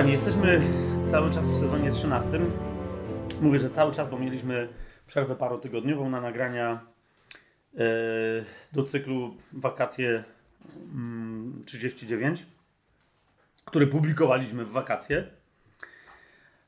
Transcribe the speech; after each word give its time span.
Kochani, 0.00 0.12
jesteśmy 0.12 0.60
cały 1.10 1.30
czas 1.30 1.50
w 1.50 1.60
sezonie 1.60 1.90
13. 1.90 2.30
Mówię, 3.40 3.60
że 3.60 3.70
cały 3.70 3.92
czas, 3.92 4.08
bo 4.08 4.18
mieliśmy 4.18 4.68
przerwę 5.06 5.36
parotygodniową 5.36 6.10
na 6.10 6.20
nagrania 6.20 6.80
e, 7.74 7.78
do 8.72 8.82
cyklu 8.82 9.36
Wakacje 9.52 10.24
39, 11.66 12.40
mm, 12.40 12.52
który 13.64 13.86
publikowaliśmy 13.86 14.64
w 14.64 14.70
wakacje. 14.70 15.26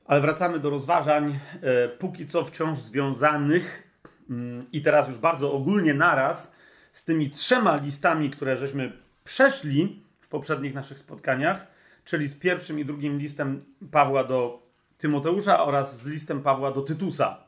Ale 0.04 0.20
wracamy 0.20 0.58
do 0.58 0.70
rozważań, 0.70 1.38
e, 1.62 1.88
póki 1.88 2.26
co 2.26 2.44
wciąż 2.44 2.78
związanych 2.78 3.92
mm, 4.30 4.66
i 4.72 4.82
teraz 4.82 5.08
już 5.08 5.18
bardzo 5.18 5.52
ogólnie 5.52 5.94
naraz 5.94 6.54
z 6.90 7.04
tymi 7.04 7.30
trzema 7.30 7.76
listami, 7.76 8.30
które 8.30 8.56
żeśmy 8.56 8.92
przeszli 9.24 10.02
w 10.20 10.28
poprzednich 10.28 10.74
naszych 10.74 10.98
spotkaniach 10.98 11.71
czyli 12.04 12.28
z 12.28 12.34
pierwszym 12.34 12.78
i 12.78 12.84
drugim 12.84 13.18
listem 13.18 13.64
Pawła 13.90 14.24
do 14.24 14.62
Tymoteusza 14.98 15.64
oraz 15.64 16.00
z 16.00 16.06
listem 16.06 16.42
Pawła 16.42 16.72
do 16.72 16.82
Tytusa. 16.82 17.44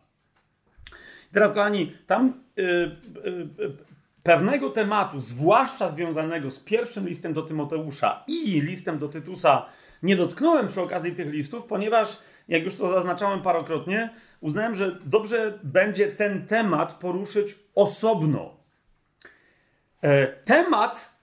I 1.30 1.34
teraz, 1.34 1.52
kochani, 1.52 1.92
tam 2.06 2.44
yy, 2.56 2.96
yy, 3.24 3.76
pewnego 4.22 4.70
tematu, 4.70 5.20
zwłaszcza 5.20 5.88
związanego 5.88 6.50
z 6.50 6.60
pierwszym 6.60 7.06
listem 7.08 7.32
do 7.32 7.42
Tymoteusza 7.42 8.24
i 8.26 8.60
listem 8.60 8.98
do 8.98 9.08
Tytusa, 9.08 9.66
nie 10.02 10.16
dotknąłem 10.16 10.68
przy 10.68 10.80
okazji 10.80 11.12
tych 11.12 11.32
listów, 11.32 11.64
ponieważ, 11.64 12.18
jak 12.48 12.64
już 12.64 12.76
to 12.76 12.92
zaznaczałem 12.92 13.42
parokrotnie, 13.42 14.10
uznałem, 14.40 14.74
że 14.74 14.98
dobrze 15.04 15.58
będzie 15.62 16.08
ten 16.08 16.46
temat 16.46 16.92
poruszyć 16.92 17.58
osobno. 17.74 18.56
E, 20.02 20.26
temat 20.26 21.13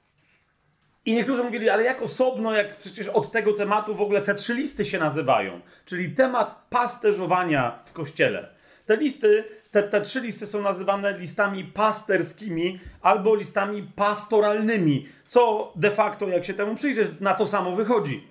i 1.05 1.13
niektórzy 1.13 1.43
mówili, 1.43 1.69
ale 1.69 1.83
jak 1.83 2.01
osobno, 2.01 2.53
jak 2.53 2.75
przecież 2.75 3.07
od 3.07 3.31
tego 3.31 3.53
tematu 3.53 3.95
w 3.95 4.01
ogóle 4.01 4.21
te 4.21 4.35
trzy 4.35 4.53
listy 4.53 4.85
się 4.85 4.99
nazywają. 4.99 5.61
Czyli 5.85 6.15
temat 6.15 6.65
pasterzowania 6.69 7.79
w 7.85 7.93
kościele. 7.93 8.49
Te 8.85 8.97
listy, 8.97 9.43
te, 9.71 9.83
te 9.83 10.01
trzy 10.01 10.21
listy 10.21 10.47
są 10.47 10.61
nazywane 10.61 11.17
listami 11.17 11.63
pasterskimi 11.63 12.79
albo 13.01 13.35
listami 13.35 13.83
pastoralnymi, 13.95 15.07
co 15.27 15.73
de 15.75 15.91
facto, 15.91 16.27
jak 16.27 16.45
się 16.45 16.53
temu 16.53 16.75
przyjrzeć, 16.75 17.11
na 17.19 17.33
to 17.33 17.45
samo 17.45 17.75
wychodzi. 17.75 18.27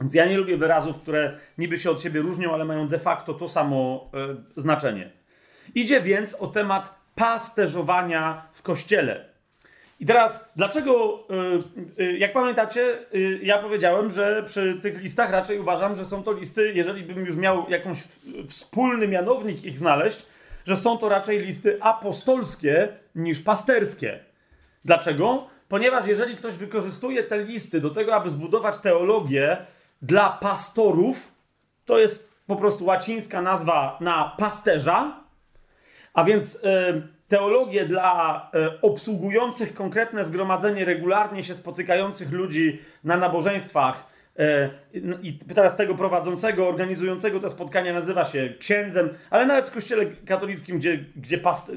Więc 0.00 0.14
ja 0.14 0.26
nie 0.26 0.38
lubię 0.38 0.56
wyrazów, 0.56 1.00
które 1.00 1.38
niby 1.58 1.78
się 1.78 1.90
od 1.90 2.02
siebie 2.02 2.20
różnią, 2.20 2.54
ale 2.54 2.64
mają 2.64 2.88
de 2.88 2.98
facto 2.98 3.34
to 3.34 3.48
samo 3.48 4.10
e, 4.14 4.60
znaczenie. 4.60 5.10
Idzie 5.74 6.00
więc 6.00 6.34
o 6.34 6.46
temat 6.46 6.94
pasterzowania 7.14 8.48
w 8.52 8.62
kościele. 8.62 9.35
I 10.00 10.06
teraz, 10.06 10.48
dlaczego, 10.56 11.24
y, 11.98 12.02
y, 12.02 12.18
jak 12.18 12.32
pamiętacie, 12.32 12.98
y, 13.14 13.40
ja 13.42 13.58
powiedziałem, 13.58 14.10
że 14.10 14.42
przy 14.42 14.78
tych 14.82 15.00
listach 15.00 15.30
raczej 15.30 15.60
uważam, 15.60 15.96
że 15.96 16.04
są 16.04 16.22
to 16.22 16.32
listy, 16.32 16.72
jeżeli 16.74 17.02
bym 17.02 17.26
już 17.26 17.36
miał 17.36 17.66
jakąś 17.68 18.02
wspólny 18.48 19.08
mianownik 19.08 19.64
ich 19.64 19.78
znaleźć, 19.78 20.26
że 20.64 20.76
są 20.76 20.98
to 20.98 21.08
raczej 21.08 21.38
listy 21.38 21.78
apostolskie 21.82 22.88
niż 23.14 23.40
pasterskie. 23.40 24.18
Dlaczego? 24.84 25.46
Ponieważ 25.68 26.06
jeżeli 26.06 26.36
ktoś 26.36 26.56
wykorzystuje 26.56 27.22
te 27.22 27.38
listy 27.38 27.80
do 27.80 27.90
tego, 27.90 28.14
aby 28.14 28.30
zbudować 28.30 28.78
teologię 28.78 29.56
dla 30.02 30.30
pastorów, 30.30 31.32
to 31.84 31.98
jest 31.98 32.32
po 32.46 32.56
prostu 32.56 32.84
łacińska 32.84 33.42
nazwa 33.42 33.98
na 34.00 34.34
pasterza, 34.38 35.20
a 36.14 36.24
więc 36.24 36.58
teologię 37.28 37.84
dla 37.84 38.50
e, 38.54 38.80
obsługujących 38.80 39.74
konkretne 39.74 40.24
zgromadzenie, 40.24 40.84
regularnie 40.84 41.44
się 41.44 41.54
spotykających 41.54 42.32
ludzi 42.32 42.78
na 43.04 43.16
nabożeństwach. 43.16 44.06
E, 44.38 44.70
I 45.22 45.38
teraz 45.54 45.76
tego 45.76 45.94
prowadzącego, 45.94 46.68
organizującego 46.68 47.40
te 47.40 47.50
spotkania 47.50 47.92
nazywa 47.92 48.24
się 48.24 48.54
księdzem, 48.58 49.08
ale 49.30 49.46
nawet 49.46 49.68
w 49.68 49.72
kościele 49.72 50.06
katolickim, 50.26 50.78
gdzie, 50.78 51.04
gdzie, 51.16 51.38
past, 51.38 51.70
e, 51.70 51.72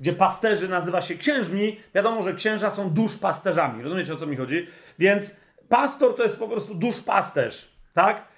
gdzie 0.00 0.12
pasterzy 0.12 0.68
nazywa 0.68 1.00
się 1.00 1.14
księżmi, 1.14 1.80
wiadomo, 1.94 2.22
że 2.22 2.34
księża 2.34 2.70
są 2.70 2.90
duszpasterzami. 2.90 3.82
Rozumiecie 3.82 4.14
o 4.14 4.16
co 4.16 4.26
mi 4.26 4.36
chodzi? 4.36 4.66
Więc 4.98 5.36
pastor 5.68 6.14
to 6.14 6.22
jest 6.22 6.38
po 6.38 6.48
prostu 6.48 6.74
duszpasterz, 6.74 7.68
tak? 7.94 8.33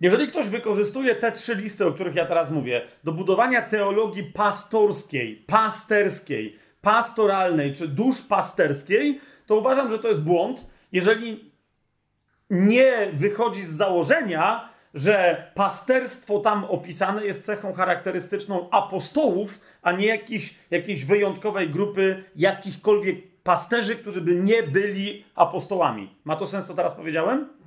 Jeżeli 0.00 0.26
ktoś 0.26 0.48
wykorzystuje 0.48 1.14
te 1.14 1.32
trzy 1.32 1.54
listy, 1.54 1.86
o 1.86 1.92
których 1.92 2.14
ja 2.14 2.26
teraz 2.26 2.50
mówię, 2.50 2.82
do 3.04 3.12
budowania 3.12 3.62
teologii 3.62 4.24
pastorskiej, 4.24 5.36
pasterskiej, 5.46 6.58
pastoralnej 6.80 7.72
czy 7.72 7.88
duszpasterskiej, 7.88 9.20
to 9.46 9.56
uważam, 9.56 9.90
że 9.90 9.98
to 9.98 10.08
jest 10.08 10.22
błąd, 10.22 10.66
jeżeli 10.92 11.50
nie 12.50 13.10
wychodzi 13.12 13.62
z 13.62 13.70
założenia, 13.70 14.68
że 14.94 15.44
pasterstwo 15.54 16.38
tam 16.38 16.64
opisane 16.64 17.26
jest 17.26 17.44
cechą 17.44 17.72
charakterystyczną 17.72 18.70
apostołów, 18.70 19.60
a 19.82 19.92
nie 19.92 20.06
jakiejś, 20.06 20.54
jakiejś 20.70 21.04
wyjątkowej 21.04 21.70
grupy 21.70 22.24
jakichkolwiek 22.36 23.42
pasterzy, 23.42 23.96
którzy 23.96 24.20
by 24.20 24.34
nie 24.34 24.62
byli 24.62 25.24
apostołami. 25.34 26.14
Ma 26.24 26.36
to 26.36 26.46
sens, 26.46 26.66
co 26.66 26.74
teraz 26.74 26.94
powiedziałem? 26.94 27.59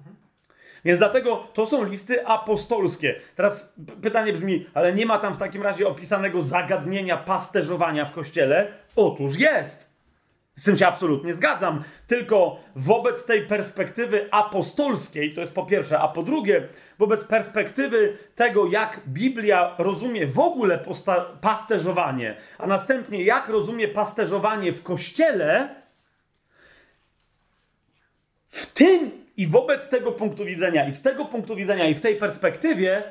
Więc 0.86 1.00
dlatego 1.00 1.48
to 1.54 1.66
są 1.66 1.84
listy 1.84 2.28
apostolskie. 2.28 3.16
Teraz 3.36 3.74
pytanie 4.02 4.34
brzmi, 4.34 4.66
ale 4.74 4.94
nie 4.94 5.06
ma 5.06 5.20
tam 5.20 5.34
w 5.34 5.38
takim 5.38 5.62
razie 5.62 5.88
opisanego 5.88 6.42
zagadnienia 6.42 7.18
pasterzowania 7.18 8.06
w 8.06 8.14
kościele? 8.14 8.68
Otóż 8.96 9.40
jest. 9.40 9.94
Z 10.56 10.64
tym 10.64 10.78
się 10.78 10.88
absolutnie 10.88 11.34
zgadzam. 11.34 11.84
Tylko 12.08 12.60
wobec 12.76 13.26
tej 13.26 13.48
perspektywy 13.48 14.28
apostolskiej, 14.32 15.34
to 15.34 15.42
jest 15.42 15.54
po 15.54 15.66
pierwsze, 15.66 16.00
a 16.00 16.08
po 16.08 16.24
drugie, 16.24 16.68
wobec 17.00 17.24
perspektywy 17.24 18.18
tego, 18.36 18.68
jak 18.68 19.02
Biblia 19.08 19.76
rozumie 19.78 20.28
w 20.28 20.40
ogóle 20.40 20.80
pasterzowanie, 21.42 22.38
a 22.58 22.68
następnie 22.68 23.24
jak 23.24 23.50
rozumie 23.50 23.88
pasterzowanie 23.88 24.74
w 24.74 24.84
kościele, 24.84 25.76
w 28.48 28.66
tym 28.66 29.23
i 29.38 29.48
wobec 29.48 29.90
tego 29.90 30.12
punktu 30.12 30.46
widzenia, 30.46 30.88
i 30.88 30.92
z 30.92 31.02
tego 31.02 31.26
punktu 31.26 31.56
widzenia, 31.56 31.88
i 31.88 31.96
w 31.96 32.02
tej 32.02 32.16
perspektywie, 32.16 33.04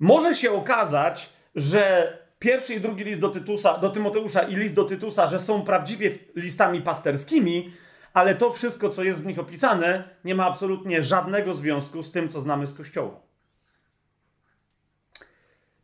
może 0.00 0.34
się 0.34 0.52
okazać, 0.52 1.28
że 1.54 2.12
pierwszy 2.38 2.74
i 2.74 2.80
drugi 2.80 3.04
list 3.04 3.20
do, 3.20 3.28
Tytusa, 3.28 3.78
do 3.78 3.90
Tymoteusza 3.90 4.42
i 4.42 4.56
list 4.56 4.74
do 4.74 4.84
Tytusa, 4.84 5.26
że 5.26 5.40
są 5.40 5.62
prawdziwie 5.62 6.10
listami 6.36 6.80
pasterskimi, 6.80 7.72
ale 8.14 8.34
to 8.34 8.50
wszystko, 8.50 8.88
co 8.88 9.02
jest 9.02 9.22
w 9.22 9.26
nich 9.26 9.38
opisane, 9.38 10.04
nie 10.24 10.34
ma 10.34 10.46
absolutnie 10.46 11.02
żadnego 11.02 11.54
związku 11.54 12.02
z 12.02 12.12
tym, 12.12 12.28
co 12.28 12.40
znamy 12.40 12.66
z 12.66 12.74
Kościoła. 12.74 13.20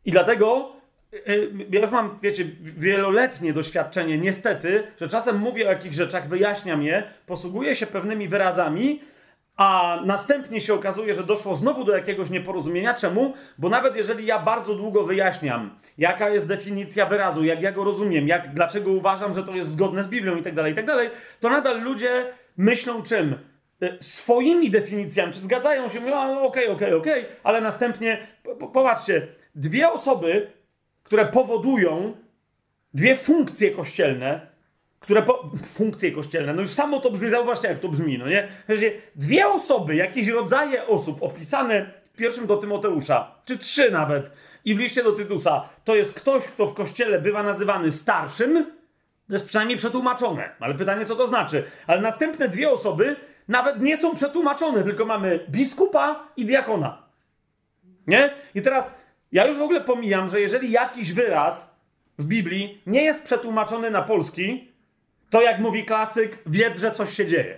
I 0.05 0.11
dlatego 0.11 0.75
y, 1.13 1.17
y, 1.31 1.51
ja 1.69 1.81
już 1.81 1.91
mam, 1.91 2.19
wiecie, 2.21 2.45
wieloletnie 2.61 3.53
doświadczenie, 3.53 4.17
niestety, 4.17 4.83
że 5.01 5.07
czasem 5.07 5.37
mówię 5.37 5.67
o 5.67 5.71
jakichś 5.71 5.95
rzeczach, 5.95 6.27
wyjaśniam 6.27 6.83
je, 6.83 7.03
posługuję 7.25 7.75
się 7.75 7.87
pewnymi 7.87 8.27
wyrazami, 8.27 9.01
a 9.59 9.99
następnie 10.05 10.61
się 10.61 10.73
okazuje, 10.73 11.13
że 11.13 11.23
doszło 11.23 11.55
znowu 11.55 11.83
do 11.83 11.95
jakiegoś 11.95 12.29
nieporozumienia. 12.29 12.93
Czemu? 12.93 13.33
Bo 13.57 13.69
nawet 13.69 13.95
jeżeli 13.95 14.25
ja 14.25 14.39
bardzo 14.39 14.75
długo 14.75 15.03
wyjaśniam, 15.03 15.79
jaka 15.97 16.29
jest 16.29 16.47
definicja 16.47 17.05
wyrazu, 17.05 17.43
jak 17.43 17.61
ja 17.61 17.71
go 17.71 17.83
rozumiem, 17.83 18.27
jak, 18.27 18.53
dlaczego 18.53 18.91
uważam, 18.91 19.33
że 19.33 19.43
to 19.43 19.55
jest 19.55 19.69
zgodne 19.69 20.03
z 20.03 20.07
Biblią 20.07 20.35
i 20.35 20.43
tak 20.43 20.55
dalej, 20.55 20.71
i 20.73 20.75
tak 20.75 20.85
to 21.39 21.49
nadal 21.49 21.81
ludzie 21.81 22.25
myślą 22.57 23.03
czym? 23.03 23.35
Y, 23.83 23.97
swoimi 23.99 24.69
definicjami, 24.69 25.33
czy 25.33 25.39
zgadzają 25.39 25.89
się, 25.89 25.99
mówią, 25.99 26.39
okej, 26.39 26.67
okej, 26.67 26.93
okej, 26.93 27.25
ale 27.43 27.61
następnie, 27.61 28.27
po, 28.43 28.67
popatrzcie, 28.67 29.27
dwie 29.55 29.91
osoby, 29.91 30.51
które 31.03 31.25
powodują 31.25 32.13
dwie 32.93 33.15
funkcje 33.15 33.71
kościelne, 33.71 34.47
które 34.99 35.21
po... 35.21 35.49
funkcje 35.65 36.11
kościelne, 36.11 36.53
no 36.53 36.61
już 36.61 36.69
samo 36.69 36.99
to 36.99 37.11
brzmi, 37.11 37.29
zauważcie 37.29 37.67
jak 37.67 37.79
to 37.79 37.87
brzmi, 37.87 38.17
no 38.17 38.29
nie? 38.29 38.47
Znaczy, 38.65 39.01
dwie 39.15 39.47
osoby, 39.47 39.95
jakieś 39.95 40.27
rodzaje 40.27 40.87
osób 40.87 41.23
opisane 41.23 41.91
w 42.13 42.17
pierwszym 42.17 42.47
do 42.47 42.57
Tymoteusza, 42.57 43.35
czy 43.45 43.57
trzy 43.57 43.91
nawet, 43.91 44.31
i 44.65 44.75
w 44.75 44.79
liście 44.79 45.03
do 45.03 45.11
Tytusa, 45.11 45.69
to 45.83 45.95
jest 45.95 46.13
ktoś, 46.13 46.43
kto 46.43 46.67
w 46.67 46.73
kościele 46.73 47.21
bywa 47.21 47.43
nazywany 47.43 47.91
starszym, 47.91 48.65
to 49.27 49.33
jest 49.33 49.45
przynajmniej 49.45 49.77
przetłumaczone, 49.77 50.49
ale 50.59 50.75
pytanie 50.75 51.05
co 51.05 51.15
to 51.15 51.27
znaczy. 51.27 51.63
Ale 51.87 52.01
następne 52.01 52.49
dwie 52.49 52.69
osoby 52.69 53.15
nawet 53.47 53.81
nie 53.81 53.97
są 53.97 54.15
przetłumaczone, 54.15 54.83
tylko 54.83 55.05
mamy 55.05 55.39
biskupa 55.49 56.27
i 56.37 56.45
diakona. 56.45 57.03
Nie? 58.07 58.33
I 58.55 58.61
teraz 58.61 58.95
ja 59.31 59.47
już 59.47 59.57
w 59.57 59.61
ogóle 59.61 59.81
pomijam, 59.81 60.29
że 60.29 60.41
jeżeli 60.41 60.71
jakiś 60.71 61.13
wyraz 61.13 61.75
w 62.17 62.25
Biblii 62.25 62.81
nie 62.85 63.03
jest 63.03 63.23
przetłumaczony 63.23 63.91
na 63.91 64.01
polski, 64.01 64.68
to 65.29 65.41
jak 65.41 65.59
mówi 65.59 65.85
klasyk, 65.85 66.37
wiedz, 66.45 66.79
że 66.79 66.91
coś 66.91 67.13
się 67.13 67.25
dzieje. 67.25 67.57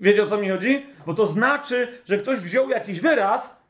Wiecie 0.00 0.22
o 0.22 0.26
co 0.26 0.36
mi 0.36 0.48
chodzi? 0.48 0.86
Bo 1.06 1.14
to 1.14 1.26
znaczy, 1.26 2.00
że 2.06 2.18
ktoś 2.18 2.38
wziął 2.38 2.70
jakiś 2.70 3.00
wyraz, 3.00 3.62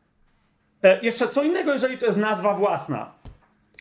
e, 0.82 1.00
jeszcze 1.02 1.28
co 1.28 1.42
innego, 1.42 1.72
jeżeli 1.72 1.98
to 1.98 2.06
jest 2.06 2.18
nazwa 2.18 2.54
własna. 2.54 3.18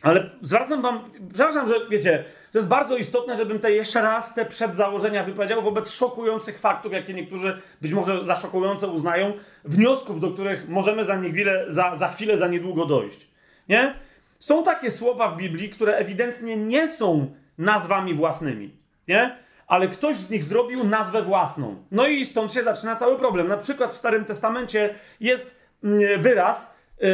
Ale 0.04 0.30
zwracam 0.42 0.82
wam, 0.82 1.12
przepraszam, 1.34 1.68
że 1.68 1.76
wiecie, 1.90 2.24
to 2.52 2.58
jest 2.58 2.68
bardzo 2.68 2.98
istotne, 2.98 3.36
żebym 3.36 3.60
te 3.60 3.72
jeszcze 3.72 4.02
raz 4.02 4.34
te 4.34 4.46
przedzałożenia 4.46 5.24
wypowiedział 5.24 5.62
wobec 5.62 5.92
szokujących 5.92 6.60
faktów, 6.60 6.94
jakie 6.94 7.14
niektórzy 7.14 7.62
być 7.82 7.94
może 7.94 8.26
za 8.26 8.36
szokujące 8.36 8.88
uznają, 8.88 9.34
wniosków, 9.66 10.20
do 10.20 10.32
których 10.32 10.70
możemy 10.70 11.04
za, 11.04 11.22
chwilę, 11.22 11.66
za, 11.68 11.96
za 11.96 12.08
chwilę, 12.08 12.38
za 12.38 12.48
niedługo 12.48 12.86
dojść. 12.86 13.28
Nie? 13.70 13.94
Są 14.40 14.64
takie 14.64 14.92
słowa 14.92 15.30
w 15.30 15.38
Biblii, 15.38 15.70
które 15.70 15.96
ewidentnie 15.96 16.58
nie 16.58 16.88
są 16.88 17.36
nazwami 17.58 18.14
własnymi. 18.14 18.78
Nie? 19.08 19.48
ale 19.68 19.88
ktoś 19.88 20.16
z 20.16 20.30
nich 20.30 20.44
zrobił 20.44 20.84
nazwę 20.84 21.22
własną. 21.22 21.76
No 21.92 22.08
i 22.08 22.26
stąd 22.26 22.54
się 22.54 22.64
zaczyna 22.64 22.96
cały 22.96 23.18
problem. 23.18 23.48
Na 23.48 23.58
przykład 23.58 23.94
w 23.94 23.98
Starym 23.98 24.26
Testamencie 24.26 24.96
jest 25.20 25.56
mm, 25.84 26.22
wyraz, 26.22 26.74
yy, 27.00 27.08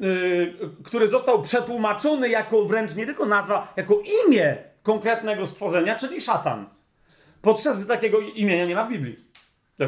yy, 0.00 0.54
który 0.84 1.08
został 1.08 1.42
przetłumaczony 1.42 2.28
jako 2.28 2.64
wręcz 2.64 2.94
nie 2.94 3.06
tylko 3.06 3.26
nazwa, 3.26 3.72
jako 3.76 3.94
imię 4.26 4.56
konkretnego 4.82 5.46
stworzenia, 5.46 5.94
czyli 5.94 6.20
szatan. 6.20 6.68
Podczas 7.42 7.86
takiego 7.86 8.20
imienia 8.20 8.66
nie 8.66 8.74
ma 8.74 8.84
w 8.84 8.88
Biblii. 8.88 9.16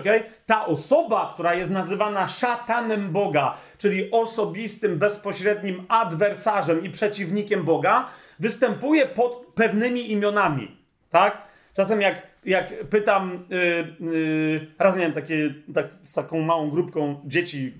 Okay? 0.01 0.23
Ta 0.47 0.67
osoba, 0.67 1.31
która 1.35 1.55
jest 1.55 1.71
nazywana 1.71 2.27
szatanem 2.27 3.13
Boga, 3.13 3.57
czyli 3.79 4.11
osobistym, 4.11 4.99
bezpośrednim 4.99 5.85
adwersarzem 5.89 6.85
i 6.85 6.91
przeciwnikiem 6.91 7.65
Boga, 7.65 8.09
występuje 8.39 9.07
pod 9.07 9.47
pewnymi 9.55 10.13
imionami. 10.13 10.82
Tak? 11.13 11.43
Czasem 11.75 12.01
jak, 12.01 12.27
jak 12.45 12.89
pytam, 12.89 13.45
yy, 13.51 14.11
yy, 14.13 14.67
raz 14.79 14.97
miałem 14.97 15.13
takie, 15.13 15.55
tak, 15.75 15.89
z 16.03 16.13
taką 16.13 16.41
małą 16.41 16.71
grupką 16.71 17.21
dzieci 17.25 17.75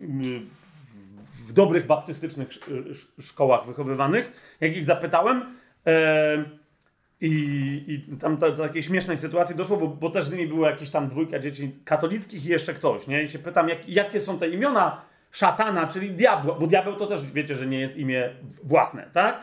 yy, 0.00 0.40
w 1.46 1.52
dobrych 1.52 1.86
baptystycznych 1.86 2.48
szkołach 3.20 3.66
wychowywanych, 3.66 4.56
jak 4.60 4.76
ich 4.76 4.84
zapytałem, 4.84 5.56
e, 5.86 6.44
i, 7.20 7.84
i 7.88 8.16
tam 8.16 8.36
do, 8.36 8.52
do, 8.52 8.62
takiej 8.62 8.82
śmiesznej 8.82 9.18
sytuacji 9.18 9.56
doszło, 9.56 9.76
bo, 9.76 9.88
bo 9.88 10.10
też 10.10 10.24
z 10.24 10.32
nimi 10.32 10.46
było 10.46 10.66
jakieś 10.66 10.90
tam 10.90 11.08
dwójka 11.08 11.38
dzieci 11.38 11.74
katolickich 11.84 12.46
i 12.46 12.48
jeszcze 12.48 12.74
ktoś, 12.74 13.06
nie? 13.06 13.22
I 13.22 13.28
się 13.28 13.38
pytam, 13.38 13.68
jak, 13.68 13.88
jakie 13.88 14.20
są 14.20 14.38
te 14.38 14.48
imiona 14.48 15.02
szatana, 15.30 15.86
czyli 15.86 16.10
diabła, 16.10 16.54
bo 16.54 16.66
diabeł 16.66 16.96
to 16.96 17.06
też 17.06 17.24
wiecie, 17.24 17.54
że 17.54 17.66
nie 17.66 17.80
jest 17.80 17.96
imię 17.96 18.30
własne, 18.64 19.10
tak? 19.12 19.42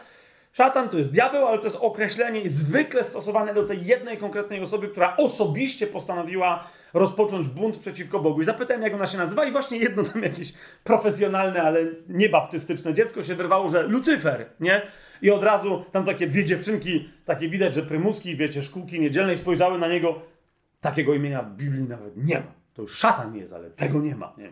Szatan 0.54 0.90
to 0.90 0.98
jest 0.98 1.12
diabeł, 1.12 1.48
ale 1.48 1.58
to 1.58 1.64
jest 1.64 1.78
określenie 1.82 2.50
zwykle 2.50 3.04
stosowane 3.04 3.54
do 3.54 3.64
tej 3.64 3.86
jednej 3.86 4.18
konkretnej 4.18 4.62
osoby, 4.62 4.88
która 4.88 5.18
osobiście 5.18 5.88
postanowiła 5.88 6.68
rozpocząć 6.94 7.48
bunt 7.48 7.78
przeciwko 7.78 8.20
Bogu. 8.20 8.42
I 8.42 8.46
zapytałem, 8.46 8.84
jak 8.84 8.94
ona 8.94 9.08
się 9.08 9.18
nazywa, 9.18 9.46
i 9.46 9.52
właśnie 9.52 9.78
jedno 9.78 10.04
tam 10.04 10.24
jakieś 10.24 10.54
profesjonalne, 10.84 11.62
ale 11.62 11.86
niebaptystyczne 12.10 12.94
dziecko 12.94 13.24
się 13.24 13.36
wyrwało, 13.36 13.70
że 13.70 13.84
Lucyfer, 13.84 14.46
nie? 14.60 14.82
I 15.22 15.32
od 15.32 15.44
razu 15.44 15.86
tam 15.92 16.06
takie 16.06 16.28
dwie 16.28 16.46
dziewczynki, 16.46 17.10
takie 17.26 17.50
widać, 17.50 17.74
że 17.74 17.84
prymuski, 17.84 18.36
wiecie, 18.36 18.64
szkółki 18.64 19.00
niedzielnej 19.00 19.38
spojrzały 19.38 19.80
na 19.80 19.88
niego. 19.88 20.22
Takiego 20.82 21.14
imienia 21.14 21.44
w 21.44 21.56
Biblii 21.56 21.84
nawet 21.84 22.18
nie 22.18 22.40
ma. 22.40 22.52
To 22.74 22.82
już 22.82 22.98
szatan 22.98 23.36
jest, 23.36 23.54
ale 23.54 23.70
tego 23.70 24.00
nie 24.00 24.16
ma. 24.16 24.34
Nie, 24.38 24.50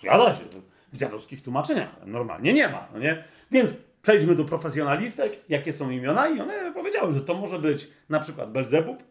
Zgadza 0.00 0.34
się, 0.34 0.44
w 0.92 0.96
dziadowskich 0.96 1.42
tłumaczeniach 1.42 1.88
normalnie 2.06 2.52
nie 2.52 2.68
ma, 2.68 2.88
no 2.92 2.98
nie? 2.98 3.24
Więc 3.50 3.74
Przejdźmy 4.02 4.34
do 4.34 4.44
profesjonalistek, 4.44 5.32
jakie 5.48 5.72
są 5.72 5.90
imiona 5.90 6.28
i 6.28 6.40
one 6.40 6.72
powiedziały, 6.72 7.12
że 7.12 7.20
to 7.20 7.34
może 7.34 7.58
być 7.58 7.88
na 8.08 8.20
przykład 8.20 8.52
Belzebub, 8.52 9.02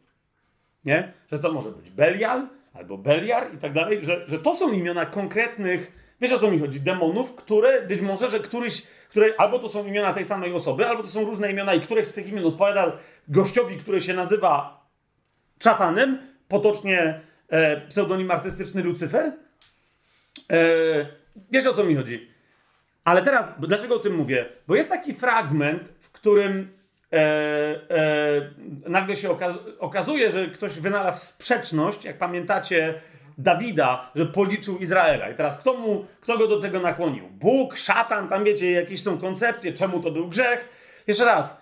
nie? 0.86 1.14
że 1.32 1.40
to 1.40 1.52
może 1.52 1.72
być 1.72 1.90
Belial 1.90 2.48
albo 2.74 2.98
Beliar 2.98 3.54
i 3.54 3.58
tak 3.58 3.74
dalej, 3.74 4.06
że, 4.06 4.24
że 4.28 4.40
to 4.40 4.56
są 4.56 4.72
imiona 4.72 5.06
konkretnych, 5.06 5.92
wiesz 6.22 6.32
o 6.32 6.40
co 6.40 6.52
mi 6.52 6.60
chodzi, 6.60 6.82
demonów, 6.82 7.36
które 7.36 7.82
być 7.82 8.02
może, 8.02 8.30
że 8.30 8.40
któryś, 8.40 8.88
które 9.10 9.34
albo 9.38 9.60
to 9.60 9.70
są 9.70 9.86
imiona 9.86 10.14
tej 10.14 10.26
samej 10.26 10.54
osoby, 10.54 10.88
albo 10.88 11.04
to 11.04 11.10
są 11.10 11.26
różne 11.26 11.52
imiona 11.52 11.74
i 11.74 11.80
któreś 11.80 12.08
z 12.08 12.14
tych 12.14 12.30
imion 12.30 12.46
odpowiada 12.46 12.98
gościowi, 13.28 13.78
który 13.78 14.02
się 14.02 14.14
nazywa 14.14 14.82
Czatanem, 15.60 16.18
potocznie 16.48 17.22
e, 17.50 17.82
pseudonim 17.88 18.32
artystyczny 18.32 18.84
Lucyfer. 18.84 19.32
E, 20.52 20.62
wiesz 21.52 21.66
o 21.68 21.74
co 21.74 21.84
mi 21.84 21.96
chodzi? 21.96 22.31
Ale 23.03 23.21
teraz, 23.21 23.51
dlaczego 23.59 23.95
o 23.95 24.00
tym 24.00 24.15
mówię? 24.15 24.45
Bo 24.68 24.75
jest 24.75 24.89
taki 24.89 25.13
fragment, 25.13 25.89
w 26.00 26.12
którym 26.12 26.77
e, 27.13 27.18
e, 27.18 28.89
nagle 28.89 29.15
się 29.15 29.31
okaz 29.31 29.53
okazuje, 29.80 30.31
że 30.31 30.48
ktoś 30.48 30.80
wynalazł 30.80 31.25
sprzeczność, 31.25 32.06
jak 32.06 32.18
pamiętacie, 32.18 33.01
Dawida, 33.38 34.12
że 34.15 34.25
policzył 34.25 34.77
Izraela. 34.77 35.30
I 35.30 35.36
teraz 35.36 35.57
kto, 35.57 35.74
mu, 35.74 36.06
kto 36.21 36.38
go 36.38 36.48
do 36.48 36.59
tego 36.59 36.80
nakłonił? 36.80 37.30
Bóg, 37.30 37.77
szatan, 37.77 38.30
tam 38.30 38.44
wiecie, 38.44 38.71
jakieś 38.71 39.03
są 39.03 39.18
koncepcje, 39.18 39.74
czemu 39.74 40.00
to 40.00 40.12
był 40.12 40.27
grzech. 40.27 40.69
Jeszcze 41.07 41.25
raz, 41.25 41.62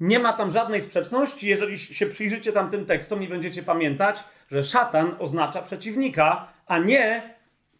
nie 0.00 0.18
ma 0.18 0.32
tam 0.32 0.50
żadnej 0.50 0.80
sprzeczności. 0.80 1.48
Jeżeli 1.48 1.78
się 1.78 2.06
przyjrzycie 2.06 2.52
tam 2.52 2.70
tym 2.70 2.86
tekstom 2.86 3.22
i 3.22 3.28
będziecie 3.28 3.62
pamiętać, 3.62 4.24
że 4.50 4.64
szatan 4.64 5.16
oznacza 5.18 5.62
przeciwnika, 5.62 6.48
a 6.66 6.78
nie 6.78 7.34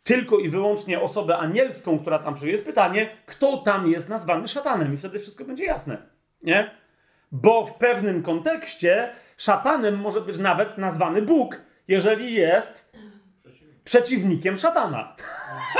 tylko 0.04 0.38
i 0.38 0.48
wyłącznie 0.48 1.00
osobę 1.00 1.38
anielską, 1.38 1.98
która 1.98 2.18
tam 2.18 2.34
przyjdzie, 2.34 2.52
jest 2.52 2.64
pytanie, 2.64 3.08
kto 3.26 3.56
tam 3.56 3.86
jest 3.86 4.08
nazwany 4.08 4.48
szatanem 4.48 4.94
i 4.94 4.96
wtedy 4.96 5.18
wszystko 5.18 5.44
będzie 5.44 5.64
jasne. 5.64 5.98
Nie? 6.42 6.70
Bo 7.32 7.66
w 7.66 7.74
pewnym 7.74 8.22
kontekście 8.22 9.08
szatanem 9.36 10.00
może 10.00 10.20
być 10.20 10.38
nawet 10.38 10.78
nazwany 10.78 11.22
Bóg, 11.22 11.60
jeżeli 11.88 12.34
jest 12.34 12.92
przeciwnikiem 13.84 14.56
szatana. 14.56 15.16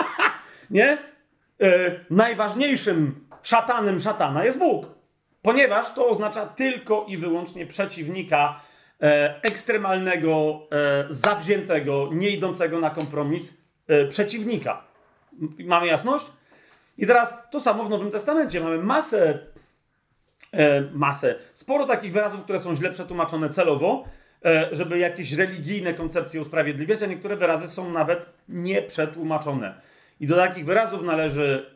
nie? 0.70 0.98
E, 1.60 1.90
najważniejszym 2.10 3.28
szatanem 3.42 4.00
szatana 4.00 4.44
jest 4.44 4.58
Bóg, 4.58 4.86
ponieważ 5.42 5.94
to 5.94 6.08
oznacza 6.08 6.46
tylko 6.46 7.04
i 7.08 7.16
wyłącznie 7.16 7.66
przeciwnika 7.66 8.60
e, 9.02 9.40
ekstremalnego, 9.42 10.60
e, 10.72 11.04
zawziętego, 11.08 12.08
nie 12.12 12.30
idącego 12.30 12.80
na 12.80 12.90
kompromis 12.90 13.63
przeciwnika. 14.08 14.84
Mamy 15.58 15.86
jasność? 15.86 16.26
I 16.98 17.06
teraz 17.06 17.50
to 17.50 17.60
samo 17.60 17.84
w 17.84 17.90
Nowym 17.90 18.10
Testamencie. 18.10 18.60
Mamy 18.60 18.78
masę, 18.78 19.38
e, 20.52 20.80
masę, 20.80 21.34
sporo 21.54 21.86
takich 21.86 22.12
wyrazów, 22.12 22.44
które 22.44 22.60
są 22.60 22.74
źle 22.74 22.90
przetłumaczone 22.90 23.50
celowo, 23.50 24.04
e, 24.44 24.68
żeby 24.72 24.98
jakieś 24.98 25.32
religijne 25.32 25.94
koncepcje 25.94 26.40
usprawiedliwiać, 26.40 27.02
a 27.02 27.06
niektóre 27.06 27.36
wyrazy 27.36 27.68
są 27.68 27.90
nawet 27.90 28.26
nieprzetłumaczone. 28.48 29.74
I 30.20 30.26
do 30.26 30.36
takich 30.36 30.64
wyrazów 30.64 31.02
należy 31.02 31.74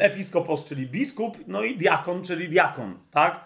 e, 0.00 0.04
episkopos, 0.04 0.64
czyli 0.64 0.86
biskup, 0.86 1.38
no 1.46 1.62
i 1.62 1.76
diakon, 1.76 2.24
czyli 2.24 2.48
diakon, 2.48 2.98
tak? 3.10 3.44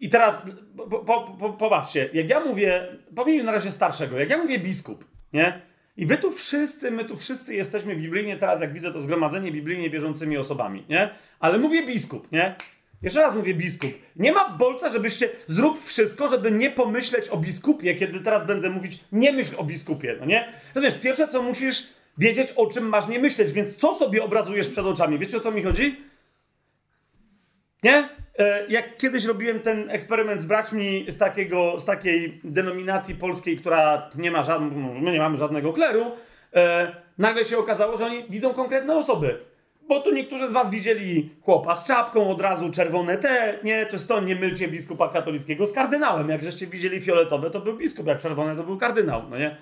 I 0.00 0.08
teraz 0.08 0.42
po, 0.76 0.86
po, 0.86 1.20
po, 1.20 1.52
popatrzcie, 1.52 2.10
jak 2.12 2.28
ja 2.28 2.40
mówię, 2.40 2.88
pomijmy 3.14 3.44
na 3.44 3.52
razie 3.52 3.70
starszego, 3.70 4.18
jak 4.18 4.30
ja 4.30 4.38
mówię 4.38 4.58
biskup, 4.58 5.04
nie? 5.32 5.60
I 5.96 6.06
wy 6.06 6.16
tu 6.16 6.32
wszyscy, 6.32 6.90
my 6.90 7.04
tu 7.04 7.16
wszyscy 7.16 7.54
jesteśmy 7.54 7.96
biblijnie, 7.96 8.36
teraz 8.36 8.60
jak 8.60 8.72
widzę 8.72 8.92
to 8.92 9.00
zgromadzenie 9.00 9.52
biblijnie 9.52 9.90
wierzącymi 9.90 10.36
osobami, 10.36 10.84
nie? 10.88 11.10
Ale 11.40 11.58
mówię 11.58 11.86
biskup, 11.86 12.32
nie? 12.32 12.56
Jeszcze 13.02 13.20
raz 13.20 13.34
mówię 13.34 13.54
biskup. 13.54 13.90
Nie 14.16 14.32
ma 14.32 14.50
bolca, 14.50 14.90
żebyście 14.90 15.28
zrób 15.46 15.84
wszystko, 15.84 16.28
żeby 16.28 16.50
nie 16.50 16.70
pomyśleć 16.70 17.28
o 17.28 17.36
biskupie, 17.36 17.94
kiedy 17.94 18.20
teraz 18.20 18.46
będę 18.46 18.70
mówić 18.70 19.04
nie 19.12 19.32
myśl 19.32 19.54
o 19.58 19.64
biskupie, 19.64 20.16
no 20.20 20.26
nie? 20.26 20.52
Rozumiesz, 20.74 20.98
pierwsze 20.98 21.28
co 21.28 21.42
musisz 21.42 21.86
wiedzieć, 22.18 22.52
o 22.56 22.66
czym 22.66 22.88
masz 22.88 23.08
nie 23.08 23.18
myśleć, 23.18 23.52
więc 23.52 23.76
co 23.76 23.94
sobie 23.94 24.24
obrazujesz 24.24 24.68
przed 24.68 24.86
oczami? 24.86 25.18
Wiecie 25.18 25.36
o 25.36 25.40
co 25.40 25.50
mi 25.50 25.62
chodzi? 25.62 26.00
Nie? 27.82 28.08
E, 28.38 28.66
jak 28.68 28.96
kiedyś 28.96 29.24
robiłem 29.24 29.60
ten 29.60 29.90
eksperyment 29.90 30.42
z 30.42 30.44
braćmi 30.44 31.06
z, 31.08 31.18
takiego, 31.18 31.80
z 31.80 31.84
takiej 31.84 32.40
denominacji 32.44 33.14
polskiej, 33.14 33.56
która 33.56 34.10
nie 34.14 34.30
ma 34.30 34.42
żadnego, 34.42 34.76
my 34.76 35.12
nie 35.12 35.18
mamy 35.18 35.36
żadnego 35.36 35.72
kleru, 35.72 36.12
e, 36.54 36.92
nagle 37.18 37.44
się 37.44 37.58
okazało, 37.58 37.96
że 37.96 38.06
oni 38.06 38.24
widzą 38.30 38.54
konkretne 38.54 38.96
osoby. 38.96 39.38
Bo 39.88 40.00
tu 40.00 40.14
niektórzy 40.14 40.48
z 40.48 40.52
was 40.52 40.70
widzieli 40.70 41.30
chłopa 41.42 41.74
z 41.74 41.84
czapką, 41.84 42.30
od 42.30 42.40
razu 42.40 42.70
czerwone 42.70 43.18
te, 43.18 43.58
nie, 43.64 43.86
to 43.86 43.92
jest 43.92 44.08
to, 44.08 44.20
nie 44.20 44.36
mylcie 44.36 44.68
biskupa 44.68 45.08
katolickiego 45.08 45.66
z 45.66 45.72
kardynałem. 45.72 46.28
Jak 46.28 46.44
żeście 46.44 46.66
widzieli 46.66 47.00
fioletowe, 47.00 47.50
to 47.50 47.60
był 47.60 47.76
biskup, 47.76 48.06
jak 48.06 48.22
czerwone, 48.22 48.56
to 48.56 48.62
był 48.62 48.78
kardynał, 48.78 49.22
no 49.30 49.38
nie? 49.38 49.56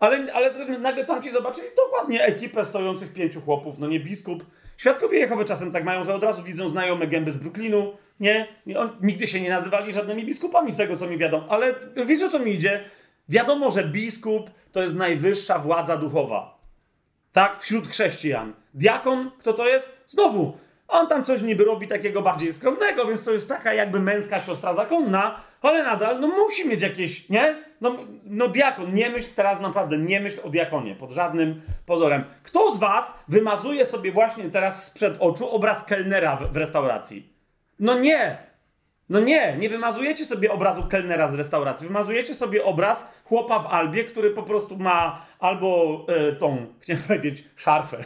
Ale, 0.00 0.32
ale 0.32 0.50
teraz 0.50 0.68
nagle 0.80 1.04
tam 1.04 1.22
ci 1.22 1.30
zobaczyli 1.30 1.68
dokładnie 1.76 2.24
ekipę 2.24 2.64
stojących 2.64 3.12
pięciu 3.12 3.40
chłopów, 3.40 3.78
no 3.78 3.86
nie 3.86 4.00
biskup. 4.00 4.46
Świadkowie 4.76 5.18
Jehowy 5.18 5.44
czasem 5.44 5.72
tak 5.72 5.84
mają, 5.84 6.04
że 6.04 6.14
od 6.14 6.24
razu 6.24 6.44
widzą 6.44 6.68
znajome 6.68 7.06
gęby 7.06 7.30
z 7.30 7.36
Brooklynu, 7.36 7.92
nie? 8.20 8.48
On, 8.76 8.96
nigdy 9.02 9.26
się 9.26 9.40
nie 9.40 9.50
nazywali 9.50 9.92
żadnymi 9.92 10.24
biskupami, 10.24 10.72
z 10.72 10.76
tego 10.76 10.96
co 10.96 11.06
mi 11.06 11.18
wiadomo. 11.18 11.46
Ale 11.48 11.74
wiesz 12.06 12.22
o 12.22 12.28
co 12.28 12.38
mi 12.38 12.52
idzie? 12.52 12.84
Wiadomo, 13.28 13.70
że 13.70 13.84
biskup 13.84 14.50
to 14.72 14.82
jest 14.82 14.96
najwyższa 14.96 15.58
władza 15.58 15.96
duchowa. 15.96 16.58
Tak? 17.32 17.62
Wśród 17.62 17.88
chrześcijan. 17.88 18.52
Diakon, 18.74 19.30
kto 19.38 19.52
to 19.52 19.68
jest? 19.68 20.04
Znowu. 20.08 20.52
On 20.88 21.08
tam 21.08 21.24
coś 21.24 21.42
niby 21.42 21.64
robi 21.64 21.88
takiego 21.88 22.22
bardziej 22.22 22.52
skromnego, 22.52 23.06
więc 23.06 23.24
to 23.24 23.32
jest 23.32 23.48
taka 23.48 23.74
jakby 23.74 24.00
męska 24.00 24.40
siostra 24.40 24.74
zakonna, 24.74 25.40
ale 25.62 25.82
nadal 25.82 26.20
no 26.20 26.28
musi 26.28 26.68
mieć 26.68 26.82
jakieś, 26.82 27.28
nie? 27.28 27.56
No, 27.80 27.96
no 28.24 28.48
diakon, 28.48 28.94
nie 28.94 29.10
myśl 29.10 29.28
teraz 29.34 29.60
naprawdę, 29.60 29.98
nie 29.98 30.20
myśl 30.20 30.40
o 30.44 30.50
diakonie, 30.50 30.94
pod 30.94 31.10
żadnym 31.10 31.62
pozorem. 31.86 32.24
Kto 32.42 32.70
z 32.70 32.78
was 32.78 33.14
wymazuje 33.28 33.86
sobie 33.86 34.12
właśnie 34.12 34.44
teraz 34.50 34.86
sprzed 34.86 35.16
oczu 35.18 35.50
obraz 35.50 35.84
kelnera 35.84 36.36
w, 36.36 36.52
w 36.52 36.56
restauracji? 36.56 37.29
No 37.80 37.98
nie! 37.98 38.50
No 39.08 39.20
nie, 39.20 39.56
nie 39.58 39.68
wymazujecie 39.68 40.24
sobie 40.24 40.52
obrazu 40.52 40.82
kelnera 40.90 41.28
z 41.28 41.34
restauracji, 41.34 41.86
wymazujecie 41.86 42.34
sobie 42.34 42.64
obraz 42.64 43.08
chłopa 43.24 43.58
w 43.58 43.66
Albie, 43.66 44.04
który 44.04 44.30
po 44.30 44.42
prostu 44.42 44.76
ma 44.76 45.26
albo 45.38 46.00
e, 46.08 46.32
tą, 46.32 46.66
chciałem 46.80 47.02
powiedzieć, 47.02 47.44
szarfę. 47.56 48.04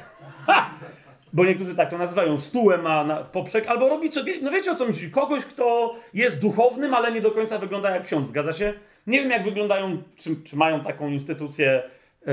Bo 1.32 1.44
niektórzy 1.44 1.74
tak 1.74 1.90
to 1.90 1.98
nazywają, 1.98 2.40
stułę 2.40 2.78
ma 2.78 3.04
na, 3.04 3.24
w 3.24 3.30
poprzek, 3.30 3.66
albo 3.66 3.88
robi 3.88 4.10
co, 4.10 4.24
wie, 4.24 4.34
no 4.42 4.50
wiecie 4.50 4.72
o 4.72 4.74
co 4.74 4.86
mi 4.86 4.92
chodzi, 4.92 5.10
kogoś, 5.10 5.44
kto 5.44 5.96
jest 6.14 6.40
duchownym, 6.40 6.94
ale 6.94 7.12
nie 7.12 7.20
do 7.20 7.30
końca 7.30 7.58
wygląda 7.58 7.90
jak 7.90 8.04
ksiądz, 8.04 8.28
zgadza 8.28 8.52
się? 8.52 8.72
Nie 9.06 9.20
wiem 9.20 9.30
jak 9.30 9.44
wyglądają, 9.44 10.02
czy, 10.16 10.36
czy 10.44 10.56
mają 10.56 10.80
taką 10.80 11.08
instytucję 11.08 11.82
e, 12.26 12.32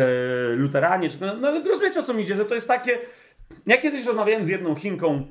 luteranie, 0.50 1.10
czy, 1.10 1.18
no, 1.22 1.36
no 1.36 1.48
ale 1.48 1.64
rozumiecie 1.64 2.00
o 2.00 2.04
co 2.04 2.14
mi 2.14 2.24
idzie, 2.24 2.36
że 2.36 2.46
to 2.46 2.56
jest 2.56 2.68
takie, 2.68 2.98
ja 3.66 3.78
kiedyś 3.78 4.06
rozmawiałem 4.06 4.46
z 4.46 4.50
jedną 4.50 4.76
Chinką, 4.76 5.28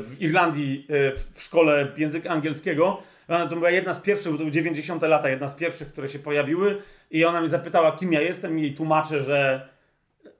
w 0.00 0.16
Irlandii 0.20 0.86
e, 0.88 1.16
w 1.34 1.42
szkole 1.42 1.88
języka 1.96 2.30
angielskiego. 2.30 3.02
To 3.50 3.56
była 3.56 3.70
jedna 3.70 3.94
z 3.94 4.00
pierwszych, 4.00 4.32
bo 4.32 4.38
to 4.38 4.44
były 4.44 4.50
90. 4.50 5.02
lata, 5.02 5.28
jedna 5.28 5.48
z 5.48 5.54
pierwszych, 5.54 5.88
które 5.88 6.08
się 6.08 6.18
pojawiły. 6.18 6.82
I 7.10 7.24
ona 7.24 7.40
mi 7.40 7.48
zapytała, 7.48 7.96
kim 7.96 8.12
ja 8.12 8.20
jestem, 8.20 8.58
i 8.58 8.62
jej 8.62 8.74
tłumaczę, 8.74 9.22
że 9.22 9.68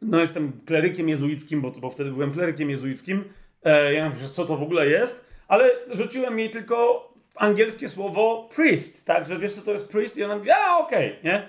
no 0.03 0.21
jestem 0.21 0.53
klerykiem 0.67 1.09
jezuickim, 1.09 1.61
bo, 1.61 1.71
bo 1.71 1.91
wtedy 1.91 2.11
byłem 2.11 2.33
klerykiem 2.33 2.71
jezuickim. 2.71 3.25
E, 3.65 3.95
ja 3.95 4.09
mówię, 4.09 4.19
że 4.19 4.29
co 4.29 4.45
to 4.45 4.57
w 4.57 4.63
ogóle 4.63 4.89
jest, 4.89 5.25
ale 5.49 5.71
rzuciłem 5.91 6.39
jej 6.39 6.51
tylko 6.51 7.09
angielskie 7.37 7.89
słowo 7.89 8.49
priest, 8.57 9.07
tak, 9.07 9.27
że 9.27 9.39
wiesz 9.39 9.55
co 9.55 9.63
to 9.63 9.73
jest 9.73 9.89
priest? 9.89 10.19
I 10.19 10.25
ona 10.25 10.37
mówi, 10.37 10.51
a 10.51 10.77
okej, 10.77 11.19
okay, 11.19 11.33
nie? 11.33 11.43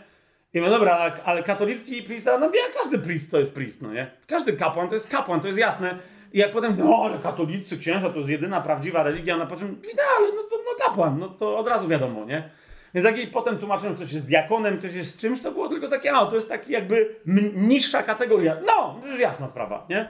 I 0.53 0.59
mówię, 0.59 0.71
dobra, 0.71 1.13
ale 1.25 1.43
katolicki 1.43 2.03
priest, 2.03 2.27
a 2.27 2.33
ona 2.33 2.45
mówi, 2.45 2.59
a 2.69 2.73
każdy 2.73 2.99
priest 2.99 3.31
to 3.31 3.39
jest 3.39 3.53
priest, 3.53 3.81
no 3.81 3.93
nie? 3.93 4.11
Każdy 4.27 4.53
kapłan 4.53 4.87
to 4.87 4.93
jest 4.93 5.09
kapłan, 5.09 5.39
to 5.39 5.47
jest 5.47 5.59
jasne. 5.59 5.97
I 6.33 6.37
jak 6.37 6.51
potem, 6.51 6.75
no 6.77 6.99
ale 7.03 7.19
katolicy, 7.19 7.77
księża 7.77 8.09
to 8.09 8.17
jest 8.17 8.29
jedyna 8.29 8.61
prawdziwa 8.61 9.03
religia, 9.03 9.37
na 9.37 9.45
po 9.45 9.55
czym, 9.55 9.81
no 9.97 10.03
ale 10.17 10.27
no, 10.35 10.43
to, 10.43 10.55
no 10.55 10.85
kapłan, 10.85 11.19
no 11.19 11.27
to 11.27 11.57
od 11.57 11.67
razu 11.67 11.87
wiadomo, 11.87 12.25
nie? 12.25 12.49
Więc 12.93 13.05
jak 13.05 13.17
jej 13.17 13.27
potem 13.27 13.57
tłumaczyłem, 13.57 13.95
ktoś 13.95 14.13
jest 14.13 14.27
diakonem, 14.27 14.77
ktoś 14.77 14.93
jest 14.93 15.19
czymś, 15.19 15.41
to 15.41 15.51
było 15.51 15.69
tylko 15.69 15.87
takie, 15.87 16.13
a 16.13 16.25
to 16.25 16.35
jest 16.35 16.49
taki 16.49 16.73
jakby 16.73 17.15
niższa 17.55 18.03
kategoria. 18.03 18.57
No, 18.65 18.99
już 19.05 19.19
jasna 19.19 19.47
sprawa, 19.47 19.85
nie? 19.89 20.09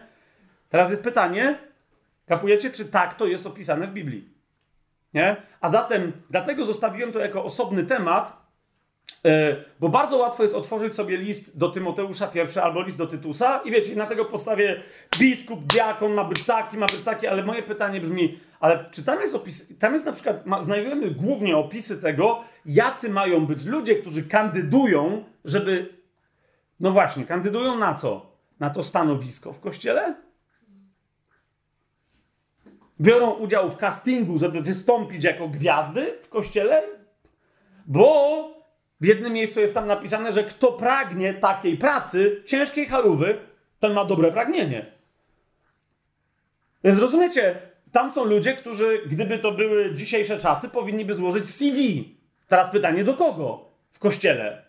Teraz 0.69 0.89
jest 0.89 1.03
pytanie, 1.03 1.57
kapujecie, 2.25 2.69
czy 2.69 2.85
tak 2.85 3.13
to 3.13 3.25
jest 3.25 3.47
opisane 3.47 3.87
w 3.87 3.93
Biblii? 3.93 4.33
Nie? 5.13 5.35
A 5.61 5.69
zatem, 5.69 6.11
dlatego 6.29 6.65
zostawiłem 6.65 7.11
to 7.11 7.19
jako 7.19 7.43
osobny 7.43 7.83
temat, 7.83 8.42
bo 9.79 9.89
bardzo 9.89 10.17
łatwo 10.17 10.43
jest 10.43 10.55
otworzyć 10.55 10.95
sobie 10.95 11.17
list 11.17 11.57
do 11.57 11.69
Tymoteusza 11.69 12.31
I 12.35 12.59
albo 12.59 12.81
list 12.81 12.97
do 12.97 13.07
Tytusa 13.07 13.61
i 13.65 13.71
wiecie, 13.71 13.95
na 13.95 14.05
tego 14.05 14.25
podstawie 14.25 14.83
biskup, 15.19 15.63
diakon 15.63 16.13
ma 16.13 16.23
być 16.23 16.43
taki, 16.43 16.77
ma 16.77 16.85
być 16.85 17.03
taki, 17.03 17.27
ale 17.27 17.43
moje 17.43 17.63
pytanie 17.63 18.01
brzmi, 18.01 18.39
ale 18.59 18.85
czy 18.91 19.03
tam 19.03 19.21
jest 19.21 19.35
opis, 19.35 19.77
tam 19.79 19.93
jest 19.93 20.05
na 20.05 20.11
przykład, 20.11 20.45
ma, 20.45 20.63
znajdujemy 20.63 21.11
głównie 21.11 21.57
opisy 21.57 21.97
tego, 21.97 22.43
jacy 22.65 23.09
mają 23.09 23.45
być 23.45 23.65
ludzie, 23.65 23.95
którzy 23.95 24.23
kandydują, 24.23 25.23
żeby, 25.45 25.97
no 26.79 26.91
właśnie, 26.91 27.25
kandydują 27.25 27.77
na 27.77 27.93
co? 27.93 28.33
Na 28.59 28.69
to 28.69 28.83
stanowisko 28.83 29.53
w 29.53 29.59
kościele? 29.59 30.15
Biorą 33.01 33.31
udział 33.31 33.71
w 33.71 33.77
castingu, 33.77 34.37
żeby 34.37 34.61
wystąpić 34.61 35.23
jako 35.23 35.47
gwiazdy 35.47 36.17
w 36.21 36.29
kościele? 36.29 36.83
Bo 37.85 38.52
w 39.03 39.05
jednym 39.05 39.33
miejscu 39.33 39.59
jest 39.59 39.73
tam 39.73 39.87
napisane, 39.87 40.31
że 40.31 40.43
kto 40.43 40.71
pragnie 40.71 41.33
takiej 41.33 41.77
pracy, 41.77 42.43
ciężkiej 42.45 42.85
charówy, 42.85 43.37
ten 43.79 43.93
ma 43.93 44.05
dobre 44.05 44.31
pragnienie. 44.31 44.85
Więc 46.83 46.99
rozumiecie, 46.99 47.55
tam 47.91 48.11
są 48.11 48.25
ludzie, 48.25 48.53
którzy, 48.53 49.01
gdyby 49.07 49.39
to 49.39 49.51
były 49.51 49.93
dzisiejsze 49.93 50.37
czasy, 50.37 50.69
powinni 50.69 51.05
by 51.05 51.13
złożyć 51.13 51.49
CV. 51.49 52.09
Teraz 52.47 52.69
pytanie 52.69 53.03
do 53.03 53.13
kogo? 53.13 53.69
W 53.91 53.99
kościele. 53.99 54.65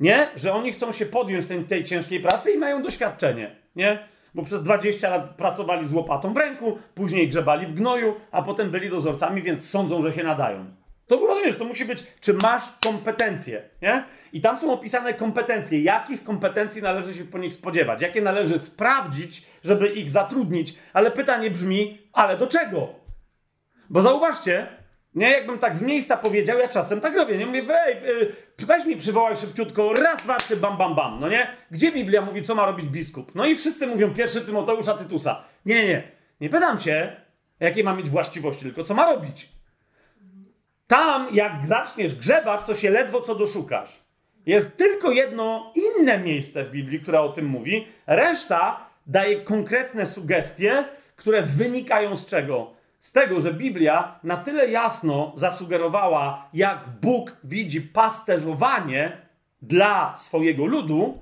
Nie? 0.00 0.28
Że 0.36 0.52
oni 0.52 0.72
chcą 0.72 0.92
się 0.92 1.06
podjąć 1.06 1.46
tej, 1.46 1.64
tej 1.64 1.84
ciężkiej 1.84 2.20
pracy 2.20 2.52
i 2.52 2.58
mają 2.58 2.82
doświadczenie. 2.82 3.56
Nie? 3.76 4.08
Bo 4.34 4.42
przez 4.42 4.62
20 4.62 5.08
lat 5.08 5.34
pracowali 5.36 5.86
z 5.86 5.92
łopatą 5.92 6.32
w 6.32 6.36
ręku, 6.36 6.78
później 6.94 7.28
grzebali 7.28 7.66
w 7.66 7.74
gnoju, 7.74 8.14
a 8.30 8.42
potem 8.42 8.70
byli 8.70 8.90
dozorcami, 8.90 9.42
więc 9.42 9.70
sądzą, 9.70 10.02
że 10.02 10.12
się 10.12 10.22
nadają. 10.22 10.66
To 11.08 11.26
rozumiesz, 11.26 11.56
to 11.56 11.64
musi 11.64 11.84
być, 11.84 12.04
czy 12.20 12.34
masz 12.34 12.62
kompetencje, 12.84 13.62
nie? 13.82 14.04
I 14.32 14.40
tam 14.40 14.58
są 14.58 14.72
opisane 14.72 15.14
kompetencje. 15.14 15.82
Jakich 15.82 16.24
kompetencji 16.24 16.82
należy 16.82 17.14
się 17.14 17.24
po 17.24 17.38
nich 17.38 17.54
spodziewać? 17.54 18.02
Jakie 18.02 18.22
należy 18.22 18.58
sprawdzić, 18.58 19.42
żeby 19.64 19.88
ich 19.88 20.10
zatrudnić? 20.10 20.74
Ale 20.92 21.10
pytanie 21.10 21.50
brzmi, 21.50 21.98
ale 22.12 22.36
do 22.36 22.46
czego? 22.46 22.88
Bo 23.90 24.00
zauważcie, 24.00 24.66
nie? 25.14 25.30
Jakbym 25.30 25.58
tak 25.58 25.76
z 25.76 25.82
miejsca 25.82 26.16
powiedział, 26.16 26.58
ja 26.58 26.68
czasem 26.68 27.00
tak 27.00 27.16
robię, 27.16 27.38
nie? 27.38 27.46
Mówię, 27.46 27.62
wej, 27.62 27.94
yy, 28.02 28.66
weź 28.66 28.84
mi 28.84 28.96
przywołaj 28.96 29.36
szybciutko, 29.36 29.92
raz, 29.92 30.22
dwa, 30.22 30.36
trzy, 30.36 30.56
bam, 30.56 30.76
bam, 30.76 30.94
bam, 30.94 31.20
no 31.20 31.28
nie? 31.28 31.46
Gdzie 31.70 31.92
Biblia 31.92 32.22
mówi, 32.22 32.42
co 32.42 32.54
ma 32.54 32.66
robić 32.66 32.88
biskup? 32.88 33.34
No 33.34 33.46
i 33.46 33.56
wszyscy 33.56 33.86
mówią 33.86 34.14
pierwszy 34.14 34.40
Tymoteusza 34.40 34.94
Tytusa. 34.94 35.44
Nie, 35.66 35.74
nie, 35.74 35.88
nie. 35.88 36.02
Nie 36.40 36.48
pytam 36.48 36.78
się, 36.78 37.16
jakie 37.60 37.84
ma 37.84 37.94
mieć 37.94 38.08
właściwości, 38.08 38.62
tylko 38.62 38.84
co 38.84 38.94
ma 38.94 39.12
robić. 39.12 39.57
Tam, 40.88 41.26
jak 41.32 41.66
zaczniesz 41.66 42.14
grzebać, 42.14 42.62
to 42.62 42.74
się 42.74 42.90
ledwo 42.90 43.20
co 43.20 43.34
doszukasz. 43.34 44.00
Jest 44.46 44.76
tylko 44.76 45.10
jedno 45.10 45.72
inne 45.74 46.18
miejsce 46.18 46.64
w 46.64 46.70
Biblii, 46.70 47.00
które 47.00 47.20
o 47.20 47.28
tym 47.28 47.46
mówi. 47.46 47.86
Reszta 48.06 48.86
daje 49.06 49.40
konkretne 49.40 50.06
sugestie, 50.06 50.84
które 51.16 51.42
wynikają 51.42 52.16
z 52.16 52.26
czego? 52.26 52.70
Z 53.00 53.12
tego, 53.12 53.40
że 53.40 53.54
Biblia 53.54 54.20
na 54.22 54.36
tyle 54.36 54.68
jasno 54.68 55.32
zasugerowała, 55.36 56.48
jak 56.54 56.78
Bóg 57.00 57.36
widzi 57.44 57.80
pasterzowanie 57.80 59.18
dla 59.62 60.14
swojego 60.14 60.66
ludu, 60.66 61.18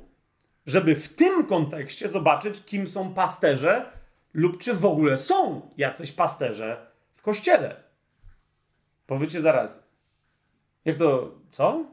żeby 0.67 0.97
w 0.97 1.17
tym 1.17 1.47
kontekście 1.47 2.09
zobaczyć, 2.09 2.65
kim 2.65 2.87
są 2.87 3.15
pasterze, 3.15 3.85
lub 4.35 4.59
czy 4.59 4.75
w 4.75 4.87
ogóle 4.87 5.17
są 5.17 5.71
jacyś 5.77 6.13
pasterze 6.13 6.87
w 7.15 7.23
kościele. 7.23 7.86
Powiecie 9.07 9.41
zaraz, 9.41 9.89
jak 10.85 10.97
to, 10.97 11.35
co? 11.51 11.85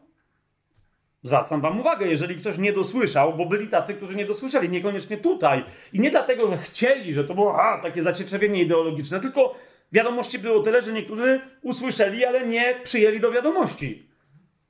Zwracam 1.22 1.62
wam 1.62 1.80
uwagę, 1.80 2.08
jeżeli 2.08 2.36
ktoś 2.36 2.58
nie 2.58 2.74
dosłyszał, 2.74 3.38
bo 3.38 3.46
byli 3.46 3.68
tacy, 3.68 3.94
którzy 3.94 4.16
nie 4.16 4.26
dosłyszeli, 4.26 4.70
niekoniecznie 4.70 5.18
tutaj. 5.18 5.66
I 5.94 6.00
nie 6.00 6.10
dlatego, 6.10 6.48
że 6.48 6.58
chcieli, 6.58 7.14
że 7.14 7.24
to 7.24 7.36
było 7.36 7.62
a, 7.62 7.82
takie 7.82 8.02
zacietrzewienie 8.02 8.62
ideologiczne, 8.62 9.20
tylko 9.20 9.56
wiadomości 9.92 10.40
było 10.40 10.60
tyle, 10.60 10.82
że 10.82 10.94
niektórzy 10.94 11.42
usłyszeli, 11.62 12.26
ale 12.26 12.48
nie 12.48 12.80
przyjęli 12.84 13.20
do 13.20 13.32
wiadomości. 13.32 14.10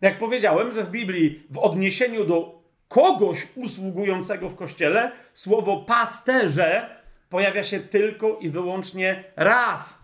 Jak 0.01 0.17
powiedziałem, 0.17 0.71
że 0.71 0.83
w 0.83 0.89
Biblii 0.89 1.47
w 1.49 1.57
odniesieniu 1.57 2.25
do 2.25 2.63
kogoś 2.87 3.47
usługującego 3.55 4.49
w 4.49 4.55
kościele, 4.55 5.11
słowo 5.33 5.77
pasterze 5.77 6.89
pojawia 7.29 7.63
się 7.63 7.79
tylko 7.79 8.37
i 8.37 8.49
wyłącznie 8.49 9.23
raz. 9.35 10.02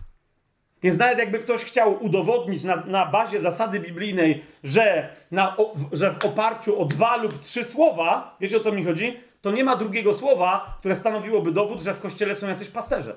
Więc 0.82 0.98
nawet 0.98 1.18
jakby 1.18 1.38
ktoś 1.38 1.64
chciał 1.64 2.04
udowodnić 2.04 2.64
na, 2.64 2.76
na 2.76 3.06
bazie 3.06 3.40
zasady 3.40 3.80
biblijnej, 3.80 4.42
że, 4.64 5.08
na, 5.30 5.56
o, 5.56 5.74
że 5.92 6.12
w 6.12 6.24
oparciu 6.24 6.80
o 6.80 6.84
dwa 6.84 7.16
lub 7.16 7.40
trzy 7.40 7.64
słowa, 7.64 8.36
wiecie 8.40 8.56
o 8.56 8.60
co 8.60 8.72
mi 8.72 8.84
chodzi? 8.84 9.20
To 9.40 9.50
nie 9.50 9.64
ma 9.64 9.76
drugiego 9.76 10.14
słowa, 10.14 10.76
które 10.78 10.94
stanowiłoby 10.94 11.52
dowód, 11.52 11.82
że 11.82 11.94
w 11.94 12.00
kościele 12.00 12.34
są 12.34 12.48
jacyś 12.48 12.68
pasterze. 12.68 13.16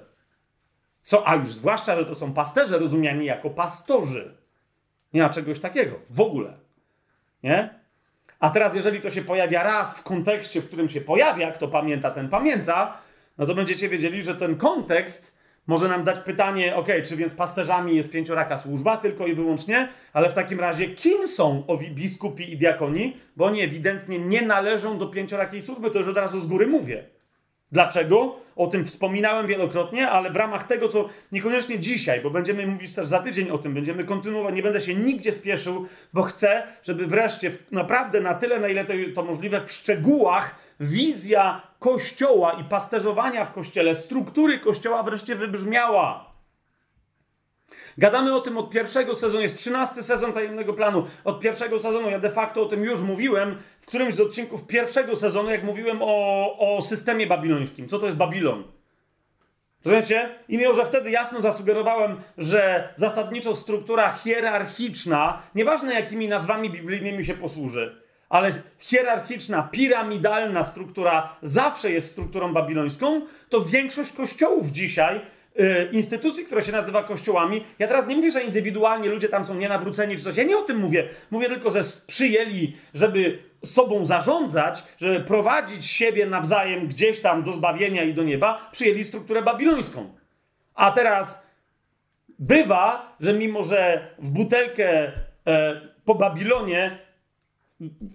Co, 1.01 1.27
a 1.27 1.35
już 1.35 1.53
zwłaszcza, 1.53 1.95
że 1.95 2.05
to 2.05 2.15
są 2.15 2.33
pasterze 2.33 2.77
rozumiani 2.77 3.25
jako 3.25 3.49
pastorzy. 3.49 4.37
Nie 5.13 5.21
ma 5.21 5.29
czegoś 5.29 5.59
takiego. 5.59 5.95
W 6.09 6.21
ogóle. 6.21 6.53
Nie? 7.43 7.69
A 8.39 8.49
teraz, 8.49 8.75
jeżeli 8.75 9.01
to 9.01 9.09
się 9.09 9.21
pojawia 9.21 9.63
raz 9.63 9.99
w 9.99 10.03
kontekście, 10.03 10.61
w 10.61 10.67
którym 10.67 10.89
się 10.89 11.01
pojawia, 11.01 11.51
kto 11.51 11.67
pamięta, 11.67 12.11
ten 12.11 12.29
pamięta, 12.29 12.97
no 13.37 13.45
to 13.45 13.55
będziecie 13.55 13.89
wiedzieli, 13.89 14.23
że 14.23 14.35
ten 14.35 14.57
kontekst 14.57 15.37
może 15.67 15.87
nam 15.87 16.03
dać 16.03 16.19
pytanie, 16.19 16.75
ok, 16.75 16.87
czy 17.05 17.15
więc 17.15 17.33
pasterzami 17.33 17.95
jest 17.95 18.11
pięcioraka 18.11 18.57
służba 18.57 18.97
tylko 18.97 19.27
i 19.27 19.33
wyłącznie, 19.33 19.87
ale 20.13 20.29
w 20.29 20.33
takim 20.33 20.59
razie 20.59 20.87
kim 20.87 21.27
są 21.27 21.63
owi 21.67 21.91
biskupi 21.91 22.53
i 22.53 22.57
diakoni, 22.57 23.17
bo 23.35 23.45
oni 23.45 23.61
ewidentnie 23.61 24.19
nie 24.19 24.41
należą 24.41 24.97
do 24.97 25.07
pięciorakiej 25.07 25.61
służby, 25.61 25.91
to 25.91 25.97
już 25.97 26.07
od 26.07 26.17
razu 26.17 26.39
z 26.39 26.45
góry 26.45 26.67
mówię. 26.67 27.03
Dlaczego? 27.71 28.35
O 28.55 28.67
tym 28.67 28.85
wspominałem 28.85 29.47
wielokrotnie, 29.47 30.09
ale 30.09 30.31
w 30.31 30.35
ramach 30.35 30.67
tego, 30.67 30.87
co 30.87 31.09
niekoniecznie 31.31 31.79
dzisiaj, 31.79 32.21
bo 32.21 32.29
będziemy 32.29 32.67
mówić 32.67 32.93
też 32.93 33.07
za 33.07 33.19
tydzień 33.19 33.49
o 33.49 33.57
tym, 33.57 33.73
będziemy 33.73 34.03
kontynuować, 34.03 34.55
nie 34.55 34.63
będę 34.63 34.81
się 34.81 34.95
nigdzie 34.95 35.31
spieszył, 35.31 35.87
bo 36.13 36.23
chcę, 36.23 36.63
żeby 36.83 37.07
wreszcie 37.07 37.51
naprawdę 37.71 38.21
na 38.21 38.33
tyle, 38.33 38.59
na 38.59 38.67
ile 38.67 38.85
to, 38.85 38.93
to 39.15 39.23
możliwe, 39.23 39.65
w 39.65 39.71
szczegółach 39.71 40.55
wizja 40.79 41.61
kościoła 41.83 42.51
i 42.53 42.63
pasterzowania 42.63 43.45
w 43.45 43.53
kościele, 43.53 43.95
struktury 43.95 44.59
kościoła 44.59 45.03
wreszcie 45.03 45.35
wybrzmiała. 45.35 46.33
Gadamy 47.97 48.35
o 48.35 48.41
tym 48.41 48.57
od 48.57 48.69
pierwszego 48.69 49.15
sezonu, 49.15 49.41
jest 49.41 49.57
trzynasty 49.57 50.03
sezon 50.03 50.33
tajemnego 50.33 50.73
planu. 50.73 51.05
Od 51.23 51.39
pierwszego 51.39 51.79
sezonu, 51.79 52.09
ja 52.09 52.19
de 52.19 52.29
facto 52.29 52.61
o 52.61 52.65
tym 52.65 52.83
już 52.83 53.01
mówiłem 53.01 53.57
w 53.81 53.85
którymś 53.85 54.15
z 54.15 54.19
odcinków 54.19 54.67
pierwszego 54.67 55.15
sezonu, 55.15 55.49
jak 55.49 55.63
mówiłem 55.63 55.97
o, 56.01 56.75
o 56.75 56.81
systemie 56.81 57.27
babilońskim. 57.27 57.87
Co 57.87 57.99
to 57.99 58.05
jest 58.05 58.17
Babilon? 58.17 58.63
Rozumiecie? 59.85 60.29
I 60.47 60.57
mimo, 60.57 60.73
że 60.73 60.85
wtedy 60.85 61.11
jasno 61.11 61.41
zasugerowałem, 61.41 62.15
że 62.37 62.89
zasadniczo 62.95 63.55
struktura 63.55 64.13
hierarchiczna, 64.13 65.41
nieważne 65.55 65.93
jakimi 65.93 66.27
nazwami 66.27 66.69
biblijnymi 66.69 67.25
się 67.25 67.33
posłuży, 67.33 68.02
ale 68.33 68.51
hierarchiczna, 68.79 69.69
piramidalna 69.71 70.63
struktura 70.63 71.35
zawsze 71.41 71.91
jest 71.91 72.11
strukturą 72.11 72.53
babilońską, 72.53 73.21
to 73.49 73.61
większość 73.61 74.11
kościołów 74.11 74.71
dzisiaj, 74.71 75.21
yy, 75.55 75.89
instytucji, 75.91 76.45
które 76.45 76.61
się 76.61 76.71
nazywa 76.71 77.03
kościołami, 77.03 77.63
ja 77.79 77.87
teraz 77.87 78.07
nie 78.07 78.15
mówię, 78.15 78.31
że 78.31 78.43
indywidualnie 78.43 79.09
ludzie 79.09 79.29
tam 79.29 79.45
są 79.45 79.55
nienawróceni 79.55 80.17
czy 80.17 80.23
coś, 80.23 80.37
ja 80.37 80.43
nie 80.43 80.57
o 80.57 80.61
tym 80.61 80.77
mówię. 80.77 81.09
Mówię 81.31 81.49
tylko, 81.49 81.71
że 81.71 81.81
przyjęli, 82.07 82.75
żeby 82.93 83.39
sobą 83.65 84.05
zarządzać, 84.05 84.83
żeby 84.97 85.19
prowadzić 85.19 85.85
siebie 85.85 86.25
nawzajem 86.25 86.87
gdzieś 86.87 87.19
tam 87.19 87.43
do 87.43 87.53
zbawienia 87.53 88.03
i 88.03 88.13
do 88.13 88.23
nieba, 88.23 88.69
przyjęli 88.71 89.03
strukturę 89.03 89.41
babilońską. 89.41 90.13
A 90.75 90.91
teraz 90.91 91.43
bywa, 92.39 93.15
że 93.19 93.33
mimo, 93.33 93.63
że 93.63 94.07
w 94.19 94.29
butelkę 94.29 95.11
e, 95.47 95.81
po 96.05 96.15
Babilonie 96.15 97.02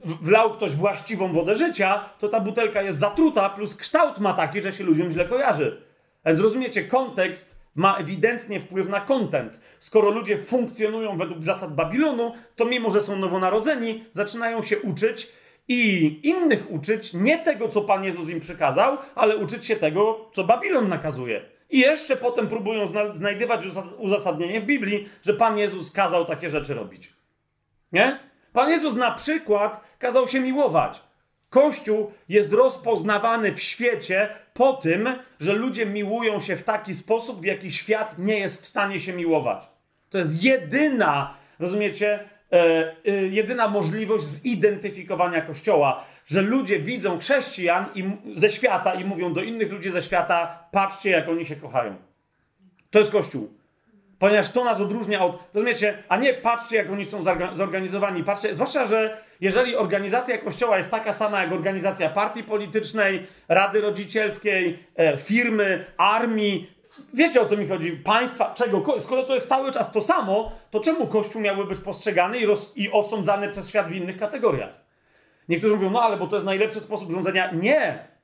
wlał 0.04 0.52
ktoś 0.54 0.72
właściwą 0.72 1.32
wodę 1.32 1.56
życia, 1.56 2.10
to 2.18 2.28
ta 2.28 2.40
butelka 2.40 2.82
jest 2.82 2.98
zatruta, 2.98 3.50
plus 3.50 3.76
kształt 3.76 4.18
ma 4.18 4.34
taki, 4.34 4.60
że 4.60 4.72
się 4.72 4.84
ludziom 4.84 5.10
źle 5.10 5.24
kojarzy. 5.24 5.82
Zrozumiecie, 6.26 6.84
kontekst 6.84 7.58
ma 7.74 7.96
ewidentnie 7.96 8.60
wpływ 8.60 8.88
na 8.88 9.00
kontent. 9.00 9.60
Skoro 9.80 10.10
ludzie 10.10 10.38
funkcjonują 10.38 11.16
według 11.16 11.44
zasad 11.44 11.74
Babilonu, 11.74 12.32
to 12.56 12.64
mimo, 12.64 12.90
że 12.90 13.00
są 13.00 13.16
nowonarodzeni, 13.16 14.04
zaczynają 14.12 14.62
się 14.62 14.78
uczyć 14.78 15.32
i 15.68 16.20
innych 16.22 16.70
uczyć 16.70 17.14
nie 17.14 17.38
tego, 17.38 17.68
co 17.68 17.80
Pan 17.80 18.04
Jezus 18.04 18.28
im 18.28 18.40
przykazał, 18.40 18.98
ale 19.14 19.36
uczyć 19.36 19.66
się 19.66 19.76
tego, 19.76 20.30
co 20.32 20.44
Babilon 20.44 20.88
nakazuje. 20.88 21.42
I 21.70 21.78
jeszcze 21.78 22.16
potem 22.16 22.48
próbują 22.48 22.86
znajdywać 23.12 23.66
uzasadnienie 23.98 24.60
w 24.60 24.64
Biblii, 24.64 25.08
że 25.22 25.34
Pan 25.34 25.58
Jezus 25.58 25.92
kazał 25.92 26.24
takie 26.24 26.50
rzeczy 26.50 26.74
robić. 26.74 27.12
Nie? 27.92 28.27
Pan 28.52 28.70
Jezus 28.70 28.96
na 28.96 29.10
przykład 29.10 29.80
kazał 29.98 30.28
się 30.28 30.40
miłować. 30.40 31.02
Kościół 31.50 32.12
jest 32.28 32.52
rozpoznawany 32.52 33.52
w 33.52 33.62
świecie 33.62 34.28
po 34.54 34.72
tym, 34.72 35.08
że 35.40 35.52
ludzie 35.52 35.86
miłują 35.86 36.40
się 36.40 36.56
w 36.56 36.62
taki 36.62 36.94
sposób, 36.94 37.40
w 37.40 37.44
jaki 37.44 37.72
świat 37.72 38.18
nie 38.18 38.38
jest 38.38 38.62
w 38.62 38.66
stanie 38.66 39.00
się 39.00 39.12
miłować. 39.12 39.68
To 40.10 40.18
jest 40.18 40.42
jedyna, 40.42 41.34
rozumiecie, 41.58 42.20
e, 42.52 42.96
e, 43.06 43.10
jedyna 43.12 43.68
możliwość 43.68 44.24
zidentyfikowania 44.24 45.42
Kościoła, 45.42 46.04
że 46.26 46.42
ludzie 46.42 46.78
widzą 46.78 47.18
chrześcijan 47.18 47.86
i, 47.94 48.04
ze 48.34 48.50
świata 48.50 48.94
i 48.94 49.04
mówią 49.04 49.32
do 49.32 49.42
innych 49.42 49.72
ludzi 49.72 49.90
ze 49.90 50.02
świata: 50.02 50.68
patrzcie, 50.72 51.10
jak 51.10 51.28
oni 51.28 51.46
się 51.46 51.56
kochają. 51.56 51.96
To 52.90 52.98
jest 52.98 53.10
Kościół. 53.10 53.57
Ponieważ 54.18 54.50
to 54.50 54.64
nas 54.64 54.80
odróżnia 54.80 55.24
od, 55.24 55.38
rozumiecie, 55.54 56.02
a 56.08 56.16
nie 56.16 56.34
patrzcie, 56.34 56.76
jak 56.76 56.90
oni 56.90 57.04
są 57.04 57.22
zorganizowani. 57.52 58.24
Patrzcie, 58.24 58.54
zwłaszcza, 58.54 58.86
że 58.86 59.22
jeżeli 59.40 59.76
organizacja 59.76 60.38
kościoła 60.38 60.76
jest 60.76 60.90
taka 60.90 61.12
sama 61.12 61.42
jak 61.42 61.52
organizacja 61.52 62.10
partii 62.10 62.44
politycznej, 62.44 63.26
rady 63.48 63.80
rodzicielskiej, 63.80 64.78
e, 64.96 65.16
firmy, 65.16 65.84
armii, 65.96 66.78
wiecie 67.14 67.40
o 67.40 67.46
co 67.46 67.56
mi 67.56 67.66
chodzi, 67.66 67.92
państwa, 67.92 68.54
czego, 68.54 69.00
skoro 69.00 69.22
to 69.22 69.34
jest 69.34 69.48
cały 69.48 69.72
czas 69.72 69.92
to 69.92 70.02
samo, 70.02 70.52
to 70.70 70.80
czemu 70.80 71.06
kościół 71.06 71.42
miałby 71.42 71.64
być 71.64 71.80
postrzegany 71.80 72.38
i, 72.38 72.46
roz, 72.46 72.72
i 72.76 72.90
osądzany 72.92 73.48
przez 73.48 73.68
świat 73.68 73.88
w 73.88 73.94
innych 73.94 74.16
kategoriach? 74.16 74.80
Niektórzy 75.48 75.74
mówią, 75.74 75.90
no 75.90 76.02
ale 76.02 76.16
bo 76.16 76.26
to 76.26 76.36
jest 76.36 76.46
najlepszy 76.46 76.80
sposób 76.80 77.12
rządzenia. 77.12 77.52
Nie! 77.52 78.17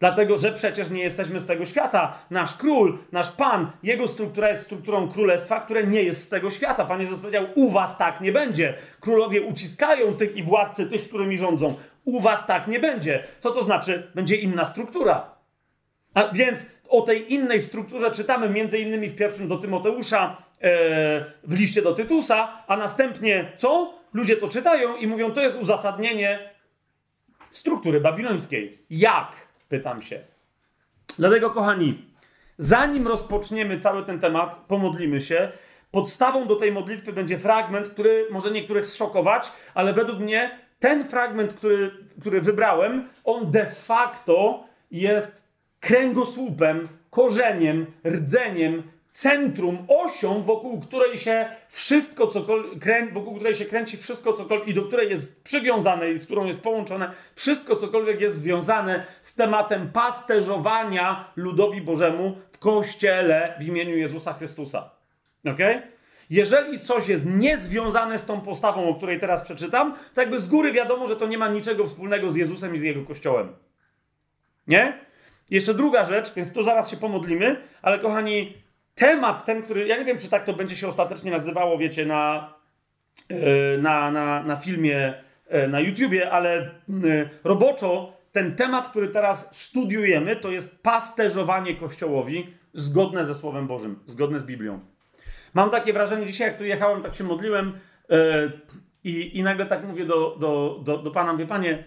Dlatego, 0.00 0.38
że 0.38 0.52
przecież 0.52 0.90
nie 0.90 1.02
jesteśmy 1.02 1.40
z 1.40 1.46
tego 1.46 1.64
świata. 1.64 2.18
Nasz 2.30 2.56
król, 2.56 2.98
nasz 3.12 3.30
pan, 3.30 3.70
jego 3.82 4.08
struktura 4.08 4.48
jest 4.48 4.62
strukturą 4.62 5.08
królestwa, 5.08 5.60
które 5.60 5.86
nie 5.86 6.02
jest 6.02 6.22
z 6.22 6.28
tego 6.28 6.50
świata. 6.50 6.84
Pan 6.84 7.00
Jezus 7.00 7.18
powiedział: 7.18 7.46
U 7.54 7.70
was 7.70 7.98
tak 7.98 8.20
nie 8.20 8.32
będzie. 8.32 8.74
Królowie 9.00 9.42
uciskają 9.42 10.14
tych 10.14 10.36
i 10.36 10.42
władcy, 10.42 10.86
tych, 10.86 11.08
którymi 11.08 11.38
rządzą. 11.38 11.74
U 12.04 12.20
was 12.20 12.46
tak 12.46 12.68
nie 12.68 12.80
będzie. 12.80 13.24
Co 13.38 13.50
to 13.50 13.62
znaczy? 13.62 14.10
Będzie 14.14 14.36
inna 14.36 14.64
struktura. 14.64 15.30
A 16.14 16.28
więc 16.32 16.66
o 16.88 17.02
tej 17.02 17.34
innej 17.34 17.60
strukturze 17.60 18.10
czytamy 18.10 18.48
między 18.48 18.78
innymi 18.78 19.08
w 19.08 19.16
pierwszym 19.16 19.48
do 19.48 19.56
Tymoteusza, 19.56 20.36
e, 20.60 20.70
w 21.44 21.52
liście 21.52 21.82
do 21.82 21.94
Tytusa, 21.94 22.64
a 22.66 22.76
następnie 22.76 23.52
co? 23.56 23.94
Ludzie 24.12 24.36
to 24.36 24.48
czytają 24.48 24.96
i 24.96 25.06
mówią, 25.06 25.32
to 25.32 25.40
jest 25.40 25.58
uzasadnienie 25.58 26.38
struktury 27.50 28.00
babilońskiej. 28.00 28.78
Jak? 28.90 29.47
Pytam 29.68 30.02
się. 30.02 30.24
Dlatego, 31.18 31.50
kochani, 31.50 32.06
zanim 32.58 33.08
rozpoczniemy 33.08 33.78
cały 33.78 34.04
ten 34.04 34.20
temat, 34.20 34.64
pomodlimy 34.68 35.20
się. 35.20 35.52
Podstawą 35.90 36.46
do 36.46 36.56
tej 36.56 36.72
modlitwy 36.72 37.12
będzie 37.12 37.38
fragment, 37.38 37.88
który 37.88 38.26
może 38.30 38.50
niektórych 38.50 38.86
zszokować, 38.86 39.52
ale 39.74 39.92
według 39.92 40.18
mnie 40.18 40.58
ten 40.78 41.08
fragment, 41.08 41.54
który, 41.54 41.90
który 42.20 42.40
wybrałem, 42.40 43.08
on 43.24 43.50
de 43.50 43.66
facto 43.66 44.64
jest 44.90 45.48
kręgosłupem, 45.80 46.88
korzeniem, 47.10 47.86
rdzeniem 48.06 48.82
centrum, 49.18 49.86
osią, 49.88 50.42
wokół 50.42 50.80
której 50.80 51.18
się 51.18 51.48
wszystko, 51.68 52.26
cokolwiek, 52.26 53.12
wokół 53.12 53.34
której 53.34 53.54
się 53.54 53.64
kręci 53.64 53.96
wszystko, 53.96 54.32
cokolwiek 54.32 54.68
i 54.68 54.74
do 54.74 54.82
której 54.82 55.10
jest 55.10 55.44
przywiązane 55.44 56.10
i 56.10 56.18
z 56.18 56.24
którą 56.24 56.44
jest 56.44 56.62
połączone, 56.62 57.10
wszystko, 57.34 57.76
cokolwiek 57.76 58.20
jest 58.20 58.36
związane 58.36 59.04
z 59.22 59.34
tematem 59.34 59.90
pasterzowania 59.92 61.32
ludowi 61.36 61.80
Bożemu 61.80 62.36
w 62.52 62.58
Kościele 62.58 63.54
w 63.60 63.68
imieniu 63.68 63.96
Jezusa 63.96 64.32
Chrystusa. 64.32 64.90
Ok? 65.46 65.58
Jeżeli 66.30 66.80
coś 66.80 67.08
jest 67.08 67.26
niezwiązane 67.26 68.18
z 68.18 68.24
tą 68.24 68.40
postawą, 68.40 68.88
o 68.88 68.94
której 68.94 69.20
teraz 69.20 69.42
przeczytam, 69.42 69.94
to 70.14 70.20
jakby 70.20 70.38
z 70.38 70.48
góry 70.48 70.72
wiadomo, 70.72 71.08
że 71.08 71.16
to 71.16 71.26
nie 71.26 71.38
ma 71.38 71.48
niczego 71.48 71.86
wspólnego 71.86 72.30
z 72.30 72.36
Jezusem 72.36 72.74
i 72.74 72.78
z 72.78 72.82
Jego 72.82 73.04
Kościołem. 73.04 73.52
Nie? 74.66 74.98
Jeszcze 75.50 75.74
druga 75.74 76.04
rzecz, 76.04 76.34
więc 76.34 76.52
tu 76.52 76.62
zaraz 76.62 76.90
się 76.90 76.96
pomodlimy, 76.96 77.62
ale 77.82 77.98
kochani, 77.98 78.67
temat 78.98 79.44
ten, 79.44 79.62
który, 79.62 79.86
ja 79.86 79.98
nie 79.98 80.04
wiem, 80.04 80.18
czy 80.18 80.30
tak 80.30 80.44
to 80.44 80.52
będzie 80.52 80.76
się 80.76 80.88
ostatecznie 80.88 81.30
nazywało, 81.30 81.78
wiecie, 81.78 82.06
na, 82.06 82.54
e, 83.28 83.78
na, 83.78 84.10
na, 84.10 84.42
na 84.42 84.56
filmie 84.56 85.14
e, 85.48 85.68
na 85.68 85.80
YouTubie, 85.80 86.30
ale 86.30 86.58
e, 86.58 86.70
roboczo 87.44 88.12
ten 88.32 88.56
temat, 88.56 88.88
który 88.88 89.08
teraz 89.08 89.56
studiujemy, 89.56 90.36
to 90.36 90.50
jest 90.50 90.82
pasterzowanie 90.82 91.74
Kościołowi 91.74 92.54
zgodne 92.74 93.26
ze 93.26 93.34
Słowem 93.34 93.66
Bożym, 93.66 93.98
zgodne 94.06 94.40
z 94.40 94.44
Biblią. 94.44 94.80
Mam 95.54 95.70
takie 95.70 95.92
wrażenie, 95.92 96.26
dzisiaj 96.26 96.48
jak 96.48 96.58
tu 96.58 96.64
jechałem, 96.64 97.02
tak 97.02 97.14
się 97.14 97.24
modliłem 97.24 97.72
i, 99.04 99.38
i 99.38 99.42
nagle 99.42 99.66
tak 99.66 99.84
mówię 99.84 100.04
do, 100.04 100.36
do, 100.40 100.80
do, 100.84 100.98
do 100.98 101.10
Pana, 101.10 101.36
wie 101.36 101.46
Panie, 101.46 101.84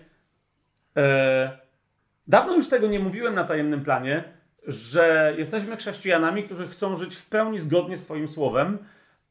dawno 2.27 2.55
już 2.55 2.69
tego 2.69 2.87
nie 2.87 2.99
mówiłem 2.99 3.35
na 3.35 3.43
tajemnym 3.43 3.83
planie, 3.83 4.23
że 4.67 5.33
jesteśmy 5.37 5.77
chrześcijanami, 5.77 6.43
którzy 6.43 6.67
chcą 6.67 6.95
żyć 6.95 7.15
w 7.15 7.25
pełni 7.25 7.59
zgodnie 7.59 7.97
z 7.97 8.03
Twoim 8.03 8.27
słowem, 8.27 8.77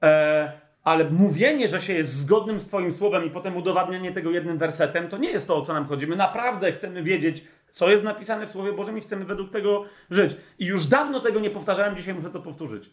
e, 0.02 0.52
ale 0.84 1.10
mówienie, 1.10 1.68
że 1.68 1.80
się 1.80 1.92
jest 1.92 2.12
zgodnym 2.12 2.60
z 2.60 2.66
Twoim 2.66 2.92
słowem 2.92 3.24
i 3.24 3.30
potem 3.30 3.56
udowadnianie 3.56 4.12
tego 4.12 4.30
jednym 4.30 4.58
wersetem, 4.58 5.08
to 5.08 5.18
nie 5.18 5.30
jest 5.30 5.46
to, 5.46 5.56
o 5.56 5.64
co 5.64 5.72
nam 5.72 5.86
chodzi. 5.86 6.06
My 6.06 6.16
naprawdę 6.16 6.72
chcemy 6.72 7.02
wiedzieć, 7.02 7.44
co 7.70 7.90
jest 7.90 8.04
napisane 8.04 8.46
w 8.46 8.50
Słowie 8.50 8.72
Bożym 8.72 8.98
i 8.98 9.00
chcemy 9.00 9.24
według 9.24 9.50
tego 9.50 9.84
żyć. 10.10 10.36
I 10.58 10.66
już 10.66 10.86
dawno 10.86 11.20
tego 11.20 11.40
nie 11.40 11.50
powtarzałem, 11.50 11.96
dzisiaj 11.96 12.14
muszę 12.14 12.30
to 12.30 12.40
powtórzyć. 12.40 12.90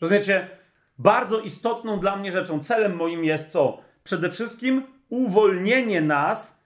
Rozumiecie? 0.00 0.48
Bardzo 0.98 1.40
istotną 1.40 2.00
dla 2.00 2.16
mnie 2.16 2.32
rzeczą, 2.32 2.60
celem 2.60 2.96
moim 2.96 3.24
jest 3.24 3.52
co? 3.52 3.78
Przede 4.04 4.30
wszystkim 4.30 4.82
uwolnienie 5.08 6.00
nas 6.00 6.60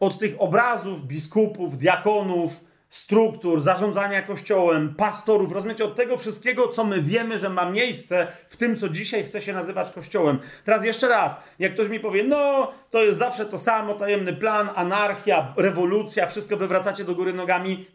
od 0.00 0.18
tych 0.18 0.34
obrazów 0.38 1.06
biskupów, 1.06 1.78
diakonów, 1.78 2.64
struktur, 2.88 3.60
zarządzania 3.60 4.22
kościołem, 4.22 4.94
pastorów, 4.94 5.52
rozumiecie, 5.52 5.84
od 5.84 5.94
tego 5.94 6.16
wszystkiego, 6.16 6.68
co 6.68 6.84
my 6.84 7.02
wiemy, 7.02 7.38
że 7.38 7.48
ma 7.48 7.70
miejsce 7.70 8.26
w 8.48 8.56
tym, 8.56 8.76
co 8.76 8.88
dzisiaj 8.88 9.24
chce 9.24 9.40
się 9.40 9.52
nazywać 9.52 9.90
kościołem. 9.90 10.38
Teraz 10.64 10.84
jeszcze 10.84 11.08
raz, 11.08 11.36
jak 11.58 11.74
ktoś 11.74 11.88
mi 11.88 12.00
powie, 12.00 12.24
no, 12.24 12.72
to 12.90 13.04
jest 13.04 13.18
zawsze 13.18 13.46
to 13.46 13.58
samo, 13.58 13.94
tajemny 13.94 14.32
plan, 14.32 14.70
anarchia, 14.74 15.54
rewolucja, 15.56 16.26
wszystko 16.26 16.56
wywracacie 16.56 17.04
do 17.04 17.14
góry 17.14 17.32
nogami. 17.32 17.86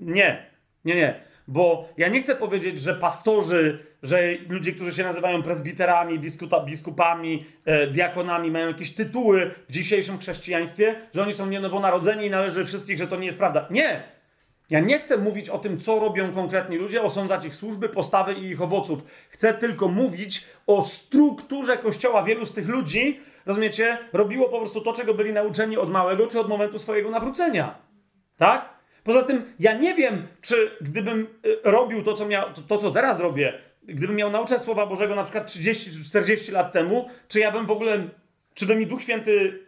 Nie, 0.00 0.50
nie, 0.84 0.94
nie. 0.94 1.29
Bo 1.48 1.88
ja 1.96 2.08
nie 2.08 2.20
chcę 2.20 2.36
powiedzieć, 2.36 2.80
że 2.80 2.94
pastorzy, 2.94 3.86
że 4.02 4.22
ludzie, 4.48 4.72
którzy 4.72 4.92
się 4.92 5.02
nazywają 5.02 5.42
prezbiterami, 5.42 6.18
biskuta, 6.18 6.60
biskupami, 6.60 7.46
e, 7.64 7.86
diakonami, 7.86 8.50
mają 8.50 8.68
jakieś 8.68 8.94
tytuły 8.94 9.54
w 9.68 9.72
dzisiejszym 9.72 10.18
chrześcijaństwie, 10.18 10.94
że 11.14 11.22
oni 11.22 11.32
są 11.32 11.46
nienowonarodzeni 11.46 12.26
i 12.26 12.30
należy 12.30 12.64
wszystkich, 12.64 12.98
że 12.98 13.06
to 13.06 13.16
nie 13.16 13.26
jest 13.26 13.38
prawda. 13.38 13.66
Nie! 13.70 14.02
Ja 14.70 14.80
nie 14.80 14.98
chcę 14.98 15.16
mówić 15.16 15.48
o 15.48 15.58
tym, 15.58 15.80
co 15.80 15.98
robią 15.98 16.32
konkretni 16.32 16.76
ludzie, 16.76 17.02
osądzać 17.02 17.44
ich 17.44 17.54
służby, 17.54 17.88
postawy 17.88 18.34
i 18.34 18.44
ich 18.44 18.62
owoców. 18.62 19.04
Chcę 19.28 19.54
tylko 19.54 19.88
mówić 19.88 20.46
o 20.66 20.82
strukturze 20.82 21.76
kościoła. 21.76 22.22
Wielu 22.22 22.46
z 22.46 22.52
tych 22.52 22.68
ludzi, 22.68 23.20
rozumiecie, 23.46 23.98
robiło 24.12 24.48
po 24.48 24.58
prostu 24.58 24.80
to, 24.80 24.92
czego 24.92 25.14
byli 25.14 25.32
nauczeni 25.32 25.76
od 25.76 25.90
małego 25.90 26.26
czy 26.26 26.40
od 26.40 26.48
momentu 26.48 26.78
swojego 26.78 27.10
nawrócenia. 27.10 27.78
Tak? 28.36 28.79
Poza 29.04 29.22
tym, 29.22 29.52
ja 29.58 29.72
nie 29.72 29.94
wiem, 29.94 30.26
czy 30.40 30.70
gdybym 30.80 31.26
y, 31.46 31.58
robił 31.64 32.02
to, 32.02 32.14
co, 32.14 32.26
miał, 32.26 32.44
to, 32.68 32.78
co 32.78 32.90
teraz 32.90 33.20
robię, 33.20 33.52
gdybym 33.82 34.16
miał 34.16 34.30
nauczać 34.30 34.62
Słowa 34.62 34.86
Bożego 34.86 35.14
na 35.14 35.24
przykład 35.24 35.46
30 35.46 35.90
czy 35.90 36.04
40 36.04 36.52
lat 36.52 36.72
temu, 36.72 37.08
czy 37.28 37.40
ja 37.40 37.52
bym 37.52 37.66
w 37.66 37.70
ogóle, 37.70 38.08
czy 38.54 38.66
by 38.66 38.76
mi 38.76 38.86
Duch 38.86 39.02
Święty 39.02 39.58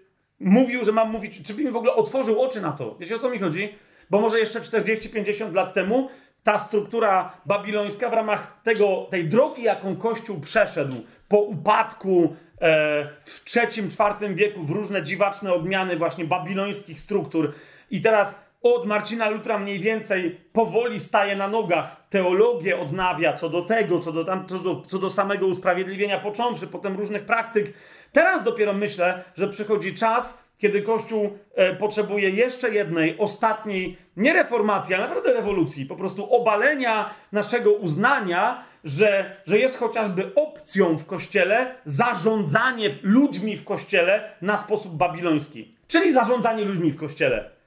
mówił, 0.41 0.85
że 0.85 0.93
mam 0.93 1.11
mówić, 1.11 1.47
czy 1.47 1.55
by 1.55 1.65
mi 1.65 1.71
w 1.71 1.77
ogóle 1.77 1.95
otworzył 1.95 2.43
oczy 2.43 2.61
na 2.61 2.73
to. 2.73 2.97
Wiecie 3.01 3.17
o 3.17 3.19
co 3.19 3.31
mi 3.31 3.39
chodzi? 3.39 3.75
Bo 4.11 4.21
może 4.21 4.39
jeszcze 4.39 4.61
40-50 4.61 5.55
lat 5.55 5.75
temu 5.75 6.09
ta 6.43 6.59
struktura 6.59 7.33
babilońska 7.47 8.11
w 8.11 8.13
ramach 8.13 8.61
tego, 8.63 9.07
tej 9.11 9.29
drogi, 9.29 9.63
jaką 9.63 9.97
Kościół 9.97 10.41
przeszedł 10.41 10.97
po 11.29 11.39
upadku 11.39 12.37
e, 12.61 13.07
w 13.25 13.57
III, 13.57 13.85
IV 13.85 14.35
wieku 14.35 14.65
w 14.65 14.71
różne 14.71 15.03
dziwaczne 15.03 15.53
odmiany 15.53 15.97
właśnie 15.97 16.25
babilońskich 16.25 17.01
struktur 17.01 17.53
i 17.91 18.01
teraz 18.01 18.52
od 18.63 18.87
Marcina 18.87 19.29
Lutra 19.29 19.59
mniej 19.59 19.79
więcej 19.79 20.41
powoli 20.53 20.99
staje 20.99 21.37
na 21.37 21.49
nogach, 21.49 22.07
teologię 22.11 22.81
odnawia 22.81 23.33
co 23.33 23.49
do 23.49 23.63
tego, 23.63 23.99
co 23.99 24.13
do, 24.13 24.25
tam, 24.25 24.47
co 24.47 24.59
do, 24.59 24.83
co 24.87 24.99
do 24.99 25.11
samego 25.11 25.47
usprawiedliwienia 25.47 26.19
począwszy, 26.19 26.67
potem 26.67 26.97
różnych 26.97 27.25
praktyk. 27.25 27.73
Teraz 28.13 28.45
dopiero 28.45 28.73
myślę, 28.73 29.25
że 29.35 29.49
przychodzi 29.49 29.95
czas, 29.95 30.43
kiedy 30.59 30.83
Kościół 30.83 31.39
e, 31.55 31.77
potrzebuje 31.77 32.31
jeszcze 32.31 32.71
jednej, 32.71 33.19
ostatniej, 33.19 33.97
nie 34.17 34.33
reformacji, 34.33 34.95
ale 34.95 35.05
naprawdę 35.05 35.33
rewolucji, 35.33 35.87
po 35.87 35.97
prostu 35.97 36.35
obalenia 36.35 37.15
naszego 37.33 37.73
uznania, 37.73 38.65
że, 38.85 39.37
że 39.47 39.59
jest 39.59 39.79
chociażby 39.79 40.35
opcją 40.35 40.99
w 40.99 41.07
Kościele 41.07 41.75
zarządzanie 41.85 42.95
ludźmi 43.03 43.57
w 43.57 43.65
Kościele 43.65 44.31
na 44.43 44.57
sposób 44.57 44.97
babiloński. 44.97 45.75
Czyli 45.89 46.13
zarządzanie 46.13 46.65
ludźmi 46.65 46.91
w 46.91 46.97
Kościele. 46.97 47.62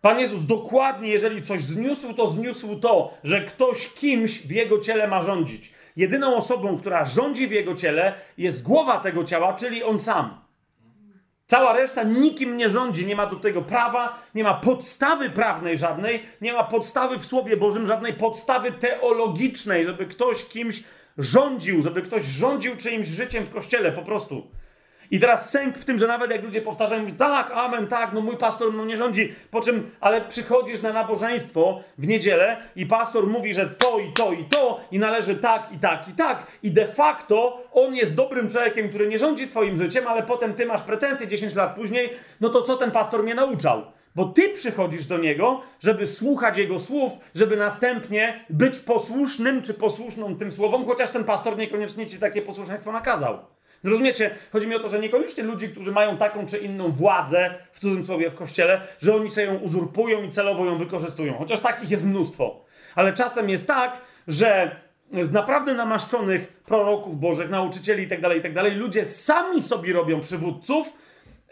Pan 0.00 0.20
Jezus 0.20 0.46
dokładnie, 0.46 1.08
jeżeli 1.08 1.42
coś 1.42 1.62
zniósł, 1.62 2.14
to 2.14 2.26
zniósł 2.26 2.80
to, 2.80 3.14
że 3.24 3.44
ktoś 3.44 3.88
kimś 3.92 4.38
w 4.38 4.50
jego 4.50 4.78
ciele 4.78 5.08
ma 5.08 5.22
rządzić. 5.22 5.72
Jedyną 5.96 6.36
osobą, 6.36 6.78
która 6.78 7.04
rządzi 7.04 7.46
w 7.46 7.50
jego 7.50 7.74
ciele, 7.74 8.14
jest 8.38 8.62
głowa 8.62 9.00
tego 9.00 9.24
ciała, 9.24 9.54
czyli 9.54 9.82
on 9.82 9.98
sam. 9.98 10.40
Cała 11.46 11.72
reszta 11.72 12.02
nikim 12.02 12.56
nie 12.56 12.68
rządzi, 12.68 13.06
nie 13.06 13.16
ma 13.16 13.26
do 13.26 13.36
tego 13.36 13.62
prawa, 13.62 14.18
nie 14.34 14.44
ma 14.44 14.54
podstawy 14.54 15.30
prawnej 15.30 15.78
żadnej, 15.78 16.22
nie 16.40 16.52
ma 16.52 16.64
podstawy 16.64 17.18
w 17.18 17.26
Słowie 17.26 17.56
Bożym, 17.56 17.86
żadnej 17.86 18.12
podstawy 18.12 18.72
teologicznej, 18.72 19.84
żeby 19.84 20.06
ktoś 20.06 20.44
kimś 20.44 20.82
rządził, 21.18 21.82
żeby 21.82 22.02
ktoś 22.02 22.24
rządził 22.24 22.76
czyimś 22.76 23.08
życiem 23.08 23.46
w 23.46 23.50
kościele, 23.50 23.92
po 23.92 24.02
prostu. 24.02 24.46
I 25.10 25.20
teraz 25.20 25.50
sęk 25.50 25.78
w 25.78 25.84
tym, 25.84 25.98
że 25.98 26.06
nawet 26.06 26.30
jak 26.30 26.42
ludzie 26.42 26.62
powtarzają, 26.62 27.02
mówią, 27.02 27.16
tak, 27.16 27.50
amen, 27.50 27.86
tak, 27.86 28.12
no 28.12 28.20
mój 28.20 28.36
pastor 28.36 28.72
mną 28.72 28.84
nie 28.84 28.96
rządzi, 28.96 29.32
po 29.50 29.60
czym, 29.60 29.90
ale 30.00 30.20
przychodzisz 30.20 30.82
na 30.82 30.92
nabożeństwo 30.92 31.80
w 31.98 32.06
niedzielę 32.06 32.56
i 32.76 32.86
pastor 32.86 33.26
mówi, 33.26 33.54
że 33.54 33.66
to 33.66 33.98
i 33.98 34.12
to 34.12 34.32
i 34.32 34.44
to 34.44 34.80
i 34.90 34.98
należy 34.98 35.34
tak 35.34 35.72
i 35.72 35.78
tak 35.78 36.08
i 36.08 36.12
tak 36.12 36.46
i 36.62 36.70
de 36.70 36.86
facto 36.86 37.62
on 37.72 37.94
jest 37.94 38.14
dobrym 38.14 38.48
człowiekiem, 38.50 38.88
który 38.88 39.08
nie 39.08 39.18
rządzi 39.18 39.48
twoim 39.48 39.76
życiem, 39.76 40.06
ale 40.06 40.22
potem 40.22 40.54
ty 40.54 40.66
masz 40.66 40.82
pretensje 40.82 41.28
10 41.28 41.54
lat 41.54 41.74
później, 41.74 42.10
no 42.40 42.48
to 42.48 42.62
co 42.62 42.76
ten 42.76 42.90
pastor 42.90 43.22
mnie 43.22 43.34
nauczał? 43.34 43.82
Bo 44.14 44.24
ty 44.24 44.48
przychodzisz 44.48 45.06
do 45.06 45.18
niego, 45.18 45.60
żeby 45.80 46.06
słuchać 46.06 46.58
jego 46.58 46.78
słów, 46.78 47.12
żeby 47.34 47.56
następnie 47.56 48.44
być 48.50 48.78
posłusznym 48.78 49.62
czy 49.62 49.74
posłuszną 49.74 50.36
tym 50.36 50.50
słowom, 50.50 50.86
chociaż 50.86 51.10
ten 51.10 51.24
pastor 51.24 51.56
niekoniecznie 51.58 52.06
ci 52.06 52.18
takie 52.18 52.42
posłuszeństwo 52.42 52.92
nakazał. 52.92 53.38
Rozumiecie? 53.84 54.30
Chodzi 54.52 54.66
mi 54.66 54.74
o 54.74 54.78
to, 54.78 54.88
że 54.88 54.98
niekoniecznie 54.98 55.44
ludzi, 55.44 55.68
którzy 55.68 55.92
mają 55.92 56.16
taką 56.16 56.46
czy 56.46 56.58
inną 56.58 56.90
władzę, 56.90 57.54
w 57.72 57.80
cudzysłowie 57.80 58.30
w 58.30 58.34
kościele, 58.34 58.80
że 59.00 59.16
oni 59.16 59.30
sobie 59.30 59.46
ją 59.46 59.54
uzurpują 59.56 60.22
i 60.22 60.30
celowo 60.30 60.64
ją 60.64 60.78
wykorzystują. 60.78 61.34
Chociaż 61.34 61.60
takich 61.60 61.90
jest 61.90 62.04
mnóstwo. 62.04 62.64
Ale 62.94 63.12
czasem 63.12 63.48
jest 63.48 63.66
tak, 63.66 64.00
że 64.28 64.76
z 65.20 65.32
naprawdę 65.32 65.74
namaszczonych 65.74 66.62
proroków 66.66 67.16
bożych, 67.16 67.50
nauczycieli 67.50 68.02
itd., 68.02 68.22
tak 68.22 68.36
itd., 68.36 68.62
tak 68.62 68.74
ludzie 68.76 69.04
sami 69.04 69.62
sobie 69.62 69.92
robią 69.92 70.20
przywódców, 70.20 70.92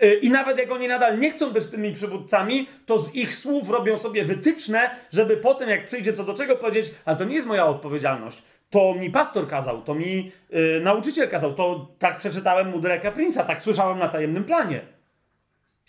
y, 0.03 0.15
i 0.15 0.31
nawet 0.31 0.59
jak 0.59 0.73
oni 0.73 0.89
nadal 0.89 1.19
nie 1.19 1.31
chcą 1.31 1.51
być 1.51 1.67
tymi 1.67 1.93
przywódcami, 1.93 2.69
to 2.87 2.99
z 2.99 3.15
ich 3.15 3.35
słów 3.35 3.71
robią 3.71 3.99
sobie 3.99 4.25
wytyczne, 4.25 4.91
żeby 5.13 5.37
potem, 5.37 5.69
jak 5.69 5.87
przyjdzie 5.87 6.13
co 6.13 6.25
do 6.25 6.35
czego, 6.35 6.57
powiedzieć: 6.57 6.91
Ale 7.05 7.17
to 7.17 7.25
nie 7.25 7.35
jest 7.35 7.47
moja 7.47 7.67
odpowiedzialność 7.67 8.43
to 8.71 8.95
mi 8.95 9.11
pastor 9.11 9.49
kazał, 9.49 9.83
to 9.83 9.95
mi 9.95 10.33
yy, 10.51 10.81
nauczyciel 10.83 11.29
kazał, 11.29 11.55
to 11.55 11.95
tak 11.99 12.19
przeczytałem 12.19 12.71
mu 12.71 12.81
Dereka 12.81 13.13
Prince'a, 13.13 13.47
tak 13.47 13.61
słyszałem 13.61 13.99
na 13.99 14.09
tajemnym 14.09 14.45
planie. 14.45 14.81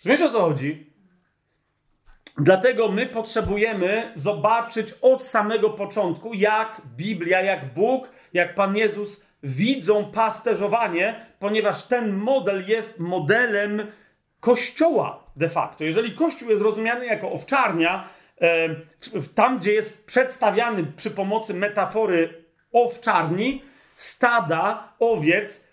Wiesz 0.04 0.22
o 0.22 0.30
co 0.30 0.40
chodzi? 0.40 0.88
Dlatego 2.38 2.88
my 2.88 3.06
potrzebujemy 3.06 4.12
zobaczyć 4.14 4.94
od 5.02 5.24
samego 5.24 5.70
początku, 5.70 6.34
jak 6.34 6.82
Biblia, 6.96 7.42
jak 7.42 7.74
Bóg, 7.74 8.10
jak 8.32 8.54
Pan 8.54 8.76
Jezus 8.76 9.24
widzą 9.42 10.04
pasterzowanie, 10.04 11.26
ponieważ 11.38 11.82
ten 11.82 12.12
model 12.12 12.64
jest 12.66 13.00
modelem 13.00 13.82
Kościoła 14.40 15.24
de 15.36 15.48
facto. 15.48 15.84
Jeżeli 15.84 16.14
Kościół 16.14 16.50
jest 16.50 16.62
rozumiany 16.62 17.06
jako 17.06 17.32
owczarnia, 17.32 18.08
e, 18.40 18.68
tam 19.34 19.58
gdzie 19.58 19.72
jest 19.72 20.06
przedstawiany 20.06 20.84
przy 20.96 21.10
pomocy 21.10 21.54
metafory 21.54 22.44
owczarni, 22.72 23.62
stada 23.94 24.92
owiec, 24.98 25.68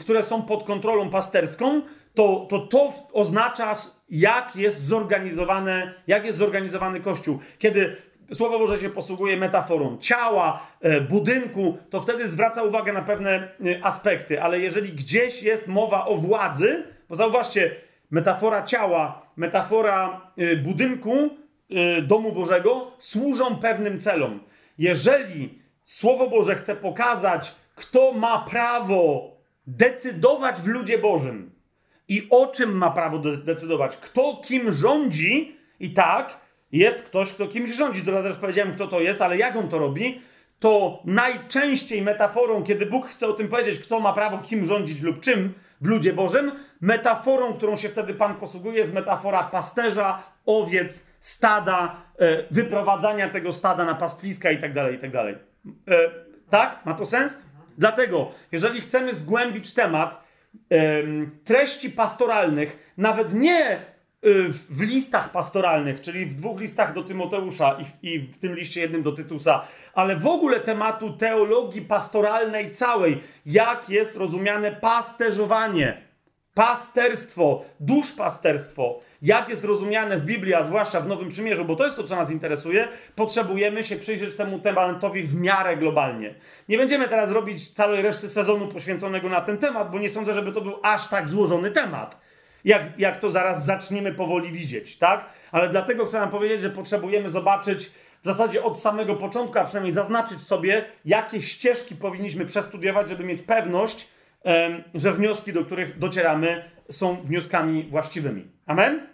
które 0.00 0.24
są 0.24 0.42
pod 0.42 0.64
kontrolą 0.64 1.10
pasterską, 1.10 1.82
to, 2.14 2.46
to 2.48 2.58
to 2.58 2.92
oznacza, 3.12 3.72
jak 4.10 4.56
jest 4.56 4.84
zorganizowane, 4.84 5.94
jak 6.06 6.24
jest 6.24 6.38
zorganizowany 6.38 7.00
Kościół. 7.00 7.38
Kiedy 7.58 7.96
Słowo 8.32 8.58
Boże 8.58 8.78
się 8.78 8.90
posługuje 8.90 9.36
metaforą 9.36 9.98
ciała, 9.98 10.66
e, 10.80 11.00
budynku, 11.00 11.78
to 11.90 12.00
wtedy 12.00 12.28
zwraca 12.28 12.62
uwagę 12.62 12.92
na 12.92 13.02
pewne 13.02 13.30
e, 13.30 13.84
aspekty, 13.84 14.42
ale 14.42 14.60
jeżeli 14.60 14.92
gdzieś 14.92 15.42
jest 15.42 15.68
mowa 15.68 16.06
o 16.06 16.16
władzy, 16.16 16.84
bo 17.08 17.14
zauważcie, 17.14 17.76
metafora 18.10 18.62
ciała, 18.62 19.26
metafora 19.36 20.20
e, 20.36 20.56
budynku, 20.56 21.30
domu 22.02 22.32
Bożego 22.32 22.92
służą 22.98 23.56
pewnym 23.56 24.00
celom. 24.00 24.40
Jeżeli 24.78 25.58
Słowo 25.84 26.30
Boże 26.30 26.54
chce 26.54 26.76
pokazać, 26.76 27.54
kto 27.74 28.12
ma 28.12 28.38
prawo 28.50 29.30
decydować 29.66 30.60
w 30.60 30.66
ludzie 30.66 30.98
Bożym 30.98 31.50
i 32.08 32.26
o 32.30 32.46
czym 32.46 32.76
ma 32.76 32.90
prawo 32.90 33.18
decydować, 33.18 33.96
kto 33.96 34.40
kim 34.44 34.72
rządzi, 34.72 35.60
i 35.80 35.90
tak 35.90 36.40
jest 36.72 37.02
ktoś, 37.02 37.32
kto 37.32 37.46
kimś 37.46 37.76
rządzi. 37.76 38.02
To 38.02 38.22
też 38.22 38.36
powiedziałem, 38.36 38.74
kto 38.74 38.86
to 38.86 39.00
jest, 39.00 39.22
ale 39.22 39.36
jak 39.36 39.56
on 39.56 39.68
to 39.68 39.78
robi, 39.78 40.20
to 40.58 41.02
najczęściej 41.04 42.02
metaforą, 42.02 42.62
kiedy 42.62 42.86
Bóg 42.86 43.06
chce 43.06 43.28
o 43.28 43.32
tym 43.32 43.48
powiedzieć, 43.48 43.78
kto 43.78 44.00
ma 44.00 44.12
prawo 44.12 44.38
kim 44.38 44.64
rządzić 44.64 45.00
lub 45.00 45.20
czym 45.20 45.54
w 45.80 45.86
ludzie 45.86 46.12
Bożym, 46.12 46.52
metaforą, 46.80 47.52
którą 47.54 47.76
się 47.76 47.88
wtedy 47.88 48.14
Pan 48.14 48.34
posługuje, 48.34 48.78
jest 48.78 48.94
metafora 48.94 49.42
pasterza, 49.42 50.22
owiec, 50.46 51.06
stada, 51.20 51.96
e, 52.18 52.44
wyprowadzania 52.50 53.28
tego 53.28 53.52
stada 53.52 53.84
na 53.84 53.94
pastwiska 53.94 54.50
itd., 54.50 54.74
tak 54.74 54.92
itd. 54.92 55.49
E, 55.88 56.10
tak? 56.50 56.86
Ma 56.86 56.94
to 56.94 57.06
sens? 57.06 57.38
Dlatego, 57.78 58.32
jeżeli 58.52 58.80
chcemy 58.80 59.14
zgłębić 59.14 59.74
temat 59.74 60.24
e, 60.70 61.02
treści 61.44 61.90
pastoralnych, 61.90 62.92
nawet 62.96 63.34
nie 63.34 63.66
e, 63.66 63.80
w 64.70 64.80
listach 64.80 65.32
pastoralnych, 65.32 66.00
czyli 66.00 66.26
w 66.26 66.34
dwóch 66.34 66.60
listach 66.60 66.94
do 66.94 67.02
Tymoteusza 67.02 67.78
i 68.02 68.18
w, 68.18 68.38
tym 68.38 68.54
liście 68.54 68.80
jednym 68.80 69.02
do 69.02 69.12
Tytusa, 69.12 69.64
ale 69.94 70.16
w 70.16 70.26
ogóle 70.26 70.60
tematu 70.60 71.12
teologii 71.12 71.82
pastoralnej 71.82 72.70
całej, 72.70 73.20
jak 73.46 73.90
jest 73.90 74.16
rozumiane 74.16 74.72
pasterzowanie, 74.72 76.09
pasterstwo, 76.54 77.64
duszpasterstwo, 77.80 79.00
jak 79.22 79.48
jest 79.48 79.64
rozumiane 79.64 80.16
w 80.16 80.24
Biblii, 80.24 80.54
a 80.54 80.62
zwłaszcza 80.62 81.00
w 81.00 81.06
Nowym 81.06 81.28
Przymierzu, 81.28 81.64
bo 81.64 81.76
to 81.76 81.84
jest 81.84 81.96
to, 81.96 82.04
co 82.04 82.16
nas 82.16 82.30
interesuje, 82.30 82.88
potrzebujemy 83.14 83.84
się 83.84 83.96
przyjrzeć 83.96 84.34
temu 84.34 84.58
tematowi 84.58 85.22
w 85.22 85.34
miarę 85.34 85.76
globalnie. 85.76 86.34
Nie 86.68 86.78
będziemy 86.78 87.08
teraz 87.08 87.30
robić 87.30 87.70
całej 87.70 88.02
reszty 88.02 88.28
sezonu 88.28 88.68
poświęconego 88.68 89.28
na 89.28 89.40
ten 89.40 89.58
temat, 89.58 89.90
bo 89.90 89.98
nie 89.98 90.08
sądzę, 90.08 90.32
żeby 90.32 90.52
to 90.52 90.60
był 90.60 90.74
aż 90.82 91.08
tak 91.08 91.28
złożony 91.28 91.70
temat. 91.70 92.20
Jak, 92.64 92.82
jak 92.98 93.16
to 93.16 93.30
zaraz 93.30 93.64
zaczniemy 93.64 94.14
powoli 94.14 94.52
widzieć, 94.52 94.98
tak? 94.98 95.26
Ale 95.52 95.68
dlatego 95.68 96.04
chcę 96.04 96.20
nam 96.20 96.30
powiedzieć, 96.30 96.60
że 96.60 96.70
potrzebujemy 96.70 97.28
zobaczyć 97.28 97.90
w 98.22 98.26
zasadzie 98.26 98.64
od 98.64 98.80
samego 98.80 99.14
początku, 99.14 99.58
a 99.58 99.64
przynajmniej 99.64 99.92
zaznaczyć 99.92 100.40
sobie, 100.40 100.84
jakie 101.04 101.42
ścieżki 101.42 101.96
powinniśmy 101.96 102.46
przestudiować, 102.46 103.08
żeby 103.08 103.24
mieć 103.24 103.42
pewność, 103.42 104.08
że 104.94 105.12
wnioski, 105.12 105.52
do 105.52 105.64
których 105.64 105.98
docieramy, 105.98 106.64
są 106.90 107.22
wnioskami 107.22 107.82
właściwymi. 107.82 108.48
Amen? 108.66 109.06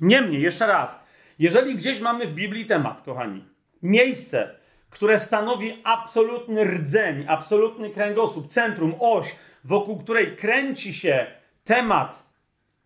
Niemniej, 0.00 0.42
jeszcze 0.42 0.66
raz, 0.66 1.00
Jeżeli 1.38 1.74
gdzieś 1.74 2.00
mamy 2.00 2.26
w 2.26 2.32
Biblii 2.32 2.66
temat, 2.66 3.02
kochani, 3.02 3.44
miejsce, 3.82 4.54
które 4.90 5.18
stanowi 5.18 5.80
absolutny 5.84 6.64
rdzeń, 6.64 7.24
absolutny 7.28 7.90
kręgosłup, 7.90 8.48
centrum, 8.48 8.94
oś, 9.00 9.36
wokół 9.64 9.98
której 9.98 10.36
kręci 10.36 10.92
się 10.92 11.26
temat 11.64 12.26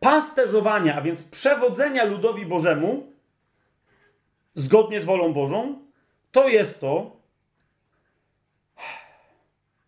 pasterzowania, 0.00 0.96
a 0.96 1.00
więc 1.00 1.22
przewodzenia 1.22 2.04
ludowi 2.04 2.46
Bożemu, 2.46 3.12
zgodnie 4.54 5.00
z 5.00 5.04
wolą 5.04 5.32
Bożą, 5.32 5.78
to 6.32 6.48
jest 6.48 6.80
to. 6.80 7.21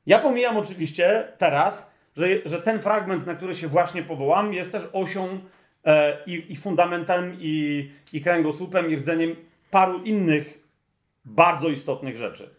Ja 0.06 0.18
pomijam 0.18 0.56
oczywiście 0.56 1.28
teraz, 1.38 1.94
że, 2.16 2.26
że 2.44 2.62
ten 2.62 2.82
fragment, 2.82 3.26
na 3.26 3.34
który 3.34 3.54
się 3.54 3.68
właśnie 3.68 4.02
powołam, 4.02 4.52
jest 4.52 4.72
też 4.72 4.82
osią 4.92 5.40
e, 5.84 6.16
i, 6.26 6.52
i 6.52 6.56
fundamentem, 6.56 7.36
i, 7.40 7.90
i 8.12 8.20
kręgosłupem, 8.20 8.90
i 8.90 8.96
rdzeniem 8.96 9.36
paru 9.70 10.02
innych 10.02 10.58
bardzo 11.24 11.68
istotnych 11.68 12.16
rzeczy. 12.16 12.50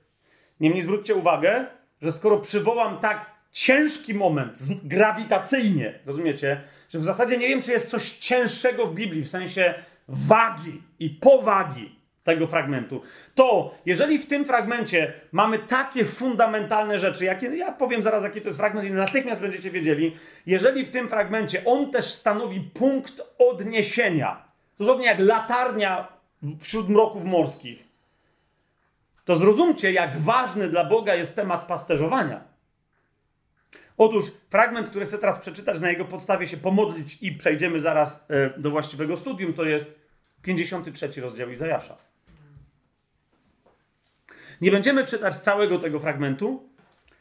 Niemniej 0.59 0.81
zwróćcie 0.81 1.15
uwagę, 1.15 1.65
że 2.01 2.11
skoro 2.11 2.37
przywołam 2.37 2.99
tak 2.99 3.31
ciężki 3.51 4.13
moment, 4.13 4.59
grawitacyjnie, 4.83 5.99
rozumiecie, 6.05 6.61
że 6.89 6.99
w 6.99 7.03
zasadzie 7.03 7.37
nie 7.37 7.47
wiem, 7.47 7.61
czy 7.61 7.71
jest 7.71 7.89
coś 7.89 8.09
cięższego 8.09 8.85
w 8.85 8.93
Biblii, 8.93 9.21
w 9.21 9.29
sensie 9.29 9.73
wagi 10.07 10.81
i 10.99 11.09
powagi 11.09 11.99
tego 12.25 12.47
fragmentu, 12.47 13.01
to 13.35 13.75
jeżeli 13.85 14.19
w 14.19 14.27
tym 14.27 14.45
fragmencie 14.45 15.13
mamy 15.31 15.59
takie 15.59 16.05
fundamentalne 16.05 16.97
rzeczy, 16.97 17.25
jakie, 17.25 17.55
ja 17.55 17.71
powiem 17.71 18.03
zaraz, 18.03 18.23
jaki 18.23 18.41
to 18.41 18.49
jest 18.49 18.59
fragment 18.59 18.87
i 18.87 18.91
natychmiast 18.91 19.41
będziecie 19.41 19.71
wiedzieli, 19.71 20.15
jeżeli 20.45 20.85
w 20.85 20.89
tym 20.89 21.09
fragmencie 21.09 21.65
on 21.65 21.91
też 21.91 22.05
stanowi 22.05 22.61
punkt 22.61 23.21
odniesienia, 23.37 24.45
dosłownie 24.79 25.05
jak 25.05 25.19
latarnia 25.19 26.07
wśród 26.59 26.89
mroków 26.89 27.25
morskich, 27.25 27.87
to 29.25 29.35
zrozumcie, 29.35 29.91
jak 29.91 30.17
ważny 30.17 30.69
dla 30.69 30.85
Boga 30.85 31.15
jest 31.15 31.35
temat 31.35 31.65
pasterzowania. 31.67 32.55
Otóż 33.97 34.25
fragment, 34.49 34.89
który 34.89 35.05
chcę 35.05 35.17
teraz 35.17 35.39
przeczytać, 35.39 35.79
na 35.79 35.89
jego 35.89 36.05
podstawie 36.05 36.47
się 36.47 36.57
pomodlić 36.57 37.17
i 37.21 37.31
przejdziemy 37.31 37.79
zaraz 37.79 38.25
e, 38.29 38.59
do 38.59 38.71
właściwego 38.71 39.17
studium, 39.17 39.53
to 39.53 39.63
jest 39.63 39.99
53 40.41 41.21
rozdział 41.21 41.49
Izajasza. 41.49 41.97
Nie 44.61 44.71
będziemy 44.71 45.05
czytać 45.05 45.35
całego 45.35 45.79
tego 45.79 45.99
fragmentu, 45.99 46.69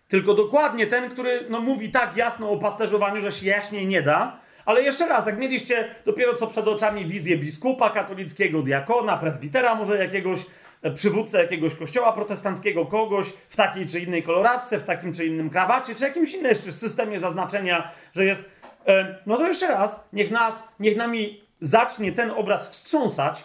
tylko 0.09 0.35
dokładnie 0.35 0.87
ten, 0.87 1.11
który 1.11 1.47
no, 1.49 1.61
mówi 1.61 1.91
tak 1.91 2.17
jasno 2.17 2.51
o 2.51 2.57
pasterzowaniu, 2.57 3.21
że 3.21 3.33
się 3.33 3.47
jaśniej 3.47 3.87
nie 3.87 4.03
da. 4.03 4.41
Ale 4.65 4.83
jeszcze 4.83 5.09
raz, 5.09 5.27
jak 5.27 5.39
mieliście 5.39 5.89
dopiero 6.05 6.35
co 6.35 6.47
przed 6.47 6.69
oczami 6.69 7.07
wizję 7.07 7.39
biskupa 7.39 7.91
katolickiego, 7.91 8.63
diakona, 8.63 9.17
prezbitera 9.17 9.75
może 9.75 9.99
jakiegoś, 9.99 10.47
e, 10.83 10.91
przywódcę 10.91 11.43
jakiegoś 11.43 11.75
kościoła 11.75 12.13
protestanckiego, 12.13 12.87
kogoś 12.87 13.29
w 13.49 13.57
takiej 13.57 13.87
czy 13.87 14.01
innej 14.01 14.23
koloradce, 14.23 14.79
w 14.79 14.85
takim 14.85 15.13
czy 15.13 15.27
innym 15.27 15.51
krawacie, 15.51 15.95
czy 15.95 16.05
jakimś 16.05 16.35
innym 16.35 16.55
systemie 16.55 17.19
zaznaczenia, 17.19 17.91
że 18.15 18.25
jest... 18.25 18.51
E, 18.87 19.19
no 19.27 19.37
to 19.37 19.49
jeszcze 19.49 19.69
raz, 19.69 20.09
niech 20.13 20.31
nas, 20.31 20.65
niech 20.81 20.97
nami 20.97 21.45
zacznie 21.61 22.13
ten 22.13 22.31
obraz 22.31 22.69
wstrząsać, 22.69 23.45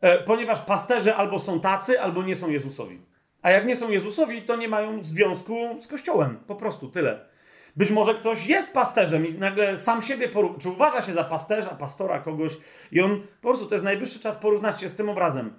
e, 0.00 0.18
ponieważ 0.18 0.60
pasterze 0.60 1.16
albo 1.16 1.38
są 1.38 1.60
tacy, 1.60 2.00
albo 2.00 2.22
nie 2.22 2.36
są 2.36 2.50
Jezusowi. 2.50 3.13
A 3.44 3.50
jak 3.50 3.66
nie 3.66 3.76
są 3.76 3.90
Jezusowi, 3.90 4.42
to 4.42 4.56
nie 4.56 4.68
mają 4.68 5.02
związku 5.02 5.80
z 5.80 5.86
Kościołem. 5.86 6.38
Po 6.46 6.54
prostu 6.54 6.88
tyle. 6.88 7.20
Być 7.76 7.90
może 7.90 8.14
ktoś 8.14 8.46
jest 8.46 8.72
pasterzem 8.72 9.26
i 9.26 9.34
nagle 9.34 9.78
sam 9.78 10.02
siebie, 10.02 10.28
czy 10.58 10.68
uważa 10.68 11.02
się 11.02 11.12
za 11.12 11.24
pasterza, 11.24 11.70
pastora, 11.70 12.18
kogoś 12.18 12.56
i 12.92 13.00
on, 13.00 13.20
po 13.20 13.48
prostu 13.48 13.66
to 13.66 13.74
jest 13.74 13.84
najwyższy 13.84 14.20
czas 14.20 14.36
porównać 14.36 14.80
się 14.80 14.88
z 14.88 14.96
tym 14.96 15.08
obrazem. 15.08 15.54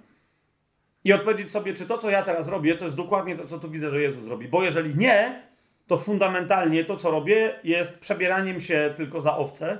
I 1.04 1.12
odpowiedzieć 1.12 1.50
sobie, 1.50 1.74
czy 1.74 1.86
to, 1.86 1.98
co 1.98 2.10
ja 2.10 2.22
teraz 2.22 2.48
robię, 2.48 2.74
to 2.74 2.84
jest 2.84 2.96
dokładnie 2.96 3.36
to, 3.36 3.46
co 3.46 3.58
tu 3.58 3.70
widzę, 3.70 3.90
że 3.90 4.02
Jezus 4.02 4.28
robi. 4.28 4.48
Bo 4.48 4.62
jeżeli 4.62 4.96
nie, 4.96 5.42
to 5.86 5.96
fundamentalnie 5.96 6.84
to, 6.84 6.96
co 6.96 7.10
robię, 7.10 7.60
jest 7.64 8.00
przebieraniem 8.00 8.60
się 8.60 8.94
tylko 8.96 9.20
za 9.20 9.36
owce, 9.36 9.78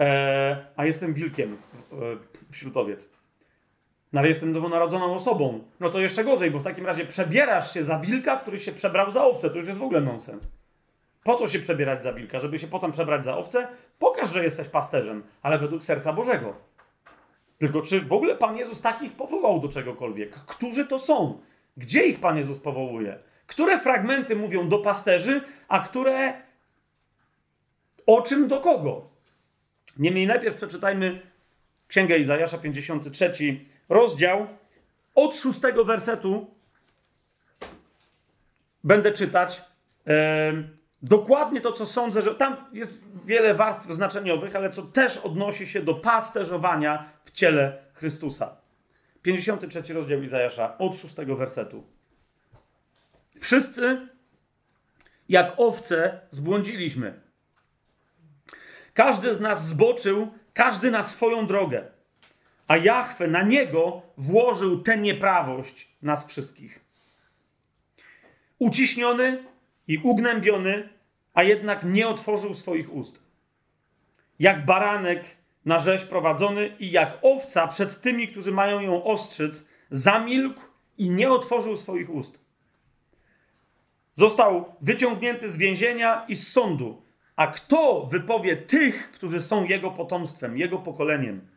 e, 0.00 0.66
a 0.76 0.86
jestem 0.86 1.14
wilkiem 1.14 1.56
e, 1.92 1.96
wśród 2.50 2.76
owiec. 2.76 3.21
No 4.12 4.20
ale 4.20 4.28
jestem 4.28 4.52
nowonarodzoną 4.52 5.14
osobą. 5.14 5.60
No 5.80 5.90
to 5.90 6.00
jeszcze 6.00 6.24
gorzej, 6.24 6.50
bo 6.50 6.58
w 6.58 6.62
takim 6.62 6.86
razie 6.86 7.06
przebierasz 7.06 7.74
się 7.74 7.84
za 7.84 7.98
wilka, 7.98 8.36
który 8.36 8.58
się 8.58 8.72
przebrał 8.72 9.10
za 9.10 9.24
owcę. 9.24 9.50
To 9.50 9.56
już 9.56 9.68
jest 9.68 9.80
w 9.80 9.82
ogóle 9.82 10.00
nonsens. 10.00 10.50
Po 11.24 11.34
co 11.34 11.48
się 11.48 11.58
przebierać 11.58 12.02
za 12.02 12.12
wilka? 12.12 12.40
Żeby 12.40 12.58
się 12.58 12.66
potem 12.66 12.90
przebrać 12.90 13.24
za 13.24 13.36
owcę? 13.36 13.68
Pokaż, 13.98 14.32
że 14.32 14.44
jesteś 14.44 14.68
pasterzem, 14.68 15.22
ale 15.42 15.58
według 15.58 15.84
serca 15.84 16.12
Bożego. 16.12 16.54
Tylko 17.58 17.80
czy 17.80 18.00
w 18.00 18.12
ogóle 18.12 18.36
Pan 18.36 18.56
Jezus 18.56 18.80
takich 18.80 19.12
powołał 19.12 19.60
do 19.60 19.68
czegokolwiek? 19.68 20.30
Którzy 20.34 20.86
to 20.86 20.98
są? 20.98 21.40
Gdzie 21.76 22.06
ich 22.06 22.20
Pan 22.20 22.38
Jezus 22.38 22.58
powołuje? 22.58 23.18
Które 23.46 23.78
fragmenty 23.78 24.36
mówią 24.36 24.68
do 24.68 24.78
pasterzy, 24.78 25.40
a 25.68 25.80
które 25.80 26.32
o 28.06 28.22
czym 28.22 28.48
do 28.48 28.60
kogo? 28.60 29.08
Niemniej 29.98 30.26
najpierw 30.26 30.56
przeczytajmy 30.56 31.20
Księgę 31.88 32.18
Izajasza, 32.18 32.58
53 32.58 33.32
rozdział, 33.88 34.46
od 35.14 35.36
szóstego 35.36 35.84
wersetu 35.84 36.54
będę 38.84 39.12
czytać. 39.12 39.62
dokładnie 41.02 41.60
to, 41.60 41.72
co 41.72 41.86
sądzę, 41.86 42.22
że 42.22 42.34
tam 42.34 42.56
jest 42.72 43.04
wiele 43.24 43.54
warstw 43.54 43.90
znaczeniowych, 43.90 44.56
ale 44.56 44.70
co 44.70 44.82
też 44.82 45.18
odnosi 45.18 45.66
się 45.66 45.82
do 45.82 45.94
pasterzowania 45.94 47.12
w 47.24 47.30
ciele 47.30 47.84
Chrystusa. 47.94 48.56
53 49.22 49.94
rozdział 49.94 50.22
Izajasza, 50.22 50.78
od 50.78 50.96
szóstego 50.96 51.36
wersetu. 51.36 51.84
Wszyscy, 53.40 54.08
jak 55.28 55.54
owce, 55.56 56.20
zbłądziliśmy. 56.30 57.20
Każdy 58.94 59.34
z 59.34 59.40
nas 59.40 59.66
zboczył, 59.68 60.32
każdy 60.54 60.90
na 60.90 61.02
swoją 61.02 61.46
drogę 61.46 61.84
a 62.68 62.76
Jahwe 62.76 63.28
na 63.28 63.42
niego 63.42 64.02
włożył 64.16 64.82
tę 64.82 64.96
nieprawość 64.96 65.88
nas 66.02 66.26
wszystkich. 66.26 66.84
Uciśniony 68.58 69.44
i 69.88 69.98
ugnębiony, 69.98 70.88
a 71.34 71.42
jednak 71.42 71.84
nie 71.84 72.08
otworzył 72.08 72.54
swoich 72.54 72.94
ust. 72.94 73.22
Jak 74.38 74.64
baranek 74.64 75.36
na 75.64 75.78
rzeź 75.78 76.04
prowadzony 76.04 76.76
i 76.78 76.90
jak 76.90 77.18
owca 77.22 77.68
przed 77.68 78.00
tymi, 78.00 78.28
którzy 78.28 78.52
mają 78.52 78.80
ją 78.80 79.04
ostrzyc, 79.04 79.68
zamilkł 79.90 80.60
i 80.98 81.10
nie 81.10 81.30
otworzył 81.30 81.76
swoich 81.76 82.10
ust. 82.10 82.38
Został 84.12 84.74
wyciągnięty 84.80 85.50
z 85.50 85.56
więzienia 85.56 86.24
i 86.28 86.34
z 86.34 86.52
sądu. 86.52 87.02
A 87.36 87.46
kto 87.46 88.06
wypowie 88.10 88.56
tych, 88.56 89.12
którzy 89.12 89.40
są 89.40 89.64
jego 89.64 89.90
potomstwem, 89.90 90.58
jego 90.58 90.78
pokoleniem? 90.78 91.51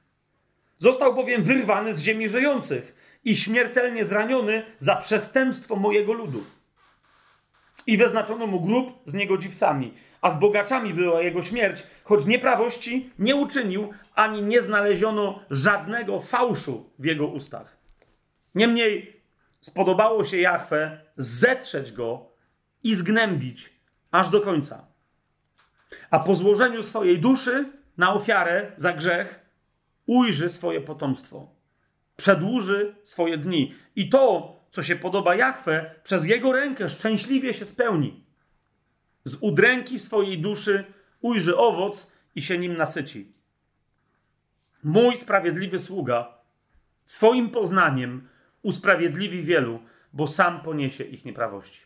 Został 0.77 1.13
bowiem 1.13 1.43
wyrwany 1.43 1.93
z 1.93 2.01
ziemi 2.01 2.29
żyjących 2.29 2.95
i 3.23 3.35
śmiertelnie 3.35 4.05
zraniony 4.05 4.65
za 4.79 4.95
przestępstwo 4.95 5.75
mojego 5.75 6.13
ludu. 6.13 6.43
I 7.87 7.97
wyznaczono 7.97 8.47
mu 8.47 8.61
grób 8.61 8.99
z 9.05 9.13
niegodziwcami, 9.13 9.93
a 10.21 10.29
z 10.29 10.39
bogaczami 10.39 10.93
była 10.93 11.21
jego 11.21 11.41
śmierć, 11.41 11.83
choć 12.03 12.25
nieprawości 12.25 13.09
nie 13.19 13.35
uczynił, 13.35 13.93
ani 14.15 14.41
nie 14.41 14.61
znaleziono 14.61 15.39
żadnego 15.49 16.19
fałszu 16.19 16.89
w 16.99 17.05
jego 17.05 17.27
ustach. 17.27 17.77
Niemniej 18.55 19.21
spodobało 19.61 20.23
się 20.23 20.37
Jahwe 20.37 21.01
zetrzeć 21.17 21.91
go 21.91 22.31
i 22.83 22.95
zgnębić 22.95 23.73
aż 24.11 24.29
do 24.29 24.41
końca. 24.41 24.87
A 26.11 26.19
po 26.19 26.35
złożeniu 26.35 26.83
swojej 26.83 27.19
duszy 27.19 27.71
na 27.97 28.13
ofiarę 28.13 28.71
za 28.77 28.93
grzech 28.93 29.44
ujrzy 30.05 30.49
swoje 30.49 30.81
potomstwo, 30.81 31.55
przedłuży 32.15 32.95
swoje 33.03 33.37
dni. 33.37 33.73
I 33.95 34.09
to, 34.09 34.55
co 34.71 34.83
się 34.83 34.95
podoba 34.95 35.35
Jachwę, 35.35 35.95
przez 36.03 36.25
jego 36.25 36.51
rękę 36.51 36.89
szczęśliwie 36.89 37.53
się 37.53 37.65
spełni. 37.65 38.23
Z 39.23 39.35
udręki 39.41 39.99
swojej 39.99 40.41
duszy 40.41 40.83
ujrzy 41.21 41.57
owoc 41.57 42.11
i 42.35 42.41
się 42.41 42.57
nim 42.57 42.77
nasyci. 42.77 43.31
Mój 44.83 45.15
sprawiedliwy 45.15 45.79
sługa 45.79 46.37
swoim 47.05 47.49
poznaniem 47.49 48.27
usprawiedliwi 48.61 49.43
wielu, 49.43 49.79
bo 50.13 50.27
sam 50.27 50.61
poniesie 50.61 51.03
ich 51.03 51.25
nieprawości. 51.25 51.81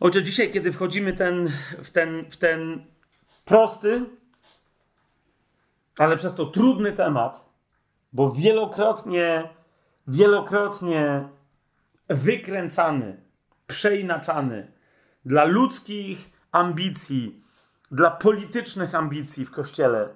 Ojcze, 0.00 0.22
dzisiaj, 0.22 0.50
kiedy 0.50 0.72
wchodzimy 0.72 1.12
ten, 1.12 1.52
w, 1.82 1.90
ten, 1.90 2.30
w 2.30 2.36
ten 2.36 2.86
prosty, 3.50 4.04
ale 5.98 6.16
przez 6.16 6.34
to 6.34 6.46
trudny 6.46 6.92
temat, 6.92 7.44
bo 8.12 8.30
wielokrotnie, 8.32 9.48
wielokrotnie 10.06 11.28
wykręcany, 12.08 13.22
przeinaczany 13.66 14.72
dla 15.24 15.44
ludzkich 15.44 16.30
ambicji, 16.52 17.44
dla 17.90 18.10
politycznych 18.10 18.94
ambicji 18.94 19.46
w 19.46 19.50
kościele, 19.50 20.08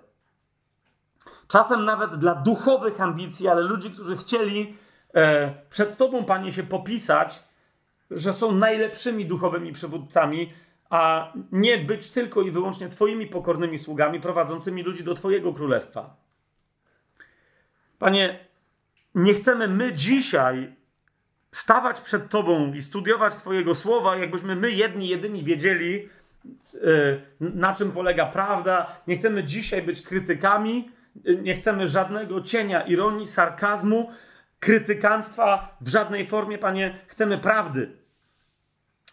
czasem 1.48 1.84
nawet 1.84 2.16
dla 2.16 2.34
duchowych 2.34 3.00
ambicji, 3.00 3.48
ale 3.48 3.60
ludzi, 3.60 3.90
którzy 3.90 4.16
chcieli 4.16 4.76
e, 5.14 5.54
przed 5.70 5.96
Tobą, 5.96 6.24
Panie, 6.24 6.52
się 6.52 6.62
popisać, 6.62 7.44
że 8.10 8.32
są 8.32 8.52
najlepszymi 8.52 9.26
duchowymi 9.26 9.72
przywódcami, 9.72 10.52
a 10.90 11.32
nie 11.52 11.78
być 11.78 12.08
tylko 12.08 12.42
i 12.42 12.50
wyłącznie 12.50 12.88
Twoimi 12.88 13.26
pokornymi 13.26 13.78
sługami, 13.78 14.20
prowadzącymi 14.20 14.82
ludzi 14.82 15.04
do 15.04 15.14
Twojego 15.14 15.52
królestwa. 15.52 16.16
Panie, 17.98 18.38
nie 19.14 19.34
chcemy 19.34 19.68
my 19.68 19.92
dzisiaj 19.92 20.74
stawać 21.52 22.00
przed 22.00 22.30
Tobą 22.30 22.72
i 22.72 22.82
studiować 22.82 23.34
Twojego 23.34 23.74
słowa, 23.74 24.16
jakbyśmy 24.16 24.56
my 24.56 24.70
jedni, 24.70 25.08
jedyni 25.08 25.44
wiedzieli, 25.44 26.08
e, 26.74 27.20
na 27.40 27.74
czym 27.74 27.92
polega 27.92 28.26
prawda. 28.26 29.00
Nie 29.06 29.16
chcemy 29.16 29.44
dzisiaj 29.44 29.82
być 29.82 30.02
krytykami, 30.02 30.90
nie 31.42 31.54
chcemy 31.54 31.86
żadnego 31.86 32.40
cienia 32.40 32.80
ironii, 32.80 33.26
sarkazmu, 33.26 34.10
krytykanstwa 34.60 35.76
w 35.80 35.88
żadnej 35.88 36.26
formie, 36.26 36.58
Panie. 36.58 36.98
Chcemy 37.06 37.38
prawdy. 37.38 37.90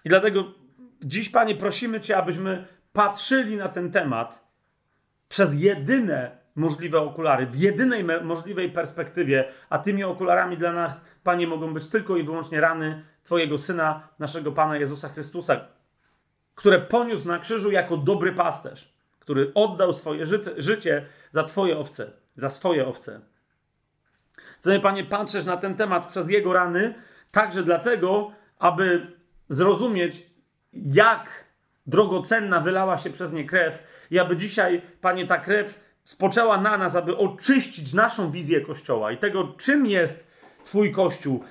I 0.05 0.09
dlatego 0.09 0.60
dziś, 1.03 1.29
Panie, 1.29 1.55
prosimy 1.55 2.01
Cię, 2.01 2.17
abyśmy 2.17 2.67
patrzyli 2.93 3.57
na 3.57 3.69
ten 3.69 3.91
temat 3.91 4.47
przez 5.29 5.61
jedyne 5.61 6.41
możliwe 6.55 6.99
okulary, 6.99 7.45
w 7.45 7.55
jedynej 7.55 8.03
możliwej 8.03 8.71
perspektywie, 8.71 9.51
a 9.69 9.79
tymi 9.79 10.03
okularami 10.03 10.57
dla 10.57 10.73
nas, 10.73 11.01
Panie, 11.23 11.47
mogą 11.47 11.73
być 11.73 11.87
tylko 11.87 12.17
i 12.17 12.23
wyłącznie 12.23 12.61
rany 12.61 13.03
Twojego 13.23 13.57
Syna, 13.57 14.07
naszego 14.19 14.51
Pana 14.51 14.77
Jezusa 14.77 15.09
Chrystusa, 15.09 15.67
które 16.55 16.79
poniósł 16.79 17.27
na 17.27 17.39
krzyżu 17.39 17.71
jako 17.71 17.97
dobry 17.97 18.33
pasterz, 18.33 18.93
który 19.19 19.51
oddał 19.53 19.93
swoje 19.93 20.25
życie, 20.25 20.51
życie 20.57 21.05
za 21.31 21.43
Twoje 21.43 21.77
owce, 21.77 22.11
za 22.35 22.49
swoje 22.49 22.87
owce. 22.87 23.21
Chcemy, 24.59 24.79
Panie, 24.79 25.03
patrzeć 25.03 25.45
na 25.45 25.57
ten 25.57 25.75
temat 25.75 26.07
przez 26.07 26.29
Jego 26.29 26.53
rany, 26.53 26.93
także 27.31 27.63
dlatego, 27.63 28.31
aby 28.59 29.07
zrozumieć, 29.49 30.30
jak 30.73 31.45
drogocenna 31.87 32.59
wylała 32.59 32.97
się 32.97 33.09
przez 33.09 33.31
nie 33.31 33.45
krew 33.45 33.83
i 34.11 34.19
aby 34.19 34.37
dzisiaj, 34.37 34.81
Panie, 35.01 35.27
ta 35.27 35.37
krew 35.37 35.79
spoczęła 36.03 36.61
na 36.61 36.77
nas, 36.77 36.95
aby 36.95 37.17
oczyścić 37.17 37.93
naszą 37.93 38.31
wizję 38.31 38.61
Kościoła 38.61 39.11
i 39.11 39.17
tego, 39.17 39.53
czym 39.57 39.85
jest 39.85 40.31
Twój 40.63 40.91
Kościół, 40.91 41.43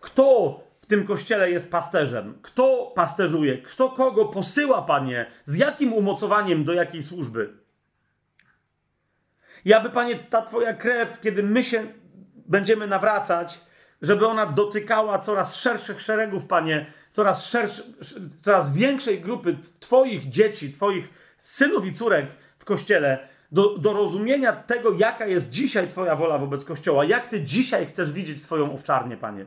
kto 0.00 0.60
w 0.80 0.86
tym 0.86 1.06
kościele 1.06 1.50
jest 1.50 1.70
pasterzem, 1.70 2.38
kto 2.42 2.92
pasterzuje, 2.94 3.58
kto 3.58 3.88
kogo 3.88 4.24
posyła, 4.24 4.82
Panie, 4.82 5.26
z 5.44 5.56
jakim 5.56 5.92
umocowaniem 5.92 6.64
do 6.64 6.72
jakiej 6.72 7.02
służby. 7.02 7.52
I 9.64 9.72
aby, 9.72 9.90
Panie, 9.90 10.18
ta 10.18 10.42
Twoja 10.42 10.74
krew, 10.74 11.20
kiedy 11.20 11.42
my 11.42 11.64
się 11.64 11.86
będziemy 12.34 12.86
nawracać, 12.86 13.60
żeby 14.02 14.26
ona 14.26 14.46
dotykała 14.46 15.18
coraz 15.18 15.56
szerszych 15.56 16.00
szeregów, 16.00 16.44
Panie, 16.44 16.92
coraz, 17.10 17.56
coraz 18.42 18.74
większej 18.74 19.20
grupy 19.20 19.56
Twoich 19.80 20.28
dzieci, 20.28 20.72
Twoich 20.72 21.10
synów 21.40 21.86
i 21.86 21.92
córek 21.92 22.26
w 22.58 22.64
kościele, 22.64 23.28
do, 23.52 23.78
do 23.78 23.92
rozumienia 23.92 24.52
tego, 24.52 24.92
jaka 24.92 25.26
jest 25.26 25.50
dzisiaj 25.50 25.88
Twoja 25.88 26.16
wola 26.16 26.38
wobec 26.38 26.64
Kościoła, 26.64 27.04
jak 27.04 27.26
Ty 27.26 27.42
dzisiaj 27.42 27.86
chcesz 27.86 28.12
widzieć 28.12 28.42
swoją 28.42 28.72
owczarnię, 28.72 29.16
Panie. 29.16 29.46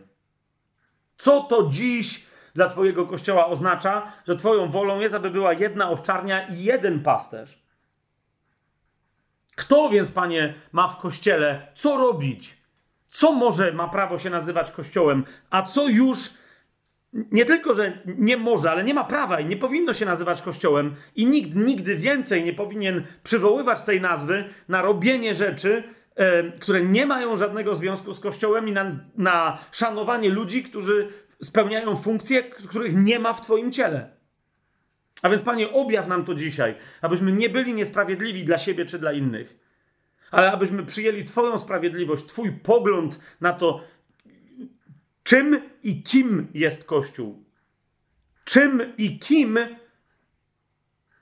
Co 1.17 1.41
to 1.41 1.67
dziś 1.69 2.25
dla 2.55 2.69
Twojego 2.69 3.05
Kościoła 3.05 3.47
oznacza, 3.47 4.11
że 4.27 4.35
Twoją 4.35 4.69
wolą 4.69 4.99
jest, 4.99 5.15
aby 5.15 5.29
była 5.29 5.53
jedna 5.53 5.89
owczarnia 5.89 6.47
i 6.47 6.63
jeden 6.63 7.03
pasterz? 7.03 7.59
Kto 9.55 9.89
więc, 9.89 10.11
Panie, 10.11 10.53
ma 10.71 10.87
w 10.87 10.97
Kościele 10.97 11.67
co 11.75 11.97
robić? 11.97 12.58
Co 13.09 13.31
może 13.31 13.73
ma 13.73 13.87
prawo 13.87 14.17
się 14.17 14.29
nazywać 14.29 14.71
Kościołem, 14.71 15.23
a 15.49 15.63
co 15.63 15.87
już 15.87 16.29
nie 17.13 17.45
tylko, 17.45 17.73
że 17.73 17.99
nie 18.05 18.37
może, 18.37 18.71
ale 18.71 18.83
nie 18.83 18.93
ma 18.93 19.03
prawa 19.03 19.39
i 19.39 19.45
nie 19.45 19.57
powinno 19.57 19.93
się 19.93 20.05
nazywać 20.05 20.41
Kościołem, 20.41 20.95
i 21.15 21.25
nikt 21.25 21.55
nigdy 21.55 21.95
więcej 21.95 22.43
nie 22.43 22.53
powinien 22.53 23.03
przywoływać 23.23 23.81
tej 23.81 24.01
nazwy 24.01 24.43
na 24.67 24.81
robienie 24.81 25.33
rzeczy, 25.33 25.83
e, 26.15 26.51
które 26.51 26.81
nie 26.81 27.05
mają 27.05 27.37
żadnego 27.37 27.75
związku 27.75 28.13
z 28.13 28.19
Kościołem 28.19 28.67
i 28.67 28.71
na, 28.71 28.99
na 29.17 29.57
szanowanie 29.71 30.29
ludzi, 30.29 30.63
którzy 30.63 31.07
spełniają 31.41 31.95
funkcje, 31.95 32.43
których 32.43 32.95
nie 32.95 33.19
ma 33.19 33.33
w 33.33 33.41
Twoim 33.41 33.71
ciele. 33.71 34.09
A 35.21 35.29
więc, 35.29 35.41
Panie, 35.41 35.71
objaw 35.71 36.07
nam 36.07 36.25
to 36.25 36.35
dzisiaj, 36.35 36.75
abyśmy 37.01 37.31
nie 37.31 37.49
byli 37.49 37.73
niesprawiedliwi 37.73 38.45
dla 38.45 38.57
siebie 38.57 38.85
czy 38.85 38.99
dla 38.99 39.11
innych, 39.11 39.68
ale 40.31 40.51
abyśmy 40.51 40.85
przyjęli 40.85 41.23
Twoją 41.23 41.57
sprawiedliwość, 41.57 42.25
Twój 42.25 42.51
pogląd 42.51 43.19
na 43.41 43.53
to, 43.53 43.83
Czym 45.23 45.61
i 45.83 46.03
kim 46.03 46.47
jest 46.53 46.83
Kościół? 46.83 47.43
Czym 48.43 48.93
i 48.97 49.19
kim 49.19 49.59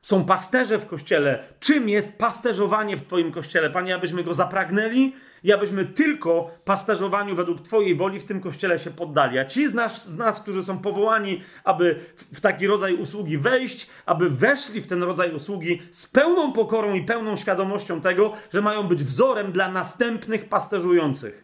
są 0.01 0.25
pasterze 0.25 0.79
w 0.79 0.85
kościele? 0.85 1.43
Czym 1.59 1.89
jest 1.89 2.17
pasterzowanie 2.17 2.97
w 2.97 3.01
Twoim 3.01 3.31
kościele? 3.31 3.69
Panie, 3.69 3.95
abyśmy 3.95 4.23
go 4.23 4.33
zapragnęli 4.33 5.13
i 5.43 5.53
abyśmy 5.53 5.85
tylko 5.85 6.51
pasterzowaniu 6.65 7.35
według 7.35 7.61
Twojej 7.61 7.95
woli 7.95 8.19
w 8.19 8.25
tym 8.25 8.41
kościele 8.41 8.79
się 8.79 8.91
poddali. 8.91 9.39
A 9.39 9.45
ci 9.45 9.67
z 9.67 9.73
nas, 9.73 10.05
z 10.05 10.17
nas 10.17 10.41
którzy 10.41 10.63
są 10.63 10.79
powołani, 10.79 11.41
aby 11.63 11.99
w, 12.15 12.37
w 12.37 12.41
taki 12.41 12.67
rodzaj 12.67 12.93
usługi 12.93 13.37
wejść, 13.37 13.89
aby 14.05 14.29
weszli 14.29 14.81
w 14.81 14.87
ten 14.87 15.03
rodzaj 15.03 15.33
usługi 15.33 15.81
z 15.91 16.07
pełną 16.07 16.53
pokorą 16.53 16.93
i 16.93 17.03
pełną 17.03 17.35
świadomością 17.35 18.01
tego, 18.01 18.33
że 18.53 18.61
mają 18.61 18.83
być 18.83 19.03
wzorem 19.03 19.51
dla 19.51 19.71
następnych 19.71 20.49
pasterzujących. 20.49 21.43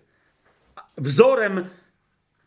Wzorem 0.98 1.66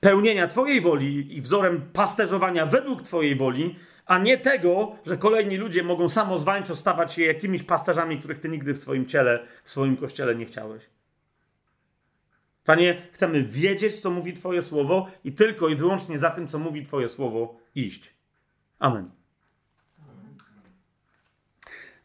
pełnienia 0.00 0.46
Twojej 0.46 0.80
woli 0.80 1.36
i 1.36 1.40
wzorem 1.40 1.82
pasterzowania 1.92 2.66
według 2.66 3.02
Twojej 3.02 3.36
woli, 3.36 3.76
a 4.06 4.18
nie 4.18 4.38
tego, 4.38 4.96
że 5.06 5.16
kolejni 5.16 5.56
ludzie 5.56 5.82
mogą 5.82 6.08
samozwańczo 6.08 6.76
stawać 6.76 7.14
się 7.14 7.24
jakimiś 7.24 7.62
pasterzami, 7.62 8.18
których 8.18 8.38
Ty 8.38 8.48
nigdy 8.48 8.74
w 8.74 8.82
swoim 8.82 9.06
ciele, 9.06 9.46
w 9.64 9.70
swoim 9.70 9.96
kościele 9.96 10.34
nie 10.34 10.44
chciałeś. 10.44 10.82
Panie, 12.64 13.02
chcemy 13.12 13.42
wiedzieć, 13.42 14.00
co 14.00 14.10
mówi 14.10 14.32
Twoje 14.32 14.62
słowo 14.62 15.08
i 15.24 15.32
tylko 15.32 15.68
i 15.68 15.76
wyłącznie 15.76 16.18
za 16.18 16.30
tym, 16.30 16.48
co 16.48 16.58
mówi 16.58 16.82
Twoje 16.82 17.08
słowo, 17.08 17.56
iść. 17.74 18.14
Amen. 18.78 19.10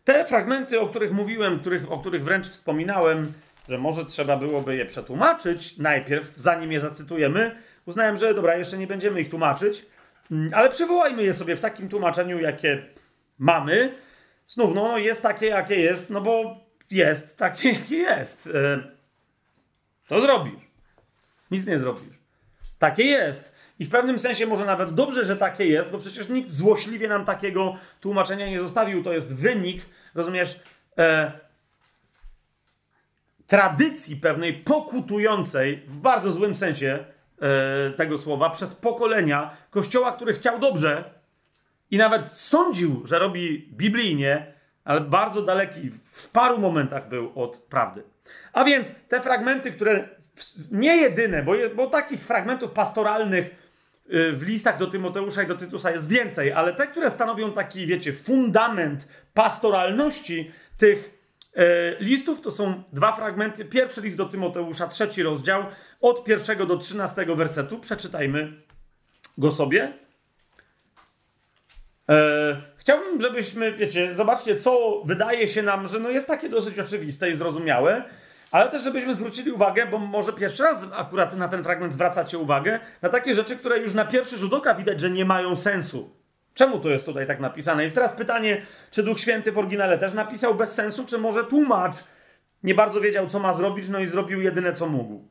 Te 0.03 0.25
fragmenty, 0.25 0.79
o 0.79 0.87
których 0.87 1.11
mówiłem, 1.11 1.59
których, 1.59 1.91
o 1.91 1.99
których 1.99 2.23
wręcz 2.23 2.47
wspominałem, 2.47 3.33
że 3.69 3.77
może 3.77 4.05
trzeba 4.05 4.37
byłoby 4.37 4.75
je 4.75 4.85
przetłumaczyć 4.85 5.77
najpierw, 5.77 6.33
zanim 6.35 6.71
je 6.71 6.79
zacytujemy, 6.79 7.55
uznałem, 7.85 8.17
że 8.17 8.33
dobra, 8.33 8.55
jeszcze 8.55 8.77
nie 8.77 8.87
będziemy 8.87 9.21
ich 9.21 9.29
tłumaczyć, 9.29 9.85
ale 10.54 10.70
przywołajmy 10.70 11.24
je 11.24 11.34
sobie 11.34 11.56
w 11.56 11.60
takim 11.60 11.89
tłumaczeniu, 11.89 12.39
jakie 12.39 12.86
mamy. 13.39 13.96
Znów, 14.48 14.76
no, 14.76 14.98
jest 14.98 15.22
takie, 15.22 15.46
jakie 15.46 15.76
jest, 15.76 16.10
no 16.10 16.22
bo 16.22 16.58
jest 16.91 17.38
takie, 17.38 17.72
jakie 17.72 17.98
jest. 17.98 18.48
E, 18.48 18.84
to 20.08 20.22
zrobisz. 20.22 20.62
Nic 21.52 21.67
nie 21.67 21.80
zrobisz. 21.80 22.20
Takie 22.80 23.04
jest. 23.04 23.56
I 23.80 23.86
w 23.86 23.89
pewnym 23.89 24.20
sensie 24.20 24.46
może 24.46 24.65
nawet 24.65 24.94
dobrze, 24.94 25.26
że 25.26 25.36
takie 25.36 25.65
jest, 25.65 25.91
bo 25.91 25.98
przecież 25.98 26.30
nikt 26.30 26.52
złośliwie 26.52 27.08
nam 27.08 27.26
takiego 27.26 27.76
tłumaczenia 28.02 28.50
nie 28.50 28.60
zostawił. 28.60 29.04
To 29.04 29.13
jest 29.13 29.36
wynik, 29.36 29.86
rozumiesz, 30.15 30.60
e, 30.98 31.32
tradycji 33.48 34.15
pewnej 34.15 34.54
pokutującej, 34.54 35.84
w 35.88 35.98
bardzo 35.98 36.32
złym 36.32 36.56
sensie, 36.56 37.06
tego 37.96 38.17
słowa 38.17 38.50
przez 38.50 38.75
pokolenia 38.75 39.58
kościoła, 39.69 40.12
który 40.12 40.33
chciał 40.33 40.60
dobrze 40.60 41.13
i 41.92 41.98
nawet 41.98 42.31
sądził, 42.31 43.02
że 43.06 43.19
robi 43.19 43.69
biblijnie, 43.73 44.54
ale 44.83 45.02
bardzo 45.02 45.42
daleki 45.42 45.92
w 46.13 46.29
paru 46.29 46.58
momentach 46.58 47.10
był 47.10 47.31
od 47.35 47.58
prawdy. 47.58 48.04
A 48.54 48.63
więc 48.63 48.96
te 49.08 49.21
fragmenty, 49.21 49.71
które 49.71 50.10
nie 50.71 50.98
jedyne, 50.98 51.44
bo, 51.44 51.54
bo 51.75 51.87
takich 51.87 52.25
fragmentów 52.25 52.71
pastoralnych 52.71 53.46
y, 54.13 54.31
w 54.31 54.44
listach 54.44 54.77
do 54.77 54.87
Tymoteusza 54.87 55.44
i 55.44 55.48
do 55.48 55.56
Tytusa 55.56 55.92
jest 55.92 56.10
więcej, 56.10 56.54
ale 56.54 56.73
te, 56.73 56.87
które 56.87 57.12
stanowią 57.12 57.52
taki, 57.52 57.87
wiecie, 57.87 58.13
fundament 58.13 59.08
pastoralności 59.33 60.52
tych 60.77 61.21
E, 61.21 61.21
listów 61.99 62.41
to 62.41 62.52
są 62.52 62.83
dwa 62.93 63.13
fragmenty. 63.13 63.65
Pierwszy 63.65 64.02
list 64.02 64.17
do 64.17 64.25
Tymoteusza, 64.25 64.87
trzeci 64.87 65.23
rozdział, 65.23 65.63
od 66.02 66.23
pierwszego 66.23 66.65
do 66.65 66.77
trzynastego 66.77 67.35
wersetu. 67.35 67.79
Przeczytajmy 67.79 68.54
go 69.37 69.52
sobie. 69.52 69.93
E, 72.10 72.62
chciałbym, 72.77 73.21
żebyśmy, 73.21 73.73
wiecie, 73.73 74.13
zobaczcie, 74.13 74.56
co 74.56 75.02
wydaje 75.06 75.47
się 75.47 75.63
nam, 75.63 75.87
że 75.87 75.99
no 75.99 76.10
jest 76.10 76.27
takie 76.27 76.49
dosyć 76.49 76.79
oczywiste 76.79 77.29
i 77.29 77.35
zrozumiałe, 77.35 78.04
ale 78.52 78.71
też, 78.71 78.83
żebyśmy 78.83 79.15
zwrócili 79.15 79.52
uwagę, 79.52 79.87
bo 79.87 79.97
może 79.97 80.33
pierwszy 80.33 80.63
raz 80.63 80.87
akurat 80.93 81.37
na 81.37 81.47
ten 81.47 81.63
fragment 81.63 81.93
zwracacie 81.93 82.37
uwagę, 82.37 82.79
na 83.02 83.10
takie 83.10 83.35
rzeczy, 83.35 83.56
które 83.56 83.79
już 83.79 83.93
na 83.93 84.06
pierwszy 84.06 84.37
rzut 84.37 84.54
oka 84.54 84.75
widać, 84.75 85.02
że 85.02 85.10
nie 85.10 85.25
mają 85.25 85.56
sensu. 85.56 86.21
Czemu 86.54 86.79
to 86.79 86.89
jest 86.89 87.06
tutaj 87.06 87.27
tak 87.27 87.39
napisane? 87.39 87.83
Jest 87.83 87.95
teraz 87.95 88.13
pytanie, 88.13 88.62
czy 88.91 89.04
Duch 89.04 89.19
Święty 89.19 89.52
w 89.52 89.58
oryginale 89.58 89.97
też 89.97 90.13
napisał 90.13 90.56
bez 90.56 90.73
sensu, 90.73 91.06
czy 91.06 91.17
może 91.17 91.43
tłumacz 91.43 91.95
nie 92.63 92.75
bardzo 92.75 93.02
wiedział, 93.02 93.27
co 93.27 93.39
ma 93.39 93.54
zrobić, 93.54 93.89
no 93.89 93.99
i 93.99 94.08
zrobił 94.08 94.41
jedyne, 94.41 94.73
co 94.73 94.87
mógł. 94.87 95.27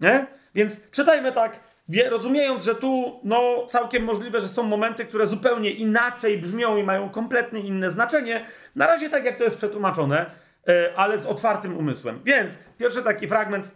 Nie? 0.00 0.26
Więc 0.54 0.90
czytajmy 0.90 1.32
tak, 1.32 1.60
rozumiejąc, 2.08 2.64
że 2.64 2.74
tu 2.74 3.20
no, 3.24 3.66
całkiem 3.68 4.04
możliwe, 4.04 4.40
że 4.40 4.48
są 4.48 4.62
momenty, 4.62 5.04
które 5.04 5.26
zupełnie 5.26 5.70
inaczej 5.70 6.38
brzmią 6.38 6.76
i 6.76 6.82
mają 6.82 7.10
kompletnie 7.10 7.60
inne 7.60 7.90
znaczenie. 7.90 8.46
Na 8.74 8.86
razie 8.86 9.10
tak, 9.10 9.24
jak 9.24 9.36
to 9.36 9.44
jest 9.44 9.56
przetłumaczone, 9.56 10.26
yy, 10.66 10.96
ale 10.96 11.18
z 11.18 11.26
otwartym 11.26 11.78
umysłem. 11.78 12.20
Więc 12.24 12.58
pierwszy 12.78 13.02
taki 13.02 13.28
fragment 13.28 13.74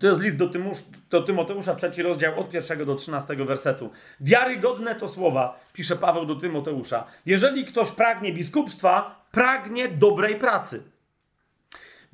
to 0.00 0.06
jest 0.06 0.20
list 0.20 0.36
do, 0.36 0.48
Tymusz, 0.48 0.78
do 1.10 1.22
Tymoteusza, 1.22 1.74
trzeci 1.74 2.02
rozdział, 2.02 2.40
od 2.40 2.50
pierwszego 2.50 2.86
do 2.86 2.94
trzynastego 2.94 3.44
wersetu. 3.44 3.90
Wiarygodne 4.20 4.94
to 4.94 5.08
słowa, 5.08 5.60
pisze 5.72 5.96
Paweł 5.96 6.26
do 6.26 6.34
Tymoteusza. 6.34 7.04
Jeżeli 7.26 7.64
ktoś 7.64 7.90
pragnie 7.90 8.32
biskupstwa, 8.32 9.24
pragnie 9.32 9.88
dobrej 9.88 10.36
pracy. 10.36 10.82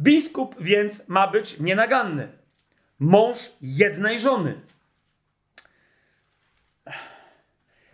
Biskup 0.00 0.54
więc 0.60 1.08
ma 1.08 1.26
być 1.26 1.60
nienaganny. 1.60 2.28
Mąż 2.98 3.36
jednej 3.60 4.20
żony. 4.20 4.60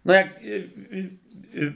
No 0.05 0.15
jak. 0.15 0.43
Yy, 0.43 0.71
yy, 1.53 1.73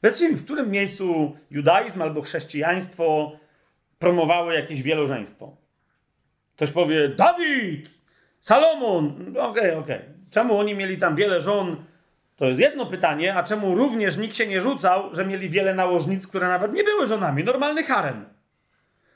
Powiedzcie 0.00 0.30
mi, 0.30 0.36
w 0.36 0.44
którym 0.44 0.70
miejscu 0.70 1.36
judaizm 1.50 2.02
albo 2.02 2.22
chrześcijaństwo 2.22 3.32
promowały 3.98 4.54
jakieś 4.54 4.82
wielożeństwo? 4.82 5.61
Ktoś 6.62 6.72
powie, 6.72 7.08
Dawid, 7.08 7.90
Salomon, 8.40 9.24
okej, 9.28 9.42
okay, 9.42 9.76
okej. 9.76 9.96
Okay. 9.96 10.00
Czemu 10.30 10.58
oni 10.58 10.74
mieli 10.74 10.98
tam 10.98 11.16
wiele 11.16 11.40
żon? 11.40 11.76
To 12.36 12.46
jest 12.46 12.60
jedno 12.60 12.86
pytanie, 12.86 13.34
a 13.34 13.42
czemu 13.42 13.74
również 13.74 14.16
nikt 14.16 14.36
się 14.36 14.46
nie 14.46 14.60
rzucał, 14.60 15.14
że 15.14 15.24
mieli 15.24 15.48
wiele 15.48 15.74
nałożnic, 15.74 16.26
które 16.26 16.48
nawet 16.48 16.72
nie 16.72 16.84
były 16.84 17.06
żonami? 17.06 17.44
Normalny 17.44 17.82
harem. 17.82 18.24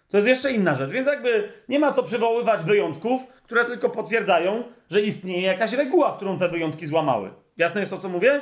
To 0.09 0.17
jest 0.17 0.29
jeszcze 0.29 0.53
inna 0.53 0.75
rzecz. 0.75 0.91
Więc 0.91 1.07
jakby 1.07 1.49
nie 1.69 1.79
ma 1.79 1.93
co 1.93 2.03
przywoływać 2.03 2.65
wyjątków, 2.65 3.27
które 3.43 3.65
tylko 3.65 3.91
potwierdzają, 3.91 4.63
że 4.91 5.01
istnieje 5.01 5.43
jakaś 5.43 5.73
reguła, 5.73 6.17
którą 6.17 6.39
te 6.39 6.49
wyjątki 6.49 6.87
złamały. 6.87 7.31
Jasne 7.57 7.81
jest 7.81 7.93
to, 7.93 7.99
co 7.99 8.09
mówię? 8.09 8.41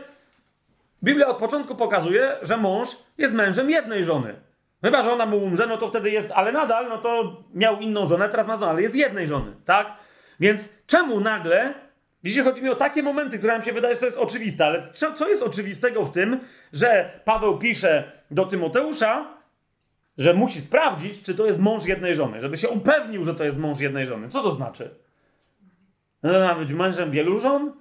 Biblia 1.03 1.29
od 1.29 1.37
początku 1.37 1.75
pokazuje, 1.75 2.33
że 2.43 2.57
mąż 2.57 2.89
jest 3.19 3.35
mężem 3.35 3.71
jednej 3.71 4.05
żony. 4.05 4.35
Chyba, 4.85 5.03
że 5.03 5.13
ona 5.13 5.27
mu 5.27 5.37
umrze, 5.37 5.67
no 5.67 5.77
to 5.77 5.89
wtedy 5.89 6.11
jest, 6.11 6.33
ale 6.35 6.53
nadal, 6.53 6.89
no 6.89 6.99
to 6.99 7.43
miał 7.55 7.81
inną 7.81 8.07
żonę, 8.07 8.29
teraz 8.29 8.47
ma 8.47 8.57
żonę, 8.57 8.71
ale 8.71 8.83
jest 8.83 8.97
jednej 8.97 9.29
żony, 9.29 9.53
tak? 9.65 9.93
Więc 10.41 10.75
czemu 10.87 11.21
nagle, 11.21 11.75
widzicie, 12.25 12.45
chodzi 12.45 12.63
mi 12.63 12.69
o 12.69 12.77
takie 12.77 13.03
momenty, 13.03 13.39
które 13.39 13.53
nam 13.53 13.63
się 13.63 13.73
wydaje, 13.73 13.95
że 13.95 14.01
to 14.01 14.07
jest 14.07 14.19
oczywiste, 14.19 14.67
ale 14.67 14.93
co, 14.93 15.29
jest 15.29 15.43
oczywistego 15.43 16.05
w 16.05 16.11
tym, 16.11 16.41
że 16.73 17.21
Paweł 17.25 17.59
pisze 17.59 18.13
do 18.31 18.47
Tymoteusza, 18.47 19.27
że 20.19 20.35
musi 20.35 20.61
sprawdzić, 20.61 21.23
czy 21.23 21.35
to 21.35 21.47
jest 21.47 21.59
mąż 21.59 21.87
jednej 21.87 22.15
żony, 22.15 22.41
żeby 22.41 22.57
się 22.57 22.69
upewnił, 22.69 23.25
że 23.25 23.35
to 23.35 23.45
jest 23.45 23.59
mąż 23.59 23.81
jednej 23.81 24.07
żony. 24.07 24.29
Co 24.29 24.43
to 24.43 24.53
znaczy? 24.53 24.95
No, 26.23 26.33
ma 26.41 26.55
być 26.55 26.73
mężem 26.73 27.11
wielu 27.11 27.41
żon? 27.41 27.73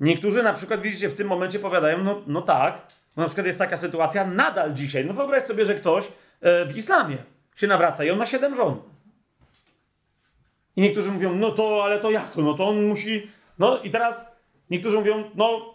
Niektórzy 0.00 0.42
na 0.42 0.52
przykład, 0.52 0.80
widzicie, 0.80 1.08
w 1.08 1.14
tym 1.14 1.28
momencie 1.28 1.58
powiadają, 1.58 2.04
no, 2.04 2.22
no 2.26 2.42
tak, 2.42 2.99
no 3.16 3.22
na 3.22 3.26
przykład 3.26 3.46
jest 3.46 3.58
taka 3.58 3.76
sytuacja 3.76 4.26
nadal 4.26 4.74
dzisiaj. 4.74 5.04
No 5.04 5.14
wyobraź 5.14 5.44
sobie, 5.44 5.64
że 5.64 5.74
ktoś 5.74 6.08
e, 6.40 6.66
w 6.66 6.76
islamie 6.76 7.18
się 7.56 7.66
nawraca 7.66 8.04
i 8.04 8.10
on 8.10 8.18
ma 8.18 8.26
siedem 8.26 8.54
żon. 8.54 8.82
I 10.76 10.82
niektórzy 10.82 11.12
mówią, 11.12 11.34
no 11.34 11.50
to, 11.50 11.84
ale 11.84 11.98
to 11.98 12.10
jak 12.10 12.30
to? 12.30 12.42
No 12.42 12.54
to 12.54 12.68
on 12.68 12.86
musi. 12.86 13.30
No 13.58 13.78
i 13.78 13.90
teraz 13.90 14.26
niektórzy 14.70 14.96
mówią, 14.96 15.30
no 15.34 15.74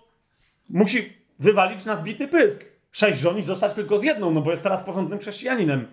musi 0.69 1.13
wywalić 1.39 1.85
na 1.85 1.95
zbity 1.95 2.27
pysk. 2.27 2.65
Sześć 2.91 3.19
żon 3.19 3.37
i 3.37 3.43
zostać 3.43 3.73
tylko 3.73 3.97
z 3.97 4.03
jedną, 4.03 4.31
no 4.31 4.41
bo 4.41 4.51
jest 4.51 4.63
teraz 4.63 4.81
porządnym 4.81 5.19
chrześcijaninem. 5.19 5.87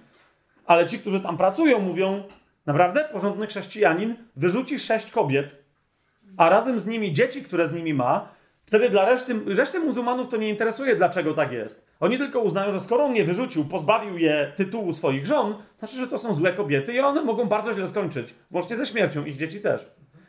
Ale 0.67 0.87
ci, 0.87 0.99
którzy 0.99 1.21
tam 1.21 1.37
pracują, 1.37 1.79
mówią, 1.79 2.23
naprawdę 2.67 3.05
porządny 3.13 3.47
chrześcijanin 3.47 4.17
wyrzuci 4.37 4.81
sześć 4.81 5.11
kobiet, 5.11 5.65
a 6.37 6.49
razem 6.49 6.81
z 6.81 6.87
nimi 6.87 7.13
dzieci, 7.13 7.43
które 7.43 7.69
z 7.69 7.73
nimi 7.73 7.95
ma, 7.95 8.29
Wtedy 8.73 8.91
dla 8.91 9.05
reszty, 9.05 9.35
reszty 9.47 9.81
muzułmanów 9.81 10.29
to 10.29 10.37
nie 10.37 10.49
interesuje, 10.49 10.97
dlaczego 10.97 11.35
tak 11.35 11.53
jest. 11.53 11.87
Oni 12.01 12.19
tylko 12.19 12.41
uznają, 12.41 12.73
że 12.73 12.81
skoro 12.81 13.05
on 13.05 13.13
nie 13.13 13.25
wyrzucił, 13.25 13.65
pozbawił 13.65 14.19
je 14.19 14.53
tytułu 14.57 14.93
swoich 14.93 15.27
żon, 15.27 15.55
znaczy, 15.79 15.97
że 15.97 16.09
to 16.09 16.19
są 16.19 16.35
złe 16.35 16.53
kobiety 16.53 16.95
i 16.95 17.01
one 17.01 17.23
mogą 17.23 17.45
bardzo 17.45 17.73
źle 17.73 17.89
skończyć. 17.89 18.35
Włącznie 18.51 18.77
ze 18.77 18.87
śmiercią, 18.87 19.25
ich 19.25 19.37
dzieci 19.37 19.61
też. 19.61 19.87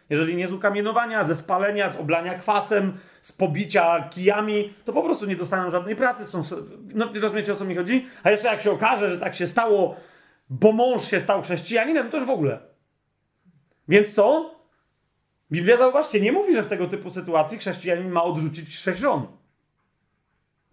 Jeżeli 0.09 0.35
nie 0.35 0.47
z 0.47 0.53
ukamienowania, 0.53 1.23
ze 1.23 1.35
spalenia, 1.35 1.89
z 1.89 1.95
oblania 1.95 2.33
kwasem, 2.33 2.97
z 3.21 3.31
pobicia 3.31 4.09
kijami, 4.09 4.73
to 4.85 4.93
po 4.93 5.03
prostu 5.03 5.25
nie 5.25 5.35
dostaną 5.35 5.69
żadnej 5.69 5.95
pracy. 5.95 6.25
Są, 6.25 6.41
no 6.93 7.09
rozumiecie 7.21 7.53
o 7.53 7.55
co 7.55 7.65
mi 7.65 7.75
chodzi? 7.75 8.07
A 8.23 8.31
jeszcze 8.31 8.47
jak 8.47 8.61
się 8.61 8.71
okaże, 8.71 9.09
że 9.09 9.17
tak 9.17 9.35
się 9.35 9.47
stało, 9.47 9.95
bo 10.49 10.71
mąż 10.71 11.03
się 11.03 11.19
stał 11.19 11.41
chrześcijaninem, 11.41 12.09
to 12.09 12.17
już 12.17 12.25
w 12.25 12.29
ogóle. 12.29 12.59
Więc 13.87 14.13
co? 14.13 14.55
Biblia, 15.53 15.77
zauważcie, 15.77 16.21
nie 16.21 16.31
mówi, 16.31 16.53
że 16.53 16.63
w 16.63 16.67
tego 16.67 16.87
typu 16.87 17.09
sytuacji 17.09 17.57
chrześcijanin 17.57 18.09
ma 18.09 18.23
odrzucić 18.23 18.77
sześć 18.77 18.99
żon. 18.99 19.27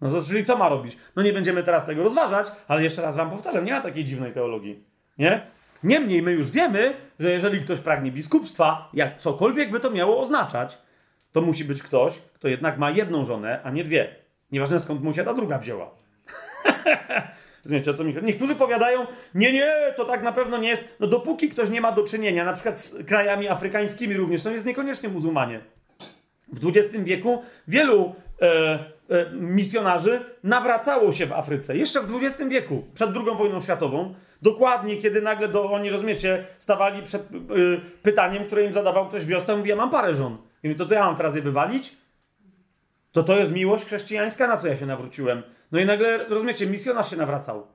No 0.01 0.11
to 0.11 0.21
czyli 0.21 0.43
co 0.43 0.57
ma 0.57 0.69
robić? 0.69 0.97
No 1.15 1.23
nie 1.23 1.33
będziemy 1.33 1.63
teraz 1.63 1.85
tego 1.85 2.03
rozważać, 2.03 2.51
ale 2.67 2.83
jeszcze 2.83 3.01
raz 3.01 3.15
wam 3.15 3.29
powtarzam, 3.29 3.65
nie 3.65 3.71
ma 3.71 3.81
takiej 3.81 4.03
dziwnej 4.03 4.33
teologii. 4.33 4.83
Nie? 5.17 5.47
Niemniej 5.83 6.21
my 6.21 6.31
już 6.31 6.51
wiemy, 6.51 6.93
że 7.19 7.31
jeżeli 7.31 7.61
ktoś 7.61 7.79
pragnie 7.79 8.11
biskupstwa, 8.11 8.89
jak 8.93 9.17
cokolwiek 9.17 9.71
by 9.71 9.79
to 9.79 9.91
miało 9.91 10.19
oznaczać, 10.19 10.77
to 11.31 11.41
musi 11.41 11.65
być 11.65 11.83
ktoś, 11.83 12.19
kto 12.19 12.47
jednak 12.47 12.77
ma 12.77 12.91
jedną 12.91 13.25
żonę, 13.25 13.61
a 13.63 13.71
nie 13.71 13.83
dwie. 13.83 14.15
Nieważne 14.51 14.79
skąd 14.79 15.03
mu 15.03 15.13
się 15.13 15.23
ta 15.23 15.33
druga 15.33 15.57
wzięła. 15.57 15.91
Rozumiecie, 17.65 17.91
o 17.91 17.93
co 17.93 18.03
mi 18.03 18.13
chodzi? 18.13 18.25
Niektórzy 18.25 18.55
powiadają, 18.55 19.05
nie, 19.35 19.53
nie, 19.53 19.93
to 19.95 20.05
tak 20.05 20.23
na 20.23 20.31
pewno 20.31 20.57
nie 20.57 20.69
jest. 20.69 20.95
No 20.99 21.07
dopóki 21.07 21.49
ktoś 21.49 21.69
nie 21.69 21.81
ma 21.81 21.91
do 21.91 22.03
czynienia, 22.03 22.45
na 22.45 22.53
przykład 22.53 22.79
z 22.79 23.05
krajami 23.05 23.47
afrykańskimi 23.47 24.17
również, 24.17 24.43
to 24.43 24.51
jest 24.51 24.65
niekoniecznie 24.65 25.09
muzułmanie. 25.09 25.61
W 26.51 26.67
XX 26.67 26.95
wieku 27.03 27.43
wielu 27.67 28.15
e, 28.41 28.45
e, 29.09 29.31
misjonarzy 29.33 30.19
nawracało 30.43 31.11
się 31.11 31.25
w 31.25 31.33
Afryce. 31.33 31.77
Jeszcze 31.77 32.01
w 32.01 32.23
XX 32.23 32.49
wieku, 32.49 32.83
przed 32.93 33.09
II 33.15 33.37
wojną 33.37 33.61
światową. 33.61 34.13
Dokładnie, 34.41 34.97
kiedy 34.97 35.21
nagle 35.21 35.47
do, 35.47 35.71
oni, 35.71 35.89
rozumiecie, 35.89 36.45
stawali 36.57 37.03
przed 37.03 37.21
e, 37.21 37.25
pytaniem, 38.01 38.45
które 38.45 38.65
im 38.65 38.73
zadawał 38.73 39.07
ktoś 39.07 39.25
wiosnę, 39.25 39.55
mówi, 39.55 39.69
ja 39.69 39.75
mam 39.75 39.89
parę 39.89 40.15
żon. 40.15 40.37
I 40.63 40.67
mówi, 40.67 40.77
to, 40.77 40.85
to 40.85 40.93
ja 40.93 41.05
mam 41.05 41.15
teraz 41.15 41.35
je 41.35 41.41
wywalić? 41.41 41.97
To 43.11 43.23
to 43.23 43.37
jest 43.37 43.51
miłość 43.51 43.85
chrześcijańska, 43.85 44.47
na 44.47 44.57
co 44.57 44.67
ja 44.67 44.77
się 44.77 44.85
nawróciłem? 44.85 45.43
No 45.71 45.79
i 45.79 45.85
nagle, 45.85 46.17
rozumiecie, 46.27 46.67
misjonarz 46.67 47.09
się 47.09 47.17
nawracał. 47.17 47.67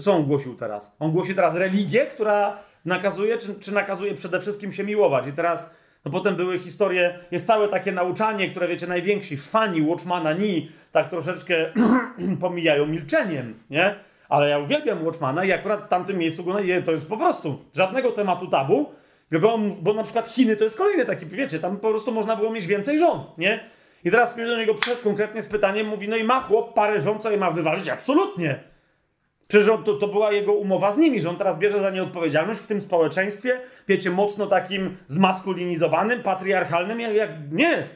Co 0.00 0.12
on 0.12 0.24
głosił 0.24 0.54
teraz? 0.54 0.96
On 0.98 1.12
głosi 1.12 1.34
teraz 1.34 1.56
religię, 1.56 2.06
która 2.06 2.58
nakazuje, 2.84 3.38
czy, 3.38 3.54
czy 3.54 3.74
nakazuje 3.74 4.14
przede 4.14 4.40
wszystkim 4.40 4.72
się 4.72 4.84
miłować. 4.84 5.26
I 5.26 5.32
teraz, 5.32 5.70
no 6.04 6.10
potem 6.10 6.36
były 6.36 6.58
historie, 6.58 7.18
jest 7.30 7.46
całe 7.46 7.68
takie 7.68 7.92
nauczanie, 7.92 8.50
które 8.50 8.68
wiecie, 8.68 8.86
najwięksi 8.86 9.36
fani 9.36 9.82
Watchmana 9.82 10.32
Ni 10.32 10.68
tak 10.92 11.08
troszeczkę 11.08 11.72
pomijają 12.40 12.86
milczeniem, 12.86 13.60
nie? 13.70 13.94
Ale 14.28 14.48
ja 14.48 14.58
uwielbiam 14.58 15.04
Watchmana 15.04 15.44
i 15.44 15.52
akurat 15.52 15.84
w 15.84 15.88
tamtym 15.88 16.18
miejscu 16.18 16.44
go 16.44 16.56
to 16.84 16.92
jest 16.92 17.08
po 17.08 17.16
prostu 17.16 17.64
żadnego 17.74 18.12
tematu 18.12 18.46
tabu, 18.46 18.92
bo, 19.40 19.58
bo 19.82 19.94
na 19.94 20.02
przykład 20.02 20.28
Chiny 20.28 20.56
to 20.56 20.64
jest 20.64 20.76
kolejny 20.76 21.04
taki, 21.04 21.26
wiecie, 21.26 21.58
tam 21.58 21.76
po 21.76 21.90
prostu 21.90 22.12
można 22.12 22.36
było 22.36 22.50
mieć 22.50 22.66
więcej 22.66 22.98
żon, 22.98 23.24
nie? 23.38 23.70
I 24.06 24.10
teraz 24.10 24.34
ktoś 24.34 24.46
do 24.46 24.56
niego 24.56 24.74
przyszedł 24.74 25.02
konkretnie 25.02 25.42
z 25.42 25.46
pytaniem, 25.46 25.86
mówi, 25.86 26.08
no 26.08 26.16
i 26.16 26.24
ma 26.24 26.40
chłop 26.40 26.74
parę 26.74 27.00
żon, 27.00 27.18
co 27.18 27.30
je 27.30 27.36
ma 27.36 27.50
wywalić? 27.50 27.88
Absolutnie. 27.88 28.60
Przecież 29.48 29.66
to, 29.84 29.94
to 29.94 30.08
była 30.08 30.32
jego 30.32 30.52
umowa 30.52 30.90
z 30.90 30.98
nimi, 30.98 31.20
że 31.20 31.30
on 31.30 31.36
teraz 31.36 31.58
bierze 31.58 31.80
za 31.80 31.90
nie 31.90 32.02
odpowiedzialność 32.02 32.60
w 32.60 32.66
tym 32.66 32.80
społeczeństwie, 32.80 33.60
wiecie, 33.88 34.10
mocno 34.10 34.46
takim 34.46 34.96
zmaskulinizowanym, 35.08 36.22
patriarchalnym, 36.22 37.00
jak, 37.00 37.14
jak 37.14 37.30
nie. 37.52 37.88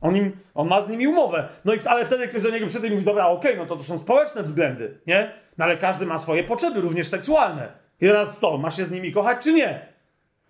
On, 0.00 0.16
im, 0.16 0.32
on 0.54 0.68
ma 0.68 0.82
z 0.82 0.88
nimi 0.88 1.06
umowę. 1.06 1.48
No 1.64 1.74
i 1.74 1.78
ale 1.86 2.04
wtedy 2.04 2.28
ktoś 2.28 2.42
do 2.42 2.50
niego 2.50 2.66
przyszedł 2.66 2.86
i 2.86 2.90
mówi, 2.90 3.04
dobra, 3.04 3.26
okej, 3.26 3.52
okay, 3.52 3.62
no 3.62 3.68
to 3.68 3.76
to 3.76 3.82
są 3.82 3.98
społeczne 3.98 4.42
względy, 4.42 4.98
nie? 5.06 5.32
No 5.58 5.64
ale 5.64 5.76
każdy 5.76 6.06
ma 6.06 6.18
swoje 6.18 6.44
potrzeby, 6.44 6.80
również 6.80 7.08
seksualne. 7.08 7.72
I 8.00 8.06
teraz 8.06 8.38
to, 8.38 8.58
ma 8.58 8.70
się 8.70 8.84
z 8.84 8.90
nimi 8.90 9.12
kochać, 9.12 9.44
czy 9.44 9.52
nie? 9.52 9.86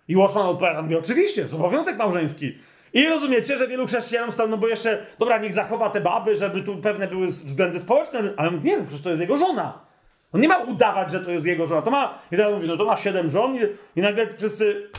I 0.07 0.15
Watchman 0.15 0.45
odpowiada, 0.45 0.81
mówi, 0.81 0.95
oczywiście, 0.95 1.45
to 1.45 1.55
obowiązek 1.55 1.97
małżeński. 1.97 2.57
I 2.93 3.07
rozumiecie, 3.07 3.57
że 3.57 3.67
wielu 3.67 3.87
chrześcijanów 3.87 4.33
stał, 4.33 4.47
no 4.47 4.57
bo 4.57 4.67
jeszcze, 4.67 5.05
dobra, 5.19 5.37
niech 5.37 5.53
zachowa 5.53 5.89
te 5.89 6.01
baby, 6.01 6.35
żeby 6.35 6.61
tu 6.61 6.77
pewne 6.77 7.07
były 7.07 7.27
względy 7.27 7.79
społeczne, 7.79 8.33
ale 8.37 8.51
nie, 8.51 8.77
no 8.77 8.83
przecież 8.83 9.01
to 9.01 9.09
jest 9.09 9.21
jego 9.21 9.37
żona. 9.37 9.85
On 10.33 10.41
nie 10.41 10.47
ma 10.47 10.57
udawać, 10.57 11.11
że 11.11 11.19
to 11.19 11.31
jest 11.31 11.45
jego 11.45 11.65
żona. 11.65 11.81
To 11.81 11.91
ma, 11.91 12.19
i 12.31 12.35
teraz 12.37 12.53
mówi, 12.53 12.67
no 12.67 12.77
to 12.77 12.85
ma 12.85 12.97
siedem 12.97 13.29
żon 13.29 13.55
i, 13.55 13.59
i 13.95 14.01
nagle 14.01 14.33
wszyscy... 14.37 14.89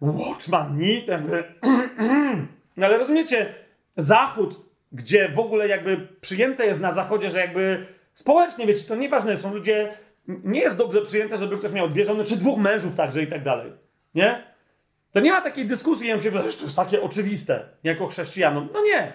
Watchman, 0.00 0.78
nie? 0.78 1.04
Jakby... 1.04 1.44
no 2.76 2.86
ale 2.86 2.98
rozumiecie, 2.98 3.54
Zachód, 3.96 4.60
gdzie 4.92 5.28
w 5.28 5.38
ogóle 5.38 5.68
jakby 5.68 6.08
przyjęte 6.20 6.66
jest 6.66 6.80
na 6.80 6.90
Zachodzie, 6.90 7.30
że 7.30 7.38
jakby 7.38 7.86
społecznie, 8.12 8.66
wiecie, 8.66 8.88
to 8.88 8.96
nieważne, 8.96 9.36
są 9.36 9.54
ludzie... 9.54 9.98
Nie 10.26 10.60
jest 10.60 10.76
dobrze 10.76 11.02
przyjęte, 11.02 11.38
żeby 11.38 11.58
ktoś 11.58 11.72
miał 11.72 11.88
dwie 11.88 12.04
żony, 12.04 12.24
czy 12.24 12.36
dwóch 12.36 12.58
mężów 12.58 12.96
także 12.96 13.22
i 13.22 13.26
tak 13.26 13.42
dalej. 13.42 13.72
Nie? 14.14 14.51
To 15.12 15.20
nie 15.20 15.30
ma 15.30 15.40
takiej 15.40 15.66
dyskusji, 15.66 16.08
ja 16.08 16.20
się 16.20 16.30
wydaje, 16.30 16.50
że 16.50 16.58
to 16.58 16.64
jest 16.64 16.76
takie 16.76 17.02
oczywiste, 17.02 17.68
jako 17.84 18.06
chrześcijanom. 18.06 18.68
No 18.74 18.82
nie. 18.82 19.12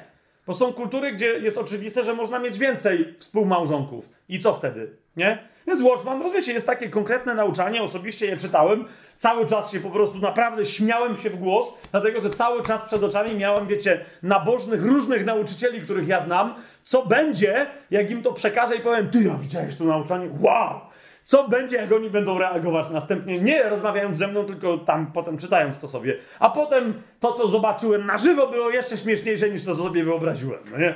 Bo 0.48 0.54
są 0.54 0.74
kultury, 0.74 1.12
gdzie 1.12 1.28
jest 1.28 1.58
oczywiste, 1.58 2.04
że 2.04 2.14
można 2.14 2.39
mieć 2.39 2.60
więcej 2.60 3.16
współmałżonków. 3.18 4.10
I 4.30 4.39
co 4.39 4.54
wtedy? 4.54 4.91
Nie? 5.16 5.48
Więc 5.68 5.82
Watchman, 5.82 6.22
rozumiecie, 6.22 6.54
jest 6.54 6.66
takie 6.66 6.89
konkretne 6.89 7.36
nauczanie, 7.36 7.84
osobiście 7.84 8.26
je 8.26 8.38
czytałem. 8.38 8.86
Cały 9.18 9.45
czas 9.45 9.72
się 9.72 9.80
po 9.80 9.89
prostu 9.89 10.18
naprawdę 10.18 10.66
śmiałem 10.66 11.18
się 11.18 11.30
w 11.30 11.36
głos, 11.38 11.78
dlatego 11.91 12.20
że 12.20 12.30
cały 12.30 12.64
czas 12.64 12.84
przed 12.84 13.04
oczami 13.04 13.36
miałem, 13.36 13.68
wiecie, 13.68 14.06
nabożnych, 14.24 14.86
różnych 14.86 15.26
nauczycieli, 15.26 15.82
których 15.82 16.08
ja 16.08 16.20
znam. 16.20 16.54
Co 16.84 17.06
będzie, 17.06 17.66
jak 17.91 18.12
im 18.12 18.22
to 18.22 18.34
przekażę 18.34 18.76
i 18.76 18.80
powiem, 18.80 19.10
ty, 19.10 19.24
ja 19.24 19.34
widziałeś 19.34 19.76
to 19.76 19.84
nauczanie? 19.84 20.30
Wow! 20.39 20.82
Co 21.28 21.47
będzie, 21.47 21.75
jak 21.75 21.91
oni 21.91 22.09
będą 22.09 22.38
reagować 22.38 22.89
następnie, 22.89 23.41
nie 23.41 23.63
rozmawiając 23.63 24.17
ze 24.17 24.28
mną, 24.28 24.45
tylko 24.45 24.78
tam 24.78 25.11
potem 25.11 25.38
czytając 25.38 25.80
to 25.80 25.88
sobie. 25.88 26.17
A 26.39 26.49
potem 26.49 27.01
to, 27.19 27.32
co 27.32 27.47
zobaczyłem 27.47 28.05
na 28.05 28.17
żywo, 28.17 28.47
było 28.47 28.69
jeszcze 28.69 28.97
śmieszniejsze 28.97 29.49
niż 29.49 29.65
to, 29.65 29.75
co 29.75 29.84
sobie 29.84 30.03
wyobraziłem. 30.03 30.59
No 30.71 30.78
nie? 30.78 30.93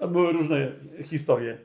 To 0.00 0.08
były 0.08 0.32
różne 0.32 0.68
historie. 1.02 1.58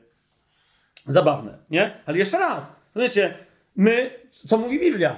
Zabawne, 1.06 1.58
nie? 1.70 2.00
Ale 2.06 2.18
jeszcze 2.18 2.38
raz, 2.38 2.72
wiecie, 2.96 3.34
my, 3.76 4.10
co 4.30 4.56
mówi 4.56 4.80
Biblia, 4.80 5.16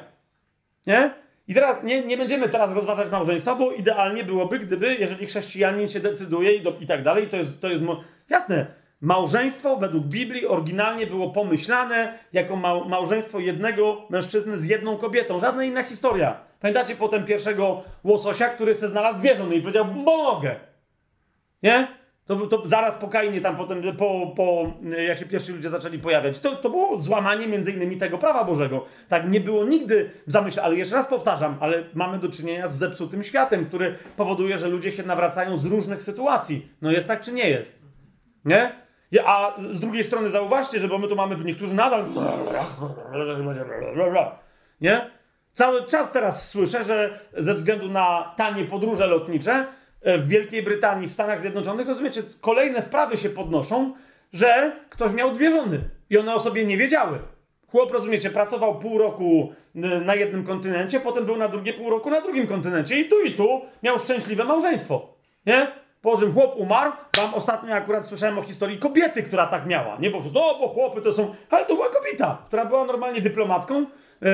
nie? 0.86 1.10
I 1.48 1.54
teraz 1.54 1.82
nie, 1.82 2.04
nie 2.04 2.16
będziemy 2.16 2.48
teraz 2.48 2.74
rozważać 2.74 3.10
małżeństwa, 3.10 3.54
bo 3.54 3.72
idealnie 3.72 4.24
byłoby, 4.24 4.58
gdyby, 4.58 4.94
jeżeli 4.94 5.26
chrześcijanin 5.26 5.88
się 5.88 6.00
decyduje 6.00 6.54
i, 6.54 6.62
do, 6.62 6.76
i 6.80 6.86
tak 6.86 7.02
dalej, 7.02 7.26
to 7.26 7.36
jest, 7.36 7.60
to 7.60 7.68
jest 7.68 7.82
jasne, 8.28 8.66
Małżeństwo 9.00 9.76
według 9.76 10.04
Biblii 10.04 10.46
oryginalnie 10.46 11.06
było 11.06 11.30
pomyślane 11.30 12.18
jako 12.32 12.56
małżeństwo 12.88 13.38
jednego 13.38 14.02
mężczyzny 14.10 14.58
z 14.58 14.64
jedną 14.64 14.96
kobietą. 14.96 15.40
Żadna 15.40 15.64
inna 15.64 15.82
historia. 15.82 16.40
Pamiętacie 16.60 16.96
potem 16.96 17.24
pierwszego 17.24 17.82
łososia, 18.04 18.48
który 18.48 18.74
se 18.74 18.88
znalazł 18.88 19.18
dwie 19.18 19.34
żony 19.34 19.56
i 19.56 19.60
powiedział, 19.60 19.84
mogę. 19.84 20.56
Nie? 21.62 21.88
To, 22.26 22.36
to 22.36 22.62
zaraz 22.64 22.94
po 22.94 23.08
Kainie, 23.08 23.40
tam 23.40 23.56
potem, 23.56 23.96
po, 23.96 24.32
po, 24.36 24.72
jak 25.06 25.18
się 25.18 25.26
pierwsi 25.26 25.52
ludzie 25.52 25.68
zaczęli 25.68 25.98
pojawiać. 25.98 26.40
To, 26.40 26.56
to 26.56 26.70
było 26.70 27.02
złamanie 27.02 27.46
między 27.46 27.72
innymi 27.72 27.96
tego 27.96 28.18
prawa 28.18 28.44
Bożego. 28.44 28.84
Tak 29.08 29.30
nie 29.30 29.40
było 29.40 29.64
nigdy 29.64 30.10
w 30.26 30.32
zamyśle, 30.32 30.62
ale 30.62 30.76
jeszcze 30.76 30.94
raz 30.94 31.06
powtarzam, 31.06 31.56
ale 31.60 31.84
mamy 31.94 32.18
do 32.18 32.28
czynienia 32.28 32.68
z 32.68 32.78
zepsutym 32.78 33.22
światem, 33.22 33.66
który 33.66 33.94
powoduje, 34.16 34.58
że 34.58 34.68
ludzie 34.68 34.92
się 34.92 35.02
nawracają 35.02 35.58
z 35.58 35.64
różnych 35.64 36.02
sytuacji. 36.02 36.68
No 36.82 36.90
jest 36.90 37.08
tak 37.08 37.20
czy 37.20 37.32
nie 37.32 37.50
jest? 37.50 37.78
Nie? 38.44 38.87
A 39.24 39.54
z 39.58 39.80
drugiej 39.80 40.04
strony 40.04 40.30
zauważcie, 40.30 40.78
że 40.78 40.88
bo 40.88 40.98
my 40.98 41.08
tu 41.08 41.16
mamy, 41.16 41.36
niektórzy 41.44 41.74
nadal 41.74 42.04
nie? 44.80 45.10
Cały 45.52 45.86
czas 45.86 46.12
teraz 46.12 46.48
słyszę, 46.48 46.84
że 46.84 47.20
ze 47.36 47.54
względu 47.54 47.88
na 47.88 48.34
tanie 48.36 48.64
podróże 48.64 49.06
lotnicze 49.06 49.66
e, 50.02 50.18
w 50.18 50.28
Wielkiej 50.28 50.62
Brytanii, 50.62 51.08
w 51.08 51.10
Stanach 51.10 51.40
Zjednoczonych, 51.40 51.88
rozumiecie, 51.88 52.22
kolejne 52.40 52.82
sprawy 52.82 53.16
się 53.16 53.30
podnoszą, 53.30 53.94
że 54.32 54.72
ktoś 54.90 55.12
miał 55.12 55.32
dwie 55.32 55.50
żony 55.50 55.80
i 56.10 56.18
one 56.18 56.34
o 56.34 56.38
sobie 56.38 56.64
nie 56.64 56.76
wiedziały. 56.76 57.18
Chłop, 57.70 57.92
rozumiecie, 57.92 58.30
pracował 58.30 58.78
pół 58.78 58.98
roku 58.98 59.52
na 60.04 60.14
jednym 60.14 60.44
kontynencie, 60.44 61.00
potem 61.00 61.24
był 61.24 61.36
na 61.36 61.48
drugie 61.48 61.72
pół 61.72 61.90
roku 61.90 62.10
na 62.10 62.20
drugim 62.20 62.46
kontynencie 62.46 63.00
i 63.00 63.08
tu 63.08 63.20
i 63.20 63.34
tu 63.34 63.62
miał 63.82 63.98
szczęśliwe 63.98 64.44
małżeństwo. 64.44 65.14
Nie? 65.46 65.66
Po 66.10 66.18
czym 66.18 66.34
chłop 66.34 66.56
umarł, 66.56 66.92
tam 67.12 67.34
ostatnio 67.34 67.74
akurat 67.74 68.06
słyszałem 68.06 68.38
o 68.38 68.42
historii 68.42 68.78
kobiety, 68.78 69.22
która 69.22 69.46
tak 69.46 69.66
miała. 69.66 69.96
Nie 70.00 70.10
po 70.10 70.18
prostu, 70.18 70.32
bo 70.32 70.68
chłopy 70.68 71.00
to 71.00 71.12
są, 71.12 71.34
ale 71.50 71.66
to 71.66 71.74
była 71.74 71.88
kobieta, 71.88 72.42
która 72.46 72.64
była 72.64 72.84
normalnie 72.84 73.20
dyplomatką. 73.20 73.80
Yy, 73.80 74.28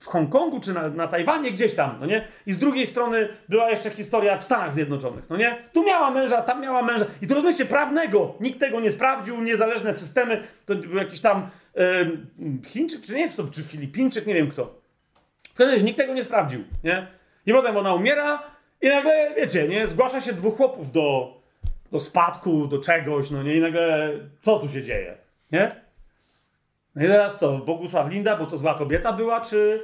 w 0.00 0.06
Hongkongu 0.06 0.60
czy 0.60 0.74
na, 0.74 0.88
na 0.88 1.08
Tajwanie, 1.08 1.50
gdzieś 1.50 1.74
tam, 1.74 1.96
no 2.00 2.06
nie? 2.06 2.28
I 2.46 2.52
z 2.52 2.58
drugiej 2.58 2.86
strony 2.86 3.28
była 3.48 3.70
jeszcze 3.70 3.90
historia 3.90 4.38
w 4.38 4.44
Stanach 4.44 4.74
Zjednoczonych, 4.74 5.30
no 5.30 5.36
nie? 5.36 5.56
Tu 5.72 5.84
miała 5.84 6.10
męża, 6.10 6.42
tam 6.42 6.60
miała 6.60 6.82
męża. 6.82 7.04
I 7.22 7.26
to 7.26 7.34
rozumiecie, 7.34 7.64
prawnego. 7.64 8.34
Nikt 8.40 8.60
tego 8.60 8.80
nie 8.80 8.90
sprawdził, 8.90 9.42
niezależne 9.42 9.92
systemy. 9.92 10.42
To 10.66 10.74
był 10.74 10.96
jakiś 10.96 11.20
tam 11.20 11.50
yy, 11.74 12.62
Chińczyk, 12.66 13.02
czy 13.02 13.12
nie 13.12 13.18
wiem, 13.18 13.30
czy 13.30 13.36
to 13.36 13.44
czy 13.48 13.62
Filipińczyk, 13.62 14.26
nie 14.26 14.34
wiem 14.34 14.50
kto. 14.50 14.74
W 15.44 15.56
każdym 15.56 15.70
razie 15.70 15.84
nikt 15.84 15.96
tego 15.96 16.14
nie 16.14 16.22
sprawdził, 16.22 16.64
nie? 16.84 17.06
I 17.46 17.52
potem 17.52 17.76
ona 17.76 17.94
umiera, 17.94 18.42
i 18.80 18.88
nagle, 18.88 19.34
wiecie, 19.36 19.68
nie, 19.68 19.86
zgłasza 19.86 20.20
się 20.20 20.32
dwóch 20.32 20.56
chłopów 20.56 20.92
do, 20.92 21.36
do 21.92 22.00
spadku, 22.00 22.66
do 22.66 22.78
czegoś, 22.78 23.30
no 23.30 23.42
nie, 23.42 23.56
i 23.56 23.60
nagle, 23.60 24.12
co 24.40 24.58
tu 24.58 24.68
się 24.68 24.82
dzieje, 24.82 25.18
nie? 25.52 25.80
No 26.94 27.04
i 27.04 27.06
teraz 27.06 27.38
co, 27.38 27.58
Bogusław 27.58 28.10
Linda, 28.10 28.36
bo 28.36 28.46
to 28.46 28.56
zła 28.56 28.74
kobieta 28.74 29.12
była, 29.12 29.40
czy... 29.40 29.82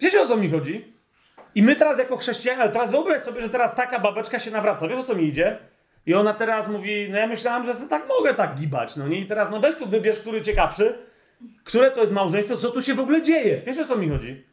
Wiecie, 0.00 0.20
o 0.20 0.26
co 0.26 0.36
mi 0.36 0.50
chodzi? 0.50 0.92
I 1.54 1.62
my 1.62 1.76
teraz 1.76 1.98
jako 1.98 2.16
chrześcijanie, 2.16 2.62
ale 2.62 2.72
teraz 2.72 2.90
wyobraź 2.90 3.22
sobie, 3.22 3.40
że 3.40 3.48
teraz 3.48 3.74
taka 3.74 3.98
babeczka 3.98 4.38
się 4.38 4.50
nawraca, 4.50 4.88
wiesz, 4.88 4.98
o 4.98 5.02
co 5.02 5.14
mi 5.14 5.24
idzie? 5.24 5.58
I 6.06 6.14
ona 6.14 6.34
teraz 6.34 6.68
mówi, 6.68 7.08
no 7.10 7.18
ja 7.18 7.26
myślałam, 7.26 7.64
że 7.64 7.74
tak 7.74 8.08
mogę 8.08 8.34
tak 8.34 8.54
gibać, 8.54 8.96
no 8.96 9.08
nie? 9.08 9.20
I 9.20 9.26
teraz, 9.26 9.50
no 9.50 9.60
weź 9.60 9.74
tu 9.74 9.86
wybierz, 9.86 10.20
który 10.20 10.40
ciekawszy, 10.40 10.98
które 11.64 11.90
to 11.90 12.00
jest 12.00 12.12
małżeństwo, 12.12 12.56
co 12.56 12.70
tu 12.70 12.82
się 12.82 12.94
w 12.94 13.00
ogóle 13.00 13.22
dzieje? 13.22 13.62
Wiesz, 13.66 13.78
o 13.78 13.84
co 13.84 13.96
mi 13.96 14.08
chodzi? 14.08 14.44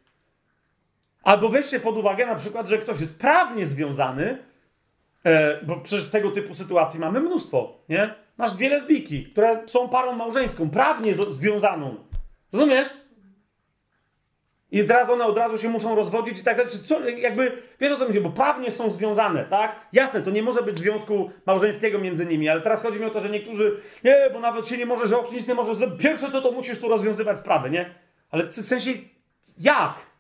Albo 1.25 1.49
weźcie 1.49 1.79
pod 1.79 1.97
uwagę 1.97 2.25
na 2.25 2.35
przykład, 2.35 2.67
że 2.67 2.77
ktoś 2.77 2.99
jest 2.99 3.19
prawnie 3.19 3.65
związany, 3.65 4.37
e, 5.23 5.65
bo 5.65 5.77
przecież 5.77 6.09
tego 6.09 6.31
typu 6.31 6.53
sytuacji 6.53 6.99
mamy 6.99 7.19
mnóstwo, 7.19 7.77
nie? 7.89 8.13
Masz 8.37 8.51
dwie 8.51 8.69
lesbijki, 8.69 9.25
które 9.25 9.63
są 9.67 9.89
parą 9.89 10.13
małżeńską, 10.13 10.69
prawnie 10.69 11.13
związaną. 11.29 11.95
Rozumiesz? 12.53 12.87
I 14.71 14.85
teraz 14.85 15.09
one 15.09 15.25
od 15.25 15.37
razu 15.37 15.57
się 15.57 15.69
muszą 15.69 15.95
rozwodzić 15.95 16.39
i 16.39 16.43
tak 16.43 16.57
dalej. 16.57 16.71
Co, 16.85 17.09
jakby, 17.09 17.51
wiesz 17.79 17.91
o 17.91 17.97
co 17.97 18.05
chodzi, 18.05 18.21
bo 18.21 18.29
prawnie 18.29 18.71
są 18.71 18.91
związane, 18.91 19.45
tak? 19.45 19.75
Jasne, 19.93 20.21
to 20.21 20.31
nie 20.31 20.43
może 20.43 20.61
być 20.61 20.79
związku 20.79 21.31
małżeńskiego 21.45 21.99
między 21.99 22.25
nimi, 22.25 22.49
ale 22.49 22.61
teraz 22.61 22.83
chodzi 22.83 22.99
mi 22.99 23.05
o 23.05 23.09
to, 23.09 23.19
że 23.19 23.29
niektórzy, 23.29 23.77
nie, 24.03 24.29
bo 24.33 24.39
nawet 24.39 24.67
się 24.67 24.77
nie 24.77 24.85
może, 24.85 25.07
że 25.07 25.17
nic 25.33 25.47
nie 25.47 25.53
może, 25.53 25.91
pierwsze 25.91 26.31
co 26.31 26.41
to 26.41 26.51
musisz 26.51 26.79
tu 26.79 26.89
rozwiązywać 26.89 27.39
sprawę, 27.39 27.69
nie? 27.69 27.95
Ale 28.31 28.47
w 28.47 28.53
sensie, 28.53 28.91
jak? 29.57 30.14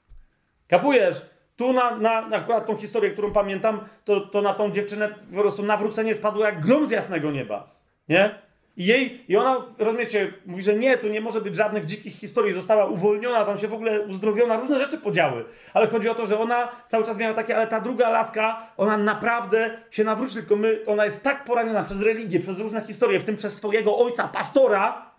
Kapujesz? 0.67 1.21
Tu 1.55 1.73
na, 1.73 1.95
na, 1.95 2.37
akurat 2.37 2.65
tą 2.65 2.77
historię, 2.77 3.11
którą 3.11 3.31
pamiętam, 3.31 3.79
to, 4.05 4.21
to 4.21 4.41
na 4.41 4.53
tą 4.53 4.71
dziewczynę 4.71 5.09
po 5.35 5.41
prostu 5.41 5.63
nawrócenie 5.63 6.15
spadło 6.15 6.45
jak 6.45 6.65
grom 6.65 6.87
z 6.87 6.91
jasnego 6.91 7.31
nieba. 7.31 7.75
Nie? 8.09 8.45
I 8.77 8.85
jej, 8.85 9.25
i 9.27 9.37
ona, 9.37 9.57
rozumiecie, 9.77 10.33
mówi, 10.45 10.63
że 10.63 10.75
nie, 10.75 10.97
tu 10.97 11.07
nie 11.07 11.21
może 11.21 11.41
być 11.41 11.55
żadnych 11.55 11.85
dzikich 11.85 12.13
historii, 12.13 12.53
została 12.53 12.85
uwolniona, 12.85 13.45
tam 13.45 13.57
się 13.57 13.67
w 13.67 13.73
ogóle 13.73 14.01
uzdrowiona, 14.01 14.57
różne 14.59 14.79
rzeczy 14.79 14.97
podziały. 14.97 15.45
Ale 15.73 15.87
chodzi 15.87 16.09
o 16.09 16.15
to, 16.15 16.25
że 16.25 16.39
ona 16.39 16.67
cały 16.87 17.03
czas 17.05 17.17
miała 17.17 17.33
takie, 17.33 17.57
ale 17.57 17.67
ta 17.67 17.81
druga 17.81 18.09
laska, 18.09 18.67
ona 18.77 18.97
naprawdę 18.97 19.77
się 19.91 20.03
nawróci, 20.03 20.33
tylko 20.33 20.55
my, 20.55 20.79
ona 20.87 21.05
jest 21.05 21.23
tak 21.23 21.43
poraniona 21.43 21.83
przez 21.83 22.01
religię, 22.01 22.39
przez 22.39 22.59
różne 22.59 22.81
historie, 22.81 23.19
w 23.19 23.23
tym 23.23 23.35
przez 23.35 23.55
swojego 23.55 23.97
ojca, 23.97 24.27
pastora, 24.27 25.11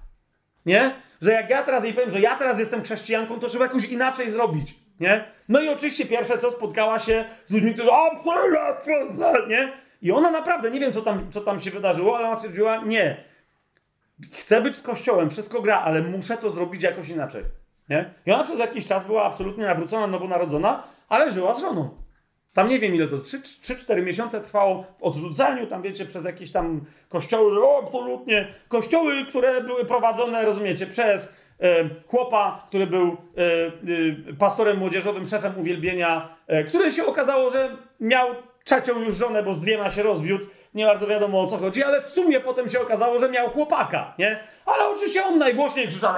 nie? 0.66 0.90
Że 1.22 1.32
jak 1.32 1.50
ja 1.50 1.62
teraz 1.62 1.84
jej 1.84 1.94
powiem, 1.94 2.10
że 2.10 2.20
ja 2.20 2.36
teraz 2.36 2.58
jestem 2.58 2.82
chrześcijanką, 2.82 3.40
to 3.40 3.48
trzeba 3.48 3.64
jakoś 3.64 3.88
inaczej 3.88 4.30
zrobić. 4.30 4.85
Nie? 5.00 5.24
No 5.48 5.60
i 5.60 5.68
oczywiście 5.68 6.06
pierwsze 6.06 6.38
co 6.38 6.50
spotkała 6.50 6.98
się 6.98 7.24
z 7.44 7.50
ludźmi, 7.52 7.74
którzy 7.74 7.90
nie? 9.48 9.72
I 10.02 10.12
ona 10.12 10.30
naprawdę, 10.30 10.70
nie 10.70 10.80
wiem 10.80 10.92
co 10.92 11.02
tam, 11.02 11.32
co 11.32 11.40
tam 11.40 11.60
się 11.60 11.70
wydarzyło, 11.70 12.16
ale 12.18 12.28
ona 12.28 12.38
stwierdziła, 12.38 12.76
nie. 12.76 13.24
Chcę 14.32 14.60
być 14.60 14.76
z 14.76 14.82
kościołem, 14.82 15.30
wszystko 15.30 15.62
gra, 15.62 15.80
ale 15.80 16.02
muszę 16.02 16.36
to 16.36 16.50
zrobić 16.50 16.82
jakoś 16.82 17.08
inaczej. 17.08 17.42
Nie? 17.88 18.10
I 18.26 18.32
ona 18.32 18.44
przez 18.44 18.60
jakiś 18.60 18.86
czas 18.86 19.04
była 19.04 19.24
absolutnie 19.24 19.66
nawrócona, 19.66 20.06
nowonarodzona, 20.06 20.82
ale 21.08 21.30
żyła 21.30 21.54
z 21.54 21.60
żoną. 21.60 21.90
Tam 22.52 22.68
nie 22.68 22.78
wiem 22.78 22.94
ile 22.94 23.08
to, 23.08 23.16
3-4 23.16 24.02
miesiące 24.02 24.40
trwało 24.40 24.84
w 24.98 25.02
odrzucaniu, 25.02 25.66
tam 25.66 25.82
wiecie, 25.82 26.06
przez 26.06 26.24
jakieś 26.24 26.52
tam 26.52 26.84
kościoły, 27.08 27.54
że 27.54 27.60
o, 27.60 27.82
absolutnie, 27.84 28.54
kościoły, 28.68 29.24
które 29.28 29.60
były 29.60 29.84
prowadzone, 29.84 30.44
rozumiecie, 30.44 30.86
przez 30.86 31.36
chłopa, 32.06 32.64
który 32.68 32.86
był 32.86 33.06
e, 33.06 33.42
e, 34.30 34.32
pastorem 34.38 34.78
młodzieżowym, 34.78 35.26
szefem 35.26 35.58
uwielbienia, 35.58 36.36
który 36.68 36.92
się 36.92 37.06
okazało, 37.06 37.50
że 37.50 37.76
miał 38.00 38.28
trzecią 38.64 39.00
już 39.00 39.14
żonę, 39.14 39.42
bo 39.42 39.54
z 39.54 39.60
dwiema 39.60 39.90
się 39.90 40.02
rozwiódł. 40.02 40.46
Nie 40.74 40.86
bardzo 40.86 41.06
wiadomo 41.06 41.40
o 41.40 41.46
co 41.46 41.56
chodzi, 41.56 41.82
ale 41.82 42.02
w 42.02 42.08
sumie 42.08 42.40
potem 42.40 42.70
się 42.70 42.80
okazało, 42.80 43.18
że 43.18 43.28
miał 43.28 43.48
chłopaka, 43.48 44.14
nie? 44.18 44.38
Ale 44.66 44.88
oczywiście 44.88 45.24
on 45.24 45.38
najgłośniej 45.38 45.88
krzyczał, 45.88 46.14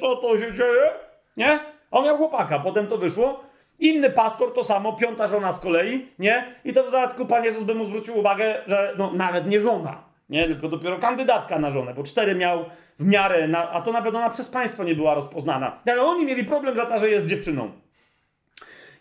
co 0.00 0.16
to 0.16 0.38
się 0.38 0.52
dzieje? 0.52 0.90
Nie? 1.36 1.58
On 1.90 2.04
miał 2.04 2.16
chłopaka, 2.16 2.58
potem 2.58 2.86
to 2.86 2.98
wyszło. 2.98 3.40
Inny 3.78 4.10
pastor 4.10 4.52
to 4.54 4.64
samo, 4.64 4.92
piąta 4.92 5.26
żona 5.26 5.52
z 5.52 5.60
kolei, 5.60 6.08
nie? 6.18 6.54
I 6.64 6.72
to 6.72 6.82
w 6.82 6.86
dodatku 6.86 7.26
Pan 7.26 7.44
Jezus 7.44 7.62
by 7.62 7.74
mu 7.74 7.84
zwrócił 7.84 8.18
uwagę, 8.18 8.62
że 8.66 8.94
no, 8.98 9.10
nawet 9.14 9.46
nie 9.46 9.60
żona, 9.60 10.09
nie? 10.30 10.46
Tylko 10.46 10.68
dopiero 10.68 10.98
kandydatka 10.98 11.58
na 11.58 11.70
żonę, 11.70 11.94
bo 11.94 12.02
cztery 12.02 12.34
miał 12.34 12.64
w 12.98 13.06
miarę, 13.06 13.48
na, 13.48 13.70
a 13.70 13.80
to 13.80 13.92
nawet 13.92 14.14
ona 14.14 14.30
przez 14.30 14.48
państwo 14.48 14.84
nie 14.84 14.94
była 14.94 15.14
rozpoznana. 15.14 15.80
Ale 15.86 16.02
oni 16.02 16.26
mieli 16.26 16.44
problem 16.44 16.76
za 16.76 16.86
to, 16.86 16.98
że 16.98 17.08
jest 17.08 17.26
dziewczyną. 17.26 17.70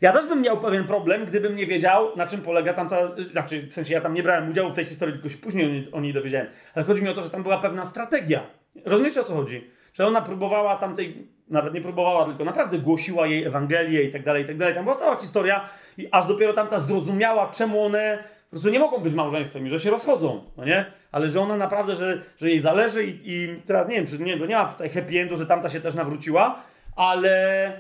Ja 0.01 0.13
też 0.13 0.27
bym 0.27 0.41
miał 0.41 0.57
pewien 0.57 0.83
problem, 0.83 1.25
gdybym 1.25 1.55
nie 1.55 1.65
wiedział, 1.65 2.15
na 2.15 2.27
czym 2.27 2.41
polega 2.41 2.73
tamta. 2.73 2.97
Znaczy, 3.31 3.67
w 3.67 3.73
sensie 3.73 3.93
ja 3.93 4.01
tam 4.01 4.13
nie 4.13 4.23
brałem 4.23 4.49
udziału 4.49 4.69
w 4.69 4.73
tej 4.73 4.85
historii, 4.85 5.13
tylko 5.13 5.29
się 5.29 5.37
później 5.37 5.89
o 5.91 6.01
niej 6.01 6.13
dowiedziałem. 6.13 6.47
Ale 6.75 6.85
chodzi 6.85 7.03
mi 7.03 7.09
o 7.09 7.13
to, 7.13 7.21
że 7.21 7.29
tam 7.29 7.43
była 7.43 7.57
pewna 7.57 7.85
strategia. 7.85 8.41
Rozumiecie 8.85 9.21
o 9.21 9.23
co 9.23 9.33
chodzi? 9.33 9.69
Że 9.93 10.07
ona 10.07 10.21
próbowała 10.21 10.75
tamtej. 10.75 11.27
Nawet 11.47 11.73
nie 11.73 11.81
próbowała, 11.81 12.25
tylko 12.25 12.45
naprawdę 12.45 12.79
głosiła 12.79 13.27
jej 13.27 13.43
Ewangelię 13.43 14.03
i 14.03 14.11
tak 14.11 14.23
dalej, 14.23 14.43
i 14.43 14.47
tak 14.47 14.57
dalej. 14.57 14.75
Tam 14.75 14.83
była 14.83 14.95
cała 14.95 15.15
historia, 15.15 15.69
i 15.97 16.07
aż 16.11 16.25
dopiero 16.25 16.53
tamta 16.53 16.79
zrozumiała, 16.79 17.49
czemu 17.49 17.83
one 17.83 18.23
po 18.49 18.49
prostu 18.49 18.69
nie 18.69 18.79
mogą 18.79 18.97
być 18.97 19.13
małżeństwem 19.13 19.67
i 19.67 19.69
że 19.69 19.79
się 19.79 19.89
rozchodzą, 19.89 20.43
no 20.57 20.65
nie? 20.65 20.85
Ale 21.11 21.29
że 21.29 21.41
ona 21.41 21.57
naprawdę, 21.57 21.95
że, 21.95 22.21
że 22.37 22.49
jej 22.49 22.59
zależy 22.59 23.05
i, 23.05 23.19
i 23.25 23.61
teraz 23.67 23.87
nie 23.87 23.95
wiem, 23.95 24.07
czy 24.07 24.19
nie, 24.19 24.37
bo 24.37 24.45
nie 24.45 24.55
ma 24.55 24.65
tutaj 24.65 24.89
happy 24.89 25.19
endu, 25.19 25.37
że 25.37 25.45
tamta 25.45 25.69
się 25.69 25.81
też 25.81 25.95
nawróciła, 25.95 26.63
ale 26.95 27.71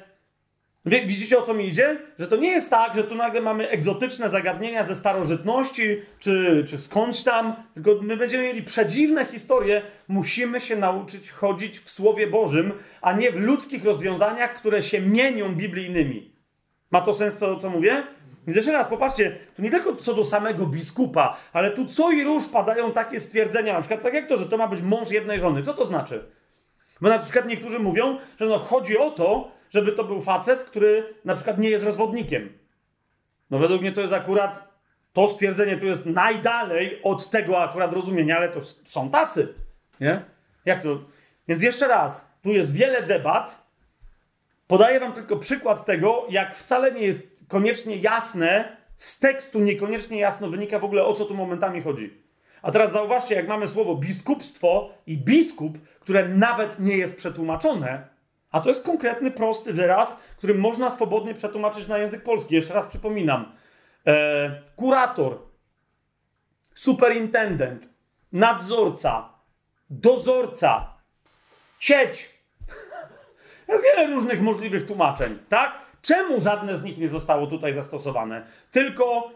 widzicie 0.85 1.39
o 1.39 1.41
co 1.41 1.53
mi 1.53 1.67
idzie? 1.67 1.97
Że 2.19 2.27
to 2.27 2.35
nie 2.35 2.51
jest 2.51 2.69
tak, 2.69 2.95
że 2.95 3.03
tu 3.03 3.15
nagle 3.15 3.41
mamy 3.41 3.69
egzotyczne 3.69 4.29
zagadnienia 4.29 4.83
ze 4.83 4.95
starożytności, 4.95 6.01
czy, 6.19 6.63
czy 6.67 6.77
skądś 6.77 7.23
tam, 7.23 7.55
tylko 7.73 7.91
my 8.01 8.17
będziemy 8.17 8.43
mieli 8.43 8.63
przedziwne 8.63 9.25
historie. 9.25 9.81
Musimy 10.07 10.59
się 10.59 10.75
nauczyć 10.75 11.31
chodzić 11.31 11.79
w 11.79 11.89
Słowie 11.89 12.27
Bożym, 12.27 12.71
a 13.01 13.13
nie 13.13 13.31
w 13.31 13.35
ludzkich 13.35 13.83
rozwiązaniach, 13.83 14.53
które 14.53 14.81
się 14.81 15.01
mienią 15.01 15.55
biblijnymi. 15.55 16.31
Ma 16.91 17.01
to 17.01 17.13
sens 17.13 17.37
to, 17.37 17.55
co 17.55 17.69
mówię? 17.69 18.03
Więc 18.49 18.55
jeszcze 18.55 18.71
raz, 18.71 18.87
popatrzcie, 18.87 19.37
tu 19.55 19.61
nie 19.61 19.71
tylko 19.71 19.95
co 19.95 20.13
do 20.13 20.23
samego 20.23 20.65
biskupa, 20.65 21.37
ale 21.53 21.71
tu 21.71 21.85
co 21.85 22.11
i 22.11 22.23
róż 22.23 22.47
padają 22.47 22.91
takie 22.91 23.19
stwierdzenia, 23.19 23.73
na 23.73 23.79
przykład 23.79 24.01
tak 24.01 24.13
jak 24.13 24.27
to, 24.27 24.37
że 24.37 24.45
to 24.45 24.57
ma 24.57 24.67
być 24.67 24.81
mąż 24.81 25.11
jednej 25.11 25.39
żony. 25.39 25.63
Co 25.63 25.73
to 25.73 25.85
znaczy? 25.85 26.25
Bo 27.01 27.09
na 27.09 27.19
przykład 27.19 27.45
niektórzy 27.45 27.79
mówią, 27.79 28.17
że 28.39 28.45
no 28.45 28.57
chodzi 28.57 28.97
o 28.97 29.11
to, 29.11 29.51
żeby 29.69 29.91
to 29.91 30.03
był 30.03 30.21
facet, 30.21 30.63
który 30.63 31.13
na 31.25 31.35
przykład 31.35 31.57
nie 31.57 31.69
jest 31.69 31.85
rozwodnikiem. 31.85 32.49
No 33.49 33.57
według 33.59 33.81
mnie 33.81 33.91
to 33.91 34.01
jest 34.01 34.13
akurat, 34.13 34.73
to 35.13 35.27
stwierdzenie 35.27 35.77
tu 35.77 35.85
jest 35.85 36.05
najdalej 36.05 37.03
od 37.03 37.29
tego 37.29 37.63
akurat 37.63 37.93
rozumienia, 37.93 38.37
ale 38.37 38.49
to 38.49 38.61
są 38.85 39.09
tacy. 39.09 39.53
Nie? 39.99 40.21
Jak 40.65 40.83
to? 40.83 40.99
Więc 41.47 41.63
jeszcze 41.63 41.87
raz, 41.87 42.33
tu 42.41 42.49
jest 42.49 42.75
wiele 42.75 43.03
debat. 43.03 43.68
Podaję 44.69 44.99
wam 44.99 45.13
tylko 45.13 45.37
przykład 45.37 45.85
tego, 45.85 46.25
jak 46.29 46.55
wcale 46.55 46.91
nie 46.91 47.01
jest 47.01 47.39
koniecznie 47.47 47.95
jasne, 47.95 48.77
z 48.97 49.19
tekstu 49.19 49.59
niekoniecznie 49.59 50.19
jasno 50.19 50.49
wynika 50.49 50.79
w 50.79 50.83
ogóle 50.83 51.05
o 51.05 51.13
co 51.13 51.25
tu 51.25 51.33
momentami 51.33 51.81
chodzi. 51.81 52.23
A 52.61 52.71
teraz 52.71 52.91
zauważcie, 52.91 53.35
jak 53.35 53.47
mamy 53.47 53.67
słowo 53.67 53.95
biskupstwo 53.95 54.89
i 55.07 55.17
biskup, 55.17 55.77
które 55.99 56.27
nawet 56.27 56.79
nie 56.79 56.97
jest 56.97 57.17
przetłumaczone, 57.17 58.07
a 58.51 58.61
to 58.61 58.69
jest 58.69 58.85
konkretny, 58.85 59.31
prosty 59.31 59.73
wyraz, 59.73 60.23
który 60.37 60.53
można 60.53 60.89
swobodnie 60.89 61.33
przetłumaczyć 61.33 61.87
na 61.87 61.97
język 61.97 62.23
polski. 62.23 62.55
Jeszcze 62.55 62.73
raz 62.73 62.85
przypominam. 62.85 63.51
E, 64.07 64.61
kurator, 64.75 65.37
superintendent, 66.75 67.89
nadzorca, 68.31 69.29
dozorca, 69.89 70.93
cieć. 71.79 72.38
Jest 73.69 73.83
wiele 73.83 74.07
różnych 74.07 74.41
możliwych 74.41 74.85
tłumaczeń, 74.85 75.39
tak? 75.49 75.73
Czemu 76.01 76.39
żadne 76.39 76.75
z 76.75 76.83
nich 76.83 76.97
nie 76.97 77.09
zostało 77.09 77.47
tutaj 77.47 77.73
zastosowane? 77.73 78.45
Tylko 78.71 79.31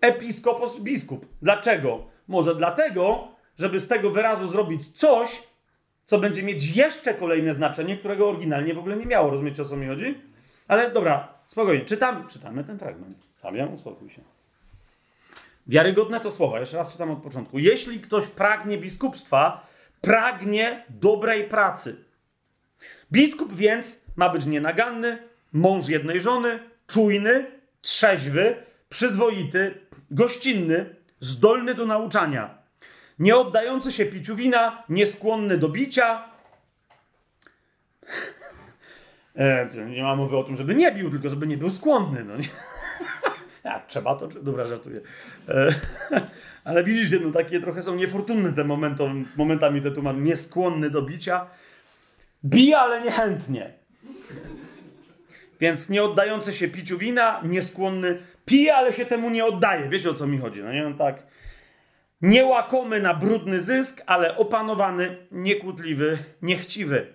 episkopos, 0.00 0.80
biskup. 0.80 1.26
Dlaczego? 1.42 2.06
Może 2.28 2.54
dlatego, 2.54 3.28
żeby 3.58 3.80
z 3.80 3.88
tego 3.88 4.10
wyrazu 4.10 4.48
zrobić 4.48 4.88
coś, 4.88 5.42
co 6.04 6.18
będzie 6.18 6.42
mieć 6.42 6.76
jeszcze 6.76 7.14
kolejne 7.14 7.54
znaczenie, 7.54 7.96
którego 7.96 8.28
oryginalnie 8.28 8.74
w 8.74 8.78
ogóle 8.78 8.96
nie 8.96 9.06
miało. 9.06 9.30
Rozumiecie, 9.30 9.62
o 9.62 9.64
co 9.64 9.76
mi 9.76 9.86
chodzi? 9.86 10.20
Ale 10.68 10.90
dobra, 10.90 11.28
spokojnie. 11.46 11.84
Czytam, 11.84 12.28
czytamy 12.28 12.64
ten 12.64 12.78
fragment. 12.78 13.18
Fabian, 13.40 13.74
uspokój 13.74 14.10
się. 14.10 14.22
Wiarygodne 15.66 16.20
to 16.20 16.30
słowa. 16.30 16.60
Jeszcze 16.60 16.76
raz 16.76 16.92
czytam 16.92 17.10
od 17.10 17.22
początku. 17.22 17.58
Jeśli 17.58 18.00
ktoś 18.00 18.26
pragnie 18.26 18.78
biskupstwa, 18.78 19.66
pragnie 20.00 20.84
dobrej 20.88 21.44
pracy. 21.44 22.05
Biskup 23.12 23.54
więc 23.54 24.04
ma 24.16 24.28
być 24.28 24.46
nienaganny, 24.46 25.18
mąż 25.52 25.88
jednej 25.88 26.20
żony, 26.20 26.58
czujny, 26.86 27.46
trzeźwy, 27.80 28.56
przyzwoity, 28.88 29.74
gościnny, 30.10 30.96
zdolny 31.20 31.74
do 31.74 31.86
nauczania, 31.86 32.58
nie 33.18 33.36
oddający 33.36 33.92
się 33.92 34.06
piciu 34.06 34.36
wina, 34.36 34.84
nieskłonny 34.88 35.58
do 35.58 35.68
bicia. 35.68 36.24
E, 39.38 39.68
nie 39.90 40.02
ma 40.02 40.16
mowy 40.16 40.36
o 40.36 40.44
tym, 40.44 40.56
żeby 40.56 40.74
nie 40.74 40.92
bił, 40.92 41.10
tylko 41.10 41.28
żeby 41.28 41.46
nie 41.46 41.56
był 41.56 41.70
skłonny. 41.70 42.24
No 42.24 42.36
nie? 42.36 42.48
A, 43.72 43.80
trzeba 43.80 44.16
to, 44.16 44.28
dobra, 44.28 44.66
żartuję. 44.66 45.00
E, 45.48 45.68
ale 46.64 46.84
widzicie, 46.84 47.20
no 47.24 47.30
takie 47.30 47.60
trochę 47.60 47.82
są 47.82 47.94
niefortunne 47.94 48.52
te 48.52 48.64
momentom, 48.64 49.26
momentami 49.36 49.82
te 49.82 49.90
tłumaczenia. 49.90 50.24
Nieskłonny 50.24 50.90
do 50.90 51.02
bicia. 51.02 51.46
Bije, 52.44 52.78
ale 52.78 53.00
niechętnie. 53.00 53.72
Więc 55.60 55.88
nie 55.88 56.02
oddający 56.02 56.52
się 56.52 56.68
piciu 56.68 56.98
wina, 56.98 57.40
nieskłonny, 57.44 58.18
pije, 58.44 58.74
ale 58.74 58.92
się 58.92 59.06
temu 59.06 59.30
nie 59.30 59.44
oddaje. 59.44 59.88
Wiecie 59.88 60.10
o 60.10 60.14
co 60.14 60.26
mi 60.26 60.38
chodzi, 60.38 60.62
no 60.62 60.72
nie? 60.72 60.82
No 60.82 60.96
tak 60.96 61.26
Niełakomy 62.22 63.00
na 63.00 63.14
brudny 63.14 63.60
zysk, 63.60 64.02
ale 64.06 64.36
opanowany, 64.36 65.16
niekłótliwy, 65.30 66.18
niechciwy. 66.42 67.14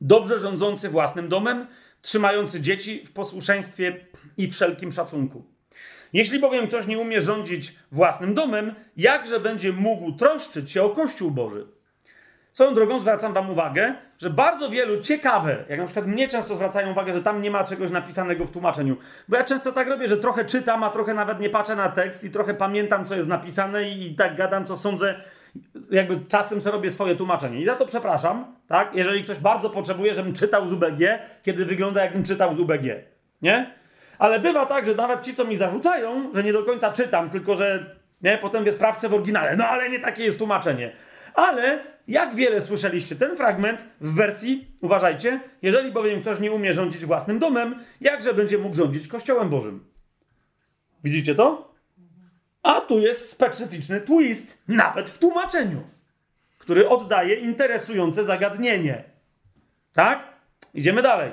Dobrze 0.00 0.38
rządzący 0.38 0.88
własnym 0.88 1.28
domem, 1.28 1.66
trzymający 2.02 2.60
dzieci 2.60 3.04
w 3.06 3.12
posłuszeństwie 3.12 4.06
i 4.36 4.50
wszelkim 4.50 4.92
szacunku. 4.92 5.44
Jeśli 6.12 6.38
bowiem 6.38 6.68
ktoś 6.68 6.86
nie 6.86 6.98
umie 6.98 7.20
rządzić 7.20 7.76
własnym 7.92 8.34
domem, 8.34 8.74
jakże 8.96 9.40
będzie 9.40 9.72
mógł 9.72 10.12
troszczyć 10.12 10.72
się 10.72 10.82
o 10.82 10.90
Kościół 10.90 11.30
Boży? 11.30 11.66
Swoją 12.52 12.74
drogą 12.74 13.00
zwracam 13.00 13.32
Wam 13.32 13.50
uwagę, 13.50 13.94
że 14.18 14.30
bardzo 14.30 14.70
wielu 14.70 15.00
ciekawe, 15.00 15.64
jak 15.68 15.78
na 15.78 15.84
przykład 15.84 16.06
mnie 16.06 16.28
często 16.28 16.56
zwracają 16.56 16.90
uwagę, 16.90 17.12
że 17.12 17.22
tam 17.22 17.42
nie 17.42 17.50
ma 17.50 17.64
czegoś 17.64 17.90
napisanego 17.90 18.44
w 18.44 18.50
tłumaczeniu. 18.50 18.96
Bo 19.28 19.36
ja 19.36 19.44
często 19.44 19.72
tak 19.72 19.88
robię, 19.88 20.08
że 20.08 20.16
trochę 20.16 20.44
czytam, 20.44 20.84
a 20.84 20.90
trochę 20.90 21.14
nawet 21.14 21.40
nie 21.40 21.50
patrzę 21.50 21.76
na 21.76 21.88
tekst 21.88 22.24
i 22.24 22.30
trochę 22.30 22.54
pamiętam, 22.54 23.04
co 23.04 23.14
jest 23.14 23.28
napisane 23.28 23.90
i, 23.90 24.14
tak 24.14 24.36
gadam, 24.36 24.64
co 24.64 24.76
sądzę. 24.76 25.14
Jakby 25.90 26.20
czasem 26.28 26.60
sobie 26.60 26.72
robię 26.72 26.90
swoje 26.90 27.14
tłumaczenie. 27.14 27.60
I 27.60 27.66
za 27.66 27.74
to 27.74 27.86
przepraszam, 27.86 28.56
tak? 28.68 28.94
Jeżeli 28.94 29.24
ktoś 29.24 29.38
bardzo 29.38 29.70
potrzebuje, 29.70 30.14
żebym 30.14 30.34
czytał 30.34 30.68
z 30.68 30.72
UBG, 30.72 31.00
kiedy 31.42 31.64
wygląda, 31.64 32.02
jakbym 32.02 32.24
czytał 32.24 32.54
z 32.54 32.60
UBG. 32.60 32.84
Nie? 33.42 33.70
Ale 34.18 34.40
bywa 34.40 34.66
tak, 34.66 34.86
że 34.86 34.94
nawet 34.94 35.24
ci, 35.24 35.34
co 35.34 35.44
mi 35.44 35.56
zarzucają, 35.56 36.30
że 36.34 36.44
nie 36.44 36.52
do 36.52 36.62
końca 36.62 36.92
czytam, 36.92 37.30
tylko 37.30 37.54
że 37.54 37.96
nie, 38.22 38.38
potem 38.38 38.64
wie 38.64 38.72
sprawcę 38.72 39.08
w 39.08 39.14
oryginale. 39.14 39.56
No 39.56 39.66
ale 39.66 39.90
nie 39.90 39.98
takie 39.98 40.24
jest 40.24 40.38
tłumaczenie. 40.38 40.92
Ale 41.34 41.78
jak 42.08 42.34
wiele 42.34 42.60
słyszeliście 42.60 43.16
ten 43.16 43.36
fragment 43.36 43.84
w 44.00 44.14
wersji, 44.14 44.76
uważajcie, 44.80 45.40
jeżeli 45.62 45.92
bowiem 45.92 46.22
ktoś 46.22 46.40
nie 46.40 46.52
umie 46.52 46.72
rządzić 46.72 47.04
własnym 47.04 47.38
domem, 47.38 47.84
jakże 48.00 48.34
będzie 48.34 48.58
mógł 48.58 48.76
rządzić 48.76 49.08
Kościołem 49.08 49.48
Bożym? 49.48 49.84
Widzicie 51.04 51.34
to? 51.34 51.74
A 52.62 52.80
tu 52.80 52.98
jest 52.98 53.30
specyficzny 53.30 54.00
twist, 54.00 54.62
nawet 54.68 55.10
w 55.10 55.18
tłumaczeniu, 55.18 55.82
który 56.58 56.88
oddaje 56.88 57.34
interesujące 57.34 58.24
zagadnienie. 58.24 59.04
Tak? 59.92 60.36
Idziemy 60.74 61.02
dalej. 61.02 61.32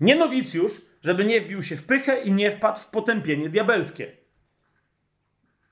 Nie 0.00 0.16
nowicjusz, 0.16 0.80
żeby 1.02 1.24
nie 1.24 1.40
wbił 1.40 1.62
się 1.62 1.76
w 1.76 1.86
pychę 1.86 2.22
i 2.22 2.32
nie 2.32 2.50
wpadł 2.50 2.78
w 2.80 2.86
potępienie 2.86 3.48
diabelskie. 3.48 4.19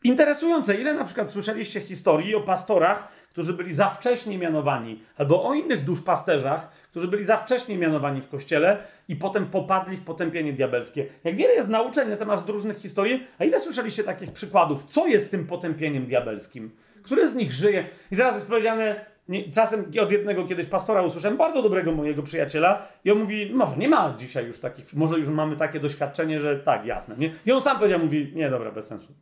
Interesujące, 0.05 0.75
ile 0.75 0.95
na 0.95 1.05
przykład 1.05 1.31
słyszeliście 1.31 1.81
historii 1.81 2.35
o 2.35 2.41
pastorach, 2.41 3.09
którzy 3.33 3.53
byli 3.53 3.73
za 3.73 3.89
wcześnie 3.89 4.39
mianowani, 4.39 5.03
albo 5.17 5.49
o 5.49 5.55
innych 5.55 5.85
duszpasterzach, 5.85 6.71
którzy 6.91 7.09
byli 7.09 7.25
za 7.25 7.37
wcześnie 7.37 7.79
mianowani 7.79 8.21
w 8.21 8.29
kościele 8.29 8.79
i 9.09 9.17
potem 9.17 9.47
popadli 9.47 9.97
w 9.97 10.05
potępienie 10.05 10.53
diabelskie. 10.53 11.07
Jak 11.25 11.37
wiele 11.37 11.55
jest 11.55 11.69
nauczeń 11.69 12.09
na 12.09 12.17
temat 12.17 12.49
różnych 12.49 12.79
historii, 12.79 13.27
a 13.39 13.45
ile 13.45 13.61
słyszeliście 13.61 14.05
takich 14.05 14.33
przykładów? 14.33 14.85
Co 14.85 15.07
jest 15.07 15.31
tym 15.31 15.47
potępieniem 15.47 16.07
diabelskim? 16.07 16.71
Który 17.03 17.29
z 17.29 17.35
nich 17.35 17.53
żyje? 17.53 17.85
I 18.11 18.17
teraz 18.17 18.35
jest 18.35 18.49
powiedziane, 18.49 19.05
nie, 19.29 19.51
czasem 19.51 19.93
od 20.03 20.13
jednego 20.13 20.45
kiedyś 20.47 20.67
pastora 20.67 21.03
usłyszałem, 21.03 21.37
bardzo 21.37 21.63
dobrego 21.63 21.93
mojego 21.93 22.23
przyjaciela, 22.23 22.89
i 23.05 23.11
on 23.11 23.19
mówi, 23.19 23.51
może 23.55 23.77
nie 23.77 23.89
ma 23.89 24.15
dzisiaj 24.19 24.47
już 24.47 24.59
takich, 24.59 24.95
może 24.95 25.19
już 25.19 25.29
mamy 25.29 25.57
takie 25.57 25.81
doświadczenie, 25.81 26.41
że 26.41 26.57
tak, 26.57 26.87
jasne. 26.87 27.15
Nie? 27.19 27.33
I 27.47 27.53
on 27.53 27.61
sam 27.61 27.77
powiedział, 27.77 27.99
mówi, 28.01 28.33
nie, 28.35 28.51
dobra, 28.51 28.73
bez 28.73 28.87
sensu. 28.87 29.13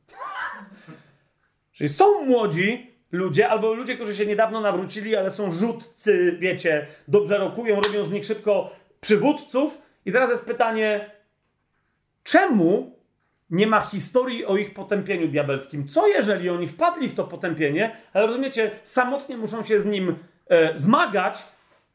Czyli 1.76 1.88
są 1.88 2.24
młodzi 2.24 2.90
ludzie, 3.12 3.48
albo 3.48 3.74
ludzie, 3.74 3.94
którzy 3.94 4.14
się 4.14 4.26
niedawno 4.26 4.60
nawrócili, 4.60 5.16
ale 5.16 5.30
są 5.30 5.52
rzutcy, 5.52 6.36
wiecie, 6.38 6.86
dobrze 7.08 7.38
rokują, 7.38 7.80
robią 7.80 8.04
z 8.04 8.10
nich 8.10 8.24
szybko 8.24 8.70
przywódców. 9.00 9.78
I 10.06 10.12
teraz 10.12 10.30
jest 10.30 10.44
pytanie, 10.44 11.10
czemu 12.22 12.96
nie 13.50 13.66
ma 13.66 13.80
historii 13.80 14.44
o 14.44 14.56
ich 14.56 14.74
potępieniu 14.74 15.28
diabelskim? 15.28 15.88
Co 15.88 16.06
jeżeli 16.06 16.50
oni 16.50 16.66
wpadli 16.66 17.08
w 17.08 17.14
to 17.14 17.24
potępienie, 17.24 17.96
ale 18.12 18.26
rozumiecie, 18.26 18.70
samotnie 18.82 19.36
muszą 19.36 19.64
się 19.64 19.78
z 19.78 19.86
nim 19.86 20.16
e, 20.48 20.78
zmagać, 20.78 21.46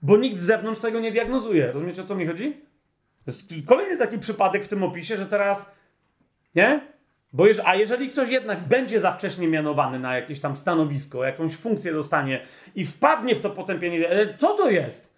bo 0.02 0.18
nikt 0.18 0.38
z 0.38 0.46
zewnątrz 0.46 0.82
tego 0.82 1.00
nie 1.00 1.12
diagnozuje. 1.12 1.72
Rozumiecie, 1.72 2.02
o 2.02 2.06
co 2.06 2.16
mi 2.16 2.28
chodzi? 2.28 2.54
To 3.26 3.32
jest 3.32 3.50
kolejny 3.66 3.98
taki 3.98 4.20
przypadek 4.20 4.66
w 4.66 4.68
tym 4.68 4.84
opisie, 4.84 5.18
że 5.18 5.26
teraz, 5.26 5.76
nie? 6.56 6.92
Bo 7.34 7.48
jeż, 7.48 7.58
a 7.66 7.76
jeżeli 7.76 8.10
ktoś 8.10 8.30
jednak 8.30 8.68
będzie 8.68 9.00
za 9.00 9.12
wcześnie 9.12 9.48
mianowany 9.48 10.00
na 10.00 10.16
jakieś 10.16 10.40
tam 10.40 10.56
stanowisko, 10.56 11.24
jakąś 11.24 11.56
funkcję 11.56 11.94
dostanie 11.94 12.42
i 12.76 12.86
wpadnie 12.86 13.36
w 13.36 13.40
to 13.40 13.50
potępienie, 13.50 14.10
co 14.38 14.54
to 14.54 14.70
jest? 14.70 15.12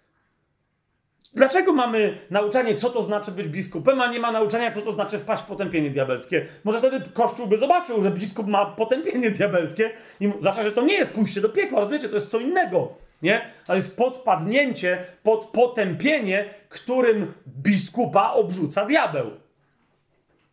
Dlaczego 1.34 1.72
mamy 1.72 2.18
nauczanie, 2.30 2.74
co 2.74 2.90
to 2.90 3.02
znaczy 3.02 3.32
być 3.32 3.48
biskupem, 3.48 4.00
a 4.00 4.06
nie 4.06 4.20
ma 4.20 4.32
nauczania, 4.32 4.70
co 4.70 4.80
to 4.80 4.92
znaczy 4.92 5.18
wpaść 5.18 5.42
w 5.42 5.46
potępienie 5.46 5.90
diabelskie? 5.90 6.46
Może 6.64 6.78
wtedy 6.78 7.00
Kościół 7.12 7.46
by 7.46 7.58
zobaczył, 7.58 8.02
że 8.02 8.10
biskup 8.10 8.46
ma 8.46 8.66
potępienie 8.66 9.30
diabelskie 9.30 9.90
i 10.20 10.32
zwłaszcza, 10.38 10.62
że 10.62 10.72
to 10.72 10.82
nie 10.82 10.94
jest 10.94 11.10
pójście 11.10 11.40
do 11.40 11.48
piekła, 11.48 11.80
rozumiecie? 11.80 12.08
To 12.08 12.14
jest 12.14 12.30
co 12.30 12.38
innego, 12.38 12.94
nie? 13.22 13.50
To 13.66 13.74
jest 13.74 13.96
podpadnięcie 13.96 15.04
pod 15.22 15.44
potępienie, 15.44 16.44
którym 16.68 17.32
biskupa 17.62 18.32
obrzuca 18.32 18.86
diabeł. 18.86 19.43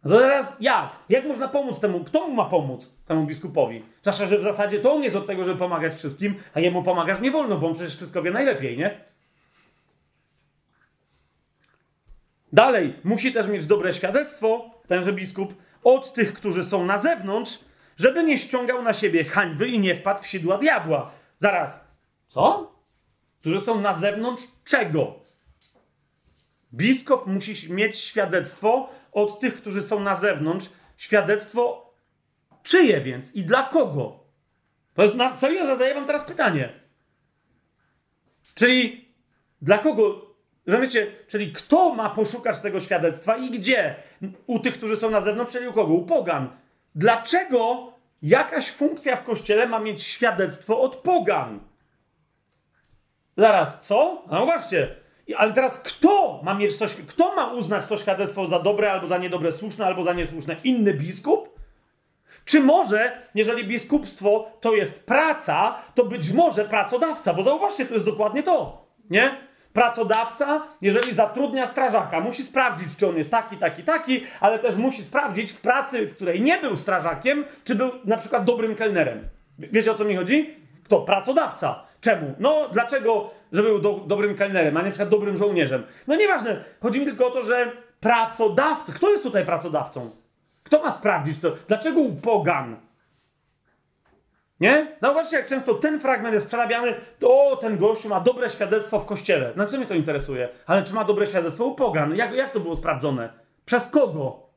Teraz 0.10 0.56
jak? 0.60 0.96
Jak 1.10 1.26
można 1.26 1.48
pomóc 1.48 1.80
temu? 1.80 2.04
Kto 2.04 2.28
mu 2.28 2.36
ma 2.36 2.46
pomóc 2.46 2.96
temu 3.06 3.26
biskupowi? 3.26 3.84
Zwłaszcza, 4.02 4.26
że 4.26 4.38
w 4.38 4.42
zasadzie 4.42 4.80
to 4.80 4.94
on 4.94 5.04
jest 5.04 5.16
od 5.16 5.26
tego, 5.26 5.46
żeby 5.46 5.60
pomagać 5.60 5.96
wszystkim, 5.96 6.36
a 6.54 6.60
jemu 6.60 6.84
pomagasz 6.84 7.20
nie 7.20 7.32
wolno, 7.32 7.58
bo 7.58 7.68
on 7.68 7.74
przecież 7.74 7.96
wszystko 7.96 8.22
wie 8.22 8.32
najlepiej, 8.32 8.78
nie? 8.78 9.06
Dalej, 12.54 12.94
musi 13.04 13.34
też 13.34 13.48
mieć 13.48 13.66
dobre 13.66 13.94
świadectwo, 13.94 14.72
tenże 14.88 15.14
biskup, 15.14 15.56
od 15.84 16.14
tych, 16.14 16.34
którzy 16.34 16.64
są 16.64 16.86
na 16.86 16.98
zewnątrz, 16.98 17.60
żeby 17.98 18.24
nie 18.24 18.38
ściągał 18.38 18.82
na 18.82 18.94
siebie 18.94 19.24
hańby 19.24 19.68
i 19.68 19.80
nie 19.80 19.96
wpadł 19.96 20.24
w 20.24 20.28
sidła 20.28 20.58
diabła. 20.58 21.12
Zaraz, 21.38 21.88
co? 22.28 22.72
Którzy 23.40 23.62
są 23.62 23.82
na 23.82 23.94
zewnątrz 23.94 24.44
czego? 24.66 25.16
Biskup 26.74 27.28
musi 27.28 27.74
mieć 27.74 27.98
świadectwo 27.98 28.90
od 29.12 29.40
tych, 29.40 29.56
którzy 29.56 29.82
są 29.82 30.00
na 30.00 30.16
zewnątrz. 30.16 30.70
Świadectwo 30.98 31.94
czyje 32.64 33.02
więc 33.02 33.36
i 33.36 33.44
dla 33.44 33.64
kogo? 33.64 34.20
To 34.94 35.02
jest 35.02 35.16
na 35.16 35.36
serio 35.36 35.66
zadaję 35.66 35.94
wam 35.94 36.06
teraz 36.06 36.26
pytanie. 36.26 36.70
Czyli 38.56 39.10
dla 39.62 39.78
kogo 39.78 40.32
Rozumiecie? 40.66 41.12
Czyli 41.28 41.52
kto 41.52 41.96
ma 41.96 42.10
poszukać 42.10 42.60
tego 42.60 42.80
świadectwa 42.80 43.38
i 43.38 43.50
gdzie? 43.50 43.96
U 44.48 44.60
tych, 44.60 44.74
którzy 44.74 44.98
są 44.98 45.10
na 45.10 45.22
zewnątrz, 45.22 45.54
czyli 45.54 45.68
u 45.68 45.74
kogo? 45.74 45.94
U 45.94 46.06
pogan. 46.06 46.50
Dlaczego 46.96 47.94
jakaś 48.22 48.72
funkcja 48.72 49.16
w 49.16 49.24
kościele 49.24 49.68
ma 49.68 49.80
mieć 49.80 50.04
świadectwo 50.04 50.82
od 50.82 50.96
pogan? 50.96 51.60
Zaraz, 53.38 53.82
co? 53.88 54.26
No 54.32 54.46
właśnie. 54.46 54.96
Ale 55.34 55.54
teraz 55.54 55.80
kto 55.80 56.40
ma 56.44 56.54
mieć 56.54 56.78
to, 56.78 56.86
kto 57.08 57.36
ma 57.36 57.54
uznać 57.54 57.86
to 57.86 57.98
świadectwo 57.98 58.48
za 58.48 58.60
dobre, 58.60 58.92
albo 58.92 59.08
za 59.08 59.18
niedobre, 59.18 59.52
słuszne, 59.52 59.86
albo 59.86 60.04
za 60.04 60.14
niesłuszne? 60.14 60.56
Inny 60.64 60.94
biskup? 60.94 61.60
Czy 62.46 62.60
może, 62.60 63.18
jeżeli 63.36 63.68
biskupstwo 63.68 64.52
to 64.62 64.74
jest 64.74 65.06
praca, 65.06 65.76
to 65.96 66.06
być 66.06 66.32
może 66.32 66.66
pracodawca, 66.66 67.34
bo 67.34 67.44
zauważcie, 67.44 67.86
to 67.86 67.94
jest 67.94 68.06
dokładnie 68.06 68.44
to, 68.44 68.86
nie? 69.10 69.36
Pracodawca, 69.74 70.68
jeżeli 70.82 71.14
zatrudnia 71.14 71.66
strażaka, 71.66 72.20
musi 72.20 72.44
sprawdzić, 72.44 72.96
czy 72.96 73.08
on 73.08 73.18
jest 73.18 73.32
taki, 73.32 73.58
taki, 73.58 73.84
taki, 73.84 74.24
ale 74.40 74.60
też 74.60 74.78
musi 74.78 75.04
sprawdzić 75.04 75.52
w 75.52 75.62
pracy, 75.62 76.08
w 76.08 76.16
której 76.16 76.42
nie 76.42 76.58
był 76.58 76.76
strażakiem, 76.76 77.46
czy 77.64 77.76
był 77.76 77.90
na 78.06 78.18
przykład 78.18 78.44
dobrym 78.44 78.76
kelnerem. 78.76 79.30
Wiecie 79.60 79.92
o 79.92 79.96
co 79.96 80.06
mi 80.06 80.16
chodzi? 80.16 80.56
Kto? 80.84 81.02
Pracodawca. 81.02 81.84
Czemu? 82.02 82.36
No, 82.40 82.70
dlaczego, 82.74 83.30
że 83.52 83.64
był 83.64 83.80
do, 83.80 83.94
dobrym 84.08 84.36
kelnerem, 84.36 84.78
a 84.78 84.82
nie 84.82 84.90
przykład 84.90 85.10
dobrym 85.10 85.38
żołnierzem? 85.38 85.84
No 86.08 86.16
nieważne. 86.16 86.64
Chodzi 86.82 87.00
mi 87.00 87.06
tylko 87.06 87.28
o 87.28 87.32
to, 87.32 87.42
że 87.42 87.72
pracodawca. 88.00 88.94
Kto 88.94 89.12
jest 89.12 89.24
tutaj 89.24 89.46
pracodawcą? 89.46 90.12
Kto 90.64 90.84
ma 90.84 90.92
sprawdzić 90.92 91.40
to? 91.40 91.52
Dlaczego 91.68 92.02
pogan? 92.22 92.78
Nie? 94.60 94.96
Zauważcie, 95.00 95.38
jak 95.38 95.46
często 95.46 95.74
ten 95.74 96.00
fragment 96.00 96.34
jest 96.34 96.48
przerabiany, 96.48 96.96
to 97.20 97.58
ten 97.62 97.78
gościu 97.78 98.10
ma 98.10 98.20
dobre 98.20 98.50
świadectwo 98.50 99.00
w 99.00 99.06
kościele. 99.06 99.54
No 99.56 99.66
co 99.66 99.78
mnie 99.78 99.86
to 99.86 99.94
interesuje? 99.94 100.50
Ale 100.66 100.84
czy 100.84 100.94
ma 100.94 101.04
dobre 101.04 101.28
świadectwo 101.28 101.66
u 101.66 101.76
pogan? 101.76 102.16
Jak, 102.16 102.34
jak 102.34 102.52
to 102.52 102.60
było 102.60 102.76
sprawdzone? 102.76 103.30
Przez 103.66 103.88
kogo? 103.88 104.50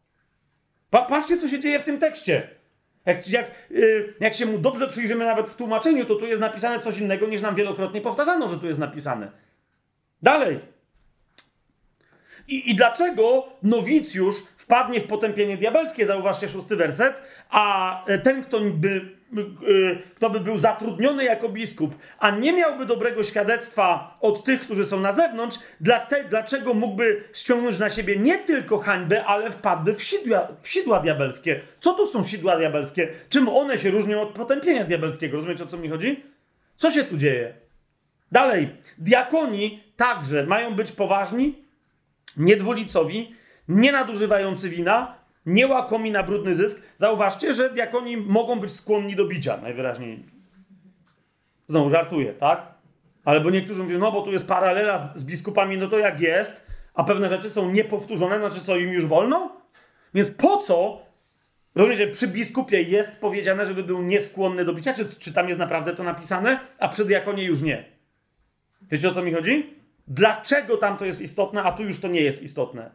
Pa, 0.90 1.02
patrzcie, 1.02 1.36
co 1.36 1.48
się 1.48 1.60
dzieje 1.60 1.78
w 1.78 1.82
tym 1.82 1.98
tekście. 1.98 2.48
Jak, 3.06 3.28
jak, 3.28 3.50
yy, 3.70 4.14
jak 4.20 4.34
się 4.34 4.46
mu 4.46 4.58
dobrze 4.58 4.88
przyjrzymy 4.88 5.24
nawet 5.24 5.50
w 5.50 5.56
tłumaczeniu, 5.56 6.04
to 6.04 6.14
tu 6.14 6.26
jest 6.26 6.40
napisane 6.40 6.78
coś 6.78 6.98
innego, 6.98 7.26
niż 7.26 7.42
nam 7.42 7.54
wielokrotnie 7.54 8.00
powtarzano, 8.00 8.48
że 8.48 8.58
tu 8.58 8.66
jest 8.66 8.78
napisane. 8.78 9.30
Dalej. 10.22 10.60
I, 12.48 12.70
I 12.70 12.74
dlaczego 12.74 13.46
nowicjusz 13.62 14.34
wpadnie 14.56 15.00
w 15.00 15.06
potępienie 15.06 15.56
diabelskie, 15.56 16.06
zauważcie 16.06 16.48
szósty 16.48 16.76
werset, 16.76 17.22
a 17.50 18.04
ten, 18.22 18.42
kto 18.42 18.60
by, 18.60 19.00
kto 20.16 20.30
by 20.30 20.40
był 20.40 20.58
zatrudniony 20.58 21.24
jako 21.24 21.48
biskup, 21.48 21.94
a 22.18 22.30
nie 22.30 22.52
miałby 22.52 22.86
dobrego 22.86 23.22
świadectwa 23.22 24.18
od 24.20 24.44
tych, 24.44 24.60
którzy 24.60 24.84
są 24.84 25.00
na 25.00 25.12
zewnątrz, 25.12 25.58
dlaczego 26.30 26.74
mógłby 26.74 27.24
ściągnąć 27.32 27.78
na 27.78 27.90
siebie 27.90 28.16
nie 28.16 28.38
tylko 28.38 28.78
hańbę, 28.78 29.24
ale 29.24 29.50
wpadłby 29.50 29.94
w 29.94 30.02
sidła, 30.02 30.48
w 30.60 30.68
sidła 30.68 31.00
diabelskie. 31.00 31.60
Co 31.80 31.92
to 31.92 32.06
są 32.06 32.22
sidła 32.22 32.56
diabelskie? 32.56 33.08
Czym 33.28 33.48
one 33.48 33.78
się 33.78 33.90
różnią 33.90 34.20
od 34.20 34.28
potępienia 34.28 34.84
diabelskiego? 34.84 35.36
Rozumiecie, 35.36 35.64
o 35.64 35.66
co 35.66 35.76
mi 35.76 35.88
chodzi? 35.88 36.24
Co 36.76 36.90
się 36.90 37.04
tu 37.04 37.16
dzieje? 37.16 37.54
Dalej, 38.32 38.68
diakoni 38.98 39.82
także 39.96 40.46
mają 40.46 40.74
być 40.74 40.92
poważni, 40.92 41.64
niedwulicowi, 42.36 43.34
nie 43.68 43.92
nadużywający 43.92 44.68
wina, 44.68 45.14
nie 45.46 45.66
łakomi 45.66 46.10
na 46.10 46.22
brudny 46.22 46.54
zysk. 46.54 46.82
Zauważcie, 46.96 47.52
że 47.52 47.70
diakoni 47.70 48.16
mogą 48.16 48.60
być 48.60 48.72
skłonni 48.72 49.16
do 49.16 49.26
bicia, 49.26 49.56
najwyraźniej. 49.56 50.24
Znowu 51.66 51.90
żartuję, 51.90 52.32
tak? 52.32 52.74
Ale 53.24 53.40
bo 53.40 53.50
niektórzy 53.50 53.82
mówią, 53.82 53.98
no 53.98 54.12
bo 54.12 54.22
tu 54.22 54.32
jest 54.32 54.48
paralela 54.48 54.98
z, 54.98 55.18
z 55.18 55.24
biskupami, 55.24 55.78
no 55.78 55.88
to 55.88 55.98
jak 55.98 56.20
jest, 56.20 56.66
a 56.94 57.04
pewne 57.04 57.28
rzeczy 57.28 57.50
są 57.50 57.70
niepowtórzone, 57.70 58.38
znaczy 58.38 58.60
co, 58.60 58.76
im 58.76 58.92
już 58.92 59.06
wolno? 59.06 59.60
Więc 60.14 60.30
po 60.30 60.56
co, 60.56 61.02
rozumiecie, 61.74 62.08
przy 62.08 62.28
biskupie 62.28 62.82
jest 62.82 63.20
powiedziane, 63.20 63.66
żeby 63.66 63.82
był 63.82 64.02
nieskłonny 64.02 64.64
do 64.64 64.74
bicia, 64.74 64.94
czy, 64.94 65.06
czy 65.18 65.32
tam 65.32 65.48
jest 65.48 65.60
naprawdę 65.60 65.96
to 65.96 66.02
napisane, 66.02 66.60
a 66.78 66.88
przy 66.88 67.04
diakonie 67.04 67.44
już 67.44 67.62
nie? 67.62 67.84
Wiecie 68.90 69.08
o 69.08 69.12
co 69.12 69.22
mi 69.22 69.32
chodzi? 69.32 69.74
Dlaczego 70.08 70.76
tam 70.76 70.96
to 70.96 71.04
jest 71.04 71.22
istotne, 71.22 71.62
a 71.62 71.72
tu 71.72 71.82
już 71.84 72.00
to 72.00 72.08
nie 72.08 72.20
jest 72.20 72.42
istotne? 72.42 72.90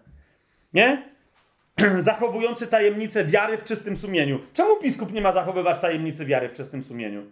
Nie? 0.74 1.10
Zachowujący 2.00 2.68
tajemnicę 2.68 3.26
wiary 3.26 3.58
w 3.58 3.64
czystym 3.64 3.98
sumieniu. 3.98 4.40
Czemu 4.54 4.82
biskup 4.82 5.14
nie 5.14 5.22
ma 5.22 5.32
zachowywać 5.32 5.80
tajemnicy 5.80 6.26
wiary 6.26 6.50
w 6.50 6.54
czystym 6.54 6.84
sumieniu? 6.84 7.24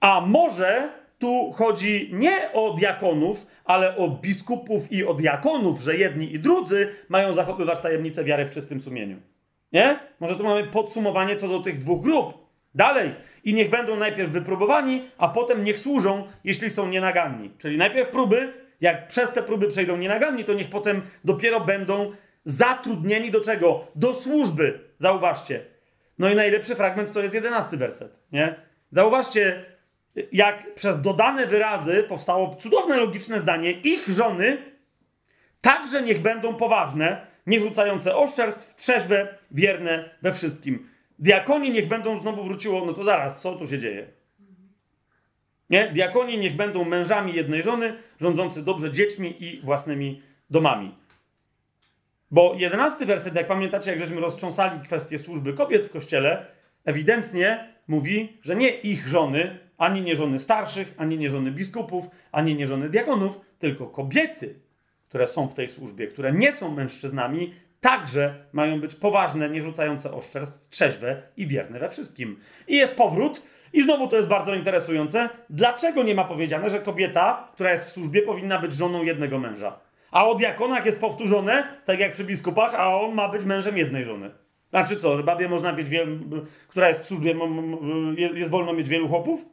A 0.00 0.20
może 0.20 0.88
tu 1.18 1.52
chodzi 1.52 2.10
nie 2.12 2.52
o 2.52 2.74
diakonów, 2.74 3.46
ale 3.64 3.96
o 3.96 4.08
biskupów 4.08 4.92
i 4.92 5.04
o 5.04 5.14
diakonów, 5.14 5.80
że 5.80 5.96
jedni 5.96 6.34
i 6.34 6.38
drudzy 6.38 6.88
mają 7.08 7.32
zachowywać 7.32 7.78
tajemnicę 7.78 8.24
wiary 8.24 8.46
w 8.46 8.50
czystym 8.50 8.80
sumieniu. 8.80 9.16
Nie? 9.72 9.98
Może 10.20 10.36
tu 10.36 10.44
mamy 10.44 10.64
podsumowanie 10.64 11.36
co 11.36 11.48
do 11.48 11.60
tych 11.60 11.78
dwóch 11.78 12.02
grup. 12.02 12.44
Dalej. 12.74 13.14
I 13.44 13.54
niech 13.54 13.70
będą 13.70 13.96
najpierw 13.96 14.30
wypróbowani, 14.30 15.08
a 15.18 15.28
potem 15.28 15.64
niech 15.64 15.78
służą, 15.78 16.26
jeśli 16.44 16.70
są 16.70 16.88
nienaganni. 16.88 17.50
Czyli 17.58 17.78
najpierw 17.78 18.08
próby, 18.08 18.52
jak 18.80 19.06
przez 19.06 19.32
te 19.32 19.42
próby 19.42 19.68
przejdą 19.68 19.96
nienaganni, 19.96 20.44
to 20.44 20.54
niech 20.54 20.70
potem 20.70 21.02
dopiero 21.24 21.60
będą 21.60 22.12
zatrudnieni 22.44 23.30
do 23.30 23.40
czego? 23.40 23.86
Do 23.94 24.14
służby. 24.14 24.80
Zauważcie. 24.96 25.64
No 26.18 26.30
i 26.30 26.34
najlepszy 26.34 26.74
fragment 26.74 27.12
to 27.12 27.20
jest 27.20 27.34
jedenasty 27.34 27.76
werset, 27.76 28.18
nie? 28.32 28.54
Zauważcie, 28.92 29.64
jak 30.32 30.74
przez 30.74 31.00
dodane 31.00 31.46
wyrazy 31.46 32.04
powstało 32.08 32.56
cudowne, 32.56 32.96
logiczne 32.96 33.40
zdanie. 33.40 33.70
Ich 33.72 34.08
żony 34.08 34.58
także 35.60 36.02
niech 36.02 36.22
będą 36.22 36.54
poważne, 36.54 37.26
nie 37.46 37.60
rzucające 37.60 38.16
oszczerstw, 38.16 38.74
trzeźwe, 38.74 39.28
wierne 39.50 40.10
we 40.22 40.32
wszystkim. 40.32 40.88
Diakoni 41.18 41.70
niech 41.70 41.88
będą, 41.88 42.20
znowu 42.20 42.44
wróciło, 42.44 42.86
no 42.86 42.92
to 42.92 43.04
zaraz, 43.04 43.40
co 43.40 43.54
tu 43.54 43.68
się 43.68 43.78
dzieje? 43.78 44.06
Nie? 45.70 45.88
Diakoni 45.88 46.38
niech 46.38 46.56
będą 46.56 46.84
mężami 46.84 47.34
jednej 47.34 47.62
żony, 47.62 47.94
rządzący 48.20 48.62
dobrze 48.62 48.90
dziećmi 48.92 49.44
i 49.44 49.60
własnymi 49.60 50.22
domami. 50.50 50.94
Bo 52.34 52.54
jedenasty 52.58 53.06
werset, 53.06 53.34
jak 53.34 53.46
pamiętacie, 53.46 53.90
jak 53.90 54.00
żeśmy 54.00 54.20
roztrząsali 54.20 54.80
kwestię 54.80 55.18
służby 55.18 55.52
kobiet 55.52 55.84
w 55.84 55.90
kościele, 55.90 56.46
ewidentnie 56.84 57.74
mówi, 57.88 58.38
że 58.42 58.56
nie 58.56 58.68
ich 58.68 59.08
żony, 59.08 59.58
ani 59.78 60.02
nie 60.02 60.16
żony 60.16 60.38
starszych, 60.38 60.94
ani 60.96 61.18
nie 61.18 61.30
żony 61.30 61.50
biskupów, 61.50 62.04
ani 62.32 62.54
nie 62.54 62.66
żony 62.66 62.88
diakonów, 62.88 63.40
tylko 63.58 63.86
kobiety, 63.86 64.60
które 65.08 65.26
są 65.26 65.48
w 65.48 65.54
tej 65.54 65.68
służbie, 65.68 66.06
które 66.06 66.32
nie 66.32 66.52
są 66.52 66.74
mężczyznami, 66.74 67.54
także 67.80 68.34
mają 68.52 68.80
być 68.80 68.94
poważne, 68.94 69.50
nie 69.50 69.62
rzucające 69.62 70.12
oszczerstw, 70.12 70.68
trzeźwe 70.68 71.22
i 71.36 71.46
wierne 71.46 71.78
we 71.78 71.88
wszystkim. 71.88 72.40
I 72.68 72.76
jest 72.76 72.96
powrót, 72.96 73.42
i 73.72 73.82
znowu 73.82 74.08
to 74.08 74.16
jest 74.16 74.28
bardzo 74.28 74.54
interesujące. 74.54 75.28
Dlaczego 75.50 76.02
nie 76.02 76.14
ma 76.14 76.24
powiedziane, 76.24 76.70
że 76.70 76.80
kobieta, 76.80 77.48
która 77.52 77.72
jest 77.72 77.86
w 77.86 77.92
służbie, 77.92 78.22
powinna 78.22 78.58
być 78.58 78.72
żoną 78.72 79.02
jednego 79.02 79.38
męża? 79.38 79.83
A 80.14 80.26
o 80.26 80.34
diakonach 80.34 80.86
jest 80.86 81.00
powtórzone, 81.00 81.80
tak 81.84 82.00
jak 82.00 82.12
przy 82.12 82.24
biskupach, 82.24 82.74
a 82.74 83.00
on 83.00 83.14
ma 83.14 83.28
być 83.28 83.44
mężem 83.44 83.78
jednej 83.78 84.04
żony. 84.04 84.30
Znaczy 84.70 84.96
co, 84.96 85.16
że 85.16 85.22
babie 85.22 85.48
można 85.48 85.72
mieć, 85.72 85.88
wielu, 85.88 86.16
która 86.68 86.88
jest 86.88 87.02
w 87.02 87.04
służbie, 87.04 87.34
jest 88.34 88.50
wolno 88.50 88.72
mieć 88.72 88.88
wielu 88.88 89.08
chłopów? 89.08 89.44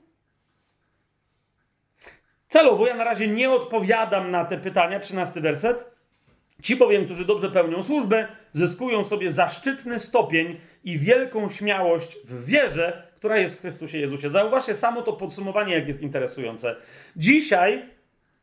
Celowo 2.47 2.88
ja 2.88 2.95
na 2.95 3.03
razie 3.03 3.28
nie 3.28 3.51
odpowiadam 3.51 4.32
na 4.32 4.45
te 4.45 4.57
pytania, 4.57 4.99
13 4.99 5.41
werset. 5.41 5.86
Ci 6.62 6.76
bowiem, 6.76 7.05
którzy 7.05 7.26
dobrze 7.26 7.51
pełnią 7.51 7.84
służbę, 7.84 8.28
zyskują 8.53 9.03
sobie 9.03 9.32
zaszczytny 9.32 9.99
stopień 9.99 10.59
i 10.84 10.97
wielką 10.97 11.49
śmiałość 11.49 12.18
w 12.26 12.45
wierze, 12.45 13.07
która 13.16 13.38
jest 13.38 13.57
w 13.57 13.62
Chrystusie 13.62 13.97
Jezusie. 13.97 14.30
Zauważcie 14.30 14.74
samo 14.74 15.01
to 15.01 15.14
podsumowanie, 15.14 15.74
jak 15.74 15.88
jest 15.88 16.01
interesujące. 16.01 16.76
Dzisiaj 17.16 17.86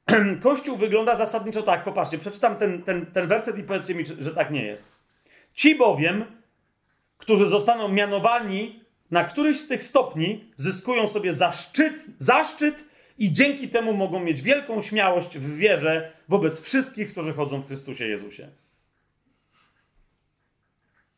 Kościół 0.42 0.76
wygląda 0.76 1.14
zasadniczo 1.14 1.62
tak. 1.62 1.84
Popatrzcie, 1.84 2.18
przeczytam 2.18 2.56
ten, 2.56 2.82
ten, 2.82 3.06
ten 3.06 3.26
werset 3.26 3.58
i 3.58 3.62
powiedzcie 3.62 3.94
mi, 3.94 4.04
że 4.06 4.34
tak 4.34 4.50
nie 4.50 4.64
jest. 4.64 4.98
Ci 5.54 5.74
bowiem, 5.74 6.24
którzy 7.18 7.46
zostaną 7.46 7.88
mianowani 7.88 8.88
na 9.10 9.24
któryś 9.24 9.60
z 9.60 9.68
tych 9.68 9.82
stopni, 9.82 10.52
zyskują 10.56 11.06
sobie 11.06 11.34
zaszczyt, 11.34 12.04
zaszczyt 12.18 12.84
i 13.18 13.32
dzięki 13.32 13.68
temu 13.68 13.92
mogą 13.92 14.20
mieć 14.20 14.42
wielką 14.42 14.82
śmiałość 14.82 15.38
w 15.38 15.56
wierze 15.56 16.12
wobec 16.28 16.60
wszystkich, 16.60 17.12
którzy 17.12 17.32
chodzą 17.32 17.60
w 17.60 17.66
Chrystusie 17.66 18.06
Jezusie. 18.06 18.48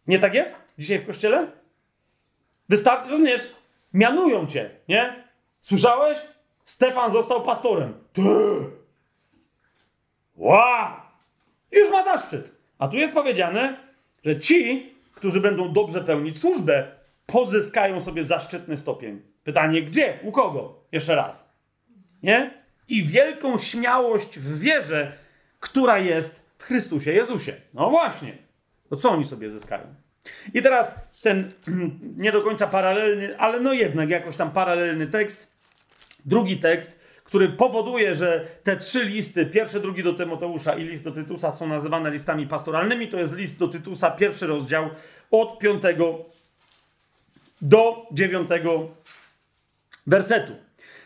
Nie 0.06 0.18
tak 0.18 0.34
jest 0.34 0.54
dzisiaj 0.78 0.98
w 0.98 1.06
kościele? 1.06 1.52
Wystarczy, 2.68 3.10
rozumiesz, 3.10 3.54
mianują 3.92 4.46
cię, 4.46 4.70
nie? 4.88 5.24
Słyszałeś? 5.60 6.18
Stefan 6.64 7.10
został 7.10 7.42
pastorem. 7.42 7.94
Ty! 8.12 8.22
Wow! 10.40 10.90
Już 11.72 11.90
ma 11.90 12.04
zaszczyt. 12.04 12.52
A 12.78 12.88
tu 12.88 12.96
jest 12.96 13.14
powiedziane, 13.14 13.76
że 14.24 14.40
ci, 14.40 14.92
którzy 15.14 15.40
będą 15.40 15.72
dobrze 15.72 16.00
pełnić 16.00 16.40
służbę, 16.40 16.88
pozyskają 17.26 18.00
sobie 18.00 18.24
zaszczytny 18.24 18.76
stopień. 18.76 19.22
Pytanie, 19.44 19.82
gdzie? 19.82 20.18
U 20.22 20.32
kogo? 20.32 20.84
Jeszcze 20.92 21.14
raz. 21.14 21.52
Nie? 22.22 22.50
I 22.88 23.02
wielką 23.04 23.58
śmiałość 23.58 24.38
w 24.38 24.58
wierze, 24.58 25.12
która 25.60 25.98
jest 25.98 26.50
w 26.58 26.62
Chrystusie 26.62 27.12
Jezusie. 27.12 27.52
No 27.74 27.90
właśnie. 27.90 28.38
To 28.90 28.96
co 28.96 29.10
oni 29.10 29.24
sobie 29.24 29.50
zyskają? 29.50 29.94
I 30.54 30.62
teraz 30.62 30.94
ten 31.22 31.52
nie 32.24 32.32
do 32.32 32.42
końca 32.42 32.66
paralelny, 32.66 33.38
ale 33.38 33.60
no 33.60 33.72
jednak 33.72 34.10
jakoś 34.10 34.36
tam 34.36 34.50
paralelny 34.50 35.06
tekst. 35.06 35.50
Drugi 36.24 36.56
tekst, 36.56 36.99
który 37.30 37.48
powoduje, 37.48 38.14
że 38.14 38.46
te 38.62 38.76
trzy 38.76 39.04
listy, 39.04 39.46
pierwszy, 39.46 39.80
drugi 39.80 40.02
do 40.02 40.12
Tymoteusza 40.12 40.74
i 40.74 40.84
list 40.84 41.04
do 41.04 41.12
Tytusa 41.12 41.52
są 41.52 41.68
nazywane 41.68 42.10
listami 42.10 42.46
pastoralnymi. 42.46 43.08
To 43.08 43.18
jest 43.18 43.36
list 43.36 43.58
do 43.58 43.68
Tytusa, 43.68 44.10
pierwszy 44.10 44.46
rozdział 44.46 44.90
od 45.30 45.58
piątego 45.58 46.24
do 47.62 48.06
dziewiątego 48.12 48.88
wersetu. 50.06 50.52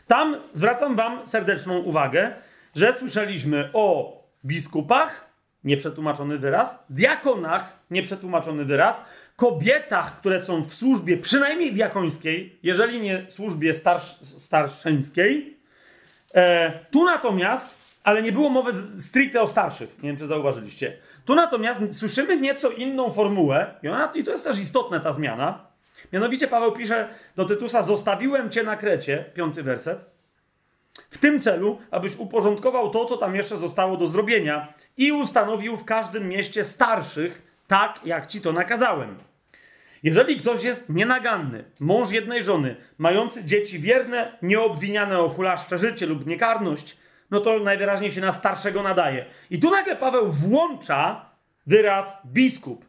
Tam 0.06 0.36
zwracam 0.52 0.96
Wam 0.96 1.26
serdeczną 1.26 1.78
uwagę, 1.78 2.32
że 2.74 2.92
słyszeliśmy 2.92 3.70
o 3.72 4.16
biskupach, 4.44 5.30
nieprzetłumaczony 5.64 6.38
wyraz, 6.38 6.84
diakonach, 6.90 7.78
nieprzetłumaczony 7.90 8.64
wyraz, 8.64 9.04
kobietach, 9.36 10.20
które 10.20 10.40
są 10.40 10.64
w 10.64 10.74
służbie 10.74 11.16
przynajmniej 11.16 11.72
diakońskiej, 11.72 12.58
jeżeli 12.62 13.00
nie 13.00 13.26
służbie 13.28 13.74
starsz, 13.74 14.16
starszeńskiej. 14.22 15.63
E, 16.34 16.72
tu 16.90 17.04
natomiast, 17.04 17.78
ale 18.04 18.22
nie 18.22 18.32
było 18.32 18.48
mowy 18.48 18.72
stricte 19.00 19.42
o 19.42 19.46
starszych, 19.46 20.02
nie 20.02 20.08
wiem 20.08 20.16
czy 20.16 20.26
zauważyliście. 20.26 20.98
Tu 21.24 21.34
natomiast 21.34 21.98
słyszymy 21.98 22.36
nieco 22.36 22.70
inną 22.70 23.10
formułę, 23.10 23.74
i, 23.82 23.88
ona, 23.88 24.10
i 24.14 24.24
to 24.24 24.30
jest 24.30 24.44
też 24.44 24.58
istotna 24.58 25.00
ta 25.00 25.12
zmiana. 25.12 25.66
Mianowicie 26.12 26.48
Paweł 26.48 26.72
pisze 26.72 27.08
do 27.36 27.44
Tytusa: 27.44 27.82
Zostawiłem 27.82 28.50
cię 28.50 28.62
na 28.62 28.76
Krecie, 28.76 29.24
piąty 29.34 29.62
werset, 29.62 30.14
w 31.10 31.18
tym 31.18 31.40
celu, 31.40 31.78
abyś 31.90 32.16
uporządkował 32.16 32.90
to, 32.90 33.04
co 33.04 33.16
tam 33.16 33.36
jeszcze 33.36 33.56
zostało 33.56 33.96
do 33.96 34.08
zrobienia 34.08 34.74
i 34.96 35.12
ustanowił 35.12 35.76
w 35.76 35.84
każdym 35.84 36.28
mieście 36.28 36.64
starszych, 36.64 37.42
tak 37.66 38.00
jak 38.04 38.26
ci 38.26 38.40
to 38.40 38.52
nakazałem. 38.52 39.18
Jeżeli 40.04 40.36
ktoś 40.36 40.64
jest 40.64 40.88
nienaganny, 40.88 41.64
mąż 41.80 42.10
jednej 42.10 42.42
żony, 42.42 42.76
mający 42.98 43.44
dzieci 43.44 43.78
wierne, 43.78 44.38
nieobwiniane 44.42 45.18
o 45.18 45.28
hulaszcze 45.28 45.78
życie 45.78 46.06
lub 46.06 46.26
niekarność, 46.26 46.96
no 47.30 47.40
to 47.40 47.58
najwyraźniej 47.58 48.12
się 48.12 48.20
na 48.20 48.32
starszego 48.32 48.82
nadaje. 48.82 49.26
I 49.50 49.60
tu 49.60 49.70
nagle 49.70 49.96
Paweł 49.96 50.28
włącza 50.28 51.30
wyraz 51.66 52.18
biskup. 52.26 52.86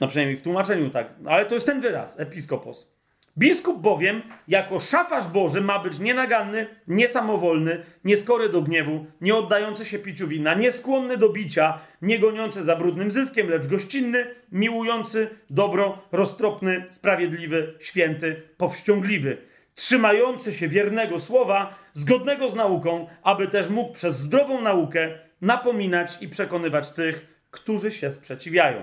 No 0.00 0.08
przynajmniej 0.08 0.36
w 0.36 0.42
tłumaczeniu 0.42 0.90
tak, 0.90 1.06
ale 1.26 1.46
to 1.46 1.54
jest 1.54 1.66
ten 1.66 1.80
wyraz, 1.80 2.20
episkopos. 2.20 2.99
Biskup 3.38 3.80
bowiem, 3.80 4.22
jako 4.48 4.80
szafarz 4.80 5.28
Boży, 5.28 5.60
ma 5.60 5.78
być 5.78 5.98
nienaganny, 5.98 6.66
niesamowolny, 6.88 7.82
nieskory 8.04 8.48
do 8.48 8.62
gniewu, 8.62 9.06
nie 9.20 9.34
oddający 9.34 9.84
się 9.84 9.98
piciu 9.98 10.28
wina, 10.28 10.54
nieskłonny 10.54 11.16
do 11.16 11.28
bicia, 11.28 11.78
nie 12.02 12.18
goniący 12.18 12.64
za 12.64 12.76
brudnym 12.76 13.10
zyskiem, 13.10 13.50
lecz 13.50 13.66
gościnny, 13.66 14.34
miłujący, 14.52 15.28
dobro, 15.50 15.98
roztropny, 16.12 16.84
sprawiedliwy, 16.90 17.74
święty, 17.80 18.42
powściągliwy, 18.56 19.36
trzymający 19.74 20.52
się 20.52 20.68
wiernego 20.68 21.18
słowa, 21.18 21.74
zgodnego 21.92 22.48
z 22.48 22.54
nauką, 22.54 23.06
aby 23.22 23.48
też 23.48 23.70
mógł 23.70 23.92
przez 23.92 24.18
zdrową 24.18 24.60
naukę 24.60 25.18
napominać 25.40 26.22
i 26.22 26.28
przekonywać 26.28 26.92
tych, 26.92 27.26
którzy 27.50 27.92
się 27.92 28.10
sprzeciwiają. 28.10 28.82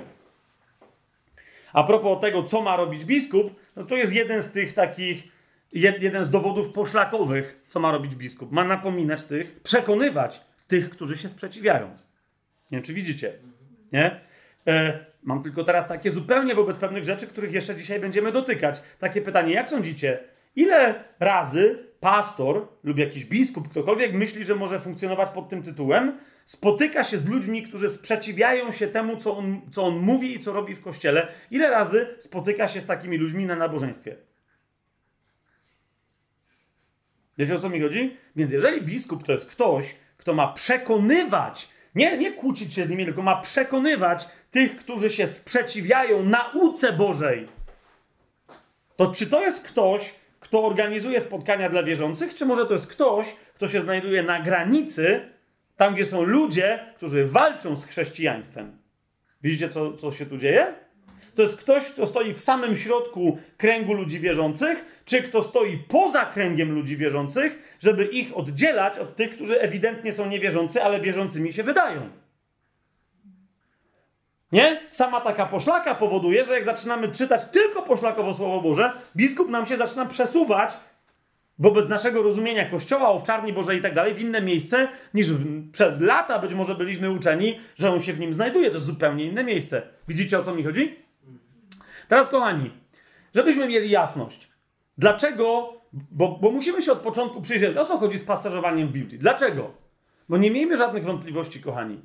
A 1.73 1.83
propos 1.83 2.21
tego, 2.21 2.43
co 2.43 2.61
ma 2.61 2.77
robić 2.77 3.05
biskup, 3.05 3.66
no 3.77 3.85
to 3.85 3.95
jest 3.95 4.13
jeden 4.13 4.43
z 4.43 4.51
tych 4.51 4.73
takich, 4.73 5.27
jeden 5.73 6.25
z 6.25 6.29
dowodów 6.29 6.69
poszlakowych, 6.69 7.61
co 7.67 7.79
ma 7.79 7.91
robić 7.91 8.15
biskup. 8.15 8.51
Ma 8.51 8.63
napominać 8.63 9.23
tych, 9.23 9.59
przekonywać 9.59 10.41
tych, 10.67 10.89
którzy 10.89 11.17
się 11.17 11.29
sprzeciwiają. 11.29 11.87
Nie 12.71 12.77
wiem, 12.77 12.83
czy 12.83 12.93
widzicie. 12.93 13.33
Nie? 13.91 14.19
E, 14.67 14.99
mam 15.23 15.43
tylko 15.43 15.63
teraz 15.63 15.87
takie 15.87 16.11
zupełnie 16.11 16.55
wobec 16.55 16.77
pewnych 16.77 17.03
rzeczy, 17.03 17.27
których 17.27 17.53
jeszcze 17.53 17.75
dzisiaj 17.75 17.99
będziemy 17.99 18.31
dotykać. 18.31 18.81
Takie 18.99 19.21
pytanie, 19.21 19.53
jak 19.53 19.69
sądzicie, 19.69 20.19
ile 20.55 21.03
razy 21.19 21.87
pastor 21.99 22.67
lub 22.83 22.97
jakiś 22.97 23.25
biskup, 23.25 23.69
ktokolwiek 23.69 24.13
myśli, 24.13 24.45
że 24.45 24.55
może 24.55 24.79
funkcjonować 24.79 25.29
pod 25.29 25.49
tym 25.49 25.63
tytułem, 25.63 26.17
spotyka 26.47 27.03
się 27.03 27.17
z 27.17 27.29
ludźmi, 27.29 27.63
którzy 27.63 27.89
sprzeciwiają 27.89 28.71
się 28.71 28.87
temu, 28.87 29.17
co 29.17 29.37
on, 29.37 29.61
co 29.71 29.83
on 29.83 29.97
mówi 29.97 30.35
i 30.35 30.39
co 30.39 30.53
robi 30.53 30.75
w 30.75 30.81
kościele. 30.81 31.27
Ile 31.51 31.69
razy 31.69 32.07
spotyka 32.19 32.67
się 32.67 32.81
z 32.81 32.85
takimi 32.85 33.17
ludźmi 33.17 33.45
na 33.45 33.55
nabożeństwie? 33.55 34.15
Wiecie 37.37 37.55
o 37.55 37.59
co 37.59 37.69
mi 37.69 37.81
chodzi? 37.81 38.17
Więc 38.35 38.51
jeżeli 38.51 38.81
biskup 38.81 39.23
to 39.23 39.31
jest 39.31 39.51
ktoś, 39.51 39.95
kto 40.17 40.33
ma 40.33 40.53
przekonywać, 40.53 41.69
nie, 41.95 42.17
nie 42.17 42.31
kłócić 42.33 42.73
się 42.73 42.85
z 42.85 42.89
nimi, 42.89 43.05
tylko 43.05 43.21
ma 43.21 43.41
przekonywać 43.41 44.27
tych, 44.51 44.75
którzy 44.75 45.09
się 45.09 45.27
sprzeciwiają 45.27 46.23
nauce 46.23 46.93
Bożej, 46.93 47.47
to 48.95 49.11
czy 49.11 49.27
to 49.27 49.41
jest 49.41 49.63
ktoś, 49.63 50.15
kto 50.39 50.65
organizuje 50.65 51.21
spotkania 51.21 51.69
dla 51.69 51.83
wierzących, 51.83 52.35
czy 52.35 52.45
może 52.45 52.65
to 52.65 52.73
jest 52.73 52.87
ktoś, 52.87 53.35
kto 53.55 53.67
się 53.67 53.81
znajduje 53.81 54.23
na 54.23 54.41
granicy 54.41 55.36
tam, 55.77 55.93
gdzie 55.93 56.05
są 56.05 56.23
ludzie, 56.23 56.79
którzy 56.95 57.27
walczą 57.27 57.75
z 57.75 57.85
chrześcijaństwem. 57.85 58.77
Widzicie, 59.41 59.69
co, 59.69 59.93
co 59.93 60.11
się 60.11 60.25
tu 60.25 60.37
dzieje? 60.37 60.73
To 61.35 61.41
jest 61.41 61.57
ktoś, 61.57 61.91
kto 61.91 62.07
stoi 62.07 62.33
w 62.33 62.39
samym 62.39 62.75
środku 62.75 63.37
kręgu 63.57 63.93
ludzi 63.93 64.19
wierzących, 64.19 65.01
czy 65.05 65.21
kto 65.21 65.41
stoi 65.41 65.77
poza 65.77 66.25
kręgiem 66.25 66.71
ludzi 66.71 66.97
wierzących, 66.97 67.77
żeby 67.79 68.05
ich 68.05 68.37
oddzielać 68.37 68.97
od 68.97 69.15
tych, 69.15 69.29
którzy 69.29 69.61
ewidentnie 69.61 70.13
są 70.13 70.29
niewierzący, 70.29 70.83
ale 70.83 70.99
wierzącymi 70.99 71.53
się 71.53 71.63
wydają. 71.63 72.09
Nie? 74.51 74.81
Sama 74.89 75.21
taka 75.21 75.45
poszlaka 75.45 75.95
powoduje, 75.95 76.45
że 76.45 76.53
jak 76.53 76.65
zaczynamy 76.65 77.11
czytać 77.11 77.45
tylko 77.45 77.81
poszlakowo 77.81 78.33
Słowo 78.33 78.61
Boże, 78.61 78.91
biskup 79.15 79.49
nam 79.49 79.65
się 79.65 79.77
zaczyna 79.77 80.05
przesuwać 80.05 80.77
wobec 81.59 81.87
naszego 81.87 82.21
rozumienia 82.21 82.69
Kościoła, 82.69 83.09
owczarni 83.09 83.53
Bożej 83.53 83.77
i 83.77 83.81
tak 83.81 83.93
dalej 83.93 84.13
w 84.13 84.21
inne 84.21 84.41
miejsce, 84.41 84.87
niż 85.13 85.31
w, 85.31 85.71
przez 85.71 86.01
lata 86.01 86.39
być 86.39 86.53
może 86.53 86.75
byliśmy 86.75 87.11
uczeni, 87.11 87.59
że 87.75 87.91
on 87.93 88.01
się 88.01 88.13
w 88.13 88.19
nim 88.19 88.33
znajduje. 88.33 88.69
To 88.69 88.75
jest 88.75 88.87
zupełnie 88.87 89.25
inne 89.25 89.43
miejsce. 89.43 89.81
Widzicie 90.07 90.39
o 90.39 90.43
co 90.43 90.55
mi 90.55 90.63
chodzi? 90.63 90.95
Teraz, 92.07 92.29
kochani, 92.29 92.71
żebyśmy 93.35 93.67
mieli 93.67 93.89
jasność. 93.89 94.51
Dlaczego? 94.97 95.73
Bo, 95.93 96.39
bo 96.41 96.51
musimy 96.51 96.81
się 96.81 96.91
od 96.91 96.99
początku 96.99 97.41
przyjrzeć, 97.41 97.77
o 97.77 97.85
co 97.85 97.97
chodzi 97.97 98.17
z 98.17 98.23
pasażowaniem 98.23 98.87
w 98.87 98.91
Biblii. 98.91 99.19
Dlaczego? 99.19 99.73
Bo 100.29 100.37
nie 100.37 100.51
miejmy 100.51 100.77
żadnych 100.77 101.05
wątpliwości, 101.05 101.61
kochani. 101.61 102.01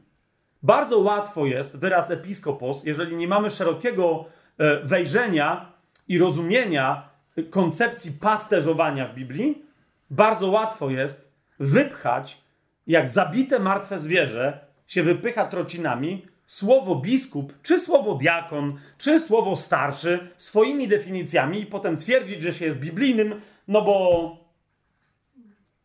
Bardzo 0.62 0.98
łatwo 0.98 1.46
jest 1.46 1.78
wyraz 1.78 2.10
episkopos, 2.10 2.84
jeżeli 2.84 3.16
nie 3.16 3.28
mamy 3.28 3.50
szerokiego 3.50 4.24
e, 4.58 4.80
wejrzenia 4.80 5.72
i 6.08 6.18
rozumienia 6.18 7.11
koncepcji 7.50 8.12
pasterzowania 8.12 9.08
w 9.08 9.14
Biblii, 9.14 9.62
bardzo 10.10 10.50
łatwo 10.50 10.90
jest 10.90 11.32
wypchać, 11.58 12.42
jak 12.86 13.08
zabite 13.08 13.58
martwe 13.58 13.98
zwierzę 13.98 14.60
się 14.86 15.02
wypycha 15.02 15.46
trocinami, 15.46 16.26
słowo 16.46 16.94
biskup, 16.94 17.54
czy 17.62 17.80
słowo 17.80 18.14
diakon, 18.14 18.78
czy 18.98 19.20
słowo 19.20 19.56
starszy 19.56 20.28
swoimi 20.36 20.88
definicjami 20.88 21.60
i 21.60 21.66
potem 21.66 21.96
twierdzić, 21.96 22.42
że 22.42 22.52
się 22.52 22.64
jest 22.64 22.78
biblijnym, 22.78 23.40
no 23.68 23.82
bo 23.82 24.42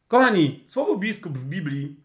Kochani, 0.07 0.63
słowo 0.67 0.97
biskup 0.97 1.37
w 1.37 1.45
Biblii 1.45 1.95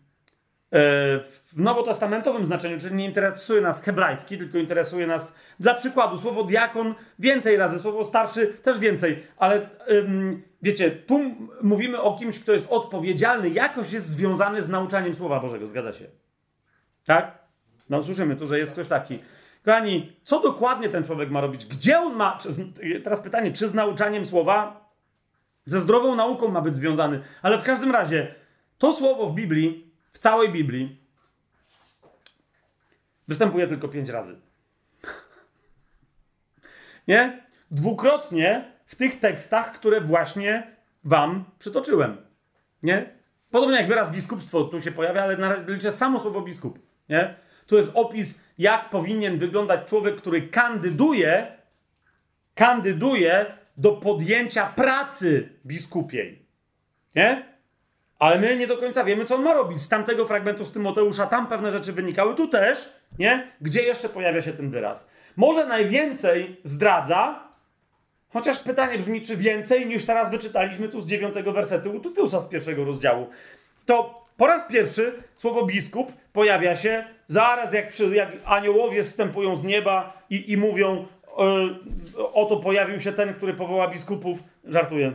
w 1.22 1.52
nowotestamentowym 1.56 2.46
znaczeniu, 2.46 2.80
czyli 2.80 2.94
nie 2.94 3.04
interesuje 3.04 3.60
nas 3.60 3.82
hebrajski, 3.82 4.38
tylko 4.38 4.58
interesuje 4.58 5.06
nas, 5.06 5.34
dla 5.60 5.74
przykładu, 5.74 6.18
słowo 6.18 6.42
diakon 6.44 6.94
więcej 7.18 7.56
razy, 7.56 7.78
słowo 7.78 8.04
starszy 8.04 8.46
też 8.46 8.78
więcej, 8.78 9.22
ale 9.36 9.68
wiecie, 10.62 10.90
tu 10.90 11.20
mówimy 11.62 12.00
o 12.00 12.16
kimś, 12.18 12.40
kto 12.40 12.52
jest 12.52 12.66
odpowiedzialny, 12.70 13.50
jakoś 13.50 13.92
jest 13.92 14.08
związany 14.08 14.62
z 14.62 14.68
nauczaniem 14.68 15.14
Słowa 15.14 15.40
Bożego, 15.40 15.68
zgadza 15.68 15.92
się? 15.92 16.06
Tak? 17.06 17.38
No 17.90 18.02
słyszymy 18.02 18.36
tu, 18.36 18.46
że 18.46 18.58
jest 18.58 18.72
ktoś 18.72 18.86
taki. 18.88 19.18
Kochani, 19.64 20.16
co 20.22 20.40
dokładnie 20.40 20.88
ten 20.88 21.04
człowiek 21.04 21.30
ma 21.30 21.40
robić? 21.40 21.66
Gdzie 21.66 21.98
on 22.00 22.14
ma. 22.14 22.38
Teraz 23.04 23.20
pytanie, 23.20 23.52
czy 23.52 23.68
z 23.68 23.74
nauczaniem 23.74 24.26
słowa, 24.26 24.88
ze 25.64 25.80
zdrową 25.80 26.16
nauką 26.16 26.48
ma 26.48 26.60
być 26.60 26.76
związany? 26.76 27.20
Ale 27.42 27.58
w 27.58 27.62
każdym 27.62 27.90
razie, 27.90 28.34
to 28.78 28.92
słowo 28.92 29.26
w 29.26 29.34
Biblii, 29.34 29.91
całej 30.22 30.52
Biblii, 30.52 31.00
występuje 33.28 33.66
tylko 33.66 33.88
pięć 33.88 34.08
razy. 34.08 34.40
Nie? 37.08 37.46
Dwukrotnie 37.70 38.72
w 38.86 38.96
tych 38.96 39.20
tekstach, 39.20 39.72
które 39.72 40.00
właśnie 40.00 40.76
wam 41.04 41.44
przytoczyłem. 41.58 42.16
Nie? 42.82 43.10
Podobnie 43.50 43.76
jak 43.76 43.88
wyraz 43.88 44.10
biskupstwo 44.10 44.64
tu 44.64 44.80
się 44.80 44.92
pojawia, 44.92 45.22
ale 45.22 45.64
liczę 45.66 45.90
samo 45.90 46.20
słowo 46.20 46.40
biskup. 46.40 46.78
Nie? 47.08 47.34
To 47.66 47.76
jest 47.76 47.90
opis, 47.94 48.40
jak 48.58 48.90
powinien 48.90 49.38
wyglądać 49.38 49.88
człowiek, 49.88 50.16
który 50.16 50.48
kandyduje, 50.48 51.56
kandyduje 52.54 53.58
do 53.76 53.92
podjęcia 53.92 54.66
pracy 54.66 55.48
biskupiej. 55.66 56.46
Nie? 57.14 57.51
Ale 58.22 58.38
my 58.38 58.56
nie 58.56 58.66
do 58.66 58.76
końca 58.76 59.04
wiemy, 59.04 59.24
co 59.24 59.34
on 59.34 59.42
ma 59.42 59.54
robić. 59.54 59.82
Z 59.82 59.88
tamtego 59.88 60.26
fragmentu 60.26 60.64
z 60.64 60.72
Tymoteusza 60.72 61.26
tam 61.26 61.46
pewne 61.46 61.70
rzeczy 61.70 61.92
wynikały, 61.92 62.34
tu 62.34 62.48
też, 62.48 62.92
nie? 63.18 63.52
Gdzie 63.60 63.82
jeszcze 63.82 64.08
pojawia 64.08 64.42
się 64.42 64.52
ten 64.52 64.70
wyraz? 64.70 65.10
Może 65.36 65.66
najwięcej 65.66 66.56
zdradza, 66.62 67.48
chociaż 68.32 68.58
pytanie 68.58 68.98
brzmi, 68.98 69.22
czy 69.22 69.36
więcej 69.36 69.86
niż 69.86 70.04
teraz 70.04 70.30
wyczytaliśmy 70.30 70.88
tu 70.88 71.00
z 71.00 71.06
dziewiątego 71.06 71.52
wersetu 71.52 71.96
u 71.96 72.00
Tytusa 72.00 72.40
z 72.40 72.46
pierwszego 72.46 72.84
rozdziału. 72.84 73.26
To 73.86 74.24
po 74.36 74.46
raz 74.46 74.64
pierwszy 74.68 75.12
słowo 75.34 75.66
biskup 75.66 76.12
pojawia 76.32 76.76
się 76.76 77.04
zaraz 77.28 77.74
jak, 77.74 78.00
jak 78.12 78.28
aniołowie 78.44 79.04
zstępują 79.04 79.56
z 79.56 79.64
nieba 79.64 80.22
i, 80.30 80.52
i 80.52 80.56
mówią 80.56 81.06
yy, 82.16 82.32
oto 82.32 82.56
pojawił 82.56 83.00
się 83.00 83.12
ten, 83.12 83.34
który 83.34 83.54
powoła 83.54 83.88
biskupów. 83.88 84.38
Żartuję. 84.64 85.12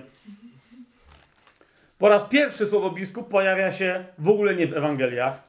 Po 1.98 2.10
raz 2.10 2.26
pierwszy 2.26 2.66
słowo 2.66 2.90
biskup 2.90 3.30
pojawia 3.30 3.72
się 3.72 4.06
w 4.18 4.30
ogóle 4.30 4.56
nie 4.56 4.68
w 4.68 4.78
Ewangeliach, 4.78 5.44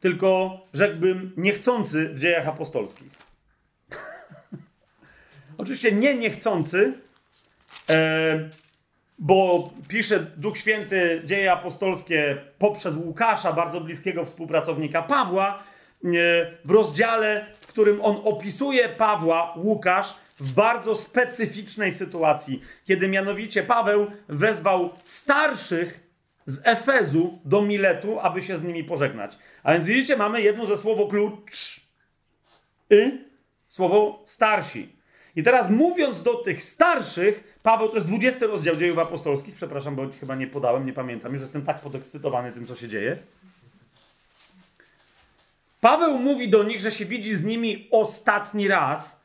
tylko 0.00 0.60
rzekłbym 0.74 1.32
niechcący 1.36 2.08
w 2.08 2.18
dziejach 2.18 2.48
apostolskich. 2.48 3.12
Oczywiście 5.58 5.92
nie 5.92 6.14
niechcący, 6.14 6.92
e, 7.90 8.48
bo 9.18 9.70
pisze 9.88 10.26
Duch 10.36 10.58
Święty 10.58 11.22
dzieje 11.24 11.52
apostolskie 11.52 12.38
poprzez 12.58 12.96
Łukasza, 12.96 13.52
bardzo 13.52 13.80
bliskiego 13.80 14.24
współpracownika 14.24 15.02
Pawła, 15.02 15.62
w 16.64 16.70
rozdziale, 16.70 17.46
w 17.60 17.66
którym 17.66 18.04
on 18.04 18.20
opisuje 18.24 18.88
Pawła, 18.88 19.54
Łukasz, 19.56 20.14
w 20.40 20.52
bardzo 20.52 20.94
specyficznej 20.94 21.92
sytuacji, 21.92 22.62
kiedy 22.84 23.08
mianowicie 23.08 23.62
Paweł 23.62 24.06
wezwał 24.28 24.90
starszych 25.02 26.08
z 26.44 26.60
Efezu 26.64 27.38
do 27.44 27.62
Miletu, 27.62 28.20
aby 28.20 28.42
się 28.42 28.56
z 28.56 28.62
nimi 28.62 28.84
pożegnać. 28.84 29.38
A 29.62 29.72
więc 29.72 29.84
widzicie, 29.84 30.16
mamy 30.16 30.42
jedno 30.42 30.66
ze 30.66 30.76
słowo 30.76 31.06
klucz 31.06 31.80
y, 32.92 33.24
słowo 33.68 34.22
starsi. 34.24 34.98
I 35.36 35.42
teraz 35.42 35.70
mówiąc 35.70 36.22
do 36.22 36.34
tych 36.34 36.62
starszych, 36.62 37.58
Paweł, 37.62 37.88
to 37.88 37.94
jest 37.94 38.06
20 38.06 38.46
rozdział 38.46 38.76
dziejów 38.76 38.98
apostolskich, 38.98 39.54
przepraszam, 39.54 39.96
bo 39.96 40.08
chyba 40.20 40.34
nie 40.34 40.46
podałem, 40.46 40.86
nie 40.86 40.92
pamiętam, 40.92 41.32
już 41.32 41.40
jestem 41.40 41.62
tak 41.62 41.80
podekscytowany 41.80 42.52
tym, 42.52 42.66
co 42.66 42.76
się 42.76 42.88
dzieje. 42.88 43.18
Paweł 45.80 46.18
mówi 46.18 46.48
do 46.48 46.62
nich, 46.62 46.80
że 46.80 46.92
się 46.92 47.04
widzi 47.04 47.34
z 47.34 47.44
nimi 47.44 47.88
ostatni 47.90 48.68
raz, 48.68 49.17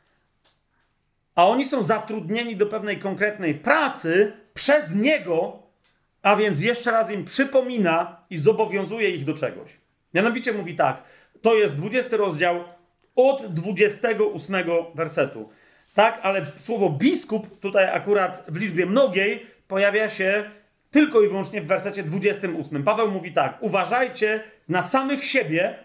a 1.36 1.48
oni 1.48 1.66
są 1.66 1.84
zatrudnieni 1.84 2.56
do 2.56 2.66
pewnej 2.66 2.98
konkretnej 2.98 3.56
pracy 3.56 4.34
przez 4.54 4.96
niego, 4.96 5.60
a 6.22 6.36
więc 6.36 6.62
jeszcze 6.62 6.92
raz 6.92 7.12
im 7.12 7.26
przypomina 7.26 8.18
i 8.30 8.38
zobowiązuje 8.38 9.10
ich 9.10 9.26
do 9.26 9.34
czegoś. 9.34 9.78
Mianowicie 10.14 10.54
mówi 10.54 10.76
tak, 10.76 11.04
to 11.42 11.56
jest 11.56 11.76
20 11.76 12.18
rozdział 12.18 12.64
od 13.16 13.46
28 13.46 14.56
wersetu. 14.96 15.50
Tak, 15.94 16.20
ale 16.24 16.46
słowo 16.46 16.90
biskup 16.90 17.60
tutaj 17.60 17.90
akurat 17.90 18.46
w 18.48 18.58
liczbie 18.58 18.86
mnogiej 18.86 19.46
pojawia 19.68 20.10
się 20.10 20.52
tylko 20.92 21.22
i 21.22 21.28
wyłącznie 21.28 21.62
w 21.62 21.68
wersecie 21.68 22.04
28. 22.04 22.84
Paweł 22.84 23.12
mówi 23.12 23.32
tak: 23.32 23.58
Uważajcie 23.62 24.44
na 24.70 24.82
samych 24.82 25.26
siebie 25.26 25.76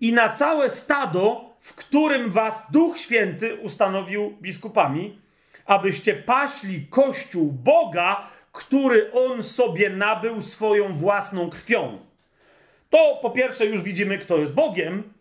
i 0.00 0.12
na 0.12 0.28
całe 0.28 0.70
stado, 0.70 1.53
w 1.64 1.74
którym 1.74 2.30
was 2.30 2.70
Duch 2.70 2.98
Święty 2.98 3.56
ustanowił 3.56 4.36
biskupami, 4.42 5.18
abyście 5.66 6.14
paśli 6.14 6.86
kościół 6.86 7.52
Boga, 7.52 8.30
który 8.52 9.12
on 9.12 9.42
sobie 9.42 9.90
nabył 9.90 10.42
swoją 10.42 10.92
własną 10.92 11.50
krwią. 11.50 11.98
To 12.90 13.18
po 13.22 13.30
pierwsze 13.30 13.66
już 13.66 13.82
widzimy, 13.82 14.18
kto 14.18 14.38
jest 14.38 14.54
Bogiem. 14.54 15.12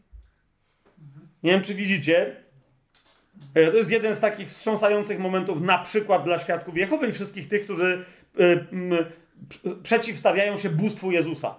Nie 1.43 1.51
wiem, 1.51 1.61
czy 1.61 1.73
widzicie. 1.73 2.35
E, 3.55 3.71
to 3.71 3.77
jest 3.77 3.91
jeden 3.91 4.15
z 4.15 4.19
takich 4.19 4.47
wstrząsających 4.47 5.19
momentów, 5.19 5.61
na 5.61 5.77
przykład 5.77 6.23
dla 6.23 6.39
świadków 6.39 6.77
Jehowy 6.77 7.07
i 7.07 7.11
wszystkich 7.11 7.47
tych, 7.47 7.63
którzy 7.63 8.05
y, 8.39 8.65
przeciwstawiają 9.83 10.57
się 10.57 10.69
bóstwu 10.69 11.11
Jezusa. 11.11 11.55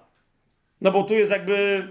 No 0.81 0.91
bo 0.91 1.03
tu 1.03 1.15
jest 1.15 1.31
jakby 1.31 1.89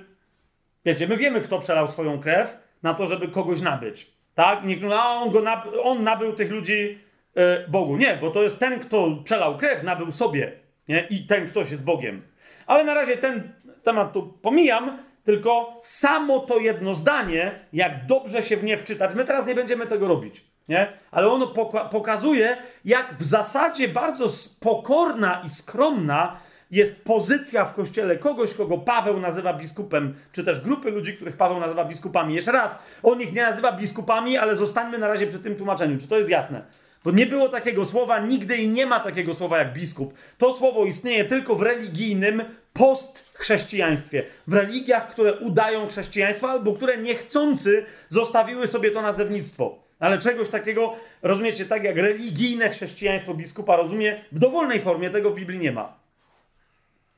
Wiecie, 0.86 1.08
my 1.08 1.18
wiemy, 1.18 1.42
kto 1.42 1.60
przelał 1.60 1.92
swoją 1.92 2.20
krew 2.20 2.63
na 2.84 2.94
to, 2.94 3.06
żeby 3.06 3.28
kogoś 3.28 3.62
nabyć. 3.62 4.14
Tak? 4.36 4.62
A 4.98 5.22
on, 5.22 5.32
go 5.32 5.42
naby, 5.42 5.82
on 5.82 6.04
nabył 6.04 6.34
tych 6.34 6.52
ludzi 6.52 7.00
e, 7.36 7.68
Bogu. 7.68 7.98
Nie, 7.98 8.18
bo 8.22 8.32
to 8.32 8.44
jest 8.44 8.60
ten, 8.60 8.80
kto 8.80 9.08
przelał 9.24 9.58
krew, 9.58 9.84
nabył 9.84 10.12
sobie. 10.12 10.52
Nie? 10.88 11.08
I 11.10 11.26
ten 11.26 11.48
ktoś 11.48 11.72
jest 11.72 11.84
Bogiem. 11.84 12.22
Ale 12.68 12.84
na 12.84 12.94
razie 12.94 13.18
ten 13.18 13.54
temat 13.84 14.14
tu 14.14 14.24
pomijam, 14.42 14.98
tylko 15.24 15.80
samo 15.82 16.40
to 16.40 16.60
jedno 16.60 16.94
zdanie, 16.94 17.60
jak 17.74 18.06
dobrze 18.06 18.44
się 18.44 18.58
w 18.58 18.64
nie 18.64 18.78
wczytać. 18.78 19.16
My 19.16 19.26
teraz 19.26 19.48
nie 19.48 19.56
będziemy 19.56 19.88
tego 19.88 20.08
robić. 20.08 20.46
Nie? 20.70 20.88
Ale 21.12 21.30
ono 21.30 21.48
poka 21.48 21.86
pokazuje, 21.86 22.58
jak 22.86 23.16
w 23.18 23.24
zasadzie 23.24 23.88
bardzo 23.88 24.26
pokorna 24.60 25.42
i 25.46 25.50
skromna 25.50 26.40
jest 26.74 27.04
pozycja 27.04 27.66
w 27.66 27.74
kościele 27.74 28.18
kogoś, 28.18 28.54
kogo 28.54 28.78
Paweł 28.78 29.20
nazywa 29.20 29.54
biskupem, 29.54 30.16
czy 30.32 30.44
też 30.44 30.62
grupy 30.62 30.92
ludzi, 30.92 31.14
których 31.14 31.38
Paweł 31.38 31.60
nazywa 31.60 31.86
biskupami. 31.86 32.36
Jeszcze 32.36 32.52
raz, 32.52 32.78
on 33.04 33.22
ich 33.22 33.34
nie 33.34 33.42
nazywa 33.42 33.72
biskupami, 33.72 34.38
ale 34.38 34.56
zostańmy 34.56 34.98
na 34.98 35.08
razie 35.08 35.28
przy 35.28 35.40
tym 35.40 35.56
tłumaczeniu. 35.56 36.00
Czy 36.00 36.08
to 36.08 36.18
jest 36.18 36.30
jasne? 36.30 36.62
Bo 37.04 37.12
nie 37.12 37.26
było 37.26 37.50
takiego 37.50 37.86
słowa 37.86 38.20
nigdy 38.20 38.58
i 38.58 38.70
nie 38.70 38.86
ma 38.86 39.00
takiego 39.00 39.34
słowa 39.34 39.58
jak 39.58 39.74
biskup. 39.74 40.14
To 40.38 40.54
słowo 40.54 40.86
istnieje 40.86 41.26
tylko 41.26 41.56
w 41.56 41.62
religijnym 41.62 42.44
postchrześcijaństwie. 42.74 44.24
W 44.48 44.54
religiach, 44.54 45.10
które 45.10 45.34
udają 45.34 45.88
chrześcijaństwo 45.88 46.50
albo 46.50 46.74
które 46.74 46.98
niechcący 46.98 47.86
zostawiły 48.10 48.68
sobie 48.68 48.92
to 48.92 49.02
nazewnictwo. 49.02 49.84
Ale 50.00 50.18
czegoś 50.18 50.50
takiego, 50.50 50.96
rozumiecie, 51.22 51.66
tak 51.66 51.84
jak 51.84 51.98
religijne 51.98 52.70
chrześcijaństwo 52.70 53.34
biskupa 53.34 53.76
rozumie, 53.76 54.22
w 54.32 54.40
dowolnej 54.40 54.80
formie 54.80 55.10
tego 55.10 55.30
w 55.30 55.36
Biblii 55.36 55.60
nie 55.60 55.72
ma. 55.72 56.03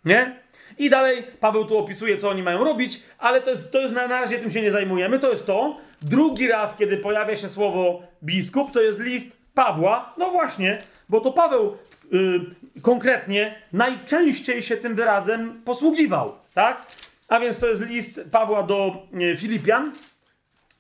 Nie? 0.05 0.39
I 0.77 0.89
dalej 0.89 1.23
Paweł 1.39 1.65
tu 1.65 1.77
opisuje, 1.77 2.17
co 2.17 2.29
oni 2.29 2.43
mają 2.43 2.63
robić, 2.63 3.03
ale 3.17 3.41
to 3.41 3.49
jest, 3.49 3.71
to 3.71 3.81
jest 3.81 3.93
na, 3.93 4.07
na 4.07 4.21
razie 4.21 4.37
tym 4.37 4.51
się 4.51 4.61
nie 4.61 4.71
zajmujemy. 4.71 5.19
To 5.19 5.31
jest 5.31 5.45
to. 5.45 5.77
Drugi 6.01 6.47
raz, 6.47 6.75
kiedy 6.75 6.97
pojawia 6.97 7.35
się 7.35 7.49
słowo 7.49 8.03
biskup, 8.23 8.71
to 8.71 8.81
jest 8.81 8.99
list 8.99 9.37
Pawła. 9.53 10.13
No 10.17 10.31
właśnie, 10.31 10.81
bo 11.09 11.21
to 11.21 11.31
Paweł 11.31 11.77
yy, 12.11 12.41
konkretnie 12.81 13.55
najczęściej 13.73 14.63
się 14.63 14.77
tym 14.77 14.95
wyrazem 14.95 15.61
posługiwał, 15.65 16.35
tak? 16.53 16.85
A 17.27 17.39
więc 17.39 17.59
to 17.59 17.67
jest 17.67 17.81
list 17.81 18.21
Pawła 18.31 18.63
do 18.63 19.07
yy, 19.13 19.37
Filipian, 19.37 19.91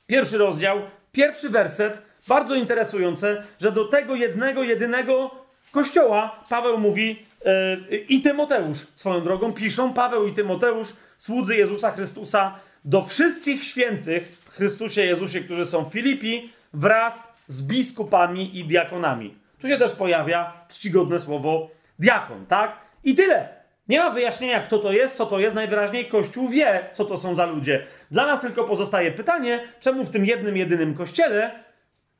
pierwszy 0.07 0.37
rozdział, 0.37 0.81
pierwszy 1.11 1.49
werset. 1.49 2.01
Bardzo 2.27 2.55
interesujące, 2.55 3.43
że 3.59 3.71
do 3.71 3.85
tego 3.85 4.15
jednego, 4.15 4.63
jedynego 4.63 5.31
kościoła 5.71 6.43
Paweł 6.49 6.77
mówi 6.77 7.25
i 8.09 8.21
Tymoteusz 8.21 8.77
swoją 8.95 9.21
drogą 9.21 9.53
piszą, 9.53 9.93
Paweł 9.93 10.27
i 10.27 10.33
Tymoteusz, 10.33 10.87
słudzy 11.17 11.55
Jezusa 11.55 11.91
Chrystusa, 11.91 12.59
do 12.85 13.01
wszystkich 13.01 13.63
świętych 13.63 14.37
w 14.45 14.55
Chrystusie 14.55 15.01
Jezusie, 15.01 15.41
którzy 15.41 15.65
są 15.65 15.85
w 15.85 15.93
Filipi, 15.93 16.53
wraz 16.73 17.33
z 17.47 17.61
biskupami 17.61 18.59
i 18.59 18.65
diakonami. 18.65 19.35
Tu 19.61 19.67
się 19.67 19.77
też 19.77 19.91
pojawia 19.91 20.53
czcigodne 20.69 21.19
słowo 21.19 21.69
diakon, 21.99 22.45
tak? 22.45 22.71
I 23.03 23.15
tyle. 23.15 23.49
Nie 23.87 23.99
ma 23.99 24.09
wyjaśnienia, 24.09 24.59
kto 24.59 24.79
to 24.79 24.91
jest, 24.91 25.17
co 25.17 25.25
to 25.25 25.39
jest. 25.39 25.55
Najwyraźniej 25.55 26.05
Kościół 26.05 26.49
wie, 26.49 26.89
co 26.93 27.05
to 27.05 27.17
są 27.17 27.35
za 27.35 27.45
ludzie. 27.45 27.85
Dla 28.11 28.25
nas 28.25 28.41
tylko 28.41 28.63
pozostaje 28.63 29.11
pytanie, 29.11 29.59
czemu 29.79 30.05
w 30.05 30.09
tym 30.09 30.25
jednym, 30.25 30.57
jedynym 30.57 30.93
kościele 30.93 31.51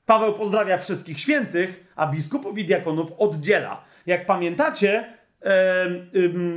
Paweł 0.05 0.33
pozdrawia 0.33 0.77
wszystkich 0.77 1.19
świętych, 1.19 1.85
a 1.95 2.07
biskupów 2.07 2.57
i 2.57 2.65
diakonów 2.65 3.11
oddziela. 3.17 3.83
Jak 4.05 4.25
pamiętacie, 4.25 5.13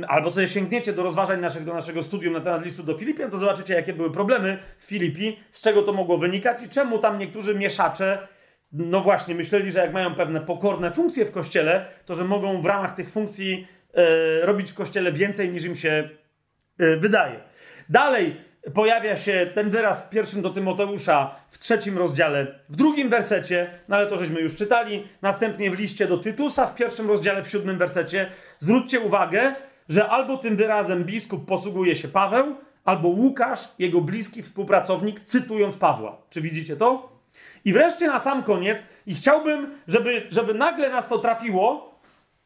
albo 0.07 0.31
sobie 0.31 0.47
sięgniecie 0.47 0.93
do 0.93 1.03
rozważań 1.03 1.39
naszych, 1.39 1.65
do 1.65 1.73
naszego 1.73 2.03
studium 2.03 2.33
na 2.33 2.39
temat 2.39 2.65
listu 2.65 2.83
do 2.83 2.93
Filipian, 2.93 3.31
to 3.31 3.37
zobaczycie, 3.37 3.73
jakie 3.73 3.93
były 3.93 4.11
problemy 4.11 4.57
w 4.77 4.83
Filipi, 4.85 5.39
z 5.51 5.61
czego 5.61 5.81
to 5.81 5.93
mogło 5.93 6.17
wynikać 6.17 6.63
i 6.63 6.69
czemu 6.69 6.99
tam 6.99 7.19
niektórzy 7.19 7.55
mieszacze, 7.55 8.27
no 8.71 9.01
właśnie, 9.01 9.35
myśleli, 9.35 9.71
że 9.71 9.79
jak 9.79 9.93
mają 9.93 10.15
pewne 10.15 10.41
pokorne 10.41 10.91
funkcje 10.91 11.25
w 11.25 11.31
kościele, 11.31 11.85
to 12.05 12.15
że 12.15 12.25
mogą 12.25 12.61
w 12.61 12.65
ramach 12.65 12.93
tych 12.93 13.09
funkcji 13.09 13.67
e, 13.93 14.45
robić 14.45 14.71
w 14.71 14.75
kościele 14.75 15.11
więcej 15.11 15.49
niż 15.49 15.65
im 15.65 15.75
się 15.75 16.09
e, 16.79 16.97
wydaje. 16.97 17.39
Dalej, 17.89 18.41
pojawia 18.73 19.15
się 19.15 19.51
ten 19.55 19.69
wyraz 19.69 20.05
w 20.05 20.09
pierwszym 20.09 20.41
do 20.41 20.49
Tymoteusza 20.49 21.35
w 21.49 21.59
trzecim 21.59 21.97
rozdziale, 21.97 22.59
w 22.69 22.75
drugim 22.75 23.09
wersecie, 23.09 23.71
no 23.87 23.95
ale 23.95 24.07
to 24.07 24.17
żeśmy 24.17 24.41
już 24.41 24.55
czytali, 24.55 25.07
następnie 25.21 25.71
w 25.71 25.79
liście 25.79 26.07
do 26.07 26.17
Tytusa 26.17 26.65
w 26.65 26.75
pierwszym 26.75 27.07
rozdziale, 27.07 27.43
w 27.43 27.49
siódmym 27.49 27.77
wersecie. 27.77 28.31
Zwróćcie 28.59 28.99
uwagę, 28.99 29.55
że 29.89 30.09
albo 30.09 30.37
tym 30.37 30.55
wyrazem 30.55 31.03
biskup 31.03 31.45
posługuje 31.45 31.95
się 31.95 32.07
Paweł, 32.07 32.55
albo 32.85 33.07
Łukasz, 33.07 33.69
jego 33.79 34.01
bliski 34.01 34.43
współpracownik, 34.43 35.19
cytując 35.19 35.77
Pawła. 35.77 36.21
Czy 36.29 36.41
widzicie 36.41 36.75
to? 36.75 37.19
I 37.65 37.73
wreszcie 37.73 38.07
na 38.07 38.19
sam 38.19 38.43
koniec, 38.43 38.85
i 39.07 39.15
chciałbym, 39.15 39.77
żeby, 39.87 40.27
żeby 40.29 40.53
nagle 40.53 40.89
nas 40.89 41.07
to 41.07 41.19
trafiło, 41.19 41.88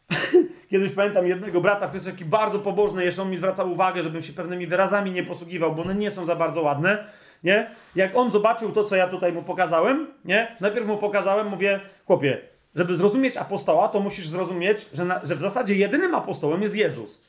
Kiedyś 0.69 0.91
pamiętam 0.91 1.27
jednego 1.27 1.61
brata, 1.61 1.85
który 1.85 1.97
jest 1.97 2.11
taki 2.11 2.25
bardzo 2.25 2.59
pobożny, 2.59 3.05
jeszcze 3.05 3.21
on 3.21 3.31
mi 3.31 3.37
zwracał 3.37 3.71
uwagę, 3.71 4.03
żebym 4.03 4.21
się 4.21 4.33
pewnymi 4.33 4.67
wyrazami 4.67 5.11
nie 5.11 5.23
posługiwał, 5.23 5.75
bo 5.75 5.81
one 5.81 5.95
nie 5.95 6.11
są 6.11 6.25
za 6.25 6.35
bardzo 6.35 6.61
ładne, 6.61 7.07
nie? 7.43 7.71
Jak 7.95 8.15
on 8.15 8.31
zobaczył 8.31 8.71
to, 8.71 8.83
co 8.83 8.95
ja 8.95 9.07
tutaj 9.07 9.33
mu 9.33 9.43
pokazałem, 9.43 10.07
nie? 10.25 10.55
Najpierw 10.61 10.87
mu 10.87 10.97
pokazałem, 10.97 11.47
mówię, 11.47 11.79
chłopie, 12.05 12.41
żeby 12.75 12.95
zrozumieć 12.95 13.37
apostoła, 13.37 13.87
to 13.87 13.99
musisz 13.99 14.27
zrozumieć, 14.27 14.85
że, 14.93 15.05
na, 15.05 15.19
że 15.23 15.35
w 15.35 15.39
zasadzie 15.39 15.75
jedynym 15.75 16.15
apostołem 16.15 16.61
jest 16.61 16.75
Jezus. 16.75 17.21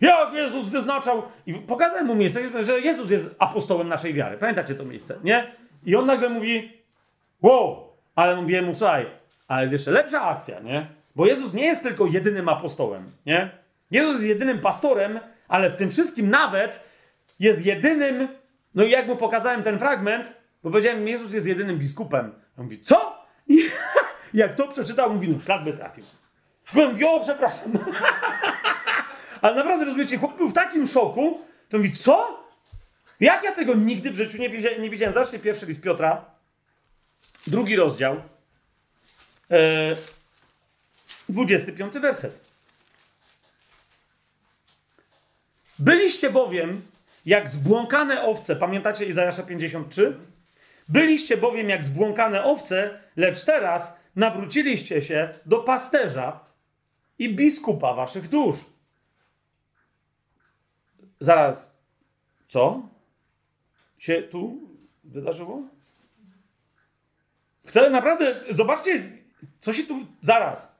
Jak 0.00 0.32
Jezus 0.34 0.68
wyznaczał... 0.68 1.22
I 1.46 1.54
pokazałem 1.54 2.06
mu 2.06 2.14
miejsce, 2.14 2.64
że 2.64 2.80
Jezus 2.80 3.10
jest 3.10 3.34
apostołem 3.38 3.88
naszej 3.88 4.14
wiary. 4.14 4.38
Pamiętacie 4.38 4.74
to 4.74 4.84
miejsce, 4.84 5.18
nie? 5.24 5.52
I 5.84 5.96
on 5.96 6.06
nagle 6.06 6.28
mówi, 6.28 6.72
wow, 7.42 7.88
ale 8.14 8.36
mówię 8.36 8.62
mu, 8.62 8.74
słuchaj, 8.74 9.06
ale 9.48 9.62
jest 9.62 9.72
jeszcze 9.72 9.90
lepsza 9.90 10.22
akcja, 10.22 10.60
nie? 10.60 10.97
Bo 11.18 11.26
Jezus 11.26 11.52
nie 11.52 11.64
jest 11.64 11.82
tylko 11.82 12.06
jedynym 12.06 12.48
apostołem, 12.48 13.12
nie? 13.26 13.50
Jezus 13.90 14.14
jest 14.14 14.26
jedynym 14.28 14.58
pastorem, 14.58 15.20
ale 15.48 15.70
w 15.70 15.74
tym 15.74 15.90
wszystkim 15.90 16.30
nawet 16.30 16.80
jest 17.40 17.66
jedynym, 17.66 18.28
no 18.74 18.84
i 18.84 18.90
jak 18.90 19.06
mu 19.06 19.16
pokazałem 19.16 19.62
ten 19.62 19.78
fragment, 19.78 20.34
bo 20.62 20.70
powiedziałem, 20.70 21.08
Jezus 21.08 21.32
jest 21.32 21.46
jedynym 21.46 21.78
biskupem. 21.78 22.32
On 22.58 22.64
mówi, 22.64 22.80
co? 22.80 23.24
I 23.48 23.58
jak 24.34 24.54
to 24.54 24.68
przeczytał, 24.68 25.12
mówi, 25.12 25.28
no 25.28 25.40
szlak 25.40 25.64
by 25.64 25.72
trafił. 25.72 26.04
Byłem, 26.74 27.04
o, 27.04 27.20
przepraszam. 27.20 27.72
ale 29.42 29.54
naprawdę, 29.54 29.84
rozumiecie, 29.84 30.18
chłop 30.18 30.36
był 30.36 30.48
w 30.48 30.54
takim 30.54 30.86
szoku, 30.86 31.40
to 31.68 31.76
mówi, 31.76 31.92
co? 31.92 32.44
Jak 33.20 33.44
ja 33.44 33.52
tego 33.52 33.74
nigdy 33.74 34.10
w 34.10 34.14
życiu 34.14 34.38
nie, 34.38 34.48
widziałem? 34.48 34.82
Nie 34.82 34.90
widziałem. 34.90 35.14
Zobaczcie 35.14 35.38
pierwszy 35.38 35.66
list 35.66 35.80
Piotra, 35.80 36.24
drugi 37.46 37.76
rozdział. 37.76 38.16
Yy, 39.50 39.58
25 41.28 41.94
werset. 41.94 42.40
Byliście 45.78 46.30
bowiem 46.30 46.82
jak 47.26 47.48
zbłąkane 47.48 48.22
owce, 48.22 48.56
pamiętacie 48.56 49.04
Izajasza 49.04 49.42
53? 49.42 50.16
Byliście 50.88 51.36
bowiem 51.36 51.68
jak 51.68 51.84
zbłąkane 51.84 52.44
owce, 52.44 53.00
lecz 53.16 53.44
teraz 53.44 53.96
nawróciliście 54.16 55.02
się 55.02 55.34
do 55.46 55.58
pasterza 55.58 56.40
i 57.18 57.34
biskupa 57.34 57.94
waszych 57.94 58.28
dusz. 58.28 58.58
Zaraz, 61.20 61.78
co 62.48 62.82
się 63.98 64.22
tu 64.22 64.68
wydarzyło? 65.04 65.62
Chcę 67.66 67.90
naprawdę, 67.90 68.40
zobaczcie, 68.50 69.12
co 69.60 69.72
się 69.72 69.82
tu, 69.82 70.06
zaraz. 70.22 70.77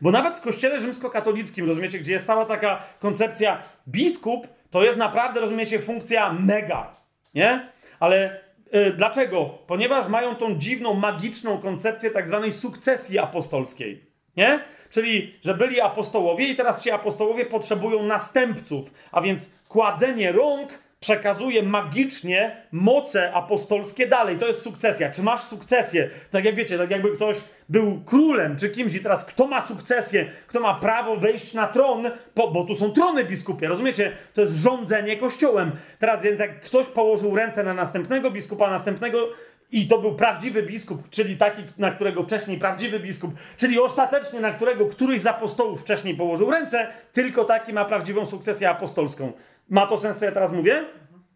Bo 0.00 0.10
nawet 0.10 0.36
w 0.36 0.40
kościele 0.40 0.80
rzymskokatolickim, 0.80 1.68
rozumiecie, 1.68 1.98
gdzie 1.98 2.12
jest 2.12 2.26
cała 2.26 2.44
taka 2.44 2.82
koncepcja 2.98 3.62
biskup, 3.88 4.48
to 4.70 4.84
jest 4.84 4.98
naprawdę, 4.98 5.40
rozumiecie, 5.40 5.78
funkcja 5.78 6.32
mega, 6.32 6.96
nie? 7.34 7.68
Ale 8.00 8.40
y, 8.74 8.92
dlaczego? 8.92 9.58
Ponieważ 9.66 10.08
mają 10.08 10.34
tą 10.34 10.54
dziwną, 10.54 10.94
magiczną 10.94 11.58
koncepcję 11.58 12.10
tak 12.10 12.28
zwanej 12.28 12.52
sukcesji 12.52 13.18
apostolskiej, 13.18 14.04
nie? 14.36 14.60
Czyli, 14.90 15.34
że 15.44 15.54
byli 15.54 15.80
apostołowie 15.80 16.46
i 16.46 16.56
teraz 16.56 16.82
ci 16.82 16.90
apostołowie 16.90 17.46
potrzebują 17.46 18.02
następców, 18.02 18.92
a 19.12 19.20
więc 19.20 19.50
kładzenie 19.68 20.32
rąk 20.32 20.89
przekazuje 21.00 21.62
magicznie 21.62 22.56
moce 22.72 23.32
apostolskie 23.32 24.06
dalej. 24.06 24.38
To 24.38 24.46
jest 24.46 24.62
sukcesja. 24.62 25.10
Czy 25.10 25.22
masz 25.22 25.40
sukcesję? 25.40 26.10
Tak 26.30 26.44
jak 26.44 26.54
wiecie, 26.54 26.78
tak 26.78 26.90
jakby 26.90 27.10
ktoś 27.10 27.36
był 27.68 28.00
królem 28.04 28.56
czy 28.56 28.68
kimś 28.70 28.94
i 28.94 29.00
teraz 29.00 29.24
kto 29.24 29.46
ma 29.46 29.60
sukcesję? 29.60 30.30
Kto 30.46 30.60
ma 30.60 30.74
prawo 30.74 31.16
wejść 31.16 31.54
na 31.54 31.66
tron? 31.66 32.10
Bo 32.34 32.64
tu 32.64 32.74
są 32.74 32.90
trony 32.90 33.24
biskupie, 33.24 33.68
rozumiecie? 33.68 34.12
To 34.34 34.40
jest 34.40 34.56
rządzenie 34.56 35.16
kościołem. 35.16 35.72
Teraz 35.98 36.22
więc 36.22 36.40
jak 36.40 36.60
ktoś 36.60 36.86
położył 36.86 37.36
ręce 37.36 37.62
na 37.62 37.74
następnego 37.74 38.30
biskupa, 38.30 38.70
następnego 38.70 39.28
i 39.72 39.88
to 39.88 39.98
był 39.98 40.14
prawdziwy 40.14 40.62
biskup, 40.62 41.10
czyli 41.10 41.36
taki, 41.36 41.62
na 41.78 41.90
którego 41.90 42.22
wcześniej 42.22 42.58
prawdziwy 42.58 43.00
biskup, 43.00 43.30
czyli 43.56 43.80
ostatecznie 43.80 44.40
na 44.40 44.50
którego 44.50 44.86
któryś 44.86 45.20
z 45.20 45.26
apostołów 45.26 45.80
wcześniej 45.80 46.16
położył 46.16 46.50
ręce, 46.50 46.86
tylko 47.12 47.44
taki 47.44 47.72
ma 47.72 47.84
prawdziwą 47.84 48.26
sukcesję 48.26 48.70
apostolską. 48.70 49.32
Ma 49.70 49.86
to 49.86 49.96
sens, 49.96 50.18
co 50.18 50.24
ja 50.24 50.32
teraz 50.32 50.52
mówię? 50.52 50.84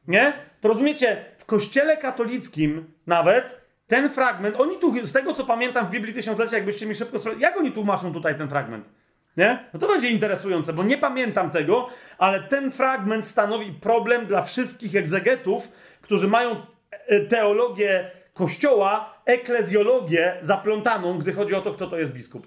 Nie? 0.08 0.32
To 0.60 0.68
rozumiecie, 0.68 1.24
w 1.36 1.44
kościele 1.44 1.96
katolickim 1.96 2.92
nawet 3.06 3.64
ten 3.86 4.10
fragment, 4.10 4.56
oni 4.58 4.78
tu, 4.78 5.06
z 5.06 5.12
tego 5.12 5.32
co 5.32 5.44
pamiętam 5.44 5.86
w 5.86 5.90
Biblii 5.90 6.14
Tysiąclecia, 6.14 6.56
jakbyście 6.56 6.86
mi 6.86 6.94
szybko 6.94 7.18
sprawdzili, 7.18 7.42
jak 7.42 7.56
oni 7.56 7.72
tłumaczą 7.72 8.12
tutaj 8.12 8.38
ten 8.38 8.48
fragment? 8.48 8.90
Nie? 9.36 9.68
No 9.74 9.80
to 9.80 9.88
będzie 9.88 10.10
interesujące, 10.10 10.72
bo 10.72 10.82
nie 10.82 10.98
pamiętam 10.98 11.50
tego, 11.50 11.88
ale 12.18 12.42
ten 12.42 12.72
fragment 12.72 13.26
stanowi 13.26 13.72
problem 13.72 14.26
dla 14.26 14.42
wszystkich 14.42 14.96
egzegetów, 14.96 15.68
którzy 16.00 16.28
mają 16.28 16.56
e, 16.90 17.20
teologię 17.20 18.10
kościoła, 18.32 19.14
eklezjologię 19.24 20.36
zaplątaną, 20.40 21.18
gdy 21.18 21.32
chodzi 21.32 21.54
o 21.54 21.60
to, 21.60 21.74
kto 21.74 21.86
to 21.86 21.98
jest 21.98 22.12
biskup. 22.12 22.46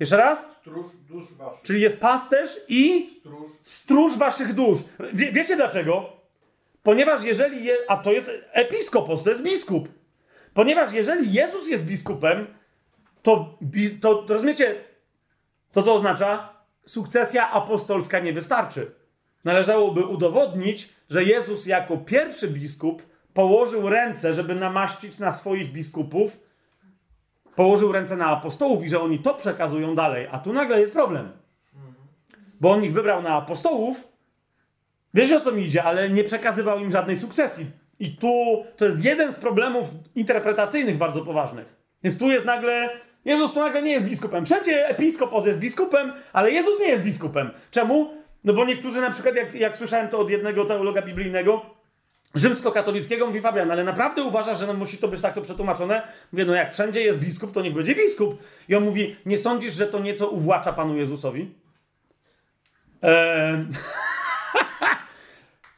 Jeszcze 0.00 0.16
raz? 0.16 0.56
Stróż 0.60 0.86
dusz 1.08 1.34
waszych. 1.38 1.62
Czyli 1.64 1.80
jest 1.80 2.00
pasterz 2.00 2.56
i 2.68 3.10
Stróż. 3.20 3.50
stróż 3.62 4.18
waszych 4.18 4.54
dusz. 4.54 4.78
Wie, 5.12 5.32
wiecie 5.32 5.56
dlaczego? 5.56 6.12
Ponieważ 6.82 7.24
jeżeli, 7.24 7.64
je, 7.64 7.76
a 7.88 7.96
to 7.96 8.12
jest 8.12 8.30
episkopos, 8.52 9.22
to 9.22 9.30
jest 9.30 9.42
biskup. 9.42 9.88
Ponieważ 10.54 10.92
jeżeli 10.92 11.32
Jezus 11.32 11.68
jest 11.68 11.84
biskupem, 11.84 12.46
to, 13.22 13.58
to, 14.00 14.14
to 14.14 14.34
rozumiecie, 14.34 14.84
co 15.70 15.82
to 15.82 15.94
oznacza? 15.94 16.60
Sukcesja 16.86 17.50
apostolska 17.50 18.18
nie 18.18 18.32
wystarczy. 18.32 18.90
Należałoby 19.44 20.04
udowodnić, 20.04 20.88
że 21.10 21.24
Jezus 21.24 21.66
jako 21.66 21.96
pierwszy 21.96 22.48
biskup 22.48 23.02
położył 23.34 23.88
ręce, 23.88 24.32
żeby 24.32 24.54
namaścić 24.54 25.18
na 25.18 25.32
swoich 25.32 25.72
biskupów, 25.72 26.40
położył 27.60 27.92
ręce 27.92 28.16
na 28.16 28.26
apostołów 28.26 28.84
i 28.84 28.88
że 28.88 29.00
oni 29.00 29.18
to 29.18 29.34
przekazują 29.34 29.94
dalej. 29.94 30.28
A 30.30 30.38
tu 30.38 30.52
nagle 30.52 30.80
jest 30.80 30.92
problem. 30.92 31.32
Bo 32.60 32.70
on 32.70 32.84
ich 32.84 32.92
wybrał 32.92 33.22
na 33.22 33.34
apostołów, 33.34 34.08
wiecie 35.14 35.36
o 35.36 35.40
co 35.40 35.52
mi 35.52 35.62
idzie, 35.62 35.84
ale 35.84 36.10
nie 36.10 36.24
przekazywał 36.24 36.78
im 36.78 36.90
żadnej 36.90 37.16
sukcesji. 37.16 37.66
I 37.98 38.16
tu 38.16 38.64
to 38.76 38.84
jest 38.84 39.04
jeden 39.04 39.32
z 39.32 39.36
problemów 39.36 39.86
interpretacyjnych 40.14 40.98
bardzo 40.98 41.24
poważnych. 41.24 41.76
Więc 42.02 42.18
tu 42.18 42.30
jest 42.30 42.46
nagle 42.46 42.90
Jezus 43.24 43.52
tu 43.52 43.60
nagle 43.60 43.82
nie 43.82 43.92
jest 43.92 44.04
biskupem. 44.04 44.46
Wszędzie 44.46 44.88
episkopos 44.88 45.46
jest 45.46 45.58
biskupem, 45.58 46.12
ale 46.32 46.50
Jezus 46.50 46.80
nie 46.80 46.88
jest 46.88 47.02
biskupem. 47.02 47.50
Czemu? 47.70 48.10
No 48.44 48.52
bo 48.52 48.64
niektórzy 48.64 49.00
na 49.00 49.10
przykład, 49.10 49.34
jak, 49.34 49.54
jak 49.54 49.76
słyszałem 49.76 50.08
to 50.08 50.18
od 50.18 50.30
jednego 50.30 50.64
teologa 50.64 51.02
biblijnego, 51.02 51.66
rzymskokatolickiego, 52.34 53.26
mówi 53.26 53.40
Fabian, 53.40 53.70
ale 53.70 53.84
naprawdę 53.84 54.22
uważasz, 54.22 54.58
że 54.58 54.66
no 54.66 54.74
musi 54.74 54.98
to 54.98 55.08
być 55.08 55.20
tak 55.20 55.34
to 55.34 55.42
przetłumaczone? 55.42 56.02
Mówię, 56.32 56.44
no 56.44 56.54
jak 56.54 56.72
wszędzie 56.72 57.02
jest 57.02 57.18
biskup, 57.18 57.52
to 57.52 57.62
niech 57.62 57.74
będzie 57.74 57.94
biskup. 57.94 58.42
I 58.68 58.74
on 58.74 58.84
mówi, 58.84 59.16
nie 59.26 59.38
sądzisz, 59.38 59.72
że 59.72 59.86
to 59.86 59.98
nieco 59.98 60.28
uwłacza 60.28 60.72
Panu 60.72 60.96
Jezusowi? 60.96 61.54
Eee... 63.02 63.64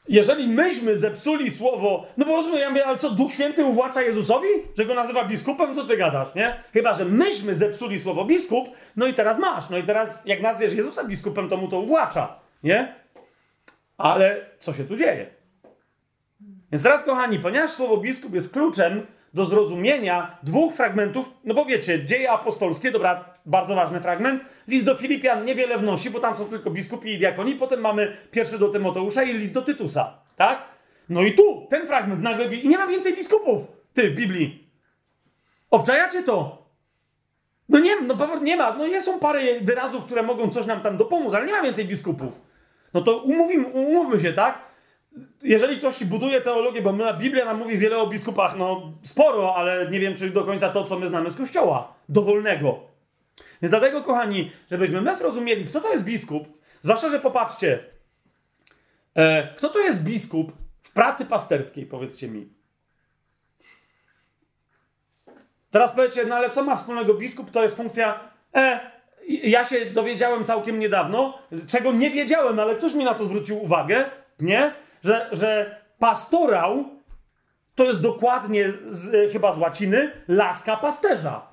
Jeżeli 0.08 0.48
myśmy 0.48 0.96
zepsuli 0.96 1.50
słowo, 1.50 2.06
no 2.16 2.26
bo 2.26 2.36
rozumiem, 2.36 2.60
ja 2.60 2.70
mówię, 2.70 2.86
ale 2.86 2.98
co, 2.98 3.10
Duch 3.10 3.32
Święty 3.32 3.64
uwłacza 3.64 4.02
Jezusowi? 4.02 4.48
Że 4.78 4.86
go 4.86 4.94
nazywa 4.94 5.24
biskupem? 5.24 5.74
Co 5.74 5.84
ty 5.84 5.96
gadasz, 5.96 6.34
nie? 6.34 6.62
Chyba, 6.72 6.94
że 6.94 7.04
myśmy 7.04 7.54
zepsuli 7.54 7.98
słowo 7.98 8.24
biskup, 8.24 8.68
no 8.96 9.06
i 9.06 9.14
teraz 9.14 9.38
masz. 9.38 9.70
No 9.70 9.78
i 9.78 9.82
teraz, 9.82 10.22
jak 10.24 10.40
nazwiesz 10.40 10.72
Jezusa 10.72 11.04
biskupem, 11.04 11.48
to 11.48 11.56
mu 11.56 11.68
to 11.68 11.78
uwłacza. 11.78 12.38
Nie? 12.62 12.94
Ale 13.98 14.46
co 14.58 14.72
się 14.72 14.84
tu 14.84 14.96
dzieje? 14.96 15.41
Więc 16.72 16.82
teraz, 16.82 17.04
kochani, 17.04 17.38
ponieważ 17.38 17.70
słowo 17.70 17.96
biskup 17.96 18.34
jest 18.34 18.52
kluczem 18.52 19.06
do 19.34 19.46
zrozumienia 19.46 20.38
dwóch 20.42 20.74
fragmentów, 20.74 21.30
no 21.44 21.54
bo 21.54 21.64
wiecie, 21.64 22.04
dzieje 22.06 22.30
apostolskie, 22.30 22.90
dobra, 22.90 23.34
bardzo 23.46 23.74
ważny 23.74 24.00
fragment, 24.00 24.44
list 24.68 24.86
do 24.86 24.94
Filipian 24.94 25.44
niewiele 25.44 25.78
wnosi, 25.78 26.10
bo 26.10 26.20
tam 26.20 26.36
są 26.36 26.44
tylko 26.44 26.70
biskupi 26.70 27.12
i 27.12 27.18
diakoni, 27.18 27.54
potem 27.54 27.80
mamy 27.80 28.16
pierwszy 28.30 28.58
do 28.58 28.68
Tymoteusza 28.68 29.22
i 29.22 29.32
list 29.32 29.54
do 29.54 29.62
Tytusa, 29.62 30.18
tak? 30.36 30.62
No 31.08 31.22
i 31.22 31.34
tu, 31.34 31.66
ten 31.70 31.86
fragment 31.86 32.22
nagle, 32.22 32.54
i 32.54 32.68
nie 32.68 32.78
ma 32.78 32.86
więcej 32.86 33.14
biskupów, 33.14 33.66
ty, 33.94 34.10
w 34.10 34.14
Biblii. 34.14 34.70
Obczajacie 35.70 36.22
to? 36.22 36.66
No 37.68 37.78
nie, 37.78 38.00
no 38.00 38.38
nie 38.38 38.56
ma, 38.56 38.76
no 38.76 39.00
są 39.00 39.18
parę 39.18 39.40
wyrazów, 39.60 40.04
które 40.04 40.22
mogą 40.22 40.50
coś 40.50 40.66
nam 40.66 40.80
tam 40.80 40.96
dopomóc, 40.96 41.34
ale 41.34 41.46
nie 41.46 41.52
ma 41.52 41.62
więcej 41.62 41.84
biskupów. 41.84 42.40
No 42.94 43.00
to 43.00 43.16
umówimy, 43.16 43.66
umówmy 43.66 44.20
się, 44.20 44.32
tak? 44.32 44.71
Jeżeli 45.42 45.78
ktoś 45.78 46.04
buduje 46.04 46.40
teologię, 46.40 46.82
bo 46.82 46.94
Biblia 47.18 47.44
nam 47.44 47.58
mówi 47.58 47.78
wiele 47.78 47.98
o 47.98 48.06
biskupach, 48.06 48.56
no 48.56 48.92
sporo, 49.02 49.54
ale 49.56 49.90
nie 49.90 50.00
wiem, 50.00 50.14
czy 50.14 50.30
do 50.30 50.44
końca 50.44 50.68
to, 50.68 50.84
co 50.84 50.98
my 50.98 51.08
znamy 51.08 51.30
z 51.30 51.36
Kościoła, 51.36 51.94
dowolnego. 52.08 52.80
Więc 53.62 53.70
dlatego, 53.70 54.02
kochani, 54.02 54.50
żebyśmy 54.70 55.00
my 55.00 55.16
zrozumieli, 55.16 55.64
kto 55.64 55.80
to 55.80 55.92
jest 55.92 56.04
biskup, 56.04 56.48
zwłaszcza, 56.80 57.08
że 57.08 57.20
popatrzcie, 57.20 57.84
e, 59.14 59.54
kto 59.54 59.68
to 59.68 59.78
jest 59.78 60.02
biskup 60.02 60.52
w 60.82 60.92
pracy 60.92 61.26
pasterskiej, 61.26 61.86
powiedzcie 61.86 62.28
mi. 62.28 62.48
Teraz 65.70 65.92
powiecie, 65.92 66.24
no 66.24 66.34
ale 66.34 66.50
co 66.50 66.62
ma 66.62 66.76
wspólnego 66.76 67.14
biskup? 67.14 67.50
To 67.50 67.62
jest 67.62 67.76
funkcja. 67.76 68.20
E, 68.54 68.80
ja 69.28 69.64
się 69.64 69.86
dowiedziałem 69.86 70.44
całkiem 70.44 70.78
niedawno, 70.78 71.38
czego 71.66 71.92
nie 71.92 72.10
wiedziałem, 72.10 72.60
ale 72.60 72.74
ktoś 72.74 72.94
mi 72.94 73.04
na 73.04 73.14
to 73.14 73.24
zwrócił 73.24 73.64
uwagę, 73.64 74.04
nie? 74.40 74.74
Że, 75.04 75.28
że 75.32 75.76
pastorał 75.98 76.84
to 77.74 77.84
jest 77.84 78.00
dokładnie 78.00 78.70
z, 78.70 79.32
chyba 79.32 79.52
z 79.52 79.58
łaciny 79.58 80.10
laska 80.28 80.76
pasterza. 80.76 81.52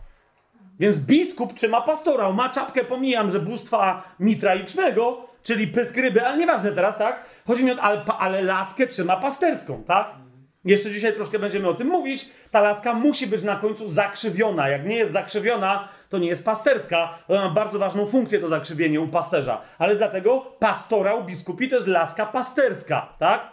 Więc 0.80 1.00
biskup 1.00 1.54
trzyma 1.54 1.82
pastorał, 1.82 2.34
ma 2.34 2.50
czapkę, 2.50 2.84
pomijam, 2.84 3.32
że 3.32 3.40
bóstwa 3.40 4.04
mitraicznego, 4.20 5.28
czyli 5.44 5.68
pysk 5.68 5.98
ryby, 5.98 6.26
ale 6.26 6.38
nieważne 6.38 6.72
teraz, 6.72 6.98
tak? 6.98 7.26
Chodzi 7.48 7.64
mi 7.64 7.72
o 7.72 7.82
ale, 7.82 8.06
ale 8.20 8.42
laskę 8.44 8.88
trzyma 8.88 9.18
pasterską, 9.18 9.84
tak? 9.84 10.12
Jeszcze 10.70 10.92
dzisiaj 10.92 11.14
troszkę 11.14 11.40
będziemy 11.40 11.68
o 11.68 11.74
tym 11.74 11.88
mówić. 11.88 12.30
Ta 12.52 12.62
laska 12.62 12.94
musi 12.94 13.28
być 13.28 13.44
na 13.44 13.56
końcu 13.56 13.90
zakrzywiona. 13.90 14.70
Jak 14.70 14.86
nie 14.86 14.96
jest 14.96 15.12
zakrzywiona, 15.12 15.88
to 16.10 16.18
nie 16.18 16.28
jest 16.28 16.46
pasterska. 16.46 17.20
Ona 17.28 17.48
ma 17.48 17.50
bardzo 17.50 17.80
ważną 17.80 18.06
funkcję 18.06 18.40
to 18.40 18.48
zakrzywienie 18.48 19.02
u 19.02 19.08
pasterza. 19.08 19.62
Ale 19.78 19.96
dlatego 19.96 20.40
pastorał 20.60 21.24
biskupi 21.24 21.70
to 21.70 21.76
jest 21.76 21.88
laska 21.88 22.26
pasterska, 22.26 23.14
tak? 23.20 23.52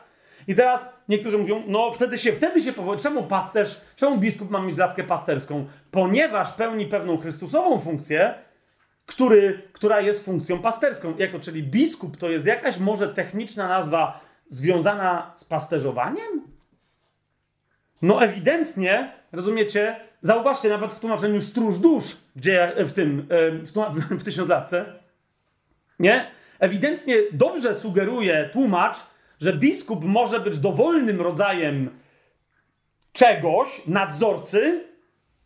I 0.49 0.55
teraz 0.55 0.93
niektórzy 1.09 1.39
mówią, 1.39 1.63
no 1.67 1.91
wtedy 1.91 2.19
się, 2.19 2.33
wtedy 2.33 2.61
się 2.61 2.73
powołuje. 2.73 2.99
Czemu 2.99 3.23
pasterz, 3.23 3.81
czemu 3.97 4.19
biskup 4.19 4.51
ma 4.51 4.61
mieć 4.61 4.77
laskę 4.77 5.05
pasterską? 5.05 5.67
Ponieważ 5.91 6.53
pełni 6.53 6.87
pewną 6.87 7.17
Chrystusową 7.17 7.79
funkcję, 7.79 8.35
który, 9.07 9.63
która 9.73 10.01
jest 10.01 10.25
funkcją 10.25 10.59
pasterską. 10.59 11.15
Jak 11.19 11.33
to? 11.33 11.41
Czyli 11.41 11.63
biskup 11.63 12.17
to 12.17 12.31
jest 12.31 12.47
jakaś 12.47 12.79
może 12.79 13.09
techniczna 13.09 13.69
nazwa 13.69 14.21
związana 14.47 15.33
z 15.37 15.45
pasterzowaniem? 15.45 16.56
No 18.03 18.23
ewidentnie, 18.23 19.13
rozumiecie, 19.33 19.97
zauważcie 20.21 20.69
nawet 20.69 20.95
w 20.95 21.01
tłumaczeniu 21.01 21.41
stróż 21.41 21.79
dusz, 21.79 22.17
gdzie 22.37 22.73
w 22.79 22.93
tym, 22.93 23.29
w, 23.63 23.73
w, 23.73 24.21
w 24.21 24.23
tysiąclatce, 24.23 24.85
nie? 25.99 26.27
Ewidentnie 26.59 27.15
dobrze 27.33 27.75
sugeruje 27.75 28.51
tłumacz, 28.53 28.97
że 29.41 29.53
biskup 29.53 30.05
może 30.05 30.41
być 30.41 30.59
dowolnym 30.59 31.21
rodzajem 31.21 31.91
czegoś, 33.13 33.87
nadzorcy, 33.87 34.85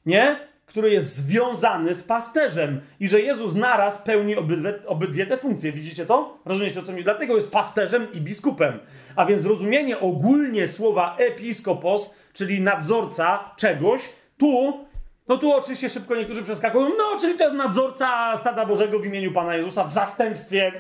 nie? 0.06 0.50
który 0.70 0.90
jest 0.90 1.16
związany 1.16 1.94
z 1.94 2.02
pasterzem 2.02 2.80
i 3.00 3.08
że 3.08 3.20
Jezus 3.20 3.54
naraz 3.54 3.98
pełni 3.98 4.36
obydwie, 4.36 4.86
obydwie 4.86 5.26
te 5.26 5.36
funkcje. 5.36 5.72
Widzicie 5.72 6.06
to? 6.06 6.38
Rozumiecie 6.44 6.80
o 6.80 6.82
co 6.82 6.92
mi? 6.92 7.02
Dlatego 7.02 7.34
jest 7.34 7.50
pasterzem 7.50 8.12
i 8.12 8.20
biskupem. 8.20 8.78
A 9.16 9.26
więc 9.26 9.46
rozumienie 9.46 10.00
ogólnie 10.00 10.68
słowa 10.68 11.16
episkopos, 11.18 12.14
czyli 12.40 12.60
nadzorca 12.60 13.54
czegoś, 13.56 14.12
tu, 14.38 14.84
no 15.28 15.38
tu 15.38 15.52
oczywiście 15.52 15.88
szybko 15.88 16.16
niektórzy 16.16 16.42
przeskakują, 16.42 16.88
no 16.98 17.18
czyli 17.20 17.38
to 17.38 17.44
jest 17.44 17.56
nadzorca 17.56 18.36
stada 18.36 18.66
Bożego 18.66 18.98
w 18.98 19.06
imieniu 19.06 19.32
Pana 19.32 19.56
Jezusa 19.56 19.84
w 19.84 19.92
zastępstwie 19.92 20.72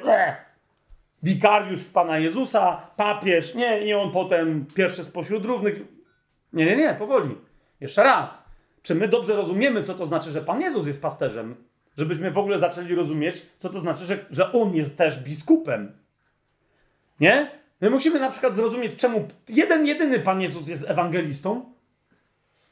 wikariusz 1.22 1.84
Pana 1.84 2.18
Jezusa, 2.18 2.76
papież, 2.96 3.54
nie, 3.54 3.80
i 3.86 3.94
on 3.94 4.10
potem 4.10 4.66
pierwszy 4.74 5.04
spośród 5.04 5.44
równych. 5.44 5.80
Nie, 6.52 6.66
nie, 6.66 6.76
nie, 6.76 6.94
powoli. 6.94 7.36
Jeszcze 7.80 8.02
raz. 8.02 8.42
Czy 8.82 8.94
my 8.94 9.08
dobrze 9.08 9.36
rozumiemy, 9.36 9.82
co 9.82 9.94
to 9.94 10.06
znaczy, 10.06 10.30
że 10.30 10.40
Pan 10.40 10.60
Jezus 10.60 10.86
jest 10.86 11.02
pasterzem? 11.02 11.56
Żebyśmy 11.96 12.30
w 12.30 12.38
ogóle 12.38 12.58
zaczęli 12.58 12.94
rozumieć, 12.94 13.46
co 13.58 13.68
to 13.68 13.80
znaczy, 13.80 14.04
że, 14.04 14.18
że 14.30 14.52
On 14.52 14.74
jest 14.74 14.98
też 14.98 15.18
biskupem. 15.18 15.92
Nie? 17.20 17.59
My 17.80 17.90
musimy 17.90 18.20
na 18.20 18.30
przykład 18.30 18.54
zrozumieć, 18.54 18.96
czemu 18.96 19.28
jeden, 19.48 19.86
jedyny 19.86 20.20
Pan 20.20 20.40
Jezus 20.40 20.68
jest 20.68 20.90
ewangelistą, 20.90 21.72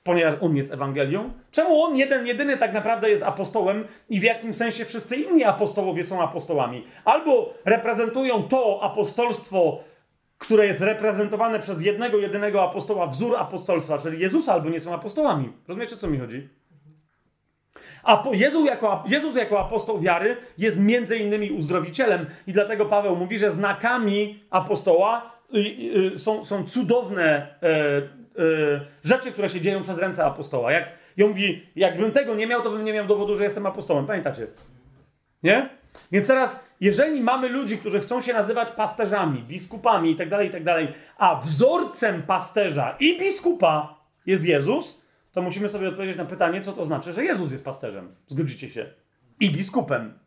ponieważ 0.02 0.34
On 0.40 0.56
jest 0.56 0.72
Ewangelią. 0.72 1.32
Czemu 1.50 1.82
On 1.82 1.96
jeden, 1.96 2.26
jedyny 2.26 2.56
tak 2.56 2.72
naprawdę 2.72 3.10
jest 3.10 3.22
apostołem 3.22 3.84
i 4.08 4.20
w 4.20 4.22
jakim 4.22 4.52
sensie 4.52 4.84
wszyscy 4.84 5.16
inni 5.16 5.44
apostołowie 5.44 6.04
są 6.04 6.22
apostołami. 6.22 6.84
Albo 7.04 7.54
reprezentują 7.64 8.42
to 8.42 8.82
apostolstwo 8.82 9.80
które 10.38 10.66
jest 10.66 10.80
reprezentowane 10.80 11.58
przez 11.58 11.82
jednego, 11.82 12.18
jedynego 12.18 12.62
apostoła, 12.62 13.06
wzór 13.06 13.36
apostolstwa, 13.36 13.98
czyli 13.98 14.20
Jezusa, 14.20 14.52
albo 14.52 14.70
nie 14.70 14.80
są 14.80 14.94
apostołami. 14.94 15.52
Rozumiecie, 15.68 15.94
o 15.94 15.98
co 15.98 16.08
mi 16.08 16.18
chodzi? 16.18 16.48
A 18.02 18.16
po 18.16 18.34
Jezu 18.34 18.64
jako, 18.64 19.04
Jezus 19.08 19.36
jako 19.36 19.60
apostoł 19.60 20.00
wiary 20.00 20.36
jest 20.58 20.80
między 20.80 21.16
innymi 21.16 21.50
uzdrowicielem 21.50 22.26
i 22.46 22.52
dlatego 22.52 22.86
Paweł 22.86 23.16
mówi, 23.16 23.38
że 23.38 23.50
znakami 23.50 24.40
apostoła 24.50 25.32
y, 25.54 25.58
y, 26.14 26.18
są, 26.18 26.44
są 26.44 26.64
cudowne 26.64 27.46
y, 28.36 28.42
y, 28.42 28.80
rzeczy, 29.04 29.32
które 29.32 29.48
się 29.48 29.60
dzieją 29.60 29.82
przez 29.82 29.98
ręce 29.98 30.24
apostoła. 30.24 30.72
Jak, 30.72 30.92
on 31.22 31.28
mówi, 31.28 31.66
jakbym 31.76 32.12
tego 32.12 32.34
nie 32.34 32.46
miał, 32.46 32.62
to 32.62 32.70
bym 32.70 32.84
nie 32.84 32.92
miał 32.92 33.06
dowodu, 33.06 33.34
że 33.34 33.44
jestem 33.44 33.66
apostołem. 33.66 34.06
Pamiętacie? 34.06 34.46
Nie? 35.42 35.78
Więc 36.12 36.26
teraz, 36.26 36.64
jeżeli 36.80 37.20
mamy 37.20 37.48
ludzi, 37.48 37.78
którzy 37.78 38.00
chcą 38.00 38.20
się 38.20 38.32
nazywać 38.32 38.70
pasterzami, 38.70 39.42
biskupami 39.42 40.10
itd., 40.10 40.36
tak 40.36 40.44
itd., 40.44 40.64
tak 40.64 40.94
a 41.18 41.40
wzorcem 41.40 42.22
pasterza 42.22 42.96
i 43.00 43.18
biskupa 43.18 43.98
jest 44.26 44.46
Jezus, 44.46 44.97
to 45.32 45.42
musimy 45.42 45.68
sobie 45.68 45.88
odpowiedzieć 45.88 46.16
na 46.16 46.24
pytanie, 46.24 46.60
co 46.60 46.72
to 46.72 46.84
znaczy, 46.84 47.12
że 47.12 47.24
Jezus 47.24 47.52
jest 47.52 47.64
pasterzem. 47.64 48.14
Zgodzicie 48.26 48.68
się? 48.68 48.90
I 49.40 49.50
biskupem. 49.50 50.18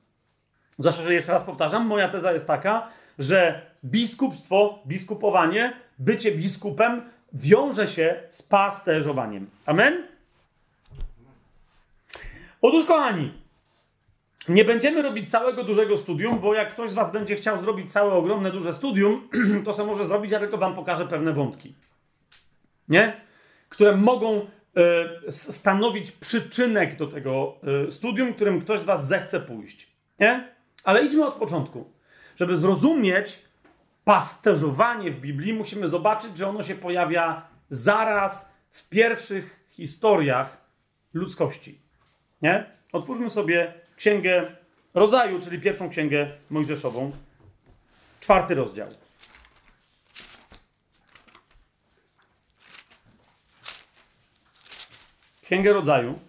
Zawsze, 0.78 1.04
że 1.04 1.14
jeszcze 1.14 1.32
raz 1.32 1.44
powtarzam, 1.44 1.86
moja 1.86 2.10
teza 2.10 2.34
jest 2.34 2.48
taka, 2.48 2.88
że 3.20 3.66
biskupstwo, 3.86 4.80
biskupowanie, 4.88 5.74
bycie 6.00 6.32
biskupem 6.32 7.02
wiąże 7.34 7.88
się 7.88 8.24
z 8.30 8.42
pasterzowaniem. 8.42 9.50
Amen? 9.66 10.08
Otóż, 12.62 12.86
kochani, 12.86 13.34
nie 14.50 14.66
będziemy 14.66 15.02
robić 15.02 15.32
całego 15.32 15.64
dużego 15.64 15.98
studium, 15.98 16.40
bo 16.40 16.54
jak 16.54 16.74
ktoś 16.74 16.90
z 16.90 16.94
Was 16.94 17.12
będzie 17.12 17.36
chciał 17.36 17.58
zrobić 17.58 17.92
całe 17.92 18.14
ogromne, 18.14 18.52
duże 18.52 18.74
studium, 18.74 19.30
to 19.66 19.74
se 19.74 19.86
może 19.86 20.06
zrobić, 20.06 20.32
ja 20.32 20.40
tylko 20.40 20.58
Wam 20.58 20.74
pokażę 20.74 21.08
pewne 21.08 21.34
wątki. 21.34 21.76
Nie? 22.90 23.22
Które 23.70 23.98
mogą 23.98 24.46
stanowić 25.30 26.12
przyczynek 26.12 26.96
do 26.96 27.08
tego 27.08 27.56
y, 27.88 27.92
studium, 27.92 28.34
którym 28.34 28.62
ktoś 28.62 28.80
z 28.80 28.84
Was 28.84 29.08
zechce 29.08 29.40
pójść. 29.40 29.92
Nie? 30.20 30.56
Ale 30.84 31.06
idźmy 31.06 31.26
od 31.26 31.36
początku. 31.36 31.92
Żeby 32.36 32.58
zrozumieć 32.58 33.40
pasterzowanie 34.04 35.12
w 35.12 35.20
Biblii, 35.20 35.54
musimy 35.54 35.88
zobaczyć, 35.88 36.38
że 36.38 36.50
ono 36.50 36.64
się 36.64 36.76
pojawia 36.76 37.48
zaraz 37.70 38.50
w 38.72 38.90
pierwszych 38.90 39.66
historiach 39.70 40.58
ludzkości. 41.14 41.82
Nie? 42.42 42.66
Otwórzmy 42.92 43.30
sobie 43.30 43.74
księgę 43.96 44.56
rodzaju, 44.94 45.40
czyli 45.40 45.60
pierwszą 45.60 45.90
księgę 45.90 46.32
Mojżeszową, 46.50 47.12
czwarty 48.20 48.56
rozdział. 48.56 48.88
Księgę 55.52 55.74
rodzaju. 55.74 56.20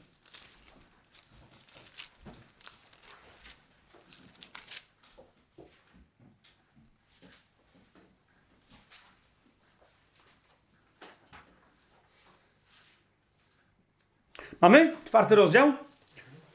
Mamy 14.60 14.96
czwarty 15.04 15.34
rozdział? 15.34 15.72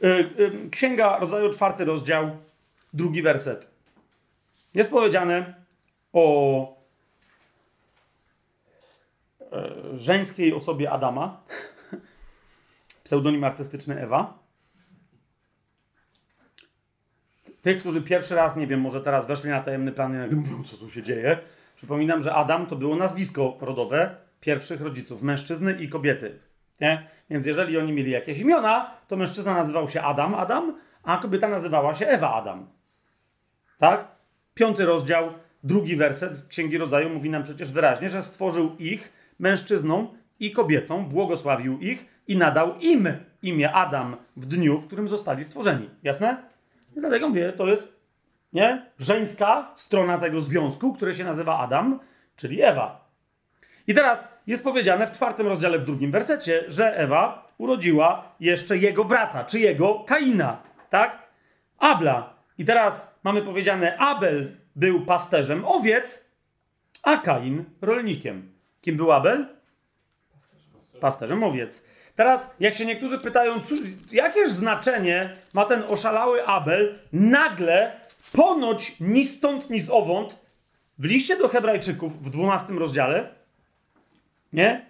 Y, 0.03 0.07
y, 0.07 0.69
Księga 0.71 1.17
Rodzaju, 1.19 1.49
czwarty 1.49 1.85
rozdział, 1.85 2.37
drugi 2.93 3.21
werset. 3.21 3.69
jest 4.73 4.89
powiedziane 4.89 5.53
o 6.13 6.77
e, 9.41 9.71
żeńskiej 9.97 10.53
osobie 10.53 10.91
Adama, 10.91 11.43
pseudonim 13.07 13.43
artystyczny 13.43 14.01
Ewa. 14.01 14.39
Tych, 17.61 17.79
którzy 17.79 18.01
pierwszy 18.01 18.35
raz, 18.35 18.55
nie 18.55 18.67
wiem, 18.67 18.81
może 18.81 19.01
teraz 19.01 19.27
weszli 19.27 19.49
na 19.49 19.61
tajemny 19.61 19.91
plan 19.91 20.31
i 20.31 20.35
mówią, 20.35 20.63
co 20.63 20.77
tu 20.77 20.89
się 20.89 21.03
dzieje. 21.03 21.39
Przypominam, 21.75 22.21
że 22.21 22.33
Adam 22.33 22.65
to 22.65 22.75
było 22.75 22.95
nazwisko 22.95 23.57
rodowe 23.61 24.15
pierwszych 24.39 24.81
rodziców, 24.81 25.21
mężczyzny 25.21 25.73
i 25.73 25.89
kobiety. 25.89 26.39
Nie? 26.81 27.09
Więc 27.29 27.45
jeżeli 27.45 27.77
oni 27.77 27.93
mieli 27.93 28.11
jakieś 28.11 28.39
imiona, 28.39 28.91
to 29.07 29.17
mężczyzna 29.17 29.53
nazywał 29.53 29.89
się 29.89 30.01
Adam 30.01 30.35
Adam, 30.35 30.79
a 31.03 31.17
kobieta 31.17 31.47
nazywała 31.47 31.95
się 31.95 32.07
Ewa 32.07 32.33
Adam. 32.33 32.67
Tak? 33.77 34.07
Piąty 34.53 34.85
rozdział, 34.85 35.33
drugi 35.63 35.95
werset 35.95 36.47
Księgi 36.47 36.77
Rodzaju 36.77 37.09
mówi 37.09 37.29
nam 37.29 37.43
przecież 37.43 37.71
wyraźnie, 37.71 38.09
że 38.09 38.23
stworzył 38.23 38.75
ich 38.79 39.13
mężczyzną 39.39 40.16
i 40.39 40.51
kobietą, 40.51 41.05
błogosławił 41.05 41.79
ich 41.79 42.05
i 42.27 42.37
nadał 42.37 42.75
im 42.79 43.07
imię 43.41 43.73
Adam 43.73 44.17
w 44.37 44.45
dniu, 44.45 44.77
w 44.77 44.87
którym 44.87 45.07
zostali 45.07 45.43
stworzeni. 45.43 45.89
Jasne? 46.03 46.37
I 46.97 46.99
dlatego 46.99 47.29
mówię, 47.29 47.53
to 47.53 47.67
jest 47.67 47.97
nie? 48.53 48.85
żeńska 48.99 49.71
strona 49.75 50.17
tego 50.17 50.41
związku, 50.41 50.93
który 50.93 51.15
się 51.15 51.23
nazywa 51.23 51.59
Adam, 51.59 51.99
czyli 52.35 52.61
Ewa. 52.61 53.07
I 53.87 53.93
teraz 53.93 54.33
jest 54.47 54.63
powiedziane 54.63 55.07
w 55.07 55.11
czwartym 55.11 55.47
rozdziale, 55.47 55.79
w 55.79 55.85
drugim 55.85 56.11
wersecie, 56.11 56.63
że 56.67 56.97
Ewa 56.97 57.53
urodziła 57.57 58.35
jeszcze 58.39 58.77
jego 58.77 59.05
brata, 59.05 59.43
czy 59.43 59.59
jego 59.59 59.99
Kaina, 59.99 60.57
tak? 60.89 61.27
Abla. 61.77 62.33
I 62.57 62.65
teraz 62.65 63.19
mamy 63.23 63.41
powiedziane, 63.41 63.97
Abel 63.97 64.57
był 64.75 65.05
pasterzem 65.05 65.65
owiec, 65.65 66.31
a 67.03 67.17
Kain 67.17 67.65
rolnikiem. 67.81 68.51
Kim 68.81 68.97
był 68.97 69.11
Abel? 69.11 69.56
Pasterzem 70.99 71.43
owiec. 71.43 71.83
Teraz, 72.15 72.55
jak 72.59 72.75
się 72.75 72.85
niektórzy 72.85 73.17
pytają, 73.19 73.61
cóż, 73.61 73.79
jakież 74.11 74.49
znaczenie 74.49 75.35
ma 75.53 75.65
ten 75.65 75.83
oszalały 75.87 76.45
Abel, 76.45 76.99
nagle, 77.13 77.91
ponoć 78.33 78.99
ni 78.99 79.25
stąd, 79.25 79.69
ni 79.69 79.79
owąd, 79.91 80.39
w 80.99 81.05
liście 81.05 81.37
do 81.37 81.47
Hebrajczyków 81.47 82.23
w 82.23 82.29
12 82.29 82.73
rozdziale, 82.73 83.29
nie? 84.53 84.85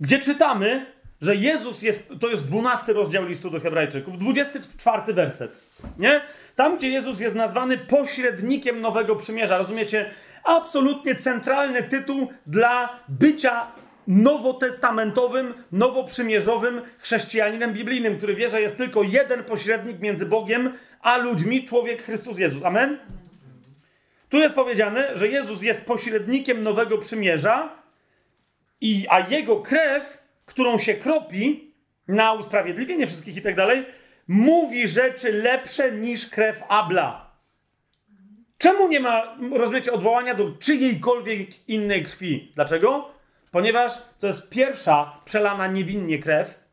Gdzie 0.00 0.18
czytamy, 0.18 0.86
że 1.20 1.36
Jezus 1.36 1.82
jest, 1.82 2.08
to 2.20 2.28
jest 2.28 2.46
12 2.46 2.92
rozdział 2.92 3.24
listu 3.24 3.50
do 3.50 3.60
Hebrajczyków, 3.60 4.18
24 4.18 5.14
werset, 5.14 5.60
nie? 5.98 6.20
Tam, 6.56 6.76
gdzie 6.76 6.88
Jezus 6.88 7.20
jest 7.20 7.36
nazwany 7.36 7.78
pośrednikiem 7.78 8.80
nowego 8.80 9.16
przymierza, 9.16 9.58
rozumiecie? 9.58 10.10
Absolutnie 10.44 11.14
centralny 11.14 11.82
tytuł 11.82 12.28
dla 12.46 13.00
bycia 13.08 13.66
nowotestamentowym, 14.08 15.54
nowoprzymierzowym 15.72 16.80
chrześcijaninem 16.98 17.72
biblijnym, 17.72 18.16
który 18.16 18.34
wie, 18.34 18.50
że 18.50 18.60
jest 18.60 18.76
tylko 18.76 19.02
jeden 19.02 19.44
pośrednik 19.44 20.00
między 20.00 20.26
Bogiem 20.26 20.72
a 21.00 21.16
ludźmi, 21.16 21.66
człowiek 21.66 22.02
Chrystus 22.02 22.38
Jezus. 22.38 22.64
Amen? 22.64 22.98
Tu 24.28 24.36
jest 24.36 24.54
powiedziane, 24.54 25.16
że 25.16 25.28
Jezus 25.28 25.62
jest 25.62 25.84
pośrednikiem 25.84 26.62
nowego 26.62 26.98
przymierza, 26.98 27.78
i, 28.80 29.06
a 29.10 29.20
jego 29.20 29.56
krew, 29.56 30.18
którą 30.46 30.78
się 30.78 30.94
kropi 30.94 31.74
na 32.08 32.32
usprawiedliwienie 32.32 33.06
wszystkich 33.06 33.36
i 33.36 33.42
tak 33.42 33.56
dalej, 33.56 33.84
mówi 34.28 34.86
rzeczy 34.86 35.32
lepsze 35.32 35.92
niż 35.92 36.30
krew 36.30 36.62
Abla. 36.68 37.30
Czemu 38.58 38.88
nie 38.88 39.00
ma, 39.00 39.36
rozumiecie, 39.52 39.92
odwołania 39.92 40.34
do 40.34 40.50
czyjejkolwiek 40.50 41.68
innej 41.68 42.04
krwi? 42.04 42.52
Dlaczego? 42.54 43.17
Ponieważ 43.50 44.02
to 44.18 44.26
jest 44.26 44.50
pierwsza 44.50 45.20
przelana 45.24 45.66
niewinnie 45.66 46.18
krew 46.18 46.68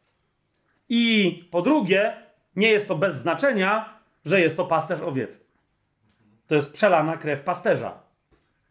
i 0.89 1.43
po 1.51 1.61
drugie, 1.61 2.13
nie 2.55 2.69
jest 2.69 2.87
to 2.87 2.95
bez 2.95 3.15
znaczenia, 3.15 3.99
że 4.25 4.41
jest 4.41 4.57
to 4.57 4.65
pasterz 4.65 5.01
owiec. 5.01 5.45
To 6.47 6.55
jest 6.55 6.73
przelana 6.73 7.17
krew 7.17 7.41
pasterza. 7.41 7.99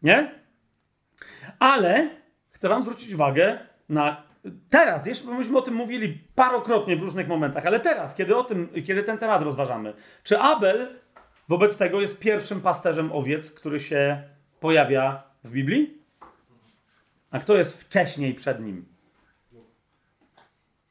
Nie? 0.03 0.31
Ale 1.59 2.09
chcę 2.51 2.69
wam 2.69 2.83
zwrócić 2.83 3.13
uwagę 3.13 3.59
na 3.89 4.23
teraz, 4.69 5.07
jeszcze 5.07 5.27
myśmy 5.27 5.57
o 5.57 5.61
tym 5.61 5.73
mówili 5.73 6.23
parokrotnie 6.35 6.95
w 6.95 7.01
różnych 7.01 7.27
momentach, 7.27 7.65
ale 7.65 7.79
teraz, 7.79 8.15
kiedy 8.15 8.35
o 8.35 8.43
tym, 8.43 8.69
kiedy 8.85 9.03
ten 9.03 9.17
temat 9.17 9.41
rozważamy, 9.41 9.93
czy 10.23 10.39
Abel 10.39 10.87
wobec 11.49 11.77
tego 11.77 12.01
jest 12.01 12.19
pierwszym 12.19 12.61
pasterzem 12.61 13.11
owiec, 13.11 13.51
który 13.51 13.79
się 13.79 14.23
pojawia 14.59 15.23
w 15.43 15.51
Biblii? 15.51 16.04
A 17.35 17.39
kto 17.39 17.57
jest 17.57 17.81
wcześniej 17.81 18.33
przed 18.33 18.59
nim? 18.59 18.85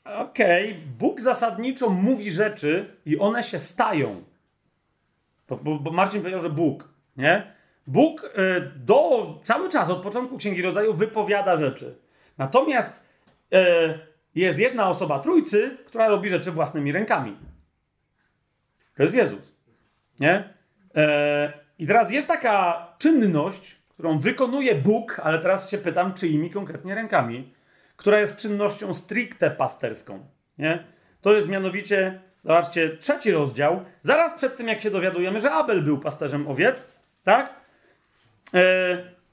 Okej, 0.04 0.70
okay. 0.70 0.82
Bóg 0.98 1.20
zasadniczo 1.20 1.90
mówi 1.90 2.32
rzeczy 2.32 2.96
i 3.06 3.18
one 3.18 3.42
się 3.42 3.58
stają. 3.58 4.24
Bo, 5.48 5.56
bo, 5.56 5.78
bo 5.78 5.90
Marcin 5.90 6.20
powiedział, 6.20 6.40
że 6.40 6.50
Bóg, 6.50 6.88
nie? 7.16 7.52
Bóg 7.86 8.24
y, 8.24 8.70
do, 8.76 9.40
cały 9.42 9.68
czas, 9.68 9.90
od 9.90 10.02
początku 10.02 10.36
Księgi 10.36 10.62
Rodzaju, 10.62 10.94
wypowiada 10.94 11.56
rzeczy. 11.56 11.98
Natomiast 12.38 13.02
y, 13.54 13.56
jest 14.34 14.58
jedna 14.58 14.88
osoba 14.88 15.18
trójcy, 15.18 15.78
która 15.86 16.08
robi 16.08 16.28
rzeczy 16.28 16.50
własnymi 16.50 16.92
rękami. 16.92 17.36
To 18.96 19.02
jest 19.02 19.14
Jezus. 19.14 19.52
Nie? 20.20 20.54
E, 20.94 21.52
I 21.78 21.86
teraz 21.86 22.12
jest 22.12 22.28
taka 22.28 22.88
czynność, 22.98 23.84
którą 23.94 24.18
wykonuje 24.18 24.74
Bóg, 24.74 25.20
ale 25.24 25.38
teraz 25.38 25.70
się 25.70 25.78
pytam, 25.78 26.14
czyimi 26.14 26.50
konkretnie 26.50 26.94
rękami, 26.94 27.52
która 27.96 28.20
jest 28.20 28.38
czynnością 28.38 28.94
stricte 28.94 29.50
pasterską. 29.50 30.26
Nie? 30.58 30.84
To 31.20 31.32
jest 31.32 31.48
mianowicie, 31.48 32.20
zobaczcie, 32.42 32.96
trzeci 32.96 33.32
rozdział, 33.32 33.84
zaraz 34.02 34.34
przed 34.34 34.56
tym, 34.56 34.68
jak 34.68 34.80
się 34.80 34.90
dowiadujemy, 34.90 35.40
że 35.40 35.50
Abel 35.50 35.82
był 35.82 35.98
pasterzem 35.98 36.48
owiec, 36.48 36.88
tak? 37.24 37.54
E, 38.54 38.60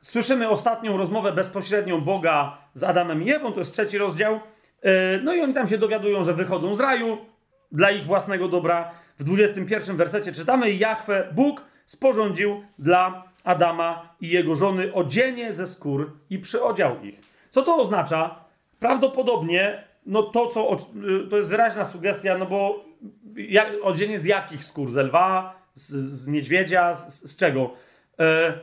słyszymy 0.02 0.50
ostatnią 0.50 0.98
rozmowę 0.98 1.32
bezpośrednią 1.32 2.02
Boga 2.02 2.58
z 2.74 2.84
Adamem 2.84 3.24
i 3.24 3.32
Ewą, 3.32 3.52
to 3.52 3.60
jest 3.60 3.74
trzeci 3.74 3.98
rozdział. 3.98 4.40
E, 4.82 5.20
no 5.24 5.34
i 5.34 5.42
oni 5.42 5.54
tam 5.54 5.68
się 5.68 5.78
dowiadują, 5.78 6.24
że 6.24 6.34
wychodzą 6.34 6.76
z 6.76 6.80
raju 6.80 7.18
dla 7.72 7.92
ich 7.92 8.04
własnego 8.04 8.48
dobra. 8.48 8.92
W 9.20 9.24
21 9.24 9.98
wersecie 9.98 10.32
czytamy: 10.32 10.72
Jahwe, 10.72 11.28
Bóg 11.32 11.66
sporządził 11.86 12.64
dla 12.80 13.31
Adama 13.44 14.16
i 14.22 14.30
jego 14.30 14.56
żony 14.56 14.94
odzienie 14.94 15.54
ze 15.54 15.68
skór 15.68 16.12
i 16.30 16.40
przyodział 16.40 17.04
ich. 17.04 17.22
Co 17.50 17.62
to 17.62 17.78
oznacza? 17.78 18.36
Prawdopodobnie, 18.80 19.84
no 20.06 20.24
to 20.24 20.48
co, 20.48 20.78
y, 21.26 21.28
to 21.30 21.38
jest 21.38 21.50
wyraźna 21.50 21.86
sugestia, 21.86 22.38
no 22.38 22.46
bo 22.46 22.86
jak, 23.36 23.68
odzienie 23.82 24.20
z 24.20 24.26
jakich 24.26 24.64
skór? 24.64 24.92
Z 24.92 24.96
lwa, 24.96 25.62
z, 25.74 25.92
z 25.94 26.28
niedźwiedzia, 26.28 26.94
z, 26.94 27.32
z 27.32 27.36
czego? 27.36 27.74
E, 28.20 28.54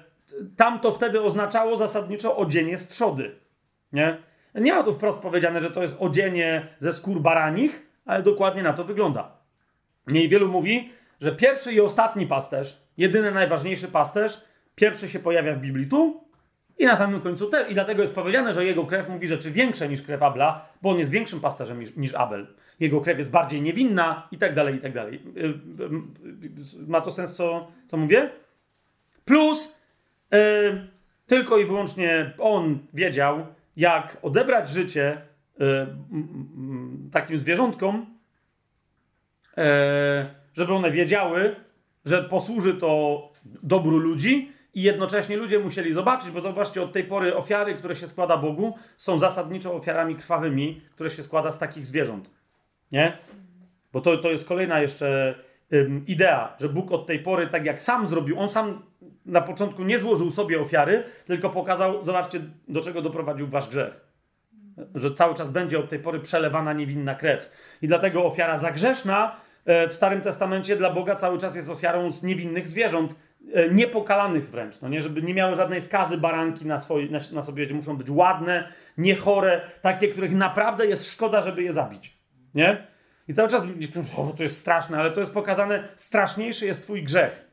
tam 0.57 0.81
to 0.81 0.93
wtedy 0.93 1.23
oznaczało 1.23 1.77
zasadniczo 1.77 2.37
odzienie 2.37 2.79
z 2.79 2.89
trzody. 2.89 3.35
Nie? 3.93 4.19
Nie 4.55 4.75
ma 4.75 4.83
tu 4.83 4.93
wprost 4.93 5.19
powiedziane, 5.19 5.61
że 5.61 5.71
to 5.71 5.83
jest 5.83 5.97
odzienie 5.99 6.67
ze 6.79 6.93
skór 6.93 7.21
baranich, 7.21 7.87
ale 8.07 8.23
dokładnie 8.23 8.63
na 8.63 8.73
to 8.73 8.85
wygląda. 8.85 9.33
Niewielu 10.07 10.49
mówi, 10.49 10.93
że 11.21 11.33
pierwszy 11.33 11.73
i 11.73 11.81
ostatni 11.81 12.27
pasterz, 12.27 12.81
jedyny 12.97 13.31
najważniejszy 13.31 13.89
pasterz, 13.89 14.41
pierwszy 14.81 15.09
się 15.09 15.19
pojawia 15.19 15.55
w 15.55 15.59
Biblii 15.59 15.87
tu 15.87 16.25
i 16.79 16.87
na 16.87 16.97
samym 16.97 17.21
końcu 17.21 17.49
też. 17.49 17.71
I 17.71 17.75
dlatego 17.75 18.03
jest 18.03 18.15
powiedziane, 18.15 18.53
że 18.53 18.65
jego 18.65 18.87
krew 18.87 19.09
mówi 19.09 19.29
rzeczy 19.29 19.51
większe 19.51 19.89
niż 19.89 20.03
krew 20.03 20.23
Abla, 20.23 20.69
bo 20.83 20.91
on 20.91 20.99
jest 20.99 21.13
większym 21.13 21.41
pasterzem 21.41 21.81
niż, 21.81 21.97
niż 21.97 22.15
Abel. 22.15 22.47
Jego 22.81 23.01
krew 23.01 23.19
jest 23.19 23.31
bardziej 23.31 23.63
niewinna 23.63 24.29
i 24.33 24.39
tak 24.39 24.55
dalej, 24.55 24.75
i 24.75 24.79
tak 24.79 24.93
dalej. 24.93 25.23
Y, 25.37 25.41
y, 25.41 25.47
y, 26.83 26.87
ma 26.87 27.01
to 27.01 27.11
sens, 27.11 27.35
co, 27.35 27.73
co 27.87 27.97
mówię? 27.97 28.31
Plus 29.25 29.79
Yy, 30.33 30.89
tylko 31.27 31.59
i 31.59 31.65
wyłącznie 31.65 32.33
on 32.39 32.79
wiedział, 32.95 33.47
jak 33.77 34.19
odebrać 34.23 34.71
życie 34.71 35.23
yy, 35.59 35.87
takim 37.13 37.39
zwierzątkom, 37.39 38.07
yy, 39.57 39.65
żeby 40.55 40.75
one 40.75 40.91
wiedziały, 40.91 41.57
że 42.05 42.25
posłuży 42.25 42.75
to 42.75 43.23
dobru 43.63 43.99
ludzi 43.99 44.53
i 44.79 44.83
jednocześnie 44.83 45.37
ludzie 45.37 45.59
musieli 45.59 45.93
zobaczyć, 45.93 46.31
bo 46.31 46.41
zauważcie, 46.41 46.83
od 46.83 46.93
tej 46.93 47.05
pory 47.05 47.37
ofiary, 47.37 47.75
które 47.75 47.97
się 47.97 48.09
składa 48.09 48.37
Bogu, 48.37 48.75
są 48.97 49.19
zasadniczo 49.19 49.75
ofiarami 49.75 50.17
krwawymi, 50.17 50.81
które 50.91 51.11
się 51.11 51.23
składa 51.23 51.51
z 51.51 51.59
takich 51.59 51.87
zwierząt. 51.87 52.31
Nie? 52.93 53.13
Bo 53.93 54.01
to, 54.01 54.19
to 54.19 54.31
jest 54.31 54.49
kolejna 54.49 54.81
jeszcze 54.81 55.35
idea, 56.07 56.57
że 56.61 56.69
Bóg 56.69 56.93
od 56.93 57.07
tej 57.07 57.19
pory, 57.19 57.47
tak 57.47 57.65
jak 57.65 57.81
sam 57.81 58.07
zrobił, 58.07 58.41
on 58.41 58.49
sam 58.49 58.83
na 59.27 59.41
początku 59.41 59.85
nie 59.85 59.99
złożył 59.99 60.31
sobie 60.31 60.61
ofiary, 60.61 61.05
tylko 61.27 61.51
pokazał, 61.51 62.05
zobaczcie, 62.05 62.41
do 62.69 62.81
czego 62.81 63.03
doprowadził 63.03 63.47
wasz 63.47 63.69
grzech. 63.69 64.01
Że 64.95 65.11
cały 65.11 65.35
czas 65.35 65.49
będzie 65.49 65.79
od 65.79 65.89
tej 65.89 65.99
pory 65.99 66.21
przelewana 66.21 66.73
niewinna 66.73 67.15
krew. 67.15 67.51
I 67.83 67.89
dlatego 67.89 68.25
ofiara 68.25 68.59
zagrzeszna 68.59 69.37
e, 69.65 69.89
w 69.89 69.95
Starym 69.95 70.21
Testamencie 70.21 70.77
dla 70.77 70.93
Boga 70.93 71.15
cały 71.15 71.39
czas 71.39 71.57
jest 71.57 71.69
ofiarą 71.69 72.11
z 72.11 72.23
niewinnych 72.23 72.67
zwierząt. 72.67 73.15
E, 73.53 73.69
niepokalanych 73.69 74.51
wręcz, 74.51 74.81
no 74.81 74.89
nie? 74.89 75.03
Żeby 75.03 75.23
nie 75.23 75.35
miały 75.35 75.55
żadnej 75.55 75.81
skazy 75.81 76.19
baranki 76.19 76.67
na, 76.67 76.79
swoje, 76.79 77.11
na, 77.11 77.19
na 77.33 77.43
sobie, 77.43 77.75
muszą 77.75 77.97
być 77.97 78.11
ładne, 78.11 78.69
niechore, 78.99 79.61
takie, 79.83 80.09
których 80.09 80.35
naprawdę 80.35 80.87
jest 80.87 81.13
szkoda, 81.13 81.41
żeby 81.41 81.63
je 81.63 81.73
zabić, 81.73 82.19
nie? 82.55 82.87
I 83.29 83.35
cały 83.35 83.49
czas 83.49 83.63
o, 84.17 84.33
to 84.37 84.43
jest 84.43 84.59
straszne, 84.59 84.99
ale 84.99 85.11
to 85.11 85.21
jest 85.21 85.33
pokazane, 85.33 85.89
straszniejszy 85.97 86.67
jest 86.67 86.83
twój 86.83 87.03
grzech, 87.03 87.51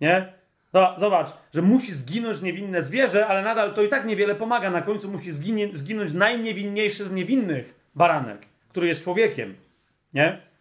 nie? 0.00 0.32
Zobacz, 0.96 1.28
że 1.54 1.62
musi 1.62 1.92
zginąć 1.92 2.42
niewinne 2.42 2.82
zwierzę, 2.82 3.26
ale 3.26 3.42
nadal 3.42 3.74
to 3.74 3.82
i 3.82 3.88
tak 3.88 4.06
niewiele 4.06 4.34
pomaga. 4.34 4.70
Na 4.70 4.82
końcu 4.82 5.10
musi 5.10 5.30
zginie, 5.30 5.68
zginąć 5.72 6.12
najniewinniejszy 6.12 7.06
z 7.06 7.12
niewinnych 7.12 7.74
baranek, 7.94 8.46
który 8.68 8.88
jest 8.88 9.02
człowiekiem. 9.02 9.54
Nie? 10.14 10.51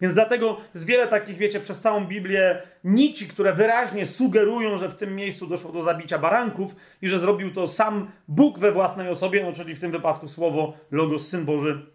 Więc 0.00 0.14
dlatego 0.14 0.60
jest 0.74 0.86
wiele 0.86 1.06
takich, 1.06 1.36
wiecie, 1.36 1.60
przez 1.60 1.80
całą 1.80 2.04
Biblię 2.04 2.62
nici, 2.84 3.28
które 3.28 3.52
wyraźnie 3.52 4.06
sugerują, 4.06 4.76
że 4.76 4.88
w 4.88 4.94
tym 4.94 5.16
miejscu 5.16 5.46
doszło 5.46 5.72
do 5.72 5.82
zabicia 5.82 6.18
baranków 6.18 6.76
i 7.02 7.08
że 7.08 7.18
zrobił 7.18 7.52
to 7.52 7.66
sam 7.66 8.10
Bóg 8.28 8.58
we 8.58 8.72
własnej 8.72 9.08
osobie, 9.08 9.44
no 9.44 9.52
czyli 9.52 9.74
w 9.74 9.80
tym 9.80 9.90
wypadku 9.90 10.28
słowo 10.28 10.76
Logos, 10.90 11.28
Syn 11.28 11.44
Boży 11.44 11.86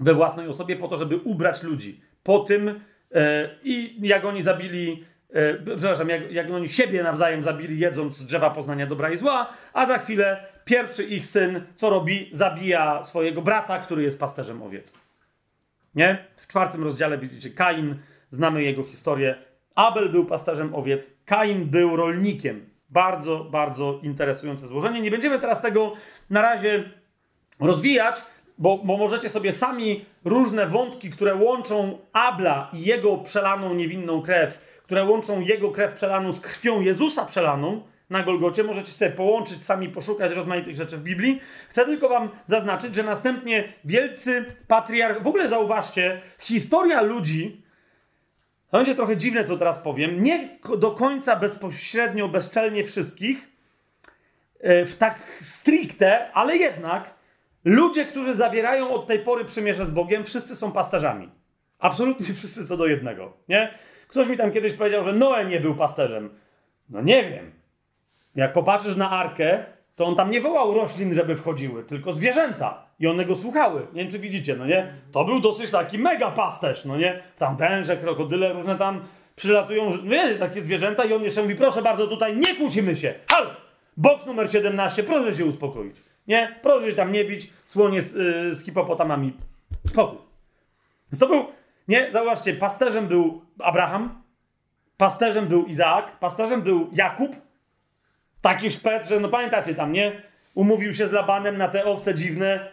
we 0.00 0.14
własnej 0.14 0.48
osobie, 0.48 0.76
po 0.76 0.88
to, 0.88 0.96
żeby 0.96 1.16
ubrać 1.16 1.62
ludzi. 1.62 2.00
Po 2.22 2.38
tym 2.38 2.80
e, 3.14 3.50
i 3.62 3.96
jak 4.08 4.24
oni 4.24 4.42
zabili 4.42 5.04
e, 5.32 5.54
przepraszam, 5.54 6.08
jak, 6.08 6.32
jak 6.32 6.50
oni 6.50 6.68
siebie 6.68 7.02
nawzajem 7.02 7.42
zabili, 7.42 7.78
jedząc 7.78 8.16
z 8.16 8.26
drzewa 8.26 8.50
poznania 8.50 8.86
dobra 8.86 9.10
i 9.10 9.16
zła, 9.16 9.52
a 9.72 9.86
za 9.86 9.98
chwilę 9.98 10.46
pierwszy 10.64 11.04
ich 11.04 11.26
syn, 11.26 11.62
co 11.76 11.90
robi? 11.90 12.28
Zabija 12.32 13.04
swojego 13.04 13.42
brata, 13.42 13.78
który 13.78 14.02
jest 14.02 14.20
pasterzem 14.20 14.62
owiec. 14.62 15.09
Nie? 15.94 16.24
W 16.36 16.46
czwartym 16.46 16.84
rozdziale 16.84 17.18
widzicie 17.18 17.50
Kain, 17.50 17.94
znamy 18.30 18.62
jego 18.62 18.84
historię. 18.84 19.34
Abel 19.74 20.08
był 20.08 20.26
pasterzem 20.26 20.74
owiec, 20.74 21.10
Kain 21.24 21.64
był 21.64 21.96
rolnikiem. 21.96 22.70
Bardzo, 22.88 23.44
bardzo 23.44 24.00
interesujące 24.02 24.66
złożenie. 24.66 25.00
Nie 25.00 25.10
będziemy 25.10 25.38
teraz 25.38 25.60
tego 25.60 25.92
na 26.30 26.42
razie 26.42 26.90
rozwijać, 27.60 28.22
bo, 28.58 28.78
bo 28.78 28.96
możecie 28.96 29.28
sobie 29.28 29.52
sami 29.52 30.04
różne 30.24 30.66
wątki, 30.66 31.10
które 31.10 31.34
łączą 31.34 31.98
Abla 32.12 32.70
i 32.72 32.84
jego 32.84 33.16
przelaną 33.18 33.74
niewinną 33.74 34.22
krew, 34.22 34.80
które 34.84 35.04
łączą 35.04 35.40
jego 35.40 35.70
krew 35.70 35.92
przelaną 35.92 36.32
z 36.32 36.40
krwią 36.40 36.80
Jezusa 36.80 37.24
przelaną, 37.24 37.82
na 38.10 38.22
Golgocie. 38.22 38.64
Możecie 38.64 38.92
sobie 38.92 39.10
połączyć, 39.10 39.62
sami 39.62 39.88
poszukać 39.88 40.32
rozmaitych 40.32 40.76
rzeczy 40.76 40.96
w 40.96 41.02
Biblii. 41.02 41.40
Chcę 41.68 41.84
tylko 41.84 42.08
wam 42.08 42.28
zaznaczyć, 42.44 42.94
że 42.94 43.02
następnie 43.02 43.72
wielcy 43.84 44.44
patriarch... 44.68 45.22
W 45.22 45.26
ogóle 45.26 45.48
zauważcie, 45.48 46.20
historia 46.38 47.00
ludzi... 47.00 47.62
To 48.70 48.76
będzie 48.76 48.94
trochę 48.94 49.16
dziwne, 49.16 49.44
co 49.44 49.56
teraz 49.56 49.78
powiem. 49.78 50.22
Nie 50.22 50.48
do 50.78 50.90
końca 50.90 51.36
bezpośrednio, 51.36 52.28
bezczelnie 52.28 52.84
wszystkich, 52.84 53.48
e, 54.60 54.84
w 54.84 54.96
tak 54.96 55.18
stricte, 55.40 56.32
ale 56.32 56.56
jednak 56.56 57.14
ludzie, 57.64 58.04
którzy 58.04 58.34
zawierają 58.34 58.90
od 58.90 59.06
tej 59.06 59.18
pory 59.18 59.44
przymierze 59.44 59.86
z 59.86 59.90
Bogiem, 59.90 60.24
wszyscy 60.24 60.56
są 60.56 60.72
pasterzami. 60.72 61.30
Absolutnie 61.78 62.34
wszyscy 62.34 62.66
co 62.66 62.76
do 62.76 62.86
jednego, 62.86 63.36
nie? 63.48 63.74
Ktoś 64.08 64.28
mi 64.28 64.36
tam 64.36 64.52
kiedyś 64.52 64.72
powiedział, 64.72 65.02
że 65.02 65.12
Noe 65.12 65.44
nie 65.44 65.60
był 65.60 65.74
pasterzem. 65.74 66.30
No 66.88 67.02
nie 67.02 67.30
wiem. 67.30 67.59
Jak 68.34 68.52
popatrzysz 68.52 68.96
na 68.96 69.10
arkę, 69.10 69.64
to 69.96 70.06
on 70.06 70.14
tam 70.14 70.30
nie 70.30 70.40
wołał 70.40 70.74
roślin, 70.74 71.14
żeby 71.14 71.36
wchodziły, 71.36 71.84
tylko 71.84 72.12
zwierzęta. 72.12 72.86
I 73.00 73.06
one 73.06 73.24
go 73.24 73.36
słuchały. 73.36 73.86
Nie 73.92 74.02
wiem, 74.02 74.12
czy 74.12 74.18
widzicie, 74.18 74.56
no 74.56 74.66
nie? 74.66 74.94
To 75.12 75.24
był 75.24 75.40
dosyć 75.40 75.70
taki 75.70 75.98
mega 75.98 76.30
pasterz, 76.30 76.84
no 76.84 76.96
nie? 76.96 77.22
Tam 77.38 77.56
węże, 77.56 77.96
krokodyle, 77.96 78.52
różne 78.52 78.76
tam 78.76 79.00
przylatują, 79.36 79.90
no 79.90 80.10
wiecie, 80.10 80.38
takie 80.38 80.62
zwierzęta 80.62 81.04
i 81.04 81.12
on 81.12 81.22
jeszcze 81.22 81.42
mówi, 81.42 81.54
proszę 81.54 81.82
bardzo, 81.82 82.06
tutaj 82.06 82.36
nie 82.36 82.56
kłócimy 82.56 82.96
się. 82.96 83.14
Halo! 83.30 83.50
Boks 83.96 84.26
numer 84.26 84.52
17, 84.52 85.02
proszę 85.02 85.34
się 85.34 85.44
uspokoić. 85.44 85.96
Nie? 86.26 86.58
Proszę 86.62 86.90
się 86.90 86.96
tam 86.96 87.12
nie 87.12 87.24
bić, 87.24 87.52
słonie 87.64 88.02
z, 88.02 88.14
yy, 88.14 88.54
z 88.54 88.64
hipopotamami. 88.64 89.32
Spokój. 89.86 90.18
Więc 91.12 91.18
to 91.18 91.26
był, 91.26 91.44
nie? 91.88 92.12
Zauważcie, 92.12 92.54
pasterzem 92.54 93.06
był 93.06 93.42
Abraham, 93.58 94.22
pasterzem 94.96 95.46
był 95.46 95.64
Izaak, 95.64 96.18
pasterzem 96.18 96.62
był 96.62 96.90
Jakub, 96.92 97.36
Taki 98.40 98.70
szpec, 98.70 99.08
że 99.08 99.20
no 99.20 99.28
pamiętacie 99.28 99.74
tam, 99.74 99.92
nie? 99.92 100.22
Umówił 100.54 100.94
się 100.94 101.06
z 101.06 101.12
Labanem 101.12 101.58
na 101.58 101.68
te 101.68 101.84
owce 101.84 102.14
dziwne, 102.14 102.68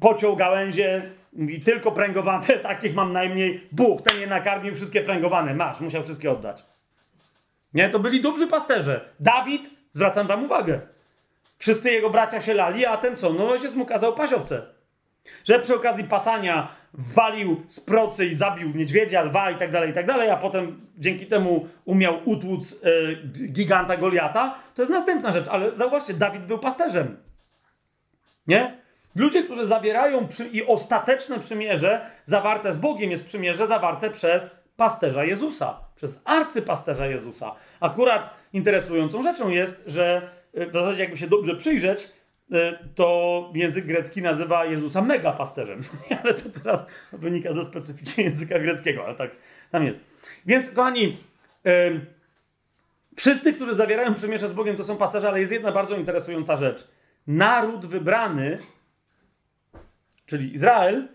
pociął 0.00 0.36
gałęzie, 0.36 1.10
mówi 1.32 1.60
tylko 1.60 1.92
pręgowane, 1.92 2.46
takich 2.62 2.94
mam 2.94 3.12
najmniej. 3.12 3.68
Bóg, 3.72 4.02
ten 4.02 4.20
je 4.20 4.26
nakarmił, 4.26 4.74
wszystkie 4.74 5.02
pręgowane, 5.02 5.54
masz, 5.54 5.80
musiał 5.80 6.02
wszystkie 6.02 6.30
oddać. 6.30 6.64
Nie, 7.74 7.88
to 7.88 7.98
byli 7.98 8.22
dobrzy 8.22 8.46
pasterze. 8.46 9.08
Dawid, 9.20 9.70
zwracam 9.90 10.26
wam 10.26 10.44
uwagę, 10.44 10.80
wszyscy 11.58 11.92
jego 11.92 12.10
bracia 12.10 12.40
się 12.40 12.54
lali, 12.54 12.86
a 12.86 12.96
ten 12.96 13.16
co? 13.16 13.32
No 13.32 13.50
ojciec 13.50 13.74
mu 13.74 13.86
kazał 13.86 14.14
pasiowce. 14.14 14.62
Że 15.44 15.58
przy 15.58 15.74
okazji 15.74 16.04
pasania 16.04 16.81
walił 16.94 17.62
z 17.66 17.80
procy 17.80 18.26
i 18.26 18.34
zabił 18.34 18.68
niedźwiedzia, 18.74 19.22
lwa 19.22 19.50
i 19.50 19.58
tak 19.58 19.70
dalej, 19.70 19.90
i 19.90 19.92
tak 19.92 20.06
dalej, 20.06 20.30
a 20.30 20.36
potem 20.36 20.80
dzięki 20.98 21.26
temu 21.26 21.68
umiał 21.84 22.18
utłuc 22.24 22.80
e, 22.84 23.48
giganta 23.52 23.96
Goliata, 23.96 24.54
to 24.74 24.82
jest 24.82 24.92
następna 24.92 25.32
rzecz. 25.32 25.48
Ale 25.48 25.76
zauważcie, 25.76 26.14
Dawid 26.14 26.42
był 26.42 26.58
pasterzem. 26.58 27.16
Nie? 28.46 28.82
Ludzie, 29.14 29.42
którzy 29.42 29.66
zawierają 29.66 30.26
przy, 30.26 30.48
i 30.48 30.66
ostateczne 30.66 31.38
przymierze 31.38 32.06
zawarte 32.24 32.72
z 32.72 32.78
Bogiem 32.78 33.10
jest 33.10 33.26
przymierze 33.26 33.66
zawarte 33.66 34.10
przez 34.10 34.56
pasterza 34.76 35.24
Jezusa, 35.24 35.80
przez 35.96 36.22
arcypasterza 36.24 37.06
Jezusa. 37.06 37.54
Akurat 37.80 38.30
interesującą 38.52 39.22
rzeczą 39.22 39.48
jest, 39.48 39.84
że 39.86 40.30
e, 40.54 40.66
w 40.66 40.72
zasadzie 40.72 41.02
jakby 41.02 41.18
się 41.18 41.26
dobrze 41.26 41.56
przyjrzeć, 41.56 42.08
to 42.94 43.50
język 43.54 43.86
grecki 43.86 44.22
nazywa 44.22 44.64
Jezusa 44.64 45.02
mega 45.02 45.32
pasterzem. 45.32 45.82
ale 46.22 46.34
to 46.34 46.60
teraz 46.62 46.86
wynika 47.12 47.52
ze 47.52 47.64
specyfiki 47.64 48.22
języka 48.22 48.58
greckiego, 48.58 49.04
ale 49.04 49.14
tak 49.14 49.30
tam 49.70 49.84
jest. 49.84 50.04
Więc, 50.46 50.70
kochani, 50.70 51.16
yy, 51.64 52.00
wszyscy, 53.16 53.52
którzy 53.52 53.74
zawierają 53.74 54.14
przymierze 54.14 54.48
z 54.48 54.52
Bogiem, 54.52 54.76
to 54.76 54.84
są 54.84 54.96
pasterze, 54.96 55.28
ale 55.28 55.40
jest 55.40 55.52
jedna 55.52 55.72
bardzo 55.72 55.96
interesująca 55.96 56.56
rzecz. 56.56 56.88
Naród 57.26 57.86
wybrany, 57.86 58.58
czyli 60.26 60.54
Izrael, 60.54 61.08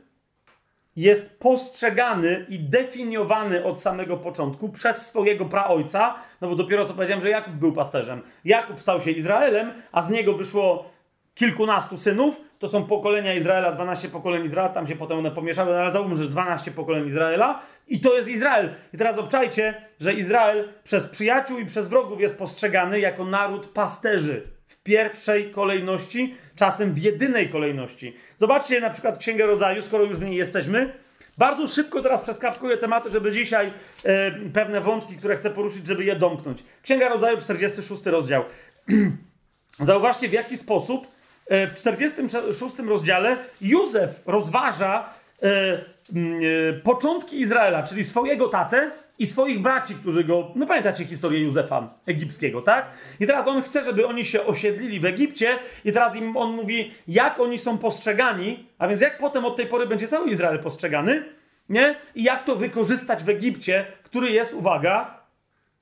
jest 0.96 1.40
postrzegany 1.40 2.46
i 2.50 2.60
definiowany 2.60 3.64
od 3.64 3.82
samego 3.82 4.18
początku 4.18 4.70
przez 4.70 5.08
swojego 5.08 5.46
praojca, 5.46 6.16
no 6.42 6.50
bo 6.50 6.56
dopiero 6.56 6.86
co 6.86 6.94
powiedziałem, 6.94 7.22
że 7.22 7.30
Jakub 7.30 7.54
był 7.54 7.74
pasterzem. 7.74 8.22
Jakub 8.46 8.82
stał 8.82 9.02
się 9.02 9.12
Izraelem, 9.12 9.72
a 9.92 10.02
z 10.02 10.10
niego 10.10 10.34
wyszło 10.34 10.97
kilkunastu 11.38 11.98
synów, 11.98 12.42
to 12.60 12.68
są 12.68 12.84
pokolenia 12.84 13.34
Izraela, 13.34 13.72
12 13.72 14.10
pokoleń 14.10 14.46
Izraela, 14.46 14.70
tam 14.70 14.88
się 14.88 14.96
potem 14.96 15.18
one 15.18 15.32
pomieszały, 15.32 15.74
no 15.74 15.80
ale 15.80 15.92
załóżmy, 15.92 16.18
że 16.18 16.30
12 16.30 16.72
pokoleń 16.72 17.06
Izraela 17.06 17.62
i 17.88 18.00
to 18.00 18.16
jest 18.18 18.30
Izrael. 18.30 18.74
I 18.94 18.98
teraz 18.98 19.18
obczajcie, 19.18 19.82
że 20.00 20.14
Izrael 20.14 20.70
przez 20.84 21.06
przyjaciół 21.06 21.60
i 21.60 21.66
przez 21.66 21.90
wrogów 21.90 22.22
jest 22.22 22.38
postrzegany 22.38 23.00
jako 23.00 23.26
naród 23.26 23.68
pasterzy 23.68 24.48
w 24.68 24.84
pierwszej 24.84 25.52
kolejności, 25.52 26.36
czasem 26.56 26.94
w 26.94 26.98
jedynej 26.98 27.50
kolejności. 27.50 28.16
Zobaczcie 28.38 28.82
na 28.82 28.90
przykład 28.90 29.18
Księgę 29.18 29.46
Rodzaju, 29.46 29.82
skoro 29.82 30.04
już 30.04 30.18
w 30.18 30.26
niej 30.26 30.36
jesteśmy. 30.36 30.94
Bardzo 31.38 31.68
szybko 31.68 32.02
teraz 32.02 32.22
przeskapkuję 32.22 32.78
tematy, 32.78 33.10
żeby 33.10 33.32
dzisiaj 33.32 33.72
e, 34.04 34.32
pewne 34.32 34.82
wątki, 34.82 35.16
które 35.16 35.36
chcę 35.36 35.50
poruszyć, 35.50 35.88
żeby 35.88 36.04
je 36.04 36.16
domknąć. 36.16 36.64
Księga 36.84 37.10
Rodzaju, 37.10 37.38
46 37.38 38.06
rozdział. 38.06 38.44
Zauważcie, 39.80 40.30
w 40.30 40.34
jaki 40.34 40.58
sposób 40.58 41.17
w 41.50 41.74
46 41.74 42.80
rozdziale 42.80 43.38
Józef 43.62 44.24
rozważa 44.26 45.10
e, 45.44 45.48
e, 45.48 46.74
początki 46.84 47.40
Izraela, 47.40 47.84
czyli 47.84 48.04
swojego 48.04 48.48
tatę 48.48 48.92
i 49.20 49.26
swoich 49.26 49.62
braci, 49.62 49.96
którzy 49.96 50.24
go. 50.24 50.52
No 50.56 50.66
pamiętacie 50.66 51.06
historię 51.06 51.40
Józefa 51.40 51.94
egipskiego, 52.06 52.62
tak? 52.62 52.92
I 53.20 53.28
teraz 53.28 53.48
on 53.48 53.62
chce, 53.62 53.84
żeby 53.84 54.08
oni 54.08 54.26
się 54.26 54.46
osiedlili 54.46 55.00
w 55.00 55.06
Egipcie, 55.06 55.60
i 55.86 55.92
teraz 55.92 56.16
im 56.16 56.38
on 56.38 56.52
mówi, 56.52 56.92
jak 57.08 57.40
oni 57.40 57.58
są 57.58 57.78
postrzegani, 57.78 58.68
a 58.78 58.88
więc 58.88 59.02
jak 59.02 59.18
potem 59.18 59.46
od 59.46 59.56
tej 59.56 59.66
pory 59.66 59.88
będzie 59.88 60.08
cały 60.08 60.30
Izrael 60.30 60.60
postrzegany, 60.60 61.24
nie? 61.70 61.96
I 62.16 62.24
jak 62.24 62.44
to 62.44 62.56
wykorzystać 62.56 63.24
w 63.24 63.30
Egipcie, 63.30 63.86
który 64.04 64.32
jest, 64.32 64.54
uwaga, 64.54 65.22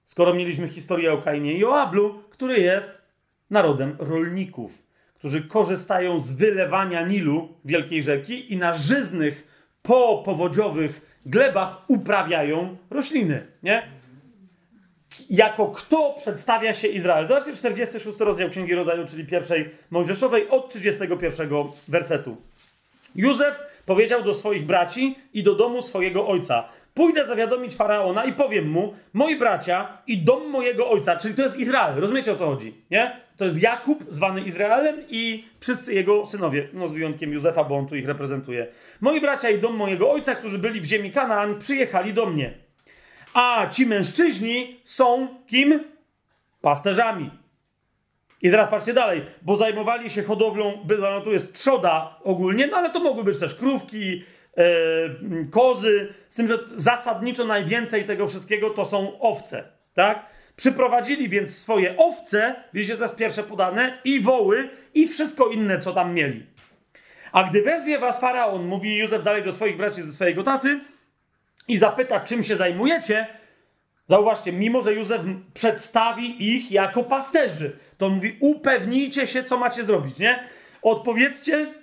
skoro 0.03 0.33
mieliśmy 0.33 0.67
historię 0.67 1.13
o 1.13 1.17
Kainie 1.17 1.53
i 1.53 1.65
o 1.65 1.81
Ablu, 1.81 2.23
który 2.29 2.59
jest 2.59 3.01
narodem 3.49 3.95
rolników 3.99 4.84
którzy 5.25 5.41
korzystają 5.41 6.19
z 6.19 6.31
wylewania 6.31 7.07
Nilu, 7.07 7.49
wielkiej 7.65 8.03
rzeki, 8.03 8.53
i 8.53 8.57
na 8.57 8.73
żyznych, 8.73 9.47
popowodziowych 9.81 11.19
glebach 11.25 11.77
uprawiają 11.87 12.77
rośliny. 12.89 13.47
Nie? 13.63 13.87
Jako 15.29 15.67
kto 15.67 16.15
przedstawia 16.19 16.73
się 16.73 16.87
Izrael? 16.87 17.27
Zobaczcie 17.27 17.53
46 17.53 18.19
rozdział 18.19 18.49
Księgi 18.49 18.75
Rodzaju, 18.75 19.05
czyli 19.07 19.25
pierwszej 19.25 19.69
Mojżeszowej, 19.91 20.49
od 20.49 20.69
31 20.69 21.49
wersetu. 21.87 22.37
Józef 23.15 23.59
powiedział 23.85 24.23
do 24.23 24.33
swoich 24.33 24.65
braci 24.65 25.15
i 25.33 25.43
do 25.43 25.55
domu 25.55 25.81
swojego 25.81 26.27
ojca: 26.27 26.69
pójdę 26.95 27.25
zawiadomić 27.25 27.75
faraona 27.75 28.25
i 28.25 28.33
powiem 28.33 28.69
mu, 28.69 28.93
moi 29.13 29.35
bracia 29.35 29.97
i 30.07 30.17
dom 30.17 30.49
mojego 30.49 30.89
ojca, 30.89 31.15
czyli 31.15 31.35
to 31.35 31.43
jest 31.43 31.59
Izrael, 31.59 31.99
rozumiecie 31.99 32.31
o 32.31 32.35
co 32.35 32.45
chodzi, 32.45 32.73
nie? 32.91 33.21
To 33.37 33.45
jest 33.45 33.61
Jakub, 33.61 34.03
zwany 34.09 34.41
Izraelem 34.41 34.95
i 35.09 35.45
wszyscy 35.59 35.93
jego 35.93 36.25
synowie, 36.25 36.69
no 36.73 36.87
z 36.87 36.93
wyjątkiem 36.93 37.33
Józefa, 37.33 37.63
bo 37.63 37.77
on 37.77 37.87
tu 37.87 37.95
ich 37.95 38.07
reprezentuje. 38.07 38.67
Moi 39.01 39.21
bracia 39.21 39.49
i 39.49 39.59
dom 39.59 39.75
mojego 39.75 40.11
ojca, 40.11 40.35
którzy 40.35 40.59
byli 40.59 40.81
w 40.81 40.85
ziemi 40.85 41.11
Kanaan, 41.11 41.59
przyjechali 41.59 42.13
do 42.13 42.25
mnie. 42.25 42.53
A 43.33 43.67
ci 43.69 43.85
mężczyźni 43.85 44.79
są 44.83 45.27
kim? 45.47 45.83
Pasterzami. 46.61 47.29
I 48.41 48.51
teraz 48.51 48.69
patrzcie 48.69 48.93
dalej, 48.93 49.25
bo 49.41 49.55
zajmowali 49.55 50.09
się 50.09 50.23
hodowlą, 50.23 50.85
no 50.99 51.21
tu 51.21 51.31
jest 51.31 51.53
trzoda 51.53 52.19
ogólnie, 52.23 52.67
no 52.67 52.77
ale 52.77 52.89
to 52.89 52.99
mogły 52.99 53.23
być 53.23 53.39
też 53.39 53.55
krówki, 53.55 54.23
kozy, 55.51 56.13
z 56.29 56.35
tym, 56.35 56.47
że 56.47 56.59
zasadniczo 56.75 57.45
najwięcej 57.45 58.05
tego 58.05 58.27
wszystkiego 58.27 58.69
to 58.69 58.85
są 58.85 59.19
owce, 59.19 59.63
tak? 59.93 60.25
Przyprowadzili 60.55 61.29
więc 61.29 61.57
swoje 61.57 61.97
owce, 61.97 62.55
wiecie, 62.73 62.97
to 62.97 63.03
jest 63.03 63.15
pierwsze 63.15 63.43
podane, 63.43 63.97
i 64.03 64.19
woły, 64.19 64.69
i 64.93 65.07
wszystko 65.07 65.47
inne, 65.47 65.79
co 65.79 65.93
tam 65.93 66.13
mieli. 66.13 66.45
A 67.31 67.43
gdy 67.43 67.61
wezwie 67.61 67.99
was 67.99 68.19
faraon, 68.19 68.65
mówi 68.65 68.97
Józef 68.97 69.23
dalej 69.23 69.43
do 69.43 69.51
swoich 69.51 69.77
braci 69.77 70.03
ze 70.03 70.11
swojego 70.11 70.43
taty, 70.43 70.79
i 71.67 71.77
zapyta, 71.77 72.19
czym 72.19 72.43
się 72.43 72.55
zajmujecie, 72.55 73.27
zauważcie, 74.07 74.51
mimo 74.51 74.81
że 74.81 74.93
Józef 74.93 75.21
przedstawi 75.53 76.55
ich 76.55 76.71
jako 76.71 77.03
pasterzy, 77.03 77.71
to 77.97 78.09
mówi, 78.09 78.37
upewnijcie 78.39 79.27
się, 79.27 79.43
co 79.43 79.57
macie 79.57 79.83
zrobić, 79.83 80.17
nie? 80.17 80.43
Odpowiedzcie, 80.81 81.73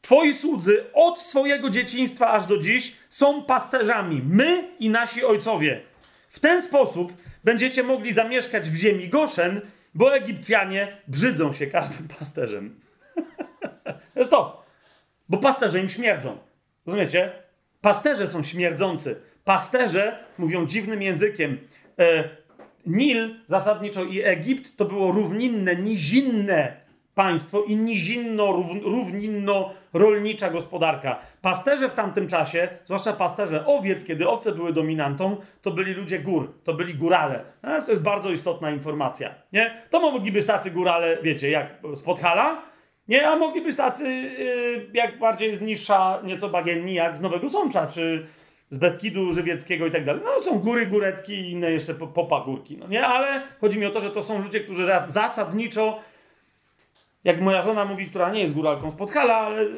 twoi 0.00 0.34
słudzy 0.34 0.84
od 0.92 1.20
swojego 1.20 1.70
dzieciństwa 1.70 2.30
aż 2.30 2.46
do 2.46 2.58
dziś 2.58 2.96
są 3.08 3.44
pasterzami, 3.44 4.22
my 4.24 4.68
i 4.78 4.90
nasi 4.90 5.24
ojcowie. 5.24 5.80
W 6.28 6.40
ten 6.40 6.62
sposób 6.62 7.12
będziecie 7.44 7.82
mogli 7.82 8.12
zamieszkać 8.12 8.70
w 8.70 8.76
ziemi 8.76 9.08
Goszen, 9.08 9.60
bo 9.94 10.16
Egipcjanie 10.16 10.96
brzydzą 11.08 11.52
się 11.52 11.66
każdym 11.66 12.08
pasterzem. 12.18 12.80
to 14.14 14.18
jest 14.20 14.30
to. 14.30 14.64
Bo 15.28 15.38
pasterze 15.38 15.80
im 15.80 15.88
śmierdzą. 15.88 16.38
Rozumiecie? 16.86 17.32
Pasterze 17.80 18.28
są 18.28 18.42
śmierdzący. 18.42 19.20
Pasterze 19.44 20.24
mówią 20.38 20.66
dziwnym 20.66 21.02
językiem. 21.02 21.58
E, 21.98 22.28
Nil 22.86 23.34
zasadniczo 23.46 24.04
i 24.04 24.22
Egipt 24.22 24.76
to 24.76 24.84
było 24.84 25.12
równinne, 25.12 25.76
nizinne 25.76 26.80
państwo 27.18 27.62
i 27.62 27.76
nizinno, 27.76 28.64
równinno 28.82 29.70
rolnicza 29.92 30.50
gospodarka. 30.50 31.18
Pasterze 31.42 31.88
w 31.88 31.94
tamtym 31.94 32.28
czasie, 32.28 32.68
zwłaszcza 32.84 33.12
pasterze 33.12 33.66
owiec, 33.66 34.04
kiedy 34.04 34.28
owce 34.28 34.52
były 34.52 34.72
dominantą, 34.72 35.36
to 35.62 35.70
byli 35.70 35.94
ludzie 35.94 36.18
gór, 36.18 36.52
to 36.64 36.74
byli 36.74 36.94
górale. 36.94 37.44
to 37.62 37.90
jest 37.90 38.02
bardzo 38.02 38.30
istotna 38.30 38.70
informacja. 38.70 39.34
Nie? 39.52 39.82
To 39.90 40.00
mogli 40.00 40.32
być 40.32 40.46
tacy 40.46 40.70
górale, 40.70 41.18
wiecie, 41.22 41.50
jak 41.50 41.74
z 41.94 42.02
Podhala, 42.02 42.62
nie? 43.08 43.28
a 43.28 43.36
mogli 43.36 43.62
być 43.62 43.76
tacy, 43.76 44.04
yy, 44.04 44.90
jak 44.94 45.18
bardziej 45.18 45.56
z 45.56 45.60
niższa, 45.60 46.20
nieco 46.24 46.48
bagienni, 46.48 46.94
jak 46.94 47.16
z 47.16 47.20
Nowego 47.20 47.50
Sącza, 47.50 47.86
czy 47.86 48.26
z 48.70 48.76
Beskidu 48.76 49.32
Żywieckiego 49.32 49.86
i 49.86 49.90
tak 49.90 50.04
dalej. 50.04 50.22
No 50.24 50.42
są 50.42 50.58
góry 50.58 50.86
góreckie 50.86 51.34
i 51.34 51.50
inne 51.50 51.70
jeszcze 51.70 51.94
popagórki, 51.94 52.76
no 52.76 52.88
nie? 52.88 53.06
Ale 53.06 53.42
chodzi 53.60 53.78
mi 53.78 53.86
o 53.86 53.90
to, 53.90 54.00
że 54.00 54.10
to 54.10 54.22
są 54.22 54.42
ludzie, 54.42 54.60
którzy 54.60 54.86
zasadniczo 55.08 55.98
jak 57.28 57.40
moja 57.40 57.62
żona 57.62 57.84
mówi, 57.84 58.06
która 58.06 58.30
nie 58.30 58.40
jest 58.40 58.54
góralką 58.54 58.90
z 58.90 58.94
Podhala, 58.94 59.36
ale 59.36 59.62
y, 59.62 59.66
y, 59.66 59.68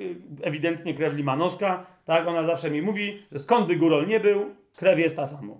y, 0.00 0.16
ewidentnie 0.42 0.94
krew 0.94 1.14
limanowska, 1.14 1.86
tak, 2.04 2.26
ona 2.26 2.42
zawsze 2.42 2.70
mi 2.70 2.82
mówi, 2.82 3.22
że 3.32 3.38
skąd 3.38 3.66
by 3.66 3.76
górol 3.76 4.06
nie 4.06 4.20
był, 4.20 4.54
krew 4.76 4.98
jest 4.98 5.16
ta 5.16 5.26
sama. 5.26 5.54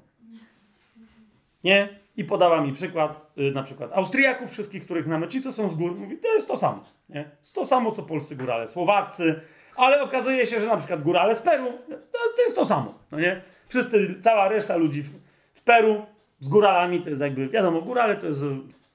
Nie? 1.65 1.89
I 2.17 2.25
podała 2.25 2.61
mi 2.61 2.73
przykład, 2.73 3.33
na 3.55 3.63
przykład 3.63 3.93
Austriaków, 3.93 4.51
wszystkich, 4.51 4.85
których 4.85 5.05
znamy, 5.05 5.29
ci, 5.29 5.41
co 5.41 5.53
są 5.53 5.69
z 5.69 5.75
gór, 5.75 5.95
mówi, 5.95 6.19
to 6.19 6.35
jest 6.35 6.49
to 6.49 6.57
samo. 6.57 6.83
Nie? 7.09 7.31
Jest 7.39 7.55
to 7.55 7.67
samo, 7.67 7.93
co 7.93 8.03
polscy 8.03 8.37
górale, 8.37 8.69
Słowacy, 8.69 9.41
ale 9.77 10.03
okazuje 10.03 10.47
się, 10.47 10.61
że 10.61 10.67
na 10.67 10.77
przykład 10.77 11.03
górale 11.03 11.35
z 11.35 11.41
Peru, 11.41 11.67
to, 11.89 12.19
to 12.37 12.43
jest 12.43 12.57
to 12.57 12.65
samo. 12.65 12.95
No 13.13 13.21
nie? 13.21 13.41
Wszyscy, 13.69 14.15
cała 14.23 14.49
reszta 14.49 14.77
ludzi 14.77 15.03
w, 15.03 15.11
w 15.55 15.63
Peru 15.63 16.07
z 16.41 16.49
góralami 16.49 17.01
to 17.01 17.11
jest 17.11 17.23
jakby, 17.23 17.49
wiadomo, 17.49 17.83
górale 17.83 18.17
to 18.17 18.27
jest 18.27 18.45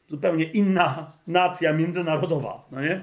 zupełnie 0.09 0.45
inna 0.45 1.11
nacja 1.27 1.73
międzynarodowa, 1.73 2.65
no 2.71 2.81
nie? 2.81 3.01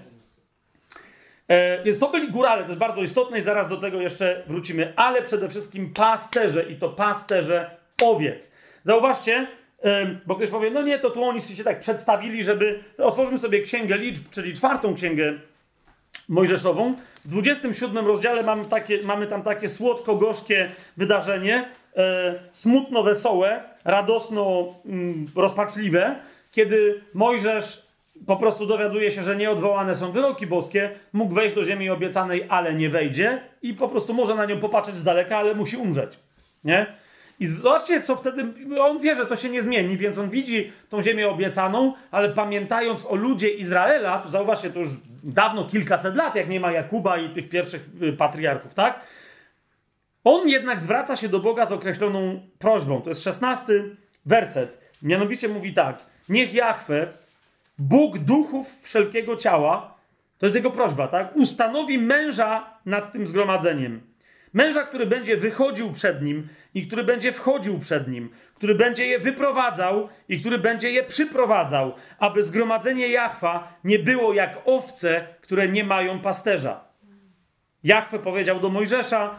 E, 1.49 1.85
więc 1.85 1.99
to 1.99 2.11
byli 2.11 2.31
górale, 2.31 2.63
to 2.63 2.69
jest 2.69 2.79
bardzo 2.79 3.03
istotne 3.03 3.39
i 3.39 3.43
zaraz 3.43 3.69
do 3.69 3.77
tego 3.77 4.01
jeszcze 4.01 4.43
wrócimy, 4.47 4.93
ale 4.97 5.23
przede 5.23 5.49
wszystkim 5.49 5.93
pasterze 5.93 6.63
i 6.63 6.77
to 6.77 6.89
pasterze 6.89 7.71
owiec. 8.03 8.51
Zauważcie, 8.85 9.47
e, 9.83 10.07
bo 10.27 10.35
ktoś 10.35 10.51
powie, 10.51 10.71
no 10.71 10.83
nie, 10.83 10.99
to 10.99 11.11
tu 11.11 11.25
oni 11.25 11.41
się 11.41 11.65
tak 11.65 11.79
przedstawili, 11.79 12.45
żeby... 12.45 12.85
Otworzymy 12.99 13.39
sobie 13.39 13.63
Księgę 13.63 13.99
Liczb, 13.99 14.23
czyli 14.31 14.53
czwartą 14.53 14.95
Księgę 14.95 15.35
Mojżeszową. 16.29 16.95
W 17.25 17.29
27 17.29 18.07
rozdziale 18.07 18.43
mamy, 18.43 18.65
takie, 18.65 19.03
mamy 19.03 19.27
tam 19.27 19.43
takie 19.43 19.69
słodko-gorzkie 19.69 20.71
wydarzenie, 20.97 21.69
e, 21.97 22.35
smutno-wesołe, 22.51 23.63
radosno-rozpaczliwe, 23.85 26.05
mm, 26.05 26.17
kiedy 26.55 27.01
Mojżesz 27.15 27.87
po 28.27 28.37
prostu 28.37 28.67
dowiaduje 28.67 29.11
się, 29.11 29.23
że 29.23 29.37
nieodwołane 29.37 29.95
są 29.95 30.13
wyroki 30.13 30.47
boskie, 30.47 30.91
mógł 31.13 31.35
wejść 31.35 31.55
do 31.55 31.65
ziemi 31.65 31.91
obiecanej, 31.91 32.47
ale 32.49 32.75
nie 32.75 32.91
wejdzie 32.91 33.41
i 33.63 33.75
po 33.75 33.89
prostu 33.89 34.15
może 34.15 34.35
na 34.35 34.45
nią 34.45 34.61
popatrzeć 34.61 34.97
z 34.97 35.05
daleka, 35.05 35.37
ale 35.39 35.55
musi 35.55 35.77
umrzeć. 35.77 36.19
Nie? 36.65 36.87
I 37.41 37.47
zobaczcie, 37.47 38.01
co 38.01 38.17
wtedy. 38.17 38.47
On 38.81 38.99
wie, 38.99 39.15
że 39.15 39.27
to 39.27 39.37
się 39.37 39.51
nie 39.51 39.63
zmieni, 39.63 39.97
więc 39.97 40.19
on 40.19 40.31
widzi 40.31 40.73
tą 40.89 41.03
ziemię 41.03 41.29
obiecaną, 41.29 41.93
ale 42.11 42.29
pamiętając 42.29 43.07
o 43.07 43.15
ludzie 43.15 43.49
Izraela, 43.49 44.19
to 44.19 44.29
zauważcie, 44.29 44.71
to 44.71 44.79
już 44.79 44.89
dawno 45.23 45.65
kilkaset 45.65 46.17
lat, 46.17 46.35
jak 46.35 46.49
nie 46.49 46.61
ma 46.61 46.73
Jakuba 46.73 47.19
i 47.19 47.31
tych 47.31 47.49
pierwszych 47.49 47.89
y, 48.03 48.13
patriarchów, 48.13 48.75
tak? 48.75 49.01
On 50.25 50.49
jednak 50.49 50.83
zwraca 50.83 51.17
się 51.17 51.29
do 51.29 51.41
Boga 51.41 51.67
z 51.67 51.73
określoną 51.73 52.41
prośbą. 52.59 53.03
To 53.03 53.09
jest 53.09 53.23
szesnasty 53.23 53.97
werset. 54.27 54.79
Mianowicie 55.03 55.49
mówi 55.49 55.73
tak: 55.73 56.14
Niech 56.29 56.55
Jahwe, 56.55 57.13
Bóg 57.79 58.19
duchów 58.19 58.83
wszelkiego 58.83 59.37
ciała, 59.37 59.95
to 60.39 60.47
jest 60.47 60.57
jego 60.57 60.71
prośba, 60.71 61.09
tak? 61.09 61.37
Ustanowi 61.37 61.99
męża 61.99 62.79
nad 62.87 63.13
tym 63.13 63.27
zgromadzeniem. 63.27 64.01
Męża, 64.53 64.83
który 64.83 65.07
będzie 65.07 65.37
wychodził 65.37 65.93
przed 65.93 66.23
nim 66.23 66.49
i 66.75 66.87
który 66.87 67.05
będzie 67.05 67.33
wchodził 67.33 67.79
przed 67.79 68.09
nim, 68.09 68.31
który 68.55 68.75
będzie 68.75 69.07
je 69.07 69.19
wyprowadzał 69.19 70.09
i 70.29 70.41
który 70.41 70.59
będzie 70.59 70.91
je 70.91 71.05
przyprowadzał, 71.05 71.95
aby 72.19 72.43
zgromadzenie 72.43 73.09
Jahwa 73.09 73.79
nie 73.85 73.99
było 73.99 74.33
jak 74.33 74.59
owce, 74.65 75.27
które 75.41 75.69
nie 75.69 75.85
mają 75.85 76.21
pasterza. 76.21 76.85
Jahwe 77.85 78.19
powiedział 78.19 78.61
do 78.61 78.69
Mojżesza: 78.69 79.35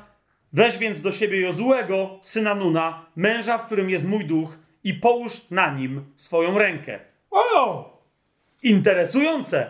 Weź 0.54 0.78
więc 0.78 1.02
do 1.02 1.12
siebie 1.12 1.42
Jozułego, 1.42 2.20
syna 2.24 2.56
Nuna, 2.56 3.06
męża, 3.16 3.58
w 3.58 3.66
którym 3.66 3.90
jest 3.90 4.06
mój 4.06 4.26
duch, 4.26 4.58
i 4.86 4.94
połóż 4.94 5.52
na 5.52 5.74
nim 5.74 6.06
swoją 6.16 6.58
rękę. 6.58 7.00
O! 7.32 7.90
Interesujące. 8.64 9.70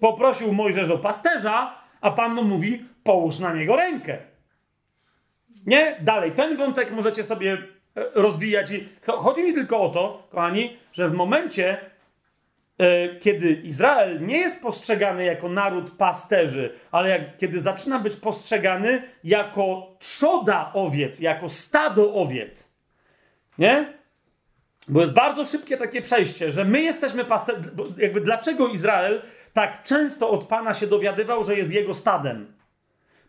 Poprosił 0.00 0.52
Mojżesz 0.52 0.90
o 0.90 0.98
pasterza, 0.98 1.74
a 2.00 2.10
Pan 2.10 2.34
mu 2.34 2.44
mówi: 2.44 2.84
połóż 3.04 3.38
na 3.38 3.54
niego 3.54 3.76
rękę. 3.76 4.18
Nie? 5.66 5.96
Dalej, 6.00 6.32
ten 6.32 6.56
wątek 6.56 6.90
możecie 6.90 7.22
sobie 7.22 7.52
e, 7.52 7.58
rozwijać. 8.14 8.72
Chodzi 9.06 9.44
mi 9.44 9.52
tylko 9.52 9.80
o 9.80 9.88
to, 9.88 10.28
kochani, 10.30 10.76
że 10.92 11.08
w 11.08 11.12
momencie, 11.12 11.80
e, 12.78 13.16
kiedy 13.16 13.52
Izrael 13.52 14.26
nie 14.26 14.38
jest 14.38 14.62
postrzegany 14.62 15.24
jako 15.24 15.48
naród 15.48 15.90
pasterzy, 15.90 16.74
ale 16.90 17.08
jak, 17.08 17.36
kiedy 17.36 17.60
zaczyna 17.60 17.98
być 17.98 18.16
postrzegany 18.16 19.02
jako 19.24 19.96
trzoda 19.98 20.70
owiec, 20.74 21.20
jako 21.20 21.48
stado 21.48 22.14
owiec, 22.14 22.72
nie? 23.58 24.01
Bo 24.88 25.00
jest 25.00 25.12
bardzo 25.12 25.44
szybkie 25.44 25.76
takie 25.76 26.02
przejście, 26.02 26.50
że 26.52 26.64
my 26.64 26.80
jesteśmy 26.80 27.24
pasterzami. 27.24 27.66
Jakby 27.96 28.20
dlaczego 28.20 28.68
Izrael 28.68 29.22
tak 29.52 29.82
często 29.82 30.30
od 30.30 30.44
Pana 30.44 30.74
się 30.74 30.86
dowiadywał, 30.86 31.44
że 31.44 31.56
jest 31.56 31.72
jego 31.72 31.94
stadem? 31.94 32.52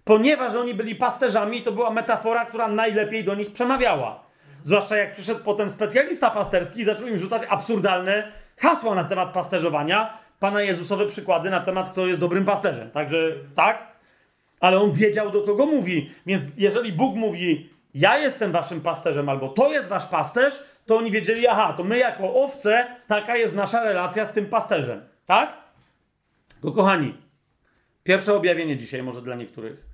Ponieważ 0.04 0.56
oni 0.56 0.74
byli 0.74 0.96
pasterzami, 0.96 1.62
to 1.62 1.72
była 1.72 1.90
metafora, 1.90 2.46
która 2.46 2.68
najlepiej 2.68 3.24
do 3.24 3.36
nich 3.36 3.52
przemawiała. 3.52 4.24
Zwłaszcza 4.62 4.98
jak 4.98 5.12
przyszedł 5.12 5.44
potem 5.44 5.70
specjalista 5.70 6.30
pasterski 6.30 6.82
i 6.82 6.86
zaczął 6.86 7.08
im 7.08 7.18
rzucać 7.18 7.42
absurdalne 7.50 8.32
hasła 8.58 8.96
na 8.96 9.04
temat 9.04 9.34
pasterzowania, 9.34 10.18
Pana 10.40 10.62
Jezusowe 10.62 11.06
przykłady 11.06 11.50
na 11.50 11.60
temat, 11.60 11.90
kto 11.90 12.08
jest 12.08 12.20
dobrym 12.20 12.46
pasterzem. 12.46 12.92
Także 12.92 13.18
tak, 13.56 13.88
ale 14.60 14.80
on 14.80 14.92
wiedział, 14.92 15.32
do 15.32 15.42
kogo 15.42 15.66
mówi. 15.66 16.12
Więc 16.26 16.48
jeżeli 16.58 16.94
Bóg 16.94 17.16
mówi, 17.16 17.70
ja 17.94 18.18
jestem 18.18 18.52
waszym 18.52 18.82
pasterzem, 18.82 19.30
albo 19.30 19.50
to 19.50 19.72
jest 19.72 19.90
wasz 19.90 20.06
pasterz, 20.06 20.60
to 20.86 20.98
oni 20.98 21.12
wiedzieli, 21.12 21.48
aha, 21.48 21.74
to 21.78 21.84
my 21.84 21.98
jako 21.98 22.36
owce, 22.36 22.88
taka 23.08 23.36
jest 23.38 23.56
nasza 23.56 23.84
relacja 23.84 24.26
z 24.26 24.32
tym 24.32 24.46
pasterzem. 24.46 25.02
Tak? 25.26 25.58
Bo 26.62 26.72
kochani, 26.72 27.18
pierwsze 28.04 28.34
objawienie 28.34 28.78
dzisiaj 28.78 29.04
może 29.04 29.22
dla 29.22 29.36
niektórych. 29.36 29.86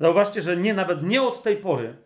Zauważcie, 0.00 0.42
że 0.42 0.56
nie, 0.56 0.74
nawet 0.74 1.02
nie 1.02 1.22
od 1.22 1.42
tej 1.42 1.56
pory 1.56 1.96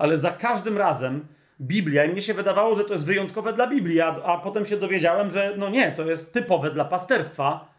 ale 0.00 0.16
za 0.16 0.30
każdym 0.30 0.78
razem 0.78 1.26
Biblia, 1.60 2.04
i 2.04 2.08
mnie 2.08 2.22
się 2.22 2.34
wydawało, 2.34 2.74
że 2.74 2.84
to 2.84 2.92
jest 2.92 3.06
wyjątkowe 3.06 3.52
dla 3.52 3.66
Biblii, 3.66 4.00
a, 4.00 4.06
a 4.06 4.38
potem 4.38 4.66
się 4.66 4.76
dowiedziałem, 4.76 5.30
że 5.30 5.54
no 5.56 5.70
nie, 5.70 5.92
to 5.92 6.04
jest 6.04 6.32
typowe 6.32 6.70
dla 6.70 6.84
pasterstwa. 6.84 7.74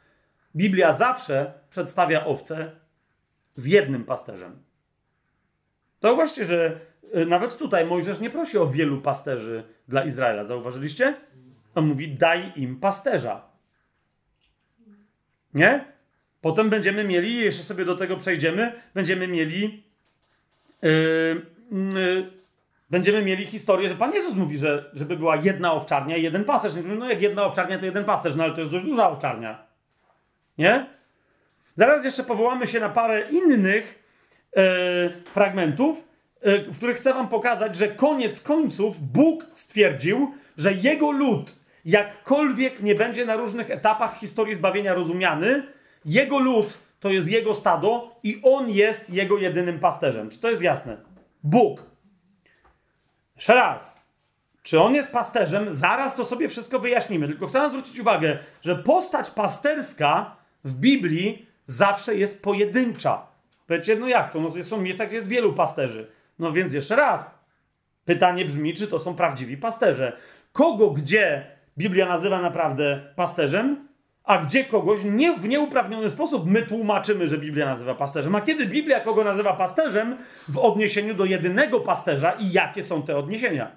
Biblia 0.56 0.94
zawsze 0.94 1.54
przedstawia 1.70 2.26
owce 2.26 2.72
z 3.56 3.66
jednym 3.66 4.04
pasterzem. 4.04 4.64
Zauważcie, 6.00 6.46
że 6.46 6.80
nawet 7.28 7.58
tutaj 7.58 7.86
Mojżesz 7.86 8.20
nie 8.20 8.30
prosi 8.30 8.58
o 8.58 8.68
wielu 8.68 9.02
pasterzy 9.02 9.64
dla 9.88 10.04
Izraela. 10.04 10.44
Zauważyliście? 10.44 11.16
On 11.76 11.88
mówi: 11.88 12.08
daj 12.08 12.52
im 12.56 12.80
pasterza. 12.80 13.42
Nie? 15.54 15.86
Potem 16.42 16.70
będziemy 16.70 17.04
mieli, 17.04 17.36
jeszcze 17.36 17.64
sobie 17.64 17.86
do 17.86 17.96
tego 17.96 18.18
przejdziemy, 18.18 18.82
będziemy 18.94 19.28
mieli. 19.28 19.84
Yy, 20.82 20.90
yy, 21.72 22.32
będziemy 22.90 23.22
mieli 23.22 23.46
historię, 23.46 23.90
że 23.90 23.96
Pan 23.96 24.14
Jezus 24.14 24.36
mówi, 24.36 24.58
że 24.58 24.92
żeby 24.94 25.18
była 25.18 25.36
jedna 25.36 25.74
owczarnia 25.74 26.18
i 26.18 26.24
jeden 26.24 26.44
pasterz. 26.44 26.74
No 26.84 27.10
jak 27.10 27.22
jedna 27.22 27.46
owczarnia, 27.46 27.80
to 27.80 27.86
jeden 27.86 28.06
pasterz, 28.06 28.36
no 28.36 28.44
ale 28.44 28.54
to 28.54 28.60
jest 28.60 28.72
dość 28.72 28.86
duża 28.86 29.10
owczarnia. 29.10 29.66
Nie? 30.58 30.86
Zaraz 31.76 32.06
jeszcze 32.06 32.24
powołamy 32.24 32.68
się 32.68 32.80
na 32.80 32.90
parę 32.90 33.30
innych 33.30 34.04
yy, 34.56 34.64
fragmentów, 35.26 36.11
w 36.44 36.78
których 36.78 36.98
chcę 36.98 37.14
Wam 37.14 37.28
pokazać, 37.28 37.76
że 37.76 37.88
koniec 37.88 38.42
końców 38.42 39.00
Bóg 39.00 39.46
stwierdził, 39.54 40.34
że 40.58 40.74
Jego 40.74 41.12
lud, 41.12 41.60
jakkolwiek 41.86 42.82
nie 42.82 42.96
będzie 42.96 43.26
na 43.26 43.36
różnych 43.36 43.72
etapach 43.72 44.18
historii 44.18 44.56
zbawienia 44.56 44.94
rozumiany, 44.94 45.64
Jego 46.06 46.40
lud 46.40 46.78
to 47.00 47.10
jest 47.10 47.30
Jego 47.30 47.54
stado 47.54 48.16
i 48.24 48.40
On 48.44 48.70
jest 48.70 49.10
Jego 49.10 49.38
jedynym 49.38 49.80
pasterzem. 49.80 50.30
Czy 50.30 50.40
to 50.40 50.50
jest 50.50 50.64
jasne? 50.64 50.98
Bóg. 51.44 51.86
Jeszcze 53.36 53.56
raz. 53.56 54.02
Czy 54.64 54.82
on 54.82 54.96
jest 54.96 55.12
pasterzem? 55.12 55.72
Zaraz 55.72 56.16
to 56.16 56.26
sobie 56.26 56.50
wszystko 56.50 56.80
wyjaśnimy. 56.80 57.28
Tylko 57.28 57.48
chcę 57.48 57.70
zwrócić 57.70 58.00
uwagę, 58.00 58.38
że 58.62 58.76
postać 58.76 59.30
pasterska 59.30 60.36
w 60.64 60.76
Biblii 60.76 61.46
zawsze 61.66 62.16
jest 62.16 62.42
pojedyncza. 62.42 63.28
Powiecie, 63.68 63.96
no 63.96 64.08
jak 64.08 64.34
to? 64.34 64.42
No 64.42 64.64
są 64.64 64.82
miejsca, 64.82 65.06
gdzie 65.06 65.16
jest 65.16 65.30
wielu 65.30 65.54
pasterzy. 65.54 66.12
No 66.42 66.52
więc 66.52 66.74
jeszcze 66.74 66.96
raz. 66.96 67.26
Pytanie 68.06 68.46
brzmi, 68.46 68.74
czy 68.74 68.88
to 68.88 69.00
są 69.00 69.16
prawdziwi 69.16 69.58
pasterze. 69.58 70.18
Kogo 70.52 70.90
gdzie 70.90 71.46
Biblia 71.78 72.06
nazywa 72.06 72.42
naprawdę 72.42 73.14
pasterzem, 73.16 73.88
a 74.24 74.38
gdzie 74.38 74.66
kogoś 74.66 75.04
nie, 75.04 75.38
w 75.38 75.48
nieuprawniony 75.48 76.10
sposób 76.10 76.48
my 76.48 76.62
tłumaczymy, 76.62 77.28
że 77.28 77.38
Biblia 77.38 77.66
nazywa 77.66 77.96
pasterzem. 77.96 78.36
A 78.36 78.42
kiedy 78.42 78.66
Biblia 78.66 79.00
kogo 79.00 79.24
nazywa 79.24 79.54
pasterzem 79.54 80.18
w 80.48 80.58
odniesieniu 80.58 81.14
do 81.14 81.26
jedynego 81.26 81.80
pasterza 81.80 82.32
i 82.32 82.52
jakie 82.52 82.84
są 82.84 83.04
te 83.04 83.18
odniesienia? 83.18 83.72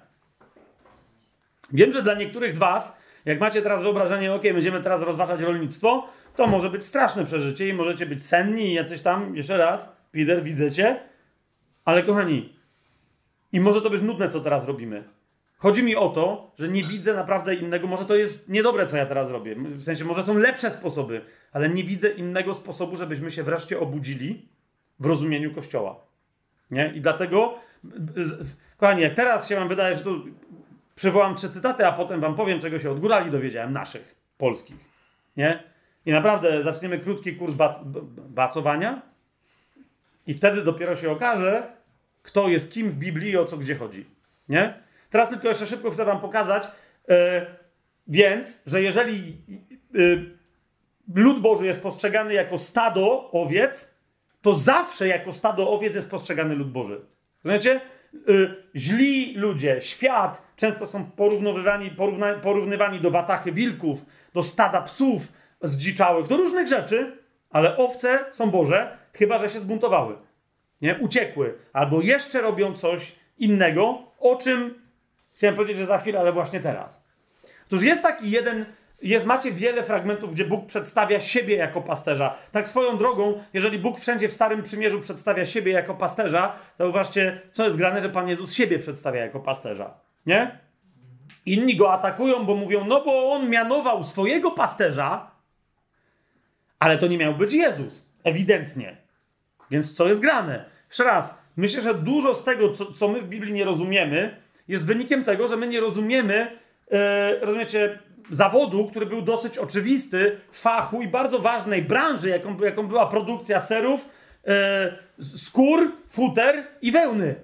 Wiem, 1.73 1.91
że 1.91 2.03
dla 2.03 2.13
niektórych 2.13 2.53
z 2.53 2.57
Was, 2.57 2.97
jak 3.25 3.39
macie 3.39 3.61
teraz 3.61 3.81
wyobrażenie, 3.81 4.33
ok, 4.33 4.43
będziemy 4.43 4.81
teraz 4.81 5.01
rozważać 5.01 5.41
rolnictwo, 5.41 6.07
to 6.35 6.47
może 6.47 6.69
być 6.69 6.85
straszne 6.85 7.25
przeżycie 7.25 7.67
i 7.67 7.73
możecie 7.73 8.05
być 8.05 8.25
senni 8.25 8.69
i 8.69 8.73
jacyś 8.73 9.01
tam, 9.01 9.35
jeszcze 9.35 9.57
raz, 9.57 9.95
Peter, 10.11 10.43
widzę 10.43 10.71
cię, 10.71 10.99
ale 11.85 12.03
kochani, 12.03 12.54
i 13.55 13.59
może 13.59 13.81
to 13.81 13.89
być 13.89 14.01
nudne, 14.01 14.29
co 14.29 14.39
teraz 14.39 14.65
robimy. 14.65 15.03
Chodzi 15.57 15.83
mi 15.83 15.95
o 15.95 16.09
to, 16.09 16.51
że 16.59 16.67
nie 16.67 16.83
widzę 16.83 17.13
naprawdę 17.13 17.55
innego. 17.55 17.87
Może 17.87 18.05
to 18.05 18.15
jest 18.15 18.49
niedobre, 18.49 18.85
co 18.85 18.97
ja 18.97 19.05
teraz 19.05 19.29
robię. 19.29 19.55
W 19.55 19.83
sensie, 19.83 20.05
może 20.05 20.23
są 20.23 20.37
lepsze 20.37 20.71
sposoby, 20.71 21.21
ale 21.51 21.69
nie 21.69 21.83
widzę 21.83 22.09
innego 22.09 22.53
sposobu, 22.53 22.95
żebyśmy 22.95 23.31
się 23.31 23.43
wreszcie 23.43 23.79
obudzili 23.79 24.49
w 24.99 25.05
rozumieniu 25.05 25.53
Kościoła. 25.53 25.95
Nie? 26.71 26.93
I 26.95 27.01
dlatego, 27.01 27.55
z, 28.17 28.45
z, 28.45 28.57
kochani, 28.77 29.01
jak 29.01 29.13
teraz 29.13 29.49
się 29.49 29.55
wam 29.55 29.67
wydaje, 29.67 29.95
że 29.95 30.03
tu 30.03 30.25
przywołam 30.95 31.35
trzy 31.35 31.49
cytaty, 31.49 31.87
a 31.87 31.91
potem 31.91 32.21
wam 32.21 32.35
powiem, 32.35 32.59
czego 32.59 32.79
się 32.79 32.91
od 32.91 32.99
górali 32.99 33.31
dowiedziałem, 33.31 33.73
naszych, 33.73 34.15
polskich. 34.37 34.79
Nie? 35.37 35.63
I 36.05 36.11
naprawdę 36.11 36.63
zaczniemy 36.63 36.99
krótki 36.99 37.35
kurs 37.35 37.53
bac 37.53 37.79
bacowania 38.29 39.01
i 40.27 40.33
wtedy 40.33 40.63
dopiero 40.63 40.95
się 40.95 41.11
okaże, 41.11 41.75
kto 42.25 42.47
jest 42.47 42.71
kim 42.71 42.89
w 42.89 42.95
Biblii 42.95 43.31
i 43.31 43.37
o 43.37 43.45
co 43.45 43.57
gdzie 43.57 43.75
chodzi. 43.75 44.05
Nie? 44.49 44.73
Teraz 45.09 45.29
tylko 45.29 45.47
jeszcze 45.47 45.67
szybko 45.67 45.91
chcę 45.91 46.05
Wam 46.05 46.19
pokazać. 46.21 46.67
Yy, 47.07 47.15
więc, 48.07 48.61
że 48.65 48.81
jeżeli 48.81 49.37
yy, 49.93 50.31
lud 51.15 51.41
Boży 51.41 51.65
jest 51.65 51.81
postrzegany 51.81 52.33
jako 52.33 52.57
stado 52.57 53.31
owiec, 53.31 53.99
to 54.41 54.53
zawsze 54.53 55.07
jako 55.07 55.31
stado 55.31 55.71
owiec 55.71 55.95
jest 55.95 56.11
postrzegany 56.11 56.55
lud 56.55 56.71
Boży. 56.71 57.01
Rozumiecie? 57.43 57.81
Yy, 58.27 58.63
źli 58.75 59.33
ludzie, 59.35 59.81
świat 59.81 60.41
często 60.55 60.87
są 60.87 61.05
porównywani, 61.11 61.91
porówna, 61.91 62.33
porównywani 62.33 62.99
do 62.99 63.11
watachy 63.11 63.51
wilków, 63.51 64.05
do 64.33 64.43
stada 64.43 64.81
psów 64.81 65.31
zdziczałych, 65.61 66.27
do 66.27 66.37
różnych 66.37 66.67
rzeczy, 66.67 67.17
ale 67.49 67.77
owce 67.77 68.25
są 68.31 68.51
Boże, 68.51 68.97
chyba 69.13 69.37
że 69.37 69.49
się 69.49 69.59
zbuntowały. 69.59 70.15
Nie? 70.81 70.97
Uciekły. 70.99 71.53
Albo 71.73 72.01
jeszcze 72.01 72.41
robią 72.41 72.73
coś 72.73 73.15
innego, 73.37 73.97
o 74.19 74.35
czym 74.35 74.85
Chciałem 75.35 75.55
powiedzieć, 75.55 75.77
że 75.77 75.85
za 75.85 75.97
chwilę, 75.97 76.19
ale 76.19 76.31
właśnie 76.31 76.59
teraz. 76.59 77.03
Otóż 77.67 77.83
jest 77.83 78.03
taki 78.03 78.31
jeden, 78.31 78.65
jest, 79.01 79.25
macie 79.25 79.51
wiele 79.51 79.83
fragmentów, 79.83 80.33
gdzie 80.33 80.45
Bóg 80.45 80.65
przedstawia 80.65 81.19
siebie 81.19 81.55
jako 81.55 81.81
pasterza. 81.81 82.35
Tak 82.51 82.67
swoją 82.67 82.97
drogą, 82.97 83.43
jeżeli 83.53 83.79
Bóg 83.79 83.99
wszędzie 83.99 84.29
w 84.29 84.33
Starym 84.33 84.61
Przymierzu 84.61 85.01
przedstawia 85.01 85.45
siebie 85.45 85.71
jako 85.71 85.93
pasterza, 85.93 86.55
zauważcie, 86.75 87.41
co 87.51 87.65
jest 87.65 87.77
grane, 87.77 88.01
że 88.01 88.09
Pan 88.09 88.27
Jezus 88.27 88.53
siebie 88.53 88.79
przedstawia 88.79 89.21
jako 89.21 89.39
pasterza. 89.39 89.93
Nie? 90.25 90.59
Inni 91.45 91.75
go 91.75 91.93
atakują, 91.93 92.45
bo 92.45 92.55
mówią, 92.55 92.85
no 92.85 93.03
bo 93.05 93.31
on 93.31 93.49
mianował 93.49 94.03
swojego 94.03 94.51
pasterza, 94.51 95.31
ale 96.79 96.97
to 96.97 97.07
nie 97.07 97.17
miał 97.17 97.35
być 97.35 97.53
Jezus. 97.53 98.09
Ewidentnie. 98.23 98.97
Więc 99.71 99.93
co 99.93 100.07
jest 100.07 100.21
grane? 100.21 100.65
Jeszcze 100.87 101.03
raz, 101.03 101.37
myślę, 101.57 101.81
że 101.81 101.93
dużo 101.93 102.35
z 102.35 102.43
tego, 102.43 102.73
co, 102.73 102.91
co 102.91 103.07
my 103.07 103.21
w 103.21 103.27
Biblii 103.27 103.53
nie 103.53 103.65
rozumiemy, 103.65 104.37
jest 104.67 104.87
wynikiem 104.87 105.23
tego, 105.23 105.47
że 105.47 105.57
my 105.57 105.67
nie 105.67 105.79
rozumiemy, 105.79 106.57
e, 106.91 107.39
rozumiecie, 107.39 107.99
zawodu, 108.29 108.87
który 108.87 109.05
był 109.05 109.21
dosyć 109.21 109.57
oczywisty, 109.57 110.37
fachu 110.51 111.01
i 111.01 111.07
bardzo 111.07 111.39
ważnej 111.39 111.81
branży, 111.81 112.29
jaką, 112.29 112.59
jaką 112.59 112.87
była 112.87 113.07
produkcja 113.07 113.59
serów, 113.59 114.09
e, 114.47 114.97
skór, 115.19 115.91
futer 116.09 116.63
i 116.81 116.91
wełny. 116.91 117.35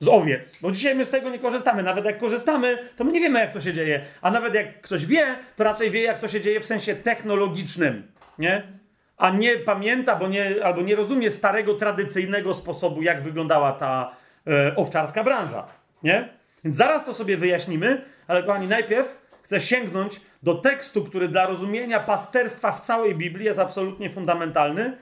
Z 0.00 0.08
owiec. 0.08 0.60
Bo 0.62 0.70
dzisiaj 0.70 0.94
my 0.94 1.04
z 1.04 1.10
tego 1.10 1.30
nie 1.30 1.38
korzystamy. 1.38 1.82
Nawet 1.82 2.04
jak 2.04 2.18
korzystamy, 2.18 2.78
to 2.96 3.04
my 3.04 3.12
nie 3.12 3.20
wiemy, 3.20 3.40
jak 3.40 3.52
to 3.52 3.60
się 3.60 3.72
dzieje. 3.72 4.04
A 4.22 4.30
nawet 4.30 4.54
jak 4.54 4.80
ktoś 4.80 5.06
wie, 5.06 5.36
to 5.56 5.64
raczej 5.64 5.90
wie, 5.90 6.02
jak 6.02 6.18
to 6.18 6.28
się 6.28 6.40
dzieje 6.40 6.60
w 6.60 6.64
sensie 6.64 6.94
technologicznym. 6.94 8.12
Nie? 8.38 8.79
A 9.20 9.30
nie 9.30 9.56
pamięta, 9.58 10.16
bo 10.16 10.28
nie, 10.28 10.64
albo 10.64 10.82
nie 10.82 10.96
rozumie 10.96 11.30
starego, 11.30 11.74
tradycyjnego 11.74 12.54
sposobu, 12.54 13.02
jak 13.02 13.22
wyglądała 13.22 13.72
ta, 13.72 14.16
e, 14.46 14.76
owczarska 14.76 15.24
branża. 15.24 15.66
Nie? 16.02 16.28
Więc 16.64 16.76
zaraz 16.76 17.04
to 17.04 17.14
sobie 17.14 17.36
wyjaśnimy, 17.36 18.04
ale 18.28 18.42
kochani, 18.42 18.66
najpierw 18.66 19.18
chcę 19.42 19.60
sięgnąć 19.60 20.20
do 20.42 20.54
tekstu, 20.54 21.04
który 21.04 21.28
dla 21.28 21.46
rozumienia 21.46 22.00
pasterstwa 22.00 22.72
w 22.72 22.80
całej 22.80 23.14
Biblii 23.14 23.46
jest 23.46 23.58
absolutnie 23.58 24.10
fundamentalny, 24.10 24.96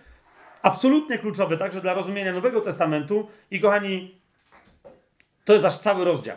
absolutnie 0.63 1.19
kluczowy 1.19 1.57
także 1.57 1.81
dla 1.81 1.95
rozumienia 1.95 2.33
Nowego 2.33 2.61
Testamentu 2.61 3.29
i 3.51 3.61
kochani, 3.61 4.21
to 5.45 5.53
jest 5.53 5.65
aż 5.65 5.79
cały 5.79 6.05
rozdział. 6.05 6.37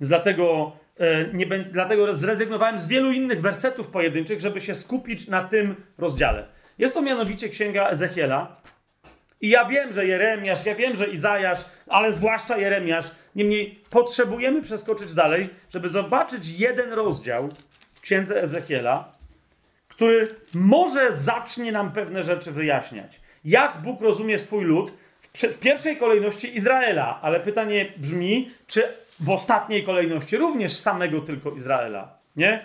Więc 0.00 0.08
dlatego, 0.08 0.72
e, 0.98 1.24
nie, 1.32 1.46
dlatego 1.46 2.14
zrezygnowałem 2.14 2.78
z 2.78 2.86
wielu 2.86 3.12
innych 3.12 3.40
wersetów 3.40 3.88
pojedynczych, 3.88 4.40
żeby 4.40 4.60
się 4.60 4.74
skupić 4.74 5.28
na 5.28 5.44
tym 5.44 5.74
rozdziale. 5.98 6.61
Jest 6.82 6.94
to 6.94 7.02
mianowicie 7.02 7.48
księga 7.48 7.88
Ezechiela, 7.88 8.56
i 9.40 9.48
ja 9.48 9.64
wiem, 9.64 9.92
że 9.92 10.06
Jeremiasz, 10.06 10.66
ja 10.66 10.74
wiem, 10.74 10.96
że 10.96 11.06
Izajasz, 11.06 11.58
ale 11.88 12.12
zwłaszcza 12.12 12.56
Jeremiasz. 12.56 13.10
Niemniej 13.34 13.80
potrzebujemy 13.90 14.62
przeskoczyć 14.62 15.14
dalej, 15.14 15.50
żeby 15.70 15.88
zobaczyć 15.88 16.48
jeden 16.48 16.92
rozdział 16.92 17.48
w 17.94 18.00
księdze 18.00 18.42
Ezechiela, 18.42 19.12
który 19.88 20.28
może 20.54 21.12
zacznie 21.12 21.72
nam 21.72 21.92
pewne 21.92 22.22
rzeczy 22.22 22.52
wyjaśniać. 22.52 23.20
Jak 23.44 23.82
Bóg 23.82 24.00
rozumie 24.00 24.38
swój 24.38 24.64
lud, 24.64 24.92
w, 25.20 25.58
pierwszej 25.58 25.96
kolejności 25.96 26.56
Izraela, 26.56 27.18
ale 27.22 27.40
pytanie 27.40 27.92
brzmi, 27.96 28.50
czy 28.66 28.84
w 29.20 29.30
ostatniej 29.30 29.84
kolejności 29.84 30.36
również 30.36 30.76
samego 30.76 31.20
tylko 31.20 31.50
Izraela, 31.50 32.18
nie? 32.36 32.64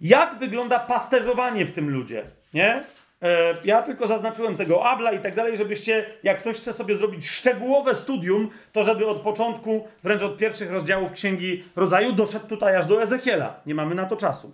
Jak 0.00 0.38
wygląda 0.38 0.78
pasterzowanie 0.78 1.66
w 1.66 1.72
tym 1.72 1.90
ludzie, 1.90 2.24
nie? 2.54 2.84
E, 3.22 3.54
ja 3.64 3.82
tylko 3.82 4.06
zaznaczyłem 4.06 4.56
tego 4.56 4.84
Abla 4.84 5.12
i 5.12 5.20
tak 5.20 5.34
dalej, 5.34 5.56
żebyście, 5.56 6.06
jak 6.22 6.38
ktoś 6.38 6.56
chce 6.56 6.72
sobie 6.72 6.94
zrobić 6.94 7.28
szczegółowe 7.28 7.94
studium, 7.94 8.50
to 8.72 8.82
żeby 8.82 9.06
od 9.06 9.20
początku, 9.20 9.88
wręcz 10.02 10.22
od 10.22 10.36
pierwszych 10.36 10.70
rozdziałów 10.70 11.12
Księgi 11.12 11.64
Rodzaju, 11.76 12.12
doszedł 12.12 12.46
tutaj 12.46 12.76
aż 12.76 12.86
do 12.86 13.02
Ezechiela. 13.02 13.60
Nie 13.66 13.74
mamy 13.74 13.94
na 13.94 14.06
to 14.06 14.16
czasu. 14.16 14.52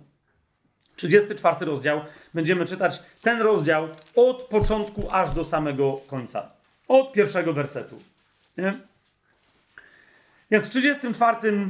34 0.95 1.65
rozdział. 1.65 2.01
Będziemy 2.33 2.65
czytać 2.65 3.03
ten 3.21 3.41
rozdział 3.41 3.87
od 4.15 4.43
początku 4.43 5.07
aż 5.11 5.31
do 5.31 5.43
samego 5.43 6.01
końca. 6.07 6.49
Od 6.87 7.13
pierwszego 7.13 7.53
wersetu. 7.53 7.99
Nie? 8.57 8.73
Więc 10.51 10.67
w 10.67 10.69
34 10.69 11.69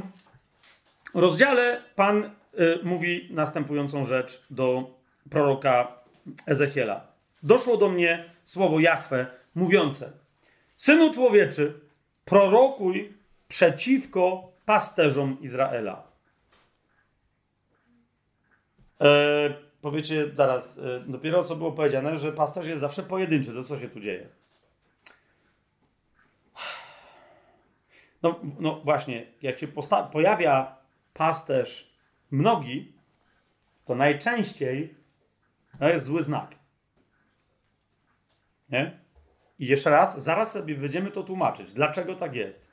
rozdziale 1.14 1.82
Pan 1.94 2.24
y, 2.24 2.78
mówi 2.82 3.28
następującą 3.30 4.04
rzecz 4.04 4.42
do 4.50 4.90
proroka 5.30 6.05
Ezechiela. 6.46 7.06
Doszło 7.42 7.76
do 7.76 7.88
mnie 7.88 8.30
słowo 8.44 8.80
Jahwe 8.80 9.26
mówiące: 9.54 10.12
Synu 10.76 11.12
człowieczy, 11.14 11.80
prorokuj 12.24 13.12
przeciwko 13.48 14.52
pasterzom 14.66 15.36
Izraela. 15.40 16.02
E, 19.00 19.54
powiecie 19.80 20.30
zaraz, 20.34 20.78
e, 20.78 21.00
dopiero 21.06 21.44
co 21.44 21.56
było 21.56 21.72
powiedziane, 21.72 22.18
że 22.18 22.32
pasterz 22.32 22.66
jest 22.66 22.80
zawsze 22.80 23.02
pojedynczy. 23.02 23.52
To 23.52 23.64
co 23.64 23.78
się 23.78 23.88
tu 23.88 24.00
dzieje? 24.00 24.28
No, 28.22 28.40
no 28.60 28.80
właśnie, 28.84 29.26
jak 29.42 29.58
się 29.58 29.68
pojawia 30.12 30.76
pasterz 31.14 31.90
mnogi, 32.30 32.92
to 33.84 33.94
najczęściej 33.94 34.94
to 35.78 35.88
jest 35.88 36.06
zły 36.06 36.22
znak. 36.22 36.54
Nie? 38.70 38.98
I 39.58 39.66
jeszcze 39.66 39.90
raz, 39.90 40.22
zaraz 40.22 40.52
sobie 40.52 40.74
będziemy 40.74 41.10
to 41.10 41.22
tłumaczyć. 41.22 41.72
Dlaczego 41.72 42.14
tak 42.14 42.34
jest? 42.34 42.68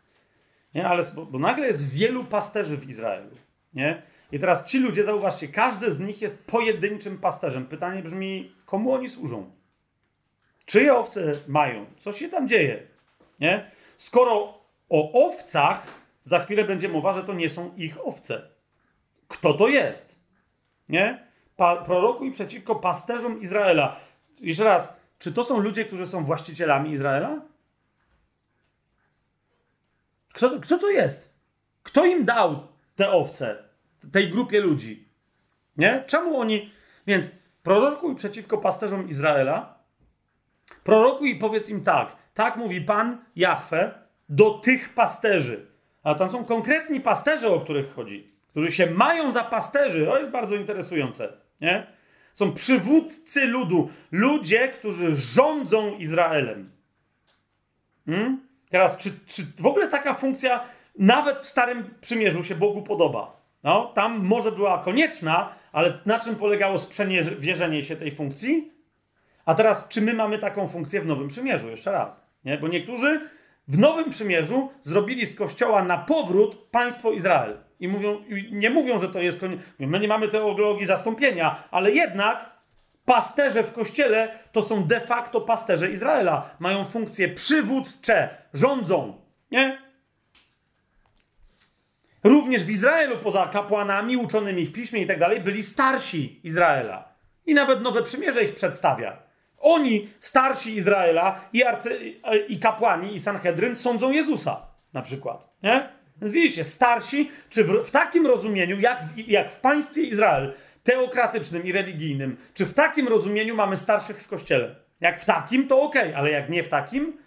Nie? 0.73 0.87
Ale, 0.87 1.03
bo, 1.15 1.25
bo 1.25 1.39
nagle 1.39 1.67
jest 1.67 1.93
wielu 1.93 2.23
pasterzy 2.23 2.77
w 2.77 2.89
Izraelu. 2.89 3.29
Nie? 3.73 4.01
I 4.31 4.39
teraz 4.39 4.65
ci 4.65 4.79
ludzie, 4.79 5.03
zauważcie, 5.03 5.47
każdy 5.47 5.91
z 5.91 5.99
nich 5.99 6.21
jest 6.21 6.45
pojedynczym 6.45 7.17
pasterzem. 7.17 7.65
Pytanie 7.65 8.03
brzmi, 8.03 8.55
komu 8.65 8.93
oni 8.93 9.09
służą? 9.09 9.51
Czyje 10.65 10.95
owce 10.95 11.31
mają? 11.47 11.85
Co 11.97 12.11
się 12.11 12.29
tam 12.29 12.47
dzieje? 12.47 12.87
Nie? 13.39 13.71
Skoro 13.97 14.63
o 14.89 15.27
owcach 15.27 15.87
za 16.23 16.39
chwilę 16.39 16.63
będzie 16.63 16.89
mowa, 16.89 17.13
że 17.13 17.23
to 17.23 17.33
nie 17.33 17.49
są 17.49 17.75
ich 17.75 18.07
owce. 18.07 18.49
Kto 19.27 19.53
to 19.53 19.67
jest? 19.67 20.19
Nie? 20.89 21.27
Pa, 21.55 21.75
prorokuj 21.75 22.31
przeciwko 22.31 22.75
pasterzom 22.75 23.41
Izraela. 23.41 23.99
Jeszcze 24.41 24.63
raz, 24.63 24.95
czy 25.19 25.33
to 25.33 25.43
są 25.43 25.59
ludzie, 25.59 25.85
którzy 25.85 26.07
są 26.07 26.23
właścicielami 26.23 26.91
Izraela? 26.91 27.41
Kto, 30.33 30.59
kto 30.59 30.77
to 30.77 30.89
jest? 30.89 31.33
Kto 31.83 32.05
im 32.05 32.25
dał 32.25 32.67
te 32.95 33.11
owce, 33.11 33.63
tej 34.11 34.29
grupie 34.29 34.61
ludzi? 34.61 35.07
Nie? 35.77 36.03
Czemu 36.07 36.39
oni. 36.39 36.71
Więc 37.07 37.31
prorokuj 37.63 38.15
przeciwko 38.15 38.57
pasterzom 38.57 39.09
Izraela. 39.09 39.79
Prorokuj 40.83 41.29
i 41.29 41.35
powiedz 41.35 41.69
im 41.69 41.83
tak. 41.83 42.15
Tak 42.33 42.55
mówi 42.55 42.81
Pan 42.81 43.25
Jahwe 43.35 43.91
do 44.29 44.51
tych 44.51 44.93
pasterzy. 44.93 45.67
A 46.03 46.15
tam 46.15 46.29
są 46.29 46.45
konkretni 46.45 47.01
pasterze, 47.01 47.49
o 47.49 47.59
których 47.59 47.93
chodzi, 47.93 48.32
którzy 48.53 48.71
się 48.71 48.91
mają 48.91 49.31
za 49.31 49.43
pasterzy. 49.43 50.05
To 50.05 50.19
jest 50.19 50.31
bardzo 50.31 50.55
interesujące. 50.55 51.33
Nie? 51.61 51.87
Są 52.33 52.53
przywódcy 52.53 53.45
ludu, 53.45 53.89
ludzie, 54.11 54.67
którzy 54.67 55.15
rządzą 55.15 55.97
Izraelem. 55.97 56.71
Hmm? 58.05 58.47
Teraz, 58.69 58.97
czy, 58.97 59.11
czy 59.27 59.43
w 59.61 59.65
ogóle 59.65 59.87
taka 59.87 60.13
funkcja 60.13 60.63
nawet 60.99 61.39
w 61.39 61.45
Starym 61.45 61.93
Przymierzu 62.01 62.43
się 62.43 62.55
Bogu 62.55 62.81
podoba? 62.81 63.41
No, 63.63 63.91
tam 63.95 64.25
może 64.25 64.51
była 64.51 64.77
konieczna, 64.83 65.55
ale 65.71 65.99
na 66.05 66.19
czym 66.19 66.35
polegało 66.35 66.77
sprzeniewierzenie 66.77 67.83
się 67.83 67.95
tej 67.95 68.11
funkcji? 68.11 68.71
A 69.45 69.55
teraz, 69.55 69.89
czy 69.89 70.01
my 70.01 70.13
mamy 70.13 70.39
taką 70.39 70.67
funkcję 70.67 71.01
w 71.01 71.05
Nowym 71.05 71.27
Przymierzu? 71.27 71.69
Jeszcze 71.69 71.91
raz. 71.91 72.25
Nie? 72.45 72.57
Bo 72.57 72.67
niektórzy 72.67 73.29
w 73.67 73.79
Nowym 73.79 74.09
Przymierzu 74.09 74.69
zrobili 74.81 75.25
z 75.25 75.35
Kościoła 75.35 75.83
na 75.83 75.97
powrót 75.97 76.55
państwo 76.71 77.11
Izrael. 77.11 77.57
I 77.83 77.87
mówią, 77.87 78.23
nie 78.51 78.69
mówią, 78.69 78.99
że 78.99 79.09
to 79.09 79.19
jest 79.19 79.39
koniec. 79.39 79.59
My 79.79 79.99
nie 79.99 80.07
mamy 80.07 80.27
teologii 80.27 80.85
zastąpienia, 80.85 81.63
ale 81.71 81.91
jednak 81.91 82.49
pasterze 83.05 83.63
w 83.63 83.71
kościele 83.71 84.39
to 84.51 84.61
są 84.61 84.83
de 84.83 84.99
facto 84.99 85.41
pasterze 85.41 85.91
Izraela. 85.91 86.49
Mają 86.59 86.83
funkcje 86.83 87.29
przywódcze, 87.29 88.37
rządzą. 88.53 89.21
Nie? 89.51 89.77
Również 92.23 92.65
w 92.65 92.69
Izraelu, 92.69 93.17
poza 93.17 93.47
kapłanami 93.47 94.17
uczonymi 94.17 94.65
w 94.65 94.73
piśmie 94.73 95.01
i 95.01 95.07
tak 95.07 95.19
dalej, 95.19 95.41
byli 95.41 95.63
starsi 95.63 96.39
Izraela. 96.43 97.13
I 97.45 97.53
nawet 97.53 97.81
Nowe 97.81 98.03
Przymierze 98.03 98.43
ich 98.43 98.55
przedstawia. 98.55 99.17
Oni, 99.57 100.09
starsi 100.19 100.75
Izraela 100.75 101.41
i, 101.53 101.63
arcy, 101.63 102.15
i 102.47 102.59
kapłani 102.59 103.13
i 103.13 103.19
Sanhedryn 103.19 103.75
sądzą 103.75 104.11
Jezusa 104.11 104.67
na 104.93 105.01
przykład. 105.01 105.49
Nie? 105.63 106.02
Więc 106.21 106.33
widzicie, 106.33 106.63
starsi, 106.63 107.31
czy 107.49 107.63
w, 107.63 107.87
w 107.87 107.91
takim 107.91 108.27
rozumieniu, 108.27 108.79
jak 108.79 109.03
w, 109.03 109.17
jak 109.27 109.51
w 109.51 109.55
państwie 109.55 110.01
Izrael, 110.01 110.53
teokratycznym 110.83 111.65
i 111.65 111.71
religijnym, 111.71 112.37
czy 112.53 112.65
w 112.65 112.73
takim 112.73 113.07
rozumieniu 113.07 113.55
mamy 113.55 113.77
starszych 113.77 114.23
w 114.23 114.27
kościele? 114.27 114.75
Jak 115.01 115.21
w 115.21 115.25
takim, 115.25 115.67
to 115.67 115.81
ok, 115.81 115.95
ale 116.15 116.31
jak 116.31 116.49
nie 116.49 116.63
w 116.63 116.67
takim, 116.67 117.17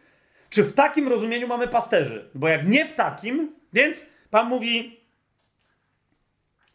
czy 0.51 0.65
w 0.65 0.73
takim 0.73 1.09
rozumieniu 1.09 1.49
mamy 1.49 1.69
pasterzy? 1.69 2.31
Bo 2.35 2.49
jak 2.49 2.67
nie 2.67 2.87
w 2.87 2.95
takim, 2.95 3.55
więc 3.73 4.07
Pan 4.31 4.49
mówi, 4.49 5.01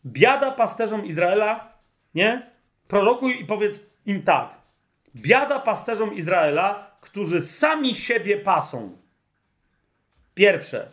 biada 0.06 0.52
pasterzom 0.52 1.06
Izraela, 1.06 1.74
nie? 2.14 2.52
Prorokuj 2.88 3.42
i 3.42 3.46
powiedz 3.46 3.86
im 4.06 4.24
tak. 4.24 4.58
Biada 5.16 5.60
pasterzom 5.60 6.14
Izraela, 6.14 6.98
którzy 7.02 7.42
sami 7.42 7.96
siebie 7.96 8.38
pasą. 8.38 8.98
Pierwsze. 10.34 10.92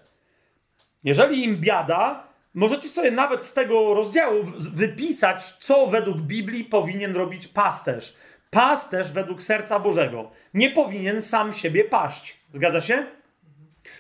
Jeżeli 1.05 1.45
im 1.45 1.57
biada, 1.57 2.29
możecie 2.55 2.89
sobie 2.89 3.11
nawet 3.11 3.45
z 3.45 3.53
tego 3.53 3.95
rozdziału 3.95 4.43
wypisać, 4.75 5.53
co 5.53 5.87
według 5.87 6.19
Biblii 6.19 6.65
powinien 6.65 7.16
robić 7.16 7.49
pasterz. 7.49 8.15
Pasterz 8.51 9.12
według 9.12 9.43
serca 9.43 9.79
Bożego 9.79 10.31
nie 10.55 10.70
powinien 10.70 11.23
sam 11.23 11.53
siebie 11.53 11.85
paść. 11.85 12.37
Zgadza 12.53 12.81
się? 12.81 13.07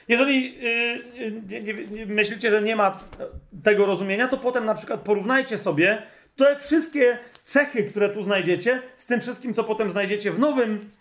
Jeżeli 0.08 0.58
yy, 0.60 2.06
myślicie, 2.06 2.50
że 2.50 2.60
nie 2.60 2.76
ma 2.76 3.00
tego 3.62 3.86
rozumienia, 3.86 4.28
to 4.28 4.36
potem 4.36 4.64
na 4.64 4.74
przykład 4.74 5.02
porównajcie 5.02 5.58
sobie 5.58 6.02
te 6.36 6.56
wszystkie 6.56 7.18
cechy, 7.44 7.84
które 7.84 8.08
tu 8.08 8.22
znajdziecie, 8.22 8.82
z 8.96 9.06
tym 9.06 9.20
wszystkim, 9.20 9.54
co 9.54 9.64
potem 9.64 9.90
znajdziecie 9.90 10.30
w 10.30 10.38
Nowym, 10.38 10.72
yy, 10.72 10.97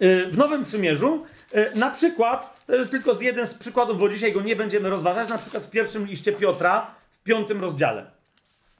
w 0.00 0.38
nowym 0.38 0.64
Przymierzu. 0.64 1.24
Yy, 1.54 1.72
na 1.74 1.90
przykład, 1.90 2.64
to 2.66 2.74
jest 2.74 2.90
tylko 2.90 3.14
z 3.14 3.20
jeden 3.20 3.46
z 3.46 3.54
przykładów, 3.54 3.98
bo 3.98 4.08
dzisiaj 4.08 4.32
go 4.32 4.40
nie 4.40 4.56
będziemy 4.56 4.90
rozważać, 4.90 5.28
na 5.28 5.38
przykład 5.38 5.64
w 5.64 5.70
pierwszym 5.70 6.06
liście 6.06 6.32
Piotra, 6.32 6.94
w 7.10 7.22
piątym 7.22 7.60
rozdziale. 7.60 8.10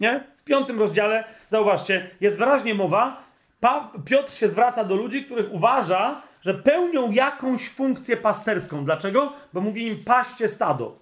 Nie? 0.01 0.25
W 0.37 0.45
piątym 0.45 0.79
rozdziale, 0.79 1.25
zauważcie, 1.49 2.11
jest 2.21 2.39
wyraźnie 2.39 2.75
mowa, 2.75 3.25
pa 3.61 3.93
Piotr 4.05 4.33
się 4.33 4.49
zwraca 4.49 4.85
do 4.85 4.97
ludzi, 4.97 5.25
których 5.25 5.53
uważa, 5.53 6.23
że 6.41 6.55
pełnią 6.55 7.11
jakąś 7.11 7.69
funkcję 7.69 8.17
pasterską. 8.17 8.85
Dlaczego? 8.85 9.33
Bo 9.53 9.61
mówi 9.61 9.87
im 9.87 10.05
paście 10.05 10.49
stado. 10.49 10.99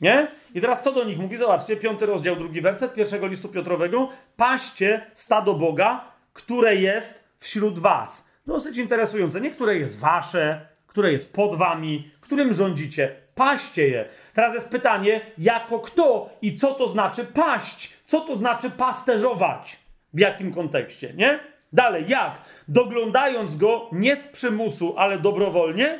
Nie? 0.00 0.26
I 0.54 0.60
teraz 0.60 0.82
co 0.82 0.92
do 0.92 1.04
nich 1.04 1.18
mówi? 1.18 1.36
Zobaczcie, 1.36 1.76
piąty 1.76 2.06
rozdział, 2.06 2.36
drugi 2.36 2.60
werset 2.60 2.94
pierwszego 2.94 3.26
listu 3.26 3.48
Piotrowego. 3.48 4.08
Paście 4.36 5.10
stado 5.14 5.54
Boga, 5.54 6.04
które 6.32 6.76
jest 6.76 7.24
wśród 7.38 7.78
was. 7.78 8.26
Dosyć 8.46 8.78
interesujące. 8.78 9.40
Nie 9.40 9.50
które 9.50 9.76
jest 9.76 10.00
wasze, 10.00 10.68
które 10.86 11.12
jest 11.12 11.32
pod 11.32 11.54
wami, 11.54 12.10
którym 12.20 12.52
rządzicie. 12.52 13.16
Paście 13.34 13.88
je. 13.88 14.08
Teraz 14.34 14.54
jest 14.54 14.68
pytanie, 14.68 15.20
jako 15.38 15.78
kto 15.78 16.30
i 16.42 16.56
co 16.56 16.74
to 16.74 16.86
znaczy 16.86 17.24
paść? 17.24 17.96
Co 18.06 18.20
to 18.20 18.36
znaczy 18.36 18.70
pasterzować? 18.70 19.78
W 20.14 20.18
jakim 20.18 20.54
kontekście, 20.54 21.12
nie? 21.14 21.40
Dalej, 21.72 22.04
jak? 22.08 22.40
Doglądając 22.68 23.56
go 23.56 23.88
nie 23.92 24.16
z 24.16 24.28
przymusu, 24.28 24.94
ale 24.98 25.18
dobrowolnie, 25.18 25.98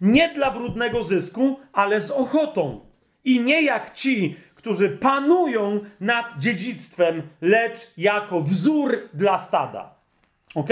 nie 0.00 0.28
dla 0.28 0.50
brudnego 0.50 1.02
zysku, 1.02 1.60
ale 1.72 2.00
z 2.00 2.10
ochotą. 2.10 2.80
I 3.24 3.40
nie 3.40 3.62
jak 3.62 3.94
ci, 3.94 4.36
którzy 4.54 4.88
panują 4.88 5.80
nad 6.00 6.38
dziedzictwem, 6.38 7.22
lecz 7.40 7.92
jako 7.96 8.40
wzór 8.40 9.08
dla 9.14 9.38
stada. 9.38 9.94
Ok? 10.54 10.70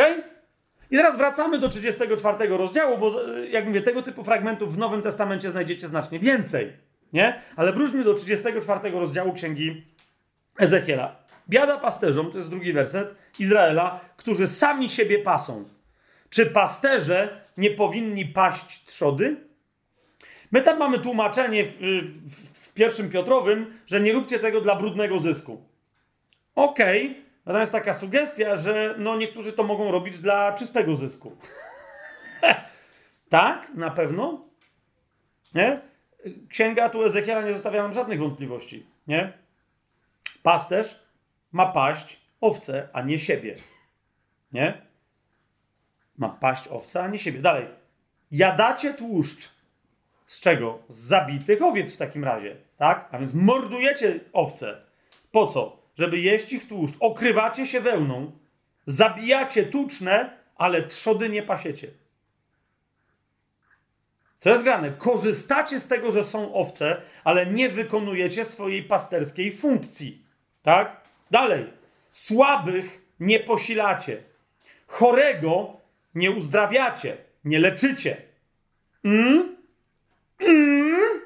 I 0.90 0.96
teraz 0.96 1.16
wracamy 1.16 1.58
do 1.58 1.68
34 1.68 2.48
rozdziału, 2.48 2.98
bo 2.98 3.36
e, 3.36 3.48
jak 3.48 3.66
mówię, 3.66 3.82
tego 3.82 4.02
typu 4.02 4.24
fragmentów 4.24 4.74
w 4.74 4.78
Nowym 4.78 5.02
Testamencie 5.02 5.50
znajdziecie 5.50 5.86
znacznie 5.86 6.18
więcej. 6.18 6.72
Nie? 7.12 7.42
Ale 7.56 7.72
wróćmy 7.72 8.04
do 8.04 8.14
34 8.14 8.90
rozdziału 8.90 9.32
księgi 9.32 9.84
Ezechiela. 10.58 11.16
Biada 11.48 11.78
pasterzom, 11.78 12.30
to 12.30 12.38
jest 12.38 12.50
drugi 12.50 12.72
werset, 12.72 13.14
Izraela, 13.38 14.00
którzy 14.16 14.48
sami 14.48 14.90
siebie 14.90 15.18
pasą. 15.18 15.64
Czy 16.30 16.46
pasterze 16.46 17.40
nie 17.56 17.70
powinni 17.70 18.26
paść 18.26 18.84
trzody? 18.84 19.36
My 20.52 20.62
tam 20.62 20.78
mamy 20.78 20.98
tłumaczenie 20.98 21.64
w, 21.64 21.76
w, 21.76 22.68
w 22.68 22.72
pierwszym 22.72 23.10
Piotrowym, 23.10 23.78
że 23.86 24.00
nie 24.00 24.12
róbcie 24.12 24.38
tego 24.38 24.60
dla 24.60 24.76
brudnego 24.76 25.18
zysku. 25.18 25.62
Okej, 26.54 27.10
okay. 27.10 27.27
Natomiast 27.48 27.72
taka 27.72 27.94
sugestia, 27.94 28.56
że 28.56 28.94
no 28.98 29.16
niektórzy 29.16 29.52
to 29.52 29.62
mogą 29.62 29.90
robić 29.92 30.18
dla 30.18 30.52
czystego 30.52 30.96
zysku. 30.96 31.36
tak, 33.28 33.68
na 33.74 33.90
pewno. 33.90 34.44
Nie? 35.54 35.80
księga 36.48 36.88
tu 36.88 37.04
Ezechiela 37.04 37.42
nie 37.42 37.54
zostawia 37.54 37.82
nam 37.82 37.92
żadnych 37.92 38.18
wątpliwości, 38.18 38.86
nie? 39.06 39.32
Pasterz 40.42 41.00
ma 41.52 41.66
paść 41.66 42.20
owce, 42.40 42.88
a 42.92 43.02
nie 43.02 43.18
siebie. 43.18 43.56
Nie? 44.52 44.82
Ma 46.18 46.28
paść 46.28 46.68
owce, 46.68 47.02
a 47.02 47.08
nie 47.08 47.18
siebie. 47.18 47.40
Dalej. 47.40 47.66
Jadacie 48.30 48.94
tłuszcz. 48.94 49.50
Z 50.26 50.40
czego? 50.40 50.78
Z 50.88 50.96
zabitych 50.96 51.62
owiec 51.62 51.94
w 51.94 51.98
takim 51.98 52.24
razie. 52.24 52.56
Tak? 52.76 53.08
A 53.12 53.18
więc 53.18 53.34
mordujecie 53.34 54.20
owce. 54.32 54.82
Po 55.32 55.46
co? 55.46 55.77
Żeby 55.98 56.18
jeść 56.18 56.52
ich 56.52 56.68
tłuszcz. 56.68 56.94
Okrywacie 57.00 57.66
się 57.66 57.80
wełną. 57.80 58.32
Zabijacie 58.86 59.62
tuczne, 59.66 60.38
ale 60.56 60.82
trzody 60.82 61.28
nie 61.28 61.42
pasiecie. 61.42 61.90
Co 64.36 64.50
jest 64.50 64.62
grane? 64.62 64.90
Korzystacie 64.90 65.80
z 65.80 65.86
tego, 65.86 66.12
że 66.12 66.24
są 66.24 66.54
owce, 66.54 67.02
ale 67.24 67.46
nie 67.46 67.68
wykonujecie 67.68 68.44
swojej 68.44 68.82
pasterskiej 68.82 69.52
funkcji. 69.52 70.24
Tak? 70.62 71.00
Dalej. 71.30 71.72
Słabych 72.10 73.02
nie 73.20 73.40
posilacie. 73.40 74.22
Chorego 74.86 75.76
nie 76.14 76.30
uzdrawiacie, 76.30 77.16
nie 77.44 77.58
leczycie. 77.58 78.16
Mm? 79.04 79.56
Mm? 80.38 81.20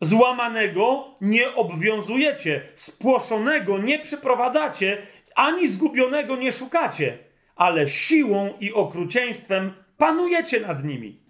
Złamanego 0.00 1.14
nie 1.20 1.54
obwiązujecie, 1.54 2.68
spłoszonego 2.74 3.78
nie 3.78 3.98
przyprowadzacie, 3.98 5.02
ani 5.34 5.68
zgubionego 5.68 6.36
nie 6.36 6.52
szukacie, 6.52 7.18
ale 7.56 7.88
siłą 7.88 8.54
i 8.60 8.72
okrucieństwem 8.72 9.72
panujecie 9.98 10.60
nad 10.60 10.84
nimi. 10.84 11.20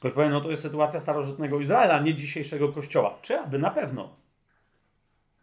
Ktoś 0.00 0.12
powie, 0.12 0.28
no 0.28 0.40
to 0.40 0.50
jest 0.50 0.62
sytuacja 0.62 1.00
starożytnego 1.00 1.60
Izraela, 1.60 2.00
nie 2.00 2.14
dzisiejszego 2.14 2.68
kościoła. 2.68 3.18
Czy 3.22 3.38
aby 3.40 3.58
na 3.58 3.70
pewno. 3.70 4.16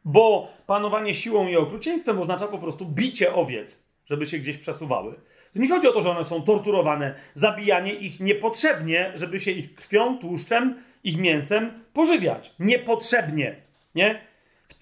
Bo 0.06 0.52
panowanie 0.68 1.14
siłą 1.14 1.48
i 1.48 1.56
okrucieństwem 1.56 2.20
oznacza 2.20 2.48
po 2.48 2.58
prostu 2.58 2.86
bicie 2.86 3.36
owiec, 3.36 3.84
żeby 4.06 4.26
się 4.26 4.38
gdzieś 4.38 4.58
przesuwały. 4.58 5.16
Nie 5.56 5.70
chodzi 5.70 5.88
o 5.88 5.92
to, 5.92 6.02
że 6.02 6.10
one 6.10 6.26
są 6.26 6.42
torturowane, 6.42 7.14
zabijanie 7.34 7.94
ich 7.94 8.20
niepotrzebnie, 8.20 9.12
żeby 9.16 9.40
się 9.40 9.52
ich 9.52 9.76
krwią, 9.76 10.18
tłuszczem, 10.18 10.84
ich 11.04 11.18
mięsem 11.18 11.84
pożywiać. 11.94 12.54
Niepotrzebnie. 12.60 13.56
Nie? 13.96 14.22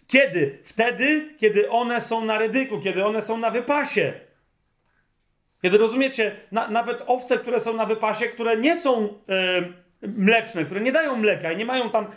Kiedy? 0.07 0.59
Wtedy, 0.63 1.29
kiedy 1.37 1.69
one 1.69 2.01
są 2.01 2.25
na 2.25 2.37
rydyku, 2.37 2.79
kiedy 2.79 3.05
one 3.05 3.21
są 3.21 3.37
na 3.37 3.51
wypasie. 3.51 4.13
Kiedy 5.61 5.77
rozumiecie, 5.77 6.35
na, 6.51 6.67
nawet 6.67 7.03
owce, 7.07 7.37
które 7.37 7.59
są 7.59 7.73
na 7.73 7.85
wypasie, 7.85 8.25
które 8.25 8.57
nie 8.57 8.77
są 8.77 9.03
e, 9.03 9.07
mleczne, 10.07 10.65
które 10.65 10.81
nie 10.81 10.91
dają 10.91 11.15
mleka 11.15 11.51
i 11.51 11.57
nie 11.57 11.65
mają 11.65 11.89
tam, 11.89 12.07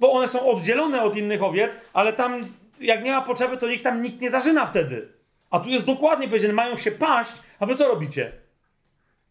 bo 0.00 0.12
one 0.12 0.28
są 0.28 0.50
oddzielone 0.50 1.02
od 1.02 1.16
innych 1.16 1.42
owiec, 1.42 1.80
ale 1.92 2.12
tam, 2.12 2.40
jak 2.80 3.04
nie 3.04 3.10
ma 3.10 3.22
potrzeby, 3.22 3.56
to 3.56 3.66
ich 3.66 3.82
tam 3.82 4.02
nikt 4.02 4.20
nie 4.20 4.30
zażyna 4.30 4.66
wtedy. 4.66 5.08
A 5.52 5.60
tu 5.60 5.68
jest 5.68 5.86
dokładnie 5.86 6.28
powiedziane, 6.28 6.52
mają 6.52 6.76
się 6.76 6.90
paść, 6.90 7.32
a 7.60 7.66
wy 7.66 7.76
co 7.76 7.88
robicie? 7.88 8.32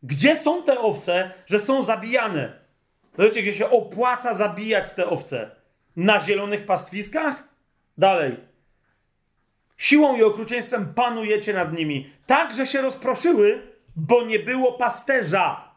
Gdzie 0.03 0.35
są 0.35 0.63
te 0.63 0.79
owce, 0.79 1.31
że 1.45 1.59
są 1.59 1.83
zabijane? 1.83 2.53
Wiecie, 3.19 3.41
gdzie 3.41 3.53
się 3.53 3.69
opłaca 3.69 4.33
zabijać 4.33 4.93
te 4.93 5.09
owce? 5.09 5.51
Na 5.95 6.21
zielonych 6.21 6.65
pastwiskach? 6.65 7.43
Dalej. 7.97 8.37
Siłą 9.77 10.15
i 10.15 10.23
okrucieństwem 10.23 10.93
panujecie 10.93 11.53
nad 11.53 11.73
nimi, 11.73 12.13
tak, 12.25 12.55
że 12.55 12.67
się 12.67 12.81
rozproszyły, 12.81 13.61
bo 13.95 14.23
nie 14.25 14.39
było 14.39 14.73
pasterza. 14.73 15.73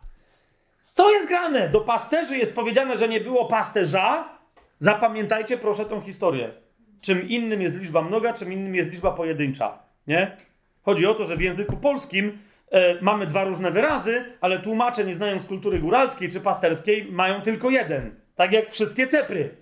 Co 0.92 1.10
jest 1.10 1.28
grane? 1.28 1.68
Do 1.68 1.80
pasterzy 1.80 2.36
jest 2.36 2.54
powiedziane, 2.54 2.98
że 2.98 3.08
nie 3.08 3.20
było 3.20 3.46
pasterza. 3.46 4.38
Zapamiętajcie 4.78 5.58
proszę 5.58 5.84
tą 5.84 6.00
historię. 6.00 6.52
Czym 7.00 7.28
innym 7.28 7.62
jest 7.62 7.76
liczba 7.76 8.02
mnoga, 8.02 8.32
czym 8.32 8.52
innym 8.52 8.74
jest 8.74 8.90
liczba 8.90 9.10
pojedyncza. 9.10 9.83
Nie? 10.06 10.36
Chodzi 10.82 11.06
o 11.06 11.14
to, 11.14 11.24
że 11.24 11.36
w 11.36 11.40
języku 11.40 11.76
polskim 11.76 12.38
e, 12.70 13.02
mamy 13.02 13.26
dwa 13.26 13.44
różne 13.44 13.70
wyrazy, 13.70 14.24
ale 14.40 14.58
tłumacze, 14.58 15.04
nie 15.04 15.14
znając 15.14 15.46
kultury 15.46 15.78
góralskiej 15.78 16.30
czy 16.30 16.40
pasterskiej, 16.40 17.12
mają 17.12 17.42
tylko 17.42 17.70
jeden. 17.70 18.14
Tak 18.34 18.52
jak 18.52 18.70
wszystkie 18.70 19.06
cepry. 19.06 19.56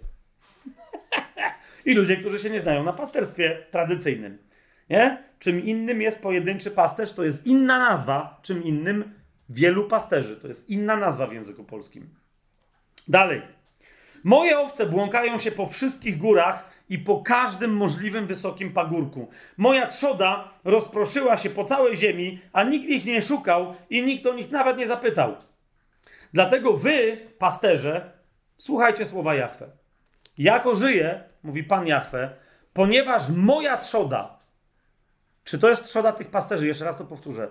I 1.87 1.95
ludzie, 1.95 2.17
którzy 2.17 2.39
się 2.39 2.51
nie 2.51 2.61
znają 2.61 2.85
na 2.85 2.93
pasterstwie 2.93 3.67
tradycyjnym. 3.71 4.39
Nie? 4.91 5.23
Czym 5.39 5.65
innym 5.65 6.03
jest 6.03 6.23
pojedynczy 6.23 6.71
pasterz, 6.71 7.13
to 7.13 7.25
jest 7.25 7.47
inna 7.47 7.79
nazwa, 7.79 8.41
czym 8.43 8.65
innym 8.65 9.15
wielu 9.49 9.85
pasterzy. 9.85 10.37
To 10.37 10.49
jest 10.49 10.71
inna 10.71 10.97
nazwa 10.97 11.27
w 11.27 11.33
języku 11.33 11.65
polskim. 11.65 12.15
Dalej. 13.09 13.43
Moje 14.25 14.59
owce 14.59 14.87
błąkają 14.87 15.39
się 15.39 15.53
po 15.53 15.67
wszystkich 15.67 16.19
górach 16.19 16.72
i 16.93 16.99
po 16.99 17.23
każdym 17.23 17.77
możliwym 17.77 18.27
wysokim 18.27 18.73
pagórku. 18.73 19.29
Moja 19.57 19.87
trzoda 19.87 20.51
rozproszyła 20.65 21.37
się 21.37 21.51
po 21.51 21.65
całej 21.65 21.97
ziemi, 21.97 22.41
a 22.53 22.65
nikt 22.65 22.89
ich 22.89 23.05
nie 23.05 23.23
szukał 23.23 23.75
i 23.91 24.03
nikt 24.03 24.27
o 24.27 24.35
nich 24.35 24.51
nawet 24.51 24.79
nie 24.79 24.87
zapytał. 24.87 25.37
Dlatego 26.33 26.77
wy, 26.77 27.17
pasterze, 27.39 28.13
słuchajcie 28.57 29.07
słowa 29.07 29.35
Jahwe. 29.35 29.71
Jako 30.39 30.75
żyję, 30.75 31.25
mówi 31.43 31.65
Pan 31.65 31.87
Jahwe, 31.87 32.31
ponieważ 32.73 33.29
moja 33.31 33.77
trzoda, 33.77 34.39
czy 35.45 35.59
to 35.59 35.69
jest 35.69 35.85
trzoda 35.85 36.13
tych 36.13 36.31
pasterzy? 36.31 36.67
Jeszcze 36.67 36.85
raz 36.85 36.99
to 36.99 37.05
powtórzę. 37.05 37.49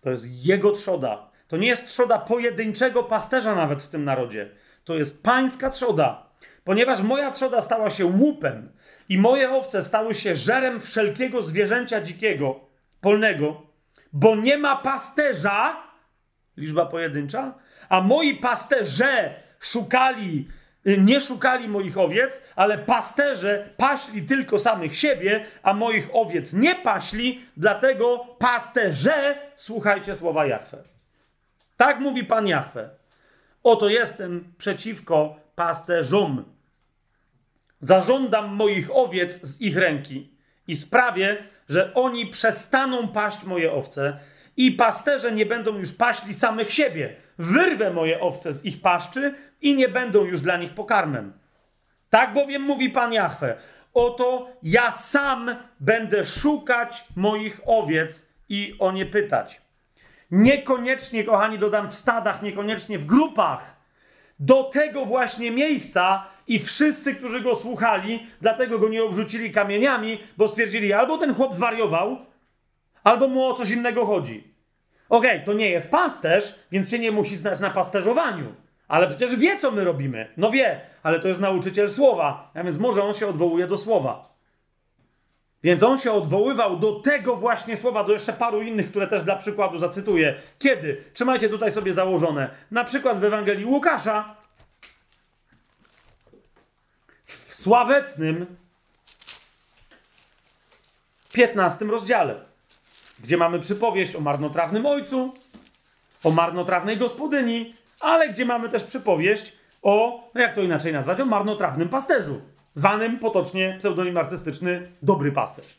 To 0.00 0.10
jest 0.10 0.44
jego 0.44 0.72
trzoda. 0.72 1.30
To 1.48 1.56
nie 1.56 1.66
jest 1.66 1.88
trzoda 1.88 2.18
pojedynczego 2.18 3.02
pasterza 3.02 3.54
nawet 3.54 3.82
w 3.82 3.88
tym 3.88 4.04
narodzie. 4.04 4.50
To 4.84 4.96
jest 4.96 5.22
pańska 5.22 5.70
trzoda. 5.70 6.31
Ponieważ 6.64 7.02
moja 7.02 7.30
trzoda 7.30 7.60
stała 7.60 7.90
się 7.90 8.06
łupem 8.06 8.72
i 9.08 9.18
moje 9.18 9.50
owce 9.50 9.82
stały 9.82 10.14
się 10.14 10.36
żerem 10.36 10.80
wszelkiego 10.80 11.42
zwierzęcia 11.42 12.00
dzikiego, 12.00 12.60
polnego, 13.00 13.62
bo 14.12 14.36
nie 14.36 14.58
ma 14.58 14.76
pasterza, 14.76 15.76
liczba 16.56 16.86
pojedyncza, 16.86 17.54
a 17.88 18.00
moi 18.00 18.34
pasterze 18.34 19.34
szukali 19.60 20.48
nie 20.84 21.20
szukali 21.20 21.68
moich 21.68 21.98
owiec, 21.98 22.42
ale 22.56 22.78
pasterze 22.78 23.68
paśli 23.76 24.22
tylko 24.22 24.58
samych 24.58 24.96
siebie, 24.96 25.44
a 25.62 25.74
moich 25.74 26.08
owiec 26.12 26.52
nie 26.52 26.74
paśli, 26.74 27.44
dlatego 27.56 28.26
pasterze 28.38 29.38
słuchajcie 29.56 30.14
słowa 30.14 30.46
Jahwe. 30.46 30.78
Tak 31.76 32.00
mówi 32.00 32.24
Pan 32.24 32.46
Jahwe. 32.46 32.90
Oto 33.62 33.88
jestem 33.88 34.54
przeciwko 34.58 35.36
pasterzom. 35.54 36.44
Zażądam 37.82 38.54
moich 38.54 38.96
owiec 38.96 39.46
z 39.46 39.60
ich 39.60 39.76
ręki 39.76 40.30
i 40.66 40.76
sprawię, 40.76 41.36
że 41.68 41.94
oni 41.94 42.26
przestaną 42.26 43.08
paść 43.08 43.44
moje 43.44 43.72
owce 43.72 44.18
i 44.56 44.72
pasterze 44.72 45.32
nie 45.32 45.46
będą 45.46 45.78
już 45.78 45.92
paśli 45.92 46.34
samych 46.34 46.72
siebie. 46.72 47.16
Wyrwę 47.38 47.90
moje 47.90 48.20
owce 48.20 48.52
z 48.52 48.64
ich 48.64 48.82
paszczy 48.82 49.34
i 49.60 49.74
nie 49.74 49.88
będą 49.88 50.24
już 50.24 50.40
dla 50.40 50.56
nich 50.56 50.74
pokarmem. 50.74 51.32
Tak 52.10 52.32
bowiem 52.32 52.62
mówi 52.62 52.90
Pan 52.90 53.12
Jahwe. 53.12 53.56
Oto 53.94 54.48
ja 54.62 54.90
sam 54.90 55.56
będę 55.80 56.24
szukać 56.24 57.04
moich 57.16 57.60
owiec 57.66 58.28
i 58.48 58.76
o 58.78 58.92
nie 58.92 59.06
pytać. 59.06 59.60
Niekoniecznie, 60.30 61.24
kochani, 61.24 61.58
dodam 61.58 61.90
w 61.90 61.94
stadach, 61.94 62.42
niekoniecznie 62.42 62.98
w 62.98 63.06
grupach. 63.06 63.81
Do 64.38 64.64
tego 64.64 65.04
właśnie 65.04 65.50
miejsca 65.50 66.26
i 66.48 66.58
wszyscy, 66.58 67.14
którzy 67.14 67.40
go 67.40 67.56
słuchali, 67.56 68.26
dlatego 68.40 68.78
go 68.78 68.88
nie 68.88 69.04
obrzucili 69.04 69.52
kamieniami, 69.52 70.18
bo 70.36 70.48
stwierdzili, 70.48 70.92
albo 70.92 71.18
ten 71.18 71.34
chłop 71.34 71.54
zwariował, 71.54 72.18
albo 73.04 73.28
mu 73.28 73.44
o 73.44 73.54
coś 73.54 73.70
innego 73.70 74.06
chodzi. 74.06 74.54
Okej, 75.08 75.30
okay, 75.30 75.46
to 75.46 75.52
nie 75.52 75.70
jest 75.70 75.90
pasterz, 75.90 76.54
więc 76.72 76.90
się 76.90 76.98
nie 76.98 77.12
musi 77.12 77.36
znać 77.36 77.60
na 77.60 77.70
pasterzowaniu. 77.70 78.54
Ale 78.88 79.06
przecież 79.06 79.36
wie, 79.36 79.58
co 79.58 79.70
my 79.70 79.84
robimy. 79.84 80.32
No 80.36 80.50
wie, 80.50 80.80
ale 81.02 81.20
to 81.20 81.28
jest 81.28 81.40
nauczyciel 81.40 81.90
słowa, 81.90 82.50
a 82.54 82.62
więc 82.62 82.78
może 82.78 83.04
on 83.04 83.14
się 83.14 83.26
odwołuje 83.26 83.66
do 83.66 83.78
słowa. 83.78 84.31
Więc 85.62 85.82
on 85.82 85.98
się 85.98 86.12
odwoływał 86.12 86.78
do 86.78 86.92
tego 86.92 87.36
właśnie 87.36 87.76
słowa, 87.76 88.04
do 88.04 88.12
jeszcze 88.12 88.32
paru 88.32 88.62
innych, 88.62 88.90
które 88.90 89.06
też 89.06 89.22
dla 89.22 89.36
przykładu 89.36 89.78
zacytuję. 89.78 90.34
Kiedy? 90.58 91.04
Trzymajcie 91.12 91.48
tutaj 91.48 91.72
sobie 91.72 91.94
założone. 91.94 92.50
Na 92.70 92.84
przykład 92.84 93.18
w 93.18 93.24
Ewangelii 93.24 93.64
Łukasza, 93.64 94.36
w 97.24 97.54
sławetnym 97.54 98.46
15 101.32 101.84
rozdziale, 101.84 102.44
gdzie 103.20 103.36
mamy 103.36 103.60
przypowieść 103.60 104.16
o 104.16 104.20
marnotrawnym 104.20 104.86
ojcu, 104.86 105.34
o 106.24 106.30
marnotrawnej 106.30 106.96
gospodyni, 106.96 107.76
ale 108.00 108.28
gdzie 108.28 108.44
mamy 108.44 108.68
też 108.68 108.84
przypowieść 108.84 109.52
o, 109.82 110.20
no 110.34 110.40
jak 110.40 110.54
to 110.54 110.62
inaczej 110.62 110.92
nazwać, 110.92 111.20
o 111.20 111.24
marnotrawnym 111.24 111.88
pasterzu, 111.88 112.40
zwanym 112.74 113.18
potocznie 113.18 113.76
pseudonim 113.78 114.16
artystyczny 114.16 114.92
Dobry 115.02 115.32
Pasterz. 115.32 115.78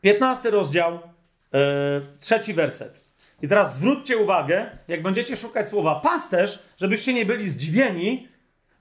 15 0.00 0.50
rozdział, 0.50 0.98
e, 1.54 2.00
trzeci 2.20 2.54
werset. 2.54 3.06
I 3.42 3.48
teraz 3.48 3.76
zwróćcie 3.76 4.16
uwagę, 4.16 4.78
jak 4.88 5.02
będziecie 5.02 5.36
szukać 5.36 5.68
słowa 5.68 6.00
pasterz, 6.00 6.62
żebyście 6.76 7.14
nie 7.14 7.26
byli 7.26 7.48
zdziwieni, 7.48 8.28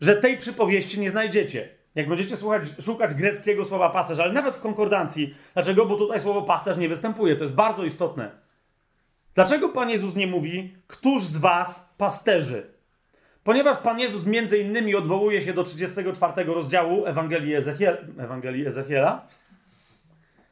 że 0.01 0.15
tej 0.15 0.37
przypowieści 0.37 0.99
nie 0.99 1.11
znajdziecie. 1.11 1.69
Jak 1.95 2.09
będziecie 2.09 2.37
słuchać, 2.37 2.63
szukać 2.81 3.13
greckiego 3.13 3.65
słowa 3.65 3.89
pasterz, 3.89 4.19
ale 4.19 4.33
nawet 4.33 4.55
w 4.55 4.59
konkordancji. 4.59 5.35
Dlaczego? 5.53 5.85
Bo 5.85 5.95
tutaj 5.95 6.21
słowo 6.21 6.41
pasterz 6.41 6.77
nie 6.77 6.89
występuje. 6.89 7.35
To 7.35 7.43
jest 7.43 7.53
bardzo 7.53 7.83
istotne. 7.83 8.31
Dlaczego 9.35 9.69
Pan 9.69 9.89
Jezus 9.89 10.15
nie 10.15 10.27
mówi, 10.27 10.75
któż 10.87 11.23
z 11.23 11.37
was 11.37 11.89
pasterzy? 11.97 12.74
Ponieważ 13.45 13.77
Pan 13.77 13.99
Jezus 13.99 14.25
między 14.25 14.57
innymi 14.57 14.95
odwołuje 14.95 15.41
się 15.41 15.53
do 15.53 15.63
34 15.63 16.43
rozdziału 16.43 17.05
Ewangelii, 17.05 17.55
Ezechiel, 17.55 17.97
Ewangelii 18.19 18.67
Ezechiela, 18.67 19.27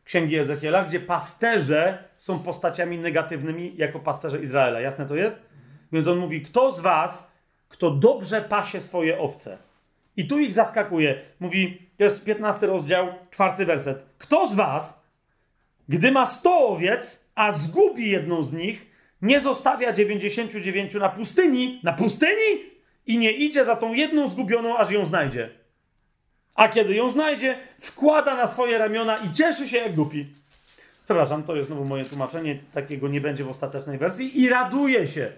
Księgi 0.05 0.37
Ezechiela, 0.37 0.83
gdzie 0.83 0.99
pasterze 0.99 2.03
są 2.17 2.39
postaciami 2.39 2.97
negatywnymi 2.97 3.73
jako 3.77 3.99
pasterze 3.99 4.41
Izraela. 4.41 4.79
Jasne 4.79 5.05
to 5.05 5.15
jest? 5.15 5.45
Więc 5.91 6.07
on 6.07 6.17
mówi, 6.17 6.41
kto 6.41 6.71
z 6.71 6.81
was, 6.81 7.31
kto 7.69 7.91
dobrze 7.91 8.41
pasie 8.41 8.81
swoje 8.81 9.19
owce? 9.19 9.57
I 10.17 10.27
tu 10.27 10.39
ich 10.39 10.53
zaskakuje. 10.53 11.21
Mówi, 11.39 11.89
to 11.97 12.03
jest 12.03 12.23
15 12.23 12.67
rozdział, 12.67 13.07
czwarty 13.29 13.65
werset. 13.65 14.05
Kto 14.17 14.47
z 14.47 14.55
was, 14.55 15.03
gdy 15.89 16.11
ma 16.11 16.25
100 16.25 16.67
owiec, 16.67 17.29
a 17.35 17.51
zgubi 17.51 18.09
jedną 18.09 18.43
z 18.43 18.53
nich, 18.53 18.91
nie 19.21 19.41
zostawia 19.41 19.93
99 19.93 20.93
na 20.93 21.09
pustyni, 21.09 21.79
na 21.83 21.93
pustyni 21.93 22.72
i 23.07 23.17
nie 23.17 23.31
idzie 23.31 23.65
za 23.65 23.75
tą 23.75 23.93
jedną 23.93 24.29
zgubioną, 24.29 24.77
aż 24.77 24.91
ją 24.91 25.05
znajdzie. 25.05 25.49
A 26.55 26.69
kiedy 26.69 26.93
ją 26.93 27.09
znajdzie, 27.09 27.57
wkłada 27.79 28.35
na 28.35 28.47
swoje 28.47 28.77
ramiona 28.77 29.17
i 29.17 29.33
cieszy 29.33 29.67
się 29.67 29.77
jak 29.77 29.95
głupi. 29.95 30.27
Przepraszam, 31.05 31.43
to 31.43 31.55
jest 31.55 31.67
znowu 31.67 31.85
moje 31.85 32.05
tłumaczenie, 32.05 32.59
takiego 32.73 33.07
nie 33.07 33.21
będzie 33.21 33.43
w 33.43 33.49
ostatecznej 33.49 33.97
wersji 33.97 34.41
i 34.41 34.49
raduje 34.49 35.07
się. 35.07 35.31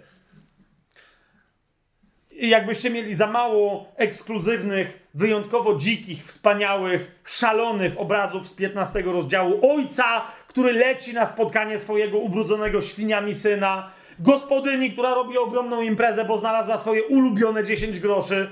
I 2.32 2.50
jakbyście 2.50 2.90
mieli 2.90 3.16
za 3.16 3.28
mało 3.28 3.92
ekskluzywnych, 3.96 5.08
wyjątkowo 5.14 5.76
dzikich, 5.76 6.26
wspaniałych, 6.26 7.22
szalonych 7.26 8.00
obrazów 8.00 8.48
z 8.48 8.54
15 8.54 9.02
rozdziału 9.02 9.60
ojca, 9.72 10.26
który 10.48 10.74
leci 10.74 11.14
na 11.14 11.26
spotkanie 11.26 11.80
swojego 11.80 12.18
ubrudzonego 12.18 12.82
świniami 12.82 13.34
syna, 13.34 13.92
gospodyni, 14.20 14.92
która 14.92 15.14
robi 15.14 15.38
ogromną 15.38 15.82
imprezę, 15.82 16.26
bo 16.26 16.38
znalazła 16.38 16.78
swoje 16.78 17.04
ulubione 17.04 17.64
10 17.64 18.00
groszy 18.00 18.50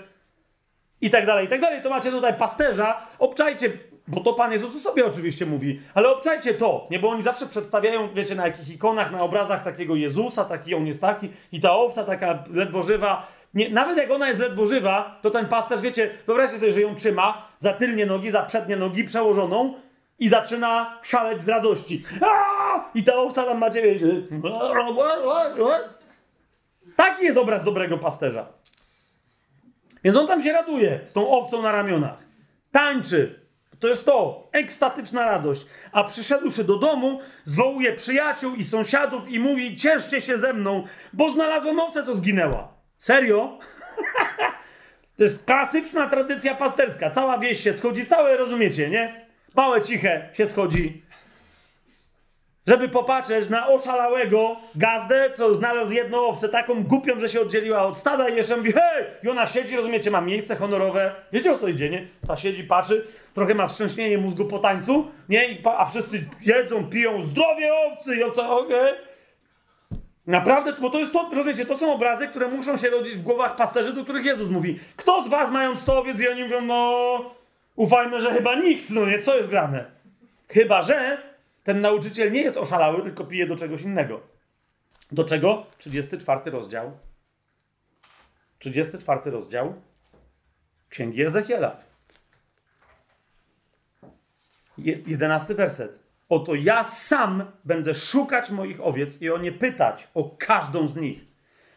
i 1.02 1.10
tak 1.10 1.26
dalej, 1.26 1.45
i 1.45 1.49
tak 1.49 1.61
dalej. 1.61 1.81
To 1.81 1.90
macie 1.90 2.11
tutaj 2.11 2.34
pasterza, 2.34 3.02
obczajcie, 3.19 3.72
bo 4.07 4.22
to 4.22 4.34
Pan 4.34 4.52
Jezus 4.52 4.81
sobie 4.81 5.06
oczywiście 5.06 5.45
mówi, 5.45 5.81
ale 5.94 6.10
obczajcie 6.10 6.53
to, 6.53 6.88
nie? 6.91 6.99
Bo 6.99 7.10
oni 7.10 7.22
zawsze 7.22 7.48
przedstawiają, 7.48 8.14
wiecie, 8.14 8.35
na 8.35 8.48
jakich 8.48 8.69
ikonach, 8.69 9.11
na 9.11 9.22
obrazach 9.22 9.64
takiego 9.64 9.95
Jezusa, 9.95 10.45
taki 10.45 10.76
on 10.76 10.88
jest 10.88 11.02
taki 11.02 11.30
i 11.52 11.60
ta 11.60 11.72
owca 11.72 12.03
taka 12.03 12.44
ledwo 12.53 12.84
żywa. 12.84 13.27
Nie, 13.53 13.69
nawet 13.69 13.98
jak 13.98 14.11
ona 14.11 14.27
jest 14.27 14.40
ledwo 14.40 14.65
żywa, 14.65 15.19
to 15.22 15.30
ten 15.30 15.45
pasterz, 15.45 15.81
wiecie, 15.81 16.10
wyobraźcie 16.27 16.60
sobie, 16.60 16.72
że 16.72 16.81
ją 16.81 16.95
trzyma 16.95 17.48
za 17.57 17.73
tylnie 17.73 18.06
nogi, 18.06 18.30
za 18.30 18.44
przednie 18.44 18.76
nogi 18.76 19.03
przełożoną 19.03 19.73
i 20.24 20.30
zaczyna 20.30 21.00
szaleć 21.02 21.41
z 21.41 21.50
radości. 21.50 22.04
Aaaa! 22.22 22.91
I 22.95 23.04
ta 23.04 23.16
owca 23.16 23.44
tam 23.44 23.58
macie, 23.58 23.82
wiecie... 23.82 24.06
Taki 26.95 27.26
jest 27.26 27.38
obraz 27.38 27.64
dobrego 27.64 27.98
pasterza. 27.98 28.48
Więc 30.04 30.18
on 30.18 30.28
tam 30.28 30.41
się 30.41 30.52
raduje 30.52 31.00
z 31.06 31.14
tą 31.14 31.30
owcą 31.30 31.62
na 31.62 31.72
ramionach. 31.72 32.18
Tańczy. 32.72 33.40
To 33.80 33.88
jest 33.88 34.06
to. 34.06 34.50
Ekstatyczna 34.52 35.24
radość. 35.24 35.66
A 35.91 36.04
przyszedłszy 36.04 36.64
do 36.64 36.78
domu, 36.78 37.20
zwołuje 37.45 37.94
przyjaciół 37.94 38.56
i 38.56 38.64
sąsiadów 38.64 39.30
i 39.30 39.40
mówi: 39.40 39.76
Cieszcie 39.76 40.22
się 40.22 40.38
ze 40.38 40.54
mną, 40.54 40.84
bo 41.14 41.32
znalazłem 41.32 41.80
owcę, 41.80 42.06
co 42.06 42.14
zginęła. 42.14 42.74
Serio? 42.98 43.60
to 45.18 45.24
jest 45.24 45.45
klasyczna 45.45 46.10
tradycja 46.10 46.56
pasterska. 46.56 47.10
Cała 47.10 47.38
wieś 47.38 47.60
się 47.60 47.74
schodzi, 47.74 48.06
całe 48.06 48.38
rozumiecie, 48.38 48.90
nie? 48.90 49.23
Małe 49.56 49.82
ciche 49.82 50.30
się 50.34 50.48
schodzi 50.48 51.04
żeby 52.68 52.90
popatrzeć 52.90 53.50
na 53.50 53.68
oszalałego 53.68 54.56
gazdę, 54.76 55.30
co 55.36 55.54
znalazł 55.54 55.94
jedną 55.94 56.26
owcę, 56.26 56.50
taką 56.50 56.84
głupią, 56.84 57.20
że 57.20 57.30
się 57.30 57.42
oddzieliła 57.42 57.84
od 57.84 57.98
stada 57.98 58.30
i 58.30 58.36
jeszcze 58.36 58.58
mówi, 58.58 58.72
hej! 58.72 59.06
I 59.24 59.30
ona 59.30 59.48
siedzi, 59.48 59.76
rozumiecie, 59.76 60.12
ma 60.12 60.22
miejsce 60.22 60.56
honorowe. 60.56 61.16
Wiecie 61.32 61.52
o 61.52 61.58
co 61.58 61.68
idzie, 61.68 61.90
nie? 61.90 62.08
Ta 62.28 62.38
siedzi, 62.38 62.64
patrzy, 62.64 63.08
trochę 63.34 63.56
ma 63.56 63.68
wstrząśnienie 63.68 64.18
mózgu 64.18 64.46
po 64.46 64.60
tańcu, 64.60 65.12
nie? 65.30 65.58
a 65.78 65.86
wszyscy 65.86 66.26
jedzą, 66.42 66.90
piją, 66.90 67.24
zdrowie 67.24 67.74
owcy 67.74 68.16
i 68.16 68.24
owca, 68.24 68.50
okej. 68.50 68.92
Okay. 68.92 69.14
Naprawdę, 70.28 70.74
bo 70.82 70.90
to 70.90 71.00
jest 71.00 71.14
to, 71.14 71.30
rozumiecie, 71.34 71.66
to 71.66 71.78
są 71.78 71.94
obrazy, 71.94 72.28
które 72.28 72.48
muszą 72.48 72.78
się 72.78 72.90
rodzić 72.90 73.14
w 73.14 73.24
głowach 73.24 73.56
pasterzy, 73.56 73.94
do 73.94 74.04
których 74.04 74.26
Jezus 74.26 74.50
mówi. 74.50 74.80
Kto 74.96 75.24
z 75.24 75.28
was 75.28 75.50
mając 75.50 75.80
100 75.80 76.00
owiec 76.00 76.22
i 76.22 76.28
oni 76.28 76.44
mówią, 76.44 76.62
no 76.62 77.43
ufajmy, 77.76 78.22
że 78.22 78.34
chyba 78.34 78.56
nikt, 78.56 78.90
no 78.90 79.06
nie, 79.06 79.20
co 79.20 79.38
jest 79.38 79.50
grane? 79.50 79.91
Chyba, 80.50 80.82
że 80.82 81.18
ten 81.64 81.82
nauczyciel 81.82 82.32
nie 82.32 82.41
jest 82.41 82.58
oszalały, 82.58 83.04
tylko 83.04 83.24
pije 83.24 83.48
do 83.48 83.56
czegoś 83.56 83.82
innego. 83.82 84.22
Do 85.12 85.24
czego? 85.24 85.66
34 85.78 86.52
rozdział. 86.52 86.98
34 88.60 89.32
rozdział 89.32 89.74
Księgi 90.90 91.24
Ezechiela. 91.24 91.78
11 94.78 95.56
werset. 95.56 96.00
Oto 96.30 96.56
ja 96.56 96.84
sam 96.84 97.52
będę 97.66 97.95
szukać 97.95 98.50
moich 98.50 98.82
owiec 98.82 99.22
i 99.22 99.30
o 99.30 99.38
nie 99.38 99.52
pytać, 99.52 100.08
o 100.14 100.36
każdą 100.40 100.88
z 100.88 100.95
nich. 100.95 101.26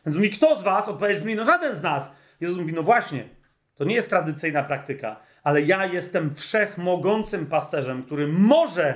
Więc 0.06 0.16
mówi, 0.16 0.30
kto 0.30 0.58
z 0.58 0.62
was? 0.62 0.88
Odpowiedź 0.88 1.18
brzmi, 1.18 1.34
no 1.34 1.44
żaden 1.44 1.74
z 1.74 1.82
nas. 1.82 2.16
Jezus 2.40 2.58
mówi, 2.58 2.72
no 2.72 2.82
właśnie, 2.82 3.28
to 3.74 3.84
nie 3.84 3.94
jest 3.94 4.10
tradycyjna 4.10 4.62
praktyka, 4.62 5.20
ale 5.46 5.62
ja 5.62 5.86
jestem 5.86 6.34
wszechmogącym 6.34 7.46
pasterzem, 7.46 8.02
który 8.02 8.28
może 8.28 8.94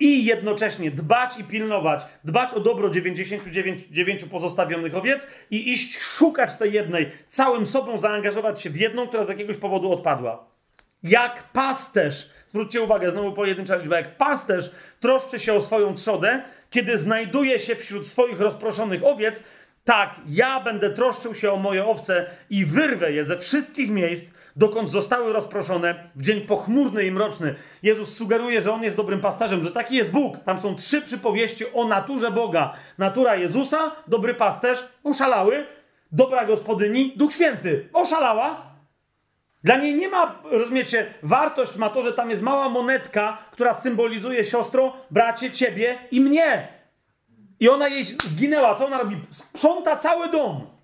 i 0.00 0.24
jednocześnie 0.24 0.90
dbać 0.90 1.38
i 1.38 1.44
pilnować, 1.44 2.06
dbać 2.24 2.54
o 2.54 2.60
dobro 2.60 2.90
99 2.90 4.24
pozostawionych 4.24 4.96
owiec 4.96 5.26
i 5.50 5.72
iść 5.72 5.98
szukać 5.98 6.56
tej 6.56 6.72
jednej, 6.72 7.10
całym 7.28 7.66
sobą 7.66 7.98
zaangażować 7.98 8.62
się 8.62 8.70
w 8.70 8.76
jedną, 8.76 9.08
która 9.08 9.24
z 9.24 9.28
jakiegoś 9.28 9.56
powodu 9.56 9.92
odpadła. 9.92 10.46
Jak 11.02 11.52
pasterz, 11.52 12.30
zwróćcie 12.48 12.82
uwagę, 12.82 13.12
znowu 13.12 13.32
pojedyncza 13.32 13.76
liczba, 13.76 13.96
jak 13.96 14.16
pasterz 14.16 14.70
troszczy 15.00 15.38
się 15.38 15.54
o 15.54 15.60
swoją 15.60 15.94
trzodę, 15.94 16.42
kiedy 16.70 16.98
znajduje 16.98 17.58
się 17.58 17.76
wśród 17.76 18.06
swoich 18.06 18.40
rozproszonych 18.40 19.04
owiec, 19.04 19.44
tak, 19.84 20.14
ja 20.26 20.60
będę 20.60 20.90
troszczył 20.90 21.34
się 21.34 21.52
o 21.52 21.56
moje 21.56 21.86
owce 21.86 22.30
i 22.50 22.64
wyrwę 22.64 23.12
je 23.12 23.24
ze 23.24 23.38
wszystkich 23.38 23.90
miejsc, 23.90 24.37
dokąd 24.58 24.90
zostały 24.90 25.32
rozproszone 25.32 26.10
w 26.16 26.22
dzień 26.22 26.40
pochmurny 26.40 27.04
i 27.04 27.10
mroczny. 27.10 27.54
Jezus 27.82 28.16
sugeruje, 28.16 28.60
że 28.60 28.72
On 28.72 28.82
jest 28.82 28.96
dobrym 28.96 29.20
pasterzem, 29.20 29.62
że 29.62 29.70
taki 29.70 29.96
jest 29.96 30.10
Bóg. 30.10 30.36
Tam 30.44 30.58
są 30.58 30.74
trzy 30.74 31.02
przypowieści 31.02 31.64
o 31.72 31.84
naturze 31.84 32.30
Boga. 32.30 32.74
Natura 32.98 33.36
Jezusa, 33.36 33.92
dobry 34.08 34.34
pasterz, 34.34 34.88
oszalały, 35.04 35.66
dobra 36.12 36.44
gospodyni, 36.44 37.12
Duch 37.16 37.32
Święty, 37.32 37.88
oszalała. 37.92 38.68
Dla 39.64 39.76
niej 39.76 39.94
nie 39.94 40.08
ma, 40.08 40.42
rozumiecie, 40.50 41.14
wartość 41.22 41.76
ma 41.76 41.90
to, 41.90 42.02
że 42.02 42.12
tam 42.12 42.30
jest 42.30 42.42
mała 42.42 42.68
monetka, 42.68 43.38
która 43.52 43.74
symbolizuje 43.74 44.44
siostro, 44.44 44.92
bracie, 45.10 45.50
ciebie 45.50 45.98
i 46.10 46.20
mnie. 46.20 46.68
I 47.60 47.68
ona 47.68 47.88
jej 47.88 48.04
zginęła. 48.04 48.74
Co 48.74 48.86
ona 48.86 48.98
robi? 48.98 49.16
Sprząta 49.30 49.96
cały 49.96 50.28
dom. 50.28 50.77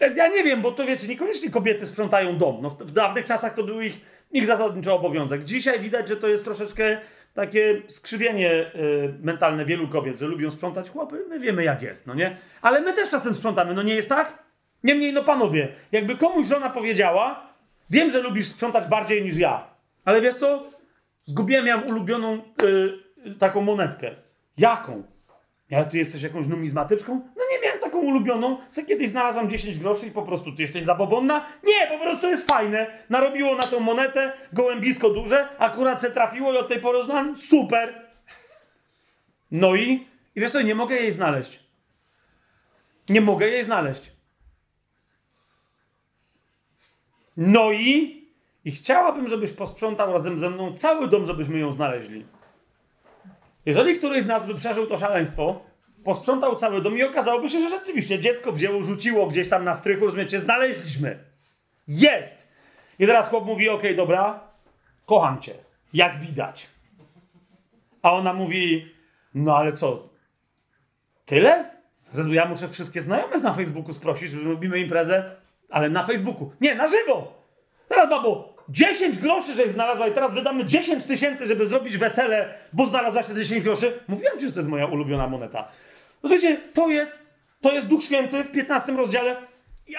Ja 0.00 0.28
nie 0.28 0.44
wiem, 0.44 0.62
bo 0.62 0.72
to 0.72 0.86
wiecie, 0.86 1.08
niekoniecznie 1.08 1.50
kobiety 1.50 1.86
sprzątają 1.86 2.38
dom. 2.38 2.58
No, 2.62 2.70
w, 2.70 2.78
w 2.78 2.92
dawnych 2.92 3.24
czasach 3.24 3.54
to 3.54 3.62
był 3.62 3.80
ich, 3.80 4.00
ich 4.32 4.46
zasadniczy 4.46 4.92
obowiązek. 4.92 5.44
Dzisiaj 5.44 5.80
widać, 5.80 6.08
że 6.08 6.16
to 6.16 6.28
jest 6.28 6.44
troszeczkę 6.44 6.98
takie 7.34 7.82
skrzywienie 7.86 8.50
y, 8.52 9.14
mentalne 9.22 9.64
wielu 9.64 9.88
kobiet, 9.88 10.20
że 10.20 10.26
lubią 10.26 10.50
sprzątać 10.50 10.90
chłopy. 10.90 11.24
My 11.28 11.38
wiemy, 11.38 11.64
jak 11.64 11.82
jest, 11.82 12.06
no 12.06 12.14
nie? 12.14 12.36
Ale 12.62 12.80
my 12.80 12.92
też 12.92 13.10
czasem 13.10 13.34
sprzątamy, 13.34 13.74
no 13.74 13.82
nie 13.82 13.94
jest 13.94 14.08
tak? 14.08 14.44
Niemniej, 14.84 15.12
no 15.12 15.24
panowie, 15.24 15.68
jakby 15.92 16.16
komuś 16.16 16.46
żona 16.46 16.70
powiedziała, 16.70 17.46
wiem, 17.90 18.10
że 18.10 18.20
lubisz 18.20 18.46
sprzątać 18.46 18.88
bardziej 18.88 19.22
niż 19.22 19.36
ja, 19.36 19.70
ale 20.04 20.20
wiesz 20.20 20.36
co? 20.36 20.62
Zgubiłem 21.24 21.66
ją 21.66 21.80
ulubioną 21.80 22.42
y, 22.62 23.34
taką 23.38 23.60
monetkę. 23.60 24.10
Jaką? 24.58 25.02
Ja, 25.70 25.84
ty 25.84 25.98
jesteś 25.98 26.22
jakąś 26.22 26.46
numizmatyczką? 26.46 27.12
No 27.36 27.42
nie 27.50 27.60
taką 27.96 28.06
ulubioną. 28.06 28.58
Se 28.68 28.84
kiedyś 28.84 29.08
znalazłam 29.08 29.50
10 29.50 29.78
groszy 29.78 30.06
i 30.06 30.10
po 30.10 30.22
prostu 30.22 30.52
ty 30.52 30.62
jesteś 30.62 30.84
zabobonna? 30.84 31.46
Nie, 31.64 31.86
po 31.86 31.98
prostu 31.98 32.26
jest 32.26 32.46
fajne. 32.46 32.86
Narobiło 33.10 33.54
na 33.54 33.62
tą 33.62 33.80
monetę 33.80 34.32
gołębisko 34.52 35.10
duże, 35.10 35.48
akurat 35.58 36.00
se 36.00 36.10
trafiło 36.10 36.52
i 36.52 36.56
od 36.56 36.68
tej 36.68 36.80
pory 36.80 37.04
znam. 37.04 37.36
Super. 37.36 38.06
No 39.50 39.74
i, 39.74 40.06
i 40.36 40.40
wiesz 40.40 40.52
co, 40.52 40.62
nie 40.62 40.74
mogę 40.74 40.96
jej 40.96 41.12
znaleźć. 41.12 41.60
Nie 43.08 43.20
mogę 43.20 43.48
jej 43.48 43.64
znaleźć. 43.64 44.12
No 47.36 47.72
i, 47.72 48.24
i 48.64 48.70
chciałabym, 48.70 49.28
żebyś 49.28 49.52
posprzątał 49.52 50.12
razem 50.12 50.38
ze 50.38 50.50
mną 50.50 50.72
cały 50.72 51.08
dom, 51.08 51.26
żebyśmy 51.26 51.58
ją 51.58 51.72
znaleźli. 51.72 52.26
Jeżeli 53.66 53.98
któryś 53.98 54.22
z 54.22 54.26
nas 54.26 54.46
by 54.46 54.54
przeżył 54.54 54.86
to 54.86 54.96
szaleństwo, 54.96 55.60
posprzątał 56.06 56.56
cały 56.56 56.82
dom 56.82 56.98
i 56.98 57.02
okazałoby 57.02 57.48
się, 57.48 57.60
że 57.60 57.68
rzeczywiście 57.70 58.18
dziecko 58.18 58.52
wzięło, 58.52 58.82
rzuciło 58.82 59.26
gdzieś 59.26 59.48
tam 59.48 59.64
na 59.64 59.74
strychu, 59.74 60.04
rozumiecie, 60.04 60.40
znaleźliśmy. 60.40 61.18
Jest! 61.88 62.48
I 62.98 63.06
teraz 63.06 63.28
chłop 63.28 63.46
mówi, 63.46 63.68
okej, 63.68 63.90
okay, 63.90 63.96
dobra, 63.96 64.40
kocham 65.06 65.40
cię, 65.40 65.54
jak 65.92 66.18
widać. 66.18 66.68
A 68.02 68.12
ona 68.12 68.32
mówi, 68.32 68.92
no 69.34 69.56
ale 69.56 69.72
co, 69.72 70.08
tyle? 71.24 71.70
Ja 72.30 72.44
muszę 72.44 72.68
wszystkie 72.68 73.02
znajome 73.02 73.38
na 73.38 73.52
Facebooku 73.52 73.92
sprosić, 73.92 74.30
że 74.30 74.40
robimy 74.40 74.78
imprezę, 74.78 75.36
ale 75.70 75.90
na 75.90 76.02
Facebooku. 76.02 76.52
Nie, 76.60 76.74
na 76.74 76.88
żywo! 76.88 77.32
Teraz, 77.88 78.10
babo, 78.10 78.56
10 78.68 79.18
groszy, 79.18 79.54
żeś 79.54 79.70
znalazła 79.70 80.08
i 80.08 80.12
teraz 80.12 80.34
wydamy 80.34 80.64
10 80.64 81.04
tysięcy, 81.04 81.46
żeby 81.46 81.66
zrobić 81.66 81.96
wesele, 81.96 82.54
bo 82.72 82.86
znalazłaś 82.86 83.26
te 83.26 83.34
10 83.34 83.64
groszy. 83.64 84.00
Mówiłem 84.08 84.38
ci, 84.38 84.46
że 84.46 84.52
to 84.52 84.58
jest 84.58 84.68
moja 84.68 84.86
ulubiona 84.86 85.26
moneta. 85.26 85.68
No 86.22 86.30
wiecie, 86.30 86.56
to 86.74 86.88
jest, 86.88 87.18
to 87.60 87.72
jest 87.72 87.86
Duch 87.86 88.04
Święty 88.04 88.44
w 88.44 88.52
15 88.52 88.92
rozdziale, 88.92 89.36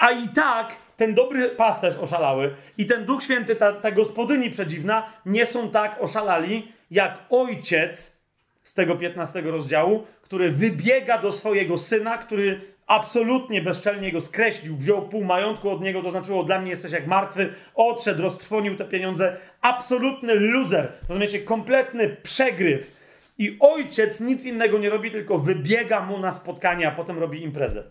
a 0.00 0.10
i 0.10 0.28
tak 0.28 0.76
ten 0.96 1.14
dobry 1.14 1.48
pasterz 1.48 1.96
oszalały 1.96 2.54
i 2.78 2.86
ten 2.86 3.04
Duch 3.04 3.22
Święty, 3.22 3.56
ta, 3.56 3.72
ta 3.72 3.90
gospodyni 3.90 4.50
przedziwna, 4.50 5.12
nie 5.26 5.46
są 5.46 5.70
tak 5.70 6.02
oszalali, 6.02 6.72
jak 6.90 7.18
ojciec 7.30 8.18
z 8.62 8.74
tego 8.74 8.96
15 8.96 9.40
rozdziału, 9.40 10.06
który 10.22 10.50
wybiega 10.50 11.18
do 11.18 11.32
swojego 11.32 11.78
syna, 11.78 12.18
który 12.18 12.60
absolutnie 12.86 13.62
bezczelnie 13.62 14.12
go 14.12 14.20
skreślił, 14.20 14.76
wziął 14.76 15.08
pół 15.08 15.24
majątku 15.24 15.70
od 15.70 15.80
niego, 15.80 16.02
to 16.02 16.10
znaczyło 16.10 16.44
dla 16.44 16.60
mnie 16.60 16.70
jesteś 16.70 16.92
jak 16.92 17.06
martwy, 17.06 17.54
odszedł, 17.74 18.22
roztrwonił 18.22 18.76
te 18.76 18.84
pieniądze. 18.84 19.36
Absolutny 19.60 20.34
loser, 20.34 20.92
rozumiecie, 21.08 21.40
kompletny 21.40 22.16
przegryw. 22.22 22.98
I 23.38 23.56
ojciec 23.60 24.20
nic 24.20 24.44
innego 24.44 24.78
nie 24.78 24.90
robi, 24.90 25.10
tylko 25.10 25.38
wybiega 25.38 26.00
mu 26.00 26.18
na 26.18 26.32
spotkanie, 26.32 26.88
a 26.88 26.90
potem 26.90 27.18
robi 27.18 27.42
imprezę. 27.42 27.90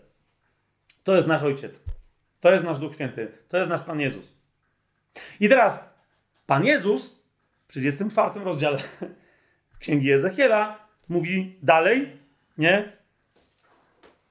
To 1.04 1.16
jest 1.16 1.28
nasz 1.28 1.42
ojciec. 1.42 1.84
To 2.40 2.52
jest 2.52 2.64
nasz 2.64 2.78
Duch 2.78 2.94
Święty. 2.94 3.32
To 3.48 3.58
jest 3.58 3.70
nasz 3.70 3.82
Pan 3.82 4.00
Jezus. 4.00 4.34
I 5.40 5.48
teraz 5.48 5.94
Pan 6.46 6.64
Jezus 6.64 7.22
w 7.68 7.72
34 7.72 8.44
rozdziale 8.44 8.78
Księgi 9.80 10.12
Ezechiela 10.12 10.88
mówi 11.08 11.58
dalej, 11.62 12.12
nie? 12.58 12.98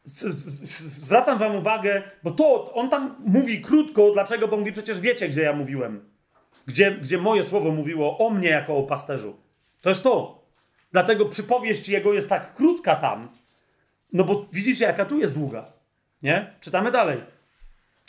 zwracam 0.07 1.39
wam 1.39 1.55
uwagę, 1.55 2.03
bo 2.23 2.31
to 2.31 2.73
on 2.73 2.89
tam 2.89 3.15
mówi 3.25 3.61
krótko, 3.61 4.11
dlaczego? 4.11 4.47
Bo 4.47 4.57
mówi 4.57 4.71
przecież 4.71 4.99
wiecie, 4.99 5.29
gdzie 5.29 5.41
ja 5.41 5.53
mówiłem. 5.53 6.09
Gdzie, 6.65 6.91
gdzie 6.91 7.17
moje 7.17 7.43
słowo 7.43 7.71
mówiło 7.71 8.17
o 8.17 8.29
mnie 8.29 8.49
jako 8.49 8.77
o 8.77 8.83
pasterzu. 8.83 9.37
To 9.81 9.89
jest 9.89 10.03
to. 10.03 10.36
Dlatego 10.91 11.25
przypowieść 11.25 11.89
jego 11.89 12.13
jest 12.13 12.29
tak 12.29 12.53
krótka 12.53 12.95
tam. 12.95 13.29
No 14.13 14.23
bo 14.23 14.45
widzicie, 14.53 14.85
jaka 14.85 15.05
tu 15.05 15.19
jest 15.19 15.33
długa. 15.33 15.65
Nie? 16.23 16.53
Czytamy 16.59 16.91
dalej. 16.91 17.21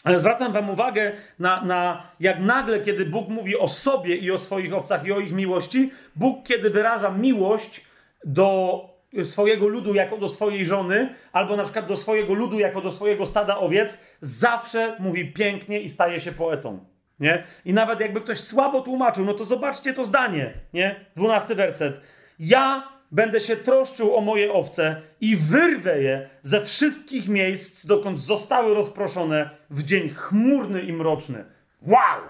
Ale 0.05 0.19
zwracam 0.19 0.53
wam 0.53 0.71
uwagę 0.71 1.13
na, 1.39 1.65
na 1.65 2.03
jak 2.21 2.41
nagle, 2.41 2.81
kiedy 2.81 3.07
Bóg 3.07 3.29
mówi 3.29 3.59
o 3.59 3.69
sobie 3.69 4.17
i 4.17 4.31
o 4.31 4.39
swoich 4.39 4.75
owcach 4.75 5.07
i 5.07 5.13
o 5.13 5.21
ich 5.21 5.33
miłości, 5.33 5.91
Bóg, 6.17 6.47
kiedy 6.47 6.71
wyraża 6.71 7.11
miłość 7.11 7.85
do 8.25 8.81
swojego 9.25 9.69
ludu 9.69 9.95
jako 9.95 10.17
do 10.17 10.29
swojej 10.29 10.67
żony, 10.67 11.15
albo 11.33 11.57
na 11.57 11.65
przykład 11.65 11.87
do 11.87 11.97
swojego 11.97 12.35
ludu 12.35 12.59
jako 12.59 12.81
do 12.81 12.93
swojego 12.93 13.27
stada 13.27 13.59
owiec, 13.59 13.99
zawsze 14.21 14.97
mówi 14.99 15.33
pięknie 15.33 15.81
i 15.81 15.89
staje 15.89 16.21
się 16.21 16.33
poetą. 16.33 16.85
Nie? 17.21 17.45
I 17.65 17.73
nawet 17.73 18.01
jakby 18.01 18.21
ktoś 18.21 18.41
słabo 18.41 18.81
tłumaczył, 18.81 19.25
no 19.25 19.35
to 19.35 19.45
zobaczcie 19.45 19.93
to 19.93 20.05
zdanie, 20.05 20.55
nie? 20.73 21.05
Dwunasty 21.17 21.55
werset. 21.55 22.01
Ja 22.39 22.89
będę 23.13 23.41
się 23.41 23.57
troszczył 23.57 24.17
o 24.17 24.21
moje 24.21 24.53
owce 24.53 25.03
i 25.21 25.37
wyrwę 25.37 26.03
je 26.03 26.31
ze 26.43 26.65
wszystkich 26.65 27.29
miejsc, 27.29 27.87
dokąd 27.87 28.21
zostały 28.21 28.75
rozproszone 28.75 29.51
w 29.71 29.83
dzień 29.83 30.09
chmurny 30.09 30.83
i 30.83 30.93
mroczny. 30.93 31.45
Wow! 31.83 32.21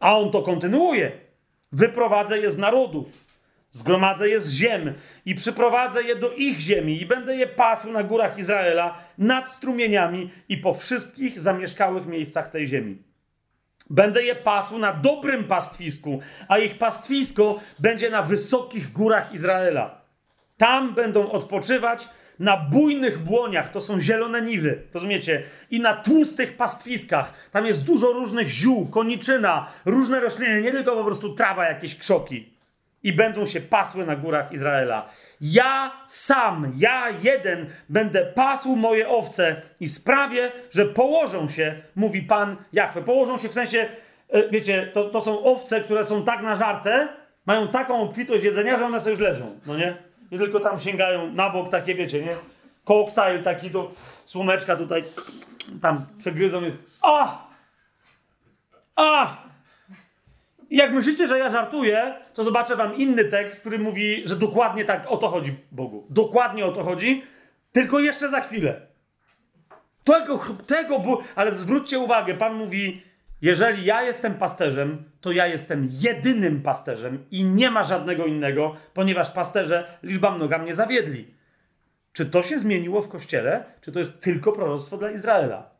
A 0.00 0.18
on 0.18 0.30
to 0.30 0.42
kontynuuje. 0.42 1.12
Wyprowadzę 1.72 2.38
je 2.38 2.50
z 2.50 2.58
narodów 2.58 3.30
Zgromadzę 3.72 4.28
je 4.28 4.40
z 4.40 4.52
ziem 4.52 4.94
i 5.24 5.34
przyprowadzę 5.34 6.02
je 6.02 6.16
do 6.16 6.32
ich 6.32 6.58
ziemi 6.58 7.02
i 7.02 7.06
będę 7.06 7.36
je 7.36 7.46
pasł 7.46 7.92
na 7.92 8.02
górach 8.02 8.38
Izraela, 8.38 8.98
nad 9.18 9.50
strumieniami 9.50 10.30
i 10.48 10.56
po 10.58 10.74
wszystkich 10.74 11.40
zamieszkałych 11.40 12.06
miejscach 12.06 12.48
tej 12.48 12.66
ziemi. 12.66 13.09
Będę 13.90 14.22
je 14.22 14.34
pasł 14.34 14.78
na 14.78 14.92
dobrym 14.92 15.44
pastwisku, 15.44 16.20
a 16.48 16.58
ich 16.58 16.78
pastwisko 16.78 17.60
będzie 17.78 18.10
na 18.10 18.22
wysokich 18.22 18.92
górach 18.92 19.32
Izraela. 19.32 20.00
Tam 20.56 20.94
będą 20.94 21.30
odpoczywać 21.30 22.08
na 22.38 22.56
bujnych 22.56 23.18
błoniach, 23.18 23.70
to 23.70 23.80
są 23.80 24.00
zielone 24.00 24.42
niwy, 24.42 24.82
rozumiecie? 24.94 25.42
I 25.70 25.80
na 25.80 25.94
tłustych 25.94 26.56
pastwiskach. 26.56 27.32
Tam 27.50 27.66
jest 27.66 27.84
dużo 27.84 28.12
różnych 28.12 28.48
ziół, 28.48 28.86
koniczyna, 28.86 29.66
różne 29.84 30.20
rośliny, 30.20 30.62
nie 30.62 30.70
tylko 30.70 30.96
po 30.96 31.04
prostu 31.04 31.34
trawa, 31.34 31.64
jakieś 31.64 31.96
krzoki 31.96 32.59
i 33.02 33.12
będą 33.12 33.46
się 33.46 33.60
pasły 33.60 34.06
na 34.06 34.16
górach 34.16 34.52
Izraela. 34.52 35.08
Ja 35.40 35.92
sam, 36.06 36.72
ja 36.76 37.10
jeden 37.22 37.66
będę 37.88 38.26
pasł 38.26 38.76
moje 38.76 39.08
owce 39.08 39.62
i 39.80 39.88
sprawię, 39.88 40.52
że 40.70 40.86
położą 40.86 41.48
się, 41.48 41.82
mówi 41.96 42.22
Pan 42.22 42.56
Jachwę. 42.72 43.02
Położą 43.02 43.38
się 43.38 43.48
w 43.48 43.52
sensie, 43.52 43.88
e, 44.28 44.48
wiecie, 44.48 44.90
to, 44.92 45.04
to 45.04 45.20
są 45.20 45.44
owce, 45.44 45.80
które 45.80 46.04
są 46.04 46.24
tak 46.24 46.42
nażarte, 46.42 47.08
mają 47.46 47.68
taką 47.68 48.02
obfitość 48.02 48.44
jedzenia, 48.44 48.78
że 48.78 48.86
one 48.86 49.00
sobie 49.00 49.10
już 49.10 49.20
leżą, 49.20 49.58
no 49.66 49.76
nie? 49.76 49.96
Nie 50.32 50.38
tylko 50.38 50.60
tam 50.60 50.80
sięgają 50.80 51.32
na 51.32 51.50
bok, 51.50 51.70
takie 51.70 51.94
wiecie, 51.94 52.22
nie? 52.22 52.36
Koktajl 52.84 53.42
taki 53.42 53.70
do 53.70 53.92
słomeczka 54.24 54.76
tutaj, 54.76 55.04
tam 55.82 56.06
przegryzą 56.18 56.62
jest, 56.62 56.78
a! 57.02 57.48
A! 58.96 59.49
Jak 60.70 60.92
myślicie, 60.92 61.26
że 61.26 61.38
ja 61.38 61.50
żartuję, 61.50 62.14
to 62.34 62.44
zobaczę 62.44 62.76
wam 62.76 62.96
inny 62.96 63.24
tekst, 63.24 63.60
który 63.60 63.78
mówi, 63.78 64.22
że 64.24 64.36
dokładnie 64.36 64.84
tak 64.84 65.06
o 65.10 65.16
to 65.16 65.28
chodzi 65.28 65.56
Bogu. 65.72 66.06
Dokładnie 66.10 66.66
o 66.66 66.72
to 66.72 66.84
chodzi, 66.84 67.22
tylko 67.72 68.00
jeszcze 68.00 68.30
za 68.30 68.40
chwilę. 68.40 68.80
Tego, 70.04 70.40
tego, 70.66 71.18
ale 71.34 71.52
zwróćcie 71.52 71.98
uwagę, 71.98 72.34
Pan 72.34 72.54
mówi, 72.54 73.02
jeżeli 73.42 73.84
ja 73.84 74.02
jestem 74.02 74.34
pasterzem, 74.34 75.04
to 75.20 75.32
ja 75.32 75.46
jestem 75.46 75.88
jedynym 75.90 76.62
pasterzem 76.62 77.24
i 77.30 77.44
nie 77.44 77.70
ma 77.70 77.84
żadnego 77.84 78.26
innego, 78.26 78.76
ponieważ 78.94 79.30
pasterze 79.30 79.98
liczba 80.02 80.30
mnoga 80.30 80.58
mnie 80.58 80.74
zawiedli. 80.74 81.34
Czy 82.12 82.26
to 82.26 82.42
się 82.42 82.60
zmieniło 82.60 83.02
w 83.02 83.08
kościele, 83.08 83.64
czy 83.80 83.92
to 83.92 83.98
jest 83.98 84.20
tylko 84.20 84.52
proroctwo 84.52 84.96
dla 84.96 85.10
Izraela? 85.10 85.70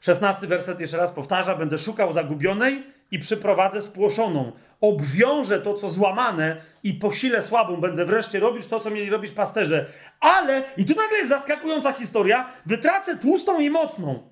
Szesnasty 0.00 0.46
werset 0.46 0.80
jeszcze 0.80 0.96
raz 0.96 1.10
powtarza: 1.10 1.54
Będę 1.54 1.78
szukał 1.78 2.12
zagubionej 2.12 2.82
i 3.10 3.18
przyprowadzę 3.18 3.82
spłoszoną. 3.82 4.52
Obwiążę 4.80 5.60
to, 5.60 5.74
co 5.74 5.90
złamane 5.90 6.56
i 6.82 6.94
posilę 6.94 7.42
słabą. 7.42 7.76
Będę 7.76 8.04
wreszcie 8.04 8.40
robić 8.40 8.66
to, 8.66 8.80
co 8.80 8.90
mieli 8.90 9.10
robić 9.10 9.32
pasterze. 9.32 9.86
Ale, 10.20 10.62
i 10.76 10.84
tu 10.84 10.94
nagle 10.94 11.18
jest 11.18 11.30
zaskakująca 11.30 11.92
historia, 11.92 12.50
wytracę 12.66 13.16
tłustą 13.16 13.60
i 13.60 13.70
mocną, 13.70 14.28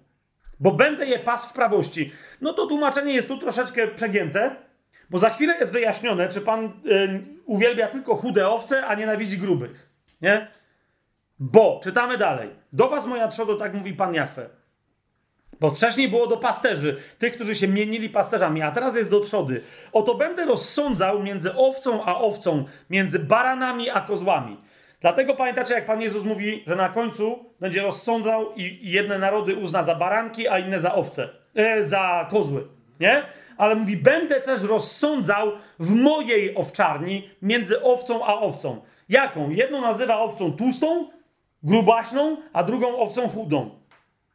bo 0.60 0.72
będę 0.72 1.06
je 1.06 1.18
pas 1.18 1.50
w 1.50 1.52
prawości. 1.52 2.12
No 2.40 2.52
to 2.52 2.66
tłumaczenie 2.66 3.14
jest 3.14 3.28
tu 3.28 3.38
troszeczkę 3.38 3.88
przegięte, 3.88 4.56
bo 5.10 5.18
za 5.18 5.30
chwilę 5.30 5.58
jest 5.58 5.72
wyjaśnione, 5.72 6.28
czy 6.28 6.40
pan 6.40 6.64
y, 6.64 6.70
uwielbia 7.44 7.88
tylko 7.88 8.16
chude 8.16 8.48
owce, 8.48 8.86
a 8.86 8.94
nienawidzi 8.94 9.38
grubych. 9.38 9.88
Nie? 10.20 10.48
Bo, 11.38 11.80
czytamy 11.82 12.18
dalej. 12.18 12.50
Do 12.72 12.88
was, 12.88 13.06
moja 13.06 13.28
trzodo, 13.28 13.56
tak 13.56 13.74
mówi 13.74 13.92
pan 13.92 14.14
Jachwę. 14.14 14.48
Bo 15.60 15.68
wcześniej 15.68 16.08
było 16.08 16.26
do 16.26 16.36
pasterzy, 16.36 16.96
tych, 17.18 17.34
którzy 17.34 17.54
się 17.54 17.68
mienili 17.68 18.10
pasterzami, 18.10 18.62
a 18.62 18.70
teraz 18.70 18.96
jest 18.96 19.10
do 19.10 19.20
trzody. 19.20 19.60
Oto 19.92 20.14
będę 20.14 20.46
rozsądzał 20.46 21.22
między 21.22 21.54
owcą 21.54 22.04
a 22.04 22.18
owcą, 22.18 22.64
między 22.90 23.18
baranami 23.18 23.90
a 23.90 24.00
kozłami. 24.00 24.56
Dlatego 25.00 25.34
pamiętacie, 25.34 25.74
jak 25.74 25.86
Pan 25.86 26.00
Jezus 26.00 26.24
mówi, 26.24 26.62
że 26.66 26.76
na 26.76 26.88
końcu 26.88 27.44
będzie 27.60 27.82
rozsądzał 27.82 28.54
i 28.56 28.78
jedne 28.82 29.18
narody 29.18 29.56
uzna 29.56 29.82
za 29.82 29.94
baranki, 29.94 30.48
a 30.48 30.58
inne 30.58 30.80
za 30.80 30.94
owce, 30.94 31.28
e, 31.54 31.82
za 31.82 32.26
kozły, 32.30 32.64
nie? 33.00 33.22
Ale 33.56 33.74
mówi, 33.74 33.96
będę 33.96 34.40
też 34.40 34.62
rozsądzał 34.62 35.52
w 35.78 35.94
mojej 35.94 36.56
owczarni 36.56 37.30
między 37.42 37.82
owcą 37.82 38.24
a 38.24 38.34
owcą. 38.40 38.80
Jaką? 39.08 39.50
Jedną 39.50 39.80
nazywa 39.80 40.18
owcą 40.18 40.52
tłustą, 40.52 41.08
grubaśną, 41.62 42.36
a 42.52 42.64
drugą 42.64 42.98
owcą 42.98 43.28
chudą. 43.28 43.70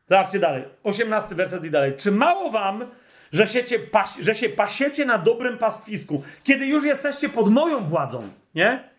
Zobaczcie 0.08 0.40
dalej. 0.40 0.64
18 0.84 1.36
werset 1.36 1.64
i 1.64 1.72
dalej. 1.72 1.94
Czy 1.98 2.12
mało 2.12 2.50
wam, 2.50 2.86
że, 3.32 3.48
siecie, 3.48 3.80
że 4.20 4.36
się 4.36 4.50
pasiecie 4.50 5.06
na 5.06 5.18
dobrym 5.18 5.58
pastwisku, 5.58 6.24
kiedy 6.44 6.66
już 6.68 6.84
jesteście 6.84 7.30
pod 7.30 7.52
moją 7.52 7.84
władzą, 7.84 8.30
nie? 8.56 8.94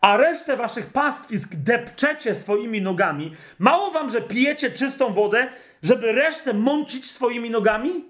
A 0.00 0.16
resztę 0.16 0.56
waszych 0.56 0.86
pastwisk 0.86 1.54
depczecie 1.54 2.34
swoimi 2.34 2.82
nogami. 2.82 3.32
Mało 3.58 3.90
wam, 3.90 4.10
że 4.10 4.20
pijecie 4.20 4.70
czystą 4.70 5.12
wodę, 5.12 5.48
żeby 5.82 6.12
resztę 6.12 6.54
mącić 6.54 7.10
swoimi 7.10 7.50
nogami? 7.50 8.04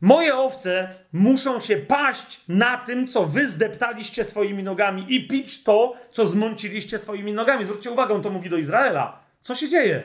Moje 0.00 0.36
owce 0.36 0.88
muszą 1.12 1.60
się 1.60 1.76
paść 1.76 2.40
na 2.48 2.76
tym, 2.76 3.06
co 3.06 3.24
wy 3.24 3.48
zdeptaliście 3.48 4.24
swoimi 4.24 4.62
nogami 4.62 5.04
i 5.08 5.28
pić 5.28 5.62
to, 5.62 5.96
co 6.10 6.26
zmąciliście 6.26 6.98
swoimi 6.98 7.32
nogami. 7.32 7.64
Zwróćcie 7.64 7.90
uwagę, 7.90 8.14
on 8.14 8.22
to 8.22 8.30
mówi 8.30 8.50
do 8.50 8.56
Izraela. 8.56 9.20
Co 9.42 9.54
się 9.54 9.68
dzieje? 9.68 10.02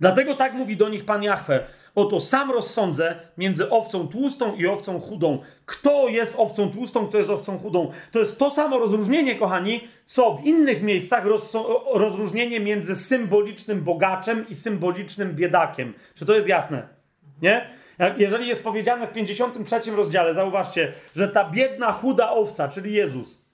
Dlatego 0.00 0.34
tak 0.34 0.54
mówi 0.54 0.76
do 0.76 0.88
nich 0.88 1.04
Pan 1.04 1.22
Jahwe. 1.22 1.66
Oto 1.94 2.20
sam 2.20 2.50
rozsądzę 2.50 3.16
między 3.38 3.70
owcą 3.70 4.08
tłustą 4.08 4.54
i 4.54 4.66
owcą 4.66 5.00
chudą. 5.00 5.38
Kto 5.66 6.08
jest 6.08 6.34
owcą 6.38 6.70
tłustą, 6.70 7.06
kto 7.06 7.18
jest 7.18 7.30
owcą 7.30 7.58
chudą? 7.58 7.90
To 8.12 8.18
jest 8.18 8.38
to 8.38 8.50
samo 8.50 8.78
rozróżnienie, 8.78 9.34
kochani, 9.34 9.88
co 10.06 10.34
w 10.34 10.44
innych 10.46 10.82
miejscach 10.82 11.24
rozróżnienie 11.94 12.60
między 12.60 12.94
symbolicznym 12.94 13.80
bogaczem 13.80 14.48
i 14.48 14.54
symbolicznym 14.54 15.34
biedakiem. 15.34 15.94
Czy 16.14 16.26
to 16.26 16.34
jest 16.34 16.48
jasne? 16.48 16.88
Nie? 17.42 17.70
Jeżeli 18.16 18.48
jest 18.48 18.64
powiedziane 18.64 19.06
w 19.06 19.12
53 19.12 19.90
rozdziale, 19.90 20.34
zauważcie, 20.34 20.92
że 21.14 21.28
ta 21.28 21.50
biedna, 21.50 21.92
chuda 21.92 22.30
owca, 22.30 22.68
czyli 22.68 22.92
Jezus, 22.92 23.46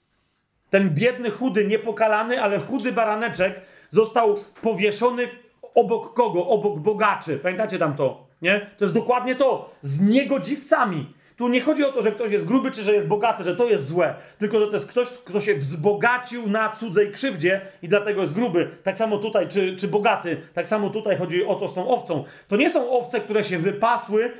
ten 0.70 0.90
biedny, 0.90 1.31
chudy, 1.31 1.64
niepokalany, 1.64 2.43
ale 2.43 2.59
chudy 2.59 2.93
baraneczek 2.93 3.60
został 3.90 4.36
powieszony 4.62 5.28
obok 5.74 6.15
kogo? 6.15 6.47
Obok 6.47 6.78
bogaczy. 6.78 7.39
Pamiętacie 7.39 7.78
tam 7.78 7.97
to? 7.97 8.27
Nie? 8.43 8.70
To 8.78 8.85
jest 8.85 8.94
dokładnie 8.94 9.35
to. 9.35 9.70
Z 9.81 10.01
niegodziwcami. 10.01 11.15
Tu 11.36 11.49
nie 11.49 11.61
chodzi 11.61 11.85
o 11.85 11.93
to, 11.93 12.03
że 12.03 12.12
ktoś 12.12 12.32
jest 12.32 12.44
gruby, 12.44 12.70
czy 12.70 12.82
że 12.82 12.93
jest 12.93 13.07
bogaty, 13.07 13.43
że 13.43 13.57
to 13.57 13.69
jest 13.69 13.86
złe, 13.86 14.15
tylko 14.39 14.61
że 14.61 14.66
to 14.66 14.73
jest 14.73 14.86
ktoś, 14.86 15.11
kto 15.11 15.40
się 15.40 15.55
wzbogacił 15.55 16.49
na 16.49 16.69
cudzej 16.70 17.12
krzywdzie 17.12 17.61
i 17.82 17.89
dlatego 17.89 18.23
jest 18.23 18.35
gruby. 18.35 18.70
Tak 18.82 18.99
samo 18.99 19.19
tutaj, 19.19 19.49
czy, 19.49 19.77
czy 19.77 19.89
bogaty, 19.89 20.40
tak 20.55 20.69
samo 20.69 20.90
tutaj 20.90 21.16
chodzi 21.16 21.44
o 21.44 21.55
to 21.55 21.69
z 21.69 21.74
tą 21.74 21.89
owcą. 21.89 22.24
To 22.49 22.57
nie 22.57 22.70
są 22.70 22.90
owce, 22.90 23.20
które 23.20 23.44
się 23.44 23.59
wypasły. 23.59 24.32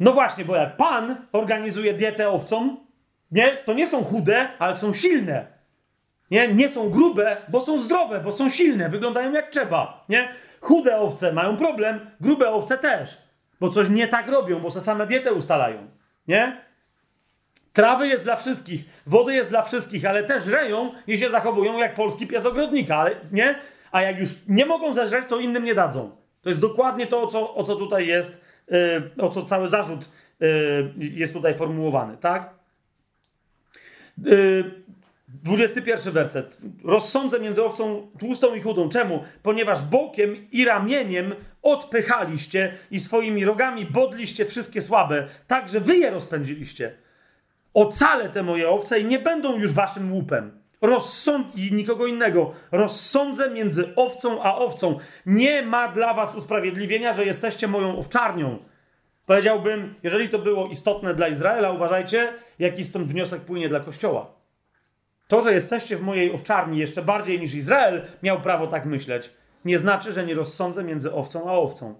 No 0.00 0.12
właśnie, 0.12 0.44
bo 0.44 0.56
jak 0.56 0.76
pan 0.76 1.16
organizuje 1.32 1.94
dietę 1.94 2.28
owcom, 2.30 2.80
nie, 3.32 3.56
to 3.64 3.72
nie 3.72 3.86
są 3.86 4.04
chude, 4.04 4.48
ale 4.58 4.74
są 4.74 4.92
silne. 4.92 5.46
Nie, 6.32 6.48
nie 6.48 6.68
są 6.68 6.90
grube, 6.90 7.36
bo 7.48 7.60
są 7.60 7.78
zdrowe, 7.78 8.20
bo 8.20 8.32
są 8.32 8.48
silne, 8.48 8.88
wyglądają 8.88 9.32
jak 9.32 9.50
trzeba. 9.50 10.04
Nie? 10.08 10.28
Chude 10.60 11.00
owce 11.00 11.32
mają 11.32 11.56
problem, 11.56 12.10
grube 12.20 12.50
owce 12.50 12.78
też, 12.78 13.18
bo 13.60 13.68
coś 13.68 13.88
nie 13.88 14.08
tak 14.08 14.28
robią, 14.28 14.60
bo 14.60 14.70
se 14.70 14.80
same 14.80 15.06
dietę 15.06 15.32
ustalają. 15.32 15.86
Nie? 16.28 16.60
Trawy 17.72 18.08
jest 18.08 18.24
dla 18.24 18.36
wszystkich, 18.36 18.84
wody 19.06 19.34
jest 19.34 19.50
dla 19.50 19.62
wszystkich, 19.62 20.04
ale 20.04 20.24
też 20.24 20.46
reją 20.46 20.92
i 21.06 21.18
się 21.18 21.28
zachowują 21.28 21.78
jak 21.78 21.94
polski 21.94 22.26
pies 22.26 22.46
ogrodnika, 22.46 22.96
ale 22.96 23.16
nie? 23.32 23.54
A 23.90 24.02
jak 24.02 24.18
już 24.18 24.28
nie 24.48 24.66
mogą 24.66 24.92
zeżreć, 24.92 25.26
to 25.28 25.38
innym 25.38 25.64
nie 25.64 25.74
dadzą. 25.74 26.16
To 26.42 26.48
jest 26.48 26.60
dokładnie 26.60 27.06
to, 27.06 27.22
o 27.22 27.26
co, 27.26 27.54
o 27.54 27.64
co 27.64 27.76
tutaj 27.76 28.06
jest, 28.06 28.40
yy, 28.68 29.10
o 29.18 29.28
co 29.28 29.42
cały 29.42 29.68
zarzut 29.68 30.10
yy, 30.40 30.92
jest 30.98 31.32
tutaj 31.32 31.54
formułowany, 31.54 32.16
tak? 32.16 32.54
Yy, 34.18 34.82
21 35.32 36.12
werset. 36.12 36.58
Rozsądzę 36.84 37.40
między 37.40 37.64
owcą 37.64 38.10
tłustą 38.18 38.54
i 38.54 38.60
chudą. 38.60 38.88
Czemu? 38.88 39.24
Ponieważ 39.42 39.82
bokiem 39.82 40.50
i 40.52 40.64
ramieniem 40.64 41.34
odpychaliście 41.62 42.74
i 42.90 43.00
swoimi 43.00 43.44
rogami 43.44 43.86
bodliście 43.86 44.44
wszystkie 44.44 44.82
słabe, 44.82 45.28
tak 45.46 45.68
że 45.68 45.80
wy 45.80 45.96
je 45.96 46.10
rozpędziliście. 46.10 46.96
Ocalę 47.74 48.28
te 48.28 48.42
moje 48.42 48.70
owce 48.70 49.00
i 49.00 49.04
nie 49.04 49.18
będą 49.18 49.58
już 49.58 49.72
waszym 49.72 50.12
łupem. 50.12 50.62
Rozsąd 50.80 51.56
i 51.56 51.72
nikogo 51.72 52.06
innego. 52.06 52.52
Rozsądzę 52.72 53.50
między 53.50 53.94
owcą 53.96 54.42
a 54.42 54.56
owcą. 54.56 54.98
Nie 55.26 55.62
ma 55.62 55.88
dla 55.88 56.14
was 56.14 56.34
usprawiedliwienia, 56.34 57.12
że 57.12 57.24
jesteście 57.24 57.68
moją 57.68 57.98
owczarnią. 57.98 58.58
Powiedziałbym, 59.26 59.94
jeżeli 60.02 60.28
to 60.28 60.38
było 60.38 60.66
istotne 60.66 61.14
dla 61.14 61.28
Izraela, 61.28 61.70
uważajcie, 61.70 62.32
jaki 62.58 62.84
stąd 62.84 63.08
wniosek 63.08 63.40
płynie 63.40 63.68
dla 63.68 63.80
Kościoła. 63.80 64.41
To, 65.32 65.40
że 65.40 65.52
jesteście 65.52 65.96
w 65.96 66.02
mojej 66.02 66.32
owczarni 66.32 66.78
jeszcze 66.78 67.02
bardziej 67.02 67.40
niż 67.40 67.54
Izrael 67.54 68.02
miał 68.22 68.40
prawo 68.40 68.66
tak 68.66 68.86
myśleć, 68.86 69.30
nie 69.64 69.78
znaczy, 69.78 70.12
że 70.12 70.26
nie 70.26 70.34
rozsądzę 70.34 70.84
między 70.84 71.12
owcą 71.12 71.50
a 71.50 71.52
owcą. 71.52 71.94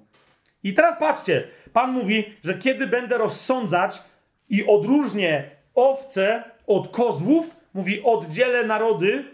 I 0.62 0.74
teraz 0.74 0.98
patrzcie, 0.98 1.48
Pan 1.72 1.92
mówi, 1.92 2.24
że 2.44 2.54
kiedy 2.54 2.86
będę 2.86 3.18
rozsądzać 3.18 4.02
i 4.48 4.66
odróżnię 4.66 5.50
owce 5.74 6.44
od 6.66 6.88
kozłów, 6.88 7.56
mówi 7.74 8.02
oddzielę 8.02 8.64
narody, 8.64 9.24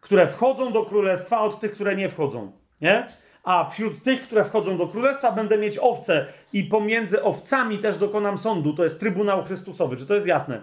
które 0.00 0.28
wchodzą 0.28 0.72
do 0.72 0.84
królestwa 0.84 1.40
od 1.40 1.60
tych, 1.60 1.72
które 1.72 1.96
nie 1.96 2.08
wchodzą. 2.08 2.52
Nie? 2.80 3.08
A 3.44 3.68
wśród 3.70 4.02
tych, 4.02 4.22
które 4.22 4.44
wchodzą 4.44 4.78
do 4.78 4.88
królestwa, 4.88 5.32
będę 5.32 5.58
mieć 5.58 5.78
owce 5.78 6.26
i 6.52 6.64
pomiędzy 6.64 7.22
owcami 7.22 7.78
też 7.78 7.96
dokonam 7.96 8.38
sądu. 8.38 8.72
To 8.72 8.84
jest 8.84 9.00
Trybunał 9.00 9.44
Chrystusowy. 9.44 9.96
Czy 9.96 10.06
to 10.06 10.14
jest 10.14 10.26
jasne? 10.26 10.62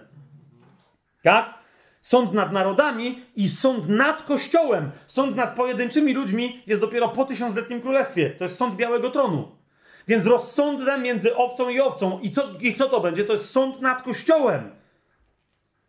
Tak? 1.24 1.61
Sąd 2.02 2.34
nad 2.34 2.52
narodami 2.52 3.26
i 3.36 3.50
sąd 3.50 3.90
nad 3.90 4.24
Kościołem, 4.24 4.92
sąd 5.08 5.36
nad 5.36 5.56
pojedynczymi 5.56 6.14
ludźmi 6.14 6.64
jest 6.68 6.82
dopiero 6.82 7.10
po 7.10 7.26
tysiącletnim 7.26 7.82
królestwie. 7.82 8.30
To 8.30 8.44
jest 8.44 8.58
sąd 8.58 8.76
Białego 8.76 9.10
Tronu. 9.10 9.52
Więc 10.08 10.26
rozsądzę 10.26 10.98
między 10.98 11.36
owcą 11.36 11.70
i 11.70 11.80
owcą. 11.80 12.20
I, 12.20 12.32
co, 12.32 12.50
I 12.60 12.74
kto 12.74 12.90
to 12.90 13.00
będzie? 13.00 13.26
To 13.26 13.34
jest 13.34 13.50
sąd 13.50 13.82
nad 13.82 14.02
Kościołem. 14.02 14.72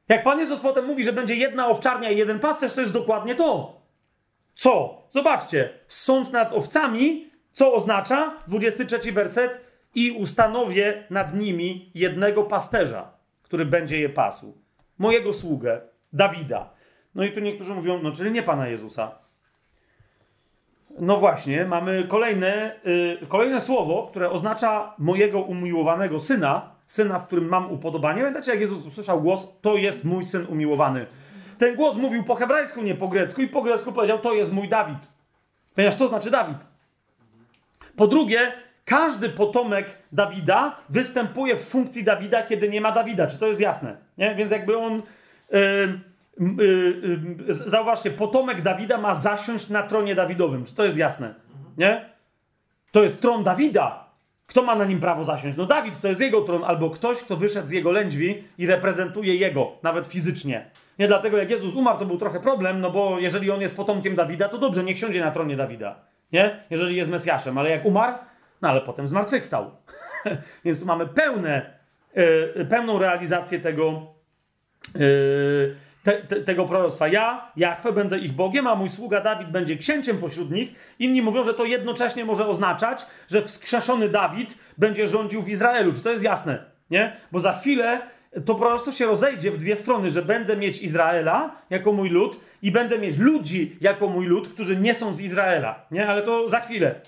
Jak 0.08 0.22
Pan 0.22 0.38
Jezus 0.38 0.60
potem 0.60 0.86
mówi, 0.86 1.04
że 1.04 1.12
będzie 1.12 1.36
jedna 1.36 1.68
owczarnia 1.68 2.10
i 2.10 2.16
jeden 2.16 2.38
pasterz, 2.38 2.72
to 2.72 2.80
jest 2.80 2.92
dokładnie 2.92 3.34
to. 3.34 3.80
Co? 4.54 5.02
Zobaczcie. 5.08 5.70
Sąd 5.88 6.32
nad 6.32 6.52
owcami, 6.52 7.30
co 7.52 7.74
oznacza? 7.74 8.38
23 8.46 9.12
werset. 9.12 9.60
I 9.94 10.10
ustanowię 10.10 11.06
nad 11.10 11.34
nimi 11.34 11.90
jednego 11.94 12.44
pasterza, 12.44 13.12
który 13.42 13.64
będzie 13.64 14.00
je 14.00 14.08
pasł. 14.08 14.58
Mojego 14.98 15.32
sługę, 15.32 15.80
Dawida. 16.12 16.70
No 17.14 17.24
i 17.24 17.32
tu 17.32 17.40
niektórzy 17.40 17.74
mówią, 17.74 18.00
no 18.02 18.12
czyli 18.12 18.30
nie 18.30 18.42
Pana 18.42 18.68
Jezusa. 18.68 19.10
No 20.98 21.16
właśnie, 21.16 21.64
mamy 21.64 22.04
kolejne, 22.08 22.80
yy, 23.20 23.26
kolejne 23.28 23.60
słowo, 23.60 24.06
które 24.10 24.30
oznacza 24.30 24.94
mojego 24.98 25.40
umiłowanego 25.40 26.18
syna, 26.18 26.70
syna, 26.86 27.18
w 27.18 27.26
którym 27.26 27.48
mam 27.48 27.72
upodobanie. 27.72 28.20
Pamiętacie, 28.20 28.50
jak 28.50 28.60
Jezus 28.60 28.86
usłyszał 28.86 29.22
głos, 29.22 29.48
to 29.60 29.76
jest 29.76 30.04
mój 30.04 30.24
syn 30.24 30.46
umiłowany. 30.48 31.06
Ten 31.58 31.76
głos 31.76 31.96
mówił 31.96 32.24
po 32.24 32.34
hebrajsku, 32.34 32.82
nie 32.82 32.94
po 32.94 33.08
grecku 33.08 33.42
i 33.42 33.48
po 33.48 33.62
grecku 33.62 33.92
powiedział, 33.92 34.18
to 34.18 34.34
jest 34.34 34.52
mój 34.52 34.68
Dawid. 34.68 35.08
Ponieważ 35.74 35.94
to 35.94 36.08
znaczy 36.08 36.30
Dawid. 36.30 36.58
Po 37.96 38.06
drugie, 38.06 38.52
każdy 38.84 39.28
potomek 39.28 39.98
Dawida 40.12 40.76
występuje 40.88 41.56
w 41.56 41.68
funkcji 41.68 42.04
Dawida, 42.04 42.42
kiedy 42.42 42.68
nie 42.68 42.80
ma 42.80 42.92
Dawida. 42.92 43.26
Czy 43.26 43.38
to 43.38 43.46
jest 43.46 43.60
jasne? 43.60 43.96
Nie? 44.18 44.34
Więc 44.34 44.50
jakby 44.50 44.78
on 44.78 45.02
zauważcie, 47.48 48.10
potomek 48.10 48.62
Dawida 48.62 48.98
ma 48.98 49.14
zasiąść 49.14 49.68
na 49.68 49.82
tronie 49.82 50.14
Dawidowym. 50.14 50.64
Czy 50.64 50.74
to 50.74 50.84
jest 50.84 50.98
jasne? 50.98 51.34
Nie? 51.78 52.12
To 52.92 53.02
jest 53.02 53.22
tron 53.22 53.44
Dawida. 53.44 54.12
Kto 54.46 54.62
ma 54.62 54.76
na 54.76 54.84
nim 54.84 55.00
prawo 55.00 55.24
zasiąść? 55.24 55.56
No 55.56 55.66
Dawid, 55.66 56.00
to 56.00 56.08
jest 56.08 56.20
jego 56.20 56.40
tron, 56.40 56.64
albo 56.64 56.90
ktoś, 56.90 57.22
kto 57.22 57.36
wyszedł 57.36 57.68
z 57.68 57.72
jego 57.72 57.90
lędźwi 57.90 58.44
i 58.58 58.66
reprezentuje 58.66 59.36
jego, 59.36 59.72
nawet 59.82 60.06
fizycznie. 60.06 60.70
Nie 60.98 61.06
dlatego, 61.06 61.38
jak 61.38 61.50
Jezus 61.50 61.74
umarł, 61.74 61.98
to 61.98 62.06
był 62.06 62.18
trochę 62.18 62.40
problem, 62.40 62.80
no 62.80 62.90
bo 62.90 63.18
jeżeli 63.18 63.50
on 63.50 63.60
jest 63.60 63.76
potomkiem 63.76 64.14
Dawida, 64.14 64.48
to 64.48 64.58
dobrze, 64.58 64.84
niech 64.84 64.98
siądzie 64.98 65.20
na 65.20 65.30
tronie 65.30 65.56
Dawida. 65.56 65.96
Nie? 66.32 66.64
Jeżeli 66.70 66.96
jest 66.96 67.10
Mesjaszem, 67.10 67.58
ale 67.58 67.70
jak 67.70 67.84
umarł, 67.84 68.14
no 68.62 68.68
ale 68.68 68.80
potem 68.80 69.06
zmartwychwstał. 69.06 69.70
Więc 70.64 70.80
tu 70.80 70.86
mamy 70.86 71.06
pełne, 71.06 71.78
yy, 72.14 72.66
pełną 72.70 72.98
realizację 72.98 73.60
tego, 73.60 74.14
te, 76.02 76.12
te, 76.12 76.36
tego 76.36 76.64
proroctwa. 76.64 77.08
Ja, 77.08 77.52
Jachwę, 77.56 77.92
będę 77.92 78.18
ich 78.18 78.32
Bogiem, 78.32 78.66
a 78.66 78.74
mój 78.74 78.88
sługa 78.88 79.20
Dawid 79.20 79.50
będzie 79.50 79.76
księciem 79.76 80.18
pośród 80.18 80.50
nich. 80.50 80.94
Inni 80.98 81.22
mówią, 81.22 81.44
że 81.44 81.54
to 81.54 81.64
jednocześnie 81.64 82.24
może 82.24 82.46
oznaczać, 82.46 83.06
że 83.28 83.42
wskrzeszony 83.42 84.08
Dawid 84.08 84.58
będzie 84.78 85.06
rządził 85.06 85.42
w 85.42 85.48
Izraelu. 85.48 85.92
Czy 85.92 86.00
to 86.00 86.10
jest 86.10 86.24
jasne? 86.24 86.64
Nie? 86.90 87.16
Bo 87.32 87.38
za 87.38 87.52
chwilę 87.52 88.00
to 88.44 88.54
proroctwo 88.54 88.92
się 88.92 89.06
rozejdzie 89.06 89.50
w 89.50 89.56
dwie 89.56 89.76
strony, 89.76 90.10
że 90.10 90.22
będę 90.22 90.56
mieć 90.56 90.82
Izraela 90.82 91.56
jako 91.70 91.92
mój 91.92 92.10
lud 92.10 92.40
i 92.62 92.72
będę 92.72 92.98
mieć 92.98 93.18
ludzi 93.18 93.76
jako 93.80 94.08
mój 94.08 94.26
lud, 94.26 94.48
którzy 94.48 94.76
nie 94.76 94.94
są 94.94 95.14
z 95.14 95.20
Izraela. 95.20 95.86
Nie? 95.90 96.08
Ale 96.08 96.22
to 96.22 96.48
za 96.48 96.60
chwilę. 96.60 97.00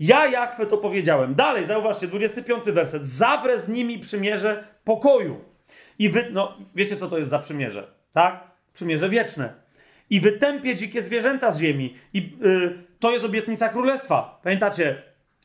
Ja, 0.00 0.26
Jachwę, 0.26 0.66
to 0.66 0.78
powiedziałem. 0.78 1.34
Dalej, 1.34 1.64
zauważcie, 1.64 2.06
25 2.06 2.64
werset. 2.64 3.06
Zawrę 3.06 3.60
z 3.60 3.68
nimi 3.68 3.98
przymierze 3.98 4.64
pokoju 4.84 5.47
i 5.98 6.08
wy, 6.08 6.28
no, 6.30 6.56
wiecie, 6.74 6.96
co 6.96 7.08
to 7.08 7.18
jest 7.18 7.30
za 7.30 7.38
przymierze, 7.38 7.86
tak? 8.12 8.50
Przymierze 8.72 9.08
wieczne. 9.08 9.54
I 10.10 10.20
wytępię 10.20 10.74
dzikie 10.74 11.02
zwierzęta 11.02 11.52
z 11.52 11.60
ziemi. 11.60 11.94
I 12.12 12.36
yy, 12.40 12.84
to 13.00 13.10
jest 13.10 13.24
obietnica 13.24 13.68
królestwa. 13.68 14.40
Pamiętacie? 14.42 15.02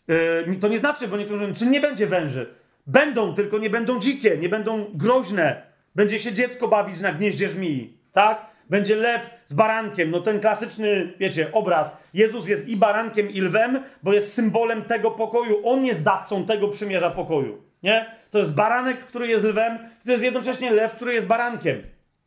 Yy, 0.08 0.58
to 0.62 0.68
nie 0.68 0.80
znaczy, 0.80 1.08
bo 1.08 1.18
niektórzy 1.18 1.42
mówią, 1.42 1.54
czy 1.54 1.66
nie 1.66 1.82
będzie 1.82 2.08
węży. 2.08 2.54
Będą, 2.88 3.34
tylko 3.34 3.58
nie 3.58 3.70
będą 3.70 4.00
dzikie, 4.00 4.38
nie 4.38 4.50
będą 4.50 4.86
groźne. 4.94 5.62
Będzie 5.96 6.20
się 6.20 6.34
dziecko 6.34 6.68
bawić 6.68 7.02
na 7.02 7.12
gnieździe 7.12 7.50
żmii, 7.50 7.98
tak? 8.12 8.54
będzie 8.70 8.96
lew 8.96 9.30
z 9.48 9.54
barankiem. 9.54 10.12
No 10.12 10.20
ten 10.20 10.40
klasyczny, 10.40 11.14
wiecie, 11.20 11.52
obraz. 11.52 11.98
Jezus 12.14 12.48
jest 12.48 12.68
i 12.68 12.78
barankiem, 12.78 13.30
i 13.30 13.42
lwem, 13.42 13.84
bo 14.04 14.14
jest 14.14 14.34
symbolem 14.34 14.82
tego 14.82 15.12
pokoju. 15.12 15.68
On 15.68 15.86
jest 15.86 16.04
dawcą 16.04 16.46
tego 16.46 16.68
przymierza 16.68 17.10
pokoju. 17.10 17.62
Nie? 17.84 18.06
To 18.30 18.40
jest 18.40 18.56
baranek, 18.56 19.00
który 19.00 19.28
jest 19.28 19.44
lwem, 19.44 19.80
to 20.06 20.12
jest 20.12 20.24
jednocześnie 20.24 20.72
lew, 20.72 20.96
który 20.96 21.14
jest 21.14 21.28
barankiem. 21.28 21.84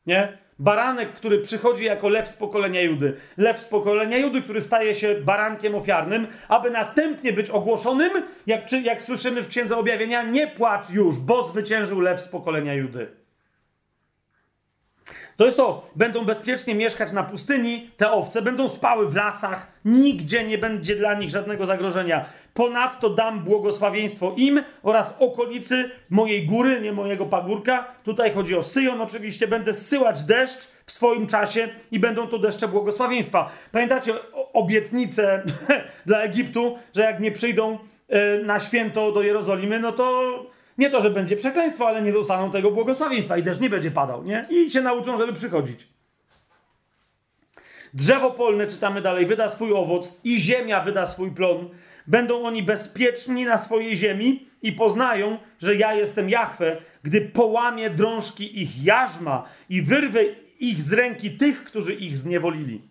Nie? 0.07 0.39
Baranek, 0.59 1.13
który 1.13 1.39
przychodzi 1.39 1.85
jako 1.85 2.09
lew 2.09 2.29
z 2.29 2.35
pokolenia 2.35 2.81
Judy. 2.81 3.17
Lew 3.37 3.59
z 3.59 3.65
pokolenia 3.65 4.19
Judy, 4.19 4.43
który 4.43 4.61
staje 4.61 4.95
się 4.95 5.15
barankiem 5.15 5.75
ofiarnym, 5.75 6.27
aby 6.49 6.71
następnie 6.71 7.33
być 7.33 7.51
ogłoszonym, 7.51 8.11
jak, 8.47 8.67
czy, 8.67 8.81
jak 8.81 9.03
słyszymy 9.03 9.43
w 9.43 9.49
Księdze 9.49 9.77
Objawienia, 9.77 10.23
nie 10.23 10.47
płacz 10.47 10.91
już, 10.91 11.19
bo 11.19 11.43
zwyciężył 11.43 12.01
lew 12.01 12.21
z 12.21 12.29
pokolenia 12.29 12.75
Judy. 12.75 13.26
To 15.37 15.45
jest 15.45 15.57
to, 15.57 15.91
będą 15.97 16.25
bezpiecznie 16.25 16.75
mieszkać 16.75 17.13
na 17.13 17.23
pustyni, 17.23 17.91
te 17.97 18.11
owce 18.11 18.43
będą 18.43 18.69
spały 18.69 19.09
w 19.09 19.17
lasach, 19.17 19.67
nigdzie 19.85 20.45
nie 20.45 20.59
będzie 20.59 20.97
dla 20.97 21.15
nich 21.15 21.31
żadnego 21.31 21.67
zagrożenia. 21.67 22.25
Ponadto 22.55 23.11
dam 23.11 23.45
błogosławieństwo 23.45 24.35
im 24.37 24.63
oraz 24.83 25.17
okolicy 25.19 25.91
mojej 26.11 26.47
góry, 26.47 26.81
nie 26.81 26.93
mojego 26.93 27.27
pagórka. 27.27 27.95
Tutaj 28.05 28.33
chodzi 28.33 28.57
o 28.57 28.63
Syjon 28.63 29.01
oczywiście, 29.01 29.49
będę 29.49 29.73
zsyłać 29.73 30.23
deszcz 30.23 30.69
w 30.87 30.93
swoim 30.93 31.27
czasie 31.27 31.69
i 31.91 31.99
będą 31.99 32.27
to 32.27 32.39
deszcze 32.39 32.69
błogosławieństwa. 32.69 33.51
Pamiętacie 33.73 34.15
obietnicę 34.53 35.43
dla 36.07 36.19
Egiptu, 36.19 36.79
że 36.95 37.03
jak 37.03 37.21
nie 37.21 37.33
przyjdą 37.33 37.79
e, 38.09 38.39
na 38.39 38.61
święto 38.61 39.13
do 39.13 39.23
Jerozolimy, 39.23 39.81
no 39.81 39.93
to 39.93 40.56
nie 40.79 40.91
to, 40.91 41.01
że 41.01 41.11
będzie 41.11 41.37
przekleństwo, 41.37 41.89
ale 41.89 42.03
nie 42.03 42.13
dostaną 42.13 42.51
tego 42.51 42.71
błogosławieństwa 42.71 43.37
i 43.37 43.43
deszcz 43.43 43.61
nie 43.61 43.71
będzie 43.71 43.91
padał, 43.91 44.25
nie? 44.25 44.47
I 44.51 44.71
się 44.71 44.81
nauczą, 44.81 45.19
żeby 45.19 45.33
przychodzić. 45.33 45.89
Drzewo 47.95 48.31
polne, 48.31 48.67
czytamy 48.67 49.01
dalej, 49.03 49.27
wyda 49.27 49.49
swój 49.49 49.73
owoc 49.73 50.21
i 50.25 50.41
ziemia 50.41 50.81
wyda 50.81 51.07
swój 51.07 51.31
plon. 51.31 51.69
Będą 52.07 52.43
oni 52.43 52.63
bezpieczni 52.63 53.45
na 53.45 53.59
swojej 53.59 53.97
ziemi 53.97 54.47
i 54.63 54.73
poznają, 54.73 55.39
że 55.59 55.75
ja 55.75 55.95
jestem 55.95 56.31
Jahwe, 56.31 56.77
gdy 57.03 57.21
połamię 57.21 57.91
drążki 57.91 58.63
ich 58.63 58.85
jarzma 58.85 59.45
i 59.69 59.83
wyrwę 59.83 60.25
ich 60.61 60.83
z 60.83 60.93
ręki 60.93 61.31
tych, 61.31 61.65
którzy 61.65 61.95
ich 61.95 62.17
zniewolili. 62.17 62.83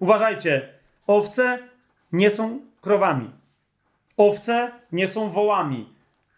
Uważajcie, 0.00 0.68
owce 1.06 1.58
nie 2.12 2.30
są 2.30 2.60
krowami. 2.80 3.30
Owce 4.16 4.72
nie 4.92 5.08
są 5.08 5.28
wołami. 5.28 5.95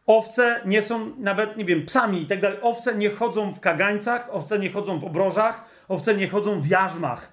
Owce 0.09 0.60
nie 0.64 0.82
są 0.82 1.16
nawet, 1.18 1.56
nie 1.56 1.64
wiem, 1.64 1.86
psami 1.86 2.22
i 2.22 2.26
tak 2.26 2.40
dalej. 2.40 2.59
Owce 2.62 2.94
nie 2.94 3.10
chodzą 3.10 3.55
w 3.55 3.60
kagańcach, 3.60 4.28
owce 4.32 4.59
nie 4.59 4.70
chodzą 4.70 4.98
w 4.98 5.05
obrożach, 5.05 5.64
owce 5.89 6.14
nie 6.14 6.28
chodzą 6.28 6.60
w 6.60 6.66
jarzmach. 6.66 7.32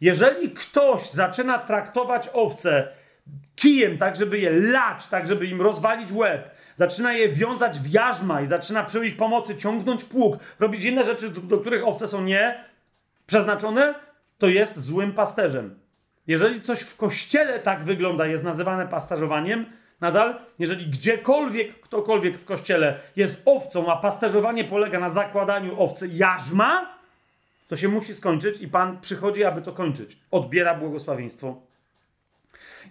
Jeżeli 0.00 0.50
ktoś 0.50 1.10
zaczyna 1.10 1.58
traktować 1.58 2.30
owce 2.32 2.88
kijem, 3.56 3.98
tak 3.98 4.16
żeby 4.16 4.38
je 4.38 4.50
lać, 4.50 5.06
tak 5.06 5.28
żeby 5.28 5.46
im 5.46 5.62
rozwalić 5.62 6.12
łeb, 6.12 6.50
zaczyna 6.74 7.12
je 7.12 7.28
wiązać 7.28 7.78
w 7.78 7.92
jarzma 7.92 8.40
i 8.40 8.46
zaczyna 8.46 8.84
przy 8.84 9.06
ich 9.06 9.16
pomocy 9.16 9.56
ciągnąć 9.56 10.04
pług, 10.04 10.38
robić 10.60 10.84
inne 10.84 11.04
rzeczy, 11.04 11.30
do, 11.30 11.58
których 11.58 11.86
owce 11.86 12.08
są 12.08 12.22
nie 12.22 12.64
przeznaczone, 13.26 13.94
to 14.38 14.48
jest 14.48 14.80
złym 14.80 15.12
pasterzem. 15.12 15.78
Jeżeli 16.26 16.62
coś 16.62 16.80
w 16.80 16.96
kościele 16.96 17.58
tak 17.58 17.84
wygląda, 17.84 18.26
jest 18.26 18.44
nazywane 18.44 18.86
pasterzowaniem, 18.86 19.66
Nadal, 20.00 20.40
jeżeli 20.58 20.86
gdziekolwiek, 20.86 21.80
ktokolwiek 21.80 22.38
w 22.38 22.44
kościele 22.44 23.00
jest 23.16 23.42
owcą, 23.44 23.92
a 23.92 23.96
pasterzowanie 23.96 24.64
polega 24.64 25.00
na 25.00 25.08
zakładaniu 25.08 25.82
owcy 25.82 26.08
jarzma, 26.12 26.98
to 27.68 27.76
się 27.76 27.88
musi 27.88 28.14
skończyć 28.14 28.60
i 28.60 28.68
Pan 28.68 29.00
przychodzi, 29.00 29.44
aby 29.44 29.62
to 29.62 29.72
kończyć. 29.72 30.18
Odbiera 30.30 30.74
błogosławieństwo. 30.74 31.56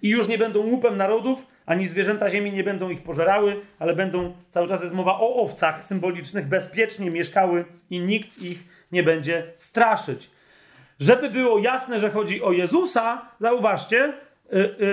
I 0.02 0.10
już 0.10 0.28
nie 0.28 0.38
będą 0.38 0.60
łupem 0.60 0.98
narodów, 0.98 1.46
ani 1.66 1.88
zwierzęta 1.88 2.30
ziemi 2.30 2.52
nie 2.52 2.64
będą 2.64 2.90
ich 2.90 3.04
pożerały, 3.04 3.62
ale 3.80 3.96
będą, 3.96 4.34
cały 4.50 4.68
czas 4.68 4.82
jest 4.82 4.94
mowa 4.94 5.12
o 5.20 5.36
owcach 5.36 5.84
symbolicznych, 5.84 6.48
bezpiecznie 6.48 7.12
mieszkały 7.12 7.66
i 7.90 8.00
nikt 8.00 8.42
ich 8.42 8.64
nie 8.92 9.04
będzie 9.04 9.54
straszyć. 9.58 10.30
Żeby 11.00 11.30
było 11.30 11.60
jasne, 11.60 12.00
że 12.00 12.10
chodzi 12.10 12.44
o 12.44 12.52
Jezusa, 12.52 13.22
zauważcie, 13.40 14.14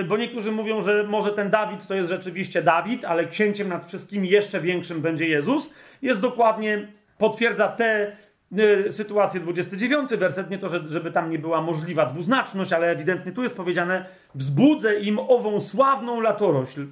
bo 0.07 0.17
niektórzy 0.17 0.51
mówią, 0.51 0.81
że 0.81 1.03
może 1.03 1.31
ten 1.31 1.49
Dawid 1.49 1.87
to 1.87 1.95
jest 1.95 2.09
rzeczywiście 2.09 2.61
Dawid, 2.61 3.05
ale 3.05 3.27
księciem 3.27 3.67
nad 3.67 3.85
wszystkimi 3.85 4.29
jeszcze 4.29 4.61
większym 4.61 5.01
będzie 5.01 5.27
Jezus. 5.27 5.73
Jest 6.01 6.21
dokładnie, 6.21 6.87
potwierdza 7.17 7.67
te 7.67 8.17
y, 8.59 8.91
sytuacje 8.91 9.39
29 9.39 10.09
werset, 10.09 10.49
nie 10.49 10.57
to, 10.57 10.69
żeby 10.69 11.11
tam 11.11 11.29
nie 11.29 11.39
była 11.39 11.61
możliwa 11.61 12.05
dwuznaczność, 12.05 12.73
ale 12.73 12.87
ewidentnie 12.87 13.31
tu 13.31 13.43
jest 13.43 13.57
powiedziane 13.57 14.05
wzbudzę 14.35 14.99
im 14.99 15.19
ową 15.19 15.59
sławną 15.59 16.21
latorośl, 16.21 16.87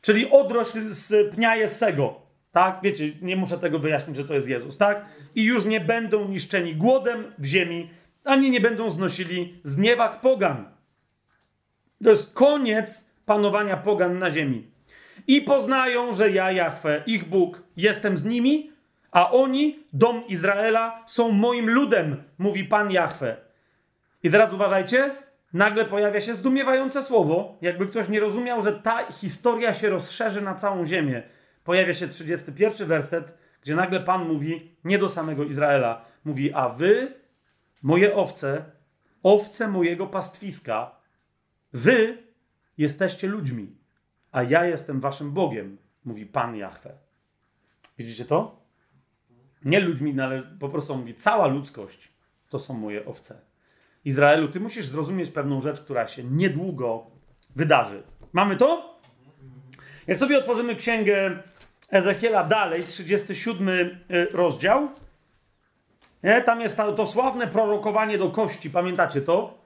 czyli 0.00 0.30
odrośl 0.30 0.84
z 0.84 1.34
pnia 1.34 1.56
Jessego. 1.56 2.20
Tak, 2.52 2.78
wiecie, 2.82 3.12
nie 3.22 3.36
muszę 3.36 3.58
tego 3.58 3.78
wyjaśnić, 3.78 4.16
że 4.16 4.24
to 4.24 4.34
jest 4.34 4.48
Jezus, 4.48 4.78
tak? 4.78 5.04
I 5.34 5.44
już 5.44 5.64
nie 5.64 5.80
będą 5.80 6.28
niszczeni 6.28 6.76
głodem 6.76 7.24
w 7.38 7.44
ziemi, 7.44 7.90
ani 8.24 8.50
nie 8.50 8.60
będą 8.60 8.90
znosili 8.90 9.60
zniewag 9.62 10.20
pogan. 10.20 10.79
To 12.04 12.10
jest 12.10 12.34
koniec 12.34 13.10
panowania 13.26 13.76
pogan 13.76 14.18
na 14.18 14.30
ziemi. 14.30 14.70
I 15.26 15.42
poznają, 15.42 16.12
że 16.12 16.30
ja, 16.30 16.52
Jahwe, 16.52 17.02
ich 17.06 17.28
Bóg, 17.28 17.62
jestem 17.76 18.16
z 18.16 18.24
nimi, 18.24 18.72
a 19.10 19.30
oni, 19.30 19.78
dom 19.92 20.26
Izraela, 20.26 21.02
są 21.06 21.30
moim 21.30 21.70
ludem, 21.70 22.22
mówi 22.38 22.64
Pan 22.64 22.90
Jahwe. 22.90 23.36
I 24.22 24.30
teraz 24.30 24.52
uważajcie, 24.52 25.10
nagle 25.52 25.84
pojawia 25.84 26.20
się 26.20 26.34
zdumiewające 26.34 27.02
słowo, 27.02 27.58
jakby 27.60 27.86
ktoś 27.86 28.08
nie 28.08 28.20
rozumiał, 28.20 28.62
że 28.62 28.72
ta 28.72 29.12
historia 29.12 29.74
się 29.74 29.88
rozszerzy 29.88 30.40
na 30.40 30.54
całą 30.54 30.86
ziemię. 30.86 31.22
Pojawia 31.64 31.94
się 31.94 32.08
31 32.08 32.88
werset, 32.88 33.38
gdzie 33.62 33.74
nagle 33.74 34.00
Pan 34.00 34.28
mówi 34.28 34.76
nie 34.84 34.98
do 34.98 35.08
samego 35.08 35.44
Izraela. 35.44 36.04
Mówi, 36.24 36.52
a 36.54 36.68
wy, 36.68 37.14
moje 37.82 38.14
owce, 38.14 38.64
owce 39.22 39.68
mojego 39.68 40.06
pastwiska, 40.06 40.99
Wy 41.72 42.18
jesteście 42.78 43.28
ludźmi, 43.28 43.76
a 44.32 44.42
ja 44.42 44.64
jestem 44.64 45.00
waszym 45.00 45.32
Bogiem, 45.32 45.78
mówi 46.04 46.26
Pan 46.26 46.56
Jahwe. 46.56 46.92
Widzicie 47.98 48.24
to? 48.24 48.60
Nie 49.64 49.80
ludźmi, 49.80 50.14
no 50.14 50.24
ale 50.24 50.42
po 50.42 50.68
prostu 50.68 50.96
mówi, 50.96 51.14
cała 51.14 51.46
ludzkość 51.46 52.12
to 52.48 52.58
są 52.58 52.74
moje 52.74 53.06
owce. 53.06 53.40
Izraelu, 54.04 54.48
ty 54.48 54.60
musisz 54.60 54.86
zrozumieć 54.86 55.30
pewną 55.30 55.60
rzecz, 55.60 55.80
która 55.80 56.06
się 56.06 56.24
niedługo 56.24 57.06
wydarzy. 57.56 58.02
Mamy 58.32 58.56
to? 58.56 59.00
Jak 60.06 60.18
sobie 60.18 60.38
otworzymy 60.38 60.76
księgę 60.76 61.42
Ezechiela 61.90 62.44
dalej, 62.44 62.84
37 62.84 63.68
y, 63.68 63.98
rozdział, 64.32 64.88
nie? 66.22 66.42
tam 66.42 66.60
jest 66.60 66.76
to, 66.76 66.92
to 66.92 67.06
sławne 67.06 67.46
prorokowanie 67.46 68.18
do 68.18 68.30
kości, 68.30 68.70
pamiętacie 68.70 69.22
to? 69.22 69.59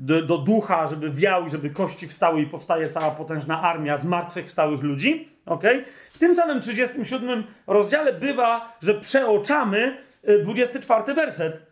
Do, 0.00 0.22
do, 0.22 0.38
ducha, 0.38 0.86
żeby 0.86 1.10
wiał 1.10 1.46
i 1.46 1.50
żeby 1.50 1.70
kości 1.70 2.08
wstały 2.08 2.40
i 2.40 2.46
powstaje 2.46 2.88
cała 2.88 3.10
potężna 3.10 3.62
armia 3.62 3.96
zmartwychwstałych 3.96 4.82
ludzi. 4.82 5.28
Okay? 5.46 5.84
W 6.12 6.18
tym 6.18 6.34
samym 6.34 6.60
37 6.60 7.44
rozdziale 7.66 8.12
bywa, 8.12 8.76
że 8.80 8.94
przeoczamy 8.94 9.96
24 10.42 11.12
y, 11.12 11.14
werset. 11.14 11.70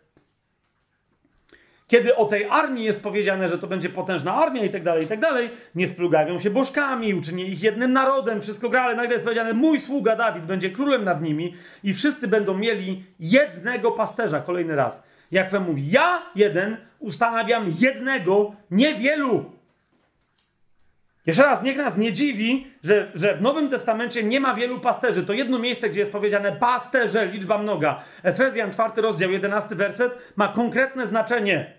Kiedy 1.87 2.15
o 2.15 2.25
tej 2.25 2.49
armii 2.49 2.85
jest 2.85 3.03
powiedziane, 3.03 3.49
że 3.49 3.57
to 3.57 3.67
będzie 3.67 3.89
potężna 3.89 4.35
armia 4.35 4.63
i 4.63 4.69
tak 4.69 4.83
dalej, 4.83 5.05
i 5.05 5.07
tak 5.07 5.19
dalej, 5.19 5.49
nie 5.75 5.87
splugawią 5.87 6.39
się 6.39 6.49
bożkami, 6.49 7.13
uczynię 7.13 7.45
ich 7.45 7.63
jednym 7.63 7.93
narodem, 7.93 8.41
wszystko 8.41 8.69
gra, 8.69 8.81
ale 8.81 8.95
nagle 8.95 9.11
jest 9.11 9.23
powiedziane, 9.23 9.53
mój 9.53 9.79
sługa 9.79 10.15
Dawid 10.15 10.45
będzie 10.45 10.69
królem 10.69 11.03
nad 11.03 11.21
nimi 11.21 11.55
i 11.83 11.93
wszyscy 11.93 12.27
będą 12.27 12.53
mieli 12.53 13.03
jednego 13.19 13.91
pasterza, 13.91 14.39
kolejny 14.39 14.75
raz. 14.75 15.03
Jak 15.31 15.51
mówi, 15.59 15.91
ja 15.91 16.21
jeden 16.35 16.77
ustanawiam 16.99 17.65
jednego, 17.79 18.55
niewielu. 18.71 19.51
Jeszcze 21.25 21.43
raz, 21.43 21.63
niech 21.63 21.77
nas 21.77 21.97
nie 21.97 22.13
dziwi, 22.13 22.67
że, 22.83 23.11
że 23.13 23.35
w 23.35 23.41
Nowym 23.41 23.69
Testamencie 23.69 24.23
nie 24.23 24.39
ma 24.39 24.53
wielu 24.53 24.79
pasterzy. 24.79 25.25
To 25.25 25.33
jedno 25.33 25.59
miejsce, 25.59 25.89
gdzie 25.89 25.99
jest 25.99 26.11
powiedziane 26.11 26.51
pasterze, 26.51 27.25
liczba 27.25 27.57
mnoga. 27.57 28.03
Efezjan, 28.23 28.71
czwarty 28.71 29.01
rozdział, 29.01 29.31
jedenasty 29.31 29.75
werset 29.75 30.33
ma 30.35 30.47
konkretne 30.47 31.05
znaczenie. 31.05 31.78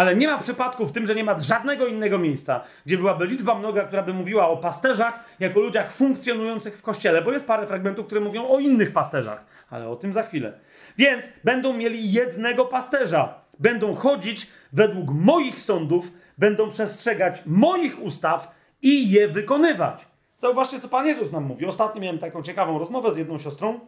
Ale 0.00 0.16
nie 0.16 0.26
ma 0.26 0.38
przypadku 0.38 0.86
w 0.86 0.92
tym, 0.92 1.06
że 1.06 1.14
nie 1.14 1.24
ma 1.24 1.38
żadnego 1.38 1.86
innego 1.86 2.18
miejsca, 2.18 2.60
gdzie 2.86 2.98
byłaby 2.98 3.26
liczba 3.26 3.54
mnoga, 3.54 3.84
która 3.84 4.02
by 4.02 4.12
mówiła 4.12 4.48
o 4.48 4.56
pasterzach 4.56 5.24
jako 5.40 5.60
ludziach 5.60 5.92
funkcjonujących 5.92 6.78
w 6.78 6.82
kościele, 6.82 7.22
bo 7.22 7.32
jest 7.32 7.46
parę 7.46 7.66
fragmentów, 7.66 8.06
które 8.06 8.20
mówią 8.20 8.48
o 8.48 8.58
innych 8.58 8.92
pasterzach, 8.92 9.46
ale 9.70 9.88
o 9.88 9.96
tym 9.96 10.12
za 10.12 10.22
chwilę. 10.22 10.52
Więc 10.98 11.28
będą 11.44 11.72
mieli 11.72 12.12
jednego 12.12 12.64
pasterza, 12.64 13.34
będą 13.58 13.94
chodzić 13.94 14.50
według 14.72 15.10
moich 15.10 15.60
sądów, 15.60 16.12
będą 16.38 16.70
przestrzegać 16.70 17.42
moich 17.46 18.02
ustaw 18.02 18.54
i 18.82 19.10
je 19.10 19.28
wykonywać. 19.28 20.06
Zauważcie, 20.36 20.80
co 20.80 20.88
Pan 20.88 21.06
Jezus 21.06 21.32
nam 21.32 21.44
mówi. 21.44 21.66
Ostatnio 21.66 22.00
miałem 22.00 22.18
taką 22.18 22.42
ciekawą 22.42 22.78
rozmowę 22.78 23.12
z 23.12 23.16
jedną 23.16 23.38
siostrą, 23.38 23.80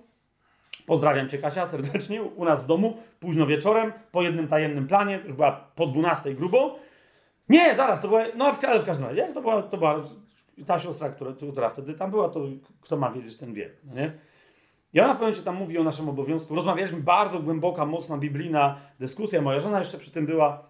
Pozdrawiam 0.86 1.28
Cię, 1.28 1.38
Kasia, 1.38 1.66
serdecznie. 1.66 2.22
U 2.22 2.44
nas 2.44 2.64
w 2.64 2.66
domu, 2.66 2.96
późno 3.20 3.46
wieczorem, 3.46 3.92
po 4.12 4.22
jednym 4.22 4.48
tajemnym 4.48 4.86
planie, 4.86 5.18
to 5.18 5.24
już 5.24 5.32
była 5.32 5.52
po 5.52 5.86
12 5.86 6.34
grubo. 6.34 6.78
Nie, 7.48 7.74
zaraz, 7.74 8.00
to 8.00 8.08
była, 8.08 8.22
no 8.36 8.44
ale 8.44 8.54
w 8.54 8.84
każdym 8.86 9.06
razie, 9.06 9.20
jak 9.20 9.32
to 9.34 9.40
była, 9.40 9.62
to 9.62 9.76
była 9.76 10.00
ta 10.66 10.80
siostra, 10.80 11.10
która, 11.10 11.32
która 11.52 11.70
wtedy 11.70 11.94
tam 11.94 12.10
była, 12.10 12.28
to 12.28 12.40
kto 12.80 12.96
ma 12.96 13.10
wiedzieć, 13.10 13.36
ten 13.36 13.54
wie, 13.54 13.70
no 13.84 13.94
nie? 13.94 14.12
I 14.94 15.00
ona 15.00 15.08
w 15.08 15.12
pewnym 15.12 15.28
momencie 15.28 15.42
tam 15.42 15.56
mówi 15.56 15.78
o 15.78 15.84
naszym 15.84 16.08
obowiązku. 16.08 16.54
Rozmawialiśmy 16.54 17.00
bardzo 17.00 17.40
głęboka, 17.40 17.86
mocna, 17.86 18.18
biblijna 18.18 18.80
dyskusja. 19.00 19.42
Moja 19.42 19.60
żona 19.60 19.78
jeszcze 19.78 19.98
przy 19.98 20.10
tym 20.10 20.26
była. 20.26 20.62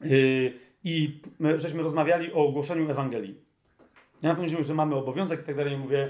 Yy, 0.00 0.52
I 0.84 1.20
żeśmy 1.56 1.82
rozmawiali 1.82 2.32
o 2.32 2.36
ogłoszeniu 2.36 2.90
Ewangelii. 2.90 3.40
Ja 4.22 4.28
na 4.28 4.34
pewno 4.34 4.62
że 4.62 4.74
mamy 4.74 4.94
obowiązek 4.94 5.40
i 5.40 5.44
tak 5.44 5.56
dalej. 5.56 5.76
mówię, 5.76 6.08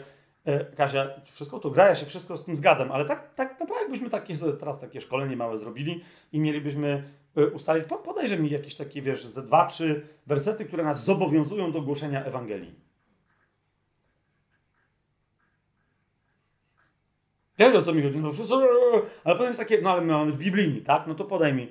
Kasia, 0.76 1.10
wszystko 1.24 1.58
to 1.58 1.70
gra, 1.70 1.88
ja 1.88 1.94
się 1.94 2.06
wszystko 2.06 2.36
z 2.36 2.44
tym 2.44 2.56
zgadzam, 2.56 2.92
ale 2.92 3.04
tak, 3.04 3.34
tak 3.34 3.60
naprawdę 3.60 3.80
jakbyśmy 3.80 4.10
takie, 4.10 4.34
teraz 4.60 4.80
takie 4.80 5.00
szkolenie 5.00 5.36
małe 5.36 5.58
zrobili 5.58 6.04
i 6.32 6.40
mielibyśmy 6.40 7.02
e, 7.36 7.46
ustalić, 7.46 7.84
podajże 8.04 8.38
mi 8.38 8.50
jakieś 8.50 8.74
takie, 8.74 9.02
wiesz, 9.02 9.26
ze 9.26 9.42
dwa, 9.42 9.66
trzy 9.66 10.06
wersety, 10.26 10.64
które 10.64 10.84
nas 10.84 11.04
zobowiązują 11.04 11.72
do 11.72 11.82
głoszenia 11.82 12.24
Ewangelii. 12.24 12.74
Wiesz 17.58 17.74
o 17.74 17.82
co 17.82 17.92
mi 17.92 18.02
chodzi? 18.02 18.18
No 18.18 18.32
wszystko, 18.32 18.62
ale 19.24 19.34
potem 19.34 19.46
jest 19.46 19.58
takie, 19.58 19.80
no 19.82 19.90
ale 19.90 20.00
my 20.00 20.12
mamy 20.12 20.32
w 20.32 20.38
Biblii, 20.38 20.82
tak? 20.82 21.06
No 21.06 21.14
to 21.14 21.24
podaj 21.24 21.54
mi. 21.54 21.68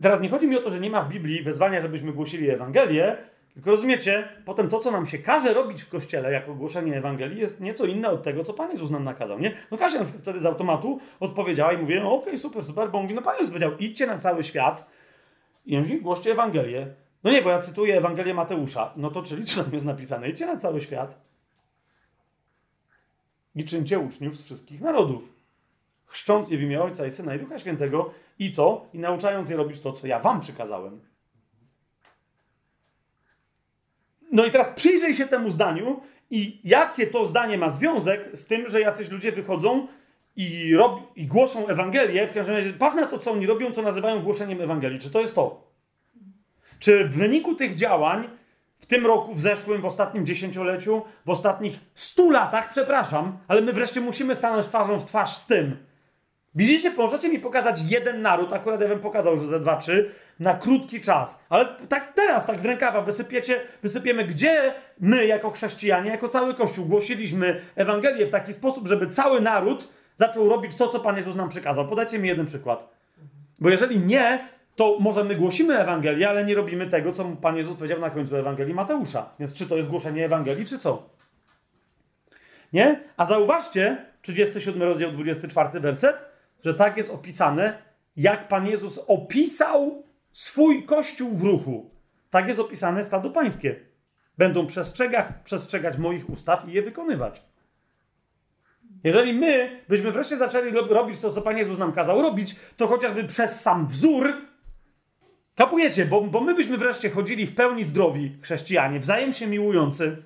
Teraz 0.00 0.20
nie 0.20 0.28
chodzi 0.28 0.46
mi 0.46 0.56
o 0.56 0.62
to, 0.62 0.70
że 0.70 0.80
nie 0.80 0.90
ma 0.90 1.02
w 1.02 1.08
Biblii 1.08 1.42
wezwania, 1.42 1.80
żebyśmy 1.80 2.12
głosili 2.12 2.50
Ewangelię, 2.50 3.16
tylko 3.56 3.70
rozumiecie, 3.70 4.28
potem 4.44 4.68
to, 4.68 4.78
co 4.78 4.90
nam 4.90 5.06
się 5.06 5.18
każe 5.18 5.54
robić 5.54 5.82
w 5.82 5.88
kościele 5.88 6.32
jako 6.32 6.54
głoszenie 6.54 6.96
Ewangelii, 6.96 7.40
jest 7.40 7.60
nieco 7.60 7.84
inne 7.84 8.10
od 8.10 8.22
tego, 8.22 8.44
co 8.44 8.54
Pan 8.54 8.70
Jezus 8.70 8.90
nam 8.90 9.04
nakazał, 9.04 9.38
nie? 9.38 9.52
No 9.70 9.78
każdy 9.78 10.04
wtedy 10.04 10.40
z 10.40 10.46
automatu 10.46 11.00
odpowiedziała 11.20 11.72
i 11.72 11.78
mówię, 11.78 12.00
no 12.00 12.12
okej, 12.12 12.28
okay, 12.28 12.38
super, 12.38 12.64
super, 12.64 12.90
bo 12.90 13.02
mówi, 13.02 13.14
no 13.14 13.22
Pan 13.22 13.34
Jezus 13.34 13.48
powiedział, 13.48 13.76
idźcie 13.78 14.06
na 14.06 14.18
cały 14.18 14.42
świat 14.42 14.90
i 15.66 15.78
mówi, 15.78 16.00
Ewangelię. 16.30 16.94
No 17.24 17.30
nie, 17.30 17.42
bo 17.42 17.50
ja 17.50 17.58
cytuję 17.58 17.96
Ewangelię 17.96 18.34
Mateusza. 18.34 18.92
No 18.96 19.10
to 19.10 19.22
czyli 19.22 19.44
co 19.44 19.64
tam 19.64 19.72
jest 19.72 19.86
napisane? 19.86 20.28
Idźcie 20.28 20.46
na 20.46 20.56
cały 20.56 20.80
świat 20.80 21.20
i 23.54 23.64
czyńcie 23.64 23.98
uczniów 23.98 24.38
z 24.38 24.44
wszystkich 24.44 24.80
narodów, 24.80 25.32
chrzcząc 26.06 26.50
je 26.50 26.58
w 26.58 26.62
imię 26.62 26.82
Ojca 26.82 27.06
i 27.06 27.10
Syna 27.10 27.34
i 27.34 27.38
Ducha 27.38 27.58
Świętego 27.58 28.10
i 28.38 28.50
co? 28.50 28.86
I 28.92 28.98
nauczając 28.98 29.50
je 29.50 29.56
robić 29.56 29.80
to, 29.80 29.92
co 29.92 30.06
ja 30.06 30.18
wam 30.18 30.40
przykazałem. 30.40 31.00
No 34.36 34.44
i 34.44 34.50
teraz 34.50 34.68
przyjrzyj 34.68 35.14
się 35.14 35.26
temu 35.26 35.50
zdaniu 35.50 36.00
i 36.30 36.60
jakie 36.64 37.06
to 37.06 37.26
zdanie 37.26 37.58
ma 37.58 37.70
związek 37.70 38.28
z 38.32 38.46
tym, 38.46 38.68
że 38.68 38.80
jacyś 38.80 39.10
ludzie 39.10 39.32
wychodzą 39.32 39.86
i, 40.36 40.74
rob, 40.74 41.00
i 41.16 41.26
głoszą 41.26 41.66
Ewangelię. 41.66 42.26
W 42.28 42.32
każdym 42.32 42.54
razie 42.54 42.72
patrz 42.72 42.96
na 42.96 43.06
to, 43.06 43.18
co 43.18 43.32
oni 43.32 43.46
robią, 43.46 43.72
co 43.72 43.82
nazywają 43.82 44.22
głoszeniem 44.22 44.60
Ewangelii. 44.60 44.98
Czy 44.98 45.10
to 45.10 45.20
jest 45.20 45.34
to? 45.34 45.72
Czy 46.78 47.04
w 47.04 47.16
wyniku 47.16 47.54
tych 47.54 47.74
działań 47.74 48.28
w 48.78 48.86
tym 48.86 49.06
roku, 49.06 49.34
w 49.34 49.40
zeszłym, 49.40 49.80
w 49.80 49.84
ostatnim 49.84 50.26
dziesięcioleciu, 50.26 51.02
w 51.26 51.30
ostatnich 51.30 51.80
stu 51.94 52.30
latach, 52.30 52.70
przepraszam, 52.70 53.38
ale 53.48 53.62
my 53.62 53.72
wreszcie 53.72 54.00
musimy 54.00 54.34
stanąć 54.34 54.66
twarzą 54.66 54.98
w 54.98 55.04
twarz 55.04 55.36
z 55.36 55.46
tym. 55.46 55.76
Widzicie, 56.56 56.90
możecie 56.90 57.28
mi 57.28 57.38
pokazać 57.38 57.82
jeden 57.88 58.22
naród, 58.22 58.52
akurat 58.52 58.80
ja 58.80 58.88
bym 58.88 59.00
pokazał, 59.00 59.38
że 59.38 59.46
ze 59.46 59.60
dwa, 59.60 59.76
trzy, 59.76 60.10
na 60.40 60.54
krótki 60.54 61.00
czas. 61.00 61.44
Ale 61.48 61.66
tak 61.88 62.12
teraz, 62.12 62.46
tak 62.46 62.60
z 62.60 62.64
rękawa 62.64 63.00
wysypiecie, 63.00 63.60
wysypiemy, 63.82 64.24
gdzie 64.24 64.74
my 65.00 65.26
jako 65.26 65.50
chrześcijanie, 65.50 66.10
jako 66.10 66.28
cały 66.28 66.54
Kościół 66.54 66.86
głosiliśmy 66.86 67.60
Ewangelię 67.74 68.26
w 68.26 68.30
taki 68.30 68.52
sposób, 68.52 68.88
żeby 68.88 69.06
cały 69.06 69.40
naród 69.40 69.92
zaczął 70.14 70.48
robić 70.48 70.74
to, 70.74 70.88
co 70.88 71.00
Pan 71.00 71.16
Jezus 71.16 71.34
nam 71.34 71.48
przykazał. 71.48 71.88
Podajcie 71.88 72.18
mi 72.18 72.28
jeden 72.28 72.46
przykład. 72.46 72.88
Bo 73.58 73.70
jeżeli 73.70 74.00
nie, 74.00 74.48
to 74.76 74.96
może 75.00 75.24
my 75.24 75.34
głosimy 75.34 75.78
Ewangelię, 75.78 76.28
ale 76.28 76.44
nie 76.44 76.54
robimy 76.54 76.86
tego, 76.86 77.12
co 77.12 77.24
Pan 77.24 77.56
Jezus 77.56 77.76
powiedział 77.76 78.00
na 78.00 78.10
końcu 78.10 78.36
Ewangelii 78.36 78.74
Mateusza. 78.74 79.30
Więc 79.40 79.54
czy 79.54 79.66
to 79.66 79.76
jest 79.76 79.90
głoszenie 79.90 80.24
Ewangelii, 80.24 80.66
czy 80.66 80.78
co? 80.78 81.08
Nie? 82.72 83.00
A 83.16 83.24
zauważcie, 83.24 83.96
37 84.22 84.82
rozdział, 84.82 85.10
24 85.10 85.80
werset, 85.80 86.35
że 86.66 86.74
tak 86.74 86.96
jest 86.96 87.10
opisane, 87.10 87.82
jak 88.16 88.48
Pan 88.48 88.66
Jezus 88.66 88.98
opisał 89.06 90.02
swój 90.32 90.84
kościół 90.84 91.30
w 91.34 91.42
ruchu. 91.42 91.90
Tak 92.30 92.48
jest 92.48 92.60
opisane 92.60 93.04
stado 93.04 93.30
pańskie. 93.30 93.76
Będą 94.38 94.66
przestrzegać, 94.66 95.26
przestrzegać 95.44 95.98
moich 95.98 96.30
ustaw 96.30 96.68
i 96.68 96.72
je 96.72 96.82
wykonywać. 96.82 97.42
Jeżeli 99.04 99.32
my 99.32 99.80
byśmy 99.88 100.12
wreszcie 100.12 100.36
zaczęli 100.36 100.70
robić 100.70 101.20
to, 101.20 101.32
co 101.32 101.42
Pan 101.42 101.58
Jezus 101.58 101.78
nam 101.78 101.92
kazał 101.92 102.22
robić, 102.22 102.56
to 102.76 102.86
chociażby 102.86 103.24
przez 103.24 103.60
sam 103.60 103.88
wzór 103.88 104.34
Kapujecie, 105.54 106.06
bo, 106.06 106.20
bo 106.20 106.40
my 106.40 106.54
byśmy 106.54 106.78
wreszcie 106.78 107.10
chodzili 107.10 107.46
w 107.46 107.54
pełni 107.54 107.84
zdrowi, 107.84 108.36
chrześcijanie, 108.42 109.00
wzajem 109.00 109.32
się 109.32 109.46
miłujący, 109.46 110.22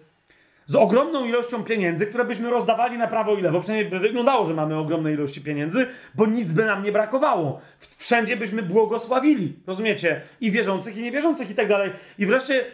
z 0.70 0.74
ogromną 0.74 1.24
ilością 1.24 1.64
pieniędzy, 1.64 2.06
które 2.06 2.24
byśmy 2.24 2.50
rozdawali 2.50 2.98
na 2.98 3.06
prawo 3.06 3.34
i 3.34 3.42
lewo. 3.42 3.60
Przynajmniej 3.60 3.90
by 3.90 3.98
wyglądało, 3.98 4.46
że 4.46 4.54
mamy 4.54 4.78
ogromne 4.78 5.12
ilości 5.12 5.40
pieniędzy, 5.40 5.86
bo 6.14 6.26
nic 6.26 6.52
by 6.52 6.64
nam 6.64 6.82
nie 6.82 6.92
brakowało. 6.92 7.60
Wszędzie 7.78 8.36
byśmy 8.36 8.62
błogosławili, 8.62 9.52
rozumiecie? 9.66 10.20
I 10.40 10.50
wierzących, 10.50 10.96
i 10.96 11.02
niewierzących, 11.02 11.50
i 11.50 11.54
tak 11.54 11.68
dalej. 11.68 11.90
I 12.18 12.26
wreszcie, 12.26 12.64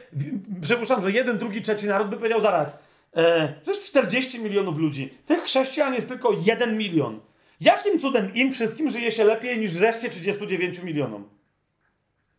przypuszczam, 0.61 1.03
że 1.03 1.11
jeden, 1.11 1.39
drugi, 1.39 1.63
trzeci 1.63 1.87
naród 1.87 2.09
by 2.09 2.17
powiedział 2.17 2.41
zaraz, 2.41 2.79
e, 3.17 3.55
jest 3.67 3.83
40 3.83 4.41
milionów 4.41 4.79
ludzi. 4.79 5.15
Tych 5.27 5.41
chrześcijan 5.41 5.95
jest 5.95 6.09
tylko 6.09 6.33
1 6.45 6.79
milion. 6.79 7.21
Jakim 7.61 8.01
cudem 8.01 8.35
im 8.35 8.53
wszystkim 8.53 8.91
żyje 8.91 9.13
się 9.13 9.25
lepiej 9.25 9.59
niż 9.59 9.75
reszcie 9.75 10.09
39 10.09 10.83
milionom? 10.83 11.25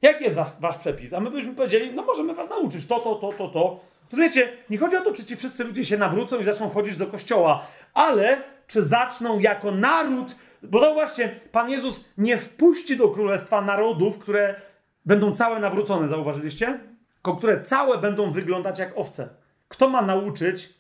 Jaki 0.02 0.24
jest 0.24 0.36
wasz 0.60 0.78
przepis? 0.78 1.14
A 1.14 1.20
my 1.20 1.32
byśmy 1.32 1.56
powiedzieli, 1.56 1.94
no 1.94 2.04
możemy 2.04 2.34
was 2.34 2.50
nauczyć 2.50 2.88
to, 2.88 3.00
to, 3.00 3.16
to, 3.16 3.34
to, 3.34 3.48
to. 3.48 3.80
Rozumiecie, 4.12 4.50
nie 4.70 4.78
chodzi 4.78 4.98
o 4.98 5.02
to, 5.02 5.14
czy 5.14 5.26
ci 5.26 5.36
wszyscy 5.36 5.64
ludzie 5.64 5.86
się 5.86 5.98
nawrócą 5.98 6.40
i 6.40 6.44
zaczną 6.44 6.70
chodzić 6.70 6.98
do 6.98 7.08
kościoła, 7.08 7.68
ale 7.94 8.42
czy 8.68 8.84
zaczną 8.84 9.40
jako 9.40 9.72
naród, 9.72 10.36
bo 10.64 10.80
zauważcie, 10.80 11.40
Pan 11.52 11.70
Jezus 11.70 12.06
nie 12.18 12.38
wpuści 12.38 12.98
do 12.98 13.10
królestwa 13.10 13.62
narodów, 13.62 14.20
które 14.20 14.56
będą 15.06 15.32
całe 15.32 15.60
nawrócone, 15.60 16.10
zauważyliście? 16.10 16.80
Które 17.38 17.62
całe 17.62 17.98
będą 17.98 18.32
wyglądać 18.32 18.80
jak 18.80 18.98
owce. 18.98 19.30
Kto 19.68 19.90
ma 19.90 20.02
nauczyć 20.02 20.74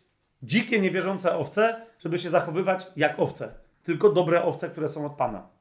dzikie, 0.44 0.80
niewierzące 0.80 1.38
owce, 1.38 1.82
żeby 2.00 2.20
się 2.20 2.30
zachowywać 2.30 2.88
jak 2.96 3.20
owce? 3.20 3.54
Tylko 3.84 4.10
dobre 4.10 4.44
owce, 4.44 4.70
które 4.70 4.90
są 4.90 5.06
od 5.06 5.14
Pana. 5.14 5.57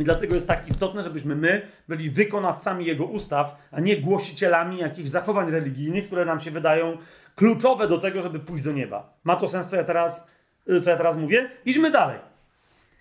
I 0.00 0.04
dlatego 0.04 0.34
jest 0.34 0.48
tak 0.48 0.68
istotne, 0.68 1.02
żebyśmy 1.02 1.36
my 1.36 1.62
byli 1.88 2.10
wykonawcami 2.10 2.86
Jego 2.86 3.04
ustaw, 3.04 3.56
a 3.70 3.80
nie 3.80 3.96
głosicielami 3.96 4.78
jakichś 4.78 5.08
zachowań 5.08 5.50
religijnych, 5.50 6.06
które 6.06 6.24
nam 6.24 6.40
się 6.40 6.50
wydają 6.50 6.98
kluczowe 7.34 7.88
do 7.88 7.98
tego, 7.98 8.22
żeby 8.22 8.40
pójść 8.40 8.64
do 8.64 8.72
nieba. 8.72 9.12
Ma 9.24 9.36
to 9.36 9.48
sens, 9.48 9.66
co 9.68 9.76
ja 9.76 9.84
teraz, 9.84 10.26
y, 10.70 10.80
co 10.80 10.90
ja 10.90 10.96
teraz 10.96 11.16
mówię? 11.16 11.50
Idźmy 11.64 11.90
dalej. 11.90 12.18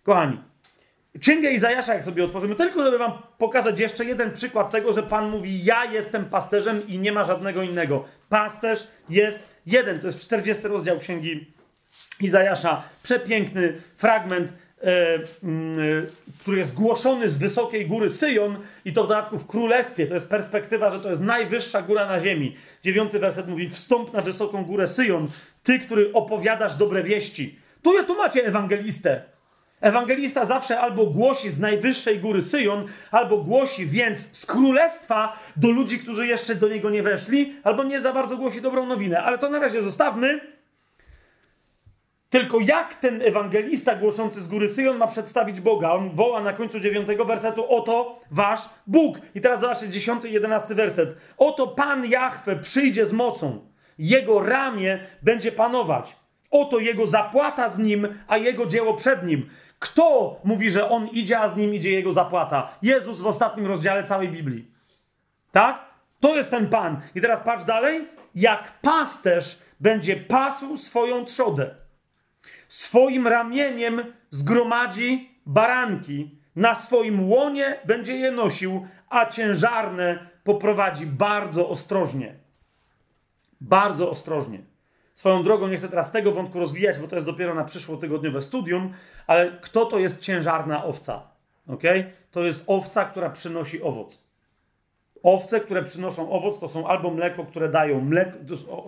Kochani, 0.03 0.37
Księgę 1.19 1.51
Izajasza, 1.51 1.93
jak 1.93 2.03
sobie 2.03 2.23
otworzymy, 2.23 2.55
tylko 2.55 2.83
żeby 2.83 2.97
wam 2.97 3.11
pokazać 3.37 3.79
jeszcze 3.79 4.05
jeden 4.05 4.31
przykład 4.31 4.71
tego, 4.71 4.93
że 4.93 5.03
Pan 5.03 5.29
mówi, 5.29 5.63
ja 5.63 5.85
jestem 5.85 6.25
pasterzem 6.25 6.87
i 6.87 6.99
nie 6.99 7.11
ma 7.11 7.23
żadnego 7.23 7.61
innego. 7.61 8.05
Pasterz 8.29 8.87
jest 9.09 9.47
jeden. 9.65 9.99
To 9.99 10.07
jest 10.07 10.19
40 10.19 10.67
rozdział 10.67 10.99
Księgi 10.99 11.53
Izajasza. 12.19 12.83
Przepiękny 13.03 13.81
fragment 13.95 14.53
który 16.39 16.57
jest 16.57 16.75
głoszony 16.75 17.29
z 17.29 17.37
wysokiej 17.37 17.87
góry 17.87 18.09
Syjon 18.09 18.57
i 18.85 18.93
to 18.93 19.03
w 19.03 19.07
dodatku 19.07 19.39
w 19.39 19.47
królestwie. 19.47 20.07
To 20.07 20.13
jest 20.13 20.29
perspektywa, 20.29 20.89
że 20.89 20.99
to 20.99 21.09
jest 21.09 21.21
najwyższa 21.21 21.81
góra 21.81 22.05
na 22.07 22.19
ziemi. 22.19 22.55
Dziewiąty 22.83 23.19
werset 23.19 23.47
mówi: 23.47 23.69
Wstąp 23.69 24.13
na 24.13 24.21
wysoką 24.21 24.65
górę 24.65 24.87
Syjon, 24.87 25.27
ty, 25.63 25.79
który 25.79 26.13
opowiadasz 26.13 26.75
dobre 26.75 27.03
wieści. 27.03 27.59
Tu, 27.83 28.03
tu 28.03 28.15
macie 28.15 28.45
ewangelistę. 28.45 29.21
Ewangelista 29.81 30.45
zawsze 30.45 30.79
albo 30.79 31.05
głosi 31.05 31.49
z 31.49 31.59
najwyższej 31.59 32.19
góry 32.19 32.41
Syjon, 32.41 32.85
albo 33.11 33.37
głosi 33.37 33.85
więc 33.85 34.37
z 34.37 34.45
królestwa 34.45 35.39
do 35.55 35.71
ludzi, 35.71 35.99
którzy 35.99 36.27
jeszcze 36.27 36.55
do 36.55 36.67
niego 36.67 36.89
nie 36.89 37.03
weszli, 37.03 37.55
albo 37.63 37.83
nie 37.83 38.01
za 38.01 38.13
bardzo 38.13 38.37
głosi 38.37 38.61
dobrą 38.61 38.85
nowinę. 38.85 39.23
Ale 39.23 39.37
to 39.37 39.49
na 39.49 39.59
razie 39.59 39.81
zostawmy. 39.81 40.41
Tylko 42.31 42.59
jak 42.59 42.95
ten 42.95 43.21
ewangelista 43.21 43.95
głoszący 43.95 44.41
z 44.41 44.47
góry 44.47 44.69
Syjon 44.69 44.97
ma 44.97 45.07
przedstawić 45.07 45.61
Boga? 45.61 45.91
On 45.91 46.09
woła 46.09 46.41
na 46.41 46.53
końcu 46.53 46.79
dziewiątego 46.79 47.25
wersetu: 47.25 47.65
Oto 47.69 48.19
wasz 48.31 48.69
Bóg. 48.87 49.19
I 49.35 49.41
teraz 49.41 49.59
zobaczcie 49.59 49.89
dziesiąty 49.89 50.29
i 50.29 50.33
jedenasty 50.33 50.75
werset. 50.75 51.15
Oto 51.37 51.67
Pan 51.67 52.05
Jahwe 52.05 52.55
przyjdzie 52.55 53.05
z 53.05 53.13
mocą. 53.13 53.67
Jego 53.97 54.39
ramię 54.39 54.99
będzie 55.21 55.51
panować. 55.51 56.15
Oto 56.51 56.79
jego 56.79 57.07
zapłata 57.07 57.69
z 57.69 57.79
nim, 57.79 58.07
a 58.27 58.37
jego 58.37 58.65
dzieło 58.65 58.93
przed 58.93 59.23
nim. 59.25 59.49
Kto 59.79 60.39
mówi, 60.43 60.69
że 60.69 60.89
on 60.89 61.07
idzie, 61.07 61.39
a 61.39 61.47
z 61.47 61.55
nim 61.55 61.73
idzie 61.73 61.91
jego 61.91 62.13
zapłata? 62.13 62.69
Jezus 62.81 63.21
w 63.21 63.27
ostatnim 63.27 63.67
rozdziale 63.67 64.03
całej 64.03 64.29
Biblii. 64.29 64.71
Tak? 65.51 65.85
To 66.19 66.35
jest 66.35 66.51
ten 66.51 66.69
Pan. 66.69 67.01
I 67.15 67.21
teraz 67.21 67.41
patrz 67.45 67.63
dalej. 67.63 68.07
Jak 68.35 68.73
pasterz 68.81 69.59
będzie 69.79 70.15
pasł 70.15 70.77
swoją 70.77 71.25
trzodę 71.25 71.80
swoim 72.71 73.27
ramieniem 73.27 74.13
zgromadzi 74.29 75.29
baranki, 75.45 76.39
na 76.55 76.75
swoim 76.75 77.29
łonie 77.29 77.79
będzie 77.85 78.15
je 78.15 78.31
nosił, 78.31 78.87
a 79.09 79.25
ciężarne 79.25 80.29
poprowadzi 80.43 81.05
bardzo 81.05 81.69
ostrożnie. 81.69 82.35
Bardzo 83.61 84.09
ostrożnie. 84.09 84.63
Swoją 85.15 85.43
drogą 85.43 85.67
nie 85.67 85.77
chcę 85.77 85.89
teraz 85.89 86.11
tego 86.11 86.31
wątku 86.31 86.59
rozwijać, 86.59 86.99
bo 86.99 87.07
to 87.07 87.15
jest 87.15 87.27
dopiero 87.27 87.55
na 87.55 87.63
przyszłotygodniowe 87.63 88.41
studium, 88.41 88.93
ale 89.27 89.57
kto 89.61 89.85
to 89.85 89.99
jest 89.99 90.19
ciężarna 90.19 90.83
owca? 90.83 91.27
Okay? 91.67 92.11
To 92.31 92.43
jest 92.43 92.63
owca, 92.67 93.05
która 93.05 93.29
przynosi 93.29 93.81
owoc. 93.81 94.20
Owce, 95.23 95.59
które 95.59 95.83
przynoszą 95.83 96.31
owoc, 96.31 96.59
to 96.59 96.67
są 96.67 96.87
albo 96.87 97.11
mleko, 97.11 97.45
które 97.45 97.69
dają 97.69 98.01
mleko, 98.01 98.37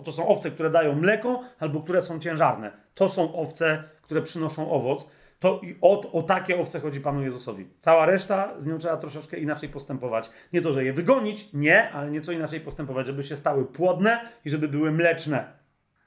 to 0.04 0.12
są 0.12 0.28
owce, 0.28 0.50
które 0.50 0.70
dają 0.70 0.94
mleko, 0.94 1.40
albo 1.58 1.80
które 1.80 2.02
są 2.02 2.20
ciężarne. 2.20 2.72
To 2.94 3.08
są 3.08 3.34
owce, 3.34 3.84
które 4.02 4.22
przynoszą 4.22 4.70
owoc. 4.70 5.10
To 5.38 5.60
i 5.62 5.78
o, 5.80 6.12
o 6.12 6.22
takie 6.22 6.60
owce 6.60 6.80
chodzi 6.80 7.00
Panu 7.00 7.22
Jezusowi. 7.22 7.66
Cała 7.78 8.06
reszta, 8.06 8.54
z 8.56 8.66
nią 8.66 8.78
trzeba 8.78 8.96
troszeczkę 8.96 9.36
inaczej 9.36 9.68
postępować. 9.68 10.30
Nie 10.52 10.60
to, 10.60 10.72
że 10.72 10.84
je 10.84 10.92
wygonić, 10.92 11.48
nie, 11.52 11.90
ale 11.90 12.10
nieco 12.10 12.32
inaczej 12.32 12.60
postępować, 12.60 13.06
żeby 13.06 13.24
się 13.24 13.36
stały 13.36 13.64
płodne 13.64 14.20
i 14.44 14.50
żeby 14.50 14.68
były 14.68 14.90
mleczne. 14.90 15.52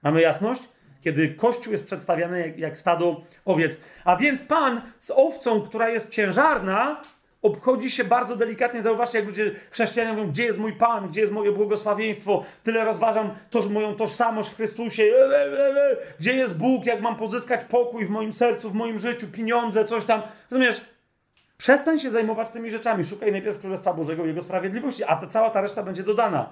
Mamy 0.04 0.22
jasność? 0.22 0.64
Kiedy 1.02 1.30
Kościół 1.30 1.72
jest 1.72 1.86
przedstawiany 1.86 2.40
jak, 2.40 2.60
jak 2.60 2.78
stado 2.78 3.22
owiec. 3.46 3.80
A 4.06 4.16
więc 4.16 4.44
Pan 4.44 4.82
z 5.00 5.12
owcą, 5.16 5.62
która 5.62 5.90
jest 5.90 6.10
ciężarna, 6.10 7.02
obchodzi 7.42 7.92
się 7.92 8.04
bardzo 8.04 8.36
delikatnie. 8.36 8.82
Zauważcie, 8.82 9.18
jak 9.18 9.28
ludzie 9.28 9.52
chrześcijanie 9.72 10.14
mówią, 10.14 10.30
gdzie 10.30 10.46
jest 10.46 10.60
mój 10.60 10.74
Pan, 10.74 11.10
gdzie 11.10 11.22
jest 11.22 11.34
moje 11.34 11.52
błogosławieństwo. 11.52 12.44
Tyle 12.64 12.86
rozważam 12.86 13.30
toż 13.50 13.68
moją 13.68 13.96
tożsamość 13.96 14.50
w 14.50 14.56
Chrystusie. 14.56 15.04
E, 15.04 15.36
e, 15.36 15.92
e, 15.92 15.98
gdzie 16.20 16.34
jest 16.34 16.58
Bóg, 16.58 16.86
jak 16.86 17.02
mam 17.02 17.16
pozyskać 17.16 17.64
pokój 17.64 18.06
w 18.06 18.10
moim 18.10 18.34
sercu, 18.34 18.70
w 18.70 18.74
moim 18.74 19.00
życiu, 19.00 19.28
pieniądze, 19.28 19.86
coś 19.86 20.06
tam. 20.06 20.22
Rozumiesz? 20.52 20.82
Przestań 21.58 22.00
się 22.00 22.12
zajmować 22.12 22.50
tymi 22.50 22.72
rzeczami. 22.72 23.04
Szukaj 23.04 23.32
najpierw 23.32 23.60
Królestwa 23.60 23.94
Bożego 23.94 24.26
i 24.26 24.28
Jego 24.28 24.42
sprawiedliwości, 24.42 25.04
a 25.04 25.16
ta 25.16 25.28
cała 25.28 25.50
ta 25.50 25.62
reszta 25.62 25.84
będzie 25.84 26.04
dodana. 26.04 26.50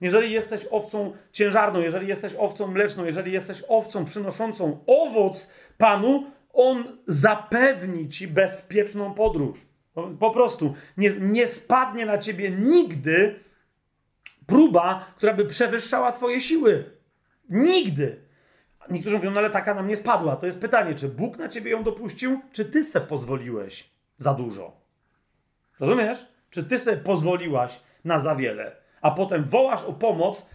Jeżeli 0.00 0.32
jesteś 0.32 0.66
owcą 0.70 1.12
ciężarną, 1.32 1.80
jeżeli 1.80 2.08
jesteś 2.08 2.34
owcą 2.38 2.66
mleczną, 2.66 3.04
jeżeli 3.04 3.32
jesteś 3.32 3.62
owcą 3.68 4.04
przynoszącą 4.04 4.78
owoc 4.86 5.52
Panu, 5.78 6.24
On 6.52 6.84
zapewni 7.06 8.08
ci 8.08 8.28
bezpieczną 8.28 9.14
podróż. 9.14 9.73
Po 10.20 10.30
prostu 10.30 10.74
nie, 10.96 11.10
nie 11.10 11.48
spadnie 11.48 12.06
na 12.06 12.18
ciebie 12.18 12.50
nigdy 12.50 13.40
próba, 14.46 15.06
która 15.16 15.34
by 15.34 15.44
przewyższała 15.44 16.12
twoje 16.12 16.40
siły. 16.40 16.90
Nigdy. 17.48 18.24
Niektórzy 18.90 19.16
mówią, 19.16 19.30
no 19.30 19.40
ale 19.40 19.50
taka 19.50 19.74
nam 19.74 19.86
nie 19.86 19.96
spadła. 19.96 20.36
To 20.36 20.46
jest 20.46 20.60
pytanie, 20.60 20.94
czy 20.94 21.08
Bóg 21.08 21.38
na 21.38 21.48
ciebie 21.48 21.70
ją 21.70 21.82
dopuścił, 21.82 22.40
czy 22.52 22.64
ty 22.64 22.84
se 22.84 23.00
pozwoliłeś 23.00 23.90
za 24.16 24.34
dużo? 24.34 24.76
Rozumiesz? 25.80 26.26
Czy 26.50 26.64
ty 26.64 26.78
se 26.78 26.96
pozwoliłaś 26.96 27.80
na 28.04 28.18
za 28.18 28.36
wiele? 28.36 28.76
A 29.00 29.10
potem 29.10 29.44
wołasz 29.44 29.84
o 29.84 29.92
pomoc, 29.92 30.50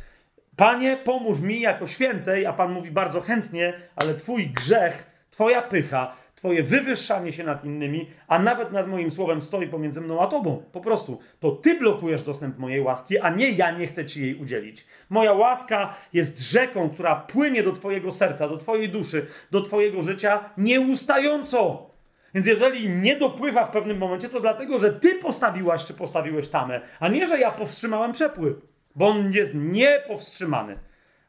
Panie, 0.55 0.97
pomóż 0.97 1.41
mi 1.41 1.61
jako 1.61 1.87
świętej, 1.87 2.45
a 2.45 2.53
Pan 2.53 2.71
mówi 2.71 2.91
bardzo 2.91 3.21
chętnie, 3.21 3.73
ale 3.95 4.13
twój 4.13 4.47
grzech, 4.47 5.25
twoja 5.31 5.61
pycha, 5.61 6.15
Twoje 6.39 6.63
wywyższanie 6.63 7.33
się 7.33 7.43
nad 7.43 7.65
innymi, 7.65 8.09
a 8.27 8.39
nawet 8.39 8.71
nad 8.71 8.87
moim 8.87 9.11
słowem 9.11 9.41
stoi 9.41 9.67
pomiędzy 9.67 10.01
mną 10.01 10.21
a 10.21 10.27
Tobą. 10.27 10.63
Po 10.71 10.81
prostu 10.81 11.19
to 11.39 11.51
Ty 11.51 11.79
blokujesz 11.79 12.21
dostęp 12.21 12.57
mojej 12.57 12.81
łaski, 12.81 13.19
a 13.19 13.29
nie 13.29 13.49
ja 13.49 13.71
nie 13.71 13.87
chcę 13.87 14.05
Ci 14.05 14.21
jej 14.21 14.35
udzielić. 14.35 14.85
Moja 15.09 15.33
łaska 15.33 15.95
jest 16.13 16.39
rzeką, 16.39 16.89
która 16.89 17.15
płynie 17.15 17.63
do 17.63 17.71
Twojego 17.71 18.11
serca, 18.11 18.47
do 18.47 18.57
Twojej 18.57 18.89
duszy, 18.89 19.25
do 19.51 19.61
Twojego 19.61 20.01
życia 20.01 20.49
nieustająco. 20.57 21.89
Więc 22.33 22.47
jeżeli 22.47 22.89
nie 22.89 23.15
dopływa 23.15 23.65
w 23.65 23.71
pewnym 23.71 23.97
momencie, 23.97 24.29
to 24.29 24.39
dlatego, 24.39 24.79
że 24.79 24.93
Ty 24.93 25.15
postawiłaś 25.15 25.85
czy 25.85 25.93
postawiłeś 25.93 26.47
tamę, 26.47 26.81
a 26.99 27.07
nie, 27.07 27.27
że 27.27 27.39
ja 27.39 27.51
powstrzymałem 27.51 28.11
przepływ, 28.11 28.57
bo 28.95 29.07
on 29.07 29.31
jest 29.31 29.51
niepowstrzymany. 29.55 30.79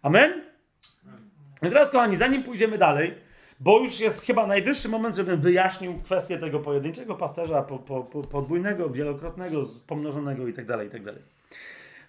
Amen? 0.03 0.33
I 1.63 1.69
teraz, 1.69 1.91
kochani, 1.91 2.17
zanim 2.17 2.43
pójdziemy 2.43 2.79
dalej, 2.79 3.30
bo 3.61 3.81
już 3.81 4.01
jest 4.01 4.21
chyba 4.21 4.47
najwyższy 4.47 4.89
moment, 4.89 5.17
żebym 5.17 5.41
wyjaśnił 5.41 6.01
kwestię 6.03 6.39
tego 6.39 6.61
pojedynczego 6.61 7.15
pasterza, 7.15 7.63
po, 7.63 7.79
po, 7.79 8.03
po, 8.05 8.23
podwójnego, 8.23 8.91
wielokrotnego, 8.91 9.65
pomnożonego 9.87 10.47
itd., 10.47 10.77
tak 10.77 10.85
itd. 10.85 11.13
Tak 11.13 11.23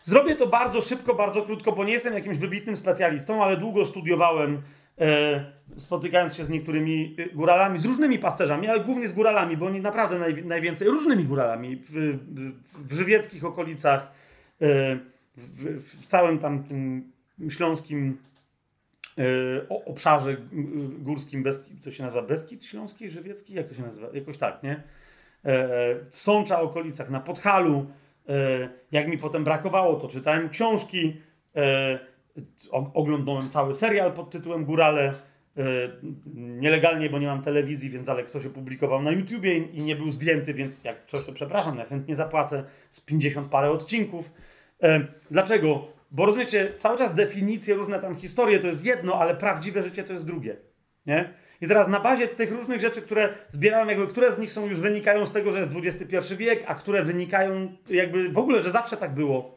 Zrobię 0.04 0.36
to 0.36 0.48
bardzo 0.48 0.82
szybko, 0.82 1.16
bardzo 1.16 1.42
krótko, 1.42 1.72
bo 1.72 1.84
nie 1.84 1.94
jestem 1.94 2.14
jakimś 2.14 2.38
wybitnym 2.38 2.76
specjalistą, 2.78 3.44
ale 3.44 3.58
długo 3.58 3.86
studiowałem, 3.86 4.62
e, 5.00 5.46
spotykając 5.78 6.36
się 6.36 6.46
z 6.46 6.50
niektórymi 6.50 7.16
e, 7.18 7.36
góralami, 7.36 7.78
z 7.78 7.86
różnymi 7.86 8.20
pasterzami, 8.20 8.68
ale 8.68 8.80
głównie 8.80 9.08
z 9.08 9.14
góralami, 9.14 9.58
bo 9.58 9.66
oni 9.66 9.82
naprawdę 9.82 10.20
naj, 10.20 10.46
najwięcej, 10.46 10.88
różnymi 10.88 11.26
góralami 11.26 11.76
w, 11.76 11.92
w, 11.92 12.88
w 12.88 12.94
żywieckich 12.94 13.46
okolicach, 13.46 14.12
e, 14.62 15.00
w, 15.38 15.82
w, 15.90 16.06
całym 16.06 16.40
tam 16.40 16.64
tym 16.64 17.12
śląskim 17.50 18.18
o 19.70 19.86
obszarze 19.86 20.38
górskim, 21.00 21.44
Beskid, 21.44 21.84
to 21.84 21.92
się 21.92 22.04
nazywa 22.04 22.22
Beskid 22.22 22.66
Śląski, 22.66 23.10
Żywiecki, 23.10 23.54
jak 23.54 23.70
to 23.70 23.74
się 23.74 23.82
nazywa? 23.82 24.08
Jakoś 24.14 24.38
tak, 24.38 24.64
nie? 24.64 24.72
E, 24.72 24.84
w 26.10 26.18
Sącza 26.18 26.62
okolicach, 26.62 27.10
na 27.10 27.20
Podhalu, 27.20 27.86
e, 28.30 28.70
jak 28.92 29.08
mi 29.08 29.18
potem 29.18 29.44
brakowało, 29.44 29.96
to 29.96 30.08
czytałem 30.08 30.50
książki, 30.50 31.22
oglądałem 32.72 33.50
cały 33.50 33.74
serial 33.74 34.14
pod 34.14 34.30
tytułem 34.30 34.66
Górale, 34.66 35.14
nielegalnie, 36.36 37.10
bo 37.10 37.20
nie 37.20 37.28
mam 37.28 37.42
telewizji, 37.42 37.90
więc 37.90 38.10
ale 38.10 38.24
ktoś 38.24 38.46
opublikował 38.46 39.02
na 39.02 39.12
YouTubie 39.12 39.58
i 39.58 39.84
nie 39.84 39.96
był 39.96 40.12
zdjęty, 40.12 40.54
więc 40.54 40.84
jak 40.84 41.06
coś 41.06 41.24
to 41.24 41.32
przepraszam, 41.32 41.78
ja 41.78 41.86
chętnie 41.86 42.16
zapłacę 42.16 42.64
z 42.90 43.02
50 43.02 43.48
parę 43.48 43.72
odcinków. 43.72 44.32
Dlaczego? 45.32 45.88
Bo 46.12 46.26
rozumiecie, 46.26 46.74
cały 46.78 46.98
czas 46.98 47.14
definicje, 47.14 47.76
różne 47.76 48.00
tam 48.00 48.16
historie 48.16 48.60
to 48.60 48.68
jest 48.68 48.86
jedno, 48.86 49.16
ale 49.16 49.36
prawdziwe 49.36 49.84
życie 49.84 50.04
to 50.04 50.14
jest 50.14 50.26
drugie. 50.26 50.58
Nie? 51.06 51.34
I 51.62 51.68
teraz 51.68 51.88
na 51.88 52.00
bazie 52.00 52.28
tych 52.28 52.52
różnych 52.52 52.82
rzeczy, 52.82 53.02
które 53.02 53.34
zbierałem, 53.50 53.90
jakby 53.90 54.08
które 54.08 54.32
z 54.32 54.40
nich 54.40 54.52
są 54.52 54.66
już 54.66 54.80
wynikają 54.80 55.26
z 55.26 55.32
tego, 55.32 55.52
że 55.52 55.60
jest 55.60 55.72
XXI 55.76 56.36
wiek, 56.36 56.64
a 56.68 56.76
które 56.76 57.04
wynikają 57.04 57.78
jakby 57.90 58.30
w 58.30 58.38
ogóle, 58.38 58.62
że 58.62 58.72
zawsze 58.72 58.98
tak 58.98 59.14
było. 59.14 59.56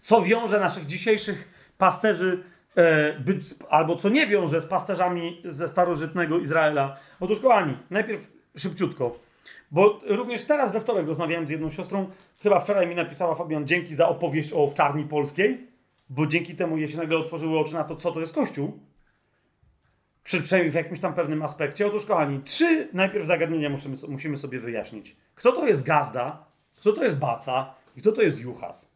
Co 0.00 0.22
wiąże 0.22 0.60
naszych 0.60 0.86
dzisiejszych 0.86 1.48
pasterzy 1.78 2.42
e, 2.76 3.12
być, 3.20 3.44
albo 3.70 3.96
co 3.96 4.08
nie 4.08 4.26
wiąże 4.26 4.60
z 4.60 4.66
pasterzami 4.66 5.42
ze 5.44 5.68
starożytnego 5.68 6.38
Izraela? 6.38 6.96
Otóż 7.20 7.40
kochani, 7.40 7.76
najpierw 7.90 8.32
szybciutko. 8.56 9.29
Bo 9.70 9.98
również 10.06 10.44
teraz 10.44 10.72
we 10.72 10.80
wtorek 10.80 11.06
rozmawiałem 11.06 11.46
z 11.46 11.50
jedną 11.50 11.70
siostrą, 11.70 12.10
chyba 12.42 12.60
wczoraj 12.60 12.86
mi 12.86 12.94
napisała 12.94 13.34
Fabian, 13.34 13.66
dzięki 13.66 13.94
za 13.94 14.08
opowieść 14.08 14.52
o 14.52 14.56
owczarni 14.56 15.04
polskiej, 15.04 15.66
bo 16.08 16.26
dzięki 16.26 16.54
temu 16.54 16.78
jej 16.78 16.88
się 16.88 16.98
nagle 16.98 17.18
otworzyły 17.18 17.58
oczy 17.58 17.74
na 17.74 17.84
to, 17.84 17.96
co 17.96 18.12
to 18.12 18.20
jest 18.20 18.34
Kościół. 18.34 18.80
Przy, 20.24 20.40
przynajmniej 20.40 20.70
w 20.70 20.74
jakimś 20.74 21.00
tam 21.00 21.14
pewnym 21.14 21.42
aspekcie. 21.42 21.86
Otóż, 21.86 22.04
kochani, 22.04 22.40
trzy 22.42 22.88
najpierw 22.92 23.26
zagadnienia 23.26 23.70
musimy, 23.70 23.96
musimy 24.08 24.36
sobie 24.36 24.60
wyjaśnić. 24.60 25.16
Kto 25.34 25.52
to 25.52 25.66
jest 25.66 25.82
Gazda, 25.82 26.44
kto 26.76 26.92
to 26.92 27.04
jest 27.04 27.16
Baca 27.16 27.74
i 27.96 28.00
kto 28.00 28.12
to 28.12 28.22
jest 28.22 28.40
Juchas? 28.40 28.90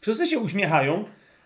Wszyscy 0.00 0.26
się 0.26 0.38
uśmiechają, 0.38 1.04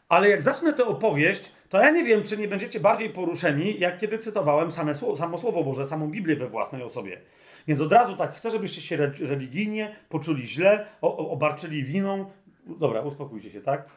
ale 0.09 0.29
jak 0.29 0.43
zacznę 0.43 0.73
tę 0.73 0.85
opowieść, 0.85 1.53
to 1.75 1.81
ja 1.81 1.91
nie 1.91 2.05
wiem, 2.05 2.23
czy 2.23 2.37
nie 2.37 2.49
będziecie 2.49 2.81
bardziej 2.81 3.11
poruszeni, 3.11 3.79
jak 3.79 3.99
kiedy 3.99 4.19
cytowałem 4.19 4.71
same 4.71 4.95
samo 4.95 5.39
Słowo 5.39 5.65
Boże, 5.65 5.87
samą 5.87 6.09
Biblię 6.11 6.37
we 6.37 6.49
własnej 6.49 6.83
osobie. 6.83 7.21
Więc 7.69 7.81
od 7.81 7.93
razu 7.93 8.17
tak, 8.17 8.35
chcę, 8.35 8.51
żebyście 8.51 8.81
się 8.81 8.97
religijnie 9.21 9.97
poczuli 10.09 10.49
źle, 10.49 10.87
obarczyli 11.01 11.85
winą. 11.85 12.31
Dobra, 12.67 13.01
uspokójcie 13.01 13.51
się, 13.51 13.61
tak? 13.61 13.89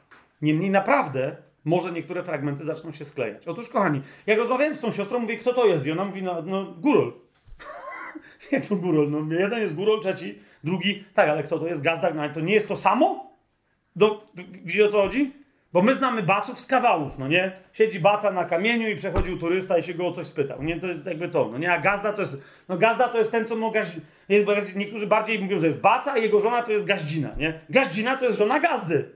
Niemniej 0.42 0.72
naprawdę 0.72 1.36
może 1.66 1.92
niektóre 1.92 2.24
fragmenty 2.24 2.66
zaczną 2.66 2.92
się 2.92 3.06
sklejać. 3.06 3.48
Otóż, 3.48 3.70
kochani, 3.70 4.02
jak 4.28 4.38
rozmawiałem 4.38 4.76
z 4.76 4.80
tą 4.80 4.92
siostrą, 4.92 5.20
mówię, 5.20 5.38
kto 5.38 5.54
to 5.54 5.66
jest? 5.66 5.86
I 5.86 5.92
ona 5.92 6.06
mówi, 6.06 6.24
no, 6.24 6.42
no 6.42 6.74
górol. 6.78 7.14
jak 8.52 8.68
to 8.68 8.76
górol? 8.76 9.12
No, 9.12 9.36
jeden 9.36 9.60
jest 9.60 9.76
górol, 9.76 10.02
trzeci, 10.02 10.40
drugi, 10.64 11.04
tak, 11.14 11.30
ale 11.30 11.44
kto 11.44 11.60
to 11.60 11.68
jest? 11.68 11.82
Gazdak, 11.82 12.16
no 12.16 12.30
to 12.30 12.42
nie 12.42 12.54
jest 12.54 12.68
to 12.68 12.76
samo? 12.76 13.34
Do, 13.96 14.28
widzicie 14.64 14.86
o 14.86 14.90
co 14.90 15.02
chodzi? 15.02 15.47
Bo 15.78 15.84
my 15.84 15.96
znamy 15.96 16.24
baców 16.24 16.60
z 16.60 16.68
kawałów, 16.68 17.18
no 17.20 17.28
nie? 17.28 17.52
Siedzi 17.74 18.00
baca 18.00 18.32
na 18.32 18.46
kamieniu 18.46 18.90
i 18.90 18.96
przechodził 18.96 19.40
turysta 19.40 19.78
i 19.78 19.84
się 19.84 19.94
go 19.94 20.08
o 20.08 20.12
coś 20.12 20.28
spytał. 20.28 20.64
Nie, 20.64 20.80
to 20.80 20.88
jest 20.88 21.06
jakby 21.06 21.30
to, 21.30 21.50
no 21.52 21.58
nie? 21.58 21.72
A 21.72 21.80
gazda 21.80 22.14
to 22.14 22.22
jest, 22.22 22.38
no 22.70 22.78
gazda 22.78 23.10
to 23.10 23.18
jest 23.18 23.32
ten, 23.32 23.46
co 23.46 23.56
ma 23.56 23.72
gaź... 23.72 23.88
Niektórzy 24.76 25.08
bardziej 25.08 25.40
mówią, 25.40 25.60
że 25.60 25.68
jest 25.68 25.80
baca, 25.80 26.12
a 26.12 26.18
jego 26.18 26.40
żona 26.40 26.64
to 26.64 26.72
jest 26.72 26.86
gaździna, 26.86 27.36
nie? 27.38 27.62
Gaździna 27.70 28.18
to 28.18 28.26
jest 28.26 28.38
żona 28.38 28.60
gazdy. 28.60 29.16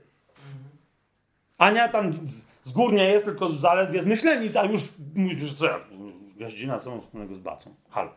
Ania 1.58 1.88
tam 1.88 2.28
z, 2.28 2.46
z 2.64 2.72
górnia 2.72 3.04
jest 3.04 3.24
tylko 3.24 3.48
zaledwie 3.48 4.02
z 4.02 4.06
myślenic, 4.06 4.56
a 4.56 4.64
już 4.64 4.82
mówi, 5.14 5.38
że 5.38 5.54
co, 5.54 5.66
gaździna, 6.36 6.78
co 6.78 6.90
ma 6.90 7.00
wspólnego 7.00 7.34
z 7.34 7.40
bacą? 7.40 7.74
Halo. 7.90 8.14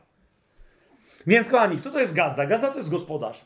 Więc 1.27 1.49
kochani, 1.49 1.77
kto 1.77 1.91
to 1.91 1.99
jest 1.99 2.13
gazda? 2.13 2.45
Gazda 2.45 2.71
to 2.71 2.77
jest 2.77 2.89
gospodarz. 2.89 3.45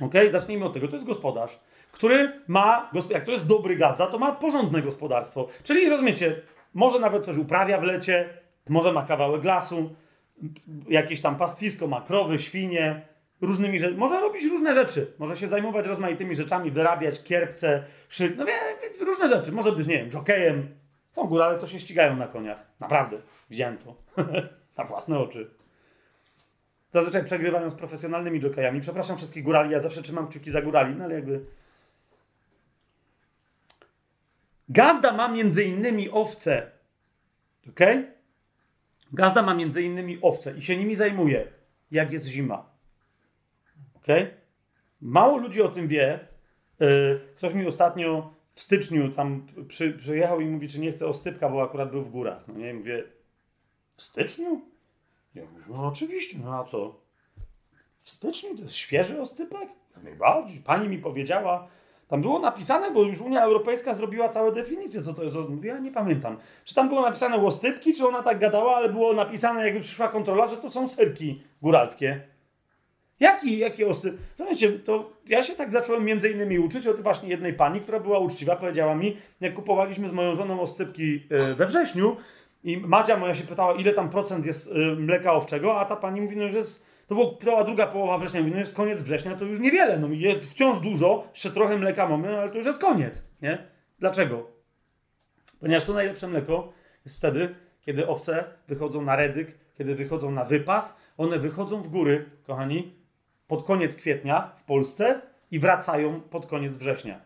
Ok, 0.00 0.14
zacznijmy 0.30 0.64
od 0.64 0.72
tego. 0.72 0.88
To 0.88 0.96
jest 0.96 1.06
gospodarz 1.06 1.60
który 1.98 2.40
ma, 2.48 2.90
jak 3.10 3.24
to 3.24 3.32
jest 3.32 3.46
dobry 3.46 3.76
gazda, 3.76 4.06
to 4.06 4.18
ma 4.18 4.32
porządne 4.32 4.82
gospodarstwo. 4.82 5.48
Czyli 5.62 5.88
rozumiecie, 5.88 6.42
może 6.74 6.98
nawet 6.98 7.24
coś 7.24 7.36
uprawia 7.36 7.78
w 7.78 7.82
lecie, 7.82 8.28
może 8.68 8.92
ma 8.92 9.06
kawałek 9.06 9.44
lasu, 9.44 9.94
jakieś 10.88 11.20
tam 11.20 11.36
pastwisko, 11.36 11.86
ma 11.86 12.00
krowy, 12.00 12.38
świnie, 12.38 13.02
różnymi 13.40 13.78
rzeczami. 13.78 13.98
Może 13.98 14.20
robić 14.20 14.44
różne 14.44 14.74
rzeczy. 14.74 15.12
Może 15.18 15.36
się 15.36 15.48
zajmować 15.48 15.86
rozmaitymi 15.86 16.36
rzeczami, 16.36 16.70
wyrabiać 16.70 17.22
kierpce, 17.22 17.84
szyć, 18.08 18.32
no 18.36 18.44
wie, 18.44 18.52
różne 19.00 19.28
rzeczy. 19.28 19.52
Może 19.52 19.72
być, 19.72 19.86
nie 19.86 19.98
wiem, 19.98 20.10
jokejem. 20.10 20.68
Są 21.10 21.24
górale, 21.26 21.58
co 21.58 21.66
się 21.66 21.80
ścigają 21.80 22.16
na 22.16 22.26
koniach. 22.26 22.66
Naprawdę. 22.80 23.16
Widziałem 23.50 23.78
to. 23.78 23.96
na 24.78 24.84
własne 24.84 25.18
oczy. 25.18 25.50
Zazwyczaj 26.90 27.24
przegrywają 27.24 27.70
z 27.70 27.74
profesjonalnymi 27.74 28.40
jokejami. 28.40 28.80
Przepraszam 28.80 29.16
wszystkich 29.16 29.44
górali, 29.44 29.70
ja 29.70 29.80
zawsze 29.80 30.02
trzymam 30.02 30.28
kciuki 30.28 30.50
za 30.50 30.62
górali, 30.62 30.94
no 30.94 31.04
ale 31.04 31.14
jakby... 31.14 31.58
Gazda 34.68 35.12
ma 35.12 35.28
między 35.28 35.64
innymi 35.64 36.10
owce. 36.10 36.70
Ok? 37.68 37.80
Gazda 39.12 39.42
ma 39.42 39.54
między 39.54 39.82
innymi 39.82 40.18
owce 40.22 40.58
i 40.58 40.62
się 40.62 40.76
nimi 40.76 40.96
zajmuje, 40.96 41.46
jak 41.90 42.12
jest 42.12 42.26
zima. 42.26 42.70
Ok? 43.94 44.06
Mało 45.00 45.36
ludzi 45.36 45.62
o 45.62 45.68
tym 45.68 45.88
wie. 45.88 46.28
Yy, 46.80 47.20
ktoś 47.36 47.54
mi 47.54 47.66
ostatnio 47.66 48.34
w 48.52 48.60
styczniu 48.60 49.12
tam 49.12 49.46
przy, 49.68 49.92
przyjechał 49.92 50.40
i 50.40 50.46
mówi, 50.46 50.68
czy 50.68 50.80
nie 50.80 50.92
chce 50.92 51.06
ostypka, 51.06 51.48
bo 51.48 51.62
akurat 51.62 51.90
był 51.90 52.02
w 52.02 52.10
górach. 52.10 52.48
No 52.48 52.54
nie, 52.54 52.74
mówię, 52.74 53.04
w 53.96 54.02
styczniu? 54.02 54.60
Ja 55.34 55.44
mówię, 55.44 55.64
no 55.68 55.86
oczywiście, 55.86 56.38
no 56.44 56.58
a 56.58 56.64
co? 56.64 57.00
W 58.02 58.10
styczniu 58.10 58.56
to 58.56 58.62
jest 58.62 58.74
świeży 58.74 59.20
oscypek? 59.20 59.68
Najbardziej. 60.02 60.60
Pani 60.60 60.88
mi 60.88 60.98
powiedziała, 60.98 61.68
tam 62.08 62.22
było 62.22 62.38
napisane, 62.38 62.90
bo 62.90 63.02
już 63.02 63.20
Unia 63.20 63.42
Europejska 63.42 63.94
zrobiła 63.94 64.28
całe 64.28 64.52
definicje, 64.52 65.02
co 65.02 65.14
to 65.14 65.22
jest. 65.22 65.36
Mówię, 65.48 65.68
ja 65.68 65.78
nie 65.78 65.92
pamiętam. 65.92 66.36
Czy 66.64 66.74
tam 66.74 66.88
było 66.88 67.02
napisane 67.02 67.36
łostypki, 67.36 67.94
czy 67.94 68.08
ona 68.08 68.22
tak 68.22 68.38
gadała, 68.38 68.76
ale 68.76 68.88
było 68.88 69.12
napisane, 69.12 69.64
jakby 69.64 69.80
przyszła 69.80 70.08
kontrola, 70.08 70.46
że 70.46 70.56
to 70.56 70.70
są 70.70 70.88
serki 70.88 71.42
góralskie. 71.62 72.20
Jaki, 73.20 73.58
jaki 73.58 73.84
oscyp? 73.84 74.18
Wiecie, 74.38 74.72
to 74.72 75.10
ja 75.26 75.42
się 75.42 75.54
tak 75.54 75.70
zacząłem 75.70 76.04
między 76.04 76.30
innymi 76.30 76.58
uczyć 76.58 76.86
od 76.86 77.00
właśnie 77.00 77.28
jednej 77.28 77.54
pani, 77.54 77.80
która 77.80 78.00
była 78.00 78.18
uczciwa, 78.18 78.56
powiedziała 78.56 78.94
mi, 78.94 79.16
jak 79.40 79.54
kupowaliśmy 79.54 80.08
z 80.08 80.12
moją 80.12 80.34
żoną 80.34 80.60
oscypki 80.60 81.22
e, 81.30 81.54
we 81.54 81.66
wrześniu 81.66 82.16
i 82.64 82.76
Madzia 82.76 83.16
moja 83.16 83.34
się 83.34 83.44
pytała, 83.44 83.74
ile 83.74 83.92
tam 83.92 84.10
procent 84.10 84.46
jest 84.46 84.70
e, 84.72 84.94
mleka 84.96 85.32
owczego, 85.32 85.80
a 85.80 85.84
ta 85.84 85.96
pani 85.96 86.20
mówi, 86.20 86.36
no, 86.36 86.48
że 86.48 86.58
jest 86.58 86.87
to 87.08 87.38
była 87.44 87.64
druga 87.64 87.86
połowa 87.86 88.18
września. 88.18 88.40
Mówi, 88.40 88.52
no 88.52 88.58
jest 88.58 88.74
koniec 88.74 89.02
września, 89.02 89.36
to 89.36 89.44
już 89.44 89.60
niewiele. 89.60 89.98
No 89.98 90.08
jest 90.10 90.50
wciąż 90.50 90.78
dużo, 90.78 91.28
jeszcze 91.30 91.50
trochę 91.50 91.76
mleka 91.76 92.08
mamy, 92.08 92.38
ale 92.38 92.50
to 92.50 92.56
już 92.56 92.66
jest 92.66 92.80
koniec. 92.80 93.28
Nie? 93.42 93.58
Dlaczego? 93.98 94.46
Ponieważ 95.60 95.84
to 95.84 95.92
najlepsze 95.92 96.28
mleko 96.28 96.72
jest 97.04 97.16
wtedy, 97.16 97.54
kiedy 97.80 98.08
owce 98.08 98.44
wychodzą 98.68 99.02
na 99.02 99.16
redyk, 99.16 99.58
kiedy 99.78 99.94
wychodzą 99.94 100.30
na 100.30 100.44
wypas. 100.44 100.96
One 101.16 101.38
wychodzą 101.38 101.82
w 101.82 101.88
góry, 101.88 102.30
kochani, 102.46 102.94
pod 103.46 103.62
koniec 103.62 103.96
kwietnia 103.96 104.52
w 104.56 104.64
Polsce 104.64 105.20
i 105.50 105.58
wracają 105.58 106.20
pod 106.20 106.46
koniec 106.46 106.76
września. 106.76 107.20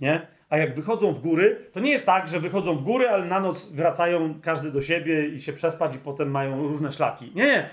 Nie? 0.00 0.26
A 0.48 0.56
jak 0.56 0.74
wychodzą 0.74 1.12
w 1.12 1.20
góry, 1.20 1.70
to 1.72 1.80
nie 1.80 1.90
jest 1.90 2.06
tak, 2.06 2.28
że 2.28 2.40
wychodzą 2.40 2.76
w 2.76 2.82
góry, 2.82 3.08
ale 3.08 3.24
na 3.24 3.40
noc 3.40 3.72
wracają 3.72 4.40
każdy 4.42 4.72
do 4.72 4.80
siebie 4.80 5.28
i 5.28 5.40
się 5.40 5.52
przespać 5.52 5.96
i 5.96 5.98
potem 5.98 6.30
mają 6.30 6.62
różne 6.62 6.92
szlaki. 6.92 7.32
Nie, 7.34 7.46
nie. 7.46 7.70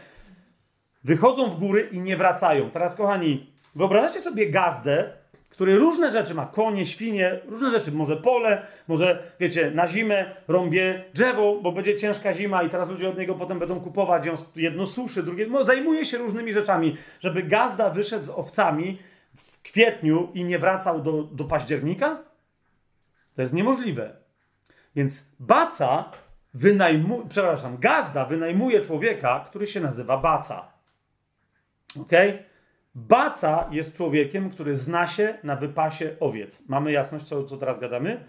Wychodzą 1.03 1.49
w 1.49 1.60
góry 1.60 1.90
i 1.91 2.02
nie 2.02 2.18
wracają. 2.18 2.69
Teraz, 2.69 2.95
kochani, 2.95 3.52
wyobrażacie 3.76 4.19
sobie 4.19 4.49
gazdę, 4.49 5.14
który 5.49 5.78
różne 5.78 6.11
rzeczy 6.11 6.34
ma, 6.34 6.45
konie, 6.45 6.86
świnie, 6.86 7.40
różne 7.48 7.72
rzeczy, 7.72 7.91
może 7.91 8.18
pole, 8.18 8.65
może, 8.88 9.32
wiecie, 9.40 9.72
na 9.72 9.88
zimę 9.88 10.36
rąbie 10.48 11.03
drzewo, 11.14 11.60
bo 11.61 11.72
będzie 11.72 11.95
ciężka 11.95 12.34
zima 12.34 12.64
i 12.64 12.69
teraz 12.69 12.90
ludzie 12.90 13.10
od 13.10 13.18
niego 13.18 13.36
potem 13.36 13.60
będą 13.60 13.80
kupować, 13.80 14.23
jedno 14.56 14.88
suszy, 14.88 15.23
drugie, 15.23 15.48
no, 15.48 15.65
zajmuje 15.65 16.05
się 16.05 16.18
różnymi 16.18 16.54
rzeczami, 16.54 16.97
żeby 17.20 17.44
gazda 17.44 17.89
wyszedł 17.89 18.23
z 18.26 18.30
owcami 18.30 18.97
w 19.36 19.62
kwietniu 19.62 20.31
i 20.34 20.44
nie 20.44 20.60
wracał 20.60 21.02
do, 21.02 21.23
do 21.23 21.44
października? 21.44 22.23
To 23.36 23.41
jest 23.41 23.54
niemożliwe. 23.54 24.15
Więc 24.96 25.30
baca 25.39 26.12
wynajmuje, 26.54 27.23
przepraszam, 27.30 27.78
gazda 27.78 28.26
wynajmuje 28.26 28.81
człowieka, 28.81 29.46
który 29.47 29.68
się 29.68 29.80
nazywa 29.80 30.18
baca. 30.18 30.80
Ok? 31.99 32.11
Baca 32.95 33.68
jest 33.71 33.97
człowiekiem, 33.97 34.49
który 34.49 34.76
zna 34.76 35.07
się 35.07 35.37
na 35.44 35.55
wypasie 35.55 36.15
owiec. 36.20 36.70
Mamy 36.70 36.91
jasność, 36.91 37.26
co, 37.26 37.44
co 37.44 37.57
teraz 37.57 37.79
gadamy? 37.79 38.23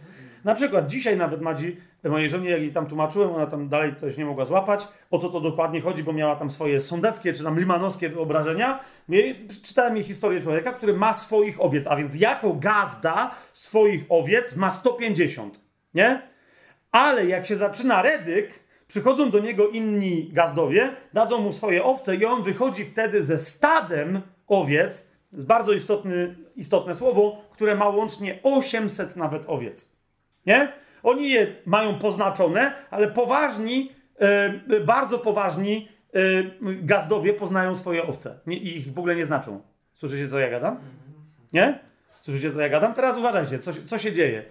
Na 0.44 0.54
przykład 0.54 0.86
dzisiaj 0.86 1.16
nawet 1.16 1.40
Madzi, 1.40 1.76
mojej 2.04 2.28
żonie, 2.28 2.50
jak 2.50 2.60
jej 2.60 2.72
tam 2.72 2.86
tłumaczyłem, 2.86 3.30
ona 3.30 3.46
tam 3.46 3.68
dalej 3.68 3.94
coś 3.94 4.16
nie 4.16 4.24
mogła 4.24 4.44
złapać, 4.44 4.88
o 5.10 5.18
co 5.18 5.28
to 5.28 5.40
dokładnie 5.40 5.80
chodzi, 5.80 6.02
bo 6.02 6.12
miała 6.12 6.36
tam 6.36 6.50
swoje 6.50 6.80
sądeckie 6.80 7.32
czy 7.32 7.44
tam 7.44 7.58
limanowskie 7.58 8.08
wyobrażenia. 8.08 8.80
Czytałem 9.62 9.96
jej 9.96 10.04
historię 10.04 10.40
człowieka, 10.40 10.72
który 10.72 10.94
ma 10.94 11.12
swoich 11.12 11.60
owiec, 11.60 11.86
a 11.86 11.96
więc 11.96 12.14
jako 12.14 12.54
gazda 12.54 13.34
swoich 13.52 14.04
owiec 14.08 14.56
ma 14.56 14.70
150, 14.70 15.60
nie? 15.94 16.22
Ale 16.92 17.26
jak 17.26 17.46
się 17.46 17.56
zaczyna 17.56 18.02
redyk, 18.02 18.61
Przychodzą 18.92 19.30
do 19.30 19.38
niego 19.38 19.68
inni 19.68 20.28
gazdowie, 20.32 20.96
dadzą 21.12 21.38
mu 21.38 21.52
swoje 21.52 21.84
owce 21.84 22.16
i 22.16 22.24
on 22.24 22.42
wychodzi 22.42 22.84
wtedy 22.84 23.22
ze 23.22 23.38
stadem 23.38 24.20
owiec, 24.48 25.08
to 25.30 25.36
jest 25.36 25.46
bardzo 25.46 25.72
istotny, 25.72 26.36
istotne 26.56 26.94
słowo, 26.94 27.42
które 27.52 27.74
ma 27.74 27.88
łącznie 27.88 28.38
800 28.42 29.16
nawet 29.16 29.44
owiec. 29.46 29.92
Nie? 30.46 30.72
Oni 31.02 31.30
je 31.30 31.56
mają 31.66 31.98
poznaczone, 31.98 32.72
ale 32.90 33.08
poważni, 33.08 33.92
yy, 34.68 34.80
bardzo 34.80 35.18
poważni 35.18 35.88
yy, 36.12 36.52
gazdowie 36.82 37.34
poznają 37.34 37.76
swoje 37.76 38.02
owce. 38.02 38.38
Nie, 38.46 38.56
ich 38.56 38.92
w 38.92 38.98
ogóle 38.98 39.16
nie 39.16 39.24
znaczą. 39.24 39.62
Słyszycie, 39.94 40.28
co 40.28 40.38
ja 40.38 40.50
gadam? 40.50 40.78
Nie? 41.52 41.78
Słyszycie, 42.20 42.52
co 42.52 42.60
ja 42.60 42.68
gadam? 42.68 42.94
Teraz 42.94 43.16
uważajcie, 43.16 43.58
co, 43.58 43.70
co 43.86 43.98
się 43.98 44.12
dzieje. 44.12 44.44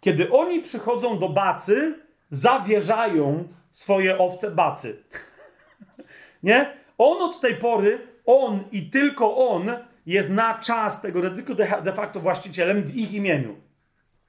Kiedy 0.00 0.30
oni 0.30 0.60
przychodzą 0.60 1.18
do 1.18 1.28
bacy, 1.28 1.94
zawierzają 2.30 3.48
swoje 3.72 4.18
owce 4.18 4.50
bacy. 4.50 5.02
Nie? 6.42 6.72
On 6.98 7.22
od 7.22 7.40
tej 7.40 7.56
pory, 7.56 7.98
on 8.26 8.64
i 8.72 8.90
tylko 8.90 9.48
on 9.48 9.70
jest 10.06 10.30
na 10.30 10.58
czas 10.58 11.02
tego 11.02 11.20
redyku 11.20 11.54
de 11.54 11.92
facto 11.92 12.20
właścicielem 12.20 12.82
w 12.82 12.96
ich 12.96 13.12
imieniu. 13.12 13.56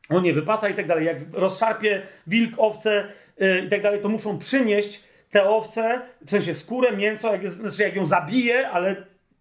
On 0.09 0.23
nie 0.23 0.33
wypasa 0.33 0.69
i 0.69 0.73
tak 0.73 0.87
dalej. 0.87 1.05
Jak 1.05 1.17
rozszarpie 1.33 2.01
wilk, 2.27 2.53
owce 2.57 3.07
yy, 3.37 3.61
i 3.65 3.69
tak 3.69 3.81
dalej, 3.81 4.01
to 4.01 4.09
muszą 4.09 4.37
przynieść 4.37 5.03
te 5.29 5.49
owce, 5.49 6.01
w 6.25 6.29
sensie 6.29 6.55
skórę, 6.55 6.97
mięso, 6.97 7.31
jak, 7.31 7.43
jest, 7.43 7.57
znaczy 7.57 7.83
jak 7.83 7.95
ją 7.95 8.05
zabije, 8.05 8.69
ale 8.69 8.95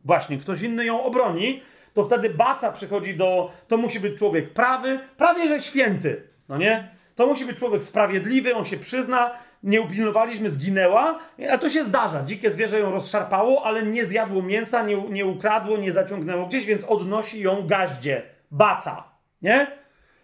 właśnie 0.05 0.39
ktoś 0.39 0.63
inny 0.63 0.85
ją 0.85 1.03
obroni, 1.03 1.63
to 1.95 2.05
wtedy 2.05 2.31
baca 2.31 2.73
przychodzi 2.73 3.17
do. 3.17 3.53
To 3.69 3.77
musi 3.77 4.01
być 4.01 4.19
człowiek 4.19 4.53
prawy, 4.53 4.99
prawie 5.17 5.49
że 5.49 5.61
święty. 5.61 6.23
No 6.49 6.59
nie? 6.59 6.89
To 7.15 7.27
musi 7.27 7.45
być 7.45 7.59
człowiek 7.59 7.83
sprawiedliwy, 7.83 8.55
on 8.55 8.65
się 8.65 8.77
przyzna, 8.77 9.31
nie 9.63 9.81
upilnowaliśmy, 9.81 10.51
zginęła, 10.51 11.19
ale 11.39 11.59
to 11.59 11.69
się 11.69 11.85
zdarza. 11.85 12.23
Dzikie 12.25 12.51
zwierzę 12.51 12.81
ją 12.81 12.91
rozszarpało, 12.91 13.65
ale 13.65 13.83
nie 13.83 14.05
zjadło 14.05 14.43
mięsa, 14.43 14.83
nie, 14.83 14.97
nie 15.09 15.27
ukradło, 15.27 15.77
nie 15.77 15.93
zaciągnęło 15.93 16.47
gdzieś, 16.47 16.65
więc 16.67 16.85
odnosi 16.85 17.41
ją 17.41 17.67
gaździe, 17.67 18.23
baca, 18.51 19.05
nie? 19.43 19.67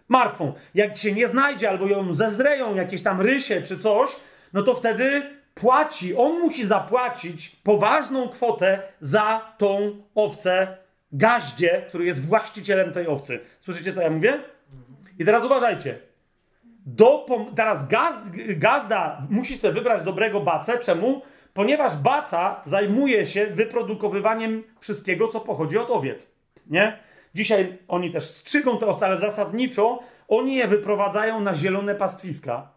Martwą. 0.07 0.53
Jak 0.75 0.97
się 0.97 1.11
nie 1.11 1.27
znajdzie, 1.27 1.69
albo 1.69 1.87
ją 1.87 2.13
zezreją 2.13 2.75
jakieś 2.75 3.03
tam 3.03 3.21
rysie 3.21 3.61
czy 3.61 3.77
coś, 3.77 4.15
no 4.53 4.63
to 4.63 4.73
wtedy 4.73 5.21
płaci, 5.53 6.15
on 6.15 6.39
musi 6.39 6.65
zapłacić 6.65 7.49
poważną 7.49 8.29
kwotę 8.29 8.81
za 8.99 9.53
tą 9.57 9.95
owcę 10.15 10.77
gaździe, 11.11 11.85
który 11.87 12.05
jest 12.05 12.27
właścicielem 12.27 12.93
tej 12.93 13.07
owcy. 13.07 13.39
Słyszycie, 13.61 13.93
co 13.93 14.01
ja 14.01 14.09
mówię? 14.09 14.39
I 15.19 15.25
teraz 15.25 15.45
uważajcie. 15.45 16.06
Do, 16.87 17.25
teraz 17.55 17.87
gaz, 17.87 18.15
gazda 18.57 19.21
musi 19.29 19.57
sobie 19.57 19.73
wybrać 19.73 20.01
dobrego 20.01 20.39
bacę. 20.39 20.79
Czemu? 20.79 21.21
Ponieważ 21.53 21.95
baca 21.95 22.61
zajmuje 22.63 23.25
się 23.25 23.47
wyprodukowywaniem 23.47 24.63
wszystkiego, 24.79 25.27
co 25.27 25.39
pochodzi 25.39 25.77
od 25.77 25.91
owiec. 25.91 26.35
Nie? 26.67 26.99
Dzisiaj 27.35 27.77
oni 27.87 28.11
też 28.11 28.23
strzygą 28.23 28.77
te 28.77 28.87
owce, 28.87 29.05
ale 29.05 29.17
zasadniczo 29.17 29.99
oni 30.27 30.55
je 30.55 30.67
wyprowadzają 30.67 31.41
na 31.41 31.55
zielone 31.55 31.95
pastwiska, 31.95 32.67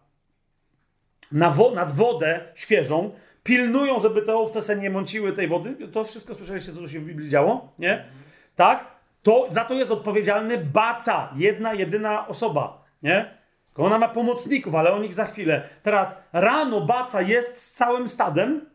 na 1.31 1.49
wo 1.49 1.71
nad 1.71 1.91
wodę 1.91 2.39
świeżą, 2.55 3.11
pilnują, 3.43 3.99
żeby 3.99 4.21
te 4.21 4.35
owce 4.35 4.61
se 4.61 4.75
nie 4.75 4.89
mąciły 4.89 5.33
tej 5.33 5.47
wody. 5.47 5.87
To 5.87 6.03
wszystko 6.03 6.35
słyszeliście, 6.35 6.73
co 6.73 6.79
tu 6.79 6.87
się 6.87 6.99
w 6.99 7.05
Biblii 7.05 7.29
działo? 7.29 7.73
Nie? 7.79 8.05
Tak? 8.55 8.87
To, 9.23 9.47
za 9.49 9.65
to 9.65 9.73
jest 9.73 9.91
odpowiedzialny 9.91 10.57
baca, 10.57 11.29
jedna, 11.35 11.73
jedyna 11.73 12.27
osoba. 12.27 12.83
Nie? 13.03 13.40
Ona 13.77 13.97
ma 13.97 14.09
pomocników, 14.09 14.75
ale 14.75 14.93
o 14.93 14.99
nich 14.99 15.13
za 15.13 15.25
chwilę. 15.25 15.69
Teraz 15.83 16.23
rano 16.33 16.81
baca 16.81 17.21
jest 17.21 17.63
z 17.63 17.71
całym 17.71 18.07
stadem, 18.07 18.65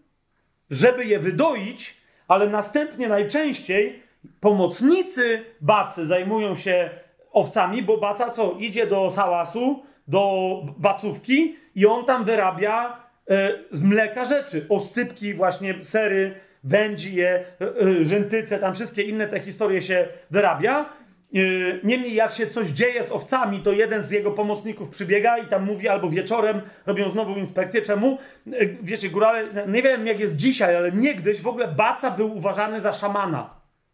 żeby 0.71 1.05
je 1.05 1.19
wydoić, 1.19 1.97
ale 2.29 2.49
następnie 2.49 3.09
najczęściej 3.09 4.03
pomocnicy 4.41 5.45
bacy 5.61 6.07
zajmują 6.07 6.55
się 6.55 6.91
owcami, 7.33 7.83
bo 7.83 7.97
baca 7.97 8.31
co? 8.31 8.53
Idzie 8.59 8.87
do 8.87 9.11
sałasu, 9.11 9.83
do 10.09 10.63
bacówki 10.79 11.57
i 11.75 11.87
on 11.87 12.05
tam 12.05 12.25
wyrabia 12.25 13.01
e, 13.31 13.53
z 13.71 13.83
mleka 13.83 14.25
rzeczy. 14.25 14.67
Osypki, 14.69 15.35
właśnie 15.35 15.85
sery, 15.85 16.35
wędzi 16.65 17.15
je, 17.15 17.29
e, 17.29 17.45
e, 17.61 18.05
rzętyce, 18.05 18.59
tam 18.59 18.75
wszystkie 18.75 19.03
inne 19.03 19.29
te 19.29 19.41
historie 19.41 19.83
się 19.83 20.09
wyrabia. 20.31 20.89
Yy, 21.33 21.81
niemniej 21.85 22.15
jak 22.15 22.33
się 22.33 22.47
coś 22.47 22.69
dzieje 22.69 23.05
z 23.05 23.13
owcami, 23.13 23.61
to 23.61 23.73
jeden 23.73 24.03
z 24.03 24.11
jego 24.11 24.31
pomocników 24.31 24.89
przybiega 24.89 25.39
i 25.39 25.47
tam 25.47 25.65
mówi, 25.65 25.89
albo 25.89 26.09
wieczorem 26.09 26.61
robią 26.87 27.11
znowu 27.11 27.35
inspekcję. 27.35 27.83
Czemu? 27.83 28.19
Yy, 28.47 28.77
wiecie, 28.83 29.11
górale, 29.11 29.67
nie 29.69 29.83
wiem 29.83 30.07
jak 30.07 30.21
jest 30.21 30.37
dzisiaj, 30.37 30.77
ale 30.77 30.93
niegdyś 30.93 31.41
w 31.41 31.47
ogóle 31.47 31.69
Baca 31.69 32.11
był 32.11 32.37
uważany 32.37 32.81
za 32.81 32.93
szamana, 32.93 33.51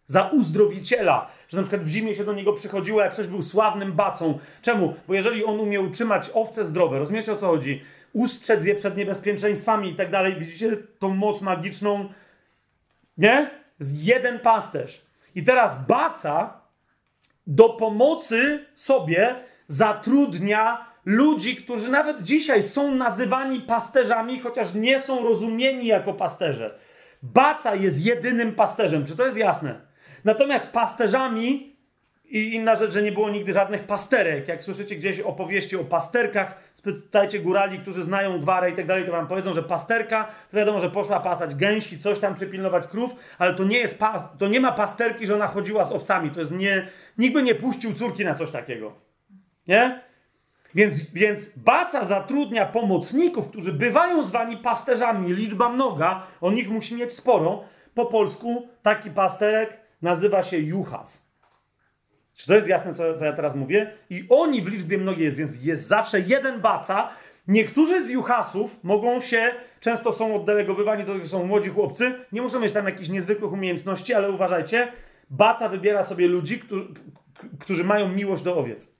za 0.07 0.23
uzdrowiciela, 0.29 1.29
że 1.49 1.57
na 1.57 1.63
przykład 1.63 1.85
w 1.85 1.89
zimie 1.89 2.15
się 2.15 2.25
do 2.25 2.33
niego 2.33 2.53
przychodziło, 2.53 3.03
jak 3.03 3.13
ktoś 3.13 3.27
był 3.27 3.43
sławnym 3.43 3.93
Bacą. 3.93 4.39
Czemu? 4.63 4.95
Bo 5.09 5.15
jeżeli 5.15 5.45
on 5.45 5.61
umiał 5.61 5.85
utrzymać 5.85 6.31
owce 6.35 6.65
zdrowe, 6.65 6.99
rozumiecie 6.99 7.33
o 7.33 7.37
co 7.37 7.47
chodzi? 7.47 7.83
Ustrzec 8.13 8.65
je 8.65 8.75
przed 8.75 8.97
niebezpieczeństwami 8.97 9.91
i 9.91 9.95
tak 9.95 10.11
dalej. 10.11 10.37
Widzicie 10.39 10.77
tą 10.99 11.09
moc 11.09 11.43
magiczną? 11.43 12.09
Nie? 13.19 13.51
Z 13.79 14.05
jeden 14.05 14.39
pasterz. 14.39 15.03
I 15.35 15.45
teraz 15.45 15.87
Baca 15.87 16.62
do 17.47 17.69
pomocy 17.69 18.67
sobie 18.75 19.37
zatrudnia 19.67 20.87
ludzi, 21.05 21.57
którzy 21.57 21.91
nawet 21.91 22.23
dzisiaj 22.23 22.63
są 22.63 22.95
nazywani 22.95 23.61
pasterzami, 23.61 24.41
chociaż 24.41 24.75
nie 24.75 25.01
są 25.01 25.25
rozumieni 25.25 25.87
jako 25.87 26.13
pasterze. 26.13 26.79
Baca 27.23 27.75
jest 27.75 28.01
jedynym 28.01 28.55
pasterzem, 28.55 29.07
czy 29.07 29.17
to 29.17 29.27
jest 29.27 29.39
jasne? 29.39 29.81
Natomiast 30.25 30.73
pasterzami 30.73 31.72
i 32.33 32.55
inna 32.55 32.77
rzecz, 32.77 32.93
że 32.93 33.03
nie 33.03 33.13
było 33.13 33.31
nigdy 33.31 33.53
żadnych 33.53 33.85
pasterek. 33.85 34.49
Jak 34.49 34.63
słyszycie 34.63 34.97
gdzieś 34.97 35.21
opowieści 35.21 35.77
o 35.77 35.85
pasterkach, 35.85 36.73
spytajcie 36.75 37.41
górali, 37.41 37.79
którzy 37.79 38.03
znają 38.03 38.39
gwarę 38.39 38.71
i 38.71 38.75
tak 38.75 38.87
dalej, 38.87 39.07
to 39.07 39.13
wam 39.13 39.27
powiedzą, 39.27 39.55
że 39.55 39.63
pasterka, 39.63 40.29
to 40.51 40.57
wiadomo, 40.57 40.81
że 40.81 40.91
poszła 40.91 41.21
pasać 41.21 41.55
gęsi, 41.55 41.99
coś 41.99 42.19
tam 42.19 42.35
przypilnować 42.35 42.87
krów, 42.87 43.17
ale 43.39 43.55
to 43.55 43.65
nie 43.65 43.79
jest, 43.79 43.99
to 44.39 44.49
nie 44.49 44.61
ma 44.61 44.73
pasterki, 44.73 45.27
że 45.27 45.35
ona 45.35 45.47
chodziła 45.47 45.85
z 45.85 45.93
owcami. 45.93 46.31
To 46.31 46.41
jest 46.41 46.53
nie, 46.53 46.89
nikt 47.19 47.35
by 47.35 47.43
nie 47.43 47.55
puścił 47.55 47.95
córki 47.95 48.25
na 48.25 48.35
coś 48.35 48.51
takiego. 48.51 48.93
Nie? 49.69 50.01
Więc, 50.75 51.11
więc 51.11 51.51
Baca 51.57 52.05
zatrudnia 52.05 52.67
pomocników, 52.67 53.49
którzy 53.49 53.73
bywają 53.73 54.25
zwani 54.25 54.57
pasterzami, 54.57 55.33
liczba 55.33 55.69
mnoga, 55.69 56.27
o 56.41 56.51
nich 56.51 56.71
musi 56.71 56.95
mieć 56.95 57.13
sporo. 57.13 57.65
Po 57.95 58.07
polsku 58.07 58.69
taki 58.83 59.11
pasterek 59.11 59.81
nazywa 60.03 60.43
się 60.43 60.59
juchas. 60.59 61.32
Czy 62.43 62.49
to 62.49 62.55
jest 62.55 62.69
jasne, 62.69 62.95
co, 62.95 63.15
co 63.15 63.25
ja 63.25 63.33
teraz 63.33 63.55
mówię? 63.55 63.91
I 64.11 64.27
oni 64.29 64.63
w 64.63 64.69
liczbie 64.69 64.99
mnogiej 64.99 65.25
jest, 65.25 65.37
więc 65.37 65.65
jest 65.65 65.87
zawsze 65.87 66.21
jeden 66.21 66.61
baca. 66.61 67.11
Niektórzy 67.49 68.05
z 68.05 68.11
juchasów 68.11 68.85
mogą 68.85 69.21
się, 69.21 69.51
często 69.81 70.13
są 70.13 70.37
oddelegowywani, 70.37 71.05
to 71.05 71.29
są 71.29 71.47
młodzi 71.47 71.71
chłopcy, 71.71 72.15
nie 72.33 72.43
muszą 72.43 72.61
mieć 72.61 72.73
tam 72.73 72.87
jakichś 72.87 73.09
niezwykłych 73.09 73.53
umiejętności, 73.53 74.15
ale 74.15 74.31
uważajcie, 74.31 74.93
baca 75.31 75.69
wybiera 75.69 76.03
sobie 76.03 76.29
ludzi, 76.29 76.59
którzy, 76.59 76.89
którzy 77.61 77.85
mają 77.85 78.09
miłość 78.09 78.43
do 78.43 78.57
owiec. 78.57 78.95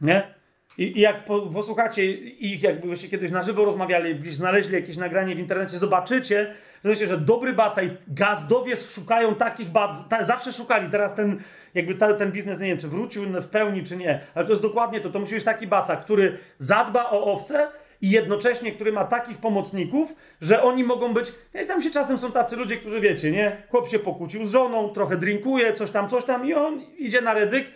Nie? 0.00 0.34
I, 0.80 0.98
I, 0.98 1.00
jak 1.00 1.24
po, 1.24 1.40
posłuchacie 1.40 2.12
ich, 2.14 2.62
jakbyście 2.62 3.08
kiedyś 3.08 3.30
na 3.30 3.42
żywo 3.42 3.64
rozmawiali, 3.64 4.14
gdzieś 4.14 4.34
znaleźli 4.34 4.74
jakieś 4.74 4.96
nagranie 4.96 5.34
w 5.34 5.38
internecie, 5.38 5.78
zobaczycie, 5.78 6.54
że 6.84 7.06
że 7.06 7.18
dobry 7.18 7.52
baca 7.52 7.82
i 7.82 7.90
gazdowie 8.08 8.76
szukają 8.76 9.34
takich 9.34 9.68
bac, 9.68 10.08
ta, 10.08 10.24
zawsze 10.24 10.52
szukali, 10.52 10.90
teraz 10.90 11.14
ten, 11.14 11.40
jakby 11.74 11.94
cały 11.94 12.14
ten 12.14 12.32
biznes, 12.32 12.60
nie 12.60 12.66
wiem, 12.66 12.78
czy 12.78 12.88
wrócił 12.88 13.22
w 13.24 13.46
pełni, 13.46 13.84
czy 13.84 13.96
nie, 13.96 14.20
ale 14.34 14.44
to 14.44 14.52
jest 14.52 14.62
dokładnie 14.62 15.00
to, 15.00 15.10
to 15.10 15.18
musi 15.18 15.34
być 15.34 15.44
taki 15.44 15.66
baca, 15.66 15.96
który 15.96 16.38
zadba 16.58 17.10
o 17.10 17.24
owce 17.32 17.68
i 18.02 18.10
jednocześnie, 18.10 18.72
który 18.72 18.92
ma 18.92 19.04
takich 19.04 19.38
pomocników, 19.38 20.14
że 20.40 20.62
oni 20.62 20.84
mogą 20.84 21.14
być, 21.14 21.32
i 21.64 21.66
tam 21.66 21.82
się 21.82 21.90
czasem 21.90 22.18
są 22.18 22.32
tacy 22.32 22.56
ludzie, 22.56 22.76
którzy 22.76 23.00
wiecie, 23.00 23.30
nie, 23.30 23.62
chłop 23.68 23.88
się 23.88 23.98
pokłócił 23.98 24.46
z 24.46 24.52
żoną, 24.52 24.88
trochę 24.88 25.16
drinkuje, 25.16 25.72
coś 25.72 25.90
tam, 25.90 26.08
coś 26.08 26.24
tam 26.24 26.46
i 26.46 26.54
on 26.54 26.82
idzie 26.98 27.20
na 27.20 27.34
redyk, 27.34 27.70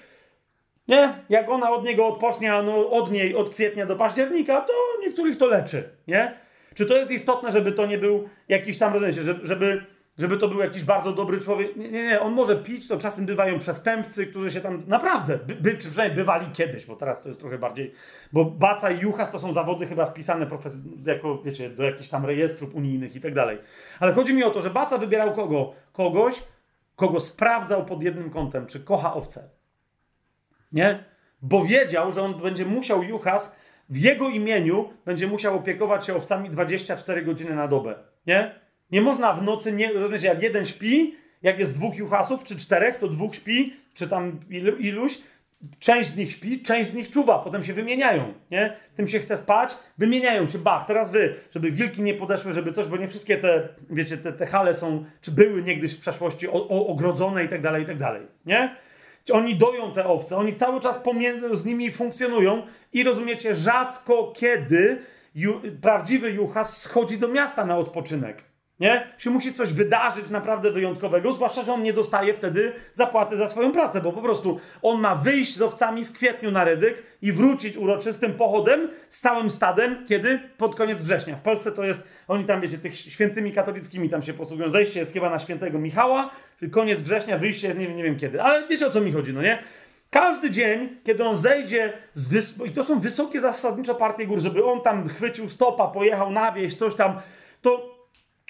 nie? 0.89 1.25
Jak 1.29 1.49
ona 1.49 1.71
od 1.71 1.85
niego 1.85 2.07
odpocznie, 2.07 2.63
no 2.63 2.91
od 2.91 3.11
niej 3.11 3.37
od 3.37 3.51
kwietnia 3.51 3.87
do 3.87 3.97
października, 3.97 4.61
to 4.61 4.73
niektórych 5.01 5.37
to 5.37 5.47
leczy, 5.47 5.89
nie? 6.07 6.35
Czy 6.75 6.87
to 6.87 6.97
jest 6.97 7.11
istotne, 7.11 7.53
żeby 7.53 7.73
to 7.73 7.87
nie 7.87 7.99
był 7.99 8.29
jakiś 8.49 8.79
tam, 8.79 8.93
rozumiecie, 8.93 9.23
żeby, 9.43 9.87
żeby 10.19 10.37
to 10.37 10.49
był 10.49 10.61
jakiś 10.61 10.85
bardzo 10.85 11.13
dobry 11.13 11.41
człowiek? 11.41 11.77
Nie, 11.77 11.89
nie, 11.89 12.05
nie, 12.05 12.21
on 12.21 12.33
może 12.33 12.57
pić, 12.57 12.89
to 12.89 12.99
czasem 12.99 13.27
bywają 13.27 13.59
przestępcy, 13.59 14.27
którzy 14.27 14.51
się 14.51 14.61
tam, 14.61 14.83
naprawdę, 14.87 15.39
by, 15.39 15.55
by, 15.55 15.79
czy 15.79 15.89
przynajmniej 15.89 16.17
bywali 16.17 16.47
kiedyś, 16.53 16.87
bo 16.87 16.97
teraz 16.97 17.23
to 17.23 17.29
jest 17.29 17.41
trochę 17.41 17.59
bardziej, 17.59 17.93
bo 18.33 18.45
Baca 18.45 18.91
i 18.91 19.01
Juchas 19.01 19.31
to 19.31 19.39
są 19.39 19.53
zawody 19.53 19.87
chyba 19.87 20.07
wpisane 20.07 20.47
profes- 20.47 21.07
jako, 21.07 21.39
wiecie, 21.39 21.71
do 21.71 21.85
jakichś 21.85 22.09
tam 22.09 22.27
rejestrów 22.27 22.75
unijnych 22.75 23.17
i 23.17 23.21
tak 23.21 23.35
dalej. 23.35 23.59
Ale 24.01 24.13
chodzi 24.13 24.35
mi 24.35 24.45
o 24.45 24.51
to, 24.51 24.61
że 24.61 24.71
Baca 24.71 24.99
wybierał 24.99 25.33
kogo? 25.33 25.73
Kogoś, 25.93 26.43
kogo 26.97 27.21
sprawdzał 27.21 27.85
pod 27.85 28.03
jednym 28.03 28.31
kątem, 28.31 28.67
czy 28.67 28.81
kocha 28.81 29.15
owce. 29.15 29.49
Nie? 30.73 31.05
Bo 31.43 31.65
wiedział, 31.65 32.13
że 32.13 32.23
on 32.23 32.41
będzie 32.41 32.65
musiał 32.65 33.03
Juchas 33.03 33.57
w 33.89 33.99
jego 33.99 34.29
imieniu 34.29 34.89
będzie 35.05 35.27
musiał 35.27 35.57
opiekować 35.57 36.07
się 36.07 36.15
owcami 36.15 36.51
24 36.51 37.23
godziny 37.23 37.55
na 37.55 37.69
dobę. 37.69 37.95
Nie? 38.27 38.55
Nie 38.91 39.01
można 39.01 39.33
w 39.33 39.43
nocy, 39.43 39.73
nie, 39.73 39.93
rozumiecie, 39.93 40.29
jak 40.29 40.43
jeden 40.43 40.67
śpi, 40.67 41.15
jak 41.43 41.59
jest 41.59 41.75
dwóch 41.75 41.97
juchasów 41.97 42.45
czy 42.45 42.57
czterech, 42.57 42.97
to 42.97 43.09
dwóch 43.09 43.35
śpi, 43.35 43.77
czy 43.95 44.09
tam 44.09 44.41
ilu, 44.51 44.77
iluś, 44.77 45.19
część 45.79 46.09
z 46.09 46.17
nich 46.17 46.33
śpi, 46.33 46.63
część 46.63 46.91
z 46.91 46.95
nich 46.95 47.11
czuwa, 47.11 47.39
potem 47.39 47.65
się 47.65 47.73
wymieniają, 47.73 48.35
nie? 48.51 48.77
Tym 48.97 49.09
się 49.09 49.19
chce 49.19 49.37
spać, 49.37 49.77
wymieniają 49.99 50.47
się, 50.47 50.59
bach, 50.59 50.87
teraz 50.87 51.11
wy, 51.11 51.35
żeby 51.51 51.71
wilki 51.71 52.03
nie 52.03 52.15
podeszły, 52.15 52.53
żeby 52.53 52.73
coś, 52.73 52.87
bo 52.87 52.97
nie 52.97 53.09
wszystkie 53.09 53.37
te, 53.37 53.69
wiecie, 53.91 54.17
te, 54.17 54.33
te 54.33 54.47
hale 54.47 54.75
są, 54.75 55.05
czy 55.21 55.31
były 55.31 55.63
niegdyś 55.63 55.95
w 55.95 56.01
przeszłości 56.01 56.49
o, 56.49 56.69
o, 56.69 56.87
ogrodzone 56.87 57.45
i 57.45 57.49
tak 57.49 57.61
dalej, 57.61 57.83
i 57.83 57.87
tak 57.87 57.97
dalej, 57.97 58.23
nie? 58.47 58.77
Oni 59.33 59.57
doją 59.57 59.93
te 59.93 60.07
owce, 60.07 60.37
oni 60.37 60.55
cały 60.55 60.81
czas 60.81 60.99
pomiędzy, 60.99 61.57
z 61.57 61.65
nimi 61.65 61.91
funkcjonują 61.91 62.67
i 62.93 63.03
rozumiecie, 63.03 63.55
rzadko 63.55 64.33
kiedy 64.37 65.03
ju, 65.35 65.61
prawdziwy 65.81 66.31
juchas 66.31 66.83
schodzi 66.83 67.19
do 67.19 67.29
miasta 67.29 67.65
na 67.65 67.77
odpoczynek. 67.77 68.54
Nie? 68.81 69.07
Się 69.19 69.31
musi 69.31 69.53
coś 69.53 69.73
wydarzyć 69.73 70.31
naprawdę 70.31 70.71
wyjątkowego, 70.71 71.33
zwłaszcza, 71.33 71.63
że 71.63 71.73
on 71.73 71.83
nie 71.83 71.93
dostaje 71.93 72.35
wtedy 72.35 72.73
zapłaty 72.93 73.37
za 73.37 73.49
swoją 73.49 73.73
pracę, 73.73 74.01
bo 74.01 74.13
po 74.13 74.23
prostu 74.23 74.61
on 74.83 75.01
ma 75.01 75.15
wyjść 75.15 75.57
z 75.57 75.63
owcami 75.63 76.05
w 76.05 76.13
kwietniu 76.13 76.51
na 76.51 76.65
Rydyk 76.65 77.03
i 77.23 77.33
wrócić 77.33 77.77
uroczystym 77.77 78.33
pochodem 78.33 78.89
z 79.09 79.21
całym 79.21 79.51
stadem, 79.51 80.07
kiedy? 80.09 80.41
Pod 80.57 80.75
koniec 80.75 81.03
września. 81.03 81.37
W 81.37 81.43
Polsce 81.43 81.73
to 81.73 81.85
jest, 81.85 82.09
oni 82.29 82.45
tam, 82.45 82.61
wiecie, 82.61 82.79
tych 82.79 82.97
świętymi 82.97 83.53
katolickimi 83.53 84.11
tam 84.11 84.23
się 84.23 84.35
posługują. 84.35 84.71
Zejście 84.71 85.01
jest 85.01 85.13
chyba 85.13 85.31
na 85.31 85.39
świętego 85.39 85.79
Michała, 85.79 86.31
koniec 86.71 87.03
września, 87.03 87.39
wyjście 87.39 87.67
jest 87.67 87.79
nie 87.79 87.95
nie 87.95 88.03
wiem 88.03 88.19
kiedy. 88.19 88.43
Ale 88.43 88.69
wiecie 88.69 88.87
o 88.87 88.91
co 88.91 89.01
mi 89.01 89.13
chodzi, 89.13 89.33
no 89.33 89.43
nie? 89.43 89.63
Każdy 90.11 90.51
dzień, 90.51 90.89
kiedy 91.05 91.25
on 91.25 91.37
zejdzie 91.37 91.93
z 92.15 92.55
i 92.67 92.71
to 92.71 92.85
są 92.85 93.01
wysokie 93.01 93.41
zasadnicze 93.41 93.95
partie 93.95 94.27
gór, 94.27 94.39
żeby 94.39 94.65
on 94.65 94.81
tam 94.81 95.09
chwycił 95.09 95.49
stopa, 95.49 95.87
pojechał 95.89 96.31
na 96.31 96.53
wieś, 96.53 96.75
coś 96.75 96.95
tam, 96.95 97.21
to 97.63 97.94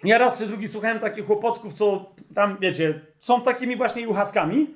ja 0.04 0.18
raz 0.18 0.38
czy 0.38 0.46
drugi 0.46 0.68
słuchałem 0.68 0.98
takich 0.98 1.26
chłopocków, 1.26 1.72
co 1.72 2.14
tam, 2.34 2.56
wiecie, 2.60 3.00
są 3.18 3.40
takimi 3.40 3.76
właśnie 3.76 4.02
juchaskami. 4.02 4.74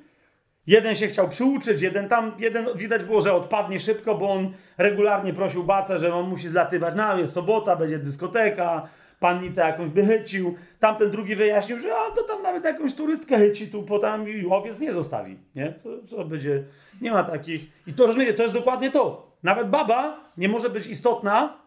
Jeden 0.67 0.97
się 0.97 1.07
chciał 1.07 1.29
przyuczyć, 1.29 1.83
jeden 1.83 2.09
tam, 2.09 2.33
jeden 2.39 2.67
widać 2.77 3.05
było, 3.05 3.21
że 3.21 3.35
odpadnie 3.35 3.81
szybko, 3.81 4.15
bo 4.15 4.31
on 4.31 4.53
regularnie 4.79 5.33
prosił 5.33 5.65
Bacę, 5.65 5.99
że 5.99 6.15
on 6.15 6.29
musi 6.29 6.49
zlatywać 6.49 6.95
na 6.95 7.19
jest 7.19 7.33
sobota, 7.33 7.77
będzie 7.77 7.99
dyskoteka, 7.99 8.89
pannica 9.21 9.67
jakąś 9.67 9.89
by 9.89 10.07
chycił. 10.07 10.55
Tamten 10.79 11.11
drugi 11.11 11.37
wyjaśnił, 11.37 11.79
że 11.79 11.97
a, 11.97 12.11
to 12.11 12.23
tam 12.23 12.43
nawet 12.43 12.65
jakąś 12.65 12.95
turystkę 12.95 13.39
chyci, 13.39 13.69
tu 13.69 13.83
potem 13.83 14.29
i 14.29 14.47
owiec 14.51 14.81
nie 14.81 14.93
zostawi, 14.93 15.39
nie? 15.55 15.75
Co, 15.75 15.89
co 16.07 16.25
będzie, 16.25 16.65
nie 17.01 17.11
ma 17.11 17.25
takich. 17.25 17.71
I 17.87 17.93
to 17.93 18.07
rozumiecie, 18.07 18.35
to 18.35 18.43
jest 18.43 18.55
dokładnie 18.55 18.91
to. 18.91 19.33
Nawet 19.43 19.69
baba 19.69 20.21
nie 20.37 20.49
może 20.49 20.71
być 20.71 20.87
istotna 20.87 21.59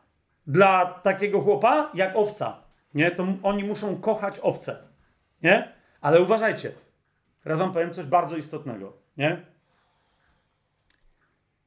dla 0.47 0.85
takiego 0.85 1.41
chłopa 1.41 1.91
jak 1.93 2.15
owca. 2.15 2.60
Nie? 2.93 3.11
To 3.11 3.27
oni 3.43 3.63
muszą 3.63 4.01
kochać 4.01 4.39
owce. 4.39 4.77
Nie? 5.43 5.73
Ale 6.01 6.21
uważajcie. 6.21 6.71
Teraz 7.43 7.59
wam 7.59 7.73
powiem 7.73 7.93
coś 7.93 8.05
bardzo 8.05 8.37
istotnego. 8.37 8.93
Nie? 9.17 9.45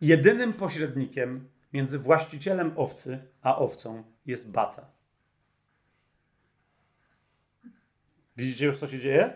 Jedynym 0.01 0.53
pośrednikiem 0.53 1.49
między 1.73 1.99
właścicielem 1.99 2.73
owcy 2.77 3.19
a 3.43 3.59
owcą 3.59 4.05
jest 4.27 4.51
baca. 4.51 4.87
Widzicie 8.37 8.67
już, 8.67 8.77
co 8.77 8.89
się 8.89 8.99
dzieje? 8.99 9.33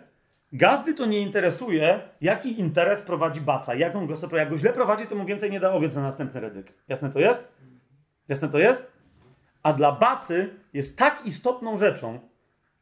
Gazdy 0.52 0.94
to 0.94 1.06
nie 1.06 1.20
interesuje, 1.20 2.00
jaki 2.20 2.60
interes 2.60 3.02
prowadzi 3.02 3.40
baca, 3.40 3.74
jaką 3.74 4.06
go 4.06 4.14
jak 4.36 4.50
go 4.50 4.58
źle 4.58 4.72
prowadzi, 4.72 5.06
to 5.06 5.14
mu 5.14 5.24
więcej 5.24 5.50
nie 5.50 5.60
da 5.60 5.72
owiec 5.72 5.96
na 5.96 6.02
następny 6.02 6.40
redyk. 6.40 6.72
Jasne 6.88 7.10
to 7.10 7.20
jest? 7.20 7.48
Jasne 8.28 8.48
to 8.48 8.58
jest? 8.58 8.97
A 9.62 9.72
dla 9.72 9.92
Bacy 9.92 10.50
jest 10.72 10.98
tak 10.98 11.26
istotną 11.26 11.76
rzeczą 11.76 12.20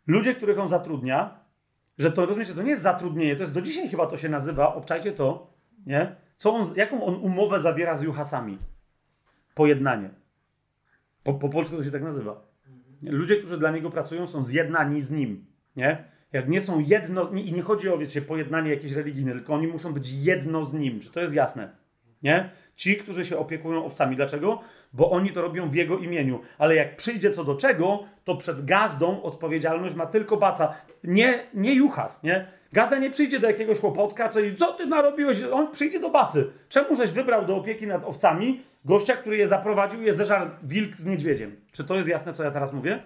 ludzie, 0.07 0.35
których 0.35 0.59
on 0.59 0.69
zatrudnia, 0.69 1.41
że 1.99 2.13
to 2.13 2.27
rozumiecie, 2.27 2.55
to 2.55 2.63
nie 2.63 2.71
jest 2.71 2.83
zatrudnienie, 2.83 3.37
to 3.37 3.43
jest 3.43 3.53
do 3.53 3.63
dzisiaj 3.63 3.89
chyba 3.89 4.07
to 4.07 4.17
się 4.17 4.29
nazywa, 4.29 4.75
obczajcie 4.75 5.13
to, 5.13 5.53
nie? 5.87 6.17
Co 6.37 6.55
on, 6.55 6.67
jaką 6.77 7.05
on 7.05 7.15
umowę 7.15 7.61
zawiera 7.61 7.97
z 7.97 8.03
Juhasami? 8.03 8.59
Pojednanie. 9.55 10.11
Po, 11.23 11.35
po 11.35 11.49
polsku 11.49 11.77
to 11.77 11.85
się 11.85 11.91
tak 11.91 12.03
nazywa. 12.03 12.47
Ludzie, 13.03 13.37
którzy 13.37 13.59
dla 13.59 13.71
niego 13.71 13.91
pracują, 13.91 14.27
są 14.27 14.45
zjednani 14.45 15.03
z 15.03 15.11
nim. 15.11 15.47
Nie? 15.77 16.05
Jak 16.33 16.49
nie 16.49 16.61
są 16.61 16.81
jedno, 16.81 17.31
i 17.31 17.53
nie 17.53 17.63
chodzi 17.63 17.89
o, 17.89 17.99
wiecie, 17.99 18.23
pojednanie 18.23 18.71
jakieś 18.71 18.93
religijne, 18.93 19.33
tylko 19.33 19.55
oni 19.55 19.67
muszą 19.67 19.93
być 19.93 20.13
jedno 20.13 20.65
z 20.65 20.75
nim. 20.75 21.01
Czy 21.01 21.11
to 21.11 21.21
jest 21.21 21.35
jasne? 21.35 21.77
Nie? 22.23 22.51
Ci, 22.77 22.97
którzy 22.97 23.25
się 23.25 23.39
opiekują 23.39 23.85
owcami. 23.85 24.17
Dlaczego? 24.17 24.61
Bo 24.93 25.11
oni 25.11 25.33
to 25.33 25.43
robią 25.43 25.71
w 25.71 25.75
jego 25.75 25.99
imieniu. 25.99 26.41
Ale 26.59 26.75
jak 26.75 26.97
przyjdzie 26.97 27.31
co 27.31 27.45
do 27.45 27.55
czego, 27.55 28.05
to 28.25 28.37
przed 28.37 28.65
gazdą 28.65 29.23
odpowiedzialność 29.23 29.95
ma 29.95 30.07
tylko 30.07 30.37
baca. 30.37 30.75
Nie, 31.05 31.47
nie 31.55 31.75
juchas, 31.75 32.23
nie? 32.23 32.47
Gazda 32.73 32.99
nie 32.99 33.11
przyjdzie 33.11 33.41
do 33.41 33.47
jakiegoś 33.47 33.81
chłopocka, 33.81 34.29
co, 34.29 34.41
co 34.57 34.73
ty 34.73 34.87
narobiłeś? 34.87 35.43
On 35.53 35.71
przyjdzie 35.73 36.01
do 36.01 36.11
bacy. 36.11 36.51
Czemu 36.69 36.97
żeś 36.97 37.11
wybrał 37.11 37.47
do 37.47 37.57
opieki 37.57 37.87
nad 37.87 38.05
owcami 38.05 38.63
gościa, 38.85 39.17
który 39.17 39.37
je 39.37 39.47
zaprowadził, 39.47 40.03
je 40.03 40.15
zeżarł 40.15 40.51
wilk 40.63 40.97
z 40.97 41.05
niedźwiedziem? 41.05 41.57
Czy 41.73 41.85
to 41.85 41.97
jest 41.97 42.09
jasne, 42.09 42.33
co 42.33 42.45
ja 42.45 42.51
teraz 42.51 42.73
mówię? 42.73 43.03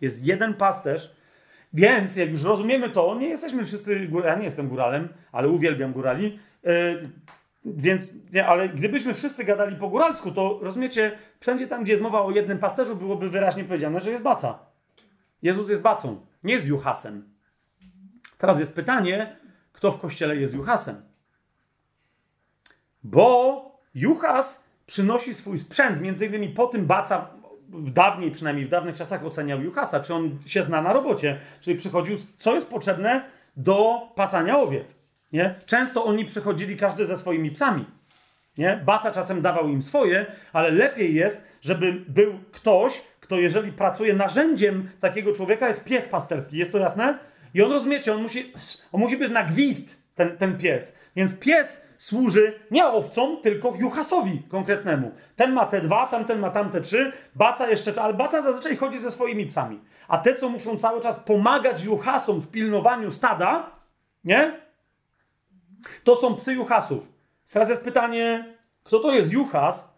Jest 0.00 0.26
jeden 0.26 0.54
pasterz, 0.54 1.14
więc 1.72 2.16
jak 2.16 2.30
już 2.30 2.44
rozumiemy 2.44 2.90
to, 2.90 3.14
nie 3.14 3.28
jesteśmy 3.28 3.64
wszyscy, 3.64 4.08
ja 4.24 4.34
nie 4.34 4.44
jestem 4.44 4.68
góralem, 4.68 5.08
ale 5.32 5.48
uwielbiam 5.48 5.92
górali, 5.92 6.38
yy, 6.64 6.72
więc, 7.64 8.10
nie, 8.32 8.46
ale 8.46 8.68
gdybyśmy 8.68 9.14
wszyscy 9.14 9.44
gadali 9.44 9.76
po 9.76 9.88
góralsku, 9.88 10.32
to 10.32 10.58
rozumiecie, 10.62 11.18
wszędzie 11.40 11.68
tam, 11.68 11.82
gdzie 11.82 11.92
jest 11.92 12.02
mowa 12.02 12.22
o 12.22 12.30
jednym 12.30 12.58
pasterzu, 12.58 12.96
byłoby 12.96 13.28
wyraźnie 13.28 13.64
powiedziane, 13.64 14.00
że 14.00 14.10
jest 14.10 14.22
baca. 14.22 14.58
Jezus 15.42 15.68
jest 15.68 15.82
bacą, 15.82 16.26
nie 16.44 16.54
jest 16.54 16.66
juchasem. 16.66 17.34
Teraz 18.38 18.60
jest 18.60 18.74
pytanie, 18.74 19.36
kto 19.72 19.90
w 19.90 20.00
kościele 20.00 20.36
jest 20.36 20.54
juchasem? 20.54 21.02
Bo 23.02 23.64
juchas 23.94 24.64
przynosi 24.86 25.34
swój 25.34 25.58
sprzęt, 25.58 26.00
między 26.00 26.26
innymi 26.26 26.48
po 26.48 26.66
tym 26.66 26.86
baca 26.86 27.30
w 27.68 27.90
dawniej, 27.90 28.30
przynajmniej 28.30 28.66
w 28.66 28.68
dawnych 28.68 28.96
czasach 28.96 29.24
oceniał 29.24 29.60
juchasa, 29.60 30.00
czy 30.00 30.14
on 30.14 30.38
się 30.46 30.62
zna 30.62 30.82
na 30.82 30.92
robocie, 30.92 31.40
czyli 31.60 31.78
przychodził, 31.78 32.16
co 32.38 32.54
jest 32.54 32.70
potrzebne 32.70 33.24
do 33.56 34.08
pasania 34.14 34.58
owiec. 34.58 35.09
Nie? 35.32 35.54
Często 35.66 36.04
oni 36.04 36.24
przychodzili 36.24 36.76
każdy 36.76 37.06
ze 37.06 37.18
swoimi 37.18 37.50
psami. 37.50 37.84
Nie? 38.58 38.82
Baca 38.84 39.10
czasem 39.10 39.42
dawał 39.42 39.68
im 39.68 39.82
swoje, 39.82 40.26
ale 40.52 40.70
lepiej 40.70 41.14
jest, 41.14 41.44
żeby 41.60 41.92
był 42.08 42.40
ktoś, 42.52 43.02
kto 43.20 43.36
jeżeli 43.36 43.72
pracuje 43.72 44.14
narzędziem 44.14 44.90
takiego 45.00 45.32
człowieka, 45.32 45.68
jest 45.68 45.84
pies 45.84 46.06
pasterski. 46.06 46.58
Jest 46.58 46.72
to 46.72 46.78
jasne? 46.78 47.18
I 47.54 47.62
on 47.62 47.72
rozumiecie, 47.72 48.14
on 48.14 48.22
musi, 48.22 48.52
on 48.92 49.00
musi 49.00 49.16
być 49.16 49.30
na 49.30 49.44
gwizd, 49.44 50.00
ten, 50.14 50.36
ten 50.36 50.58
pies. 50.58 50.96
Więc 51.16 51.38
pies 51.38 51.82
służy 51.98 52.54
nie 52.70 52.86
owcom, 52.86 53.36
tylko 53.42 53.74
juchasowi 53.78 54.42
konkretnemu. 54.48 55.12
Ten 55.36 55.52
ma 55.52 55.66
te 55.66 55.80
dwa, 55.80 56.06
tamten 56.06 56.38
ma 56.38 56.50
tamte 56.50 56.80
trzy, 56.80 57.12
baca 57.34 57.70
jeszcze, 57.70 58.02
ale 58.02 58.14
baca 58.14 58.42
zazwyczaj 58.42 58.76
chodzi 58.76 58.98
ze 58.98 59.10
swoimi 59.10 59.46
psami. 59.46 59.80
A 60.08 60.18
te, 60.18 60.34
co 60.34 60.48
muszą 60.48 60.76
cały 60.76 61.00
czas 61.00 61.18
pomagać 61.18 61.84
juchasom 61.84 62.40
w 62.40 62.48
pilnowaniu 62.48 63.10
stada, 63.10 63.70
nie? 64.24 64.52
To 66.04 66.16
są 66.16 66.36
psy 66.36 66.52
juchasów. 66.52 67.08
Teraz 67.52 67.68
jest 67.68 67.82
pytanie, 67.82 68.54
kto 68.84 68.98
to 68.98 69.12
jest 69.12 69.32
juchas? 69.32 69.94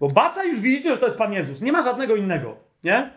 Bo 0.00 0.08
baca 0.08 0.44
już 0.44 0.60
widzicie, 0.60 0.90
że 0.90 0.98
to 0.98 1.06
jest 1.06 1.18
Pan 1.18 1.32
Jezus. 1.32 1.60
Nie 1.60 1.72
ma 1.72 1.82
żadnego 1.82 2.16
innego, 2.16 2.56
nie? 2.84 3.10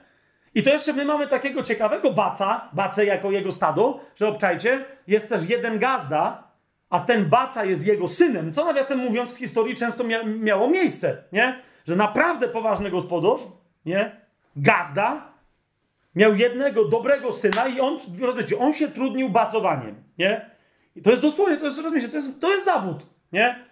I 0.55 0.63
to 0.63 0.69
jeszcze 0.69 0.93
my 0.93 1.05
mamy 1.05 1.27
takiego 1.27 1.63
ciekawego 1.63 2.11
baca, 2.11 2.69
bacę 2.73 3.05
jako 3.05 3.31
jego 3.31 3.51
stado, 3.51 3.99
że 4.15 4.27
obczajcie, 4.27 4.85
jest 5.07 5.29
też 5.29 5.49
jeden 5.49 5.79
gazda, 5.79 6.43
a 6.89 6.99
ten 6.99 7.29
baca 7.29 7.65
jest 7.65 7.87
jego 7.87 8.07
synem, 8.07 8.53
co 8.53 8.65
nawiasem 8.65 8.99
mówiąc 8.99 9.33
w 9.33 9.37
historii 9.37 9.75
często 9.75 10.03
mia 10.03 10.23
miało 10.23 10.67
miejsce, 10.67 11.23
nie? 11.31 11.59
Że 11.85 11.95
naprawdę 11.95 12.47
poważny 12.47 12.91
gospodarz, 12.91 13.41
nie? 13.85 14.21
Gazda 14.55 15.33
miał 16.15 16.35
jednego 16.35 16.85
dobrego 16.85 17.31
syna 17.31 17.67
i 17.67 17.79
on, 17.79 17.97
rozumiecie, 18.21 18.59
on 18.59 18.73
się 18.73 18.87
trudnił 18.87 19.29
bacowaniem, 19.29 20.03
nie? 20.17 20.52
I 20.95 21.01
to 21.01 21.09
jest 21.09 21.21
dosłownie, 21.21 21.57
to 21.57 21.65
jest, 21.65 21.77
rozumiecie, 21.77 22.09
to 22.09 22.15
jest, 22.15 22.39
to 22.39 22.51
jest 22.51 22.65
zawód, 22.65 23.05
nie? 23.31 23.65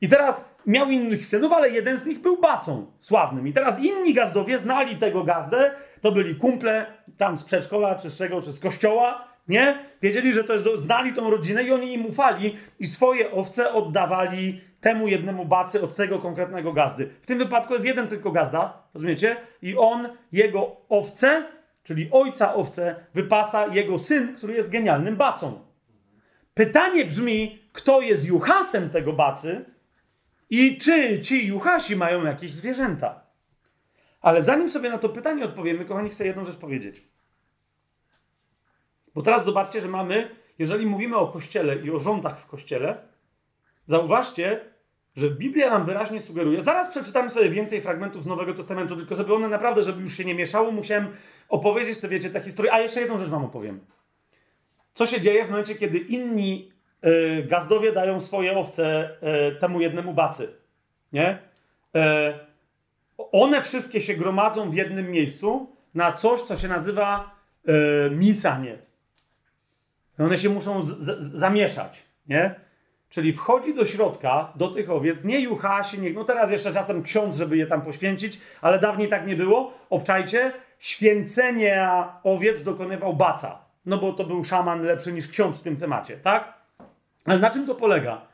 I 0.00 0.08
teraz 0.08 0.54
miał 0.66 0.90
innych 0.90 1.26
synów, 1.26 1.52
ale 1.52 1.70
jeden 1.70 1.96
z 1.96 2.06
nich 2.06 2.20
był 2.20 2.40
bacą 2.40 2.86
sławnym. 3.00 3.48
I 3.48 3.52
teraz 3.52 3.84
inni 3.84 4.14
gazdowie 4.14 4.58
znali 4.58 4.96
tego 4.96 5.24
gazdę, 5.24 5.70
to 6.00 6.12
byli 6.12 6.34
kumple 6.34 6.86
tam 7.16 7.38
z 7.38 7.44
przedszkola, 7.44 7.94
czy 7.94 8.10
z 8.10 8.18
czego, 8.18 8.42
czy 8.42 8.52
z 8.52 8.60
kościoła, 8.60 9.28
nie? 9.48 9.78
Wiedzieli, 10.02 10.32
że 10.32 10.44
to 10.44 10.52
jest, 10.52 10.66
znali 10.76 11.12
tą 11.12 11.30
rodzinę 11.30 11.64
i 11.64 11.72
oni 11.72 11.92
im 11.92 12.06
ufali 12.06 12.56
i 12.78 12.86
swoje 12.86 13.32
owce 13.32 13.72
oddawali 13.72 14.60
temu 14.80 15.08
jednemu 15.08 15.44
bacy 15.44 15.82
od 15.82 15.94
tego 15.94 16.18
konkretnego 16.18 16.72
gazdy. 16.72 17.10
W 17.22 17.26
tym 17.26 17.38
wypadku 17.38 17.72
jest 17.72 17.86
jeden 17.86 18.08
tylko 18.08 18.30
gazda, 18.30 18.82
rozumiecie? 18.94 19.36
I 19.62 19.76
on, 19.76 20.08
jego 20.32 20.76
owce, 20.88 21.44
czyli 21.82 22.08
ojca 22.10 22.54
owce, 22.54 22.96
wypasa 23.14 23.66
jego 23.66 23.98
syn, 23.98 24.34
który 24.36 24.54
jest 24.54 24.70
genialnym 24.70 25.16
bacą. 25.16 25.65
Pytanie 26.56 27.04
brzmi, 27.04 27.58
kto 27.72 28.00
jest 28.00 28.24
juchasem 28.24 28.90
tego 28.90 29.12
bacy 29.12 29.64
i 30.50 30.78
czy 30.78 31.20
ci 31.20 31.46
juchasi 31.46 31.96
mają 31.96 32.24
jakieś 32.24 32.50
zwierzęta. 32.50 33.20
Ale 34.20 34.42
zanim 34.42 34.70
sobie 34.70 34.90
na 34.90 34.98
to 34.98 35.08
pytanie 35.08 35.44
odpowiemy, 35.44 35.84
kochani, 35.84 36.10
chcę 36.10 36.26
jedną 36.26 36.44
rzecz 36.44 36.56
powiedzieć. 36.56 37.08
Bo 39.14 39.22
teraz 39.22 39.44
zobaczcie, 39.44 39.80
że 39.80 39.88
mamy, 39.88 40.28
jeżeli 40.58 40.86
mówimy 40.86 41.16
o 41.16 41.28
kościele 41.28 41.76
i 41.76 41.90
o 41.90 41.98
rządach 41.98 42.40
w 42.40 42.46
kościele, 42.46 43.08
zauważcie, 43.86 44.60
że 45.16 45.30
Biblia 45.30 45.70
nam 45.70 45.84
wyraźnie 45.84 46.22
sugeruje. 46.22 46.62
Zaraz 46.62 46.88
przeczytamy 46.88 47.30
sobie 47.30 47.50
więcej 47.50 47.82
fragmentów 47.82 48.22
z 48.22 48.26
Nowego 48.26 48.54
Testamentu, 48.54 48.96
tylko 48.96 49.14
żeby 49.14 49.34
one 49.34 49.48
naprawdę, 49.48 49.82
żeby 49.82 50.02
już 50.02 50.16
się 50.16 50.24
nie 50.24 50.34
mieszało, 50.34 50.70
musiałem 50.70 51.08
opowiedzieć 51.48 51.98
te, 51.98 52.08
wiecie, 52.08 52.30
tę 52.30 52.40
historię. 52.40 52.72
A 52.72 52.80
jeszcze 52.80 53.00
jedną 53.00 53.18
rzecz 53.18 53.28
wam 53.28 53.44
opowiem. 53.44 53.80
Co 54.96 55.06
się 55.06 55.20
dzieje 55.20 55.44
w 55.44 55.50
momencie, 55.50 55.74
kiedy 55.74 55.98
inni 55.98 56.72
y, 57.06 57.46
gazdowie 57.48 57.92
dają 57.92 58.20
swoje 58.20 58.58
owce 58.58 59.10
y, 59.50 59.56
temu 59.56 59.80
jednemu 59.80 60.14
bacy? 60.14 60.54
Nie? 61.12 61.38
Y, 61.96 62.00
one 63.32 63.62
wszystkie 63.62 64.00
się 64.00 64.14
gromadzą 64.14 64.70
w 64.70 64.74
jednym 64.74 65.10
miejscu 65.10 65.76
na 65.94 66.12
coś, 66.12 66.42
co 66.42 66.56
się 66.56 66.68
nazywa 66.68 67.36
misanie. 68.10 68.78
One 70.18 70.38
się 70.38 70.48
muszą 70.48 70.82
z, 70.82 70.88
z, 70.88 71.32
zamieszać, 71.32 72.02
nie? 72.28 72.54
Czyli 73.08 73.32
wchodzi 73.32 73.74
do 73.74 73.84
środka, 73.84 74.52
do 74.54 74.68
tych 74.68 74.90
owiec, 74.90 75.24
nie 75.24 75.40
jucha 75.40 75.84
się, 75.84 75.98
nie, 75.98 76.12
no 76.12 76.24
teraz 76.24 76.50
jeszcze 76.50 76.72
czasem 76.72 77.02
ksiądz, 77.02 77.36
żeby 77.36 77.56
je 77.56 77.66
tam 77.66 77.82
poświęcić, 77.82 78.40
ale 78.60 78.78
dawniej 78.78 79.08
tak 79.08 79.26
nie 79.26 79.36
było. 79.36 79.72
Obczajcie, 79.90 80.52
święcenia 80.78 82.12
owiec 82.24 82.62
dokonywał 82.62 83.16
baca 83.16 83.65
no 83.86 83.98
bo 83.98 84.12
to 84.12 84.24
był 84.24 84.44
szaman 84.44 84.82
lepszy 84.82 85.12
niż 85.12 85.28
ksiądz 85.28 85.60
w 85.60 85.62
tym 85.62 85.76
temacie, 85.76 86.16
tak? 86.16 86.54
Ale 87.26 87.38
na 87.38 87.50
czym 87.50 87.66
to 87.66 87.74
polega? 87.74 88.26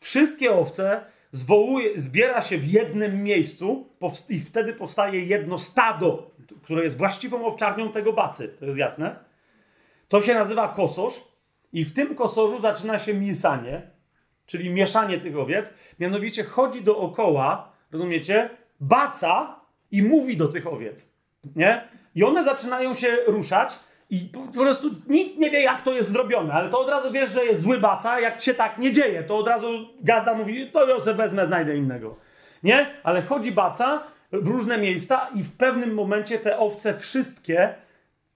Wszystkie 0.00 0.52
owce 0.52 1.04
zwołuje, 1.32 1.98
zbiera 1.98 2.42
się 2.42 2.58
w 2.58 2.72
jednym 2.72 3.22
miejscu 3.22 3.88
i 4.28 4.40
wtedy 4.40 4.72
powstaje 4.72 5.20
jedno 5.20 5.58
stado, 5.58 6.30
które 6.62 6.84
jest 6.84 6.98
właściwą 6.98 7.46
owczarnią 7.46 7.92
tego 7.92 8.12
bacy. 8.12 8.48
To 8.48 8.66
jest 8.66 8.78
jasne? 8.78 9.16
To 10.08 10.22
się 10.22 10.34
nazywa 10.34 10.68
kososz 10.68 11.24
i 11.72 11.84
w 11.84 11.92
tym 11.92 12.14
kosorzu 12.14 12.60
zaczyna 12.60 12.98
się 12.98 13.14
miesanie, 13.14 13.90
czyli 14.46 14.70
mieszanie 14.70 15.18
tych 15.18 15.38
owiec. 15.38 15.74
Mianowicie 16.00 16.44
chodzi 16.44 16.84
dookoła, 16.84 17.72
rozumiecie, 17.92 18.50
baca 18.80 19.60
i 19.90 20.02
mówi 20.02 20.36
do 20.36 20.48
tych 20.48 20.66
owiec. 20.66 21.12
Nie? 21.56 21.88
I 22.14 22.24
one 22.24 22.44
zaczynają 22.44 22.94
się 22.94 23.16
ruszać 23.26 23.78
i 24.10 24.18
po, 24.18 24.40
po, 24.40 24.52
prostu 24.52 24.90
nikt 25.08 25.38
nie 25.38 25.50
wie, 25.50 25.60
jak 25.60 25.82
to 25.82 25.92
jest 25.92 26.12
zrobione, 26.12 26.52
ale 26.52 26.68
to 26.68 26.80
od 26.80 26.88
razu 26.88 27.12
wiesz, 27.12 27.30
że 27.30 27.44
jest 27.44 27.60
zły 27.60 27.80
baca, 27.80 28.20
jak 28.20 28.42
się 28.42 28.54
tak 28.54 28.78
nie 28.78 28.92
dzieje, 28.92 29.22
to 29.22 29.36
od 29.36 29.48
razu 29.48 29.88
gazda 30.00 30.34
mówi, 30.34 30.70
to 30.70 30.88
ja 30.88 31.00
sobie 31.00 31.16
wezmę, 31.16 31.46
znajdę 31.46 31.76
innego. 31.76 32.16
Nie? 32.62 32.86
Ale 33.02 33.22
chodzi 33.22 33.52
baca 33.52 34.02
w 34.32 34.48
różne 34.48 34.78
miejsca 34.78 35.28
i 35.34 35.42
w 35.42 35.56
pewnym 35.56 35.94
momencie 35.94 36.38
te 36.38 36.58
owce 36.58 36.98
wszystkie, 36.98 37.74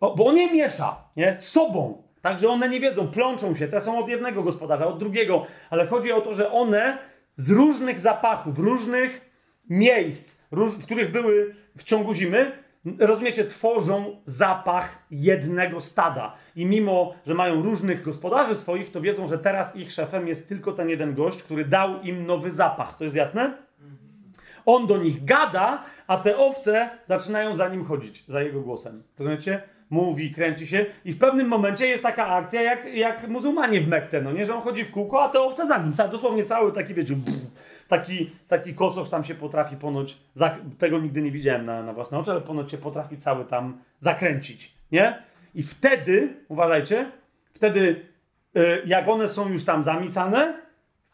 bo 0.01 0.27
on 0.27 0.37
je 0.37 0.53
miesza, 0.53 0.97
nie? 1.17 1.37
Sobą. 1.41 2.03
Także 2.23 2.49
one 2.49 2.69
nie 2.69 2.81
wiedzą, 2.81 3.09
plączą 3.09 3.55
się, 3.55 3.69
te 3.69 3.81
są 3.81 3.99
od 3.99 4.09
jednego 4.09 4.43
gospodarza, 4.43 4.87
od 4.87 4.99
drugiego, 4.99 5.47
ale 5.71 5.87
chodzi 5.87 6.13
o 6.13 6.21
to, 6.21 6.35
że 6.35 6.53
one 6.53 6.99
z 7.35 7.51
różnych 7.51 8.01
zapachów, 8.01 8.59
różnych 8.59 9.31
miejsc, 9.71 10.37
w 10.53 10.85
których 10.85 11.13
były 11.13 11.55
w 11.77 11.83
ciągu 11.83 12.15
zimy, 12.15 12.53
rozumiecie, 12.99 13.45
tworzą 13.45 14.17
zapach 14.25 14.99
jednego 15.11 15.81
stada. 15.81 16.35
I 16.57 16.67
mimo, 16.67 17.15
że 17.27 17.35
mają 17.35 17.63
różnych 17.63 18.03
gospodarzy 18.03 18.55
swoich, 18.55 18.93
to 18.93 19.01
wiedzą, 19.01 19.27
że 19.27 19.39
teraz 19.39 19.77
ich 19.77 19.93
szefem 19.93 20.29
jest 20.29 20.49
tylko 20.49 20.73
ten 20.73 20.89
jeden 20.89 21.15
gość, 21.15 21.43
który 21.43 21.65
dał 21.65 22.01
im 22.03 22.27
nowy 22.27 22.53
zapach. 22.53 22.97
To 22.97 23.05
jest 23.05 23.17
jasne? 23.17 23.55
On 24.67 24.87
do 24.87 24.97
nich 24.97 25.25
gada, 25.25 25.85
a 26.07 26.17
te 26.17 26.37
owce 26.39 26.91
zaczynają 27.05 27.57
za 27.57 27.69
nim 27.69 27.85
chodzić, 27.85 28.25
za 28.27 28.43
jego 28.43 28.61
głosem. 28.61 29.03
Rozumiecie? 29.19 29.63
Mówi, 29.91 30.31
kręci 30.31 30.67
się 30.67 30.87
i 31.05 31.13
w 31.13 31.19
pewnym 31.19 31.49
momencie 31.49 31.87
jest 31.87 32.03
taka 32.03 32.27
akcja 32.27 32.63
jak, 32.63 32.95
jak 32.95 33.29
muzułmanie 33.29 33.81
w 33.81 33.89
Mekce, 33.89 34.23
no 34.23 34.33
nie? 34.33 34.45
Że 34.45 34.55
on 34.55 34.61
chodzi 34.61 34.85
w 34.85 34.91
kółko, 34.91 35.23
a 35.23 35.29
te 35.29 35.41
owce 35.41 35.67
za 35.67 35.79
nim. 35.79 35.93
Dosłownie 36.11 36.45
cały 36.45 36.73
taki, 36.73 36.95
wiecie, 36.95 37.15
taki, 37.91 38.31
taki 38.49 38.75
kososz 38.75 39.09
tam 39.09 39.25
się 39.25 39.35
potrafi 39.35 39.77
ponoć, 39.77 40.19
tego 40.79 40.99
nigdy 40.99 41.23
nie 41.23 41.31
widziałem 41.31 41.67
na, 41.67 41.83
na 41.83 41.93
własne 41.93 42.19
oczy, 42.19 42.31
ale 42.31 42.41
ponoć 42.41 42.71
się 42.71 42.79
potrafi 42.79 43.17
cały 43.17 43.45
tam 43.45 43.79
zakręcić, 43.99 44.75
nie? 44.93 45.23
I 45.55 45.63
wtedy, 45.63 46.37
uważajcie, 46.49 47.13
wtedy 47.53 48.07
y, 48.57 48.83
jak 48.87 49.09
one 49.09 49.29
są 49.29 49.49
już 49.49 49.65
tam 49.65 49.83
zamisane, 49.83 50.61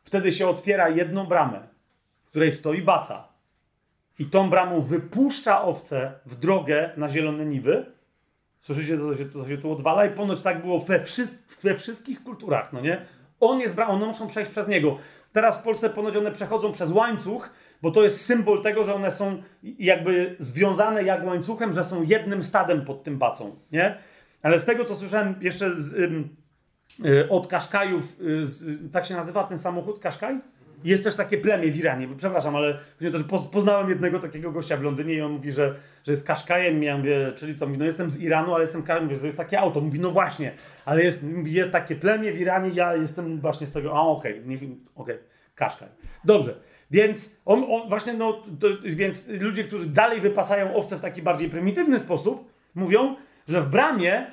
wtedy 0.04 0.32
się 0.32 0.48
otwiera 0.48 0.88
jedną 0.88 1.26
bramę, 1.26 1.68
w 2.24 2.28
której 2.30 2.52
stoi 2.52 2.82
baca. 2.82 3.28
I 4.18 4.26
tą 4.26 4.50
bramą 4.50 4.80
wypuszcza 4.80 5.62
owce 5.62 6.12
w 6.26 6.36
drogę 6.36 6.90
na 6.96 7.08
zielone 7.08 7.46
niwy. 7.46 7.86
Słyszycie, 8.58 8.98
co 8.98 9.16
się, 9.16 9.28
co 9.28 9.48
się 9.48 9.58
tu 9.58 9.72
odwala? 9.72 10.06
I 10.06 10.10
ponoć 10.10 10.40
tak 10.40 10.62
było 10.62 10.80
we, 10.80 11.04
we 11.62 11.74
wszystkich 11.74 12.22
kulturach, 12.22 12.72
no 12.72 12.80
nie? 12.80 13.06
On 13.40 13.60
jest 13.60 13.74
bramą, 13.74 13.92
one 13.92 14.06
muszą 14.06 14.26
przejść 14.26 14.50
przez 14.50 14.68
niego. 14.68 14.98
Teraz 15.32 15.58
w 15.58 15.62
Polsce 15.62 15.90
ponoć 15.90 16.16
one 16.16 16.32
przechodzą 16.32 16.72
przez 16.72 16.90
łańcuch, 16.90 17.50
bo 17.82 17.90
to 17.90 18.02
jest 18.02 18.24
symbol 18.24 18.62
tego, 18.62 18.84
że 18.84 18.94
one 18.94 19.10
są 19.10 19.42
jakby 19.62 20.36
związane 20.38 21.02
jak 21.02 21.26
łańcuchem, 21.26 21.72
że 21.72 21.84
są 21.84 22.02
jednym 22.02 22.42
stadem 22.42 22.84
pod 22.84 23.02
tym 23.02 23.18
bacą, 23.18 23.56
nie? 23.72 23.98
Ale 24.42 24.60
z 24.60 24.64
tego, 24.64 24.84
co 24.84 24.96
słyszałem 24.96 25.34
jeszcze 25.40 25.76
z, 25.76 25.92
y, 27.04 27.28
od 27.28 27.46
Kaszkajów, 27.46 28.16
y, 28.20 28.90
tak 28.92 29.06
się 29.06 29.14
nazywa 29.14 29.44
ten 29.44 29.58
samochód, 29.58 30.00
Kaszkaj? 30.00 30.40
Jest 30.86 31.04
też 31.04 31.14
takie 31.14 31.38
plemię 31.38 31.72
w 31.72 31.76
Iranie, 31.76 32.08
przepraszam, 32.16 32.56
ale 32.56 32.78
to, 33.28 33.38
poznałem 33.38 33.88
jednego 33.88 34.18
takiego 34.18 34.52
gościa 34.52 34.76
w 34.76 34.82
Londynie 34.82 35.14
i 35.14 35.20
on 35.20 35.32
mówi, 35.32 35.52
że, 35.52 35.74
że 36.04 36.12
jest 36.12 36.26
Kaszkajem, 36.26 36.82
ja 36.82 36.98
mówię, 36.98 37.32
czyli 37.36 37.54
co, 37.54 37.66
mówi, 37.66 37.78
no 37.78 37.84
jestem 37.84 38.10
z 38.10 38.20
Iranu, 38.20 38.54
ale 38.54 38.64
jestem, 38.64 38.84
mówię, 39.02 39.16
że 39.16 39.26
jest 39.26 39.38
takie 39.38 39.60
auto, 39.60 39.80
mówi, 39.80 40.00
no 40.00 40.10
właśnie, 40.10 40.52
ale 40.84 41.04
jest, 41.04 41.24
jest 41.44 41.72
takie 41.72 41.96
plemię 41.96 42.32
w 42.32 42.40
Iranie, 42.40 42.70
ja 42.74 42.96
jestem 42.96 43.40
właśnie 43.40 43.66
z 43.66 43.72
tego, 43.72 43.96
a 43.96 44.00
okej, 44.00 44.32
okay, 44.32 44.54
okej, 44.54 44.76
okay, 44.94 45.18
Kaszkaj. 45.54 45.88
Dobrze, 46.24 46.54
więc 46.90 47.36
on, 47.44 47.64
on 47.68 47.88
właśnie, 47.88 48.12
no, 48.12 48.42
to, 48.60 48.68
więc 48.84 49.28
ludzie, 49.28 49.64
którzy 49.64 49.86
dalej 49.86 50.20
wypasają 50.20 50.74
owce 50.74 50.96
w 50.96 51.00
taki 51.00 51.22
bardziej 51.22 51.50
prymitywny 51.50 52.00
sposób, 52.00 52.52
mówią, 52.74 53.16
że 53.48 53.62
w 53.62 53.68
bramie, 53.68 54.26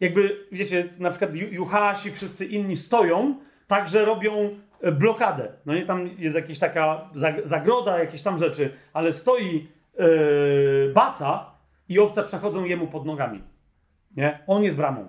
jakby, 0.00 0.46
wiecie, 0.52 0.88
na 0.98 1.10
przykład 1.10 1.34
Juhasi, 1.34 2.10
wszyscy 2.10 2.46
inni 2.46 2.76
stoją, 2.76 3.38
także 3.66 4.04
robią 4.04 4.58
blokadę. 4.92 5.52
No 5.66 5.74
nie, 5.74 5.86
tam 5.86 6.10
jest 6.18 6.36
jakaś 6.36 6.58
taka 6.58 7.10
zagroda, 7.42 7.98
jakieś 7.98 8.22
tam 8.22 8.38
rzeczy, 8.38 8.72
ale 8.92 9.12
stoi 9.12 9.68
yy, 9.98 10.92
baca 10.94 11.50
i 11.88 11.98
owce 11.98 12.24
przechodzą 12.24 12.64
jemu 12.64 12.86
pod 12.86 13.06
nogami. 13.06 13.42
Nie? 14.16 14.38
On 14.46 14.62
jest 14.62 14.76
bramą. 14.76 15.08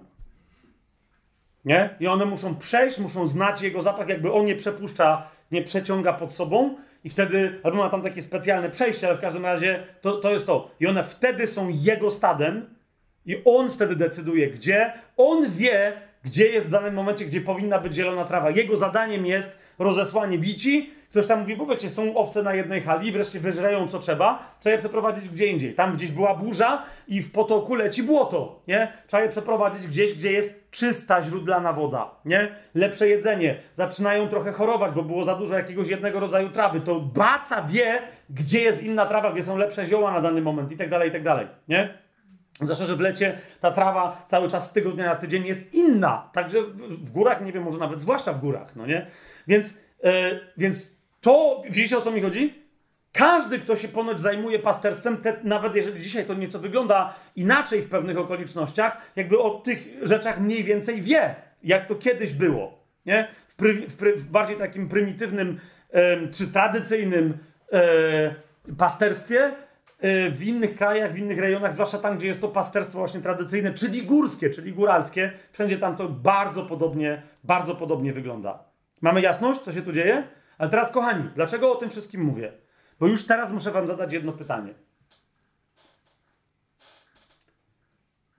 Nie? 1.66 1.96
I 2.00 2.08
one 2.08 2.26
muszą 2.26 2.56
przejść, 2.56 3.00
muszą 3.00 3.28
znać 3.28 3.62
jego 3.62 3.82
zapach, 3.82 4.10
jakby 4.10 4.32
on 4.32 4.46
nie 4.46 4.56
przepuszcza, 4.56 5.28
nie 5.52 5.62
przeciąga 5.62 6.14
pod 6.14 6.34
sobą 6.34 6.76
i 7.04 7.10
wtedy, 7.10 7.60
albo 7.64 7.78
ma 7.78 7.90
tam 7.90 8.02
takie 8.02 8.22
specjalne 8.22 8.70
przejście, 8.70 9.08
ale 9.08 9.18
w 9.18 9.22
każdym 9.22 9.46
razie 9.46 9.84
to, 10.02 10.18
to 10.18 10.32
jest 10.32 10.48
to. 10.48 10.72
I 10.80 10.88
one 10.88 11.04
wtedy 11.04 11.48
są 11.48 11.70
jego 11.70 12.12
stadem, 12.12 12.80
i 13.26 13.42
on 13.46 13.70
wtedy 13.70 13.96
decyduje, 13.96 14.50
gdzie. 14.50 14.94
On 15.18 15.50
wie, 15.50 16.02
gdzie 16.24 16.48
jest 16.48 16.68
w 16.68 16.72
danym 16.72 16.94
momencie, 16.94 17.26
gdzie 17.26 17.42
powinna 17.42 17.80
być 17.80 17.96
zielona 17.96 18.26
trawa. 18.26 18.50
Jego 18.50 18.78
zadaniem 18.78 19.26
jest 19.26 19.58
rozesłanie 19.80 20.40
wici. 20.40 20.94
Ktoś 21.10 21.28
tam 21.28 21.40
mówi, 21.40 21.56
bo 21.56 21.66
wiecie, 21.66 21.90
są 21.90 22.18
owce 22.18 22.44
na 22.44 22.54
jednej 22.54 22.82
hali, 22.82 23.12
wreszcie 23.12 23.40
wyżreją 23.40 23.88
co 23.88 24.00
trzeba, 24.00 24.56
trzeba 24.60 24.74
je 24.74 24.80
przeprowadzić 24.80 25.30
gdzie 25.30 25.46
indziej. 25.48 25.74
Tam 25.74 25.94
gdzieś 25.94 26.12
była 26.12 26.36
burza 26.36 26.84
i 27.08 27.22
w 27.22 27.32
potoku 27.32 27.76
leci 27.76 28.04
błoto, 28.04 28.62
nie? 28.68 28.92
Trzeba 29.08 29.24
je 29.24 29.30
przeprowadzić 29.30 29.88
gdzieś, 29.88 30.14
gdzie 30.14 30.32
jest 30.32 30.72
czysta 30.72 31.22
źródlana 31.22 31.74
woda, 31.74 32.12
nie? 32.26 32.56
Lepsze 32.76 33.08
jedzenie. 33.08 33.60
Zaczynają 33.74 34.28
trochę 34.28 34.52
chorować, 34.52 34.92
bo 34.92 35.04
było 35.04 35.24
za 35.24 35.36
dużo 35.36 35.56
jakiegoś 35.56 35.88
jednego 35.88 36.20
rodzaju 36.20 36.50
trawy. 36.50 36.82
To 36.82 37.00
baca 37.00 37.62
wie, 37.62 38.00
gdzie 38.30 38.62
jest 38.62 38.84
inna 38.84 39.06
trawa, 39.06 39.32
gdzie 39.32 39.44
są 39.44 39.58
lepsze 39.58 39.86
zioła 39.86 40.12
na 40.12 40.22
dany 40.22 40.42
moment 40.42 40.72
i 40.72 40.78
tak 40.78 40.90
dalej, 40.90 41.10
i 41.10 41.12
tak 41.12 41.24
dalej, 41.24 41.48
nie? 41.68 42.09
Zwłaszcza, 42.62 42.86
że 42.86 42.96
w 42.96 43.00
lecie 43.00 43.38
ta 43.60 43.72
trawa 43.72 44.24
cały 44.28 44.50
czas 44.50 44.70
z 44.70 44.72
tygodnia 44.72 45.06
na 45.06 45.16
tydzień 45.16 45.46
jest 45.46 45.74
inna. 45.74 46.30
Także 46.34 46.64
w 46.90 47.12
górach, 47.12 47.42
nie 47.46 47.52
wiem, 47.52 47.64
może 47.64 47.78
nawet 47.78 48.02
zwłaszcza 48.02 48.34
w 48.34 48.40
górach, 48.40 48.76
no 48.76 48.86
nie? 48.86 49.08
Więc, 49.48 49.74
yy, 50.04 50.12
więc 50.58 50.98
to, 51.22 51.62
widzicie 51.70 51.98
o 51.98 52.02
co 52.02 52.12
mi 52.12 52.22
chodzi? 52.22 52.70
Każdy, 53.14 53.60
kto 53.60 53.76
się 53.76 53.88
ponoć 53.88 54.20
zajmuje 54.20 54.60
pasterstwem, 54.60 55.18
te, 55.18 55.38
nawet 55.44 55.76
jeżeli 55.76 56.02
dzisiaj 56.02 56.26
to 56.26 56.34
nieco 56.34 56.60
wygląda 56.60 57.16
inaczej 57.36 57.82
w 57.82 57.90
pewnych 57.90 58.18
okolicznościach, 58.18 59.12
jakby 59.16 59.40
o 59.40 59.50
tych 59.50 59.88
rzeczach 60.02 60.40
mniej 60.40 60.64
więcej 60.64 61.02
wie, 61.02 61.36
jak 61.64 61.88
to 61.88 61.96
kiedyś 61.96 62.34
było. 62.34 62.80
Nie? 63.06 63.28
W, 63.48 63.56
pry, 63.56 63.88
w, 63.90 63.96
pry, 63.96 64.16
w 64.16 64.26
bardziej 64.26 64.58
takim 64.58 64.88
prymitywnym 64.88 65.60
yy, 65.94 66.30
czy 66.32 66.48
tradycyjnym 66.48 67.38
yy, 67.72 68.76
pasterstwie 68.78 69.52
w 70.32 70.44
innych 70.44 70.76
krajach, 70.76 71.14
w 71.14 71.18
innych 71.18 71.40
rejonach, 71.40 71.74
zwłaszcza 71.74 71.98
tam, 71.98 72.18
gdzie 72.18 72.28
jest 72.28 72.42
to 72.42 72.48
pasterstwo 72.48 72.98
właśnie 72.98 73.22
tradycyjne, 73.22 73.74
czyli 73.74 74.04
górskie, 74.04 74.50
czyli 74.50 74.74
góralskie, 74.74 75.32
wszędzie 75.52 75.78
tam 75.78 75.96
to 75.96 76.10
bardzo 76.10 76.66
podobnie, 76.66 77.22
bardzo 77.44 77.76
podobnie 77.76 78.14
wygląda. 78.14 78.64
Mamy 79.02 79.22
jasność, 79.22 79.60
co 79.60 79.72
się 79.72 79.82
tu 79.82 79.92
dzieje? 79.92 80.28
Ale 80.58 80.70
teraz, 80.70 80.92
kochani, 80.92 81.30
dlaczego 81.36 81.72
o 81.72 81.76
tym 81.76 81.90
wszystkim 81.90 82.22
mówię? 82.22 82.52
Bo 83.00 83.08
już 83.08 83.26
teraz 83.26 83.52
muszę 83.52 83.72
wam 83.72 83.88
zadać 83.88 84.14
jedno 84.14 84.32
pytanie. 84.32 84.74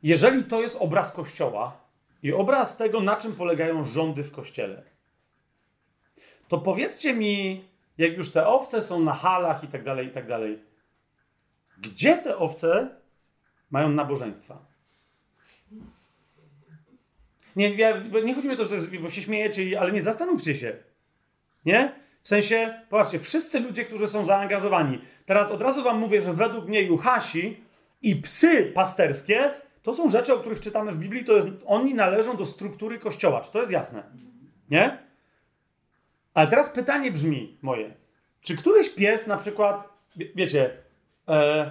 Jeżeli 0.03 0.45
to 0.45 0.61
jest 0.61 0.77
obraz 0.81 1.13
Kościoła 1.13 1.77
i 2.23 2.33
obraz 2.33 2.77
tego, 2.77 3.01
na 3.01 3.17
czym 3.17 3.33
polegają 3.33 3.85
rządy 3.85 4.25
w 4.25 4.33
Kościele, 4.33 4.83
to 6.49 6.59
powiedzcie 6.59 7.15
mi, 7.15 7.65
jak 7.99 8.17
już 8.17 8.33
te 8.33 8.47
owce 8.47 8.83
są 8.83 9.01
na 9.01 9.13
halach 9.13 9.65
i 9.65 9.69
tak 9.69 9.85
dalej, 9.85 10.07
i 10.07 10.11
tak 10.11 10.27
dalej, 10.27 10.70
gdzie 11.81 12.17
te 12.17 12.36
owce 12.36 12.89
mają 13.70 13.89
nabożeństwa? 13.89 14.70
Nie, 17.57 17.76
nie 18.25 18.34
chodzi 18.34 18.49
mi 18.49 18.55
o 18.55 18.57
to, 18.57 18.62
że 18.62 18.68
to 18.68 18.75
jest, 18.75 18.97
bo 18.97 19.10
się 19.10 19.23
śmiejecie, 19.23 19.81
ale 19.81 19.92
nie 19.92 20.02
zastanówcie 20.02 20.57
się. 20.57 20.76
Nie? 21.65 21.92
W 22.23 22.28
sensie, 22.28 22.83
popatrzcie, 22.91 23.18
wszyscy 23.18 23.60
ludzie, 23.60 23.84
którzy 23.84 24.09
są 24.09 24.25
zaangażowani. 24.25 24.99
Teraz 25.26 25.50
od 25.50 25.62
razu 25.62 25.83
wam 25.83 25.99
mówię, 25.99 26.20
że 26.20 26.33
według 26.33 26.68
mnie 26.68 26.83
juhasi 26.83 27.65
i 28.02 28.17
psy 28.17 28.73
pasterskie 28.75 29.50
to 29.83 29.94
są 29.94 30.10
rzeczy, 30.10 30.34
o 30.34 30.39
których 30.39 30.60
czytamy 30.60 30.92
w 30.92 30.99
Biblii, 30.99 31.25
to 31.25 31.33
jest, 31.33 31.49
oni 31.67 31.94
należą 31.94 32.36
do 32.36 32.47
struktury 32.47 32.99
kościoła. 32.99 33.41
Czy 33.41 33.52
to 33.52 33.60
jest 33.60 33.73
jasne? 33.73 34.02
Nie? 34.70 34.99
Ale 36.34 36.47
teraz 36.47 36.68
pytanie 36.68 37.12
brzmi 37.12 37.59
moje. 37.62 37.94
Czy 38.41 38.57
któryś 38.57 38.94
pies 38.94 39.26
na 39.26 39.36
przykład, 39.36 39.89
wiecie, 40.17 40.76
e, 41.31 41.70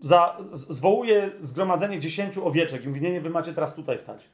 za, 0.00 0.36
zwołuje 0.52 1.30
zgromadzenie 1.40 2.00
dziesięciu 2.00 2.46
owieczek 2.46 2.84
i 2.84 2.88
mówi, 2.88 3.00
nie, 3.00 3.12
nie, 3.12 3.20
wy 3.20 3.30
macie 3.30 3.52
teraz 3.52 3.74
tutaj 3.74 3.98
stać. 3.98 4.28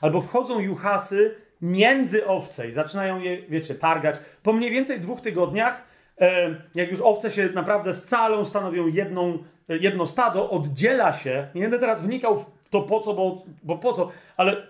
Albo 0.00 0.20
wchodzą 0.20 0.60
juhasy 0.60 1.34
między 1.60 2.26
owce 2.26 2.68
i 2.68 2.72
zaczynają 2.72 3.20
je, 3.20 3.42
wiecie, 3.42 3.74
targać. 3.74 4.16
Po 4.42 4.52
mniej 4.52 4.70
więcej 4.70 5.00
dwóch 5.00 5.20
tygodniach, 5.20 5.84
e, 6.20 6.54
jak 6.74 6.90
już 6.90 7.00
owce 7.00 7.30
się 7.30 7.48
naprawdę 7.54 7.92
scalą, 7.92 8.44
stanowią 8.44 8.86
jedną, 8.86 9.38
e, 9.68 9.76
jedno 9.76 10.06
stado, 10.06 10.50
oddziela 10.50 11.12
się, 11.12 11.48
nie 11.54 11.62
będę 11.62 11.78
teraz 11.78 12.06
wnikał 12.06 12.36
w 12.36 12.46
to 12.70 12.82
po 12.82 13.00
co, 13.00 13.14
bo, 13.14 13.42
bo 13.62 13.78
po 13.78 13.92
co, 13.92 14.10
ale 14.36 14.66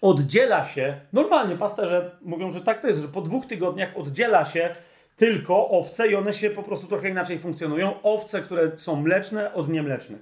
oddziela 0.00 0.64
się, 0.64 1.00
normalnie 1.12 1.56
pasterze 1.56 2.10
mówią, 2.22 2.50
że 2.50 2.60
tak 2.60 2.82
to 2.82 2.88
jest, 2.88 3.00
że 3.00 3.08
po 3.08 3.20
dwóch 3.20 3.46
tygodniach 3.46 3.96
oddziela 3.96 4.44
się 4.44 4.74
tylko 5.20 5.68
owce 5.68 6.08
i 6.08 6.14
one 6.14 6.34
się 6.34 6.50
po 6.50 6.62
prostu 6.62 6.86
trochę 6.86 7.08
inaczej 7.08 7.38
funkcjonują. 7.38 8.02
Owce, 8.02 8.42
które 8.42 8.70
są 8.76 8.96
mleczne 8.96 9.54
od 9.54 9.68
niemlecznych. 9.68 10.20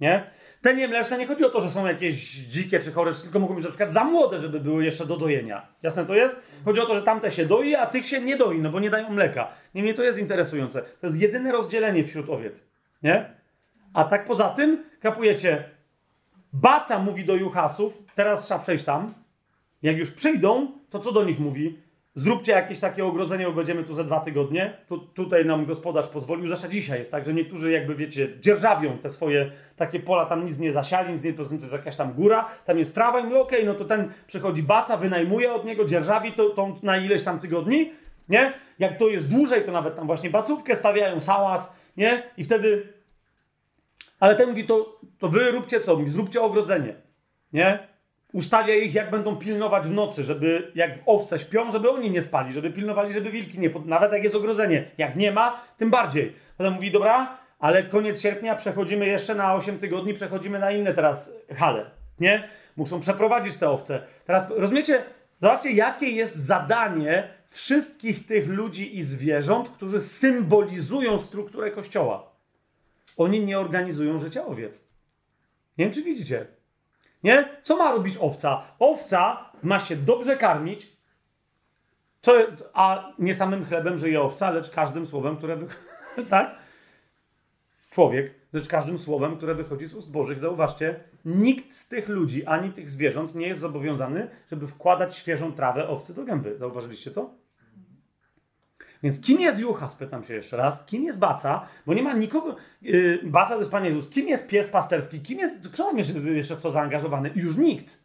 Nie? 0.00 0.30
Te 0.60 0.74
niemleczne 0.74 1.18
nie 1.18 1.26
chodzi 1.26 1.44
o 1.44 1.50
to, 1.50 1.60
że 1.60 1.68
są 1.68 1.86
jakieś 1.86 2.34
dzikie 2.34 2.80
czy 2.80 2.92
chore, 2.92 3.12
tylko 3.14 3.38
mogą 3.38 3.54
być 3.54 3.64
na 3.64 3.70
przykład 3.70 3.92
za 3.92 4.04
młode, 4.04 4.38
żeby 4.38 4.60
były 4.60 4.84
jeszcze 4.84 5.06
do 5.06 5.16
dojenia. 5.16 5.66
Jasne 5.82 6.04
to 6.04 6.14
jest? 6.14 6.42
Chodzi 6.64 6.80
o 6.80 6.86
to, 6.86 6.94
że 6.94 7.02
tamte 7.02 7.30
się 7.30 7.46
doi, 7.46 7.74
a 7.74 7.86
tych 7.86 8.06
się 8.06 8.20
nie 8.20 8.36
doi, 8.36 8.60
no 8.60 8.70
bo 8.70 8.80
nie 8.80 8.90
dają 8.90 9.10
mleka. 9.10 9.48
Niemniej 9.74 9.94
to 9.94 10.02
jest 10.02 10.18
interesujące. 10.18 10.82
To 11.00 11.06
jest 11.06 11.20
jedyne 11.20 11.52
rozdzielenie 11.52 12.04
wśród 12.04 12.30
owiec. 12.30 12.64
Nie? 13.02 13.34
A 13.94 14.04
tak 14.04 14.24
poza 14.24 14.48
tym, 14.48 14.84
kapujecie, 15.00 15.64
Baca 16.52 16.98
mówi 16.98 17.24
do 17.24 17.36
Juhasów, 17.36 18.02
teraz 18.14 18.44
trzeba 18.44 18.60
przejść 18.60 18.84
tam. 18.84 19.14
Jak 19.82 19.96
już 19.96 20.10
przyjdą, 20.10 20.72
to 20.90 20.98
co 20.98 21.12
do 21.12 21.24
nich 21.24 21.40
mówi? 21.40 21.78
Zróbcie 22.14 22.52
jakieś 22.52 22.78
takie 22.78 23.04
ogrodzenie, 23.04 23.44
bo 23.44 23.52
będziemy 23.52 23.84
tu 23.84 23.94
za 23.94 24.04
dwa 24.04 24.20
tygodnie. 24.20 24.76
Tu, 24.86 24.98
tutaj 24.98 25.44
nam 25.44 25.66
gospodarz 25.66 26.08
pozwolił. 26.08 26.48
Zresztą 26.48 26.68
dzisiaj 26.68 26.98
jest 26.98 27.10
tak, 27.10 27.26
że 27.26 27.34
niektórzy 27.34 27.70
jakby, 27.70 27.94
wiecie, 27.94 28.28
dzierżawią 28.40 28.98
te 28.98 29.10
swoje 29.10 29.50
takie 29.76 30.00
pola, 30.00 30.26
tam 30.26 30.44
nic 30.44 30.58
nie 30.58 30.72
zasiali, 30.72 31.12
nic 31.12 31.24
nie, 31.24 31.32
to 31.32 31.42
jest 31.42 31.72
jakaś 31.72 31.96
tam 31.96 32.12
góra, 32.12 32.48
tam 32.64 32.78
jest 32.78 32.94
trawa 32.94 33.20
i 33.20 33.24
mówi, 33.24 33.36
okej, 33.36 33.58
okay, 33.58 33.72
no 33.72 33.78
to 33.78 33.84
ten 33.84 34.12
przychodzi 34.26 34.62
baca, 34.62 34.96
wynajmuje 34.96 35.52
od 35.52 35.64
niego, 35.64 35.84
dzierżawi 35.84 36.32
to, 36.32 36.50
to 36.50 36.76
na 36.82 36.96
ileś 36.96 37.22
tam 37.22 37.38
tygodni, 37.38 37.92
nie? 38.28 38.52
Jak 38.78 38.98
to 38.98 39.08
jest 39.08 39.28
dłużej, 39.28 39.64
to 39.64 39.72
nawet 39.72 39.94
tam 39.94 40.06
właśnie 40.06 40.30
bacówkę 40.30 40.76
stawiają, 40.76 41.20
sałas, 41.20 41.76
nie? 41.96 42.22
I 42.36 42.44
wtedy... 42.44 42.92
Ale 44.20 44.34
ten 44.34 44.48
mówi, 44.48 44.66
to, 44.66 45.00
to 45.18 45.28
wy 45.28 45.50
róbcie 45.50 45.80
co? 45.80 45.96
Mówi, 45.96 46.10
zróbcie 46.10 46.42
ogrodzenie, 46.42 46.94
nie? 47.52 47.91
Ustawia 48.32 48.74
ich, 48.74 48.94
jak 48.94 49.10
będą 49.10 49.36
pilnować 49.36 49.86
w 49.86 49.90
nocy, 49.90 50.24
żeby 50.24 50.72
jak 50.74 50.90
owce 51.06 51.38
śpią, 51.38 51.70
żeby 51.70 51.90
oni 51.90 52.10
nie 52.10 52.22
spali, 52.22 52.52
żeby 52.52 52.70
pilnowali, 52.70 53.12
żeby 53.12 53.30
wilki 53.30 53.58
nie... 53.58 53.70
Nawet 53.84 54.12
jak 54.12 54.24
jest 54.24 54.34
ogrodzenie. 54.34 54.90
Jak 54.98 55.16
nie 55.16 55.32
ma, 55.32 55.60
tym 55.76 55.90
bardziej. 55.90 56.32
Potem 56.56 56.72
mówi, 56.72 56.90
dobra, 56.90 57.38
ale 57.58 57.82
koniec 57.82 58.20
sierpnia 58.20 58.54
przechodzimy 58.54 59.06
jeszcze 59.06 59.34
na 59.34 59.54
8 59.54 59.78
tygodni, 59.78 60.14
przechodzimy 60.14 60.58
na 60.58 60.70
inne 60.70 60.94
teraz 60.94 61.32
hale, 61.54 61.90
nie? 62.20 62.48
Muszą 62.76 63.00
przeprowadzić 63.00 63.56
te 63.56 63.70
owce. 63.70 64.02
Teraz 64.26 64.44
rozumiecie, 64.50 65.04
zobaczcie, 65.40 65.70
jakie 65.70 66.08
jest 66.08 66.36
zadanie 66.36 67.28
wszystkich 67.48 68.26
tych 68.26 68.48
ludzi 68.48 68.96
i 68.96 69.02
zwierząt, 69.02 69.68
którzy 69.68 70.00
symbolizują 70.00 71.18
strukturę 71.18 71.70
kościoła. 71.70 72.32
Oni 73.16 73.40
nie 73.44 73.58
organizują 73.58 74.18
życia 74.18 74.46
owiec. 74.46 74.88
Nie 75.78 75.84
wiem, 75.84 75.94
czy 75.94 76.02
widzicie. 76.02 76.46
Nie? 77.24 77.48
Co 77.62 77.76
ma 77.76 77.92
robić 77.92 78.16
owca? 78.20 78.62
Owca 78.78 79.50
ma 79.62 79.78
się 79.78 79.96
dobrze 79.96 80.36
karmić, 80.36 80.92
co, 82.20 82.32
a 82.74 83.12
nie 83.18 83.34
samym 83.34 83.64
chlebem 83.64 83.98
żyje 83.98 84.22
owca, 84.22 84.50
lecz 84.50 84.70
każdym 84.70 85.06
słowem, 85.06 85.36
które 85.36 85.56
wy... 85.56 85.66
tak? 86.28 86.54
Człowiek, 87.90 88.34
lecz 88.52 88.68
każdym 88.68 88.98
słowem, 88.98 89.36
które 89.36 89.54
wychodzi 89.54 89.86
z 89.86 89.94
ust 89.94 90.10
Bożych. 90.10 90.38
Zauważcie, 90.38 91.00
nikt 91.24 91.72
z 91.72 91.88
tych 91.88 92.08
ludzi, 92.08 92.46
ani 92.46 92.72
tych 92.72 92.88
zwierząt 92.88 93.34
nie 93.34 93.46
jest 93.46 93.60
zobowiązany, 93.60 94.28
żeby 94.50 94.66
wkładać 94.66 95.16
świeżą 95.16 95.52
trawę 95.52 95.88
owcy 95.88 96.14
do 96.14 96.24
gęby. 96.24 96.58
Zauważyliście 96.58 97.10
to? 97.10 97.41
Więc 99.02 99.20
kim 99.20 99.40
jest 99.40 99.58
Jucha, 99.58 99.88
spytam 99.88 100.24
się 100.24 100.34
jeszcze 100.34 100.56
raz. 100.56 100.84
Kim 100.86 101.04
jest 101.04 101.18
Baca? 101.18 101.66
Bo 101.86 101.94
nie 101.94 102.02
ma 102.02 102.12
nikogo. 102.14 102.56
Yy, 102.82 103.20
baca 103.24 103.54
to 103.54 103.58
jest 103.58 103.70
Pan 103.70 103.84
Jezus. 103.84 104.10
Kim 104.10 104.28
jest 104.28 104.48
pies 104.48 104.68
pasterski? 104.68 105.20
Kim 105.20 105.38
jest. 105.38 105.68
Kto 105.68 105.84
tam 105.84 105.98
jest 105.98 106.24
jeszcze 106.24 106.56
w 106.56 106.62
to 106.62 106.70
zaangażowany? 106.70 107.30
Już 107.34 107.56
nikt. 107.56 108.00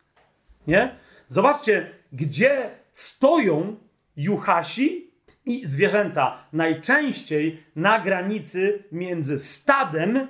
Nie? 0.68 0.96
Zobaczcie, 1.28 1.90
gdzie 2.12 2.70
stoją 2.94 3.76
Juchasi 4.16 5.12
i 5.46 5.68
zwierzęta. 5.68 6.38
Najczęściej 6.54 7.64
na 7.76 8.00
granicy 8.00 8.84
między 8.92 9.40
stadem 9.40 10.28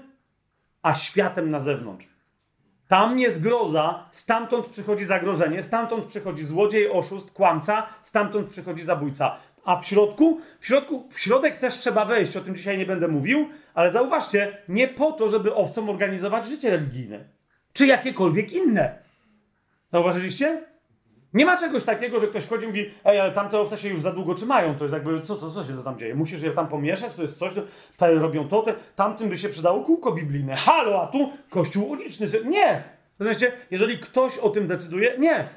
a 0.81 0.95
światem 0.95 1.51
na 1.51 1.59
zewnątrz. 1.59 2.07
Tam 2.87 3.19
jest 3.19 3.41
groza, 3.41 4.07
stamtąd 4.11 4.67
przychodzi 4.67 5.05
zagrożenie, 5.05 5.61
stamtąd 5.61 6.05
przychodzi 6.05 6.43
złodziej, 6.43 6.91
oszust, 6.91 7.31
kłamca, 7.31 7.87
stamtąd 8.01 8.49
przychodzi 8.49 8.83
zabójca. 8.83 9.37
A 9.67 9.79
w 9.79 9.85
środku? 9.85 10.41
W 10.59 10.65
środku, 10.65 11.07
w 11.09 11.19
środek 11.19 11.57
też 11.57 11.77
trzeba 11.77 12.05
wejść, 12.05 12.37
o 12.37 12.41
tym 12.41 12.55
dzisiaj 12.55 12.77
nie 12.77 12.85
będę 12.85 13.07
mówił, 13.07 13.49
ale 13.73 13.91
zauważcie, 13.91 14.57
nie 14.69 14.87
po 14.87 15.11
to, 15.11 15.27
żeby 15.27 15.55
owcom 15.55 15.89
organizować 15.89 16.47
życie 16.47 16.69
religijne, 16.69 17.19
czy 17.73 17.85
jakiekolwiek 17.85 18.53
inne. 18.53 18.95
Zauważyliście? 19.91 20.63
Nie 21.33 21.45
ma 21.45 21.57
czegoś 21.57 21.83
takiego, 21.83 22.19
że 22.19 22.27
ktoś 22.27 22.43
wchodzi 22.43 22.63
i 22.63 22.67
mówi, 22.67 22.91
ej, 23.05 23.19
ale 23.19 23.31
tamte 23.31 23.59
owce 23.59 23.77
się 23.77 23.89
już 23.89 23.99
za 23.99 24.11
długo 24.11 24.33
trzymają, 24.33 24.75
to 24.75 24.83
jest 24.83 24.93
jakby, 24.93 25.21
co, 25.21 25.35
co, 25.35 25.51
co 25.51 25.63
się 25.63 25.77
to 25.77 25.83
tam 25.83 25.97
dzieje? 25.97 26.15
Musisz 26.15 26.41
je 26.41 26.51
tam 26.51 26.67
pomieszać, 26.67 27.15
to 27.15 27.21
jest 27.21 27.37
coś, 27.37 27.53
to, 27.97 28.13
robią 28.13 28.47
to, 28.47 28.61
te, 28.61 28.73
tamtym 28.95 29.29
by 29.29 29.37
się 29.37 29.49
przydało 29.49 29.83
kółko 29.83 30.11
biblijne. 30.11 30.55
Halo, 30.55 31.01
a 31.01 31.07
tu 31.07 31.31
kościół 31.49 31.89
uliczny. 31.89 32.27
Nie! 32.45 32.83
Rozumiecie? 33.19 33.51
Jeżeli 33.71 33.99
ktoś 33.99 34.37
o 34.37 34.49
tym 34.49 34.67
decyduje, 34.67 35.15
nie. 35.17 35.49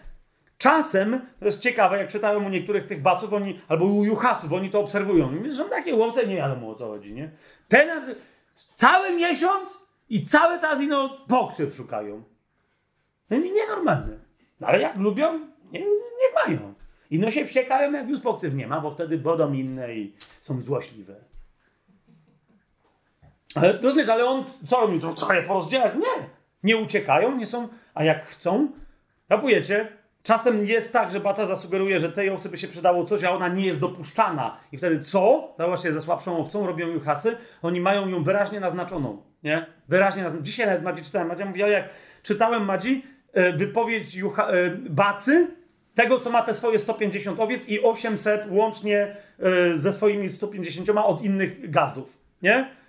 Czasem, 0.60 1.20
to 1.39 1.44
jest 1.44 1.60
ciekawe, 1.60 1.98
jak 1.98 2.08
czytają 2.08 2.47
u 2.47 2.48
niektórych 2.48 2.84
tych 2.84 3.02
baców, 3.02 3.32
oni, 3.32 3.60
albo 3.68 3.84
u 3.84 4.05
juchasów, 4.05 4.52
oni 4.52 4.70
to 4.70 4.80
obserwują. 4.80 5.32
Mówią, 5.32 5.52
są 5.52 5.68
takie 5.68 5.94
łowce, 5.94 6.26
nie 6.26 6.36
wiadomo 6.36 6.70
o 6.70 6.74
co 6.74 6.86
chodzi, 6.86 7.12
nie? 7.12 7.30
Ten 7.68 8.14
cały 8.74 9.16
miesiąc 9.16 9.78
i 10.08 10.22
cały 10.22 10.60
czas 10.60 10.82
ino 10.82 11.18
pokrzyw 11.28 11.74
szukają. 11.74 12.22
No 13.30 13.36
i 13.36 13.52
nienormalne. 13.52 14.18
No 14.60 14.66
ale 14.66 14.80
jak 14.80 14.97
lubią, 14.97 15.39
nie, 15.72 15.80
niech 15.80 16.47
mają. 16.47 16.74
Ino 17.10 17.30
się 17.30 17.44
wściekają, 17.44 17.92
jak 17.92 18.08
już 18.08 18.20
poksyw 18.20 18.55
nie 18.55 18.66
ma, 18.66 18.80
bo 18.80 18.90
wtedy 18.90 19.18
bodą 19.18 19.52
inne 19.52 19.94
i 19.94 20.14
są 20.40 20.60
złośliwe. 20.60 21.14
Ale 23.55 23.72
rozumiesz, 23.72 24.08
ale 24.08 24.24
on, 24.24 24.44
co 24.66 24.80
robi? 24.80 25.00
To 25.00 25.14
co 25.14 25.32
je 25.32 25.42
porozdzielać? 25.42 25.94
Nie. 25.94 26.28
Nie 26.62 26.76
uciekają, 26.76 27.36
nie 27.36 27.47
są, 27.47 27.68
a 27.94 28.05
jak 28.05 28.24
chcą, 28.24 28.68
rapujecie, 29.28 29.99
Czasem 30.23 30.66
jest 30.66 30.92
tak, 30.92 31.10
że 31.10 31.20
baca 31.20 31.47
zasugeruje, 31.47 31.99
że 31.99 32.12
tej 32.12 32.31
owcy 32.31 32.49
by 32.49 32.57
się 32.58 32.68
przydało 32.68 33.05
coś, 33.05 33.24
a 33.24 33.31
ona 33.31 33.49
nie 33.49 33.66
jest 33.66 33.81
dopuszczana. 33.81 34.57
I 34.73 34.78
wtedy 34.78 35.00
co? 35.00 35.55
No 35.58 35.66
właśnie 35.66 35.92
ze 35.92 36.00
słabszą 36.00 36.39
owcą 36.39 36.66
robią 36.66 36.89
juchasy. 36.89 37.36
Oni 37.62 37.81
mają 37.81 38.08
ją 38.08 38.24
wyraźnie 38.24 38.60
naznaczoną. 38.60 39.23
Nie? 39.42 39.66
Wyraźnie 39.89 40.23
naznaczoną. 40.23 40.47
Dzisiaj 40.47 40.66
nawet 40.66 40.82
Madzi 40.82 41.02
czytałem. 41.02 41.28
Madzia 41.28 41.47
mówi, 41.47 41.62
ale 41.62 41.73
jak 41.73 41.89
czytałem 42.23 42.65
Madzi 42.65 43.02
e, 43.32 43.52
wypowiedź 43.52 44.15
jucha, 44.15 44.49
e, 44.49 44.70
bacy, 44.70 45.49
tego, 45.94 46.18
co 46.18 46.31
ma 46.31 46.42
te 46.42 46.55
swoje 46.55 46.78
150 46.78 47.40
owiec 47.40 47.68
i 47.68 47.82
800 47.82 48.47
łącznie 48.50 49.16
e, 49.39 49.76
ze 49.76 49.92
swoimi 49.92 50.28
150 50.28 50.90
od 50.90 51.23
innych 51.23 51.70
gazdów. 51.70 52.18
Nie? 52.42 52.80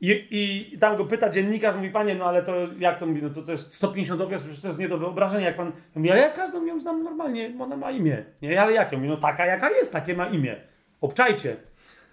I, 0.00 0.26
I 0.30 0.78
tam 0.78 0.96
go 0.96 1.04
pyta 1.04 1.28
dziennikarz, 1.28 1.74
mówi, 1.76 1.90
panie, 1.90 2.14
no 2.14 2.24
ale 2.24 2.42
to 2.42 2.54
jak 2.78 2.98
to 2.98 3.06
mówi, 3.06 3.22
no 3.22 3.30
to, 3.30 3.42
to 3.42 3.50
jest 3.50 3.74
150 3.74 4.20
ofiar, 4.20 4.38
przecież 4.40 4.60
to 4.60 4.68
jest 4.68 4.78
nie 4.78 4.88
do 4.88 4.98
wyobrażenia. 4.98 5.46
Jak 5.46 5.56
pan 5.56 5.72
mówi, 5.94 6.10
ale 6.10 6.20
ja 6.20 6.30
każdą 6.30 6.64
ją 6.64 6.80
znam 6.80 7.02
normalnie, 7.02 7.52
ona 7.60 7.76
ma 7.76 7.90
imię. 7.90 8.24
Nie, 8.42 8.62
ale 8.62 8.72
jakie? 8.72 8.96
Mówi, 8.96 9.08
no 9.08 9.16
taka 9.16 9.46
jaka 9.46 9.70
jest, 9.70 9.92
takie 9.92 10.14
ma 10.14 10.26
imię. 10.26 10.56
Obczajcie. 11.00 11.56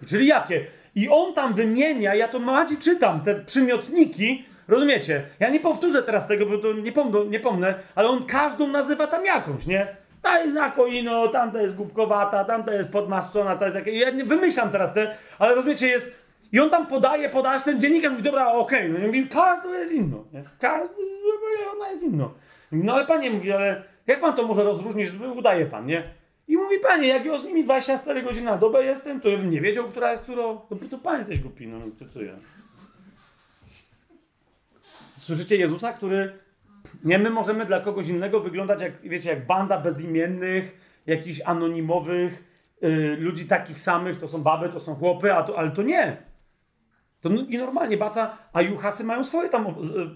Czyli 0.06 0.26
jakie? 0.26 0.66
I 0.94 1.08
on 1.08 1.34
tam 1.34 1.54
wymienia, 1.54 2.14
ja 2.14 2.28
to 2.28 2.38
Madzi 2.38 2.76
czytam, 2.76 3.20
te 3.20 3.34
przymiotniki, 3.34 4.44
rozumiecie? 4.68 5.22
Ja 5.40 5.50
nie 5.50 5.60
powtórzę 5.60 6.02
teraz 6.02 6.26
tego, 6.26 6.46
bo 6.46 6.58
to 6.58 6.72
nie 6.72 6.92
pomnę, 6.92 7.18
nie 7.26 7.40
pomnę 7.40 7.74
ale 7.94 8.08
on 8.08 8.26
każdą 8.26 8.68
nazywa 8.68 9.06
tam 9.06 9.24
jakąś, 9.24 9.66
nie? 9.66 9.96
Ta 10.22 10.38
jest 10.38 10.54
na 10.54 10.70
koino, 10.70 11.28
tamta 11.28 11.62
jest 11.62 11.74
głupkowata, 11.74 12.44
tamta 12.44 12.74
jest 12.74 12.88
podmasczona, 12.88 13.56
ta 13.56 13.64
jest 13.64 13.76
jakaś... 13.76 13.94
Ja 13.94 14.10
nie 14.10 14.24
wymyślam 14.24 14.70
teraz 14.70 14.94
te, 14.94 15.14
ale 15.38 15.54
rozumiecie, 15.54 15.88
jest 15.88 16.25
i 16.52 16.60
on 16.60 16.70
tam 16.70 16.86
podaje, 16.86 17.28
podaje, 17.28 17.60
ten 17.60 17.80
dziennikarz 17.80 18.12
mówi, 18.12 18.22
dobra, 18.22 18.52
okej. 18.52 18.90
Okay. 18.90 18.92
No 18.92 19.04
i 19.04 19.06
mówi, 19.06 19.28
każdy 19.28 19.68
jest 19.68 19.92
inno. 19.92 20.24
Nie? 20.32 20.42
Każdy, 20.60 20.94
ona 21.76 21.88
jest 21.90 22.02
inno. 22.02 22.34
no 22.72 22.94
ale 22.94 23.06
panie 23.06 23.30
mówi, 23.30 23.52
ale 23.52 23.82
jak 24.06 24.20
pan 24.20 24.34
to 24.34 24.46
może 24.46 24.64
rozróżnić, 24.64 25.08
udaje 25.36 25.66
pan, 25.66 25.86
nie? 25.86 26.14
I 26.48 26.56
mówi, 26.56 26.78
panie, 26.78 27.08
jak 27.08 27.24
ja 27.24 27.38
z 27.38 27.44
nimi 27.44 27.64
24 27.64 28.22
godziny 28.22 28.44
na 28.44 28.56
dobę 28.56 28.84
jestem, 28.84 29.20
to 29.20 29.28
bym 29.28 29.50
nie 29.50 29.60
wiedział, 29.60 29.88
która 29.88 30.10
jest 30.10 30.22
którą. 30.22 30.60
No 30.70 30.76
to 30.90 30.98
pan 30.98 31.18
jesteś 31.18 31.40
głupi, 31.40 31.66
no 31.66 31.78
to 31.98 32.08
co 32.08 32.22
ja? 32.22 32.34
Słyszycie 35.16 35.56
Jezusa, 35.56 35.92
który 35.92 36.32
nie 37.04 37.18
my 37.18 37.30
możemy 37.30 37.66
dla 37.66 37.80
kogoś 37.80 38.08
innego 38.08 38.40
wyglądać 38.40 38.82
jak, 38.82 39.00
wiecie, 39.02 39.30
jak 39.30 39.46
banda 39.46 39.80
bezimiennych, 39.80 40.78
jakichś 41.06 41.40
anonimowych, 41.44 42.44
yy, 42.82 43.16
ludzi 43.16 43.46
takich 43.46 43.80
samych, 43.80 44.16
to 44.16 44.28
są 44.28 44.42
baby, 44.42 44.68
to 44.68 44.80
są 44.80 44.94
chłopy, 44.94 45.34
a 45.34 45.42
to, 45.42 45.58
ale 45.58 45.70
to 45.70 45.82
nie. 45.82 46.16
To 47.20 47.30
i 47.30 47.58
normalnie 47.58 47.96
Baca, 47.96 48.38
a 48.52 48.62
Juhasy 48.62 49.04
mają 49.04 49.24
swoje 49.24 49.48
tam 49.48 49.66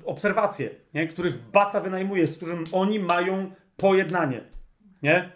obserwacje, 0.05 0.71
nie? 0.95 1.09
których 1.09 1.51
Baca 1.51 1.81
wynajmuje, 1.81 2.27
z 2.27 2.37
którym 2.37 2.65
oni 2.73 3.01
mają 3.01 3.51
pojednanie. 3.77 4.41
Nie? 5.03 5.33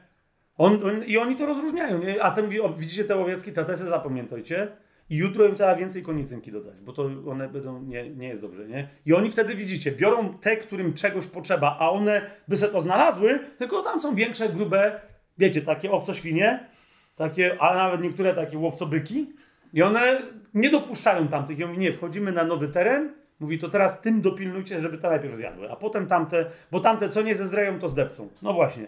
On, 0.57 0.87
on, 0.87 1.05
I 1.05 1.19
oni 1.19 1.37
to 1.37 1.47
rozróżniają. 1.47 1.99
Nie? 1.99 2.23
A 2.23 2.31
ten 2.31 2.45
mówi, 2.45 2.61
o, 2.61 2.69
widzicie 2.69 3.05
te 3.05 3.17
owiecki, 3.17 3.53
te 3.53 3.77
zapamiętajcie. 3.77 4.69
I 5.11 5.17
jutro 5.17 5.47
im 5.47 5.55
trzeba 5.55 5.77
więcej 5.77 6.03
konicynki 6.03 6.53
dodać, 6.53 6.81
bo 6.81 6.93
to 6.93 7.11
one 7.27 7.49
będą, 7.49 7.83
nie, 7.83 8.11
nie 8.11 8.29
jest 8.29 8.43
dobrze, 8.43 8.69
nie? 8.69 8.89
I 9.07 9.15
oni 9.15 9.31
wtedy, 9.31 9.55
widzicie, 9.55 9.93
biorą 9.93 10.39
te, 10.39 10.57
którym 10.57 10.95
czegoś 10.95 11.27
potrzeba, 11.27 11.77
a 11.81 11.91
one 11.91 12.31
by 12.49 12.57
se 12.57 12.69
to 12.69 12.81
znalazły, 12.81 13.39
tylko 13.59 13.83
tam 13.83 14.01
są 14.01 14.15
większe, 14.15 14.49
grube, 14.49 15.01
wiecie, 15.39 15.63
takie 15.63 15.93
owco-świnie, 15.93 16.69
takie, 17.17 17.63
a 17.63 17.75
nawet 17.75 18.01
niektóre 18.01 18.35
takie 18.35 18.59
łowcobyki, 18.59 19.33
i 19.75 19.83
one 19.83 20.23
nie 20.55 20.71
dopuszczają 20.71 21.29
tamtych. 21.29 21.59
I 21.59 21.65
mówi, 21.65 21.79
nie, 21.79 21.93
wchodzimy 21.93 22.33
na 22.33 22.45
nowy 22.45 22.69
teren. 22.69 23.13
Mówi, 23.41 23.59
to 23.59 23.69
teraz 23.69 24.01
tym 24.01 24.21
dopilnujcie, 24.21 24.81
żeby 24.81 24.99
te 24.99 25.09
najpierw 25.09 25.37
zjadły, 25.37 25.71
a 25.71 25.77
potem 25.77 26.07
tamte, 26.07 26.51
bo 26.71 26.81
tamte 26.81 27.09
co 27.09 27.23
nie 27.23 27.35
zezreją, 27.35 27.79
to 27.79 27.89
zdepcą. 27.89 28.29
No 28.43 28.53
właśnie. 28.53 28.87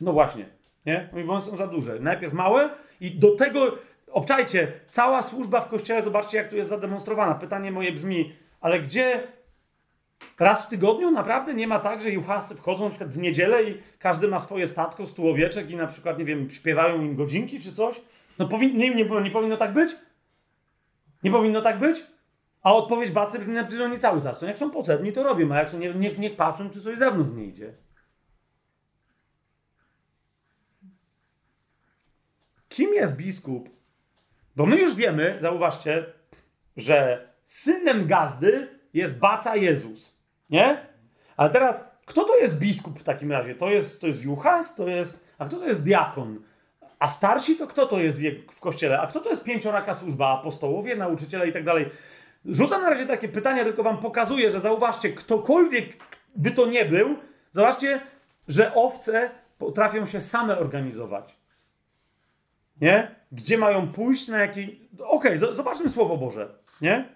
No 0.00 0.12
właśnie. 0.12 0.46
Nie? 0.86 1.08
Mówi, 1.12 1.24
bo 1.24 1.32
one 1.32 1.42
są 1.42 1.56
za 1.56 1.66
duże. 1.66 2.00
Najpierw 2.00 2.32
małe 2.32 2.70
i 3.00 3.10
do 3.10 3.34
tego, 3.34 3.78
obczajcie, 4.12 4.72
cała 4.88 5.22
służba 5.22 5.60
w 5.60 5.68
kościele, 5.68 6.02
zobaczcie 6.02 6.36
jak 6.38 6.48
tu 6.48 6.56
jest 6.56 6.70
zademonstrowana. 6.70 7.34
Pytanie 7.34 7.72
moje 7.72 7.92
brzmi, 7.92 8.32
ale 8.60 8.80
gdzie 8.80 9.22
raz 10.38 10.66
w 10.66 10.70
tygodniu 10.70 11.10
naprawdę 11.10 11.54
nie 11.54 11.66
ma 11.66 11.78
tak, 11.78 12.00
że 12.00 12.10
juchasy 12.10 12.54
wchodzą 12.54 12.84
na 12.84 12.90
przykład 12.90 13.10
w 13.10 13.18
niedzielę 13.18 13.64
i 13.64 13.78
każdy 13.98 14.28
ma 14.28 14.38
swoje 14.38 14.66
statko, 14.66 15.06
stu 15.06 15.28
owieczek 15.28 15.70
i 15.70 15.76
na 15.76 15.86
przykład, 15.86 16.18
nie 16.18 16.24
wiem, 16.24 16.50
śpiewają 16.50 17.02
im 17.02 17.16
godzinki 17.16 17.60
czy 17.60 17.72
coś? 17.72 18.00
No 18.38 18.48
powin, 18.48 18.76
nie, 18.76 18.94
nie, 18.94 19.04
nie 19.04 19.30
powinno 19.30 19.56
tak 19.56 19.72
być? 19.72 19.96
Nie 21.22 21.30
powinno 21.30 21.60
tak 21.60 21.78
być? 21.78 22.06
A 22.62 22.74
odpowiedź 22.74 23.10
Bacy 23.10 23.38
brzmi 23.38 23.54
na 23.54 23.84
oni 23.84 23.98
cały 23.98 24.22
czas. 24.22 24.42
No 24.42 24.48
jak 24.48 24.58
są 24.58 24.70
potrzebni, 24.70 25.12
to 25.12 25.22
robią, 25.22 25.52
a 25.52 25.58
jak 25.58 25.68
są, 25.68 25.78
nie, 25.78 25.94
niech, 25.94 26.18
niech 26.18 26.36
patrzą, 26.36 26.70
czy 26.70 26.82
coś 26.82 26.96
z 26.96 26.98
zewnątrz 26.98 27.32
nie 27.32 27.44
idzie. 27.44 27.74
Kim 32.68 32.94
jest 32.94 33.16
biskup? 33.16 33.70
Bo 34.56 34.66
my 34.66 34.76
już 34.76 34.94
wiemy, 34.94 35.36
zauważcie, 35.40 36.12
że 36.76 37.28
synem 37.44 38.06
gazdy 38.06 38.78
jest 38.94 39.18
Baca 39.18 39.56
Jezus. 39.56 40.18
Nie? 40.50 40.86
Ale 41.36 41.50
teraz 41.50 41.94
Kto 42.04 42.24
to 42.24 42.36
jest 42.36 42.58
biskup 42.58 42.98
w 42.98 43.04
takim 43.04 43.32
razie? 43.32 43.54
To 43.54 43.70
jest, 43.70 44.00
to 44.00 44.06
jest 44.06 44.24
Juchas? 44.24 44.74
To 44.74 44.88
jest... 44.88 45.24
A 45.38 45.44
kto 45.44 45.56
to 45.56 45.66
jest 45.66 45.84
diakon? 45.84 46.42
A 47.04 47.08
starsi 47.08 47.56
to 47.56 47.66
kto 47.66 47.86
to 47.86 47.98
jest 48.00 48.22
w 48.50 48.60
kościele? 48.60 49.00
A 49.00 49.06
kto 49.06 49.20
to 49.20 49.30
jest 49.30 49.44
pięcioraka 49.44 49.94
służba? 49.94 50.28
Apostołowie, 50.28 50.96
nauczyciele 50.96 51.48
i 51.48 51.52
tak 51.52 51.64
dalej. 51.64 51.90
Rzucam 52.44 52.82
na 52.82 52.90
razie 52.90 53.06
takie 53.06 53.28
pytania, 53.28 53.64
tylko 53.64 53.82
wam 53.82 53.98
pokazuję, 53.98 54.50
że 54.50 54.60
zauważcie, 54.60 55.12
ktokolwiek 55.12 55.96
by 56.36 56.50
to 56.50 56.66
nie 56.66 56.84
był, 56.84 57.16
zobaczcie, 57.52 58.00
że 58.48 58.74
owce 58.74 59.30
potrafią 59.58 60.06
się 60.06 60.20
same 60.20 60.58
organizować. 60.58 61.36
Nie? 62.80 63.14
Gdzie 63.32 63.58
mają 63.58 63.92
pójść, 63.92 64.28
na 64.28 64.38
jaki... 64.38 64.88
Okej, 64.98 65.38
okay, 65.38 65.54
zobaczmy 65.54 65.90
Słowo 65.90 66.16
Boże. 66.16 66.54
Nie? 66.80 67.08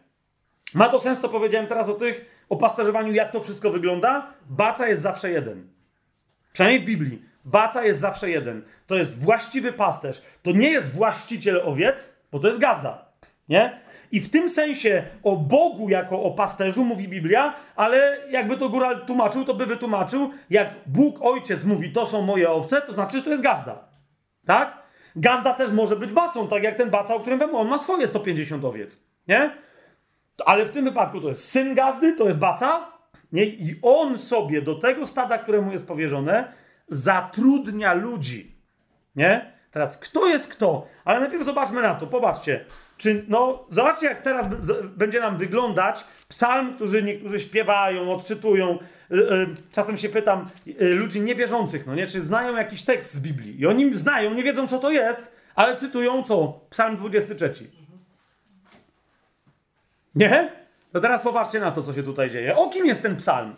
Ma 0.74 0.88
to 0.88 1.00
sens, 1.00 1.20
to 1.20 1.28
powiedziałem 1.28 1.66
teraz 1.66 1.88
o 1.88 1.94
tych, 1.94 2.44
o 2.48 2.56
pasterzowaniu, 2.56 3.12
jak 3.12 3.32
to 3.32 3.40
wszystko 3.40 3.70
wygląda? 3.70 4.32
Baca 4.50 4.88
jest 4.88 5.02
zawsze 5.02 5.30
jeden. 5.30 5.68
Przynajmniej 6.52 6.82
w 6.82 6.86
Biblii. 6.86 7.27
Baca 7.44 7.84
jest 7.84 8.00
zawsze 8.00 8.30
jeden. 8.30 8.62
To 8.86 8.94
jest 8.94 9.24
właściwy 9.24 9.72
pasterz. 9.72 10.22
To 10.42 10.52
nie 10.52 10.70
jest 10.70 10.92
właściciel 10.92 11.62
owiec, 11.64 12.16
bo 12.32 12.38
to 12.38 12.46
jest 12.46 12.60
gazda. 12.60 13.08
Nie? 13.48 13.80
I 14.12 14.20
w 14.20 14.30
tym 14.30 14.50
sensie 14.50 15.02
o 15.22 15.36
Bogu 15.36 15.88
jako 15.88 16.22
o 16.22 16.30
pasterzu 16.30 16.84
mówi 16.84 17.08
Biblia, 17.08 17.54
ale 17.76 18.18
jakby 18.30 18.56
to 18.56 18.68
góral 18.68 19.06
tłumaczył, 19.06 19.44
to 19.44 19.54
by 19.54 19.66
wytłumaczył, 19.66 20.30
jak 20.50 20.74
Bóg 20.86 21.22
Ojciec 21.22 21.64
mówi, 21.64 21.92
to 21.92 22.06
są 22.06 22.22
moje 22.22 22.50
owce, 22.50 22.82
to 22.82 22.92
znaczy, 22.92 23.16
że 23.16 23.22
to 23.22 23.30
jest 23.30 23.42
gazda. 23.42 23.88
Tak? 24.46 24.82
Gazda 25.16 25.54
też 25.54 25.70
może 25.70 25.96
być 25.96 26.12
bacą, 26.12 26.48
tak 26.48 26.62
jak 26.62 26.76
ten 26.76 26.90
baca, 26.90 27.14
o 27.14 27.20
którym 27.20 27.38
wiem, 27.38 27.54
on 27.54 27.68
ma 27.68 27.78
swoje 27.78 28.06
150 28.06 28.64
owiec. 28.64 29.04
Nie? 29.28 29.50
Ale 30.46 30.66
w 30.66 30.72
tym 30.72 30.84
wypadku 30.84 31.20
to 31.20 31.28
jest 31.28 31.50
syn 31.50 31.74
gazdy, 31.74 32.12
to 32.12 32.26
jest 32.26 32.38
baca, 32.38 32.92
nie? 33.32 33.44
I 33.44 33.74
on 33.82 34.18
sobie 34.18 34.62
do 34.62 34.74
tego 34.74 35.06
stada, 35.06 35.38
któremu 35.38 35.72
jest 35.72 35.88
powierzone, 35.88 36.52
zatrudnia 36.88 37.94
ludzi. 37.94 38.56
Nie? 39.16 39.52
Teraz 39.70 39.98
kto 39.98 40.26
jest 40.26 40.52
kto? 40.52 40.86
Ale 41.04 41.20
najpierw 41.20 41.44
zobaczmy 41.44 41.82
na 41.82 41.94
to. 41.94 42.06
Popatrzcie. 42.06 42.64
Czy, 42.96 43.24
no, 43.28 43.66
zobaczcie, 43.70 44.06
jak 44.06 44.20
teraz 44.20 44.46
będzie 44.96 45.20
nam 45.20 45.38
wyglądać 45.38 46.04
psalm, 46.28 46.74
który 46.74 47.02
niektórzy 47.02 47.40
śpiewają, 47.40 48.12
odczytują. 48.12 48.78
Y, 49.12 49.16
y, 49.16 49.54
czasem 49.72 49.96
się 49.96 50.08
pytam 50.08 50.46
y, 50.66 50.94
ludzi 50.94 51.20
niewierzących, 51.20 51.86
no 51.86 51.94
nie, 51.94 52.06
czy 52.06 52.22
znają 52.22 52.56
jakiś 52.56 52.82
tekst 52.82 53.14
z 53.14 53.20
Biblii. 53.20 53.60
I 53.60 53.66
oni 53.66 53.94
znają, 53.94 54.34
nie 54.34 54.42
wiedzą, 54.42 54.68
co 54.68 54.78
to 54.78 54.90
jest, 54.90 55.32
ale 55.54 55.76
cytują 55.76 56.22
co? 56.22 56.60
Psalm 56.70 56.96
23. 56.96 57.70
Nie? 60.14 60.52
To 60.92 61.00
teraz 61.00 61.20
popatrzcie 61.20 61.60
na 61.60 61.70
to, 61.70 61.82
co 61.82 61.92
się 61.92 62.02
tutaj 62.02 62.30
dzieje. 62.30 62.56
O 62.56 62.68
kim 62.68 62.86
jest 62.86 63.02
ten 63.02 63.16
psalm? 63.16 63.54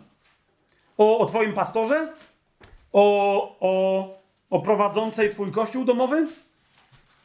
O, 0.97 1.17
o 1.17 1.25
twoim 1.25 1.53
pastorze? 1.53 2.13
O, 2.93 3.57
o, 3.59 4.19
o 4.49 4.61
prowadzącej 4.61 5.29
twój 5.29 5.51
kościół 5.51 5.85
domowy? 5.85 6.27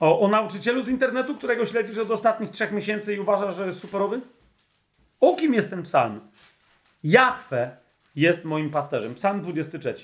O, 0.01 0.21
o 0.21 0.29
nauczycielu 0.29 0.83
z 0.83 0.89
internetu, 0.89 1.35
którego 1.35 1.67
śledzisz 1.67 1.99
od 1.99 2.11
ostatnich 2.11 2.51
trzech 2.51 2.73
miesięcy 2.73 3.15
i 3.15 3.21
uważasz, 3.21 3.57
że 3.57 3.67
jest 3.67 3.81
superowy? 3.81 4.21
O 5.21 5.37
kim 5.37 5.55
jest 5.55 5.71
ten 5.71 5.83
psalm? 5.83 6.21
Jahwe 7.05 7.77
jest 8.17 8.45
moim 8.45 8.71
pasterzem. 8.71 9.15
Psalm 9.15 9.43
23. 9.43 9.95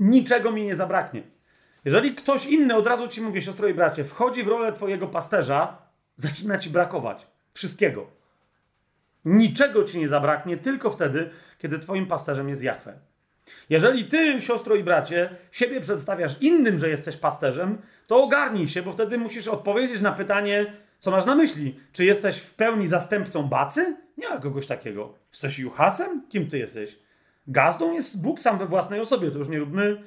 Niczego 0.00 0.52
mi 0.52 0.64
nie 0.64 0.74
zabraknie. 0.74 1.22
Jeżeli 1.84 2.14
ktoś 2.14 2.46
inny 2.46 2.76
od 2.76 2.86
razu 2.86 3.08
ci 3.08 3.22
mówi, 3.22 3.42
siostro 3.42 3.68
i 3.68 3.74
bracie, 3.74 4.04
wchodzi 4.04 4.42
w 4.42 4.48
rolę 4.48 4.72
twojego 4.72 5.06
pasterza, 5.06 5.78
zaczyna 6.16 6.58
ci 6.58 6.70
brakować 6.70 7.26
wszystkiego. 7.52 8.06
Niczego 9.24 9.84
ci 9.84 9.98
nie 9.98 10.08
zabraknie 10.08 10.56
tylko 10.56 10.90
wtedy, 10.90 11.30
kiedy 11.58 11.78
twoim 11.78 12.06
pasterzem 12.06 12.48
jest 12.48 12.62
Jahwe. 12.62 12.98
Jeżeli 13.70 14.04
ty, 14.04 14.42
siostro 14.42 14.74
i 14.74 14.84
bracie, 14.84 15.36
siebie 15.52 15.80
przedstawiasz 15.80 16.36
innym, 16.40 16.78
że 16.78 16.88
jesteś 16.88 17.16
pasterzem, 17.16 17.78
to 18.06 18.22
ogarnij 18.22 18.68
się, 18.68 18.82
bo 18.82 18.92
wtedy 18.92 19.18
musisz 19.18 19.48
odpowiedzieć 19.48 20.00
na 20.00 20.12
pytanie, 20.12 20.72
co 20.98 21.10
masz 21.10 21.24
na 21.24 21.34
myśli. 21.34 21.80
Czy 21.92 22.04
jesteś 22.04 22.38
w 22.38 22.54
pełni 22.54 22.86
zastępcą 22.86 23.42
bacy? 23.42 23.96
Nie 24.18 24.28
ma 24.28 24.38
kogoś 24.38 24.66
takiego. 24.66 25.14
Jesteś 25.32 25.58
juchasem? 25.58 26.22
Kim 26.28 26.48
ty 26.48 26.58
jesteś? 26.58 26.98
Gazdą 27.46 27.92
jest 27.92 28.22
Bóg 28.22 28.40
sam 28.40 28.58
we 28.58 28.66
własnej 28.66 29.00
osobie, 29.00 29.30
to 29.30 29.38
już 29.38 29.48
nie 29.48 29.58
róbmy. 29.58 30.02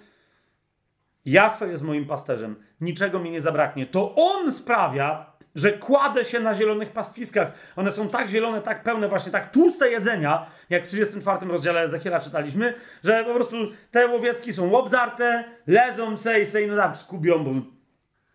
Jachwę 1.25 1.67
jest 1.67 1.83
moim 1.83 2.05
pasterzem. 2.05 2.55
Niczego 2.81 3.19
mi 3.19 3.31
nie 3.31 3.41
zabraknie. 3.41 3.85
To 3.85 4.15
On 4.15 4.51
sprawia, 4.51 5.33
że 5.55 5.71
kładę 5.71 6.25
się 6.25 6.39
na 6.39 6.55
zielonych 6.55 6.89
pastwiskach. 6.89 7.53
One 7.75 7.91
są 7.91 8.09
tak 8.09 8.29
zielone, 8.29 8.61
tak 8.61 8.83
pełne, 8.83 9.07
właśnie 9.07 9.31
tak 9.31 9.51
tłuste 9.51 9.91
jedzenia, 9.91 10.45
jak 10.69 10.85
w 10.85 10.87
34 10.87 11.45
rozdziale 11.45 11.81
Ezechiela 11.81 12.19
czytaliśmy, 12.19 12.73
że 13.03 13.23
po 13.23 13.33
prostu 13.33 13.55
te 13.91 14.07
łowiecki 14.07 14.53
są 14.53 14.69
łobzarte, 14.69 15.43
lezą 15.67 16.17
se 16.17 16.41
i 16.41 16.45
se 16.45 16.61
i 16.61 16.67
no 16.67 16.75
tak 16.75 16.97
skubią, 16.97 17.43
bo 17.43 17.51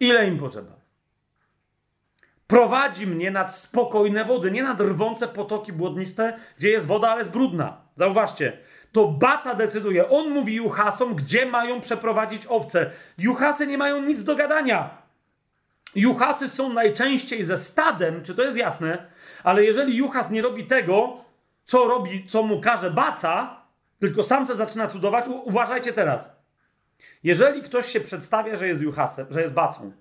ile 0.00 0.26
im 0.26 0.38
potrzeba. 0.38 0.78
Prowadzi 2.46 3.06
mnie 3.06 3.30
nad 3.30 3.54
spokojne 3.54 4.24
wody, 4.24 4.50
nie 4.50 4.62
nad 4.62 4.80
rwące 4.80 5.28
potoki 5.28 5.72
błodniste, 5.72 6.38
gdzie 6.58 6.70
jest 6.70 6.86
woda, 6.86 7.08
ale 7.08 7.18
jest 7.18 7.30
brudna. 7.30 7.80
Zauważcie, 7.94 8.58
to 8.92 9.08
Baca 9.08 9.54
decyduje. 9.54 10.08
On 10.08 10.30
mówi 10.30 10.54
Juchasom, 10.54 11.14
gdzie 11.14 11.46
mają 11.46 11.80
przeprowadzić 11.80 12.46
owce. 12.48 12.90
Juchasy 13.18 13.66
nie 13.66 13.78
mają 13.78 14.02
nic 14.02 14.24
do 14.24 14.36
gadania. 14.36 15.02
Juchasy 15.94 16.48
są 16.48 16.72
najczęściej 16.72 17.44
ze 17.44 17.56
stadem, 17.56 18.22
czy 18.22 18.34
to 18.34 18.42
jest 18.42 18.58
jasne? 18.58 19.06
Ale 19.44 19.64
jeżeli 19.64 19.96
Juchas 19.96 20.30
nie 20.30 20.42
robi 20.42 20.64
tego, 20.64 21.24
co 21.64 21.84
robi, 21.84 22.26
co 22.26 22.42
mu 22.42 22.60
każe 22.60 22.90
baca, 22.90 23.60
tylko 23.98 24.22
sam 24.22 24.46
se 24.46 24.56
zaczyna 24.56 24.86
cudować, 24.86 25.24
uważajcie 25.44 25.92
teraz. 25.92 26.36
Jeżeli 27.22 27.62
ktoś 27.62 27.86
się 27.86 28.00
przedstawia, 28.00 28.56
że 28.56 28.68
jest 28.68 28.82
Juchasem, 28.82 29.26
że 29.30 29.42
jest 29.42 29.54
bacą, 29.54 29.92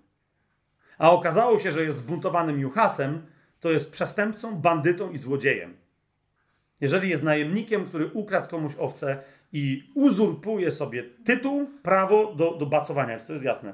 a 0.97 1.11
okazało 1.11 1.59
się, 1.59 1.71
że 1.71 1.83
jest 1.83 1.97
zbuntowanym 1.97 2.59
Juchasem, 2.59 3.25
to 3.59 3.71
jest 3.71 3.91
przestępcą, 3.91 4.55
bandytą 4.55 5.11
i 5.11 5.17
złodziejem. 5.17 5.86
Jeżeli 6.81 7.09
jest 7.09 7.23
najemnikiem, 7.23 7.85
który 7.85 8.09
ukradł 8.13 8.49
komuś 8.49 8.73
owce 8.79 9.23
i 9.53 9.91
uzurpuje 9.95 10.71
sobie 10.71 11.03
tytuł, 11.03 11.69
prawo 11.83 12.33
do, 12.35 12.51
do 12.51 12.65
bacowania, 12.65 13.19
czy 13.19 13.25
to 13.25 13.33
jest 13.33 13.45
jasne? 13.45 13.73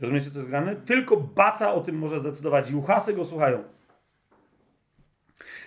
Rozumiecie, 0.00 0.30
co 0.30 0.38
jest 0.38 0.50
grane? 0.50 0.76
Tylko 0.76 1.16
Baca 1.16 1.74
o 1.74 1.80
tym 1.80 1.98
może 1.98 2.20
zdecydować. 2.20 2.70
Juchasy 2.70 3.12
go 3.12 3.24
słuchają. 3.24 3.64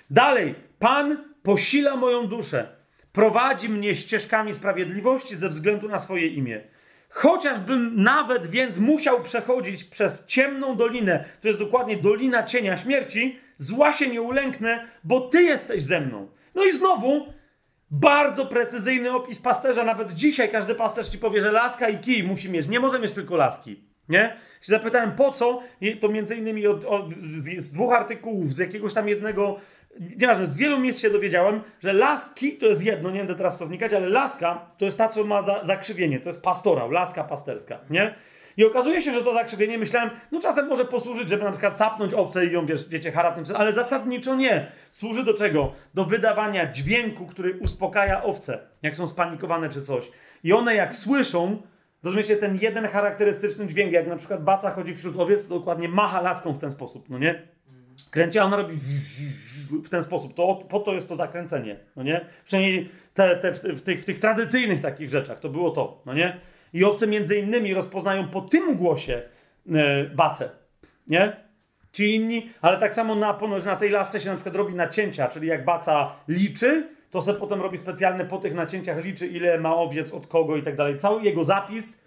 Dalej. 0.09 0.55
Pan 0.79 1.17
posila 1.43 1.95
moją 1.95 2.27
duszę. 2.27 2.77
Prowadzi 3.11 3.69
mnie 3.69 3.95
ścieżkami 3.95 4.53
sprawiedliwości 4.53 5.35
ze 5.35 5.49
względu 5.49 5.87
na 5.87 5.99
swoje 5.99 6.27
imię. 6.27 6.61
Chociażbym 7.09 8.03
nawet 8.03 8.45
więc 8.45 8.77
musiał 8.77 9.21
przechodzić 9.21 9.83
przez 9.83 10.25
ciemną 10.25 10.75
dolinę, 10.75 11.25
to 11.41 11.47
jest 11.47 11.59
dokładnie 11.59 11.97
dolina 11.97 12.43
cienia 12.43 12.77
śmierci, 12.77 13.39
zła 13.57 13.93
się 13.93 14.07
nie 14.07 14.21
ulęknę, 14.21 14.87
bo 15.03 15.21
Ty 15.21 15.43
jesteś 15.43 15.83
ze 15.83 16.01
mną. 16.01 16.27
No 16.55 16.65
i 16.65 16.71
znowu 16.71 17.25
bardzo 17.91 18.45
precyzyjny 18.45 19.11
opis 19.11 19.41
pasterza. 19.41 19.83
Nawet 19.83 20.13
dzisiaj 20.13 20.49
każdy 20.49 20.75
pasterz 20.75 21.09
ci 21.09 21.17
powie, 21.17 21.41
że 21.41 21.51
laska 21.51 21.89
i 21.89 21.97
kij 21.97 22.23
musi 22.23 22.49
mieć. 22.49 22.67
Nie 22.67 22.79
może 22.79 22.99
mieć 22.99 23.11
tylko 23.11 23.35
laski. 23.35 23.83
Nie? 24.09 24.35
Się 24.61 24.71
zapytałem 24.71 25.11
po 25.11 25.31
co, 25.31 25.61
to 25.99 26.09
między 26.09 26.35
innymi 26.35 26.67
od, 26.67 26.85
od, 26.85 27.11
z, 27.11 27.63
z, 27.63 27.71
dwóch 27.71 27.93
artykułów, 27.93 28.53
z 28.53 28.57
jakiegoś 28.57 28.93
tam 28.93 29.07
jednego, 29.07 29.59
nieważne, 29.99 30.47
z 30.47 30.57
wielu 30.57 30.79
miejsc 30.79 31.01
się 31.01 31.09
dowiedziałem, 31.09 31.61
że 31.79 31.93
laski 31.93 32.57
to 32.57 32.65
jest 32.65 32.85
jedno, 32.85 33.11
nie 33.11 33.17
będę 33.17 33.35
teraz 33.35 33.57
to 33.57 33.65
wnikać, 33.65 33.93
ale 33.93 34.09
laska 34.09 34.71
to 34.77 34.85
jest 34.85 34.97
ta, 34.97 35.09
co 35.09 35.23
ma 35.23 35.41
za, 35.41 35.63
zakrzywienie, 35.63 36.19
to 36.19 36.29
jest 36.29 36.41
pastorał, 36.41 36.91
laska 36.91 37.23
pasterska, 37.23 37.79
nie? 37.89 38.15
I 38.57 38.65
okazuje 38.65 39.01
się, 39.01 39.11
że 39.11 39.23
to 39.23 39.33
zakrzywienie, 39.33 39.77
myślałem, 39.77 40.09
no 40.31 40.41
czasem 40.41 40.67
może 40.67 40.85
posłużyć, 40.85 41.29
żeby 41.29 41.43
na 41.43 41.51
przykład 41.51 41.77
capnąć 41.77 42.13
owcę 42.13 42.45
i 42.45 42.51
ją, 42.51 42.65
wiesz, 42.65 42.89
wiecie, 42.89 43.11
haratnąć, 43.11 43.51
ale 43.51 43.73
zasadniczo 43.73 44.35
nie. 44.35 44.71
Służy 44.91 45.23
do 45.23 45.33
czego? 45.33 45.73
Do 45.93 46.05
wydawania 46.05 46.71
dźwięku, 46.71 47.25
który 47.25 47.59
uspokaja 47.59 48.23
owce, 48.23 48.59
jak 48.81 48.95
są 48.95 49.07
spanikowane 49.07 49.69
czy 49.69 49.81
coś. 49.81 50.11
I 50.43 50.53
one 50.53 50.75
jak 50.75 50.95
słyszą, 50.95 51.61
Rozumiecie, 52.03 52.35
ten 52.35 52.57
jeden 52.61 52.87
charakterystyczny 52.87 53.67
dźwięk, 53.67 53.91
jak 53.91 54.07
na 54.07 54.15
przykład 54.15 54.43
baca 54.43 54.71
chodzi 54.71 54.95
wśród 54.95 55.19
owiec, 55.19 55.47
to 55.47 55.59
dokładnie 55.59 55.89
macha 55.89 56.21
laską 56.21 56.53
w 56.53 56.57
ten 56.57 56.71
sposób, 56.71 57.09
no 57.09 57.17
nie? 57.17 57.47
Kręci, 58.11 58.39
a 58.39 58.43
ona 58.43 58.57
robi 58.57 58.75
w 59.83 59.89
ten 59.89 60.03
sposób. 60.03 60.33
To, 60.33 60.55
po 60.69 60.79
to 60.79 60.93
jest 60.93 61.09
to 61.09 61.15
zakręcenie, 61.15 61.79
no 61.95 62.03
nie? 62.03 62.25
Przynajmniej 62.45 62.89
te, 63.13 63.35
te, 63.35 63.53
w, 63.53 63.59
w, 63.59 63.81
tych, 63.81 64.01
w 64.01 64.05
tych 64.05 64.19
tradycyjnych 64.19 64.81
takich 64.81 65.09
rzeczach 65.09 65.39
to 65.39 65.49
było 65.49 65.71
to, 65.71 66.01
no 66.05 66.13
nie? 66.13 66.39
I 66.77 66.85
owce 66.85 67.07
między 67.07 67.35
innymi 67.35 67.73
rozpoznają 67.73 68.27
po 68.27 68.41
tym 68.41 68.75
głosie 68.75 69.21
e, 69.71 70.03
bacę, 70.03 70.49
nie? 71.07 71.35
Ci 71.91 72.15
inni, 72.15 72.49
ale 72.61 72.77
tak 72.77 72.93
samo 72.93 73.15
na, 73.15 73.33
ponoć 73.33 73.65
na 73.65 73.75
tej 73.75 73.89
lasce 73.89 74.21
się 74.21 74.29
na 74.29 74.35
przykład 74.35 74.55
robi 74.55 74.75
nacięcia, 74.75 75.27
czyli 75.27 75.47
jak 75.47 75.65
baca 75.65 76.15
liczy, 76.27 76.89
to 77.11 77.21
se 77.21 77.33
potem 77.33 77.61
robi 77.61 77.77
specjalne 77.77 78.25
po 78.25 78.37
tych 78.37 78.53
nacięciach, 78.53 79.03
liczy 79.03 79.27
ile 79.27 79.59
ma 79.59 79.75
owiec 79.75 80.13
od 80.13 80.27
kogo 80.27 80.57
i 80.57 80.63
tak 80.63 80.75
dalej. 80.75 80.97
Cały 80.97 81.23
jego 81.23 81.43
zapis, 81.43 81.99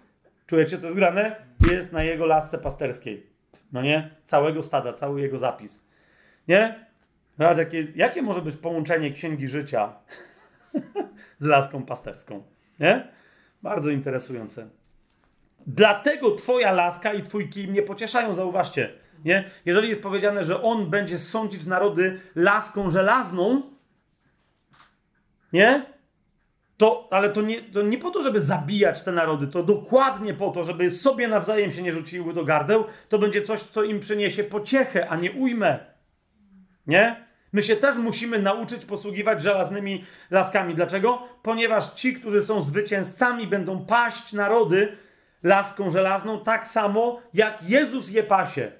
czujecie 0.46 0.78
co 0.78 0.86
jest 0.86 0.96
grane? 0.98 1.36
Jest 1.70 1.92
na 1.92 2.02
jego 2.02 2.26
lasce 2.26 2.58
pasterskiej. 2.58 3.26
No 3.72 3.82
nie? 3.82 4.10
Całego 4.24 4.62
stada, 4.62 4.92
cały 4.92 5.20
jego 5.20 5.38
zapis. 5.38 5.86
Nie? 6.48 6.86
Zobacz, 7.38 7.58
jakie, 7.58 7.86
jakie 7.94 8.22
może 8.22 8.42
być 8.42 8.56
połączenie 8.56 9.10
księgi 9.10 9.48
życia 9.48 9.92
z 11.38 11.44
laską 11.44 11.82
pasterską. 11.82 12.42
Nie? 12.80 13.19
Bardzo 13.62 13.90
interesujące. 13.90 14.68
Dlatego 15.66 16.34
twoja 16.34 16.72
laska 16.72 17.12
i 17.12 17.22
twój 17.22 17.48
kij 17.48 17.68
mnie 17.68 17.82
pocieszają, 17.82 18.34
zauważcie. 18.34 18.92
Nie? 19.24 19.50
Jeżeli 19.64 19.88
jest 19.88 20.02
powiedziane, 20.02 20.44
że 20.44 20.62
on 20.62 20.90
będzie 20.90 21.18
sądzić 21.18 21.66
narody 21.66 22.20
laską 22.34 22.90
żelazną, 22.90 23.62
nie? 25.52 25.86
To, 26.76 27.08
ale 27.10 27.30
to 27.30 27.40
nie, 27.40 27.62
to 27.62 27.82
nie 27.82 27.98
po 27.98 28.10
to, 28.10 28.22
żeby 28.22 28.40
zabijać 28.40 29.02
te 29.02 29.12
narody, 29.12 29.46
to 29.46 29.62
dokładnie 29.62 30.34
po 30.34 30.50
to, 30.50 30.64
żeby 30.64 30.90
sobie 30.90 31.28
nawzajem 31.28 31.72
się 31.72 31.82
nie 31.82 31.92
rzuciły 31.92 32.34
do 32.34 32.44
gardeł, 32.44 32.84
to 33.08 33.18
będzie 33.18 33.42
coś, 33.42 33.62
co 33.62 33.82
im 33.82 34.00
przyniesie 34.00 34.44
pociechę, 34.44 35.08
a 35.08 35.16
nie 35.16 35.32
ujmę. 35.32 35.78
Nie? 36.86 37.29
My 37.52 37.62
się 37.62 37.76
też 37.76 37.96
musimy 37.96 38.38
nauczyć 38.38 38.84
posługiwać 38.84 39.42
żelaznymi 39.42 40.04
laskami. 40.30 40.74
Dlaczego? 40.74 41.22
Ponieważ 41.42 41.92
ci, 41.92 42.14
którzy 42.14 42.42
są 42.42 42.62
zwycięzcami, 42.62 43.46
będą 43.46 43.86
paść 43.86 44.32
narody 44.32 44.96
laską 45.42 45.90
żelazną 45.90 46.40
tak 46.40 46.66
samo, 46.66 47.20
jak 47.34 47.68
Jezus 47.68 48.10
je 48.10 48.22
pasie. 48.22 48.72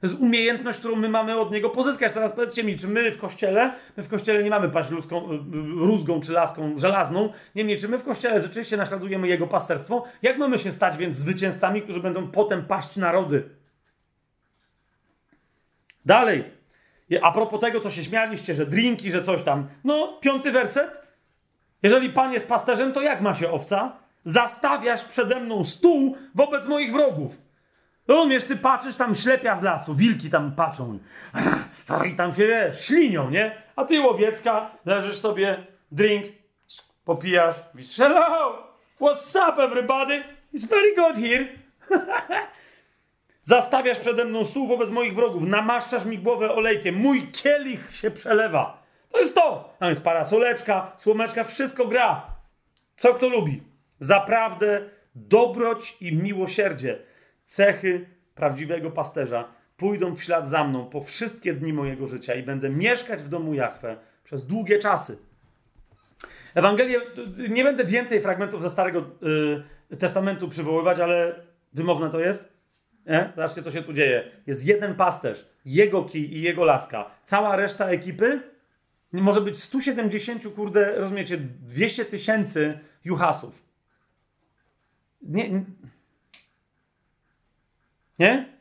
To 0.00 0.06
jest 0.06 0.20
umiejętność, 0.20 0.78
którą 0.78 0.96
my 0.96 1.08
mamy 1.08 1.38
od 1.38 1.50
Niego 1.50 1.70
pozyskać. 1.70 2.12
Teraz 2.12 2.32
powiedzcie 2.32 2.64
mi, 2.64 2.76
czy 2.76 2.88
my 2.88 3.12
w 3.12 3.18
Kościele, 3.18 3.74
my 3.96 4.02
w 4.02 4.08
Kościele 4.08 4.42
nie 4.42 4.50
mamy 4.50 4.68
paść 4.68 4.90
ludzką, 4.90 5.32
y, 5.32 5.38
rózgą 5.76 6.20
czy 6.20 6.32
laską 6.32 6.78
żelazną, 6.78 7.32
niemniej 7.54 7.78
czy 7.78 7.88
my 7.88 7.98
w 7.98 8.04
Kościele 8.04 8.42
rzeczywiście 8.42 8.76
naśladujemy 8.76 9.28
Jego 9.28 9.46
pasterstwo? 9.46 10.04
Jak 10.22 10.38
mamy 10.38 10.58
się 10.58 10.70
stać 10.70 10.96
więc 10.96 11.16
zwycięzcami, 11.16 11.82
którzy 11.82 12.00
będą 12.00 12.30
potem 12.30 12.64
paść 12.64 12.96
narody? 12.96 13.50
Dalej. 16.04 16.63
A 17.22 17.32
propos 17.32 17.60
tego, 17.60 17.80
co 17.80 17.90
się 17.90 18.04
śmialiście, 18.04 18.54
że 18.54 18.66
drinki, 18.66 19.10
że 19.10 19.22
coś 19.22 19.42
tam. 19.42 19.68
No, 19.84 20.18
piąty 20.20 20.52
werset. 20.52 21.02
Jeżeli 21.82 22.10
Pan 22.10 22.32
jest 22.32 22.48
pasterzem, 22.48 22.92
to 22.92 23.02
jak 23.02 23.20
ma 23.20 23.34
się 23.34 23.50
owca? 23.50 23.92
Zastawiasz 24.24 25.04
przede 25.04 25.40
mną 25.40 25.64
stół 25.64 26.16
wobec 26.34 26.66
moich 26.66 26.92
wrogów. 26.92 27.38
Wiesz, 28.28 28.44
ty 28.44 28.56
patrzysz, 28.56 28.94
tam 28.94 29.14
ślepia 29.14 29.56
z 29.56 29.62
lasu, 29.62 29.94
wilki 29.94 30.30
tam 30.30 30.52
patrzą 30.52 30.98
i 32.08 32.14
tam 32.14 32.34
się, 32.34 32.46
wiesz, 32.46 32.86
ślinią, 32.86 33.30
nie? 33.30 33.62
A 33.76 33.84
ty, 33.84 34.00
łowiecka, 34.00 34.70
leżysz 34.84 35.16
sobie, 35.16 35.66
drink, 35.92 36.24
popijasz, 37.04 37.56
mówisz, 37.74 37.96
hello, 37.96 38.58
what's 39.00 39.52
up 39.52 39.62
everybody? 39.62 40.24
It's 40.54 40.68
very 40.68 40.94
good 40.94 41.16
here. 41.16 41.48
Zastawiasz 43.44 44.00
przede 44.00 44.24
mną 44.24 44.44
stół 44.44 44.66
wobec 44.66 44.90
moich 44.90 45.14
wrogów, 45.14 45.44
namaszczasz 45.44 46.04
mi 46.04 46.18
głowę 46.18 46.52
olejkiem, 46.52 46.94
mój 46.94 47.28
kielich 47.32 47.96
się 47.96 48.10
przelewa. 48.10 48.82
To 49.10 49.18
jest 49.18 49.34
to. 49.34 49.74
Tam 49.78 49.88
jest 49.88 50.02
parasoleczka, 50.02 50.92
słomeczka, 50.96 51.44
wszystko 51.44 51.86
gra. 51.86 52.26
Co 52.96 53.14
kto 53.14 53.28
lubi? 53.28 53.62
Zaprawdę 54.00 54.90
dobroć 55.14 55.96
i 56.00 56.12
miłosierdzie 56.12 56.98
cechy 57.44 58.06
prawdziwego 58.34 58.90
pasterza 58.90 59.44
pójdą 59.76 60.14
w 60.14 60.22
ślad 60.22 60.48
za 60.48 60.64
mną 60.64 60.86
po 60.86 61.00
wszystkie 61.00 61.54
dni 61.54 61.72
mojego 61.72 62.06
życia 62.06 62.34
i 62.34 62.42
będę 62.42 62.70
mieszkać 62.70 63.22
w 63.22 63.28
domu 63.28 63.54
Jahwe 63.54 63.96
przez 64.24 64.46
długie 64.46 64.78
czasy. 64.78 65.18
Ewangelię, 66.54 67.00
nie 67.48 67.64
będę 67.64 67.84
więcej 67.84 68.20
fragmentów 68.20 68.62
ze 68.62 68.70
Starego 68.70 69.04
y, 69.92 69.96
Testamentu 69.96 70.48
przywoływać, 70.48 71.00
ale 71.00 71.34
wymowne 71.72 72.10
to 72.10 72.20
jest. 72.20 72.53
Nie? 73.06 73.32
Zobaczcie, 73.36 73.62
co 73.62 73.70
się 73.70 73.82
tu 73.82 73.92
dzieje. 73.92 74.30
Jest 74.46 74.66
jeden 74.66 74.94
pasterz, 74.94 75.46
jego 75.64 76.04
kij 76.04 76.36
i 76.36 76.42
jego 76.42 76.64
laska. 76.64 77.10
Cała 77.22 77.56
reszta 77.56 77.88
ekipy 77.88 78.42
może 79.12 79.40
być 79.40 79.62
170, 79.62 80.54
kurde, 80.54 80.94
rozumiecie, 80.96 81.36
200 81.38 82.04
tysięcy 82.04 82.78
juhasów. 83.04 83.64
Nie, 85.22 85.64
nie? 88.18 88.54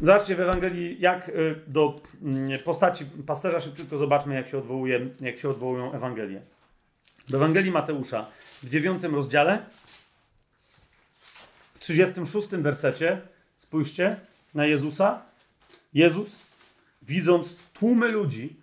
Zobaczcie 0.00 0.36
w 0.36 0.40
Ewangelii, 0.40 1.00
jak 1.00 1.28
y, 1.28 1.60
do 1.66 1.96
mm, 2.22 2.58
postaci 2.64 3.04
pasterza 3.26 3.60
szybciutko 3.60 3.98
zobaczmy, 3.98 4.34
jak 4.34 4.48
się, 4.48 4.58
odwołuje, 4.58 5.08
jak 5.20 5.38
się 5.38 5.50
odwołują 5.50 5.92
Ewangelie. 5.92 6.42
Do 7.28 7.36
Ewangelii 7.36 7.70
Mateusza 7.70 8.26
w 8.62 8.70
dziewiątym 8.70 9.14
rozdziale, 9.14 9.66
w 11.78 11.80
36 11.80 12.48
wersecie, 12.48 13.20
spójrzcie 13.56 14.16
na 14.54 14.66
Jezusa. 14.66 15.22
Jezus, 15.94 16.40
widząc 17.02 17.56
tłumy 17.74 18.08
ludzi, 18.08 18.56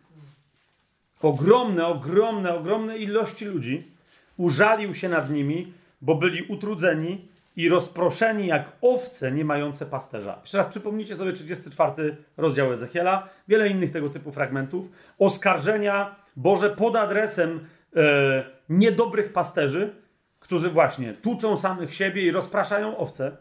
ogromne, 1.22 1.88
ogromne, 1.88 2.56
ogromne 2.56 2.98
ilości 2.98 3.46
ludzi, 3.46 3.92
użalił 4.38 4.94
się 4.94 5.10
nad 5.10 5.30
nimi, 5.30 5.74
bo 6.02 6.16
byli 6.16 6.44
utrudzeni 6.44 7.28
i 7.56 7.70
rozproszeni 7.70 8.48
jak 8.48 8.72
owce 8.82 9.32
nie 9.32 9.46
mające 9.46 9.86
pasterza. 9.86 10.40
Jeszcze 10.42 10.58
raz 10.58 10.68
przypomnijcie 10.68 11.16
sobie 11.16 11.34
34 11.34 12.18
rozdział 12.38 12.74
Ezechiela, 12.74 13.30
wiele 13.48 13.70
innych 13.70 13.92
tego 13.92 14.10
typu 14.10 14.32
fragmentów. 14.32 14.92
Oskarżenia 15.20 16.16
Boże 16.36 16.70
pod 16.70 16.96
adresem 16.96 17.68
e, 17.96 18.44
niedobrych 18.70 19.34
pasterzy, 19.34 20.05
którzy 20.46 20.70
właśnie 20.70 21.14
tuczą 21.14 21.58
samych 21.58 21.94
siebie 21.94 22.22
i 22.22 22.32
rozpraszają 22.32 22.98
owce. 22.98 23.38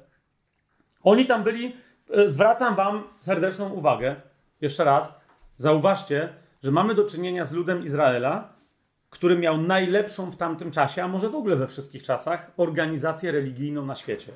Oni 1.02 1.26
tam 1.26 1.44
byli, 1.44 1.76
e, 2.10 2.28
zwracam 2.28 2.76
wam 2.76 3.02
serdeczną 3.20 3.70
uwagę, 3.70 4.16
jeszcze 4.60 4.84
raz, 4.84 5.14
zauważcie, 5.56 6.28
że 6.62 6.70
mamy 6.70 6.94
do 6.94 7.04
czynienia 7.04 7.44
z 7.44 7.52
ludem 7.52 7.84
Izraela, 7.84 8.52
który 9.10 9.38
miał 9.38 9.58
najlepszą 9.58 10.30
w 10.30 10.36
tamtym 10.36 10.70
czasie, 10.70 11.02
a 11.02 11.08
może 11.08 11.28
w 11.28 11.34
ogóle 11.34 11.56
we 11.56 11.66
wszystkich 11.66 12.02
czasach, 12.02 12.50
organizację 12.56 13.32
religijną 13.32 13.86
na 13.86 13.94
świecie. 13.94 14.32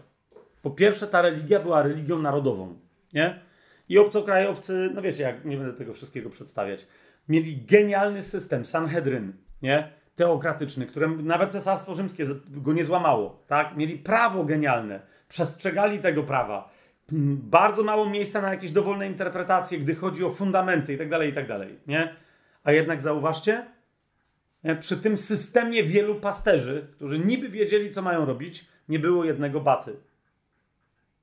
Po 0.63 0.71
pierwsze, 0.71 1.07
ta 1.07 1.23
religia 1.23 1.61
była 1.61 1.83
religią 1.83 2.19
narodową, 2.19 2.79
nie? 3.13 3.41
I 3.89 3.99
obcokrajowcy, 3.99 4.91
no 4.95 5.03
wiecie, 5.03 5.23
jak 5.23 5.45
nie 5.45 5.57
będę 5.57 5.73
tego 5.73 5.93
wszystkiego 5.93 6.31
przedstawiać, 6.31 6.87
mieli 7.29 7.57
genialny 7.57 8.23
system, 8.23 8.65
Sanhedryn, 8.65 9.33
nie? 9.63 9.98
Teokratyczny, 10.19 10.87
którym 10.87 11.27
nawet 11.27 11.53
Cesarstwo 11.53 11.95
Rzymskie 11.95 12.25
go 12.49 12.73
nie 12.73 12.85
złamało, 12.85 13.43
tak? 13.47 13.77
Mieli 13.77 13.99
prawo 13.99 14.45
genialne, 14.45 15.01
przestrzegali 15.29 15.99
tego 15.99 16.23
prawa. 16.23 16.71
Bardzo 17.43 17.85
mało 17.85 18.11
miejsca 18.11 18.41
na 18.41 18.51
jakieś 18.51 18.71
dowolne 18.71 19.07
interpretacje, 19.07 19.79
gdy 19.79 19.95
chodzi 19.95 20.25
o 20.25 20.31
fundamenty 20.31 20.95
i 20.95 20.99
tak 20.99 21.09
dalej, 21.09 21.31
i 21.31 21.33
tak 21.33 21.47
nie? 21.87 22.15
A 22.65 22.73
jednak 22.73 23.03
zauważcie, 23.03 23.67
przy 24.81 24.97
tym 24.97 25.17
systemie 25.17 25.85
wielu 25.85 26.15
pasterzy, 26.15 26.87
którzy 26.93 27.19
niby 27.19 27.49
wiedzieli, 27.49 27.91
co 27.91 28.03
mają 28.03 28.25
robić, 28.25 28.69
nie 28.89 28.99
było 28.99 29.25
jednego 29.25 29.61
bacy. 29.61 29.97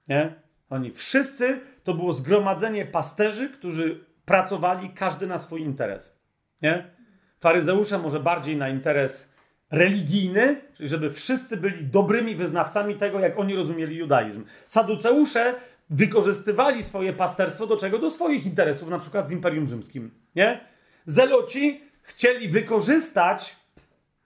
Nie? 0.07 0.35
Oni 0.69 0.91
wszyscy 0.91 1.59
to 1.83 1.93
było 1.93 2.14
zgromadzenie 2.14 2.85
pasterzy, 2.85 3.49
którzy 3.49 4.06
pracowali 4.25 4.90
każdy 4.90 5.27
na 5.27 5.38
swój 5.38 5.61
interes. 5.61 6.19
Nie? 6.61 6.95
Faryzeusze 7.40 7.98
może 7.98 8.20
bardziej 8.20 8.58
na 8.58 8.70
interes 8.70 9.36
religijny, 9.72 10.62
czyli 10.74 10.90
żeby 10.90 11.10
wszyscy 11.10 11.58
byli 11.58 11.84
dobrymi 11.86 12.36
wyznawcami 12.36 12.96
tego, 12.96 13.20
jak 13.20 13.40
oni 13.40 13.56
rozumieli 13.56 13.96
judaizm. 13.96 14.46
Saduceusze 14.68 15.56
wykorzystywali 15.90 16.84
swoje 16.84 17.14
pasterstwo 17.14 17.68
do 17.68 17.78
czego? 17.78 18.00
Do 18.00 18.12
swoich 18.12 18.46
interesów, 18.46 18.90
na 18.90 19.00
przykład 19.00 19.30
z 19.30 19.32
Imperium 19.32 19.68
Rzymskim. 19.68 20.12
Nie? 20.36 20.60
Zeloci 21.06 21.82
chcieli 22.02 22.50
wykorzystać 22.50 23.56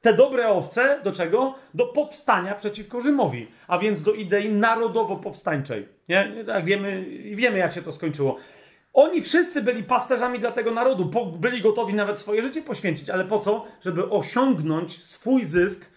te 0.02 0.14
dobre 0.14 0.50
owce 0.50 1.00
do 1.04 1.12
czego? 1.12 1.56
Do 1.74 1.86
powstania 1.86 2.56
przeciwko 2.56 3.02
Rzymowi, 3.02 3.48
a 3.68 3.78
więc 3.78 4.02
do 4.02 4.14
idei 4.14 4.50
narodowo-powstańczej. 4.50 5.88
Nie? 6.10 6.44
Tak 6.46 6.66
wiemy, 6.66 7.06
wiemy, 7.32 7.58
jak 7.58 7.74
się 7.74 7.82
to 7.82 7.92
skończyło. 7.92 8.36
Oni 8.94 9.22
wszyscy 9.22 9.62
byli 9.62 9.84
pasterzami 9.84 10.40
dla 10.40 10.52
tego 10.52 10.72
narodu, 10.72 11.12
byli 11.40 11.62
gotowi 11.62 11.94
nawet 11.94 12.20
swoje 12.20 12.42
życie 12.42 12.62
poświęcić, 12.62 13.10
ale 13.10 13.26
po 13.26 13.40
co? 13.40 13.66
Żeby 13.82 14.10
osiągnąć 14.10 15.04
swój 15.06 15.46
zysk, 15.46 15.90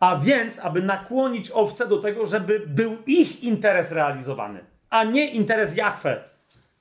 a 0.00 0.16
więc, 0.16 0.58
aby 0.58 0.82
nakłonić 0.82 1.50
owce 1.50 1.86
do 1.86 1.98
tego, 1.98 2.26
żeby 2.26 2.62
był 2.66 2.96
ich 3.06 3.44
interes 3.44 3.92
realizowany, 3.92 4.64
a 4.90 5.04
nie 5.04 5.30
interes 5.30 5.76
Jahwe. 5.76 6.24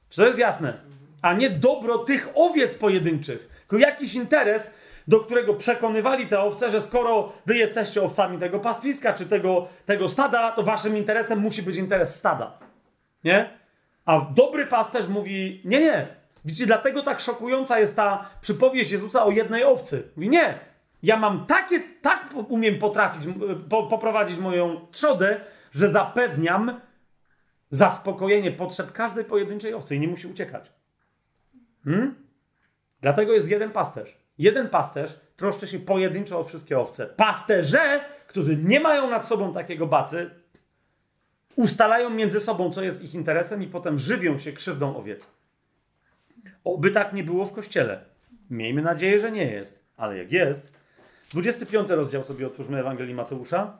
Czy 0.09 0.17
to 0.17 0.27
jest 0.27 0.39
jasne? 0.39 0.73
A 1.22 1.33
nie 1.33 1.49
dobro 1.49 1.98
tych 1.98 2.30
owiec 2.35 2.75
pojedynczych 2.75 3.49
tylko 3.69 3.85
jakiś 3.85 4.15
interes, 4.15 4.73
do 5.07 5.19
którego 5.19 5.53
przekonywali 5.53 6.27
te 6.27 6.39
owce, 6.39 6.72
że 6.72 6.81
skoro 6.81 7.33
wy 7.45 7.57
jesteście 7.57 8.01
owcami 8.01 8.38
tego 8.38 8.59
pastwiska 8.59 9.14
czy 9.14 9.25
tego, 9.25 9.67
tego 9.85 10.09
stada, 10.09 10.51
to 10.51 10.64
waszym 10.64 10.98
interesem 10.98 11.39
musi 11.39 11.64
być 11.64 11.75
interes 11.75 12.15
stada. 12.15 12.59
Nie? 13.23 13.58
A 14.09 14.21
dobry 14.21 14.65
pasterz 14.65 15.07
mówi: 15.07 15.61
Nie, 15.65 15.79
nie. 15.79 16.07
Widzicie, 16.45 16.65
dlatego 16.65 17.03
tak 17.03 17.19
szokująca 17.19 17.79
jest 17.79 17.95
ta 17.95 18.29
przypowieść 18.41 18.91
Jezusa 18.91 19.25
o 19.25 19.31
jednej 19.31 19.63
owcy. 19.63 20.03
Mówi: 20.15 20.29
Nie. 20.29 20.59
Ja 21.03 21.17
mam 21.17 21.45
takie, 21.45 21.79
tak 22.01 22.29
umiem 22.47 22.79
potrafić, 22.79 23.23
po, 23.69 23.83
poprowadzić 23.83 24.39
moją 24.39 24.88
trzodę, 24.91 25.41
że 25.71 25.89
zapewniam 25.89 26.81
zaspokojenie 27.69 28.51
potrzeb 28.51 28.91
każdej 28.91 29.25
pojedynczej 29.25 29.73
owcy 29.73 29.95
i 29.95 29.99
nie 29.99 30.07
musi 30.07 30.27
uciekać. 30.27 30.71
Hmm? 31.83 32.15
Dlatego 33.01 33.33
jest 33.33 33.51
jeden 33.51 33.71
pasterz. 33.71 34.17
Jeden 34.38 34.69
pasterz 34.69 35.19
troszczy 35.35 35.67
się 35.67 35.79
pojedynczo 35.79 36.39
o 36.39 36.43
wszystkie 36.43 36.79
owce. 36.79 37.05
Pasterze, 37.05 38.05
którzy 38.27 38.57
nie 38.57 38.79
mają 38.79 39.09
nad 39.09 39.27
sobą 39.27 39.53
takiego 39.53 39.88
bacy, 39.88 40.29
ustalają 41.59 42.09
między 42.09 42.39
sobą, 42.39 42.71
co 42.71 42.83
jest 42.83 43.03
ich 43.03 43.15
interesem, 43.15 43.63
i 43.63 43.67
potem 43.67 43.99
żywią 43.99 44.38
się 44.38 44.51
krzywdą 44.51 44.97
owiec. 44.97 45.31
Oby 46.63 46.91
tak 46.91 47.13
nie 47.13 47.23
było 47.23 47.45
w 47.45 47.53
kościele. 47.53 48.05
Miejmy 48.49 48.81
nadzieję, 48.81 49.19
że 49.19 49.31
nie 49.31 49.51
jest, 49.51 49.85
ale 49.97 50.17
jak 50.17 50.31
jest. 50.31 50.73
25 51.33 51.89
rozdział 51.89 52.23
sobie 52.23 52.47
otwórzmy 52.47 52.79
Ewangelii 52.79 53.13
Mateusza. 53.13 53.77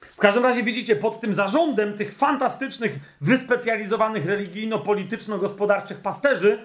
W 0.00 0.16
każdym 0.16 0.42
razie 0.42 0.62
widzicie, 0.62 0.96
pod 0.96 1.20
tym 1.20 1.34
zarządem 1.34 1.94
tych 1.94 2.14
fantastycznych, 2.14 2.92
wyspecjalizowanych 3.20 4.26
religijno-polityczno-gospodarczych 4.26 6.00
pasterzy, 6.00 6.58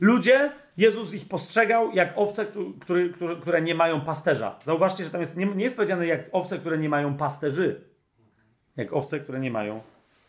ludzie, 0.00 0.52
Jezus 0.76 1.14
ich 1.14 1.28
postrzegał 1.28 1.92
jak 1.92 2.12
owce, 2.16 2.46
które, 2.80 3.08
które, 3.40 3.62
nie 3.62 3.74
mają 3.74 4.00
pasterza. 4.00 4.58
Zauważcie, 4.64 5.04
że 5.04 5.10
tam 5.10 5.20
jest, 5.20 5.36
nie, 5.36 5.46
nie 5.46 5.64
jest 5.64 5.76
powiedziane 5.76 6.06
jak 6.06 6.28
owce, 6.32 6.58
które 6.58 6.78
nie 6.78 6.88
mają 6.88 7.16
pasterzy. 7.16 7.97
Jak 8.78 8.92
owce, 8.92 9.20
które 9.20 9.40
nie 9.40 9.50
mają 9.50 9.80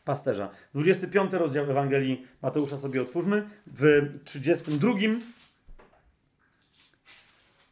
pasterza. 0.06 0.50
25 0.74 1.34
rozdział 1.34 1.72
Ewangelii 1.72 2.26
Mateusza 2.42 2.78
sobie 2.78 3.02
otwórzmy. 3.02 3.50
W 3.68 4.10
32 4.24 4.92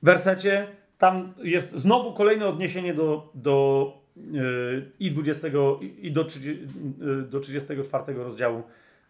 wersecie 0.03 0.67
tam 0.97 1.33
jest 1.43 1.71
znowu 1.71 2.13
kolejne 2.13 2.47
odniesienie 2.47 2.93
do, 2.93 3.31
do 3.33 3.93
yy, 4.15 4.91
i 4.99 5.11
20 5.11 5.47
i 6.01 6.11
do, 6.11 6.23
30, 6.23 6.67
yy, 6.99 7.21
do 7.21 7.39
34 7.39 8.13
rozdziału 8.13 8.63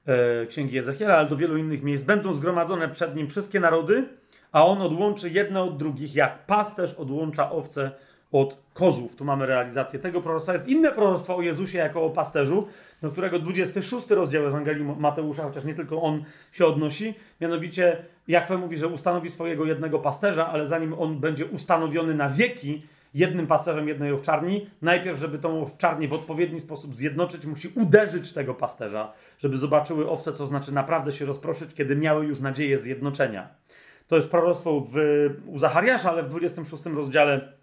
yy, 0.08 0.48
Księgi 0.48 0.78
Ezechiela, 0.78 1.18
ale 1.18 1.30
do 1.30 1.36
wielu 1.36 1.58
innych 1.58 1.84
miejsc. 1.84 2.04
Będą 2.04 2.34
zgromadzone 2.34 2.90
przed 2.90 3.16
nim 3.16 3.28
wszystkie 3.28 3.60
narody, 3.60 4.06
a 4.52 4.66
on 4.66 4.82
odłączy 4.82 5.30
jedne 5.30 5.62
od 5.62 5.78
drugich, 5.78 6.16
jak 6.16 6.46
pasterz 6.46 6.94
odłącza 6.94 7.52
owce 7.52 7.92
od 8.41 8.57
kozłów. 8.74 9.16
Tu 9.16 9.25
mamy 9.25 9.45
realizację 9.45 9.99
tego 9.99 10.22
proroctwa. 10.22 10.53
Jest 10.53 10.67
inne 10.67 10.91
proroctwo 10.91 11.38
o 11.38 11.41
Jezusie 11.41 11.77
jako 11.77 12.03
o 12.03 12.09
pasterzu, 12.09 12.67
do 13.01 13.11
którego 13.11 13.40
26 13.40 14.09
rozdział 14.09 14.45
Ewangelii 14.45 14.83
Mateusza, 14.83 15.43
chociaż 15.43 15.66
nie 15.66 15.74
tylko 15.74 16.01
on 16.01 16.24
się 16.51 16.66
odnosi. 16.66 17.14
Mianowicie 17.41 18.06
Jachwę 18.27 18.57
mówi, 18.57 18.77
że 18.77 18.88
ustanowi 18.88 19.32
swojego 19.32 19.66
jednego 19.66 19.99
pasterza, 19.99 20.48
ale 20.48 20.67
zanim 20.67 20.93
on 20.93 21.19
będzie 21.19 21.45
ustanowiony 21.45 22.14
na 22.14 22.30
wieki 22.30 22.82
jednym 23.14 23.48
pasterzem 23.48 23.88
jednej 23.88 24.11
owczarni, 24.11 24.69
najpierw, 24.82 25.19
żeby 25.19 25.40
tą 25.40 25.61
owczarnię 25.61 26.07
w 26.07 26.14
odpowiedni 26.14 26.59
sposób 26.59 26.95
zjednoczyć, 26.95 27.45
musi 27.45 27.67
uderzyć 27.75 28.33
tego 28.33 28.53
pasterza, 28.53 29.14
żeby 29.40 29.57
zobaczyły 29.57 30.09
owce, 30.09 30.33
co 30.33 30.45
znaczy 30.45 30.74
naprawdę 30.74 31.11
się 31.11 31.25
rozproszyć, 31.25 31.74
kiedy 31.74 31.95
miały 31.95 32.25
już 32.25 32.40
nadzieję 32.40 32.77
zjednoczenia. 32.77 33.49
To 34.07 34.16
jest 34.16 34.32
proroctwo 34.32 34.80
w, 34.80 34.95
u 35.45 35.57
Zachariasza, 35.57 36.11
ale 36.11 36.24
w 36.24 36.27
26 36.27 36.85
rozdziale 36.85 37.53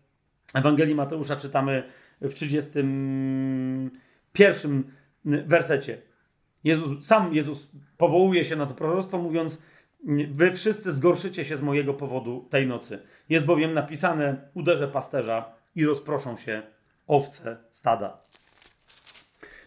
Ewangelii 0.54 0.94
Mateusza 0.94 1.36
czytamy 1.36 1.82
w 2.20 2.34
31 2.34 4.84
wersecie. 5.24 6.02
Jezus, 6.64 7.06
sam 7.06 7.34
Jezus 7.34 7.70
powołuje 7.96 8.44
się 8.44 8.56
na 8.56 8.66
to 8.66 8.74
proroctwo, 8.74 9.18
mówiąc: 9.18 9.62
Wy 10.30 10.52
wszyscy 10.52 10.92
zgorszycie 10.92 11.44
się 11.44 11.56
z 11.56 11.60
mojego 11.60 11.94
powodu 11.94 12.46
tej 12.50 12.66
nocy. 12.66 12.98
Jest 13.28 13.46
bowiem 13.46 13.74
napisane: 13.74 14.48
Uderzę 14.54 14.88
pasterza 14.88 15.52
i 15.74 15.84
rozproszą 15.84 16.36
się 16.36 16.62
owce 17.06 17.56
stada. 17.70 18.18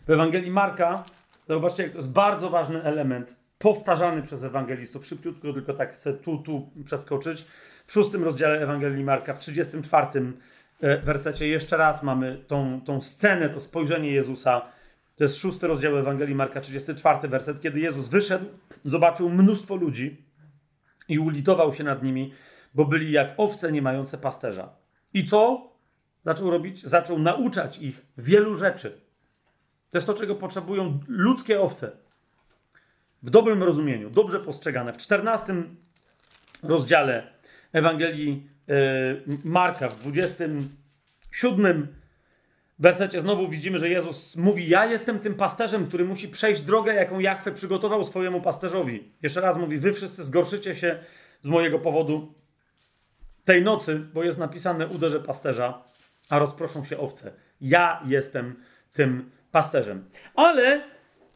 W 0.07 0.09
Ewangelii 0.09 0.51
Marka, 0.51 1.03
zauważcie, 1.47 1.83
jak 1.83 1.91
to 1.91 1.97
jest 1.97 2.11
bardzo 2.11 2.49
ważny 2.49 2.83
element, 2.83 3.35
powtarzany 3.57 4.21
przez 4.21 4.43
ewangelistów. 4.43 5.05
Szybciutko, 5.05 5.53
tylko 5.53 5.73
tak 5.73 5.93
chcę 5.93 6.13
tu, 6.13 6.37
tu 6.37 6.71
przeskoczyć. 6.85 7.45
W 7.85 7.91
szóstym 7.91 8.23
rozdziale 8.23 8.59
Ewangelii 8.59 9.03
Marka, 9.03 9.33
w 9.33 9.39
34 9.39 10.07
E, 10.07 10.31
wersecie 10.79 11.47
jeszcze 11.47 11.77
raz 11.77 12.03
mamy 12.03 12.43
tą, 12.47 12.81
tą 12.81 13.01
scenę, 13.01 13.49
to 13.49 13.59
spojrzenie 13.59 14.11
Jezusa. 14.11 14.61
To 15.17 15.23
jest 15.23 15.37
szósty 15.37 15.67
rozdział 15.67 15.97
Ewangelii 15.97 16.35
Marka, 16.35 16.61
34 16.61 17.27
werset, 17.27 17.61
kiedy 17.61 17.79
Jezus 17.79 18.09
wyszedł, 18.09 18.45
zobaczył 18.85 19.29
mnóstwo 19.29 19.75
ludzi 19.75 20.25
i 21.07 21.19
ulitował 21.19 21.73
się 21.73 21.83
nad 21.83 22.03
nimi, 22.03 22.33
bo 22.73 22.85
byli 22.85 23.11
jak 23.11 23.33
owce 23.37 23.71
nie 23.71 23.81
mające 23.81 24.17
pasterza. 24.17 24.69
I 25.13 25.25
co 25.25 25.71
zaczął 26.25 26.51
robić? 26.51 26.83
Zaczął 26.83 27.19
nauczać 27.19 27.77
ich 27.77 28.05
wielu 28.17 28.55
rzeczy. 28.55 29.01
To 29.91 29.97
jest 29.97 30.07
to, 30.07 30.13
czego 30.13 30.35
potrzebują 30.35 30.99
ludzkie 31.07 31.61
owce. 31.61 31.91
W 33.23 33.29
dobrym 33.29 33.63
rozumieniu, 33.63 34.09
dobrze 34.09 34.39
postrzegane. 34.39 34.93
W 34.93 34.97
14 34.97 35.63
rozdziale 36.63 37.27
Ewangelii 37.73 38.56
E, 38.56 38.56
Marka 39.43 39.89
w 39.89 39.99
27 39.99 41.87
wersecie 42.79 43.21
znowu 43.21 43.47
widzimy, 43.47 43.77
że 43.77 43.89
Jezus 43.89 44.35
mówi: 44.35 44.69
Ja 44.69 44.85
jestem 44.85 45.19
tym 45.19 45.35
pasterzem, 45.35 45.87
który 45.87 46.05
musi 46.05 46.27
przejść 46.27 46.61
drogę, 46.61 46.93
jaką 46.93 47.19
Jachwę 47.19 47.51
przygotował 47.51 48.03
swojemu 48.03 48.41
pasterzowi. 48.41 49.11
Jeszcze 49.23 49.41
raz 49.41 49.57
mówi: 49.57 49.77
Wy 49.77 49.93
wszyscy 49.93 50.23
zgorszycie 50.23 50.75
się 50.75 50.99
z 51.41 51.47
mojego 51.47 51.79
powodu 51.79 52.33
tej 53.45 53.63
nocy, 53.63 53.99
bo 54.13 54.23
jest 54.23 54.39
napisane: 54.39 54.87
Uderzę 54.87 55.19
pasterza, 55.19 55.83
a 56.29 56.39
rozproszą 56.39 56.85
się 56.85 56.97
owce. 56.97 57.31
Ja 57.61 58.01
jestem 58.05 58.55
tym 58.93 59.31
pasterzem. 59.51 60.09
Ale 60.35 60.83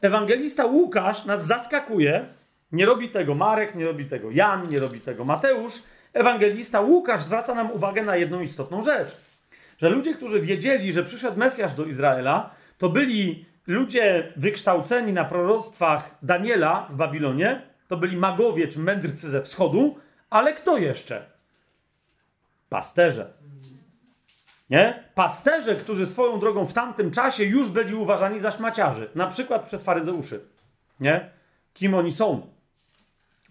ewangelista 0.01 0.65
Łukasz 0.65 1.25
nas 1.25 1.45
zaskakuje. 1.45 2.25
Nie 2.71 2.85
robi 2.85 3.09
tego 3.09 3.35
Marek, 3.35 3.75
nie 3.75 3.85
robi 3.85 4.05
tego 4.05 4.31
Jan, 4.31 4.69
nie 4.69 4.79
robi 4.79 4.99
tego 4.99 5.25
Mateusz 5.25 5.83
ewangelista 6.13 6.81
Łukasz 6.81 7.21
zwraca 7.23 7.55
nam 7.55 7.71
uwagę 7.71 8.03
na 8.03 8.15
jedną 8.15 8.41
istotną 8.41 8.81
rzecz. 8.81 9.17
Że 9.77 9.89
ludzie, 9.89 10.13
którzy 10.13 10.41
wiedzieli, 10.41 10.93
że 10.93 11.03
przyszedł 11.03 11.39
Mesjasz 11.39 11.73
do 11.73 11.85
Izraela, 11.85 12.49
to 12.77 12.89
byli 12.89 13.45
ludzie 13.67 14.33
wykształceni 14.35 15.13
na 15.13 15.25
proroctwach 15.25 16.17
Daniela 16.21 16.87
w 16.89 16.95
Babilonie, 16.95 17.61
to 17.87 17.97
byli 17.97 18.17
magowie 18.17 18.67
czy 18.67 18.79
mędrcy 18.79 19.29
ze 19.29 19.41
wschodu, 19.41 19.97
ale 20.29 20.53
kto 20.53 20.77
jeszcze? 20.77 21.25
Pasterze. 22.69 23.33
Nie? 24.69 25.03
Pasterze, 25.15 25.75
którzy 25.75 26.07
swoją 26.07 26.39
drogą 26.39 26.65
w 26.65 26.73
tamtym 26.73 27.11
czasie 27.11 27.43
już 27.43 27.69
byli 27.69 27.95
uważani 27.95 28.39
za 28.39 28.51
szmaciarzy, 28.51 29.09
na 29.15 29.27
przykład 29.27 29.65
przez 29.65 29.83
faryzeuszy. 29.83 30.41
Nie? 30.99 31.29
Kim 31.73 31.93
oni 31.93 32.11
są? 32.11 32.47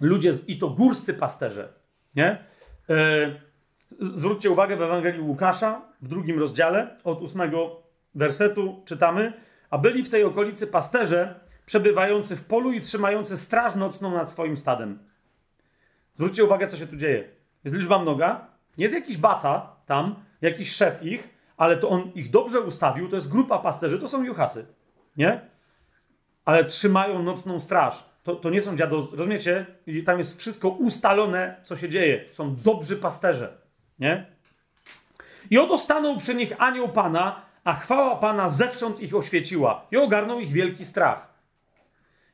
Ludzie, 0.01 0.33
i 0.47 0.59
to 0.59 0.69
górscy 0.69 1.15
pasterze. 1.15 1.69
Nie? 2.17 2.45
E, 2.91 2.95
zwróćcie 4.01 4.51
uwagę 4.51 4.77
w 4.77 4.83
Ewangelii 4.83 5.21
Łukasza 5.21 5.83
w 6.03 6.09
drugim 6.09 6.39
rozdziale 6.39 6.97
od 7.05 7.21
ósmego 7.23 7.83
wersetu 8.15 8.83
czytamy, 8.85 9.33
a 9.71 9.79
byli 9.79 10.05
w 10.05 10.11
tej 10.11 10.25
okolicy 10.25 10.67
pasterze 10.67 11.41
przebywający 11.67 12.37
w 12.37 12.45
polu 12.45 12.73
i 12.73 12.81
trzymający 12.81 13.37
straż 13.37 13.75
nocną 13.75 14.11
nad 14.11 14.31
swoim 14.31 14.57
stadem. 14.57 14.99
Zwróćcie 16.13 16.45
uwagę, 16.45 16.67
co 16.67 16.77
się 16.77 16.87
tu 16.87 16.97
dzieje. 16.97 17.29
Jest 17.65 17.77
liczba 17.77 17.99
mnoga, 17.99 18.47
jest 18.79 18.95
jakiś 18.95 19.17
baca 19.17 19.77
tam, 19.87 20.15
jakiś 20.41 20.73
szef 20.73 21.03
ich, 21.03 21.29
ale 21.57 21.77
to 21.77 21.89
on 21.89 22.11
ich 22.15 22.31
dobrze 22.31 22.61
ustawił, 22.61 23.09
to 23.09 23.17
jest 23.17 23.29
grupa 23.29 23.59
pasterzy, 23.59 23.99
to 23.99 24.09
są 24.09 24.25
juchasy, 24.25 24.67
nie? 25.17 25.41
Ale 26.45 26.65
trzymają 26.65 27.23
nocną 27.23 27.61
straż. 27.61 28.10
To, 28.23 28.37
to 28.37 28.51
nie 28.51 28.61
są 28.61 28.77
dziado, 28.77 29.09
rozumiecie? 29.13 29.67
I 29.87 30.05
tam 30.05 30.19
jest 30.19 30.39
wszystko 30.39 30.69
ustalone, 30.69 31.57
co 31.63 31.77
się 31.77 31.89
dzieje. 31.89 32.25
Są 32.33 32.57
dobrzy 32.57 32.97
pasterze, 32.97 33.59
nie? 33.99 34.27
I 35.51 35.59
oto 35.59 35.79
stanął 35.79 36.17
przy 36.17 36.35
nich 36.35 36.53
anioł 36.59 36.89
Pana, 36.89 37.43
a 37.65 37.73
chwała 37.73 38.17
Pana 38.17 38.49
zewsząd 38.49 39.01
ich 39.01 39.15
oświeciła 39.15 39.87
i 39.91 39.97
ogarnął 39.97 40.41
ich 40.41 40.53
wielki 40.53 40.85
strach. 40.85 41.35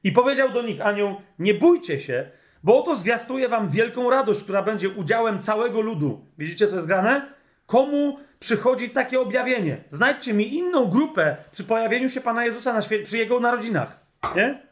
I 0.05 0.13
powiedział 0.13 0.49
do 0.53 0.63
nich 0.63 0.81
anioł, 0.81 1.21
nie 1.39 1.55
bójcie 1.55 2.01
się, 2.01 2.31
bo 2.63 2.79
oto 2.79 2.97
zwiastuje 2.97 3.49
wam 3.49 3.69
wielką 3.69 4.11
radość, 4.11 4.43
która 4.43 4.63
będzie 4.63 4.89
udziałem 4.89 5.43
całego 5.43 5.81
ludu. 5.81 6.27
Widzicie, 6.39 6.69
co 6.69 6.75
jest 6.75 6.87
grane? 6.87 7.33
Komu 7.67 8.19
przychodzi 8.39 8.91
takie 8.91 9.21
objawienie? 9.21 9.85
Znajdźcie 9.91 10.35
mi 10.35 10.55
inną 10.55 10.85
grupę 10.85 11.37
przy 11.51 11.65
pojawieniu 11.65 12.09
się 12.09 12.21
Pana 12.21 12.45
Jezusa 12.45 12.73
na 12.73 12.81
przy 13.05 13.19
Jego 13.19 13.41
narodzinach. 13.41 14.07
Nie? 14.37 14.66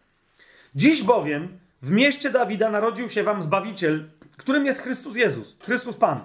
Dziś 0.76 1.02
bowiem 1.02 1.58
w 1.82 1.90
mieście 1.90 2.30
Dawida 2.30 2.70
narodził 2.70 3.08
się 3.08 3.22
wam 3.22 3.42
Zbawiciel, 3.42 4.08
którym 4.36 4.66
jest 4.66 4.82
Chrystus 4.82 5.16
Jezus, 5.16 5.56
Chrystus 5.62 5.96
Pan. 5.96 6.20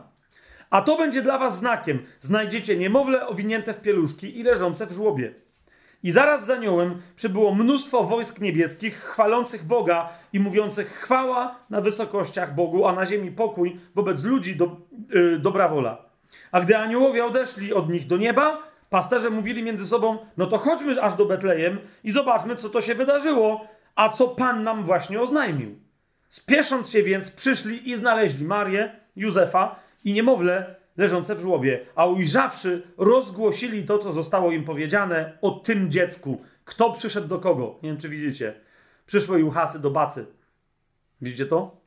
A 0.70 0.82
to 0.82 0.98
będzie 0.98 1.22
dla 1.22 1.38
was 1.38 1.58
znakiem. 1.58 2.06
Znajdziecie 2.20 2.78
niemowlę 2.78 3.28
owinięte 3.28 3.74
w 3.74 3.82
pieluszki 3.82 4.40
i 4.40 4.44
leżące 4.44 4.86
w 4.86 4.92
żłobie. 4.92 5.34
I 6.04 6.12
zaraz 6.12 6.46
za 6.46 6.56
niołem 6.56 7.02
przybyło 7.16 7.56
mnóstwo 7.56 8.04
wojsk 8.04 8.42
niebieskich, 8.42 8.96
chwalących 8.96 9.64
Boga 9.64 10.10
i 10.34 10.40
mówiących 10.40 10.88
chwała 10.88 11.60
na 11.70 11.82
wysokościach 11.82 12.56
Bogu, 12.56 12.86
a 12.88 12.94
na 12.94 13.06
ziemi 13.06 13.32
pokój 13.32 13.80
wobec 13.96 14.24
ludzi 14.24 14.56
do, 14.56 14.78
yy, 15.10 15.40
dobra 15.40 15.68
wola. 15.68 16.06
A 16.52 16.62
gdy 16.62 16.78
aniołowie 16.78 17.26
odeszli 17.26 17.74
od 17.74 17.90
nich 17.90 18.08
do 18.08 18.18
nieba, 18.18 18.64
pasterze 18.90 19.30
mówili 19.30 19.64
między 19.64 19.86
sobą, 19.86 20.18
no 20.38 20.46
to 20.46 20.58
chodźmy 20.58 21.02
aż 21.02 21.16
do 21.16 21.26
Betlejem 21.26 21.80
i 22.04 22.12
zobaczmy, 22.12 22.56
co 22.56 22.70
to 22.70 22.82
się 22.82 22.96
wydarzyło, 22.96 23.68
a 24.00 24.10
co 24.10 24.28
Pan 24.28 24.64
nam 24.64 24.84
właśnie 24.84 25.22
oznajmił. 25.22 25.80
Spiesząc 26.30 26.90
się 26.90 27.04
więc, 27.04 27.32
przyszli 27.32 27.90
i 27.90 27.96
znaleźli 27.96 28.46
Marię, 28.46 28.96
Józefa 29.16 29.76
i 30.04 30.14
niemowlę 30.14 30.76
leżące 30.98 31.36
w 31.36 31.40
żłobie, 31.40 31.86
a 31.96 32.06
ujrzawszy, 32.06 32.84
rozgłosili 32.98 33.84
to, 33.84 33.98
co 33.98 34.14
zostało 34.14 34.52
im 34.52 34.64
powiedziane 34.64 35.38
o 35.42 35.52
tym 35.52 35.92
dziecku. 35.92 36.42
Kto 36.66 36.92
przyszedł 36.94 37.28
do 37.28 37.40
kogo? 37.40 37.80
Nie 37.84 37.90
wiem, 37.90 37.98
czy 37.98 38.10
widzicie. 38.10 38.54
Przyszły 39.06 39.40
Juhasy 39.40 39.80
do 39.80 39.90
Bacy. 39.90 40.26
Widzicie 41.22 41.46
to? 41.46 41.82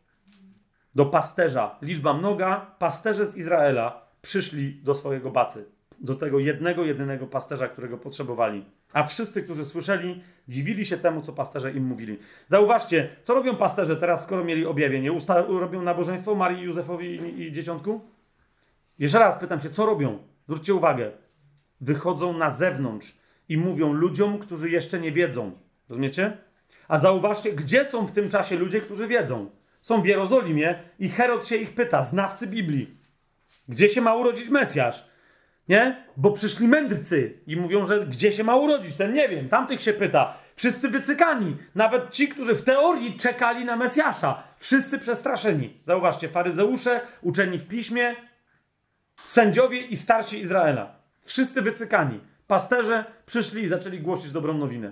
Do 0.94 1.06
pasterza. 1.06 1.78
Liczba 1.82 2.12
mnoga, 2.12 2.76
pasterze 2.78 3.26
z 3.26 3.36
Izraela 3.36 4.06
przyszli 4.22 4.80
do 4.82 4.94
swojego 4.94 5.30
Bacy. 5.30 5.64
Do 6.02 6.14
tego 6.14 6.38
jednego, 6.38 6.84
jedynego 6.84 7.26
pasterza, 7.26 7.68
którego 7.68 7.98
potrzebowali. 7.98 8.64
A 8.92 9.02
wszyscy, 9.02 9.42
którzy 9.42 9.64
słyszeli, 9.64 10.22
dziwili 10.48 10.86
się 10.86 10.96
temu, 10.96 11.20
co 11.20 11.32
pasterze 11.32 11.72
im 11.72 11.84
mówili. 11.84 12.18
Zauważcie, 12.46 13.08
co 13.22 13.34
robią 13.34 13.56
pasterze 13.56 13.96
teraz, 13.96 14.22
skoro 14.22 14.44
mieli 14.44 14.66
objawienie? 14.66 15.12
Usta 15.12 15.42
robią 15.42 15.82
nabożeństwo 15.82 16.34
Marii, 16.34 16.62
Józefowi 16.62 17.06
i, 17.06 17.42
i 17.42 17.52
dzieciątku? 17.52 18.00
Jeszcze 18.98 19.18
raz 19.18 19.36
pytam 19.36 19.60
się, 19.60 19.70
co 19.70 19.86
robią? 19.86 20.18
Zwróćcie 20.48 20.74
uwagę. 20.74 21.10
Wychodzą 21.80 22.38
na 22.38 22.50
zewnątrz 22.50 23.16
i 23.48 23.58
mówią 23.58 23.92
ludziom, 23.92 24.38
którzy 24.38 24.70
jeszcze 24.70 25.00
nie 25.00 25.12
wiedzą. 25.12 25.52
Rozumiecie? 25.88 26.36
A 26.88 26.98
zauważcie, 26.98 27.52
gdzie 27.52 27.84
są 27.84 28.06
w 28.06 28.12
tym 28.12 28.28
czasie 28.28 28.56
ludzie, 28.56 28.80
którzy 28.80 29.08
wiedzą. 29.08 29.50
Są 29.80 30.02
w 30.02 30.06
Jerozolimie 30.06 30.82
i 30.98 31.08
Herod 31.08 31.48
się 31.48 31.56
ich 31.56 31.74
pyta, 31.74 32.02
znawcy 32.02 32.46
Biblii. 32.46 32.96
Gdzie 33.68 33.88
się 33.88 34.00
ma 34.00 34.14
urodzić 34.14 34.48
Mesjasz? 34.48 35.11
Nie? 35.72 36.04
Bo 36.16 36.30
przyszli 36.30 36.68
mędrcy 36.68 37.38
i 37.46 37.56
mówią, 37.56 37.84
że 37.84 38.06
gdzie 38.06 38.32
się 38.32 38.44
ma 38.44 38.56
urodzić, 38.56 38.94
ten 38.94 39.12
nie 39.12 39.28
wiem, 39.28 39.48
tamtych 39.48 39.82
się 39.82 39.92
pyta. 39.92 40.34
Wszyscy 40.56 40.88
wycykani, 40.88 41.56
nawet 41.74 42.10
ci, 42.10 42.28
którzy 42.28 42.54
w 42.54 42.62
teorii 42.62 43.16
czekali 43.16 43.64
na 43.64 43.76
Mesjasza. 43.76 44.42
Wszyscy 44.56 44.98
przestraszeni. 44.98 45.80
Zauważcie, 45.84 46.28
faryzeusze, 46.28 47.00
uczeni 47.22 47.58
w 47.58 47.68
piśmie, 47.68 48.16
sędziowie 49.24 49.80
i 49.80 49.96
starsi 49.96 50.40
Izraela. 50.40 50.94
Wszyscy 51.20 51.62
wycykani. 51.62 52.20
Pasterze 52.46 53.04
przyszli 53.26 53.62
i 53.62 53.68
zaczęli 53.68 54.00
głosić 54.00 54.30
dobrą 54.30 54.54
nowinę. 54.54 54.90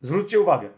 Zwróćcie 0.00 0.40
uwagę. 0.40 0.70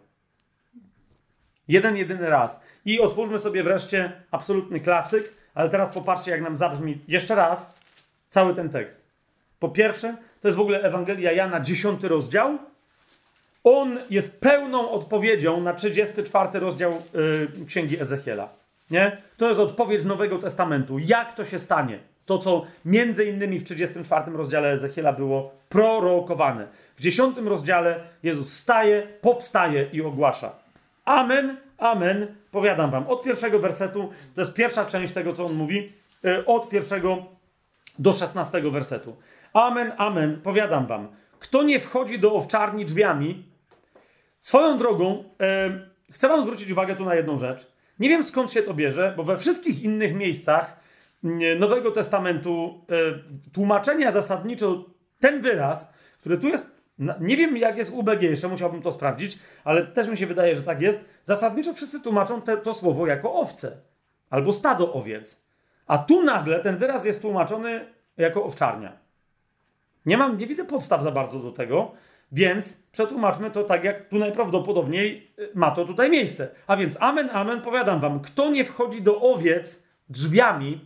Jeden, 1.69 1.97
jedyny 1.97 2.31
raz. 2.31 2.61
I 2.85 3.01
otwórzmy 3.01 3.39
sobie 3.39 3.63
wreszcie 3.63 4.13
absolutny 4.31 4.81
klasyk, 4.81 5.35
ale 5.55 5.71
teraz 5.71 5.91
popatrzcie, 5.91 6.31
jak 6.31 6.43
nam 6.43 6.57
zabrzmi 6.57 7.05
jeszcze 7.09 7.35
raz 7.35 7.80
cały 8.31 8.55
ten 8.55 8.69
tekst. 8.69 9.11
Po 9.59 9.69
pierwsze, 9.69 10.17
to 10.41 10.49
jest 10.49 10.59
w 10.59 10.61
ogóle 10.61 10.83
Ewangelia 10.83 11.33
Jana, 11.33 11.61
10 11.61 12.05
rozdział. 12.05 12.59
On 13.65 13.99
jest 14.11 14.41
pełną 14.41 14.91
odpowiedzią 14.91 15.61
na 15.61 15.75
34 15.75 16.61
rozdział 16.61 16.93
yy, 17.59 17.67
Księgi 17.67 18.01
Ezechiela. 18.01 18.49
Nie? 18.91 19.23
To 19.37 19.49
jest 19.49 19.61
odpowiedź 19.61 20.05
Nowego 20.05 20.39
Testamentu. 20.39 20.99
Jak 20.99 21.33
to 21.33 21.45
się 21.45 21.59
stanie? 21.59 21.99
To, 22.27 22.39
co 22.39 22.65
między 22.85 23.25
innymi 23.25 23.59
w 23.59 23.65
34 23.65 24.33
rozdziale 24.33 24.73
Ezechiela 24.73 25.13
było 25.13 25.53
prorokowane. 25.69 26.67
W 26.97 27.01
10 27.01 27.37
rozdziale 27.39 28.01
Jezus 28.23 28.53
staje, 28.53 29.03
powstaje 29.21 29.89
i 29.93 30.03
ogłasza. 30.03 30.53
Amen, 31.05 31.57
amen, 31.79 32.35
powiadam 32.51 32.91
wam. 32.91 33.09
Od 33.09 33.23
pierwszego 33.23 33.59
wersetu, 33.59 34.11
to 34.35 34.41
jest 34.41 34.55
pierwsza 34.55 34.85
część 34.85 35.13
tego, 35.13 35.33
co 35.33 35.47
on 35.47 35.53
mówi, 35.53 35.93
yy, 36.23 36.47
od 36.47 36.69
pierwszego 36.69 37.40
do 38.01 38.13
16 38.13 38.63
wersetu. 38.71 39.17
Amen, 39.53 39.93
amen, 39.97 40.41
powiadam 40.43 40.87
wam. 40.87 41.09
Kto 41.39 41.63
nie 41.63 41.81
wchodzi 41.81 42.19
do 42.19 42.35
owczarni 42.35 42.85
drzwiami, 42.85 43.45
swoją 44.41 44.79
drogą, 44.79 45.25
e, 45.41 45.71
chcę 46.11 46.29
wam 46.29 46.43
zwrócić 46.43 46.71
uwagę 46.71 46.97
tu 46.97 47.05
na 47.05 47.15
jedną 47.15 47.37
rzecz. 47.37 47.67
Nie 47.99 48.09
wiem 48.09 48.23
skąd 48.23 48.53
się 48.53 48.63
to 48.63 48.75
bierze, 48.75 49.15
bo 49.17 49.25
we 49.25 49.37
wszystkich 49.37 49.83
innych 49.83 50.15
miejscach 50.15 50.81
Nowego 51.59 51.91
Testamentu 51.91 52.85
e, 52.91 52.95
tłumaczenia 53.53 54.11
zasadniczo 54.11 54.85
ten 55.19 55.41
wyraz, 55.41 55.93
który 56.21 56.39
tu 56.39 56.49
jest, 56.49 56.71
nie 57.21 57.37
wiem 57.37 57.57
jak 57.57 57.77
jest 57.77 57.93
u 57.95 58.03
BG, 58.03 58.23
jeszcze 58.23 58.49
musiałbym 58.49 58.83
to 58.83 58.93
sprawdzić, 58.93 59.39
ale 59.65 59.87
też 59.87 60.09
mi 60.09 60.17
się 60.17 60.27
wydaje, 60.27 60.57
że 60.57 60.63
tak 60.63 60.81
jest. 60.81 61.09
Zasadniczo 61.23 61.75
wszyscy 61.75 62.01
tłumaczą 62.01 62.43
te, 62.43 62.57
to 62.57 62.75
słowo 62.75 63.07
jako 63.07 63.35
owce 63.35 63.77
albo 64.31 64.53
stado 64.53 64.93
owiec. 64.93 65.50
A 65.91 65.99
tu 65.99 66.25
nagle 66.25 66.61
ten 66.61 66.77
wyraz 66.77 67.05
jest 67.05 67.21
tłumaczony 67.21 67.87
jako 68.17 68.45
owczarnia. 68.45 68.93
Nie 70.07 70.17
mam, 70.17 70.39
nie 70.39 70.47
widzę 70.47 70.65
podstaw 70.65 71.03
za 71.03 71.11
bardzo 71.11 71.39
do 71.39 71.53
tego, 71.53 71.93
więc 72.33 72.83
przetłumaczmy 72.93 73.51
to 73.51 73.65
tak, 73.65 73.85
jak 73.85 74.09
tu 74.09 74.19
najprawdopodobniej 74.19 75.33
y, 75.39 75.51
ma 75.55 75.71
to 75.71 75.85
tutaj 75.85 76.11
miejsce. 76.11 76.49
A 76.67 76.77
więc 76.77 76.97
amen, 77.01 77.31
amen, 77.33 77.61
powiadam 77.61 78.01
wam, 78.01 78.21
kto 78.21 78.51
nie 78.51 78.65
wchodzi 78.65 79.03
do 79.03 79.21
owiec 79.21 79.87
drzwiami, 80.09 80.81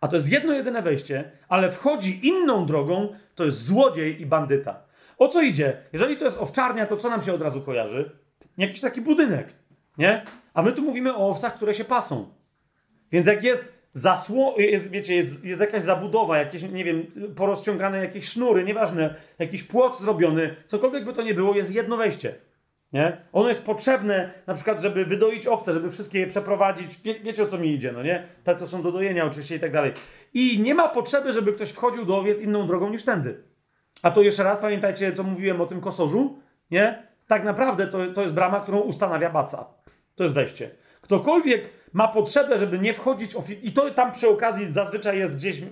a 0.00 0.08
to 0.08 0.16
jest 0.16 0.32
jedno 0.32 0.52
jedyne 0.52 0.82
wejście, 0.82 1.30
ale 1.48 1.70
wchodzi 1.70 2.26
inną 2.28 2.66
drogą, 2.66 3.14
to 3.34 3.44
jest 3.44 3.64
złodziej 3.64 4.22
i 4.22 4.26
bandyta. 4.26 4.82
O 5.18 5.28
co 5.28 5.42
idzie? 5.42 5.76
Jeżeli 5.92 6.16
to 6.16 6.24
jest 6.24 6.38
owczarnia, 6.38 6.86
to 6.86 6.96
co 6.96 7.10
nam 7.10 7.22
się 7.22 7.32
od 7.32 7.42
razu 7.42 7.60
kojarzy? 7.60 8.10
Jakiś 8.58 8.80
taki 8.80 9.00
budynek, 9.00 9.54
nie? 9.98 10.24
A 10.54 10.62
my 10.62 10.72
tu 10.72 10.82
mówimy 10.82 11.16
o 11.16 11.28
owcach, 11.28 11.54
które 11.54 11.74
się 11.74 11.84
pasą. 11.84 12.37
Więc 13.12 13.26
jak 13.26 13.44
jest 13.44 13.78
zasło, 13.92 14.54
jest, 14.58 14.90
wiecie, 14.90 15.14
jest, 15.14 15.44
jest 15.44 15.60
jakaś 15.60 15.82
zabudowa, 15.82 16.38
jakieś, 16.38 16.62
nie 16.62 16.84
wiem, 16.84 17.06
porozciągane 17.36 17.98
jakieś 17.98 18.28
sznury, 18.28 18.64
nieważne, 18.64 19.14
jakiś 19.38 19.62
płot 19.62 20.00
zrobiony, 20.00 20.54
cokolwiek 20.66 21.04
by 21.04 21.12
to 21.12 21.22
nie 21.22 21.34
było, 21.34 21.54
jest 21.54 21.74
jedno 21.74 21.96
wejście. 21.96 22.34
Nie? 22.92 23.16
Ono 23.32 23.48
jest 23.48 23.66
potrzebne 23.66 24.30
na 24.46 24.54
przykład, 24.54 24.80
żeby 24.80 25.04
wydoić 25.04 25.46
owce, 25.46 25.72
żeby 25.72 25.90
wszystkie 25.90 26.20
je 26.20 26.26
przeprowadzić. 26.26 27.00
Wie, 27.04 27.20
wiecie 27.20 27.42
o 27.42 27.46
co 27.46 27.58
mi 27.58 27.74
idzie, 27.74 27.92
no 27.92 28.02
nie? 28.02 28.26
Te, 28.44 28.54
co 28.54 28.66
są 28.66 28.82
do 28.82 28.92
dojenia 28.92 29.24
oczywiście 29.24 29.56
i 29.56 29.60
tak 29.60 29.72
dalej. 29.72 29.92
I 30.34 30.60
nie 30.60 30.74
ma 30.74 30.88
potrzeby, 30.88 31.32
żeby 31.32 31.52
ktoś 31.52 31.70
wchodził 31.70 32.04
do 32.04 32.18
owiec 32.18 32.42
inną 32.42 32.66
drogą 32.66 32.90
niż 32.90 33.04
tędy. 33.04 33.42
A 34.02 34.10
to 34.10 34.22
jeszcze 34.22 34.42
raz, 34.42 34.58
pamiętajcie, 34.58 35.12
co 35.12 35.22
mówiłem 35.22 35.60
o 35.60 35.66
tym 35.66 35.80
kosorzu, 35.80 36.38
nie? 36.70 37.02
Tak 37.26 37.44
naprawdę 37.44 37.86
to, 37.86 37.98
to 38.14 38.22
jest 38.22 38.34
brama, 38.34 38.60
którą 38.60 38.78
ustanawia 38.78 39.30
baca. 39.30 39.64
To 40.14 40.22
jest 40.22 40.34
wejście. 40.34 40.70
Ktokolwiek 41.08 41.70
ma 41.92 42.08
potrzebę, 42.08 42.58
żeby 42.58 42.78
nie 42.78 42.94
wchodzić, 42.94 43.36
i 43.62 43.72
to 43.72 43.90
tam 43.90 44.12
przy 44.12 44.28
okazji 44.28 44.66
zazwyczaj 44.66 45.18
jest 45.18 45.36
gdzieś 45.36 45.62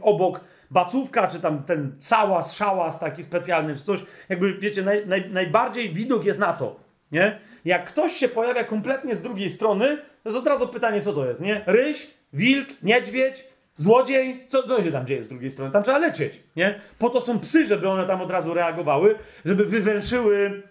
obok 0.00 0.44
bacówka, 0.70 1.26
czy 1.26 1.40
tam 1.40 1.62
ten 1.62 1.96
całas, 1.98 2.56
szałas 2.56 2.98
taki 2.98 3.22
specjalny, 3.22 3.76
czy 3.76 3.82
coś, 3.82 4.04
jakby 4.28 4.54
wiecie, 4.54 4.82
naj, 4.82 5.06
naj, 5.06 5.30
najbardziej 5.30 5.92
widok 5.92 6.24
jest 6.24 6.38
na 6.38 6.52
to, 6.52 6.80
nie? 7.12 7.38
Jak 7.64 7.84
ktoś 7.84 8.12
się 8.12 8.28
pojawia 8.28 8.64
kompletnie 8.64 9.14
z 9.14 9.22
drugiej 9.22 9.50
strony, 9.50 9.96
to 9.96 10.28
jest 10.28 10.38
od 10.38 10.46
razu 10.46 10.68
pytanie, 10.68 11.00
co 11.00 11.12
to 11.12 11.26
jest, 11.26 11.40
nie? 11.40 11.62
Ryś, 11.66 12.10
wilk, 12.32 12.68
niedźwiedź, 12.82 13.44
złodziej, 13.76 14.44
co, 14.48 14.62
co 14.62 14.82
się 14.82 14.92
tam 14.92 15.06
dzieje 15.06 15.24
z 15.24 15.28
drugiej 15.28 15.50
strony? 15.50 15.72
Tam 15.72 15.82
trzeba 15.82 15.98
lecieć, 15.98 16.42
nie? 16.56 16.80
Po 16.98 17.10
to 17.10 17.20
są 17.20 17.40
psy, 17.40 17.66
żeby 17.66 17.88
one 17.88 18.06
tam 18.06 18.20
od 18.20 18.30
razu 18.30 18.54
reagowały, 18.54 19.14
żeby 19.44 19.64
wywęszyły 19.64 20.62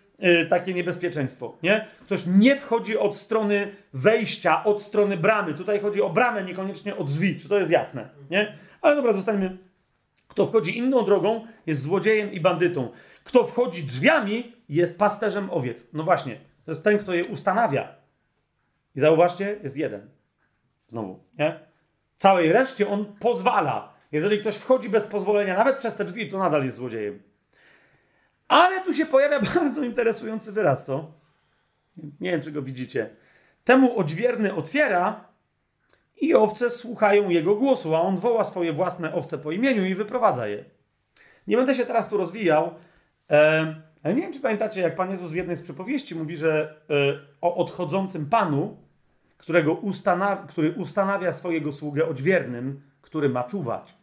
takie 0.49 0.73
niebezpieczeństwo, 0.73 1.57
nie? 1.63 1.87
Ktoś 2.05 2.23
nie 2.25 2.55
wchodzi 2.55 2.97
od 2.97 3.15
strony 3.15 3.75
wejścia, 3.93 4.63
od 4.63 4.81
strony 4.81 5.17
bramy. 5.17 5.53
Tutaj 5.53 5.79
chodzi 5.79 6.01
o 6.01 6.09
bramę, 6.09 6.43
niekoniecznie 6.43 6.95
o 6.95 7.03
drzwi. 7.03 7.39
Czy 7.39 7.49
to 7.49 7.57
jest 7.59 7.71
jasne, 7.71 8.09
nie? 8.29 8.57
Ale 8.81 8.95
dobra, 8.95 9.13
zostańmy. 9.13 9.57
Kto 10.27 10.45
wchodzi 10.45 10.77
inną 10.77 11.03
drogą, 11.03 11.47
jest 11.65 11.81
złodziejem 11.81 12.31
i 12.31 12.39
bandytą. 12.39 12.91
Kto 13.23 13.43
wchodzi 13.43 13.83
drzwiami, 13.83 14.53
jest 14.69 14.99
pasterzem 14.99 15.49
owiec. 15.49 15.89
No 15.93 16.03
właśnie, 16.03 16.35
to 16.65 16.71
jest 16.71 16.83
ten, 16.83 16.97
kto 16.97 17.13
je 17.13 17.25
ustanawia. 17.25 17.95
I 18.95 18.99
zauważcie, 18.99 19.59
jest 19.63 19.77
jeden. 19.77 20.09
Znowu, 20.87 21.23
nie? 21.39 21.59
Całej 22.15 22.51
reszcie 22.51 22.87
on 22.87 23.05
pozwala. 23.19 23.93
Jeżeli 24.11 24.39
ktoś 24.39 24.55
wchodzi 24.55 24.89
bez 24.89 25.05
pozwolenia, 25.05 25.57
nawet 25.57 25.77
przez 25.77 25.95
te 25.95 26.05
drzwi, 26.05 26.29
to 26.29 26.39
nadal 26.39 26.65
jest 26.65 26.77
złodziejem. 26.77 27.21
Ale 28.47 28.81
tu 28.81 28.93
się 28.93 29.05
pojawia 29.05 29.39
bardzo 29.55 29.83
interesujący 29.83 30.51
wyraz, 30.51 30.85
co? 30.85 31.11
Nie 32.19 32.31
wiem, 32.31 32.41
czy 32.41 32.51
go 32.51 32.61
widzicie. 32.61 33.09
Temu 33.63 33.99
odźwierny 33.99 34.55
otwiera 34.55 35.27
i 36.21 36.33
owce 36.33 36.69
słuchają 36.69 37.29
jego 37.29 37.55
głosu, 37.55 37.95
a 37.95 38.01
on 38.01 38.17
woła 38.17 38.43
swoje 38.43 38.73
własne 38.73 39.13
owce 39.13 39.37
po 39.37 39.51
imieniu 39.51 39.85
i 39.85 39.95
wyprowadza 39.95 40.47
je. 40.47 40.65
Nie 41.47 41.57
będę 41.57 41.75
się 41.75 41.85
teraz 41.85 42.09
tu 42.09 42.17
rozwijał, 42.17 42.75
ale 44.03 44.13
nie 44.15 44.21
wiem, 44.21 44.33
czy 44.33 44.39
pamiętacie, 44.39 44.81
jak 44.81 44.95
Pan 44.95 45.11
Jezus 45.11 45.31
w 45.31 45.35
jednej 45.35 45.55
z 45.55 45.61
przypowieści 45.61 46.15
mówi, 46.15 46.37
że 46.37 46.81
e, 46.89 46.93
o 47.41 47.55
odchodzącym 47.55 48.29
Panu, 48.29 48.77
którego 49.37 49.73
ustanaw 49.73 50.47
który 50.47 50.71
ustanawia 50.71 51.31
swojego 51.31 51.71
sługę 51.71 52.07
odźwiernym, 52.07 52.81
który 53.01 53.29
ma 53.29 53.43
czuwać. 53.43 53.97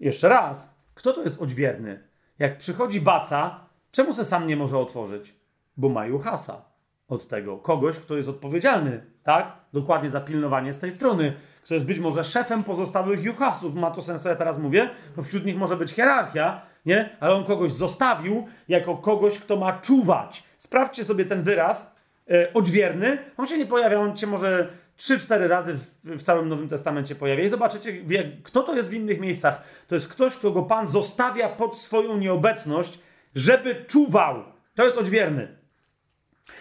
Jeszcze 0.00 0.28
raz, 0.28 0.74
kto 0.94 1.12
to 1.12 1.22
jest 1.22 1.42
odźwierny? 1.42 2.05
Jak 2.38 2.58
przychodzi 2.58 3.00
baca, 3.00 3.60
czemu 3.90 4.12
se 4.12 4.24
sam 4.24 4.46
nie 4.46 4.56
może 4.56 4.78
otworzyć? 4.78 5.34
Bo 5.76 5.88
ma 5.88 6.06
juhasa 6.06 6.64
od 7.08 7.28
tego. 7.28 7.58
Kogoś, 7.58 7.98
kto 7.98 8.16
jest 8.16 8.28
odpowiedzialny, 8.28 9.04
tak? 9.22 9.52
Dokładnie 9.72 10.10
za 10.10 10.20
pilnowanie 10.20 10.72
z 10.72 10.78
tej 10.78 10.92
strony. 10.92 11.34
Kto 11.64 11.74
jest 11.74 11.86
być 11.86 11.98
może 11.98 12.24
szefem 12.24 12.64
pozostałych 12.64 13.22
juhasów. 13.24 13.74
Ma 13.74 13.90
to 13.90 14.02
sens, 14.02 14.22
co 14.22 14.28
ja 14.28 14.36
teraz 14.36 14.58
mówię? 14.58 14.90
Bo 15.16 15.22
wśród 15.22 15.44
nich 15.44 15.56
może 15.56 15.76
być 15.76 15.90
hierarchia, 15.90 16.60
nie? 16.86 17.16
Ale 17.20 17.34
on 17.34 17.44
kogoś 17.44 17.72
zostawił 17.72 18.46
jako 18.68 18.96
kogoś, 18.96 19.38
kto 19.38 19.56
ma 19.56 19.72
czuwać. 19.72 20.42
Sprawdźcie 20.58 21.04
sobie 21.04 21.24
ten 21.24 21.42
wyraz 21.42 21.96
e, 22.30 22.52
odźwierny, 22.54 23.18
on 23.36 23.46
się 23.46 23.58
nie 23.58 23.66
pojawia, 23.66 24.00
on 24.00 24.16
się 24.16 24.26
może 24.26 24.68
3-4 24.98 25.46
razy 25.46 25.74
w, 25.74 25.86
w, 26.04 26.22
całym 26.22 26.48
Nowym 26.48 26.68
Testamencie 26.68 27.14
pojawia. 27.14 27.44
I 27.44 27.48
zobaczycie, 27.48 28.02
kto 28.42 28.62
to 28.62 28.74
jest 28.74 28.90
w 28.90 28.94
innych 28.94 29.20
miejscach. 29.20 29.62
To 29.88 29.94
jest 29.94 30.08
ktoś, 30.08 30.36
kogo 30.36 30.62
Pan 30.62 30.86
zostawia 30.86 31.48
pod 31.48 31.78
swoją 31.78 32.16
nieobecność, 32.16 32.98
żeby 33.34 33.84
czuwał. 33.84 34.44
To 34.74 34.84
jest 34.84 34.98
odźwierny. 34.98 35.56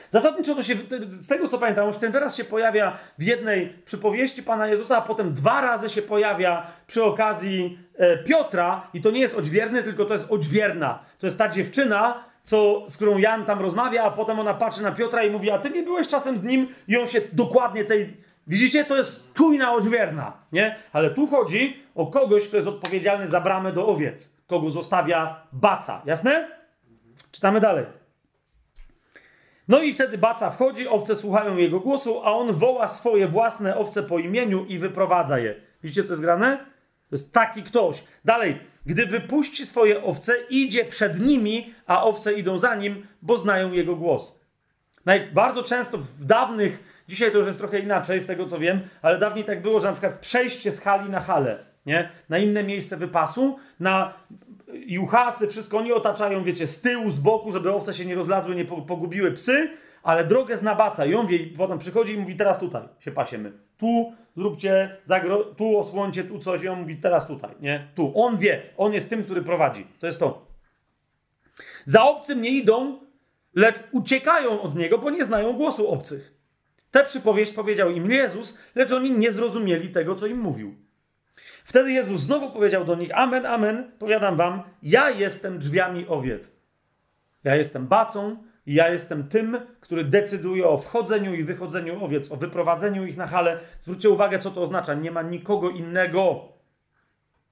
Zasadniczo 0.10 0.56
to 0.56 0.64
się, 0.64 0.76
z 1.08 1.28
tego 1.28 1.48
co 1.48 1.58
pamiętam, 1.58 1.94
ten 1.94 2.12
wyraz 2.12 2.38
się 2.38 2.44
pojawia 2.44 2.98
w 3.18 3.24
jednej 3.24 3.70
przypowieści 3.86 4.44
Pana 4.44 4.68
Jezusa, 4.68 4.98
a 4.98 5.02
potem 5.02 5.34
dwa 5.34 5.62
razy 5.62 5.90
się 5.90 6.02
pojawia 6.02 6.68
przy 6.88 7.04
okazji 7.04 7.80
e, 7.98 8.18
Piotra 8.18 8.88
i 8.94 9.02
to 9.02 9.12
nie 9.12 9.20
jest 9.20 9.38
odźwierny, 9.38 9.84
tylko 9.84 10.06
to 10.06 10.14
jest 10.14 10.32
odźwierna. 10.32 11.00
To 11.20 11.28
jest 11.28 11.38
ta 11.38 11.50
dziewczyna, 11.50 12.24
co, 12.44 12.86
z 12.88 12.96
którą 12.96 13.18
Jan 13.18 13.46
tam 13.46 13.62
rozmawia, 13.62 14.04
a 14.04 14.12
potem 14.12 14.40
ona 14.40 14.54
patrzy 14.54 14.84
na 14.84 14.92
Piotra 14.92 15.24
i 15.24 15.32
mówi, 15.32 15.52
a 15.52 15.60
ty 15.60 15.70
nie 15.70 15.84
byłeś 15.84 16.08
czasem 16.08 16.38
z 16.38 16.44
nim 16.44 16.68
i 16.88 16.98
on 16.98 17.08
się 17.08 17.22
dokładnie 17.34 17.86
tej... 17.86 18.18
Widzicie, 18.48 18.86
to 18.86 18.98
jest 18.98 19.34
czujna 19.34 19.74
odźwierna, 19.74 20.38
nie? 20.52 20.76
Ale 20.94 21.10
tu 21.10 21.28
chodzi 21.28 21.84
o 21.96 22.08
kogoś, 22.08 22.48
kto 22.48 22.58
jest 22.58 22.68
odpowiedzialny 22.68 23.30
za 23.30 23.42
bramę 23.42 23.72
do 23.72 23.88
owiec, 23.88 24.36
kogo 24.48 24.70
zostawia 24.70 25.48
baca, 25.52 26.02
jasne? 26.06 26.48
Czytamy 27.32 27.60
dalej. 27.60 27.86
No 29.68 29.82
i 29.82 29.94
wtedy 29.94 30.18
baca 30.18 30.50
wchodzi, 30.50 30.88
owce 30.88 31.16
słuchają 31.16 31.58
jego 31.58 31.80
głosu, 31.80 32.22
a 32.24 32.32
on 32.32 32.54
woła 32.54 32.88
swoje 32.88 33.28
własne 33.28 33.78
owce 33.78 34.04
po 34.04 34.20
imieniu 34.20 34.66
i 34.66 34.78
wyprowadza 34.78 35.40
je. 35.40 35.56
Widzicie, 35.84 36.04
co 36.04 36.14
jest 36.14 36.22
grane? 36.22 36.58
To 37.10 37.16
jest 37.16 37.34
taki 37.34 37.64
ktoś. 37.64 38.04
Dalej, 38.26 38.60
gdy 38.86 39.06
wypuści 39.06 39.66
swoje 39.66 40.04
owce, 40.04 40.34
idzie 40.50 40.86
przed 40.86 41.20
nimi, 41.20 41.74
a 41.88 42.04
owce 42.04 42.34
idą 42.34 42.60
za 42.60 42.76
nim, 42.76 43.08
bo 43.22 43.38
znają 43.38 43.72
jego 43.72 43.96
głos. 43.96 44.40
Bardzo 45.34 45.64
często 45.64 45.98
w 45.98 46.26
dawnych, 46.26 46.95
dzisiaj 47.08 47.32
to 47.32 47.38
już 47.38 47.48
jest 47.48 47.60
trochę 47.60 47.80
inaczej 47.80 48.20
z 48.22 48.26
tego 48.26 48.46
co 48.46 48.60
wiem, 48.60 48.82
ale 49.02 49.18
dawniej 49.18 49.46
tak 49.46 49.62
było, 49.62 49.80
że 49.80 49.88
na 49.88 49.94
przykład 49.94 50.20
przejście 50.20 50.72
z 50.72 50.80
hali 50.80 51.10
na 51.10 51.20
halę, 51.20 51.66
nie? 51.86 52.10
na 52.30 52.38
inne 52.38 52.64
miejsce 52.64 52.98
wypasu, 52.98 53.60
na 53.80 54.14
juchasy, 54.68 55.48
wszystko 55.48 55.78
oni 55.78 55.92
otaczają, 55.92 56.44
wiecie, 56.44 56.68
z 56.68 56.82
tyłu, 56.82 57.12
z 57.12 57.20
boku, 57.20 57.52
żeby 57.52 57.74
owce 57.74 57.94
się 57.94 58.06
nie 58.06 58.16
rozlazły, 58.16 58.56
nie 58.56 58.66
pogubiły 58.66 59.32
psy, 59.32 59.70
ale 60.04 60.24
drogę 60.24 60.58
znabaca 60.58 61.06
i 61.06 61.16
on 61.16 61.28
wie, 61.28 61.38
i 61.38 61.48
potem 61.48 61.80
przychodzi 61.80 62.14
i 62.14 62.18
mówi, 62.18 62.36
teraz 62.36 62.60
tutaj 62.60 62.84
się 63.00 63.12
pasiemy. 63.12 63.52
Tu 63.78 64.14
zróbcie, 64.36 64.98
tu 65.58 65.78
osłońcie, 65.78 66.24
tu 66.24 66.40
coś 66.40 66.64
i 66.64 66.68
on 66.68 66.80
mówi, 66.80 66.98
teraz 66.98 67.28
tutaj, 67.28 67.52
nie? 67.60 67.88
Tu. 67.96 68.12
On 68.16 68.38
wie, 68.38 68.62
on 68.78 68.94
jest 68.94 69.10
tym, 69.10 69.24
który 69.24 69.42
prowadzi. 69.42 69.88
To 70.00 70.08
jest 70.08 70.20
to. 70.20 70.48
Za 71.86 72.04
obcym 72.04 72.42
nie 72.42 72.50
idą, 72.50 73.00
lecz 73.56 73.76
uciekają 73.92 74.62
od 74.62 74.76
niego, 74.76 74.98
bo 74.98 75.10
nie 75.10 75.26
znają 75.26 75.54
głosu 75.54 75.92
obcych. 75.92 76.35
Tę 76.96 77.04
przypowieść 77.04 77.52
powiedział 77.52 77.90
im 77.92 78.12
Jezus, 78.12 78.58
lecz 78.76 78.92
oni 78.92 79.12
nie 79.12 79.32
zrozumieli 79.32 79.90
tego, 79.90 80.16
co 80.16 80.28
im 80.28 80.40
mówił. 80.40 80.76
Wtedy 81.64 81.92
Jezus 81.92 82.22
znowu 82.22 82.52
powiedział 82.52 82.86
do 82.86 82.96
nich: 82.96 83.18
Amen, 83.18 83.46
amen, 83.46 83.92
powiadam 84.00 84.38
wam, 84.38 84.64
ja 84.84 85.10
jestem 85.10 85.60
drzwiami 85.60 86.08
owiec. 86.08 86.62
Ja 87.44 87.56
jestem 87.56 87.88
bacą 87.88 88.38
i 88.66 88.74
ja 88.74 88.90
jestem 88.90 89.28
tym, 89.28 89.58
który 89.80 90.04
decyduje 90.04 90.68
o 90.68 90.78
wchodzeniu 90.78 91.34
i 91.34 91.44
wychodzeniu 91.44 92.06
owiec, 92.06 92.32
o 92.32 92.36
wyprowadzeniu 92.36 93.06
ich 93.06 93.18
na 93.18 93.28
hale. 93.28 93.60
Zwróćcie 93.80 94.10
uwagę, 94.10 94.40
co 94.40 94.52
to 94.52 94.62
oznacza. 94.62 94.94
Nie 94.94 95.12
ma 95.12 95.22
nikogo 95.22 95.70
innego. 95.70 96.55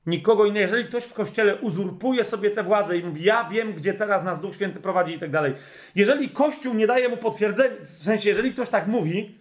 Nikogo 0.05 0.45
innego. 0.45 0.61
Jeżeli 0.61 0.85
ktoś 0.85 1.03
w 1.03 1.13
kościele 1.13 1.55
uzurpuje 1.55 2.23
sobie 2.23 2.51
tę 2.51 2.63
władzę 2.63 2.97
i 2.97 3.03
mówi, 3.03 3.23
ja 3.23 3.49
wiem, 3.49 3.73
gdzie 3.73 3.93
teraz 3.93 4.23
nas 4.23 4.41
Duch 4.41 4.55
Święty 4.55 4.79
prowadzi 4.79 5.13
i 5.13 5.19
tak 5.19 5.31
dalej. 5.31 5.55
Jeżeli 5.95 6.29
Kościół 6.29 6.73
nie 6.73 6.87
daje 6.87 7.09
mu 7.09 7.17
potwierdzenia, 7.17 7.75
w 7.81 7.87
sensie, 7.87 8.29
jeżeli 8.29 8.53
ktoś 8.53 8.69
tak 8.69 8.87
mówi, 8.87 9.39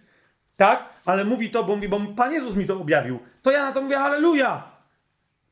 tak? 0.57 0.89
Ale 1.05 1.25
mówi 1.25 1.49
to, 1.49 1.63
bo 1.63 1.75
mówi, 1.75 1.89
bo 1.89 1.99
Pan 2.15 2.33
Jezus 2.33 2.55
mi 2.55 2.65
to 2.65 2.77
objawił. 2.77 3.19
To 3.41 3.51
ja 3.51 3.65
na 3.65 3.71
to 3.71 3.81
mówię, 3.81 3.95
halleluja! 3.95 4.63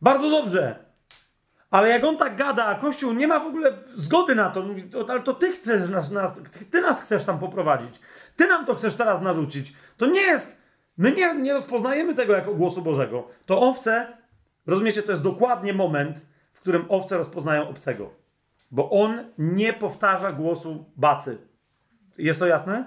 Bardzo 0.02 0.30
dobrze. 0.30 0.92
Ale 1.72 1.90
jak 1.90 2.04
on 2.04 2.18
tak 2.18 2.36
gada, 2.36 2.66
a 2.66 2.76
Kościół 2.76 3.14
nie 3.14 3.28
ma 3.28 3.40
w 3.40 3.46
ogóle 3.46 3.74
zgody 3.86 4.36
na 4.36 4.50
to, 4.50 4.62
mówi, 4.62 4.84
to, 4.84 5.06
ale 5.10 5.22
to 5.22 5.34
ty 5.34 5.52
chcesz 5.52 5.90
nas, 5.90 6.12
nas, 6.12 6.42
ty 6.72 6.82
nas 6.82 7.04
chcesz 7.04 7.24
tam 7.24 7.40
poprowadzić. 7.40 8.00
Ty 8.36 8.48
nam 8.48 8.66
to 8.66 8.74
chcesz 8.74 8.96
teraz 8.96 9.22
narzucić. 9.22 9.74
To 9.98 10.06
nie 10.06 10.22
jest, 10.22 10.58
my 10.98 11.12
nie, 11.12 11.36
nie 11.36 11.54
rozpoznajemy 11.54 12.14
tego 12.14 12.34
jako 12.34 12.54
głosu 12.54 12.82
Bożego. 12.82 13.28
To 13.46 13.62
owce, 13.62 14.18
rozumiecie, 14.66 15.04
to 15.04 15.12
jest 15.12 15.24
dokładnie 15.24 15.74
moment, 15.74 16.26
w 16.54 16.62
którym 16.62 16.86
owce 16.90 17.18
rozpoznają 17.18 17.70
obcego. 17.70 18.10
Bo 18.72 18.90
on 18.90 19.24
nie 19.38 19.74
powtarza 19.74 20.32
głosu 20.32 20.86
bacy. 20.96 21.38
Jest 22.18 22.40
to 22.40 22.46
jasne? 22.46 22.86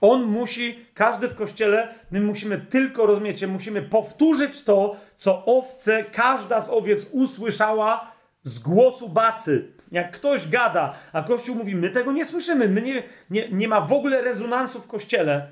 On 0.00 0.22
musi, 0.24 0.86
każdy 0.94 1.28
w 1.28 1.34
kościele, 1.34 1.94
my 2.10 2.20
musimy 2.20 2.58
tylko, 2.58 3.06
rozumiecie, 3.06 3.46
musimy 3.46 3.82
powtórzyć 3.82 4.62
to, 4.62 4.96
co 5.16 5.44
owce, 5.44 6.04
każda 6.04 6.60
z 6.60 6.68
owiec 6.68 7.06
usłyszała 7.12 8.12
z 8.42 8.58
głosu 8.58 9.08
bacy. 9.08 9.72
Jak 9.92 10.10
ktoś 10.10 10.48
gada, 10.48 10.94
a 11.12 11.22
Kościół 11.22 11.56
mówi, 11.56 11.76
my 11.76 11.90
tego 11.90 12.12
nie 12.12 12.24
słyszymy, 12.24 12.68
my 12.68 12.82
nie, 12.82 13.02
nie, 13.30 13.48
nie 13.48 13.68
ma 13.68 13.80
w 13.80 13.92
ogóle 13.92 14.22
rezonansu 14.22 14.80
w 14.80 14.86
kościele, 14.86 15.48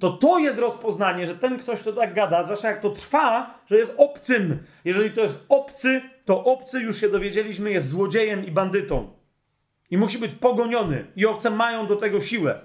to 0.00 0.10
to 0.10 0.38
jest 0.38 0.58
rozpoznanie, 0.58 1.26
że 1.26 1.34
ten 1.34 1.58
ktoś, 1.58 1.80
kto 1.80 1.92
tak 1.92 2.14
gada, 2.14 2.42
zwłaszcza 2.42 2.68
jak 2.68 2.80
to 2.80 2.90
trwa, 2.90 3.60
że 3.66 3.76
jest 3.76 3.94
obcym. 3.96 4.58
Jeżeli 4.84 5.10
to 5.10 5.20
jest 5.20 5.46
obcy, 5.48 6.00
to 6.24 6.44
obcy, 6.44 6.80
już 6.80 7.00
się 7.00 7.08
dowiedzieliśmy, 7.08 7.70
jest 7.70 7.88
złodziejem 7.88 8.46
i 8.46 8.50
bandytą. 8.50 9.12
I 9.90 9.98
musi 9.98 10.18
być 10.18 10.34
pogoniony. 10.34 11.06
I 11.16 11.26
owce 11.26 11.50
mają 11.50 11.86
do 11.86 11.96
tego 11.96 12.20
siłę. 12.20 12.60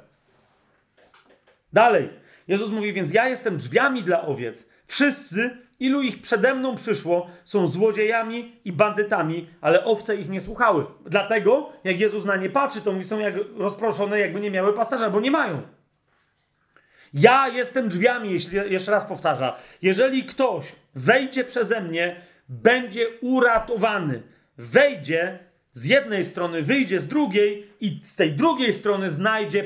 Dalej. 1.74 2.10
Jezus 2.48 2.70
mówi, 2.70 2.94
więc 2.94 3.14
ja 3.14 3.30
jestem 3.30 3.58
drzwiami 3.58 4.04
dla 4.04 4.22
owiec. 4.22 4.70
Wszyscy, 4.88 5.58
ilu 5.80 6.02
ich 6.02 6.22
przede 6.22 6.56
mną 6.56 6.76
przyszło, 6.76 7.28
są 7.44 7.68
złodziejami 7.68 8.56
i 8.66 8.72
bandytami, 8.72 9.50
ale 9.62 9.86
owce 9.86 10.16
ich 10.16 10.30
nie 10.30 10.42
słuchały. 10.42 10.86
Dlatego, 11.06 11.70
jak 11.84 12.00
Jezus 12.00 12.26
na 12.26 12.36
nie 12.36 12.50
patrzy, 12.50 12.82
to 12.82 12.92
mówi, 12.92 13.06
są 13.06 13.20
jak 13.20 13.34
rozproszone, 13.58 14.20
jakby 14.20 14.40
nie 14.40 14.52
miały 14.52 14.74
pasterza, 14.74 15.10
bo 15.10 15.20
nie 15.20 15.32
mają. 15.32 15.62
Ja 17.14 17.48
jestem 17.48 17.88
drzwiami, 17.90 18.32
jeśli, 18.32 18.58
jeszcze 18.58 18.92
raz 18.92 19.06
powtarza. 19.06 19.58
Jeżeli 19.82 20.24
ktoś 20.24 20.76
wejdzie 20.96 21.44
przeze 21.44 21.82
mnie, 21.82 22.22
będzie 22.50 23.08
uratowany. 23.22 24.24
Wejdzie 24.58 25.40
z 25.74 25.86
jednej 25.86 26.24
strony, 26.24 26.62
wyjdzie 26.62 27.02
z 27.02 27.08
drugiej 27.08 27.74
i 27.80 28.00
z 28.04 28.16
tej 28.16 28.34
drugiej 28.34 28.74
strony 28.74 29.12
znajdzie 29.12 29.64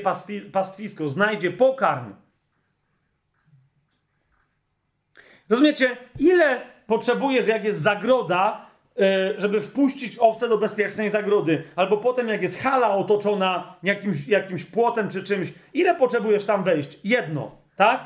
pastwisko, 0.52 1.08
znajdzie 1.08 1.50
pokarm. 1.50 2.14
Rozumiecie, 5.48 5.96
ile 6.18 6.60
potrzebujesz, 6.86 7.46
jak 7.46 7.64
jest 7.64 7.80
zagroda, 7.80 8.65
żeby 9.36 9.60
wpuścić 9.60 10.16
owce 10.18 10.48
do 10.48 10.58
bezpiecznej 10.58 11.10
zagrody, 11.10 11.62
albo 11.76 11.96
potem, 11.96 12.28
jak 12.28 12.42
jest 12.42 12.58
hala 12.58 12.90
otoczona 12.94 13.76
jakimś, 13.82 14.28
jakimś 14.28 14.64
płotem 14.64 15.08
czy 15.08 15.22
czymś, 15.22 15.52
ile 15.74 15.94
potrzebujesz 15.94 16.44
tam 16.44 16.64
wejść? 16.64 16.98
Jedno, 17.04 17.50
tak? 17.76 18.00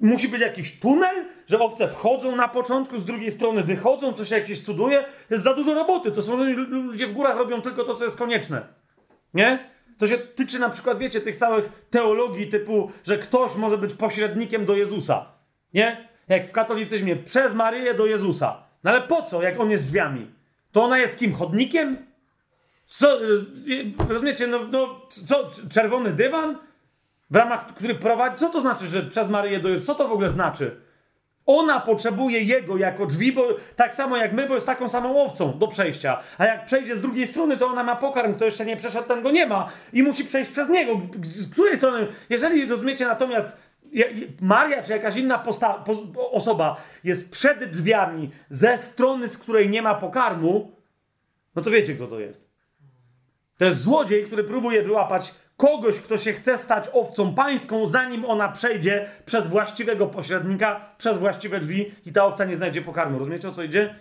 Musi 0.00 0.28
być 0.28 0.40
jakiś 0.40 0.80
tunel, 0.80 1.24
że 1.46 1.58
owce 1.58 1.88
wchodzą 1.88 2.36
na 2.36 2.48
początku, 2.48 2.98
z 2.98 3.04
drugiej 3.04 3.30
strony 3.30 3.62
wychodzą, 3.62 4.12
coś 4.12 4.28
się 4.28 4.34
jakieś 4.34 4.64
cuduje. 4.64 5.04
Jest 5.30 5.44
za 5.44 5.54
dużo 5.54 5.74
roboty. 5.74 6.12
To 6.12 6.22
są 6.22 6.36
ludzie 6.68 7.06
w 7.06 7.12
górach 7.12 7.36
robią 7.36 7.62
tylko 7.62 7.84
to, 7.84 7.94
co 7.94 8.04
jest 8.04 8.18
konieczne. 8.18 8.66
Nie? 9.34 9.70
To 9.98 10.06
się 10.06 10.18
tyczy 10.18 10.58
na 10.58 10.68
przykład, 10.68 10.98
wiecie, 10.98 11.20
tych 11.20 11.36
całych 11.36 11.84
teologii 11.90 12.46
typu, 12.46 12.90
że 13.04 13.18
ktoś 13.18 13.56
może 13.56 13.78
być 13.78 13.94
pośrednikiem 13.94 14.66
do 14.66 14.76
Jezusa. 14.76 15.26
Nie? 15.74 16.08
Jak 16.28 16.48
w 16.48 16.52
katolicyzmie, 16.52 17.16
przez 17.16 17.54
Maryję 17.54 17.94
do 17.94 18.06
Jezusa. 18.06 18.62
No 18.84 18.90
ale 18.90 19.00
po 19.00 19.22
co, 19.22 19.42
jak 19.42 19.60
on 19.60 19.70
jest 19.70 19.84
drzwiami? 19.84 20.30
To 20.72 20.84
ona 20.84 20.98
jest 20.98 21.18
kim? 21.18 21.34
Chodnikiem? 21.34 22.06
Co, 22.86 23.22
y, 23.22 23.26
y, 23.68 23.92
rozumiecie, 24.08 24.46
no, 24.46 24.58
no 24.72 25.00
co, 25.08 25.50
czerwony 25.70 26.12
dywan? 26.12 26.58
W 27.30 27.36
ramach, 27.36 27.66
który 27.66 27.94
prowadzi, 27.94 28.36
co 28.36 28.48
to 28.48 28.60
znaczy, 28.60 28.86
że 28.86 29.02
przez 29.02 29.28
Maryję 29.28 29.60
do 29.60 29.68
Jezusa? 29.68 29.86
Co 29.86 29.94
to 29.98 30.08
w 30.08 30.12
ogóle 30.12 30.30
znaczy? 30.30 30.76
Ona 31.46 31.80
potrzebuje 31.80 32.42
jego 32.42 32.76
jako 32.76 33.06
drzwi, 33.06 33.32
bo 33.32 33.48
tak 33.76 33.94
samo 33.94 34.16
jak 34.16 34.32
my, 34.32 34.48
bo 34.48 34.54
jest 34.54 34.66
taką 34.66 34.88
samą 34.88 35.24
owcą 35.24 35.58
do 35.58 35.68
przejścia. 35.68 36.20
A 36.38 36.44
jak 36.44 36.64
przejdzie 36.64 36.96
z 36.96 37.00
drugiej 37.00 37.26
strony, 37.26 37.56
to 37.56 37.66
ona 37.66 37.82
ma 37.84 37.96
pokarm, 37.96 38.34
kto 38.34 38.44
jeszcze 38.44 38.64
nie 38.64 38.76
przeszedł, 38.76 39.08
ten 39.08 39.22
go 39.22 39.30
nie 39.30 39.46
ma. 39.46 39.68
I 39.92 40.02
musi 40.02 40.24
przejść 40.24 40.50
przez 40.50 40.68
niego. 40.68 41.00
Z 41.22 41.52
której 41.52 41.76
strony? 41.76 42.06
Jeżeli 42.30 42.66
rozumiecie 42.66 43.06
natomiast, 43.06 43.56
Maria 44.40 44.82
czy 44.82 44.92
jakaś 44.92 45.16
inna 45.16 45.38
posta- 45.38 45.84
osoba 46.30 46.76
jest 47.04 47.30
przed 47.30 47.64
drzwiami 47.64 48.30
ze 48.50 48.78
strony, 48.78 49.28
z 49.28 49.38
której 49.38 49.68
nie 49.68 49.82
ma 49.82 49.94
pokarmu, 49.94 50.72
no 51.54 51.62
to 51.62 51.70
wiecie, 51.70 51.94
kto 51.94 52.06
to 52.06 52.20
jest. 52.20 52.52
To 53.58 53.64
jest 53.64 53.80
złodziej, 53.80 54.24
który 54.26 54.44
próbuje 54.44 54.82
wyłapać 54.82 55.34
kogoś, 55.56 56.00
kto 56.00 56.18
się 56.18 56.32
chce 56.32 56.58
stać 56.58 56.88
owcą 56.92 57.34
pańską, 57.34 57.86
zanim 57.88 58.24
ona 58.24 58.48
przejdzie 58.48 59.08
przez 59.24 59.48
właściwego 59.48 60.06
pośrednika, 60.06 60.80
przez 60.98 61.18
właściwe 61.18 61.60
drzwi 61.60 61.94
i 62.06 62.12
ta 62.12 62.24
owca 62.24 62.44
nie 62.44 62.56
znajdzie 62.56 62.82
pokarmu. 62.82 63.18
Rozumiecie 63.18 63.48
o 63.48 63.52
co 63.52 63.62
idzie? 63.62 63.94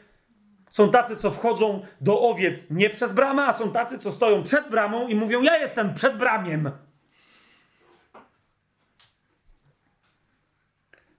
Są 0.70 0.90
tacy, 0.92 1.18
co 1.18 1.32
wchodzą 1.32 1.82
do 2.02 2.22
owiec 2.22 2.70
nie 2.70 2.90
przez 2.90 3.12
bramę, 3.12 3.44
a 3.46 3.54
są 3.54 3.72
tacy, 3.72 4.00
co 4.00 4.12
stoją 4.12 4.44
przed 4.44 4.70
bramą 4.70 5.08
i 5.08 5.16
mówią: 5.16 5.42
Ja 5.42 5.58
jestem 5.58 5.94
przed 5.94 6.18
bramiem. 6.18 6.72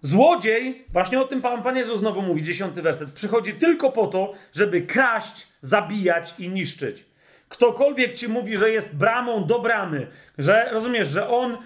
Złodziej, 0.03 0.85
właśnie 0.93 1.21
o 1.21 1.25
tym 1.25 1.43
Pan, 1.43 1.63
Pan 1.63 1.77
Jezus 1.77 1.99
znowu 2.01 2.23
mówi, 2.23 2.43
dziesiąty 2.43 2.83
werset, 2.83 3.13
przychodzi 3.13 3.55
tylko 3.55 3.91
po 3.91 4.07
to, 4.07 4.33
żeby 4.53 4.83
kraść, 4.83 5.47
zabijać 5.61 6.35
i 6.39 6.49
niszczyć. 6.49 7.05
Ktokolwiek 7.49 8.15
ci 8.15 8.29
mówi, 8.29 8.57
że 8.57 8.71
jest 8.71 8.97
bramą 8.97 9.45
do 9.45 9.59
bramy, 9.59 10.07
że 10.39 10.69
rozumiesz, 10.73 11.09
że 11.09 11.29
on 11.29 11.59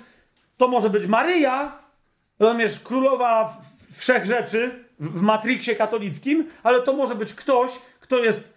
to 0.57 0.69
może 0.69 0.91
być 0.91 1.07
Maryja, 1.07 1.79
rozumiesz, 2.39 2.81
królowa 2.81 3.63
wszech 3.93 4.27
rzeczy 4.27 4.85
w, 5.01 5.23
Matrixie 5.23 5.77
katolickim, 5.77 6.49
ale 6.63 6.83
to 6.83 6.93
może 6.93 7.15
być 7.15 7.35
ktoś, 7.35 7.71
kto 8.01 8.19
jest 8.19 8.53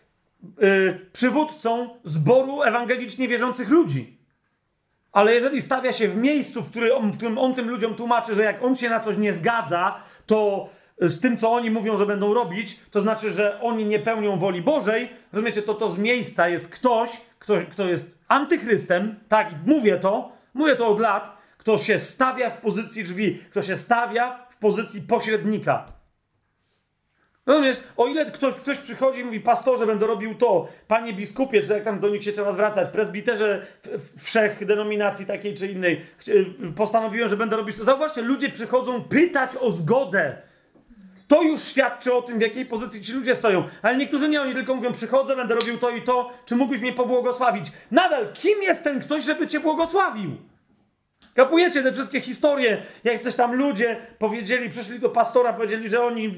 yy, 0.58 1.06
przywódcą 1.14 1.99
zboru 2.03 2.61
ewangelicznie 2.64 3.27
wierzących 3.27 3.69
ludzi. 3.69 4.18
Ale 5.11 5.33
jeżeli 5.33 5.61
stawia 5.61 5.93
się 5.93 6.07
w 6.07 6.15
miejscu, 6.15 6.61
w, 6.61 6.69
który 6.69 6.95
on, 6.95 7.11
w 7.11 7.17
którym 7.17 7.38
on 7.38 7.53
tym 7.53 7.69
ludziom 7.69 7.95
tłumaczy, 7.95 8.35
że 8.35 8.43
jak 8.43 8.63
on 8.63 8.75
się 8.75 8.89
na 8.89 8.99
coś 8.99 9.17
nie 9.17 9.33
zgadza, 9.33 9.95
to 10.25 10.69
z 11.01 11.19
tym, 11.19 11.38
co 11.38 11.51
oni 11.51 11.71
mówią, 11.71 11.97
że 11.97 12.05
będą 12.05 12.33
robić, 12.33 12.79
to 12.91 13.01
znaczy, 13.01 13.31
że 13.31 13.61
oni 13.61 13.85
nie 13.85 13.99
pełnią 13.99 14.38
woli 14.38 14.61
Bożej, 14.61 15.09
rozumiecie, 15.33 15.61
to 15.61 15.73
to 15.73 15.89
z 15.89 15.97
miejsca 15.97 16.49
jest 16.49 16.73
ktoś, 16.73 17.09
kto, 17.39 17.53
kto 17.71 17.88
jest 17.88 18.19
antychrystem, 18.27 19.15
tak, 19.27 19.47
mówię 19.65 19.97
to, 19.97 20.31
mówię 20.53 20.75
to 20.75 20.88
od 20.88 20.99
lat, 20.99 21.38
kto 21.57 21.77
się 21.77 21.99
stawia 21.99 22.49
w 22.49 22.57
pozycji 22.57 23.03
drzwi, 23.03 23.39
kto 23.51 23.61
się 23.61 23.77
stawia 23.77 24.47
w 24.49 24.57
pozycji 24.57 25.01
pośrednika. 25.01 25.98
Rozumiesz, 27.49 27.77
o 27.97 28.07
ile 28.07 28.25
ktoś, 28.25 28.55
ktoś 28.55 28.77
przychodzi 28.77 29.21
i 29.21 29.23
mówi, 29.23 29.39
pastorze, 29.39 29.85
będę 29.85 30.07
robił 30.07 30.35
to, 30.35 30.67
panie 30.87 31.13
biskupie, 31.13 31.61
czy 31.61 31.73
jak 31.73 31.83
tam 31.83 31.99
do 31.99 32.09
nich 32.09 32.23
się 32.23 32.31
trzeba 32.31 32.51
zwracać, 32.51 32.89
prezbiterze 32.89 33.65
wszech 34.17 34.65
denominacji 34.65 35.25
takiej 35.25 35.55
czy 35.55 35.67
innej, 35.67 36.01
postanowiłem, 36.75 37.29
że 37.29 37.37
będę 37.37 37.57
robić 37.57 37.77
to. 37.77 37.83
Zauważcie, 37.83 38.21
ludzie 38.21 38.49
przychodzą 38.49 39.03
pytać 39.03 39.55
o 39.55 39.71
zgodę. 39.71 40.37
To 41.27 41.41
już 41.43 41.61
świadczy 41.61 42.13
o 42.13 42.21
tym, 42.21 42.39
w 42.39 42.41
jakiej 42.41 42.65
pozycji 42.65 43.01
ci 43.01 43.13
ludzie 43.13 43.35
stoją. 43.35 43.63
Ale 43.81 43.97
niektórzy 43.97 44.29
nie, 44.29 44.41
oni 44.41 44.53
tylko 44.53 44.75
mówią, 44.75 44.93
przychodzę, 44.93 45.35
będę 45.35 45.55
robił 45.55 45.77
to 45.77 45.89
i 45.89 46.01
to, 46.01 46.31
czy 46.45 46.55
mógłbyś 46.55 46.81
mnie 46.81 46.93
pobłogosławić? 46.93 47.65
Nadal, 47.91 48.33
kim 48.33 48.61
jest 48.61 48.83
ten 48.83 48.99
ktoś, 48.99 49.23
żeby 49.23 49.47
cię 49.47 49.59
błogosławił? 49.59 50.37
Kapujecie 51.35 51.83
te 51.83 51.93
wszystkie 51.93 52.22
historie, 52.22 52.82
jak 53.03 53.19
coś 53.19 53.35
tam 53.35 53.56
ludzie 53.56 53.98
powiedzieli, 54.19 54.69
przyszli 54.69 54.99
do 54.99 55.09
pastora, 55.09 55.53
powiedzieli, 55.53 55.90
że 55.90 56.03
oni 56.03 56.30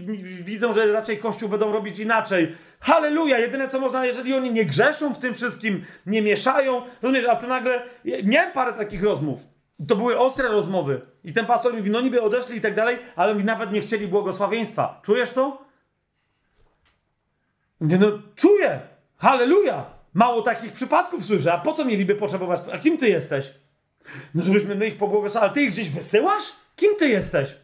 widzą, 0.43 0.73
że 0.73 0.91
raczej 0.91 1.17
Kościół 1.17 1.49
będą 1.49 1.71
robić 1.71 1.99
inaczej. 1.99 2.55
Halleluja! 2.79 3.39
Jedyne 3.39 3.69
co 3.69 3.79
można, 3.79 4.05
jeżeli 4.05 4.33
oni 4.33 4.51
nie 4.51 4.65
grzeszą 4.65 5.13
w 5.13 5.17
tym 5.17 5.33
wszystkim, 5.33 5.83
nie 6.05 6.21
mieszają, 6.21 6.81
rozumiesz, 7.01 7.25
a 7.25 7.35
tu 7.35 7.47
nagle, 7.47 7.83
miałem 8.23 8.51
parę 8.51 8.73
takich 8.73 9.03
rozmów. 9.03 9.39
To 9.87 9.95
były 9.95 10.19
ostre 10.19 10.47
rozmowy. 10.47 11.01
I 11.23 11.33
ten 11.33 11.45
pastor 11.45 11.73
mówi, 11.73 11.89
no 11.89 12.01
niby 12.01 12.21
odeszli 12.21 12.57
i 12.57 12.61
tak 12.61 12.75
dalej, 12.75 12.99
ale 13.15 13.33
mówi, 13.33 13.45
nawet 13.45 13.71
nie 13.71 13.81
chcieli 13.81 14.07
błogosławieństwa. 14.07 14.99
Czujesz 15.03 15.31
to? 15.31 15.65
Mówię, 17.79 17.97
no 17.97 18.07
czuję! 18.35 18.79
Halleluja! 19.17 19.85
Mało 20.13 20.41
takich 20.41 20.71
przypadków 20.71 21.25
słyszę. 21.25 21.53
A 21.53 21.57
po 21.57 21.73
co 21.73 21.85
mieliby 21.85 22.15
potrzebować? 22.15 22.59
A 22.73 22.77
kim 22.77 22.97
ty 22.97 23.09
jesteś? 23.09 23.53
No 24.35 24.43
żebyśmy 24.43 24.75
my 24.75 24.87
ich 24.87 24.97
pobłogosławili. 24.97 25.45
Ale 25.45 25.53
ty 25.53 25.61
ich 25.61 25.69
gdzieś 25.69 25.89
wysyłasz? 25.89 26.43
Kim 26.75 26.95
ty 26.95 27.09
jesteś? 27.09 27.55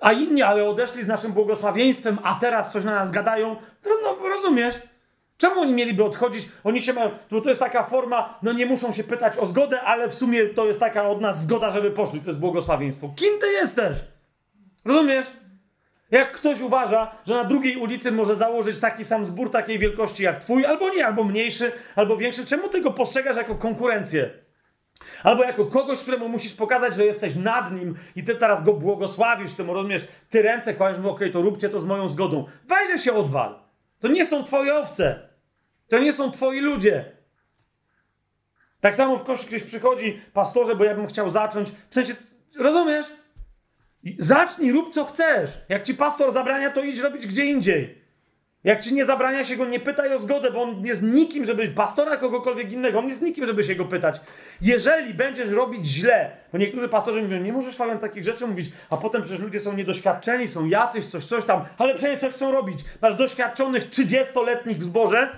A 0.00 0.12
inni, 0.12 0.42
ale 0.42 0.68
odeszli 0.68 1.02
z 1.02 1.06
naszym 1.06 1.32
błogosławieństwem, 1.32 2.18
a 2.22 2.34
teraz 2.34 2.72
coś 2.72 2.84
na 2.84 2.94
nas 2.94 3.10
gadają. 3.10 3.56
No, 4.02 4.28
rozumiesz? 4.28 4.82
Czemu 5.38 5.60
oni 5.60 5.72
mieliby 5.72 6.04
odchodzić? 6.04 6.48
Oni 6.64 6.82
się 6.82 6.92
mają, 6.92 7.10
bo 7.30 7.40
to 7.40 7.48
jest 7.48 7.60
taka 7.60 7.82
forma, 7.82 8.38
no 8.42 8.52
nie 8.52 8.66
muszą 8.66 8.92
się 8.92 9.04
pytać 9.04 9.38
o 9.38 9.46
zgodę, 9.46 9.80
ale 9.80 10.08
w 10.08 10.14
sumie 10.14 10.46
to 10.46 10.66
jest 10.66 10.80
taka 10.80 11.08
od 11.08 11.20
nas 11.20 11.42
zgoda, 11.42 11.70
żeby 11.70 11.90
poszli. 11.90 12.20
To 12.20 12.30
jest 12.30 12.38
błogosławieństwo. 12.38 13.12
Kim 13.16 13.38
ty 13.38 13.46
jesteś? 13.46 13.96
Rozumiesz? 14.84 15.26
Jak 16.10 16.32
ktoś 16.32 16.60
uważa, 16.60 17.10
że 17.26 17.34
na 17.34 17.44
drugiej 17.44 17.76
ulicy 17.76 18.12
może 18.12 18.36
założyć 18.36 18.80
taki 18.80 19.04
sam 19.04 19.26
zbór 19.26 19.50
takiej 19.50 19.78
wielkości 19.78 20.22
jak 20.22 20.38
twój, 20.38 20.66
albo 20.66 20.90
nie, 20.90 21.06
albo 21.06 21.24
mniejszy, 21.24 21.72
albo 21.96 22.16
większy, 22.16 22.46
czemu 22.46 22.68
ty 22.68 22.80
go 22.80 22.90
postrzegasz 22.90 23.36
jako 23.36 23.54
konkurencję? 23.54 24.30
Albo 25.22 25.44
jako 25.44 25.66
kogoś, 25.66 26.02
któremu 26.02 26.28
musisz 26.28 26.54
pokazać, 26.54 26.94
że 26.94 27.04
jesteś 27.04 27.34
nad 27.34 27.72
nim 27.72 27.94
i 28.16 28.24
ty 28.24 28.34
teraz 28.34 28.62
go 28.62 28.72
błogosławisz, 28.72 29.54
ty 29.54 29.64
mu 29.64 29.74
rozumiesz, 29.74 30.08
ty 30.28 30.42
ręce 30.42 30.74
kładziesz, 30.74 30.98
okej, 30.98 31.10
okay, 31.10 31.30
to 31.30 31.42
róbcie 31.42 31.68
to 31.68 31.80
z 31.80 31.84
moją 31.84 32.08
zgodą. 32.08 32.46
Weźże 32.64 32.98
się 32.98 33.12
odwal. 33.12 33.58
To 33.98 34.08
nie 34.08 34.26
są 34.26 34.44
twoje 34.44 34.74
owce. 34.74 35.28
To 35.88 35.98
nie 35.98 36.12
są 36.12 36.30
twoi 36.30 36.60
ludzie. 36.60 37.12
Tak 38.80 38.94
samo 38.94 39.16
w 39.16 39.24
kości 39.24 39.46
ktoś 39.46 39.62
przychodzi, 39.62 40.20
pastorze, 40.32 40.74
bo 40.74 40.84
ja 40.84 40.94
bym 40.94 41.06
chciał 41.06 41.30
zacząć. 41.30 41.72
W 41.90 41.94
sensie, 41.94 42.14
rozumiesz? 42.58 43.06
Zacznij, 44.18 44.72
rób 44.72 44.94
co 44.94 45.04
chcesz. 45.04 45.50
Jak 45.68 45.82
ci 45.82 45.94
pastor 45.94 46.32
zabrania, 46.32 46.70
to 46.70 46.82
idź 46.82 46.98
robić 46.98 47.26
gdzie 47.26 47.44
indziej. 47.44 47.99
Jak 48.64 48.80
ci 48.80 48.94
nie 48.94 49.04
zabrania 49.04 49.44
się 49.44 49.56
go, 49.56 49.66
nie 49.66 49.80
pytaj 49.80 50.14
o 50.14 50.18
zgodę, 50.18 50.50
bo 50.50 50.62
on 50.62 50.86
jest 50.86 51.02
nikim, 51.02 51.44
żeby 51.44 51.68
pastora 51.68 52.16
kogokolwiek 52.16 52.72
innego, 52.72 52.98
on 52.98 53.08
jest 53.08 53.22
nikim, 53.22 53.46
żeby 53.46 53.62
się 53.62 53.74
go 53.74 53.84
pytać. 53.84 54.20
Jeżeli 54.60 55.14
będziesz 55.14 55.50
robić 55.50 55.86
źle, 55.86 56.30
bo 56.52 56.58
niektórzy 56.58 56.88
pastorzy 56.88 57.22
mówią, 57.22 57.40
nie 57.40 57.52
możesz 57.52 57.76
falam 57.76 57.98
takich 57.98 58.24
rzeczy 58.24 58.46
mówić, 58.46 58.72
a 58.90 58.96
potem 58.96 59.22
przecież 59.22 59.40
ludzie 59.40 59.60
są 59.60 59.72
niedoświadczeni, 59.72 60.48
są 60.48 60.66
jacyś, 60.66 61.06
coś, 61.06 61.24
coś 61.24 61.44
tam, 61.44 61.64
ale 61.78 61.94
przecież 61.94 62.20
coś 62.20 62.34
chcą 62.34 62.52
robić. 62.52 62.80
Masz 63.02 63.14
doświadczonych 63.14 63.90
30-letnich 63.90 64.76
w 64.78 64.82
zborze, 64.82 65.28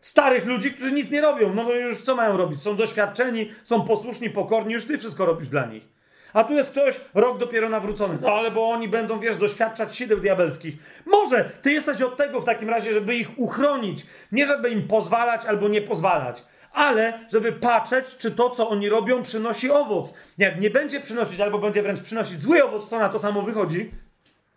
starych 0.00 0.46
ludzi, 0.46 0.72
którzy 0.72 0.92
nic 0.92 1.10
nie 1.10 1.20
robią, 1.20 1.54
no 1.54 1.64
bo 1.64 1.72
już 1.72 2.02
co 2.02 2.16
mają 2.16 2.36
robić? 2.36 2.62
Są 2.62 2.76
doświadczeni, 2.76 3.50
są 3.64 3.82
posłuszni, 3.82 4.30
pokorni, 4.30 4.72
już 4.72 4.84
ty 4.84 4.98
wszystko 4.98 5.26
robisz 5.26 5.48
dla 5.48 5.66
nich. 5.66 5.95
A 6.36 6.44
tu 6.44 6.52
jest 6.52 6.70
ktoś 6.70 7.00
rok 7.14 7.38
dopiero 7.38 7.68
nawrócony. 7.68 8.18
No 8.22 8.28
ale 8.28 8.50
bo 8.50 8.68
oni 8.68 8.88
będą, 8.88 9.20
wiesz, 9.20 9.36
doświadczać 9.36 9.96
sideł 9.96 10.20
diabelskich. 10.20 10.74
Może 11.06 11.50
ty 11.62 11.72
jesteś 11.72 12.02
od 12.02 12.16
tego 12.16 12.40
w 12.40 12.44
takim 12.44 12.70
razie, 12.70 12.92
żeby 12.92 13.14
ich 13.14 13.38
uchronić. 13.38 14.06
Nie 14.32 14.46
żeby 14.46 14.70
im 14.70 14.88
pozwalać 14.88 15.46
albo 15.46 15.68
nie 15.68 15.82
pozwalać, 15.82 16.44
ale 16.72 17.26
żeby 17.32 17.52
patrzeć, 17.52 18.16
czy 18.16 18.30
to, 18.30 18.50
co 18.50 18.68
oni 18.68 18.88
robią, 18.88 19.22
przynosi 19.22 19.70
owoc. 19.70 20.14
Jak 20.38 20.60
nie 20.60 20.70
będzie 20.70 21.00
przynosić 21.00 21.40
albo 21.40 21.58
będzie 21.58 21.82
wręcz 21.82 22.02
przynosić 22.02 22.40
zły 22.40 22.64
owoc, 22.64 22.88
to 22.88 22.98
na 22.98 23.08
to 23.08 23.18
samo 23.18 23.42
wychodzi, 23.42 23.90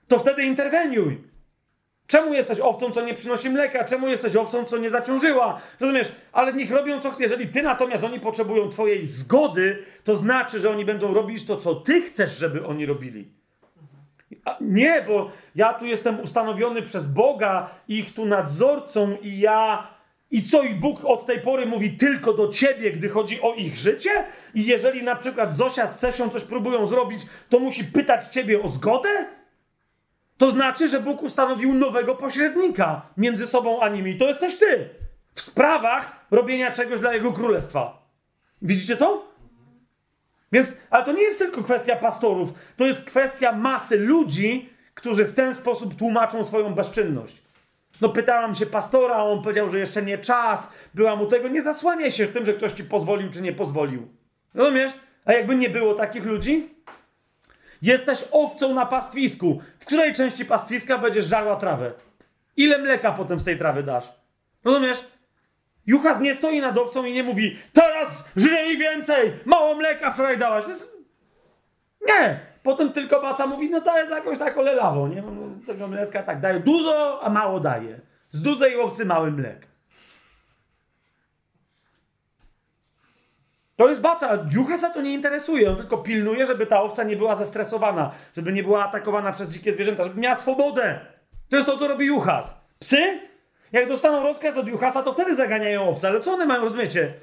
to 0.08 0.20
wtedy 0.20 0.44
interweniuj. 0.44 1.22
Czemu 2.10 2.34
jesteś 2.34 2.60
owcą, 2.60 2.92
co 2.92 3.02
nie 3.02 3.14
przynosi 3.14 3.50
mleka? 3.50 3.84
Czemu 3.84 4.08
jesteś 4.08 4.36
owcą, 4.36 4.66
co 4.66 4.78
nie 4.78 4.90
zaciążyła? 4.90 5.62
Rozumiesz? 5.80 6.12
Ale 6.32 6.54
niech 6.54 6.72
robią 6.72 7.02
co 7.02 7.12
chcą. 7.12 7.22
Jeżeli 7.22 7.48
ty 7.48 7.62
natomiast 7.62 8.04
oni 8.04 8.20
potrzebują 8.20 8.70
twojej 8.70 9.08
zgody, 9.08 9.84
to 10.04 10.16
znaczy, 10.16 10.60
że 10.60 10.70
oni 10.70 10.86
będą 10.86 11.14
robić 11.14 11.46
to, 11.46 11.58
co 11.58 11.76
ty 11.76 12.02
chcesz, 12.02 12.38
żeby 12.38 12.66
oni 12.66 12.86
robili. 12.86 13.32
A 14.46 14.58
nie, 14.62 15.06
bo 15.08 15.32
ja 15.56 15.74
tu 15.74 15.86
jestem 15.86 16.20
ustanowiony 16.20 16.82
przez 16.82 17.08
Boga, 17.08 17.70
ich 17.88 18.14
tu 18.14 18.26
nadzorcą 18.26 19.18
i 19.22 19.40
ja... 19.40 19.88
I 20.32 20.44
co 20.44 20.64
i 20.64 20.76
Bóg 20.76 21.06
od 21.06 21.26
tej 21.26 21.40
pory 21.40 21.66
mówi 21.66 21.98
tylko 21.98 22.34
do 22.34 22.48
ciebie, 22.48 22.92
gdy 22.92 23.10
chodzi 23.10 23.42
o 23.42 23.54
ich 23.54 23.76
życie? 23.76 24.12
I 24.54 24.66
jeżeli 24.66 25.04
na 25.04 25.16
przykład 25.16 25.54
Zosia 25.54 25.88
z 25.88 26.00
Cesią 26.00 26.30
coś 26.30 26.44
próbują 26.44 26.88
zrobić, 26.88 27.22
to 27.50 27.60
musi 27.60 27.84
pytać 27.84 28.28
ciebie 28.28 28.62
o 28.62 28.68
zgodę? 28.68 29.39
To 30.40 30.52
znaczy, 30.52 30.88
że 30.88 31.00
Bóg 31.00 31.24
ustanowił 31.24 31.74
nowego 31.74 32.16
pośrednika 32.16 33.02
między 33.18 33.48
sobą 33.48 33.82
a 33.82 33.90
nimi. 33.90 34.18
To 34.18 34.28
jesteś 34.28 34.58
ty. 34.58 34.90
W 35.34 35.42
sprawach 35.42 36.26
robienia 36.32 36.72
czegoś 36.72 37.00
dla 37.00 37.14
Jego 37.14 37.32
królestwa. 37.32 38.10
Widzicie 38.62 38.98
to? 38.98 39.30
Więc, 40.52 40.76
ale 40.90 41.06
to 41.06 41.12
nie 41.12 41.24
jest 41.24 41.40
tylko 41.40 41.64
kwestia 41.64 41.96
pastorów, 41.96 42.54
to 42.78 42.86
jest 42.86 43.04
kwestia 43.04 43.52
masy 43.52 43.98
ludzi, 43.98 44.70
którzy 44.94 45.26
w 45.26 45.34
ten 45.34 45.56
sposób 45.56 45.96
tłumaczą 45.96 46.46
swoją 46.46 46.74
bezczynność. 46.74 47.42
No 48.02 48.10
pytałam 48.10 48.56
się 48.56 48.66
pastora, 48.66 49.16
a 49.16 49.24
on 49.24 49.42
powiedział, 49.42 49.70
że 49.70 49.80
jeszcze 49.80 50.02
nie 50.02 50.18
czas. 50.18 50.72
Była 50.94 51.16
mu 51.16 51.26
tego, 51.26 51.48
nie 51.48 51.62
zasłaniaj 51.62 52.12
się 52.12 52.28
tym, 52.28 52.46
że 52.46 52.54
ktoś 52.54 52.72
ci 52.72 52.84
pozwolił 52.84 53.30
czy 53.30 53.42
nie 53.42 53.54
pozwolił. 53.54 54.08
Rozumiesz? 54.54 54.92
A 55.26 55.34
jakby 55.34 55.56
nie 55.56 55.70
było 55.70 55.94
takich 55.94 56.26
ludzi, 56.26 56.76
Jesteś 57.82 58.24
owcą 58.32 58.74
na 58.74 58.86
pastwisku. 58.86 59.62
W 59.80 59.86
której 59.86 60.14
części 60.14 60.46
pastwiska 60.46 60.98
będziesz 60.98 61.26
żarła 61.26 61.56
trawę? 61.56 61.92
Ile 62.58 62.78
mleka 62.78 63.12
potem 63.12 63.40
z 63.40 63.44
tej 63.44 63.58
trawy 63.58 63.84
dasz? 63.84 64.14
Rozumiesz? 64.64 65.08
Juchas 65.86 66.20
nie 66.20 66.36
stoi 66.36 66.62
nad 66.62 66.78
owcą 66.78 67.06
i 67.06 67.14
nie 67.14 67.24
mówi 67.24 67.58
teraz 67.74 68.24
żryj 68.36 68.78
więcej, 68.78 69.34
mało 69.46 69.76
mleka 69.76 70.12
wczoraj 70.12 70.38
dałaś. 70.38 70.68
Jest... 70.68 70.98
Nie. 72.08 72.40
Potem 72.64 72.92
tylko 72.92 73.22
baca 73.22 73.48
mówi, 73.48 73.70
no 73.70 73.82
to 73.82 73.98
jest 73.98 74.12
jakoś 74.12 74.38
tak 74.38 74.58
olelawo, 74.58 75.08
nie? 75.08 75.24
Tego 75.68 75.88
mleka 75.88 76.24
tak 76.24 76.42
daje 76.42 76.60
dużo, 76.60 77.24
a 77.24 77.30
mało 77.30 77.60
daje. 77.60 78.00
Z 78.32 78.42
dużej 78.42 78.80
owcy 78.80 79.06
mały 79.06 79.32
mlek. 79.32 79.68
To 83.80 83.90
jest 83.90 84.02
baca. 84.02 84.46
Juchasa 84.52 84.90
to 84.90 85.02
nie 85.02 85.14
interesuje. 85.14 85.70
On 85.70 85.76
tylko 85.76 85.98
pilnuje, 85.98 86.46
żeby 86.46 86.66
ta 86.66 86.82
owca 86.82 87.04
nie 87.04 87.16
była 87.16 87.36
zestresowana, 87.36 88.12
żeby 88.36 88.54
nie 88.54 88.64
była 88.64 88.86
atakowana 88.86 89.34
przez 89.34 89.52
dzikie 89.52 89.74
zwierzęta, 89.74 90.04
żeby 90.04 90.22
miała 90.22 90.36
swobodę. 90.36 91.00
To 91.50 91.56
jest 91.56 91.70
to, 91.70 91.78
co 91.78 91.88
robi 91.88 92.06
Juchas. 92.06 92.56
Psy? 92.80 93.20
Jak 93.72 93.88
dostaną 93.90 94.24
rozkaz 94.24 94.58
od 94.58 94.68
Juchasa, 94.68 95.04
to 95.04 95.14
wtedy 95.14 95.36
zaganiają 95.36 95.90
owce. 95.90 96.08
Ale 96.08 96.20
co 96.22 96.34
one 96.34 96.46
mają, 96.46 96.62
rozumiecie? 96.62 97.14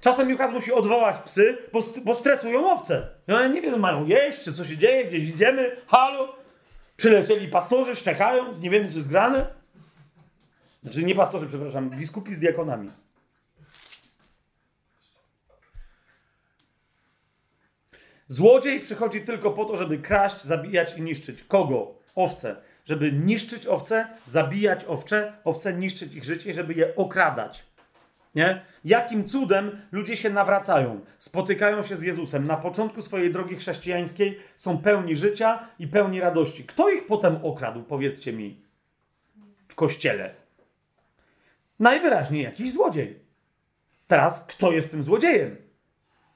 Czasem 0.00 0.30
Juchas 0.30 0.52
musi 0.52 0.72
odwołać 0.72 1.16
psy, 1.18 1.58
bo, 1.72 1.80
bo 2.04 2.14
stresują 2.14 2.70
owce. 2.70 3.06
I 3.28 3.32
one 3.32 3.50
nie 3.50 3.62
wiedzą, 3.62 3.78
mają 3.78 4.06
jeść, 4.06 4.42
czy 4.42 4.52
co 4.52 4.64
się 4.64 4.76
dzieje, 4.76 5.04
gdzieś 5.04 5.28
idziemy, 5.28 5.76
halo. 5.86 6.36
Przylecieli 6.96 7.48
pastorzy, 7.48 7.96
szczekają, 7.96 8.44
nie 8.60 8.70
wiemy, 8.70 8.88
co 8.88 8.96
jest 8.96 9.08
grane. 9.08 9.46
Znaczy 10.82 11.02
nie 11.02 11.14
pastorzy, 11.14 11.46
przepraszam, 11.46 11.90
biskupi 11.90 12.34
z 12.34 12.38
diakonami. 12.38 12.90
Złodziej 18.30 18.80
przychodzi 18.80 19.20
tylko 19.20 19.50
po 19.50 19.64
to, 19.64 19.76
żeby 19.76 19.98
kraść, 19.98 20.44
zabijać 20.44 20.98
i 20.98 21.02
niszczyć. 21.02 21.44
Kogo? 21.44 21.94
Owce. 22.14 22.56
Żeby 22.84 23.12
niszczyć 23.12 23.66
owce, 23.66 24.06
zabijać 24.26 24.84
owcze, 24.84 25.32
owce 25.44 25.72
niszczyć 25.72 26.14
ich 26.14 26.24
życie, 26.24 26.54
żeby 26.54 26.74
je 26.74 26.94
okradać. 26.96 27.64
Nie? 28.34 28.62
Jakim 28.84 29.28
cudem 29.28 29.80
ludzie 29.92 30.16
się 30.16 30.30
nawracają, 30.30 31.00
spotykają 31.18 31.82
się 31.82 31.96
z 31.96 32.02
Jezusem 32.02 32.46
na 32.46 32.56
początku 32.56 33.02
swojej 33.02 33.32
drogi 33.32 33.56
chrześcijańskiej, 33.56 34.38
są 34.56 34.78
pełni 34.78 35.16
życia 35.16 35.68
i 35.78 35.88
pełni 35.88 36.20
radości. 36.20 36.64
Kto 36.64 36.90
ich 36.90 37.06
potem 37.06 37.36
okradł, 37.42 37.82
powiedzcie 37.82 38.32
mi, 38.32 38.62
w 39.68 39.74
kościele? 39.74 40.34
Najwyraźniej 41.78 42.42
jakiś 42.42 42.72
złodziej. 42.72 43.18
Teraz 44.06 44.44
kto 44.46 44.72
jest 44.72 44.90
tym 44.90 45.02
złodziejem? 45.02 45.69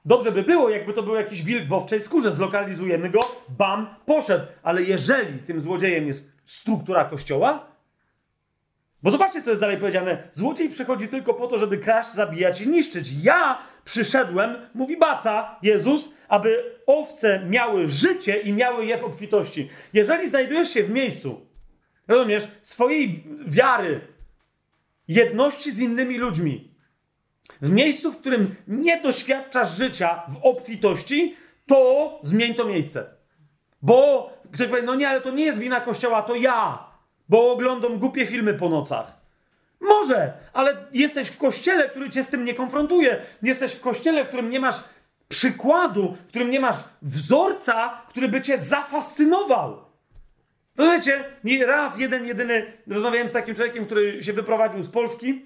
Dobrze 0.05 0.31
by 0.31 0.43
było, 0.43 0.69
jakby 0.69 0.93
to 0.93 1.03
był 1.03 1.15
jakiś 1.15 1.43
wilk 1.43 1.67
w 1.67 1.73
owczej 1.73 2.01
skórze, 2.01 2.31
zlokalizujemy 2.31 3.09
go, 3.09 3.19
bam, 3.49 3.95
poszedł. 4.05 4.45
Ale 4.63 4.83
jeżeli 4.83 5.39
tym 5.39 5.61
złodziejem 5.61 6.07
jest 6.07 6.31
struktura 6.43 7.05
kościoła, 7.05 7.67
bo 9.03 9.11
zobaczcie, 9.11 9.41
co 9.41 9.49
jest 9.49 9.61
dalej 9.61 9.77
powiedziane. 9.77 10.27
Złodziej 10.31 10.69
przychodzi 10.69 11.07
tylko 11.07 11.33
po 11.33 11.47
to, 11.47 11.57
żeby 11.57 11.77
kraść, 11.77 12.09
zabijać 12.09 12.61
i 12.61 12.67
niszczyć. 12.67 13.11
Ja 13.23 13.57
przyszedłem, 13.83 14.55
mówi 14.73 14.97
Baca, 14.97 15.59
Jezus, 15.61 16.13
aby 16.27 16.75
owce 16.87 17.45
miały 17.45 17.87
życie 17.89 18.37
i 18.37 18.53
miały 18.53 18.85
je 18.85 18.97
w 18.97 19.03
obfitości. 19.03 19.69
Jeżeli 19.93 20.29
znajdujesz 20.29 20.69
się 20.69 20.83
w 20.83 20.89
miejscu, 20.89 21.45
rozumiesz, 22.07 22.47
swojej 22.61 23.23
wiary, 23.47 24.01
jedności 25.07 25.71
z 25.71 25.79
innymi 25.79 26.17
ludźmi, 26.17 26.74
w 27.61 27.71
miejscu, 27.71 28.11
w 28.11 28.17
którym 28.17 28.55
nie 28.67 29.01
doświadczasz 29.01 29.77
życia 29.77 30.23
w 30.29 30.37
obfitości, 30.45 31.35
to 31.67 32.19
zmień 32.23 32.55
to 32.55 32.65
miejsce. 32.65 33.05
Bo 33.81 34.29
ktoś 34.51 34.67
powie, 34.67 34.81
no 34.81 34.95
nie, 34.95 35.09
ale 35.09 35.21
to 35.21 35.31
nie 35.31 35.45
jest 35.45 35.59
wina 35.59 35.81
Kościoła, 35.81 36.21
to 36.21 36.35
ja 36.35 36.85
bo 37.29 37.51
oglądam 37.51 37.99
głupie 37.99 38.25
filmy 38.25 38.53
po 38.53 38.69
nocach. 38.69 39.17
Może, 39.81 40.33
ale 40.53 40.85
jesteś 40.93 41.27
w 41.27 41.37
kościele, 41.37 41.89
który 41.89 42.09
cię 42.09 42.23
z 42.23 42.27
tym 42.27 42.45
nie 42.45 42.53
konfrontuje. 42.53 43.21
Jesteś 43.43 43.71
w 43.71 43.81
kościele, 43.81 44.25
w 44.25 44.27
którym 44.27 44.49
nie 44.49 44.59
masz 44.59 44.75
przykładu, 45.27 46.15
w 46.25 46.27
którym 46.27 46.51
nie 46.51 46.59
masz 46.59 46.75
wzorca, 47.01 48.01
który 48.09 48.27
by 48.27 48.41
cię 48.41 48.57
zafascynował. 48.57 49.85
Rozumiecie? 50.77 51.23
Raz, 51.67 51.99
jeden, 51.99 52.25
jedyny, 52.25 52.73
rozmawiałem 52.87 53.29
z 53.29 53.31
takim 53.31 53.55
człowiekiem, 53.55 53.85
który 53.85 54.23
się 54.23 54.33
wyprowadził 54.33 54.83
z 54.83 54.89
Polski, 54.89 55.45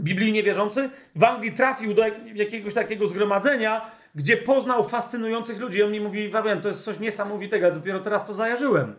biblijnie 0.00 0.42
wierzący, 0.42 0.90
w 1.16 1.24
Anglii 1.24 1.52
trafił 1.52 1.94
do 1.94 2.02
jakiegoś 2.34 2.74
takiego 2.74 3.08
zgromadzenia, 3.08 3.90
gdzie 4.14 4.36
poznał 4.36 4.84
fascynujących 4.84 5.60
ludzi. 5.60 5.78
I 5.78 5.82
on 5.82 5.92
mi 5.92 6.00
mówi, 6.00 6.30
Fabian, 6.30 6.60
to 6.60 6.68
jest 6.68 6.84
coś 6.84 6.98
niesamowitego, 6.98 7.66
ja 7.66 7.72
dopiero 7.72 8.00
teraz 8.00 8.26
to 8.26 8.34
zajarzyłem. 8.34 8.94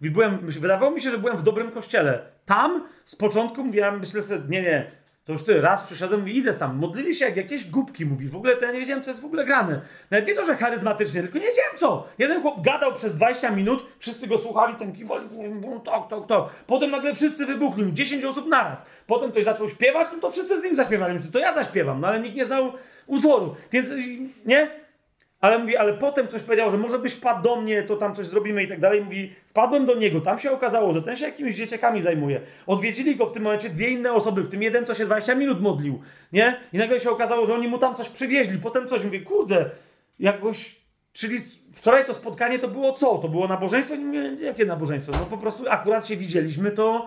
Byłem, 0.00 0.38
wydawało 0.46 0.90
mi 0.90 1.00
się, 1.00 1.10
że 1.10 1.18
byłem 1.18 1.36
w 1.36 1.42
dobrym 1.42 1.70
kościele. 1.70 2.22
Tam 2.44 2.88
z 3.04 3.16
początku 3.16 3.64
mówiłem, 3.64 3.98
myślę 3.98 4.22
sobie, 4.22 4.42
nie, 4.48 4.62
nie, 4.62 4.90
to 5.24 5.32
już 5.32 5.42
ty, 5.42 5.60
raz 5.60 5.82
przyszedłem 5.82 6.28
i 6.28 6.36
idę 6.36 6.54
tam. 6.54 6.76
Modlili 6.76 7.14
się 7.14 7.24
jak 7.24 7.36
jakieś 7.36 7.64
głupki, 7.64 8.06
mówi. 8.06 8.28
W 8.28 8.36
ogóle 8.36 8.56
to 8.56 8.64
ja 8.64 8.72
nie 8.72 8.80
wiedziałem, 8.80 9.02
co 9.02 9.10
jest 9.10 9.22
w 9.22 9.24
ogóle 9.24 9.44
grane. 9.44 9.80
Nawet 10.10 10.28
nie 10.28 10.34
to, 10.34 10.44
że 10.44 10.56
charyzmatycznie, 10.56 11.22
tylko 11.22 11.38
nie 11.38 11.46
wiedziałem 11.46 11.76
co. 11.76 12.06
Jeden 12.18 12.42
chłop 12.42 12.60
gadał 12.60 12.92
przez 12.92 13.14
20 13.14 13.50
minut, 13.50 13.86
wszyscy 13.98 14.26
go 14.26 14.38
słuchali, 14.38 14.74
tam 14.74 14.92
kiwali, 14.92 15.28
mówią, 15.54 15.80
tak, 15.80 16.08
tak, 16.10 16.26
tak. 16.26 16.44
Potem 16.66 16.90
nagle 16.90 17.14
wszyscy 17.14 17.46
wybuchli, 17.46 17.92
10 17.92 18.24
osób 18.24 18.46
naraz. 18.46 18.84
Potem 19.06 19.30
ktoś 19.30 19.44
zaczął 19.44 19.68
śpiewać, 19.68 20.08
no 20.12 20.18
to 20.18 20.30
wszyscy 20.30 20.60
z 20.60 20.64
nim 20.64 20.76
zaśpiewali. 20.76 21.20
To 21.32 21.38
ja 21.38 21.54
zaśpiewam, 21.54 22.00
no 22.00 22.08
ale 22.08 22.20
nikt 22.20 22.36
nie 22.36 22.44
znał 22.44 22.72
utworu. 23.06 23.54
Więc, 23.72 23.90
nie? 24.46 24.83
Ale 25.44 25.58
mówi, 25.58 25.76
ale 25.76 25.92
potem 25.92 26.26
ktoś 26.26 26.42
powiedział, 26.42 26.70
że 26.70 26.78
może 26.78 26.98
byś 26.98 27.14
wpadł 27.14 27.42
do 27.42 27.56
mnie, 27.56 27.82
to 27.82 27.96
tam 27.96 28.14
coś 28.14 28.26
zrobimy 28.26 28.62
i 28.62 28.68
tak 28.68 28.80
dalej. 28.80 29.04
Mówi, 29.04 29.32
wpadłem 29.46 29.86
do 29.86 29.94
niego, 29.94 30.20
tam 30.20 30.38
się 30.38 30.50
okazało, 30.50 30.92
że 30.92 31.02
ten 31.02 31.16
się 31.16 31.24
jakimiś 31.24 31.56
dzieciakami 31.56 32.02
zajmuje. 32.02 32.40
Odwiedzili 32.66 33.16
go 33.16 33.26
w 33.26 33.32
tym 33.32 33.42
momencie 33.42 33.68
dwie 33.68 33.88
inne 33.88 34.12
osoby, 34.12 34.42
w 34.42 34.48
tym 34.48 34.62
jeden, 34.62 34.86
co 34.86 34.94
się 34.94 35.04
20 35.04 35.34
minut 35.34 35.60
modlił, 35.60 36.00
nie? 36.32 36.60
I 36.72 36.78
nagle 36.78 37.00
się 37.00 37.10
okazało, 37.10 37.46
że 37.46 37.54
oni 37.54 37.68
mu 37.68 37.78
tam 37.78 37.94
coś 37.94 38.08
przywieźli, 38.08 38.58
potem 38.58 38.88
coś. 38.88 39.04
Mówi, 39.04 39.22
kurde, 39.22 39.70
jakoś, 40.18 40.76
czyli 41.12 41.40
wczoraj 41.72 42.04
to 42.04 42.14
spotkanie 42.14 42.58
to 42.58 42.68
było 42.68 42.92
co? 42.92 43.18
To 43.18 43.28
było 43.28 43.48
nabożeństwo? 43.48 43.96
Nie 43.96 44.04
mówię, 44.04 44.36
jakie 44.40 44.64
nabożeństwo? 44.64 45.12
No 45.20 45.26
po 45.26 45.38
prostu 45.38 45.64
akurat 45.68 46.06
się 46.06 46.16
widzieliśmy, 46.16 46.70
to 46.70 47.06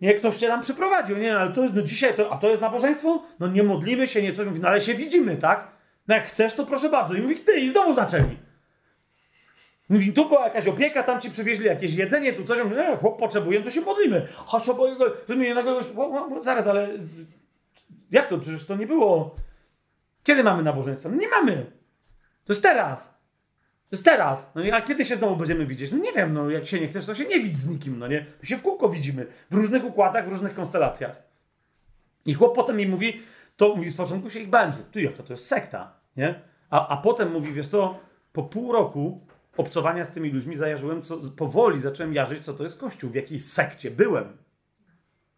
nie, 0.00 0.14
ktoś 0.14 0.36
cię 0.36 0.48
tam 0.48 0.62
przyprowadził, 0.62 1.18
nie? 1.18 1.38
Ale 1.38 1.50
to, 1.50 1.62
no 1.74 1.82
dzisiaj, 1.82 2.14
to, 2.14 2.32
a 2.32 2.36
to 2.36 2.48
jest 2.48 2.62
nabożeństwo? 2.62 3.22
No 3.40 3.48
nie 3.48 3.62
modlimy 3.62 4.06
się, 4.06 4.22
nie 4.22 4.32
coś. 4.32 4.46
Mówi, 4.46 4.60
no 4.60 4.68
ale 4.68 4.80
się 4.80 4.94
widzimy, 4.94 5.36
tak? 5.36 5.81
No 6.08 6.14
jak 6.14 6.24
chcesz, 6.24 6.54
to 6.54 6.66
proszę 6.66 6.88
bardzo. 6.88 7.14
I 7.14 7.22
mówi, 7.22 7.36
ty, 7.36 7.60
i 7.60 7.70
znowu 7.70 7.94
zaczęli. 7.94 8.36
Mówi, 9.88 10.12
tu 10.12 10.28
była 10.28 10.44
jakaś 10.44 10.68
opieka, 10.68 11.02
tam 11.02 11.20
ci 11.20 11.30
przywieźli 11.30 11.66
jakieś 11.66 11.94
jedzenie, 11.94 12.32
tu 12.32 12.44
coś. 12.44 12.58
Mówi, 12.64 12.76
nie, 12.76 12.96
chłop 12.96 13.18
potrzebuje, 13.18 13.62
to 13.62 13.70
się 13.70 13.80
modlimy. 13.80 14.26
Chodź 14.34 14.68
oboje 14.68 14.96
go. 14.96 15.04
Rozumiem, 15.28 15.54
nagle, 15.54 15.80
zaraz, 16.40 16.66
ale 16.66 16.88
jak 18.10 18.28
to? 18.28 18.38
Przecież 18.38 18.64
to 18.64 18.76
nie 18.76 18.86
było. 18.86 19.36
Kiedy 20.24 20.44
mamy 20.44 20.62
nabożeństwo? 20.62 21.08
No 21.08 21.16
nie 21.16 21.28
mamy. 21.28 21.66
To 22.44 22.52
jest 22.52 22.62
teraz. 22.62 23.06
To 23.92 23.96
jest 23.96 24.04
teraz. 24.04 24.52
No 24.54 24.62
a 24.72 24.82
kiedy 24.82 25.04
się 25.04 25.16
znowu 25.16 25.36
będziemy 25.36 25.66
widzieć? 25.66 25.90
No 25.90 25.98
nie 25.98 26.12
wiem, 26.12 26.32
no 26.32 26.50
jak 26.50 26.66
się 26.66 26.80
nie 26.80 26.86
chcesz, 26.86 27.06
to 27.06 27.14
się 27.14 27.24
nie 27.24 27.40
widz 27.40 27.58
z 27.58 27.68
nikim, 27.68 27.98
no 27.98 28.08
nie? 28.08 28.26
My 28.40 28.46
się 28.46 28.56
w 28.56 28.62
kółko 28.62 28.88
widzimy. 28.88 29.26
W 29.50 29.54
różnych 29.54 29.84
układach, 29.84 30.26
w 30.26 30.28
różnych 30.28 30.54
konstelacjach. 30.54 31.22
I 32.26 32.34
chłop 32.34 32.54
potem 32.54 32.76
mi 32.76 32.86
mówi, 32.86 33.22
to 33.56 33.68
mówi, 33.68 33.90
z 33.90 33.96
początku 33.96 34.30
się 34.30 34.40
ich 34.40 34.48
bałem. 34.48 34.72
Ty, 34.90 35.02
jaka 35.02 35.22
to 35.22 35.32
jest 35.32 35.46
sekta, 35.46 35.92
nie? 36.16 36.42
A, 36.70 36.88
a 36.88 36.96
potem 36.96 37.32
mówi, 37.32 37.52
wiesz 37.52 37.68
to, 37.68 38.00
po 38.32 38.42
pół 38.42 38.72
roku 38.72 39.26
obcowania 39.56 40.04
z 40.04 40.10
tymi 40.10 40.30
ludźmi 40.30 40.56
zajarzyłem, 40.56 41.02
co, 41.02 41.18
powoli 41.36 41.80
zacząłem 41.80 42.14
jarzyć, 42.14 42.44
co 42.44 42.54
to 42.54 42.64
jest 42.64 42.80
Kościół, 42.80 43.10
w 43.10 43.14
jakiej 43.14 43.38
sekcie 43.40 43.90
byłem. 43.90 44.36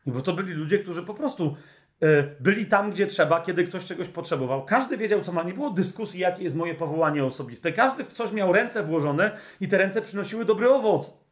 Bo 0.06 0.20
to 0.20 0.32
byli 0.32 0.52
ludzie, 0.52 0.78
którzy 0.78 1.02
po 1.02 1.14
prostu 1.14 1.56
y, 2.02 2.36
byli 2.40 2.66
tam, 2.66 2.90
gdzie 2.90 3.06
trzeba, 3.06 3.40
kiedy 3.40 3.64
ktoś 3.64 3.86
czegoś 3.86 4.08
potrzebował. 4.08 4.64
Każdy 4.64 4.96
wiedział, 4.96 5.20
co 5.20 5.32
ma. 5.32 5.42
Nie 5.42 5.54
było 5.54 5.70
dyskusji, 5.70 6.20
jakie 6.20 6.42
jest 6.42 6.56
moje 6.56 6.74
powołanie 6.74 7.24
osobiste. 7.24 7.72
Każdy 7.72 8.04
w 8.04 8.12
coś 8.12 8.32
miał 8.32 8.52
ręce 8.52 8.82
włożone 8.82 9.36
i 9.60 9.68
te 9.68 9.78
ręce 9.78 10.02
przynosiły 10.02 10.44
dobry 10.44 10.70
owoc 10.70 11.23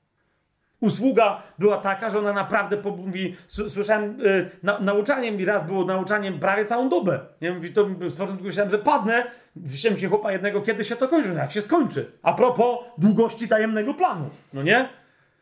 usługa 0.83 1.43
była 1.59 1.77
taka, 1.77 2.11
że 2.11 2.19
ona 2.19 2.33
naprawdę 2.33 2.77
mówi, 2.97 3.37
słyszałem, 3.49 4.19
yy, 4.19 4.51
na, 4.63 4.79
nauczaniem 4.79 5.37
mi 5.37 5.45
raz 5.45 5.67
było 5.67 5.85
nauczaniem 5.85 6.39
prawie 6.39 6.65
całą 6.65 6.89
dobę. 6.89 7.21
Nie? 7.41 7.53
Mówi, 7.53 7.73
to 7.73 7.87
z 8.09 8.17
początku 8.17 8.45
myślałem, 8.45 8.71
że 8.71 8.79
padnę, 8.79 9.25
wziąłem 9.57 9.99
się 9.99 10.09
chłopa 10.09 10.33
jednego, 10.33 10.61
kiedy 10.61 10.85
się 10.85 10.97
to 10.97 11.09
kończy, 11.09 11.29
no 11.29 11.35
jak 11.35 11.53
się 11.53 11.63
skończy. 11.63 12.13
A 12.23 12.33
propos 12.33 12.79
długości 12.99 13.49
tajemnego 13.49 13.95
planu, 13.95 14.31
no 14.53 14.63
nie? 14.63 14.89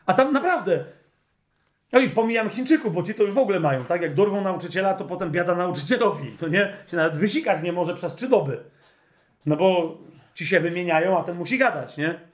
A 0.07 0.15
tam 0.15 0.33
naprawdę, 0.33 0.85
ja 1.93 1.99
już 1.99 2.10
pomijam 2.10 2.51
Chińczyków, 2.51 2.94
bo 2.94 3.02
ci 3.02 3.15
to 3.15 3.23
już 3.23 3.35
w 3.35 3.39
ogóle 3.39 3.60
mają, 3.60 3.85
tak? 3.85 4.02
Jak 4.02 4.15
dorwą 4.15 4.41
nauczyciela, 4.41 4.94
to 4.94 5.05
potem 5.05 5.31
biada 5.31 5.55
nauczycielowi, 5.55 6.33
to 6.33 6.49
nie? 6.49 6.73
Się 6.86 6.97
nawet 6.97 7.19
wysikać 7.19 7.62
nie 7.62 7.73
może 7.73 7.94
przez 7.94 8.15
trzy 8.15 8.28
doby. 8.28 8.65
No 9.47 9.57
bo 9.57 9.99
ci 10.35 10.47
się 10.47 10.60
wymieniają, 10.60 11.19
a 11.19 11.23
ten 11.23 11.36
musi 11.36 11.59
gadać, 11.59 11.97
nie? 11.97 12.30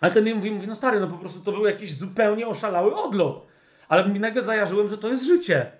Ale 0.00 0.12
ten 0.12 0.24
mi 0.24 0.34
mówi, 0.34 0.50
mówi, 0.50 0.66
no 0.68 0.74
stary, 0.74 1.00
no 1.00 1.06
po 1.06 1.18
prostu 1.18 1.40
to 1.40 1.52
był 1.52 1.66
jakiś 1.66 1.94
zupełnie 1.94 2.48
oszalały 2.48 2.94
odlot. 2.94 3.46
Ale 3.88 4.08
mi 4.08 4.20
nagle 4.20 4.42
zajarzyłem, 4.42 4.88
że 4.88 4.98
to 4.98 5.08
jest 5.08 5.24
życie. 5.24 5.72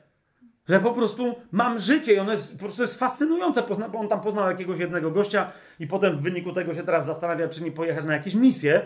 Że 0.69 0.81
po 0.81 0.93
prostu 0.93 1.35
mam 1.53 1.79
życie 1.79 2.15
i 2.15 2.19
ono 2.19 2.33
jest, 2.33 2.53
po 2.53 2.65
prostu 2.65 2.83
jest 2.83 2.99
fascynujące. 2.99 3.63
Pozna, 3.63 3.91
on 3.93 4.09
tam 4.09 4.21
poznał 4.21 4.49
jakiegoś 4.49 4.79
jednego 4.79 5.11
gościa 5.11 5.53
i 5.81 5.87
potem 5.87 6.17
w 6.17 6.21
wyniku 6.21 6.53
tego 6.53 6.75
się 6.75 6.83
teraz 6.83 7.07
zastanawia, 7.07 7.49
czy 7.49 7.65
nie 7.65 7.73
pojechać 7.73 8.05
na 8.05 8.13
jakieś 8.13 8.35
misje. 8.35 8.83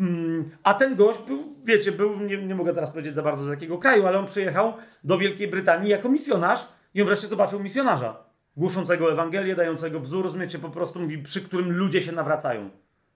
Mm, 0.00 0.50
a 0.62 0.74
ten 0.74 0.96
gość 0.96 1.22
był, 1.22 1.56
wiecie, 1.64 1.92
był, 1.92 2.20
nie, 2.20 2.46
nie 2.46 2.54
mogę 2.54 2.74
teraz 2.74 2.90
powiedzieć 2.90 3.14
za 3.14 3.22
bardzo 3.22 3.44
z 3.44 3.48
jakiego 3.48 3.78
kraju, 3.78 4.06
ale 4.06 4.18
on 4.18 4.26
przyjechał 4.26 4.72
do 5.04 5.18
Wielkiej 5.18 5.48
Brytanii 5.48 5.90
jako 5.90 6.08
misjonarz 6.08 6.68
i 6.94 7.00
on 7.00 7.06
wreszcie 7.06 7.26
zobaczył 7.26 7.60
misjonarza. 7.60 8.16
Głoszącego 8.56 9.12
Ewangelię, 9.12 9.56
dającego 9.56 10.00
wzór, 10.00 10.24
rozumiecie, 10.24 10.58
po 10.58 10.70
prostu 10.70 11.00
mówi, 11.00 11.18
przy 11.18 11.40
którym 11.40 11.72
ludzie 11.72 12.00
się 12.00 12.12
nawracają. 12.12 12.70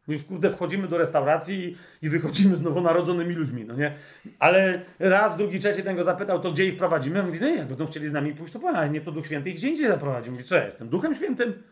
Mówi, 0.09 0.25
kurde, 0.25 0.51
wchodzimy 0.51 0.89
do 0.89 0.99
restauracji 0.99 1.77
i 2.03 2.09
wychodzimy 2.09 2.57
z 2.57 2.63
nowonarodzonymi 2.63 3.35
ludźmi, 3.35 3.65
no 3.65 3.75
nie? 3.75 3.95
Ale 4.39 4.83
raz, 4.99 5.37
drugi, 5.37 5.59
trzeci 5.59 5.83
ten 5.83 5.97
go 5.97 6.05
zapytał, 6.05 6.41
to 6.41 6.53
gdzie 6.53 6.67
ich 6.67 6.77
prowadzimy? 6.77 7.23
Mówi, 7.23 7.41
no 7.41 7.47
nie, 7.47 7.57
jak 7.57 7.69
będą 7.69 7.87
chcieli 7.87 8.09
z 8.09 8.13
nami 8.13 8.35
pójść, 8.35 8.53
to 8.53 8.59
powiem, 8.61 8.77
ale 8.77 8.91
nie 8.91 9.01
to 9.01 9.13
Duch 9.13 9.27
Święty 9.27 9.51
ich 9.51 9.57
gdzie 9.57 9.69
indziej 9.69 9.89
zaprowadzi. 9.89 10.31
Mówi, 10.31 10.45
co 10.45 10.57
ja 10.57 10.65
jestem, 10.65 10.89
Duchem 10.89 11.15
Świętym? 11.15 11.63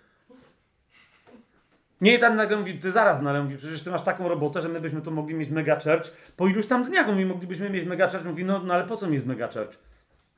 Nie, 2.01 2.15
i 2.15 2.19
tam 2.19 2.37
nagle 2.37 2.57
mówi, 2.57 2.79
ty 2.79 2.93
zaraz, 2.93 3.23
no 3.23 3.31
ale 3.31 3.43
mówi, 3.43 3.57
przecież 3.57 3.83
ty 3.83 3.91
masz 3.91 4.03
taką 4.03 4.29
robotę, 4.29 4.61
że 4.61 4.69
my 4.69 4.81
byśmy 4.81 5.03
tu 5.03 5.11
mogli 5.11 5.35
mieć 5.35 5.51
mega 5.51 5.75
church 5.75 6.11
po 6.37 6.47
iluś 6.47 6.67
tam 6.67 6.85
dniach. 6.85 7.07
Mówi, 7.07 7.27
moglibyśmy 7.27 7.71
mieć 7.71 7.85
mega 7.85 8.09
church. 8.09 8.25
Mówi, 8.25 8.45
no, 8.45 8.59
no 8.65 8.75
ale 8.75 8.85
po 8.85 8.97
co 8.97 9.07
mi 9.07 9.15
jest 9.15 9.27
mega 9.27 9.49
church? 9.49 9.79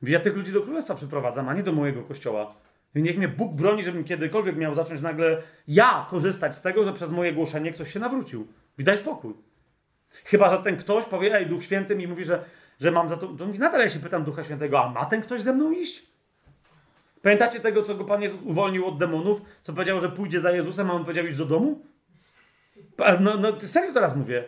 Mówi, 0.01 0.13
ja 0.13 0.19
tych 0.19 0.35
ludzi 0.35 0.51
do 0.51 0.61
królestwa 0.61 0.95
przyprowadzam, 0.95 1.49
a 1.49 1.53
nie 1.53 1.63
do 1.63 1.71
mojego 1.71 2.03
kościoła. 2.03 2.55
Niech 3.03 3.17
mnie 3.17 3.27
Bóg 3.27 3.53
broni, 3.53 3.83
żebym 3.83 4.03
kiedykolwiek 4.03 4.57
miał 4.57 4.75
zacząć 4.75 5.01
nagle 5.01 5.41
ja 5.67 6.07
korzystać 6.09 6.55
z 6.55 6.61
tego, 6.61 6.83
że 6.83 6.93
przez 6.93 7.11
moje 7.11 7.33
głoszenie 7.33 7.71
ktoś 7.71 7.93
się 7.93 7.99
nawrócił. 7.99 8.47
Widać 8.77 8.99
spokój. 8.99 9.33
Chyba, 10.09 10.49
że 10.49 10.57
ten 10.57 10.77
ktoś 10.77 11.05
powie, 11.05 11.35
ej, 11.35 11.45
Duch 11.45 11.63
Święty 11.63 11.95
mi 11.95 12.07
mówi, 12.07 12.25
że, 12.25 12.43
że 12.79 12.91
mam 12.91 13.09
za 13.09 13.17
to... 13.17 13.27
To 13.27 13.47
nadal 13.47 13.81
ja 13.81 13.89
się 13.89 13.99
pytam 13.99 14.23
Ducha 14.23 14.43
Świętego, 14.43 14.83
a 14.83 14.89
ma 14.89 15.05
ten 15.05 15.21
ktoś 15.21 15.41
ze 15.41 15.53
mną 15.53 15.71
iść? 15.71 16.05
Pamiętacie 17.21 17.59
tego, 17.59 17.83
co 17.83 17.95
go 17.95 18.03
Pan 18.05 18.21
Jezus 18.21 18.41
uwolnił 18.41 18.85
od 18.87 18.97
demonów? 18.97 19.41
Co 19.63 19.73
powiedział, 19.73 19.99
że 19.99 20.09
pójdzie 20.09 20.39
za 20.39 20.51
Jezusem, 20.51 20.91
a 20.91 20.93
on 20.93 21.01
powiedział 21.01 21.25
iść 21.25 21.37
do 21.37 21.45
domu? 21.45 21.81
No, 23.19 23.37
no 23.37 23.59
serio 23.59 23.93
teraz 23.93 24.15
mówię. 24.15 24.43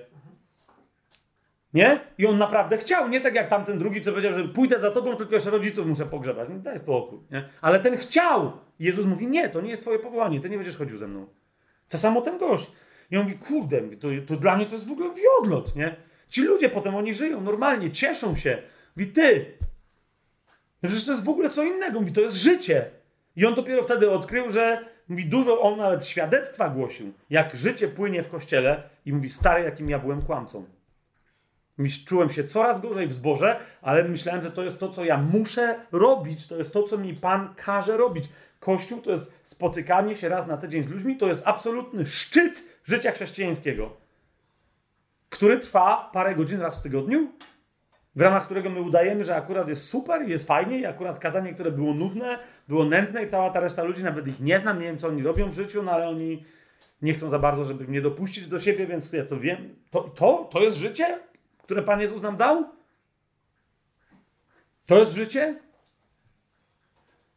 Nie? 1.74 2.00
I 2.18 2.26
on 2.26 2.38
naprawdę 2.38 2.78
chciał, 2.78 3.10
nie 3.10 3.22
tak 3.22 3.36
jak 3.36 3.48
tamten 3.48 3.80
drugi, 3.80 4.02
co 4.02 4.12
powiedział, 4.12 4.34
że 4.34 4.44
pójdę 4.44 4.80
za 4.80 4.92
tobą, 4.92 5.16
tylko 5.16 5.34
jeszcze 5.34 5.50
rodziców 5.50 5.88
muszę 5.88 6.06
pogrzebać. 6.06 6.50
No 6.50 6.60
daj 6.60 6.78
spokój, 6.78 7.20
nie? 7.32 7.50
Ale 7.62 7.80
ten 7.80 7.98
chciał. 7.98 8.52
Jezus 8.80 9.06
mówi, 9.06 9.28
nie, 9.28 9.50
to 9.50 9.62
nie 9.62 9.70
jest 9.70 9.82
twoje 9.82 10.00
powołanie, 10.00 10.42
ty 10.42 10.50
nie 10.50 10.58
będziesz 10.58 10.78
chodził 10.78 10.98
ze 10.98 11.08
mną. 11.08 11.28
To 11.90 11.98
samo 11.98 12.22
ten 12.22 12.38
gość. 12.38 12.72
I 13.12 13.18
on 13.18 13.24
mówi, 13.24 13.36
kurde, 13.36 13.82
to, 13.82 14.08
to 14.28 14.36
dla 14.36 14.56
mnie 14.56 14.66
to 14.66 14.74
jest 14.74 14.88
w 14.88 14.92
ogóle 14.92 15.10
wiodlot, 15.14 15.76
nie? 15.76 15.96
Ci 16.30 16.44
ludzie 16.44 16.70
potem, 16.70 16.96
oni 16.96 17.14
żyją 17.14 17.42
normalnie, 17.42 17.92
cieszą 17.92 18.36
się. 18.36 18.62
Mówi, 18.98 19.12
ty, 19.12 19.46
no 20.84 20.90
przecież 20.90 21.06
to 21.06 21.12
jest 21.12 21.26
w 21.26 21.30
ogóle 21.30 21.50
co 21.50 21.64
innego. 21.64 22.00
Mówi, 22.00 22.14
to 22.14 22.22
jest 22.22 22.36
życie. 22.36 22.90
I 23.36 23.46
on 23.46 23.56
dopiero 23.56 23.84
wtedy 23.84 24.12
odkrył, 24.12 24.50
że 24.50 24.86
mówi, 25.08 25.26
dużo, 25.26 25.62
on 25.62 25.78
nawet 25.78 26.06
świadectwa 26.06 26.70
głosił, 26.70 27.14
jak 27.30 27.56
życie 27.56 27.88
płynie 27.88 28.24
w 28.24 28.30
kościele 28.30 28.84
i 29.06 29.14
mówi, 29.14 29.30
stary, 29.30 29.64
jakim 29.64 29.90
ja 29.90 30.00
byłem 30.00 30.22
kłamcą. 30.22 30.66
Czułem 32.06 32.30
się 32.30 32.44
coraz 32.44 32.82
gorzej 32.82 33.08
w 33.08 33.14
zborze, 33.14 33.60
ale 33.82 34.04
myślałem, 34.04 34.42
że 34.42 34.52
to 34.52 34.64
jest 34.64 34.80
to, 34.80 34.90
co 34.90 35.06
ja 35.06 35.18
muszę 35.18 35.80
robić. 35.92 36.48
To 36.48 36.58
jest 36.58 36.74
to, 36.74 36.84
co 36.84 36.98
mi 36.98 37.14
Pan 37.14 37.54
każe 37.56 37.98
robić. 37.98 38.30
Kościół 38.60 39.02
to 39.02 39.12
jest 39.12 39.34
spotykanie 39.44 40.16
się 40.16 40.30
raz 40.30 40.48
na 40.48 40.58
tydzień 40.58 40.84
z 40.84 40.90
ludźmi, 40.90 41.18
to 41.18 41.28
jest 41.28 41.48
absolutny 41.48 42.06
szczyt 42.06 42.64
życia 42.86 43.12
chrześcijańskiego, 43.12 43.98
który 45.30 45.60
trwa 45.60 46.10
parę 46.14 46.36
godzin 46.36 46.62
raz 46.62 46.80
w 46.80 46.82
tygodniu, 46.82 47.28
w 48.16 48.22
ramach 48.22 48.46
którego 48.46 48.70
my 48.70 48.82
udajemy, 48.82 49.24
że 49.24 49.36
akurat 49.36 49.70
jest 49.70 49.90
super, 49.90 50.22
jest 50.22 50.48
fajnie 50.48 50.80
i 50.80 50.86
akurat 50.86 51.20
kazanie, 51.20 51.54
które 51.54 51.72
było 51.72 51.94
nudne, 51.94 52.40
było 52.68 52.86
nędzne 52.86 53.24
i 53.24 53.28
cała 53.28 53.50
ta 53.50 53.60
reszta 53.60 53.84
ludzi, 53.84 54.04
nawet 54.04 54.28
ich 54.28 54.40
nie 54.40 54.60
znam, 54.60 54.80
nie 54.80 54.86
wiem, 54.86 54.98
co 54.98 55.08
oni 55.08 55.24
robią 55.24 55.50
w 55.50 55.54
życiu, 55.54 55.84
no 55.84 55.92
ale 55.92 56.10
oni 56.10 56.44
nie 57.02 57.14
chcą 57.14 57.30
za 57.30 57.40
bardzo, 57.40 57.66
żeby 57.66 57.88
mnie 57.88 58.02
dopuścić 58.02 58.48
do 58.48 58.60
siebie, 58.60 58.88
więc 58.88 59.14
ja 59.14 59.26
to 59.26 59.40
wiem. 59.40 59.76
To, 59.90 60.02
to, 60.02 60.50
to 60.52 60.60
jest 60.60 60.78
życie? 60.78 61.20
Które 61.70 61.82
Pan 61.82 62.02
Jezus 62.02 62.22
nam 62.22 62.38
dał? 62.38 62.64
To 64.86 65.00
jest 65.00 65.14
życie? 65.14 65.56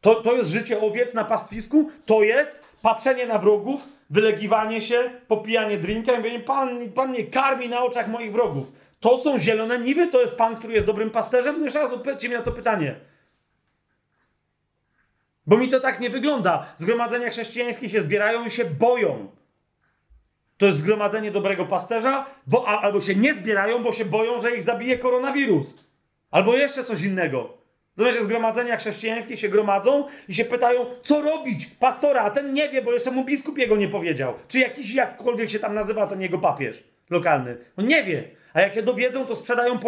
To, 0.01 0.15
to 0.15 0.33
jest 0.35 0.49
życie 0.49 0.81
owiec 0.81 1.13
na 1.13 1.23
pastwisku? 1.23 1.91
To 2.05 2.23
jest 2.23 2.63
patrzenie 2.81 3.27
na 3.27 3.39
wrogów, 3.39 3.87
wylegiwanie 4.09 4.81
się, 4.81 5.11
popijanie 5.27 5.77
drinka 5.77 6.13
i 6.13 6.17
mówienie, 6.17 6.39
pan, 6.39 6.91
pan 6.91 7.09
mnie 7.09 7.23
karmi 7.23 7.69
na 7.69 7.83
oczach 7.83 8.07
moich 8.07 8.31
wrogów. 8.31 8.71
To 8.99 9.17
są 9.17 9.39
zielone 9.39 9.79
niwy? 9.79 10.07
To 10.07 10.21
jest 10.21 10.35
Pan, 10.35 10.55
który 10.55 10.73
jest 10.73 10.87
dobrym 10.87 11.09
pasterzem? 11.09 11.57
No 11.57 11.63
jeszcze 11.63 11.79
raz 11.79 11.91
odpowiedzcie 11.91 12.29
mi 12.29 12.35
na 12.35 12.41
to 12.41 12.51
pytanie. 12.51 12.95
Bo 15.47 15.57
mi 15.57 15.69
to 15.69 15.79
tak 15.79 15.99
nie 15.99 16.09
wygląda. 16.09 16.65
Zgromadzenia 16.77 17.29
chrześcijańskie 17.29 17.89
się 17.89 18.01
zbierają 18.01 18.45
i 18.45 18.51
się 18.51 18.65
boją. 18.65 19.27
To 20.63 20.67
jest 20.67 20.79
zgromadzenie 20.79 21.31
dobrego 21.31 21.65
pasterza, 21.65 22.25
bo, 22.47 22.67
albo 22.67 23.01
się 23.01 23.15
nie 23.15 23.33
zbierają, 23.33 23.83
bo 23.83 23.91
się 23.91 24.05
boją, 24.05 24.39
że 24.39 24.55
ich 24.55 24.63
zabije 24.63 24.97
koronawirus. 24.97 25.87
Albo 26.31 26.57
jeszcze 26.57 26.83
coś 26.83 27.03
innego. 27.03 27.57
Natomiast 27.97 28.23
zgromadzenia 28.23 28.77
chrześcijańskie 28.77 29.37
się 29.37 29.49
gromadzą 29.49 30.07
i 30.27 30.35
się 30.35 30.45
pytają, 30.45 30.85
co 31.01 31.21
robić 31.21 31.65
pastora, 31.65 32.21
a 32.21 32.29
ten 32.29 32.53
nie 32.53 32.69
wie, 32.69 32.81
bo 32.81 32.93
jeszcze 32.93 33.11
mu 33.11 33.25
biskup 33.25 33.57
jego 33.57 33.75
nie 33.75 33.87
powiedział. 33.87 34.33
Czy 34.47 34.59
jakiś, 34.59 34.93
jakkolwiek 34.93 35.49
się 35.49 35.59
tam 35.59 35.73
nazywa 35.73 36.07
ten 36.07 36.21
jego 36.21 36.37
papież 36.37 36.83
lokalny. 37.09 37.57
On 37.77 37.87
nie 37.87 38.03
wie. 38.03 38.23
A 38.53 38.61
jak 38.61 38.73
się 38.73 38.83
dowiedzą, 38.83 39.25
to 39.25 39.35
sprzedają 39.35 39.79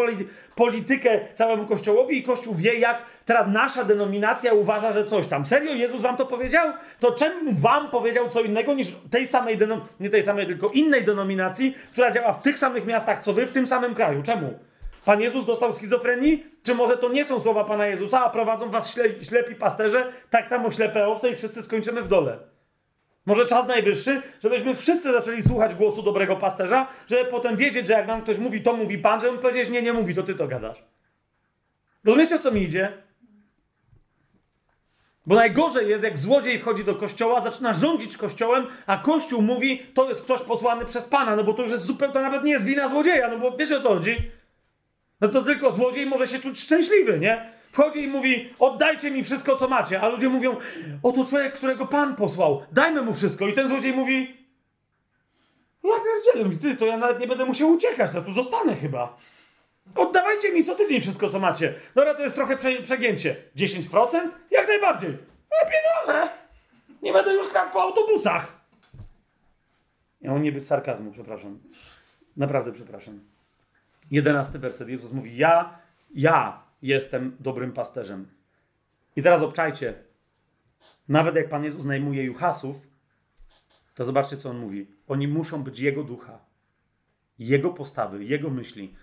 politykę 0.55 1.19
całemu 1.33 1.65
kościołowi 1.65 2.17
i 2.17 2.23
kościół 2.23 2.55
wie, 2.55 2.73
jak 2.73 3.05
teraz 3.25 3.47
nasza 3.47 3.83
denominacja 3.83 4.53
uważa, 4.53 4.91
że 4.91 5.05
coś 5.05 5.27
tam. 5.27 5.45
Serio? 5.45 5.73
Jezus 5.73 6.01
wam 6.01 6.17
to 6.17 6.25
powiedział? 6.25 6.73
To 6.99 7.11
czemu 7.11 7.51
wam 7.53 7.89
powiedział 7.89 8.29
co 8.29 8.41
innego 8.41 8.73
niż 8.73 8.95
tej 9.11 9.27
samej, 9.27 9.57
nie 9.99 10.09
tej 10.09 10.23
samej, 10.23 10.47
tylko 10.47 10.69
innej 10.69 11.03
denominacji, 11.03 11.75
która 11.91 12.11
działa 12.11 12.33
w 12.33 12.41
tych 12.41 12.57
samych 12.57 12.85
miastach, 12.85 13.21
co 13.21 13.33
wy, 13.33 13.45
w 13.45 13.51
tym 13.51 13.67
samym 13.67 13.93
kraju? 13.93 14.23
Czemu? 14.23 14.59
Pan 15.05 15.21
Jezus 15.21 15.45
dostał 15.45 15.73
schizofrenii? 15.73 16.45
Czy 16.63 16.75
może 16.75 16.97
to 16.97 17.09
nie 17.09 17.25
są 17.25 17.39
słowa 17.39 17.63
Pana 17.63 17.87
Jezusa, 17.87 18.25
a 18.25 18.29
prowadzą 18.29 18.69
was 18.69 18.93
śle 18.93 19.23
ślepi 19.23 19.55
pasterze, 19.55 20.11
tak 20.29 20.47
samo 20.47 20.71
ślepe 20.71 21.07
owce 21.07 21.29
i 21.29 21.35
wszyscy 21.35 21.63
skończymy 21.63 22.01
w 22.01 22.07
dole? 22.07 22.55
Może 23.25 23.45
czas 23.45 23.67
najwyższy, 23.67 24.21
żebyśmy 24.43 24.75
wszyscy 24.75 25.11
zaczęli 25.11 25.43
słuchać 25.43 25.75
głosu 25.75 26.03
dobrego 26.03 26.35
pasterza, 26.35 26.87
żeby 27.07 27.25
potem 27.25 27.55
wiedzieć, 27.57 27.87
że 27.87 27.93
jak 27.93 28.07
nam 28.07 28.21
ktoś 28.21 28.37
mówi, 28.37 28.61
to 28.61 28.73
mówi 28.73 28.97
Pan, 28.97 29.19
żebym 29.19 29.39
powiedzieć, 29.39 29.69
nie, 29.69 29.81
nie 29.81 29.93
mówi, 29.93 30.15
to 30.15 30.23
ty 30.23 30.35
to 30.35 30.47
gadasz. 30.47 30.83
Rozumiecie, 32.03 32.35
o 32.35 32.39
co 32.39 32.51
mi 32.51 32.63
idzie? 32.63 33.05
Bo 35.25 35.35
najgorzej 35.35 35.89
jest, 35.89 36.03
jak 36.03 36.17
złodziej 36.17 36.59
wchodzi 36.59 36.83
do 36.83 36.95
kościoła, 36.95 37.41
zaczyna 37.41 37.73
rządzić 37.73 38.17
kościołem, 38.17 38.67
a 38.85 38.97
kościół 38.97 39.41
mówi, 39.41 39.79
to 39.93 40.09
jest 40.09 40.23
ktoś 40.23 40.41
posłany 40.41 40.85
przez 40.85 41.05
Pana, 41.05 41.35
no 41.35 41.43
bo 41.43 41.53
to 41.53 41.61
już 41.61 41.71
jest 41.71 41.85
zupełnie, 41.85 42.13
to 42.13 42.21
nawet 42.21 42.43
nie 42.43 42.51
jest 42.51 42.65
wina 42.65 42.87
złodzieja, 42.87 43.27
no 43.27 43.39
bo 43.39 43.57
wiecie 43.57 43.77
o 43.77 43.81
co 43.81 43.89
chodzi? 43.89 44.31
No 45.21 45.27
to 45.27 45.41
tylko 45.41 45.71
złodziej 45.71 46.05
może 46.05 46.27
się 46.27 46.39
czuć 46.39 46.59
szczęśliwy, 46.59 47.19
nie? 47.19 47.55
Wchodzi 47.75 48.03
i 48.03 48.07
mówi, 48.07 48.53
oddajcie 48.59 49.11
mi 49.11 49.23
wszystko, 49.23 49.55
co 49.55 49.67
macie. 49.67 50.01
A 50.01 50.07
ludzie 50.07 50.29
mówią, 50.29 50.57
oto 51.03 51.25
człowiek, 51.25 51.53
którego 51.53 51.87
Pan 51.87 52.15
posłał, 52.15 52.63
dajmy 52.71 53.01
mu 53.01 53.13
wszystko. 53.13 53.47
I 53.47 53.53
ten 53.53 53.67
złodziej 53.67 53.93
mówi, 53.93 54.37
ja 55.83 55.91
pierdzielę, 56.05 56.55
ty, 56.61 56.75
to 56.75 56.85
ja 56.85 56.97
nawet 56.97 57.19
nie 57.19 57.27
będę 57.27 57.45
musiał 57.45 57.69
uciekać, 57.69 58.11
to 58.11 58.21
tu 58.21 58.31
zostanę 58.31 58.75
chyba. 58.75 59.17
Oddawajcie 59.95 60.53
mi 60.53 60.63
co 60.63 60.75
tydzień 60.75 61.01
wszystko, 61.01 61.29
co 61.29 61.39
macie. 61.39 61.73
Dobra, 61.95 62.13
to 62.13 62.21
jest 62.21 62.35
trochę 62.35 62.57
prze, 62.57 62.81
przegięcie. 62.81 63.35
10%? 63.55 64.29
Jak 64.51 64.67
najbardziej. 64.67 65.17
Ja 65.51 65.71
pierdolę. 65.71 66.29
Nie 67.01 67.13
będę 67.13 67.33
już 67.33 67.47
kradł 67.47 67.73
po 67.73 67.81
autobusach. 67.81 68.53
Miał 70.21 70.37
nie 70.37 70.51
być 70.51 70.67
sarkazmu, 70.67 71.11
przepraszam. 71.11 71.59
Naprawdę 72.37 72.71
przepraszam. 72.71 73.19
Jedenasty 74.11 74.59
werset. 74.59 74.89
Jezus 74.89 75.11
mówi, 75.11 75.37
ja, 75.37 75.79
ja 76.13 76.64
jestem 76.88 77.38
dobrym 77.39 77.72
pasterzem. 77.72 78.27
I 79.15 79.22
teraz 79.22 79.41
obczajcie. 79.41 79.93
Nawet 81.07 81.35
jak 81.35 81.49
Pan 81.49 81.64
Jezus 81.64 81.85
najmuje 81.85 82.23
Juchasów, 82.23 82.88
to 83.95 84.05
zobaczcie, 84.05 84.38
co 84.38 84.49
on 84.49 84.57
mówi. 84.57 84.88
Oni 85.07 85.27
muszą 85.27 85.64
być 85.64 85.80
Jego 85.80 86.03
ducha, 86.03 86.45
Jego 87.39 87.69
postawy, 87.69 88.23
Jego 88.23 88.49
myśli. 88.49 88.95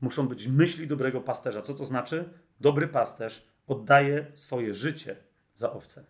Muszą 0.00 0.28
być 0.28 0.46
myśli 0.46 0.86
dobrego 0.86 1.20
pasterza. 1.20 1.62
Co 1.62 1.74
to 1.74 1.84
znaczy? 1.84 2.28
Dobry 2.60 2.88
pasterz 2.88 3.48
oddaje 3.66 4.26
swoje 4.34 4.74
życie 4.74 5.16
za 5.54 5.72
owce, 5.72 6.04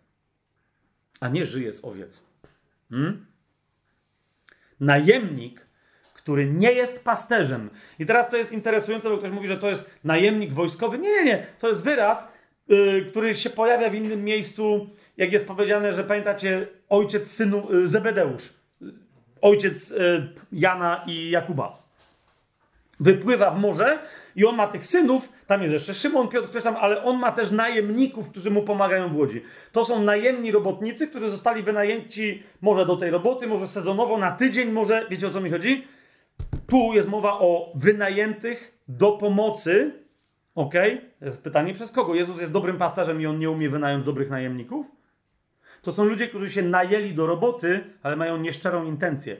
a 1.19 1.27
nie 1.27 1.45
żyje 1.45 1.73
z 1.73 1.85
owiec. 1.85 2.23
Hmm? 2.89 3.25
Najemnik 4.79 5.68
który 6.21 6.47
nie 6.47 6.71
jest 6.71 7.03
pasterzem. 7.03 7.69
I 7.99 8.05
teraz 8.05 8.29
to 8.29 8.37
jest 8.37 8.53
interesujące, 8.53 9.09
bo 9.09 9.17
ktoś 9.17 9.31
mówi, 9.31 9.47
że 9.47 9.57
to 9.57 9.69
jest 9.69 9.89
najemnik 10.03 10.53
wojskowy. 10.53 10.99
Nie, 10.99 11.09
nie, 11.09 11.23
nie. 11.23 11.45
To 11.59 11.67
jest 11.67 11.83
wyraz, 11.83 12.27
yy, 12.67 13.05
który 13.09 13.33
się 13.33 13.49
pojawia 13.49 13.89
w 13.89 13.95
innym 13.95 14.23
miejscu, 14.23 14.89
jak 15.17 15.31
jest 15.31 15.47
powiedziane, 15.47 15.93
że 15.93 16.03
pamiętacie 16.03 16.67
ojciec 16.89 17.31
synu 17.31 17.67
yy, 17.69 17.87
Zebedeusz, 17.87 18.53
ojciec 19.41 19.89
yy, 19.89 20.29
Jana 20.51 21.03
i 21.07 21.29
Jakuba. 21.29 21.89
Wypływa 22.99 23.51
w 23.51 23.59
morze 23.59 23.99
i 24.35 24.45
on 24.45 24.55
ma 24.55 24.67
tych 24.67 24.85
synów, 24.85 25.29
tam 25.47 25.61
jest 25.61 25.73
jeszcze 25.73 25.93
Szymon, 25.93 26.27
Piotr, 26.27 26.49
ktoś 26.49 26.63
tam, 26.63 26.75
ale 26.75 27.03
on 27.03 27.19
ma 27.19 27.31
też 27.31 27.51
najemników, 27.51 28.29
którzy 28.29 28.51
mu 28.51 28.61
pomagają 28.61 29.09
w 29.09 29.15
łodzi. 29.15 29.41
To 29.71 29.85
są 29.85 30.03
najemni 30.03 30.51
robotnicy, 30.51 31.07
którzy 31.07 31.29
zostali 31.29 31.63
wynajęci 31.63 32.43
może 32.61 32.85
do 32.85 32.95
tej 32.97 33.11
roboty, 33.11 33.47
może 33.47 33.67
sezonowo, 33.67 34.17
na 34.17 34.31
tydzień, 34.31 34.71
może, 34.71 35.05
wiecie 35.09 35.27
o 35.27 35.29
co 35.29 35.41
mi 35.41 35.49
chodzi? 35.49 35.87
Tu 36.67 36.93
jest 36.93 37.07
mowa 37.07 37.39
o 37.39 37.71
wynajętych 37.75 38.79
do 38.87 39.11
pomocy. 39.11 39.93
Ok? 40.55 40.73
Jest 41.21 41.43
pytanie 41.43 41.73
przez 41.73 41.91
kogo? 41.91 42.15
Jezus 42.15 42.39
jest 42.39 42.51
dobrym 42.51 42.77
pasterzem 42.77 43.21
i 43.21 43.25
on 43.25 43.39
nie 43.39 43.49
umie 43.49 43.69
wynająć 43.69 44.03
dobrych 44.03 44.29
najemników? 44.29 44.91
To 45.81 45.91
są 45.91 46.05
ludzie, 46.05 46.27
którzy 46.27 46.49
się 46.49 46.61
najęli 46.61 47.13
do 47.13 47.27
roboty, 47.27 47.83
ale 48.03 48.15
mają 48.15 48.37
nieszczerą 48.37 48.85
intencję. 48.85 49.37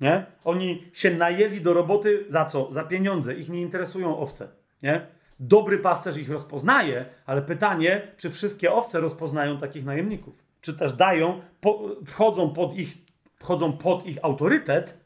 Nie? 0.00 0.26
Oni 0.44 0.84
się 0.92 1.10
najęli 1.10 1.60
do 1.60 1.74
roboty 1.74 2.24
za 2.28 2.44
co? 2.44 2.72
Za 2.72 2.84
pieniądze. 2.84 3.34
Ich 3.34 3.48
nie 3.48 3.60
interesują 3.60 4.18
owce. 4.18 4.48
Nie? 4.82 5.06
Dobry 5.40 5.78
pasterz 5.78 6.16
ich 6.16 6.30
rozpoznaje, 6.30 7.04
ale 7.26 7.42
pytanie, 7.42 8.02
czy 8.16 8.30
wszystkie 8.30 8.72
owce 8.72 9.00
rozpoznają 9.00 9.58
takich 9.58 9.84
najemników? 9.84 10.44
Czy 10.60 10.74
też 10.74 10.92
dają, 10.92 11.40
po, 11.60 11.96
wchodzą, 12.04 12.52
pod 12.52 12.74
ich, 12.74 12.88
wchodzą 13.36 13.72
pod 13.72 14.06
ich 14.06 14.18
autorytet, 14.22 15.01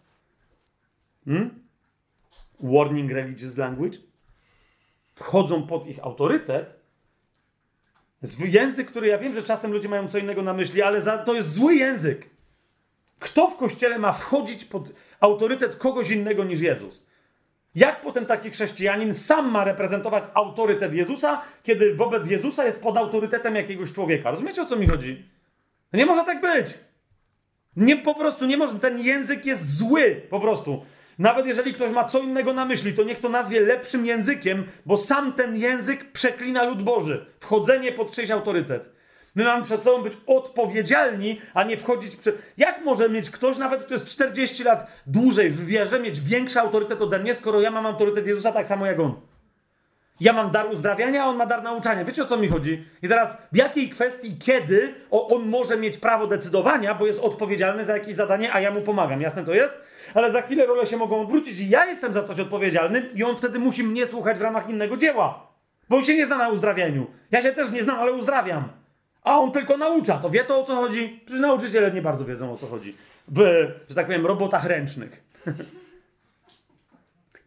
Hmm? 1.26 1.50
Warning 2.60 3.12
religious 3.12 3.56
language. 3.56 3.98
Wchodzą 5.14 5.66
pod 5.66 5.86
ich 5.86 5.98
autorytet 6.04 6.86
Język, 8.44 8.90
który 8.90 9.06
ja 9.06 9.18
wiem, 9.18 9.34
że 9.34 9.42
czasem 9.42 9.72
ludzie 9.72 9.88
mają 9.88 10.08
co 10.08 10.18
innego 10.18 10.42
na 10.42 10.52
myśli, 10.52 10.82
ale 10.82 11.00
za, 11.00 11.18
to 11.18 11.34
jest 11.34 11.52
zły 11.52 11.74
język. 11.74 12.30
Kto 13.18 13.48
w 13.48 13.56
kościele 13.56 13.98
ma 13.98 14.12
wchodzić 14.12 14.64
pod 14.64 14.92
autorytet 15.20 15.76
kogoś 15.76 16.10
innego 16.10 16.44
niż 16.44 16.60
Jezus? 16.60 17.06
Jak 17.74 18.00
potem 18.00 18.26
taki 18.26 18.50
chrześcijanin 18.50 19.14
sam 19.14 19.50
ma 19.50 19.64
reprezentować 19.64 20.24
autorytet 20.34 20.94
Jezusa, 20.94 21.42
kiedy 21.62 21.94
wobec 21.94 22.30
Jezusa 22.30 22.64
jest 22.64 22.82
pod 22.82 22.96
autorytetem 22.96 23.54
jakiegoś 23.54 23.92
człowieka? 23.92 24.30
Rozumiecie 24.30 24.62
o 24.62 24.66
co 24.66 24.76
mi 24.76 24.86
chodzi? 24.86 25.28
Nie 25.92 26.06
może 26.06 26.24
tak 26.24 26.40
być. 26.40 26.74
Nie, 27.76 27.96
po 27.96 28.14
prostu 28.14 28.46
nie 28.46 28.56
może. 28.56 28.78
Ten 28.78 28.98
język 28.98 29.46
jest 29.46 29.76
zły, 29.76 30.22
po 30.30 30.40
prostu. 30.40 30.84
Nawet 31.18 31.46
jeżeli 31.46 31.74
ktoś 31.74 31.90
ma 31.90 32.04
co 32.04 32.20
innego 32.20 32.52
na 32.52 32.64
myśli, 32.64 32.92
to 32.92 33.02
niech 33.02 33.18
to 33.18 33.28
nazwie 33.28 33.60
lepszym 33.60 34.06
językiem, 34.06 34.64
bo 34.86 34.96
sam 34.96 35.32
ten 35.32 35.56
język 35.56 36.12
przeklina 36.12 36.64
lud 36.64 36.82
Boży. 36.82 37.26
Wchodzenie 37.40 37.92
pod 37.92 38.12
czyjś 38.12 38.30
autorytet. 38.30 38.90
My 39.34 39.44
mamy 39.44 39.64
przed 39.64 39.82
sobą 39.82 40.02
być 40.02 40.12
odpowiedzialni, 40.26 41.40
a 41.54 41.62
nie 41.62 41.76
wchodzić 41.76 42.16
przed. 42.16 42.38
Jak 42.56 42.84
może 42.84 43.08
mieć 43.08 43.30
ktoś, 43.30 43.58
nawet 43.58 43.84
kto 43.84 43.94
jest 43.94 44.06
40 44.06 44.64
lat 44.64 44.86
dłużej 45.06 45.50
w 45.50 45.66
wierze, 45.66 46.00
mieć 46.00 46.20
większy 46.20 46.60
autorytet 46.60 47.02
ode 47.02 47.18
mnie, 47.18 47.34
skoro 47.34 47.60
ja 47.60 47.70
mam 47.70 47.86
autorytet 47.86 48.26
Jezusa 48.26 48.52
tak 48.52 48.66
samo 48.66 48.86
jak 48.86 49.00
on? 49.00 49.14
Ja 50.20 50.32
mam 50.32 50.50
dar 50.50 50.66
uzdrawiania, 50.72 51.24
a 51.24 51.26
on 51.26 51.36
ma 51.36 51.46
dar 51.46 51.62
nauczania. 51.62 52.04
Wiecie 52.04 52.22
o 52.22 52.26
co 52.26 52.36
mi 52.36 52.48
chodzi? 52.48 52.84
I 53.02 53.08
teraz 53.08 53.36
w 53.52 53.56
jakiej 53.56 53.88
kwestii, 53.88 54.36
kiedy 54.38 54.94
on 55.10 55.48
może 55.48 55.76
mieć 55.76 55.98
prawo 55.98 56.26
decydowania, 56.26 56.94
bo 56.94 57.06
jest 57.06 57.20
odpowiedzialny 57.20 57.84
za 57.84 57.92
jakieś 57.92 58.14
zadanie, 58.14 58.52
a 58.52 58.60
ja 58.60 58.70
mu 58.70 58.80
pomagam. 58.80 59.20
Jasne 59.20 59.44
to 59.44 59.54
jest? 59.54 59.80
Ale 60.14 60.32
za 60.32 60.42
chwilę 60.42 60.66
role 60.66 60.86
się 60.86 60.96
mogą 60.96 61.20
odwrócić 61.20 61.60
i 61.60 61.68
ja 61.68 61.86
jestem 61.86 62.12
za 62.12 62.22
coś 62.22 62.40
odpowiedzialny 62.40 63.10
i 63.14 63.24
on 63.24 63.36
wtedy 63.36 63.58
musi 63.58 63.84
mnie 63.84 64.06
słuchać 64.06 64.38
w 64.38 64.42
ramach 64.42 64.70
innego 64.70 64.96
dzieła. 64.96 65.46
Bo 65.88 65.96
on 65.96 66.02
się 66.02 66.14
nie 66.14 66.26
zna 66.26 66.38
na 66.38 66.48
uzdrawianiu. 66.48 67.06
Ja 67.30 67.42
się 67.42 67.52
też 67.52 67.70
nie 67.70 67.82
znam, 67.82 67.98
ale 67.98 68.12
uzdrawiam. 68.12 68.68
A 69.22 69.38
on 69.38 69.52
tylko 69.52 69.76
naucza. 69.76 70.18
To 70.18 70.30
wie 70.30 70.44
to 70.44 70.60
o 70.60 70.64
co 70.64 70.76
chodzi? 70.76 71.20
Przecież 71.24 71.40
nauczyciele 71.40 71.90
nie 71.90 72.02
bardzo 72.02 72.24
wiedzą 72.24 72.52
o 72.52 72.56
co 72.56 72.66
chodzi. 72.66 72.96
W, 73.28 73.38
że 73.88 73.94
tak 73.94 74.06
powiem, 74.06 74.26
robotach 74.26 74.64
ręcznych. 74.64 75.22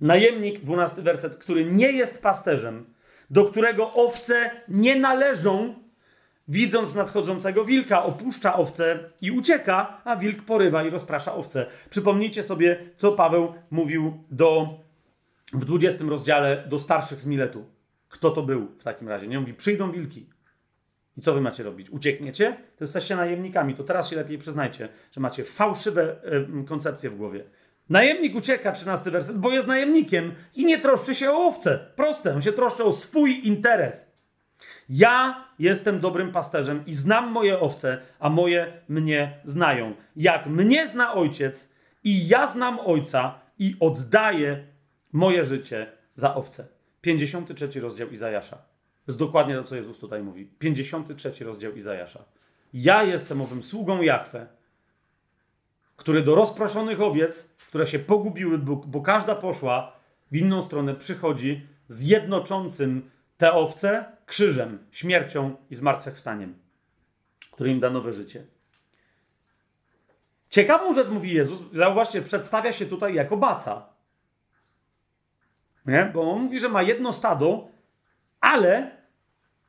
Najemnik, 0.01 0.59
dwunasty 0.59 1.01
werset, 1.01 1.35
który 1.35 1.65
nie 1.65 1.91
jest 1.91 2.21
pasterzem, 2.21 2.85
do 3.29 3.45
którego 3.45 3.93
owce 3.93 4.51
nie 4.67 4.95
należą, 4.95 5.75
widząc 6.47 6.95
nadchodzącego 6.95 7.65
wilka, 7.65 8.03
opuszcza 8.03 8.55
owce 8.55 8.99
i 9.21 9.31
ucieka, 9.31 10.01
a 10.05 10.15
wilk 10.15 10.41
porywa 10.41 10.83
i 10.83 10.89
rozprasza 10.89 11.35
owce. 11.35 11.65
Przypomnijcie 11.89 12.43
sobie, 12.43 12.85
co 12.97 13.11
Paweł 13.11 13.53
mówił 13.71 14.23
do, 14.31 14.79
w 15.53 15.65
20 15.65 16.05
rozdziale 16.05 16.63
do 16.67 16.79
starszych 16.79 17.21
z 17.21 17.25
Miletu. 17.25 17.65
Kto 18.09 18.31
to 18.31 18.41
był 18.41 18.67
w 18.79 18.83
takim 18.83 19.09
razie? 19.09 19.27
Nie 19.27 19.39
mówi, 19.39 19.53
przyjdą 19.53 19.91
wilki. 19.91 20.29
I 21.17 21.21
co 21.21 21.33
wy 21.33 21.41
macie 21.41 21.63
robić? 21.63 21.89
Uciekniecie? 21.89 22.57
To 22.77 22.83
jesteście 22.83 23.15
najemnikami. 23.15 23.75
To 23.75 23.83
teraz 23.83 24.09
się 24.09 24.15
lepiej 24.15 24.37
przyznajcie, 24.37 24.89
że 25.11 25.21
macie 25.21 25.43
fałszywe 25.43 26.15
y, 26.61 26.65
koncepcje 26.65 27.09
w 27.09 27.15
głowie. 27.15 27.43
Najemnik 27.89 28.35
ucieka, 28.35 28.71
13 28.71 29.11
werset, 29.11 29.37
bo 29.37 29.51
jest 29.51 29.67
najemnikiem 29.67 30.33
i 30.55 30.65
nie 30.65 30.79
troszczy 30.79 31.15
się 31.15 31.31
o 31.31 31.45
owce. 31.47 31.79
Proste, 31.95 32.35
on 32.35 32.41
się 32.41 32.51
troszczy 32.51 32.83
o 32.83 32.91
swój 32.91 33.47
interes. 33.47 34.11
Ja 34.89 35.45
jestem 35.59 35.99
dobrym 35.99 36.31
pasterzem 36.31 36.85
i 36.85 36.93
znam 36.93 37.31
moje 37.31 37.59
owce, 37.59 38.01
a 38.19 38.29
moje 38.29 38.81
mnie 38.89 39.39
znają. 39.43 39.93
Jak 40.15 40.45
mnie 40.45 40.87
zna 40.87 41.13
ojciec 41.13 41.73
i 42.03 42.27
ja 42.27 42.47
znam 42.47 42.79
ojca 42.79 43.39
i 43.59 43.75
oddaję 43.79 44.63
moje 45.11 45.43
życie 45.43 45.91
za 46.15 46.35
owce. 46.35 46.67
53 47.01 47.79
rozdział 47.79 48.09
Izajasza. 48.09 48.55
To 48.55 49.11
jest 49.11 49.19
dokładnie 49.19 49.55
to, 49.55 49.63
co 49.63 49.75
Jezus 49.75 49.99
tutaj 49.99 50.23
mówi. 50.23 50.45
53 50.59 51.45
rozdział 51.45 51.73
Izajasza. 51.73 52.23
Ja 52.73 53.03
jestem 53.03 53.41
owym 53.41 53.63
sługą 53.63 54.01
Jahwe, 54.01 54.47
który 55.95 56.23
do 56.23 56.35
rozproszonych 56.35 57.01
owiec 57.01 57.58
które 57.69 57.87
się 57.87 57.99
pogubiły, 57.99 58.57
bo, 58.57 59.01
każda 59.01 59.35
poszła 59.35 59.91
w 60.31 60.37
inną 60.37 60.61
stronę, 60.61 60.95
przychodzi 60.95 61.67
z 61.87 62.03
jednoczącym 62.03 63.11
te 63.37 63.53
owce 63.53 64.05
krzyżem, 64.25 64.87
śmiercią 64.91 65.55
i 65.69 65.75
zmartwychwstaniem, 65.75 66.57
który 67.51 67.71
im 67.71 67.79
da 67.79 67.89
nowe 67.89 68.13
życie. 68.13 68.45
Ciekawą 70.49 70.93
rzecz 70.93 71.09
mówi 71.09 71.33
Jezus, 71.33 71.63
zauważcie, 71.73 72.21
przedstawia 72.21 72.73
się 72.73 72.85
tutaj 72.85 73.13
jako 73.13 73.37
baca. 73.37 73.89
Nie? 75.85 76.11
Bo 76.13 76.31
on 76.31 76.41
mówi, 76.41 76.59
że 76.59 76.69
ma 76.69 76.81
jedno 76.81 77.13
stado, 77.13 77.67
ale 78.41 78.91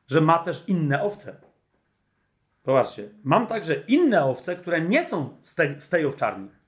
że 0.07 0.21
ma 0.21 0.39
też 0.39 0.63
inne 0.67 1.03
owce. 1.03 1.41
Popatrzcie, 2.63 3.09
mam 3.23 3.47
także 3.47 3.75
inne 3.75 4.25
owce, 4.25 4.55
które 4.55 4.81
nie 4.81 5.03
są 5.03 5.37
z, 5.43 5.55
te, 5.55 5.81
z 5.81 5.89
tej 5.89 6.05
owczarni. 6.05 6.60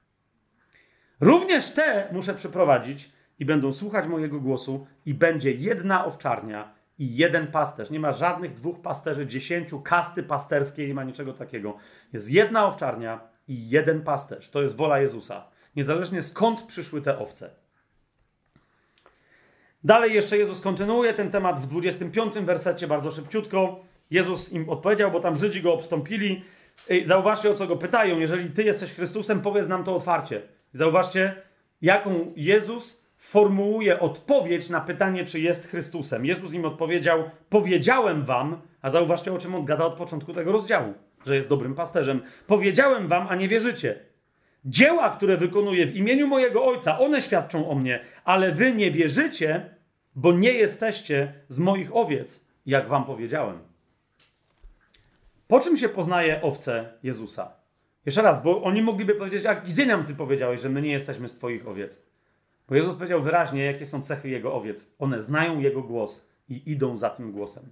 Również 1.22 1.72
te 1.72 2.10
muszę 2.12 2.34
przeprowadzić 2.34 3.12
i 3.40 3.46
będą 3.46 3.74
słuchać 3.74 4.08
mojego 4.08 4.40
głosu 4.40 4.88
i 5.06 5.14
będzie 5.14 5.52
jedna 5.52 6.06
owczarnia 6.06 6.74
i 7.00 7.18
jeden 7.18 7.48
pasterz. 7.48 7.90
Nie 7.90 8.00
ma 8.00 8.14
żadnych 8.14 8.54
dwóch 8.54 8.82
pasterzy, 8.82 9.28
dziesięciu 9.28 9.82
kasty 9.82 10.24
pasterskiej, 10.24 10.88
nie 10.88 10.94
ma 10.94 11.04
niczego 11.04 11.34
takiego. 11.34 11.78
Jest 12.14 12.32
jedna 12.32 12.66
owczarnia 12.66 13.20
i 13.48 13.70
jeden 13.70 14.02
pasterz. 14.02 14.50
To 14.50 14.62
jest 14.62 14.78
wola 14.78 15.00
Jezusa. 15.00 15.48
Niezależnie 15.76 16.24
skąd 16.24 16.64
przyszły 16.64 17.02
te 17.02 17.20
owce. 17.20 17.50
Dalej 19.84 20.14
jeszcze 20.14 20.38
Jezus 20.38 20.62
kontynuuje 20.62 21.14
ten 21.14 21.32
temat 21.32 21.60
w 21.60 21.68
25 21.68 22.34
wersecie, 22.34 22.88
bardzo 22.88 23.12
szybciutko. 23.12 23.80
Jezus 24.12 24.54
im 24.54 24.70
odpowiedział, 24.70 25.12
bo 25.12 25.20
tam 25.20 25.38
Żydzi 25.38 25.62
go 25.62 25.74
obstąpili. 25.74 26.44
Zauważcie, 27.04 27.50
o 27.50 27.54
co 27.54 27.68
go 27.68 27.78
pytają. 27.78 28.20
Jeżeli 28.20 28.50
ty 28.50 28.64
jesteś 28.64 28.94
Chrystusem, 28.94 29.42
powiedz 29.42 29.68
nam 29.68 29.84
to 29.84 29.96
otwarcie. 29.96 30.42
Zauważcie, 30.74 31.36
jaką 31.82 32.34
Jezus 32.36 33.04
formułuje 33.18 34.00
odpowiedź 34.00 34.70
na 34.70 34.82
pytanie, 34.82 35.26
czy 35.26 35.40
jest 35.40 35.68
Chrystusem. 35.68 36.26
Jezus 36.26 36.54
im 36.54 36.66
odpowiedział: 36.66 37.30
Powiedziałem 37.50 38.26
wam, 38.26 38.62
a 38.82 38.90
zauważcie, 38.90 39.34
o 39.34 39.38
czym 39.38 39.56
on 39.56 39.66
gada 39.66 39.86
od 39.86 39.94
początku 39.94 40.34
tego 40.34 40.52
rozdziału, 40.52 40.94
że 41.26 41.36
jest 41.36 41.50
dobrym 41.50 41.76
pasterzem. 41.76 42.22
Powiedziałem 42.48 43.08
wam, 43.08 43.28
a 43.30 43.36
nie 43.36 43.48
wierzycie. 43.48 44.00
Dzieła, 44.66 45.10
które 45.10 45.38
wykonuję 45.38 45.88
w 45.88 45.96
imieniu 45.96 46.28
mojego 46.28 46.66
Ojca, 46.66 47.00
one 47.00 47.22
świadczą 47.22 47.70
o 47.70 47.76
mnie, 47.76 48.00
ale 48.24 48.52
wy 48.52 48.74
nie 48.74 48.92
wierzycie, 48.92 49.70
bo 50.16 50.34
nie 50.34 50.52
jesteście 50.52 51.34
z 51.50 51.60
moich 51.60 51.96
owiec, 51.96 52.48
jak 52.66 52.88
wam 52.88 53.06
powiedziałem. 53.06 53.60
Po 55.48 55.60
czym 55.60 55.78
się 55.78 55.90
poznaje 55.90 56.42
owce 56.42 56.94
Jezusa? 57.04 57.63
Jeszcze 58.06 58.22
raz, 58.22 58.44
bo 58.44 58.64
oni 58.64 58.82
mogliby 58.82 59.16
powiedzieć, 59.16 59.46
a 59.46 59.56
gdzie 59.56 59.86
nam 59.86 60.06
ty 60.06 60.16
powiedziałeś, 60.16 60.62
że 60.62 60.70
my 60.70 60.82
nie 60.82 60.92
jesteśmy 60.92 61.30
z 61.30 61.34
twoich 61.34 61.68
owiec? 61.68 62.06
Bo 62.70 62.76
Jezus 62.76 62.96
powiedział 62.96 63.22
wyraźnie, 63.22 63.66
jakie 63.66 63.86
są 63.86 64.02
cechy 64.02 64.30
jego 64.30 64.54
owiec. 64.54 64.96
One 65.00 65.22
znają 65.22 65.60
jego 65.60 65.82
głos 65.82 66.28
i 66.50 66.72
idą 66.72 66.98
za 66.98 67.10
tym 67.10 67.32
głosem. 67.32 67.64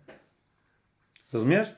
Rozumiesz? 1.33 1.75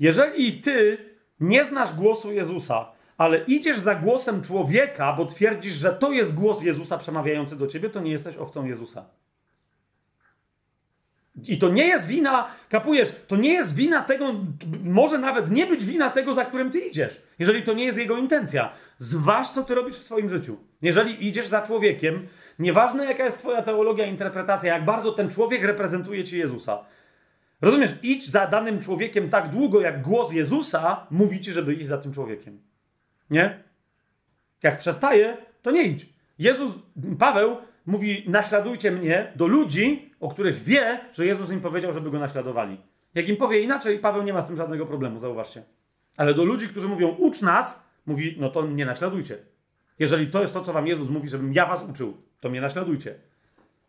Jeżeli 0.00 0.60
ty 0.60 0.98
nie 1.40 1.64
znasz 1.64 1.94
głosu 1.94 2.32
Jezusa, 2.32 2.92
ale 3.18 3.38
idziesz 3.38 3.78
za 3.78 3.94
głosem 3.94 4.42
człowieka, 4.42 5.12
bo 5.12 5.26
twierdzisz, 5.26 5.74
że 5.74 5.92
to 5.92 6.12
jest 6.12 6.34
głos 6.34 6.62
Jezusa 6.62 6.98
przemawiający 6.98 7.56
do 7.56 7.66
ciebie, 7.66 7.90
to 7.90 8.00
nie 8.00 8.10
jesteś 8.10 8.36
owcą 8.36 8.64
Jezusa. 8.64 9.06
I 11.42 11.58
to 11.58 11.68
nie 11.68 11.86
jest 11.86 12.06
wina, 12.06 12.48
kapujesz, 12.68 13.14
to 13.26 13.36
nie 13.36 13.52
jest 13.52 13.76
wina 13.76 14.02
tego, 14.02 14.34
może 14.84 15.18
nawet 15.18 15.50
nie 15.50 15.66
być 15.66 15.84
wina 15.84 16.10
tego, 16.10 16.34
za 16.34 16.44
którym 16.44 16.70
ty 16.70 16.78
idziesz, 16.80 17.22
jeżeli 17.38 17.62
to 17.62 17.72
nie 17.72 17.84
jest 17.84 17.98
jego 17.98 18.16
intencja. 18.16 18.72
Zważ, 18.98 19.50
co 19.50 19.62
ty 19.62 19.74
robisz 19.74 19.94
w 19.94 20.02
swoim 20.02 20.28
życiu. 20.28 20.56
Jeżeli 20.82 21.26
idziesz 21.26 21.46
za 21.46 21.62
człowiekiem, 21.62 22.26
nieważne 22.58 23.04
jaka 23.04 23.24
jest 23.24 23.38
twoja 23.38 23.62
teologia, 23.62 24.06
interpretacja, 24.06 24.74
jak 24.74 24.84
bardzo 24.84 25.12
ten 25.12 25.30
człowiek 25.30 25.64
reprezentuje 25.64 26.24
ci 26.24 26.38
Jezusa. 26.38 26.84
Rozumiesz, 27.60 27.94
idź 28.02 28.30
za 28.30 28.46
danym 28.46 28.80
człowiekiem 28.80 29.28
tak 29.28 29.48
długo, 29.48 29.80
jak 29.80 30.02
głos 30.02 30.32
Jezusa 30.32 31.06
mówi 31.10 31.40
ci, 31.40 31.52
żeby 31.52 31.74
iść 31.74 31.86
za 31.86 31.98
tym 31.98 32.12
człowiekiem. 32.12 32.62
Nie? 33.30 33.62
Jak 34.62 34.78
przestaje, 34.78 35.36
to 35.62 35.70
nie 35.70 35.82
idź. 35.82 36.06
Jezus, 36.38 36.72
Paweł 37.18 37.56
mówi: 37.86 38.24
naśladujcie 38.28 38.90
mnie 38.90 39.32
do 39.36 39.46
ludzi, 39.46 40.13
o 40.24 40.28
których 40.28 40.62
wie, 40.62 41.00
że 41.12 41.26
Jezus 41.26 41.50
im 41.50 41.60
powiedział, 41.60 41.92
żeby 41.92 42.10
go 42.10 42.18
naśladowali. 42.18 42.80
Jak 43.14 43.28
im 43.28 43.36
powie 43.36 43.60
inaczej, 43.60 43.98
Paweł 43.98 44.22
nie 44.22 44.32
ma 44.32 44.40
z 44.40 44.46
tym 44.46 44.56
żadnego 44.56 44.86
problemu, 44.86 45.18
zauważcie. 45.18 45.62
Ale 46.16 46.34
do 46.34 46.44
ludzi, 46.44 46.68
którzy 46.68 46.88
mówią: 46.88 47.08
ucz 47.08 47.42
nas, 47.42 47.84
mówi: 48.06 48.36
no 48.38 48.50
to 48.50 48.62
mnie 48.62 48.86
naśladujcie. 48.86 49.38
Jeżeli 49.98 50.26
to 50.26 50.40
jest 50.40 50.54
to, 50.54 50.60
co 50.60 50.72
wam 50.72 50.86
Jezus 50.86 51.08
mówi, 51.08 51.28
żebym 51.28 51.52
ja 51.52 51.66
was 51.66 51.84
uczył, 51.90 52.16
to 52.40 52.48
mnie 52.48 52.60
naśladujcie. 52.60 53.14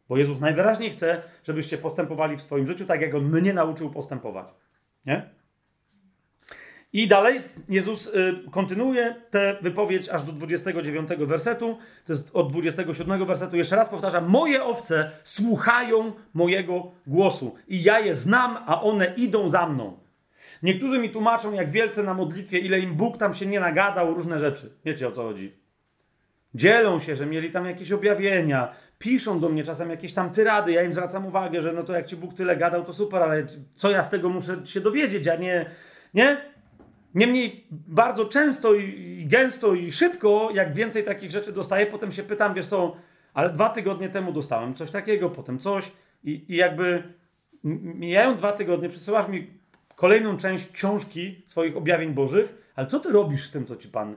Bo 0.10 0.18
Jezus 0.18 0.40
najwyraźniej 0.40 0.90
chce, 0.90 1.22
żebyście 1.44 1.78
postępowali 1.78 2.38
w 2.38 2.42
swoim 2.42 2.68
życiu 2.68 2.86
tak, 2.86 3.02
jak 3.02 3.16
On 3.16 3.24
mnie 3.24 3.54
nauczył 3.54 3.90
postępować. 3.90 4.48
Nie? 5.06 5.30
I 6.96 7.08
dalej 7.08 7.42
Jezus 7.70 8.08
y, 8.08 8.12
kontynuuje 8.52 9.16
tę 9.30 9.58
wypowiedź 9.62 10.10
aż 10.10 10.24
do 10.24 10.32
29 10.32 11.10
wersetu. 11.20 11.78
To 12.06 12.14
jest 12.14 12.30
od 12.34 12.52
27 12.52 13.26
wersetu. 13.26 13.56
Jeszcze 13.56 13.76
raz 13.76 13.90
powtarzam: 13.90 14.30
Moje 14.30 14.64
owce 14.64 15.12
słuchają 15.24 16.12
mojego 16.34 16.92
głosu 17.08 17.56
i 17.68 17.84
ja 17.84 18.00
je 18.00 18.16
znam, 18.16 18.58
a 18.66 18.82
one 18.82 19.14
idą 19.18 19.50
za 19.50 19.68
mną. 19.68 19.98
Niektórzy 20.64 21.00
mi 21.00 21.10
tłumaczą, 21.10 21.54
jak 21.54 21.72
wielce 21.72 22.04
na 22.04 22.14
modlitwie, 22.14 22.60
ile 22.60 22.80
im 22.80 22.96
Bóg 22.96 23.18
tam 23.18 23.34
się 23.34 23.46
nie 23.46 23.60
nagadał, 23.60 24.14
różne 24.14 24.40
rzeczy. 24.40 24.70
Wiecie 24.86 25.08
o 25.08 25.12
co 25.12 25.24
chodzi. 25.24 25.54
Dzielą 26.54 27.00
się, 27.00 27.16
że 27.16 27.26
mieli 27.26 27.52
tam 27.52 27.66
jakieś 27.66 27.92
objawienia, 27.92 28.76
piszą 29.00 29.40
do 29.40 29.50
mnie 29.50 29.64
czasem 29.64 29.90
jakieś 29.90 30.14
tam 30.14 30.32
tyrady, 30.32 30.72
ja 30.72 30.84
im 30.84 30.94
zwracam 30.94 31.26
uwagę, 31.26 31.62
że 31.62 31.74
no 31.74 31.84
to 31.84 31.94
jak 31.94 32.06
ci 32.06 32.16
Bóg 32.16 32.34
tyle 32.34 32.58
gadał, 32.58 32.86
to 32.86 32.94
super, 32.94 33.24
ale 33.24 33.48
co 33.76 33.92
ja 33.92 34.04
z 34.04 34.10
tego 34.10 34.30
muszę 34.30 34.66
się 34.66 34.82
dowiedzieć, 34.82 35.28
a 35.28 35.36
nie, 35.36 35.66
nie? 36.14 36.55
Niemniej 37.16 37.68
bardzo 37.72 38.26
często 38.26 38.74
i 38.74 39.26
gęsto 39.28 39.74
i 39.74 39.92
szybko, 39.92 40.50
jak 40.54 40.74
więcej 40.74 41.04
takich 41.04 41.32
rzeczy 41.32 41.52
dostaję, 41.52 41.86
potem 41.86 42.12
się 42.12 42.24
pytam, 42.24 42.54
wiesz 42.54 42.66
co, 42.66 42.96
ale 43.34 43.50
dwa 43.50 43.70
tygodnie 43.70 44.10
temu 44.10 44.32
dostałem 44.32 44.74
coś 44.74 44.92
takiego, 44.92 45.30
potem 45.30 45.60
coś 45.60 45.92
i, 46.24 46.46
i 46.48 46.56
jakby 46.56 47.04
mijają 47.64 48.36
dwa 48.36 48.52
tygodnie, 48.52 48.90
przesyłasz 48.90 49.28
mi 49.28 49.48
kolejną 49.96 50.38
część 50.38 50.72
książki 50.72 51.44
swoich 51.48 51.78
objawień 51.78 52.14
bożych, 52.14 52.72
ale 52.76 52.88
co 52.88 53.00
ty 53.00 53.12
robisz 53.12 53.46
z 53.46 53.52
tym, 53.52 53.66
co 53.66 53.76
ci 53.76 53.88
Pan... 53.88 54.16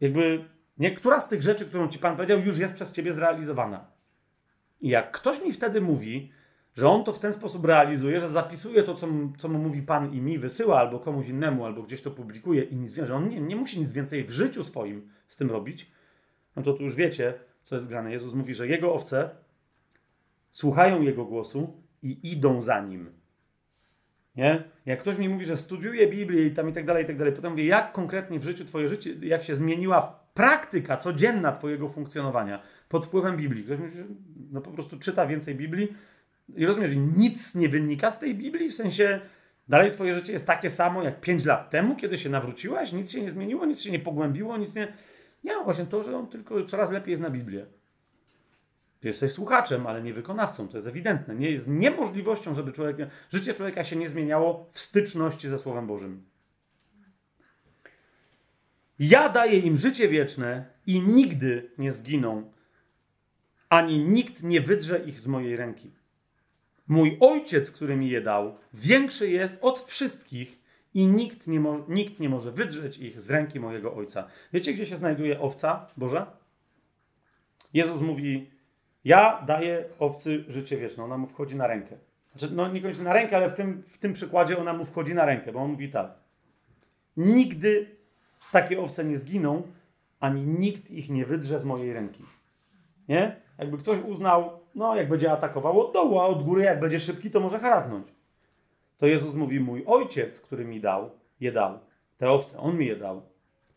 Jakby 0.00 0.44
niektóra 0.78 1.20
z 1.20 1.28
tych 1.28 1.42
rzeczy, 1.42 1.66
którą 1.66 1.88
ci 1.88 1.98
Pan 1.98 2.16
powiedział, 2.16 2.40
już 2.40 2.58
jest 2.58 2.74
przez 2.74 2.92
ciebie 2.92 3.12
zrealizowana. 3.12 3.86
I 4.80 4.88
jak 4.88 5.10
ktoś 5.10 5.42
mi 5.42 5.52
wtedy 5.52 5.80
mówi, 5.80 6.32
że 6.76 6.88
on 6.88 7.04
to 7.04 7.12
w 7.12 7.18
ten 7.18 7.32
sposób 7.32 7.64
realizuje, 7.64 8.20
że 8.20 8.28
zapisuje 8.28 8.82
to, 8.82 8.94
co, 8.94 9.08
co 9.38 9.48
mu 9.48 9.58
mówi 9.58 9.82
Pan 9.82 10.14
i 10.14 10.20
mi 10.20 10.38
wysyła, 10.38 10.78
albo 10.78 11.00
komuś 11.00 11.28
innemu, 11.28 11.64
albo 11.64 11.82
gdzieś 11.82 12.02
to 12.02 12.10
publikuje 12.10 12.62
i 12.62 12.76
nic 12.76 12.94
że 12.94 13.14
on 13.14 13.28
nie, 13.28 13.40
nie 13.40 13.56
musi 13.56 13.80
nic 13.80 13.92
więcej 13.92 14.24
w 14.24 14.30
życiu 14.30 14.64
swoim 14.64 15.08
z 15.26 15.36
tym 15.36 15.50
robić, 15.50 15.90
no 16.56 16.62
to 16.62 16.72
tu 16.72 16.82
już 16.82 16.94
wiecie, 16.94 17.34
co 17.62 17.74
jest 17.74 17.88
grane. 17.88 18.12
Jezus 18.12 18.34
mówi, 18.34 18.54
że 18.54 18.68
jego 18.68 18.94
owce 18.94 19.30
słuchają 20.52 21.02
jego 21.02 21.24
głosu 21.24 21.82
i 22.02 22.32
idą 22.32 22.62
za 22.62 22.80
nim. 22.80 23.10
Nie? 24.36 24.64
Jak 24.86 25.00
ktoś 25.00 25.18
mi 25.18 25.28
mówi, 25.28 25.44
że 25.44 25.56
studiuje 25.56 26.08
Biblię 26.08 26.46
i 26.46 26.50
tam 26.50 26.68
i 26.68 26.72
tak 26.72 26.86
dalej, 26.86 27.04
i 27.04 27.06
tak 27.06 27.18
dalej, 27.18 27.32
potem 27.32 27.50
mówię, 27.50 27.66
jak 27.66 27.92
konkretnie 27.92 28.38
w 28.38 28.44
życiu 28.44 28.64
twoje 28.64 28.88
życie, 28.88 29.14
jak 29.22 29.42
się 29.42 29.54
zmieniła 29.54 30.20
praktyka 30.34 30.96
codzienna 30.96 31.52
twojego 31.52 31.88
funkcjonowania 31.88 32.62
pod 32.88 33.06
wpływem 33.06 33.36
Biblii. 33.36 33.64
Ktoś 33.64 33.78
mówi, 33.78 33.90
że 33.90 34.04
no 34.50 34.60
po 34.60 34.70
prostu 34.70 34.98
czyta 34.98 35.26
więcej 35.26 35.54
Biblii 35.54 35.88
i 36.54 36.66
rozumiesz, 36.66 36.90
że 36.90 36.96
nic 36.96 37.54
nie 37.54 37.68
wynika 37.68 38.10
z 38.10 38.18
tej 38.18 38.34
Biblii, 38.34 38.68
w 38.68 38.74
sensie 38.74 39.20
dalej 39.68 39.90
twoje 39.90 40.14
życie 40.14 40.32
jest 40.32 40.46
takie 40.46 40.70
samo 40.70 41.02
jak 41.02 41.20
5 41.20 41.44
lat 41.44 41.70
temu, 41.70 41.96
kiedy 41.96 42.18
się 42.18 42.30
nawróciłaś, 42.30 42.92
nic 42.92 43.12
się 43.12 43.22
nie 43.22 43.30
zmieniło, 43.30 43.66
nic 43.66 43.80
się 43.80 43.90
nie 43.90 43.98
pogłębiło, 43.98 44.56
nic 44.56 44.74
nie... 44.74 44.92
Nie, 45.44 45.52
właśnie 45.64 45.86
to, 45.86 46.02
że 46.02 46.16
on 46.16 46.26
tylko 46.26 46.64
coraz 46.64 46.90
lepiej 46.90 47.16
zna 47.16 47.30
Biblię. 47.30 47.66
Ty 49.00 49.08
jesteś 49.08 49.32
słuchaczem, 49.32 49.86
ale 49.86 50.02
nie 50.02 50.12
wykonawcą, 50.12 50.68
to 50.68 50.76
jest 50.76 50.88
ewidentne. 50.88 51.34
Nie 51.34 51.50
jest 51.50 51.68
niemożliwością, 51.68 52.54
żeby 52.54 52.72
człowiek, 52.72 52.96
życie 53.30 53.54
człowieka 53.54 53.84
się 53.84 53.96
nie 53.96 54.08
zmieniało 54.08 54.68
w 54.72 54.78
styczności 54.78 55.48
ze 55.48 55.58
Słowem 55.58 55.86
Bożym. 55.86 56.24
Ja 58.98 59.28
daję 59.28 59.58
im 59.58 59.76
życie 59.76 60.08
wieczne 60.08 60.64
i 60.86 61.00
nigdy 61.00 61.70
nie 61.78 61.92
zginą, 61.92 62.52
ani 63.68 63.98
nikt 63.98 64.42
nie 64.42 64.60
wydrze 64.60 64.98
ich 64.98 65.20
z 65.20 65.26
mojej 65.26 65.56
ręki. 65.56 65.95
Mój 66.88 67.16
ojciec, 67.20 67.70
który 67.70 67.96
mi 67.96 68.10
je 68.10 68.20
dał, 68.20 68.56
większy 68.74 69.30
jest 69.30 69.58
od 69.60 69.80
wszystkich 69.80 70.58
i 70.94 71.06
nikt 71.06 71.46
nie, 71.46 71.60
mo- 71.60 71.84
nikt 71.88 72.20
nie 72.20 72.28
może 72.28 72.52
wydrzeć 72.52 72.98
ich 72.98 73.22
z 73.22 73.30
ręki 73.30 73.60
mojego 73.60 73.94
ojca. 73.94 74.28
Wiecie, 74.52 74.72
gdzie 74.72 74.86
się 74.86 74.96
znajduje 74.96 75.40
owca 75.40 75.86
Boża? 75.96 76.26
Jezus 77.74 78.00
mówi: 78.00 78.50
Ja 79.04 79.42
daję 79.46 79.84
owcy 79.98 80.44
życie 80.48 80.76
wieczne. 80.76 81.04
Ona 81.04 81.18
mu 81.18 81.26
wchodzi 81.26 81.56
na 81.56 81.66
rękę. 81.66 81.96
Znaczy, 82.36 82.54
no 82.54 82.68
niekoniecznie 82.72 83.04
na 83.04 83.12
rękę, 83.12 83.36
ale 83.36 83.48
w 83.48 83.52
tym, 83.52 83.82
w 83.86 83.98
tym 83.98 84.12
przykładzie 84.12 84.58
ona 84.58 84.72
mu 84.72 84.84
wchodzi 84.84 85.14
na 85.14 85.24
rękę, 85.24 85.52
bo 85.52 85.60
on 85.60 85.70
mówi 85.70 85.88
tak. 85.88 86.14
Nigdy 87.16 87.96
takie 88.52 88.80
owce 88.80 89.04
nie 89.04 89.18
zginą, 89.18 89.62
ani 90.20 90.46
nikt 90.46 90.90
ich 90.90 91.10
nie 91.10 91.26
wydrze 91.26 91.58
z 91.58 91.64
mojej 91.64 91.92
ręki. 91.92 92.24
Nie? 93.08 93.36
Jakby 93.58 93.78
ktoś 93.78 93.98
uznał, 94.04 94.60
no 94.76 94.96
jak 94.96 95.08
będzie 95.08 95.32
atakował 95.32 95.80
od 95.80 95.92
dołu, 95.92 96.20
a 96.20 96.26
od 96.26 96.42
góry 96.42 96.62
jak 96.62 96.80
będzie 96.80 97.00
szybki, 97.00 97.30
to 97.30 97.40
może 97.40 97.58
harachnąć. 97.58 98.08
To 98.96 99.06
Jezus 99.06 99.34
mówi, 99.34 99.60
mój 99.60 99.84
ojciec, 99.86 100.40
który 100.40 100.64
mi 100.64 100.80
dał, 100.80 101.10
je 101.40 101.52
dał. 101.52 101.78
Te 102.18 102.30
owce, 102.30 102.58
on 102.58 102.78
mi 102.78 102.86
je 102.86 102.96
dał. 102.96 103.22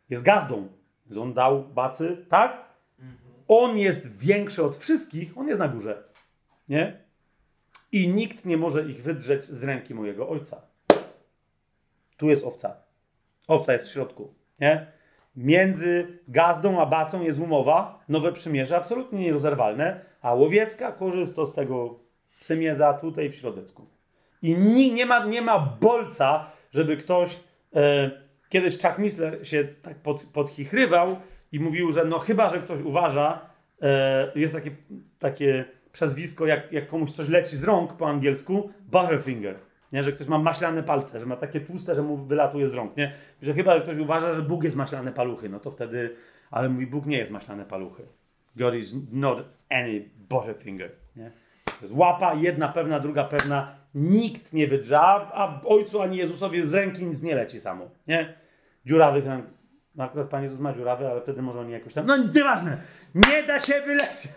Jest 0.09 0.23
gazdą. 0.23 0.67
Więc 1.05 1.17
on 1.17 1.33
dał 1.33 1.63
bacy, 1.63 2.25
tak? 2.29 2.69
On 3.47 3.77
jest 3.77 4.17
większy 4.17 4.63
od 4.63 4.75
wszystkich, 4.77 5.37
on 5.37 5.47
jest 5.47 5.59
na 5.59 5.67
górze. 5.67 6.03
Nie? 6.69 6.99
I 7.91 8.07
nikt 8.07 8.45
nie 8.45 8.57
może 8.57 8.83
ich 8.83 9.03
wydrzeć 9.03 9.45
z 9.45 9.63
ręki 9.63 9.95
mojego 9.95 10.29
ojca. 10.29 10.61
Tu 12.17 12.29
jest 12.29 12.45
owca. 12.45 12.75
Owca 13.47 13.73
jest 13.73 13.85
w 13.85 13.91
środku. 13.91 14.33
Nie? 14.59 14.91
Między 15.35 16.19
gazdą 16.27 16.81
a 16.81 16.85
bacą 16.85 17.21
jest 17.21 17.39
umowa, 17.39 18.03
nowe 18.09 18.31
przymierze, 18.31 18.77
absolutnie 18.77 19.19
nierozerwalne, 19.19 20.08
a 20.21 20.33
łowiecka 20.33 20.91
korzysta 20.91 21.45
z 21.45 21.53
tego 21.53 21.99
przymierza 22.39 22.93
tutaj 22.93 23.29
w 23.29 23.35
środecku. 23.35 23.85
I 24.41 24.57
nie, 24.57 24.93
nie, 24.93 25.05
ma, 25.05 25.25
nie 25.25 25.41
ma 25.41 25.77
bolca, 25.81 26.51
żeby 26.71 26.97
ktoś. 26.97 27.39
E, 27.75 28.11
kiedyś 28.49 28.81
Chuck 28.81 28.97
Missler 28.97 29.47
się 29.47 29.67
tak 29.81 29.95
pod, 29.95 30.25
podchichrywał 30.33 31.15
i 31.51 31.59
mówił, 31.59 31.91
że 31.91 32.05
no 32.05 32.19
chyba, 32.19 32.49
że 32.49 32.59
ktoś 32.59 32.81
uważa, 32.81 33.49
e, 33.81 34.31
jest 34.35 34.53
takie, 34.53 34.71
takie 35.19 35.65
przezwisko, 35.91 36.45
jak, 36.45 36.71
jak 36.71 36.87
komuś 36.87 37.11
coś 37.11 37.29
leci 37.29 37.57
z 37.57 37.63
rąk 37.63 37.93
po 37.93 38.07
angielsku, 38.07 38.69
butterfinger. 38.91 39.55
Nie? 39.91 40.03
Że 40.03 40.11
ktoś 40.11 40.27
ma 40.27 40.37
maślane 40.37 40.83
palce, 40.83 41.19
że 41.19 41.25
ma 41.25 41.35
takie 41.35 41.61
tłuste, 41.61 41.95
że 41.95 42.01
mu 42.01 42.17
wylatuje 42.17 42.69
z 42.69 42.73
rąk. 42.73 42.97
Nie? 42.97 43.13
Że 43.41 43.53
chyba 43.53 43.75
że 43.75 43.81
ktoś 43.81 43.97
uważa, 43.97 44.33
że 44.33 44.41
Bóg 44.41 44.63
jest 44.63 44.75
maślane 44.75 45.11
paluchy, 45.11 45.49
no 45.49 45.59
to 45.59 45.71
wtedy, 45.71 46.15
ale 46.51 46.69
mówi, 46.69 46.87
Bóg 46.87 47.05
nie 47.05 47.17
jest 47.17 47.31
maślane 47.31 47.65
paluchy. 47.65 48.03
God 48.59 48.75
is 48.75 48.95
not 49.11 49.43
any 49.69 50.09
butterfinger. 50.29 50.91
Nie? 51.15 51.31
To 51.65 51.81
jest 51.81 51.93
łapa, 51.93 52.33
jedna 52.33 52.67
pewna, 52.67 52.99
druga 52.99 53.23
pewna. 53.23 53.75
Nikt 53.95 54.53
nie 54.53 54.67
wydrze, 54.67 54.99
a 54.99 55.61
ojcu 55.65 56.01
ani 56.01 56.17
Jezusowi 56.17 56.65
z 56.65 56.73
ręki 56.73 57.05
nic 57.05 57.21
nie 57.21 57.35
leci 57.35 57.59
samo. 57.59 57.89
Nie? 58.07 58.33
Dziurawych 58.85 59.25
ręk. 59.25 59.45
No 59.95 60.03
akurat 60.03 60.29
Pan 60.29 60.43
Jezus 60.43 60.59
ma 60.59 60.73
dziurawy, 60.73 61.07
ale 61.07 61.21
wtedy 61.21 61.41
może 61.41 61.59
oni 61.59 61.71
jakoś 61.71 61.93
tam... 61.93 62.05
No 62.05 62.17
nieważne! 62.17 62.77
Nie 63.15 63.43
da 63.43 63.59
się 63.59 63.81
wylecieć! 63.81 64.31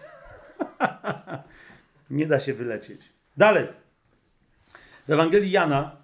nie 2.10 2.26
da 2.26 2.40
się 2.40 2.54
wylecieć. 2.54 3.12
Dalej. 3.36 3.68
W 5.08 5.10
Ewangelii 5.10 5.50
Jana, 5.50 5.96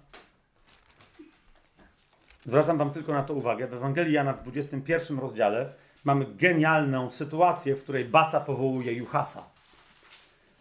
zwracam 2.45 2.77
Wam 2.77 2.91
tylko 2.91 3.13
na 3.13 3.23
to 3.23 3.33
uwagę, 3.33 3.67
w 3.67 3.73
Ewangelii 3.73 4.13
Jana 4.13 4.33
w 4.33 4.43
21 4.43 5.19
rozdziale 5.19 5.73
mamy 6.03 6.25
genialną 6.37 7.11
sytuację, 7.11 7.75
w 7.75 7.83
której 7.83 8.05
Baca 8.05 8.39
powołuje 8.39 8.93
Juhasa. 8.93 9.43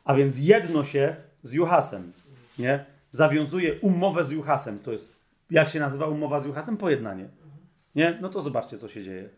A 0.04 0.14
więc 0.14 0.38
jedno 0.38 0.84
się 0.84 1.16
z 1.42 1.52
Juhasem, 1.52 2.12
nie? 2.58 2.84
Zawiązuje 3.10 3.80
umowę 3.80 4.24
z 4.24 4.30
Juhasem. 4.30 4.78
To 4.78 4.92
jest, 4.92 5.16
jak 5.50 5.68
się 5.68 5.80
nazywa 5.80 6.06
umowa 6.06 6.40
z 6.40 6.46
Juhasem? 6.46 6.76
Pojednanie. 6.76 7.28
Nie? 7.94 8.18
No 8.20 8.28
to 8.28 8.42
zobaczcie, 8.42 8.78
co 8.78 8.88
się 8.88 9.02
dzieje. 9.02 9.28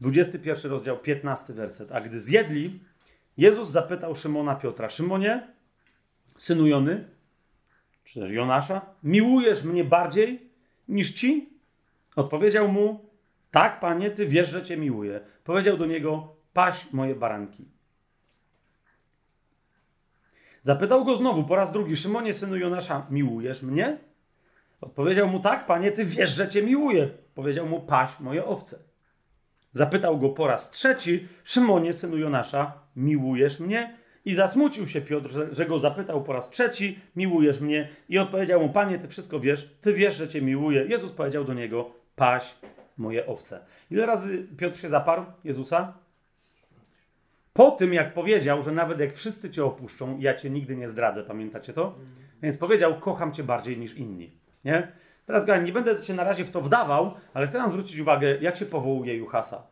21 0.00 0.70
rozdział, 0.70 0.98
15 0.98 1.52
werset. 1.52 1.92
A 1.92 2.00
gdy 2.00 2.20
zjedli, 2.20 2.80
Jezus 3.36 3.68
zapytał 3.70 4.14
Szymona 4.14 4.54
Piotra: 4.54 4.88
Szymonie, 4.88 5.54
synu 6.38 6.66
Jony, 6.66 7.04
czy 8.04 8.20
też 8.20 8.30
Jonasza, 8.30 8.80
miłujesz 9.02 9.64
mnie 9.64 9.84
bardziej 9.84 10.50
niż 10.88 11.12
ci? 11.12 11.48
Odpowiedział 12.16 12.68
mu, 12.68 13.05
tak, 13.56 13.80
panie, 13.80 14.10
ty 14.10 14.26
wiesz, 14.26 14.48
że 14.48 14.62
cię 14.62 14.76
miłuję. 14.76 15.20
Powiedział 15.44 15.76
do 15.76 15.86
niego, 15.86 16.36
paś 16.52 16.92
moje 16.92 17.14
baranki. 17.14 17.68
Zapytał 20.62 21.04
go 21.04 21.16
znowu 21.16 21.44
po 21.44 21.56
raz 21.56 21.72
drugi, 21.72 21.96
Szymonie, 21.96 22.34
synu 22.34 22.56
Jonasza, 22.56 23.06
miłujesz 23.10 23.62
mnie? 23.62 23.98
Odpowiedział 24.80 25.28
mu, 25.28 25.40
tak, 25.40 25.66
panie, 25.66 25.92
ty 25.92 26.04
wiesz, 26.04 26.30
że 26.30 26.48
cię 26.48 26.62
miłuję. 26.62 27.08
Powiedział 27.34 27.66
mu, 27.66 27.80
paś 27.80 28.20
moje 28.20 28.44
owce. 28.44 28.78
Zapytał 29.72 30.18
go 30.18 30.28
po 30.28 30.46
raz 30.46 30.70
trzeci, 30.70 31.28
Szymonie, 31.44 31.92
synu 31.92 32.18
Jonasza, 32.18 32.72
miłujesz 32.96 33.60
mnie? 33.60 33.96
I 34.24 34.34
zasmucił 34.34 34.86
się 34.86 35.00
Piotr, 35.00 35.30
że, 35.52 35.66
go 35.66 35.78
zapytał 35.78 36.22
po 36.22 36.32
raz 36.32 36.50
trzeci, 36.50 37.00
miłujesz 37.16 37.60
mnie? 37.60 37.88
I 38.08 38.18
odpowiedział 38.18 38.60
mu, 38.60 38.68
panie, 38.68 38.98
ty 38.98 39.08
wszystko 39.08 39.40
wiesz, 39.40 39.76
ty 39.80 39.92
wiesz, 39.92 40.16
że 40.16 40.28
cię 40.28 40.42
miłuję. 40.42 40.86
Jezus 40.88 41.12
powiedział 41.12 41.44
do 41.44 41.54
niego, 41.54 41.90
paś 42.16 42.54
moje 42.96 43.26
owce. 43.26 43.60
Ile 43.90 44.06
razy 44.06 44.46
Piotr 44.58 44.76
się 44.76 44.88
zaparł 44.88 45.24
Jezusa? 45.44 45.94
Po 47.52 47.70
tym, 47.70 47.94
jak 47.94 48.14
powiedział, 48.14 48.62
że 48.62 48.72
nawet 48.72 49.00
jak 49.00 49.12
wszyscy 49.12 49.50
cię 49.50 49.64
opuszczą, 49.64 50.18
ja 50.18 50.34
cię 50.34 50.50
nigdy 50.50 50.76
nie 50.76 50.88
zdradzę, 50.88 51.22
pamiętacie 51.22 51.72
to? 51.72 51.94
Więc 52.42 52.56
powiedział, 52.56 53.00
kocham 53.00 53.32
cię 53.32 53.44
bardziej 53.44 53.78
niż 53.78 53.94
inni. 53.94 54.30
Nie? 54.64 54.92
Teraz, 55.26 55.44
Gani, 55.44 55.64
nie 55.64 55.72
będę 55.72 56.04
się 56.04 56.14
na 56.14 56.24
razie 56.24 56.44
w 56.44 56.50
to 56.50 56.60
wdawał, 56.60 57.14
ale 57.34 57.46
chcę 57.46 57.58
nam 57.58 57.70
zwrócić 57.70 57.98
uwagę, 57.98 58.38
jak 58.40 58.56
się 58.56 58.66
powołuje 58.66 59.16
Juhasa. 59.16 59.66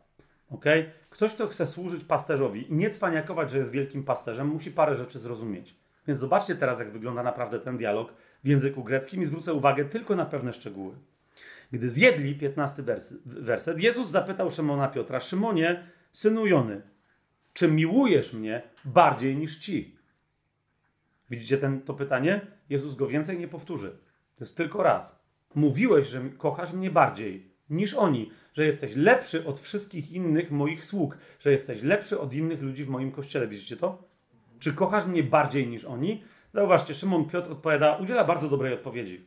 Okay? 0.49 0.91
Ktoś, 1.09 1.33
kto 1.35 1.47
chce 1.47 1.67
służyć 1.67 2.03
pasterzowi 2.03 2.71
i 2.71 2.73
nie 2.73 2.89
cwaniakować, 2.89 3.51
że 3.51 3.57
jest 3.57 3.71
wielkim 3.71 4.03
pasterzem, 4.03 4.47
musi 4.47 4.71
parę 4.71 4.95
rzeczy 4.95 5.19
zrozumieć. 5.19 5.75
Więc 6.07 6.19
zobaczcie 6.19 6.55
teraz, 6.55 6.79
jak 6.79 6.91
wygląda 6.91 7.23
naprawdę 7.23 7.59
ten 7.59 7.77
dialog 7.77 8.13
w 8.43 8.47
języku 8.47 8.83
greckim 8.83 9.21
i 9.21 9.25
zwrócę 9.25 9.53
uwagę 9.53 9.85
tylko 9.85 10.15
na 10.15 10.25
pewne 10.25 10.53
szczegóły. 10.53 10.95
Gdy 11.71 11.89
zjedli, 11.89 12.35
15 12.35 12.83
werset, 13.25 13.79
Jezus 13.79 14.09
zapytał 14.09 14.51
Szymona 14.51 14.87
Piotra, 14.87 15.19
Szymonie, 15.19 15.87
synu 16.13 16.47
Jony, 16.47 16.81
czy 17.53 17.67
miłujesz 17.67 18.33
mnie 18.33 18.61
bardziej 18.85 19.35
niż 19.35 19.57
ci? 19.57 19.97
Widzicie 21.29 21.57
ten, 21.57 21.81
to 21.81 21.93
pytanie? 21.93 22.41
Jezus 22.69 22.95
go 22.95 23.07
więcej 23.07 23.37
nie 23.37 23.47
powtórzy. 23.47 23.97
To 24.35 24.43
jest 24.43 24.57
tylko 24.57 24.83
raz. 24.83 25.25
Mówiłeś, 25.55 26.07
że 26.07 26.21
kochasz 26.37 26.73
mnie 26.73 26.91
bardziej 26.91 27.51
niż 27.69 27.93
oni, 27.93 28.31
że 28.53 28.65
jesteś 28.65 28.95
lepszy 28.95 29.45
od 29.45 29.59
wszystkich 29.59 30.11
innych 30.11 30.51
moich 30.51 30.85
sług, 30.85 31.17
że 31.39 31.51
jesteś 31.51 31.81
lepszy 31.81 32.19
od 32.19 32.33
innych 32.33 32.61
ludzi 32.61 32.83
w 32.83 32.89
moim 32.89 33.11
kościele. 33.11 33.47
Widzicie 33.47 33.77
to? 33.77 34.03
Czy 34.59 34.73
kochasz 34.73 35.05
mnie 35.05 35.23
bardziej 35.23 35.67
niż 35.67 35.85
oni? 35.85 36.23
Zauważcie, 36.51 36.93
Szymon 36.93 37.25
Piotr 37.25 37.51
odpowiada, 37.51 37.95
udziela 37.95 38.23
bardzo 38.23 38.49
dobrej 38.49 38.73
odpowiedzi. 38.73 39.25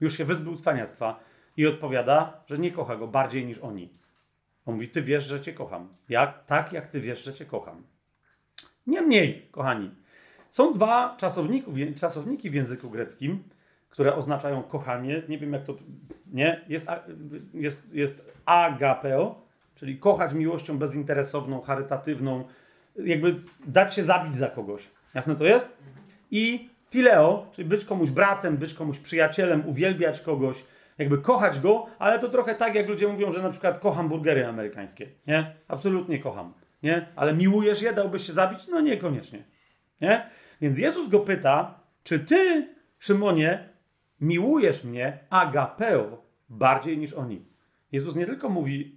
Już 0.00 0.16
się 0.16 0.24
wyzbył 0.24 0.56
cwaniactwa 0.56 1.20
i 1.56 1.66
odpowiada, 1.66 2.42
że 2.46 2.58
nie 2.58 2.72
kocha 2.72 2.96
go 2.96 3.06
bardziej 3.06 3.46
niż 3.46 3.58
oni. 3.58 3.92
On 4.66 4.74
mówi, 4.74 4.88
ty 4.88 5.02
wiesz, 5.02 5.24
że 5.24 5.40
cię 5.40 5.52
kocham. 5.52 5.88
Jak? 6.08 6.44
Tak, 6.44 6.72
jak 6.72 6.86
ty 6.86 7.00
wiesz, 7.00 7.24
że 7.24 7.34
cię 7.34 7.44
kocham. 7.44 7.82
Niemniej, 8.86 9.48
kochani, 9.50 9.90
są 10.50 10.72
dwa 10.72 11.16
czasowniki 11.96 12.50
w 12.50 12.54
języku 12.54 12.90
greckim, 12.90 13.44
które 13.88 14.14
oznaczają 14.14 14.62
kochanie. 14.62 15.22
Nie 15.28 15.38
wiem, 15.38 15.52
jak 15.52 15.64
to. 15.64 15.74
Nie? 16.26 16.64
Jest, 16.68 16.88
jest, 17.54 17.94
jest 17.94 18.32
agapeo, 18.44 19.42
czyli 19.74 19.98
kochać 19.98 20.34
miłością 20.34 20.78
bezinteresowną, 20.78 21.60
charytatywną, 21.60 22.44
jakby 22.96 23.36
dać 23.66 23.94
się 23.94 24.02
zabić 24.02 24.36
za 24.36 24.48
kogoś. 24.48 24.90
Jasne 25.14 25.36
to 25.36 25.44
jest? 25.44 25.76
I 26.30 26.70
fileo, 26.90 27.46
czyli 27.52 27.68
być 27.68 27.84
komuś 27.84 28.10
bratem, 28.10 28.56
być 28.56 28.74
komuś 28.74 28.98
przyjacielem, 28.98 29.68
uwielbiać 29.68 30.20
kogoś, 30.20 30.64
jakby 30.98 31.18
kochać 31.18 31.60
go, 31.60 31.86
ale 31.98 32.18
to 32.18 32.28
trochę 32.28 32.54
tak, 32.54 32.74
jak 32.74 32.88
ludzie 32.88 33.08
mówią, 33.08 33.30
że 33.30 33.42
na 33.42 33.50
przykład 33.50 33.78
kocham 33.78 34.08
burgery 34.08 34.46
amerykańskie. 34.46 35.08
Nie? 35.26 35.54
Absolutnie 35.68 36.18
kocham. 36.18 36.54
Nie? 36.82 37.06
Ale 37.16 37.34
miłujesz 37.34 37.82
je, 37.82 37.92
dałbyś 37.92 38.26
się 38.26 38.32
zabić? 38.32 38.68
No 38.68 38.80
niekoniecznie. 38.80 39.44
Nie? 40.00 40.30
Więc 40.60 40.78
Jezus 40.78 41.08
go 41.08 41.20
pyta, 41.20 41.80
czy 42.02 42.18
ty, 42.18 42.68
Szymonie, 42.98 43.68
miłujesz 44.20 44.84
mnie 44.84 45.18
agapeo 45.30 46.22
bardziej 46.48 46.98
niż 46.98 47.12
oni? 47.12 47.44
Jezus 47.92 48.16
nie 48.16 48.26
tylko 48.26 48.48
mówi, 48.48 48.96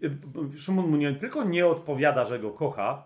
y, 0.53 0.57
Szymon 0.57 0.87
mu 0.87 0.97
nie 0.97 1.15
tylko 1.15 1.43
nie 1.43 1.67
odpowiada, 1.67 2.25
że 2.25 2.39
go 2.39 2.51
kocha 2.51 3.03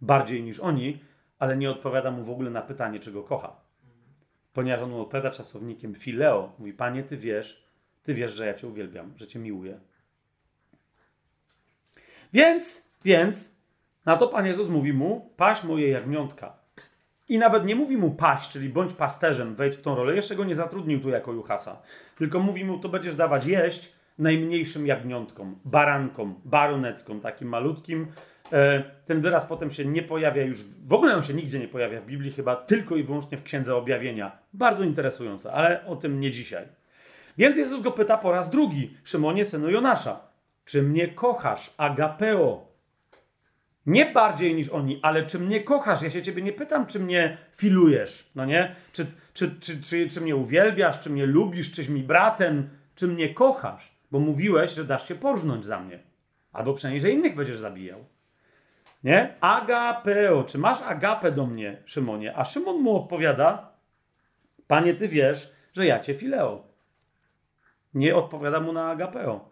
bardziej 0.00 0.42
niż 0.42 0.60
oni, 0.60 1.00
ale 1.38 1.56
nie 1.56 1.70
odpowiada 1.70 2.10
mu 2.10 2.22
w 2.22 2.30
ogóle 2.30 2.50
na 2.50 2.62
pytanie, 2.62 3.00
czy 3.00 3.12
go 3.12 3.22
kocha. 3.22 3.56
Ponieważ 4.52 4.82
on 4.82 4.90
mu 4.90 5.00
odpowiada 5.00 5.30
czasownikiem 5.30 5.94
fileo. 5.94 6.52
Mówi, 6.58 6.72
panie, 6.72 7.02
ty 7.02 7.16
wiesz, 7.16 7.63
ty 8.04 8.14
wiesz, 8.14 8.32
że 8.32 8.46
ja 8.46 8.54
cię 8.54 8.66
uwielbiam, 8.66 9.12
że 9.16 9.26
cię 9.26 9.38
miłuję. 9.38 9.80
Więc, 12.32 12.90
więc, 13.04 13.56
na 14.06 14.16
to 14.16 14.28
Pan 14.28 14.46
Jezus 14.46 14.68
mówi 14.68 14.92
mu, 14.92 15.30
paś 15.36 15.64
moje 15.64 15.88
jagniątka. 15.88 16.64
I 17.28 17.38
nawet 17.38 17.64
nie 17.64 17.76
mówi 17.76 17.96
mu 17.96 18.10
paść, 18.10 18.50
czyli 18.50 18.68
bądź 18.68 18.92
pasterzem, 18.92 19.54
wejdź 19.54 19.76
w 19.76 19.82
tą 19.82 19.94
rolę. 19.94 20.16
Jeszcze 20.16 20.36
go 20.36 20.44
nie 20.44 20.54
zatrudnił 20.54 21.00
tu 21.00 21.08
jako 21.08 21.32
Juhasa. 21.32 21.82
Tylko 22.18 22.40
mówi 22.40 22.64
mu, 22.64 22.78
to 22.78 22.88
będziesz 22.88 23.16
dawać 23.16 23.46
jeść 23.46 23.92
najmniejszym 24.18 24.86
jagniątkom, 24.86 25.58
barankom, 25.64 26.40
baroneckom, 26.44 27.20
takim 27.20 27.48
malutkim. 27.48 28.06
E, 28.52 28.82
ten 29.04 29.20
wyraz 29.20 29.44
potem 29.44 29.70
się 29.70 29.84
nie 29.84 30.02
pojawia 30.02 30.42
już, 30.42 30.64
w 30.64 30.92
ogóle 30.92 31.16
on 31.16 31.22
się 31.22 31.34
nigdzie 31.34 31.58
nie 31.58 31.68
pojawia 31.68 32.00
w 32.00 32.06
Biblii, 32.06 32.32
chyba 32.32 32.56
tylko 32.56 32.96
i 32.96 33.02
wyłącznie 33.02 33.38
w 33.38 33.42
Księdze 33.42 33.76
Objawienia. 33.76 34.38
Bardzo 34.52 34.84
interesujące, 34.84 35.52
ale 35.52 35.86
o 35.86 35.96
tym 35.96 36.20
nie 36.20 36.30
dzisiaj. 36.30 36.68
Więc 37.38 37.56
Jezus 37.56 37.80
go 37.80 37.92
pyta 37.92 38.18
po 38.18 38.32
raz 38.32 38.50
drugi, 38.50 38.96
Szymonie, 39.04 39.44
synu 39.44 39.70
Jonasza, 39.70 40.20
czy 40.64 40.82
mnie 40.82 41.08
kochasz, 41.08 41.74
agapeo? 41.76 42.74
Nie 43.86 44.06
bardziej 44.06 44.54
niż 44.54 44.68
oni, 44.68 45.00
ale 45.02 45.26
czy 45.26 45.38
mnie 45.38 45.60
kochasz? 45.60 46.02
Ja 46.02 46.10
się 46.10 46.22
ciebie 46.22 46.42
nie 46.42 46.52
pytam, 46.52 46.86
czy 46.86 47.00
mnie 47.00 47.38
filujesz, 47.56 48.30
no 48.34 48.44
nie? 48.44 48.76
Czy, 48.92 49.06
czy, 49.34 49.50
czy, 49.60 49.80
czy, 49.80 50.08
czy 50.08 50.20
mnie 50.20 50.36
uwielbiasz, 50.36 51.00
czy 51.00 51.10
mnie 51.10 51.26
lubisz, 51.26 51.70
czyś 51.70 51.88
mi 51.88 52.02
bratem, 52.02 52.68
czy 52.94 53.08
mnie 53.08 53.34
kochasz? 53.34 53.92
Bo 54.10 54.18
mówiłeś, 54.18 54.74
że 54.74 54.84
dasz 54.84 55.08
się 55.08 55.14
porżnąć 55.14 55.64
za 55.64 55.80
mnie. 55.80 55.98
Albo 56.52 56.74
przynajmniej, 56.74 57.00
że 57.00 57.10
innych 57.10 57.34
będziesz 57.34 57.58
zabijał. 57.58 58.04
Nie? 59.04 59.34
Agapeo. 59.40 60.44
Czy 60.44 60.58
masz 60.58 60.82
agapę 60.82 61.32
do 61.32 61.46
mnie, 61.46 61.82
Szymonie? 61.84 62.36
A 62.36 62.44
Szymon 62.44 62.80
mu 62.80 62.96
odpowiada, 62.96 63.72
panie, 64.66 64.94
ty 64.94 65.08
wiesz, 65.08 65.52
że 65.72 65.86
ja 65.86 66.00
cię 66.00 66.14
fileo. 66.14 66.73
Nie 67.94 68.16
odpowiada 68.16 68.60
mu 68.60 68.72
na 68.72 68.90
agapeo. 68.90 69.50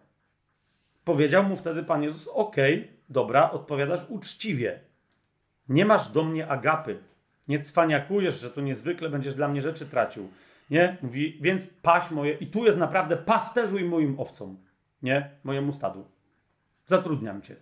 Powiedział 1.03 1.43
mu 1.43 1.55
wtedy 1.55 1.83
Pan 1.83 2.03
Jezus, 2.03 2.27
okej, 2.27 2.91
dobra, 3.09 3.51
odpowiadasz 3.51 4.09
uczciwie. 4.09 4.79
Nie 5.69 5.85
masz 5.85 6.09
do 6.09 6.23
mnie 6.23 6.47
agapy. 6.47 6.99
Nie 7.47 7.59
cwaniakujesz, 7.59 8.41
że 8.41 8.49
tu 8.49 8.61
niezwykle 8.61 9.09
będziesz 9.09 9.35
dla 9.35 9.47
mnie 9.47 9.61
rzeczy 9.61 9.85
tracił. 9.85 10.29
Nie? 10.69 10.97
Mówi, 11.01 11.39
więc 11.41 11.67
paś 11.81 12.11
moje, 12.11 12.33
i 12.33 12.47
tu 12.47 12.65
jest 12.65 12.77
naprawdę 12.77 13.17
pasterzuj 13.17 13.83
moim 13.83 14.19
owcom. 14.19 14.57
Nie? 15.01 15.29
Mojemu 15.43 15.73
stadu. 15.73 16.05
Zatrudniam 16.85 17.41
cię. 17.41 17.55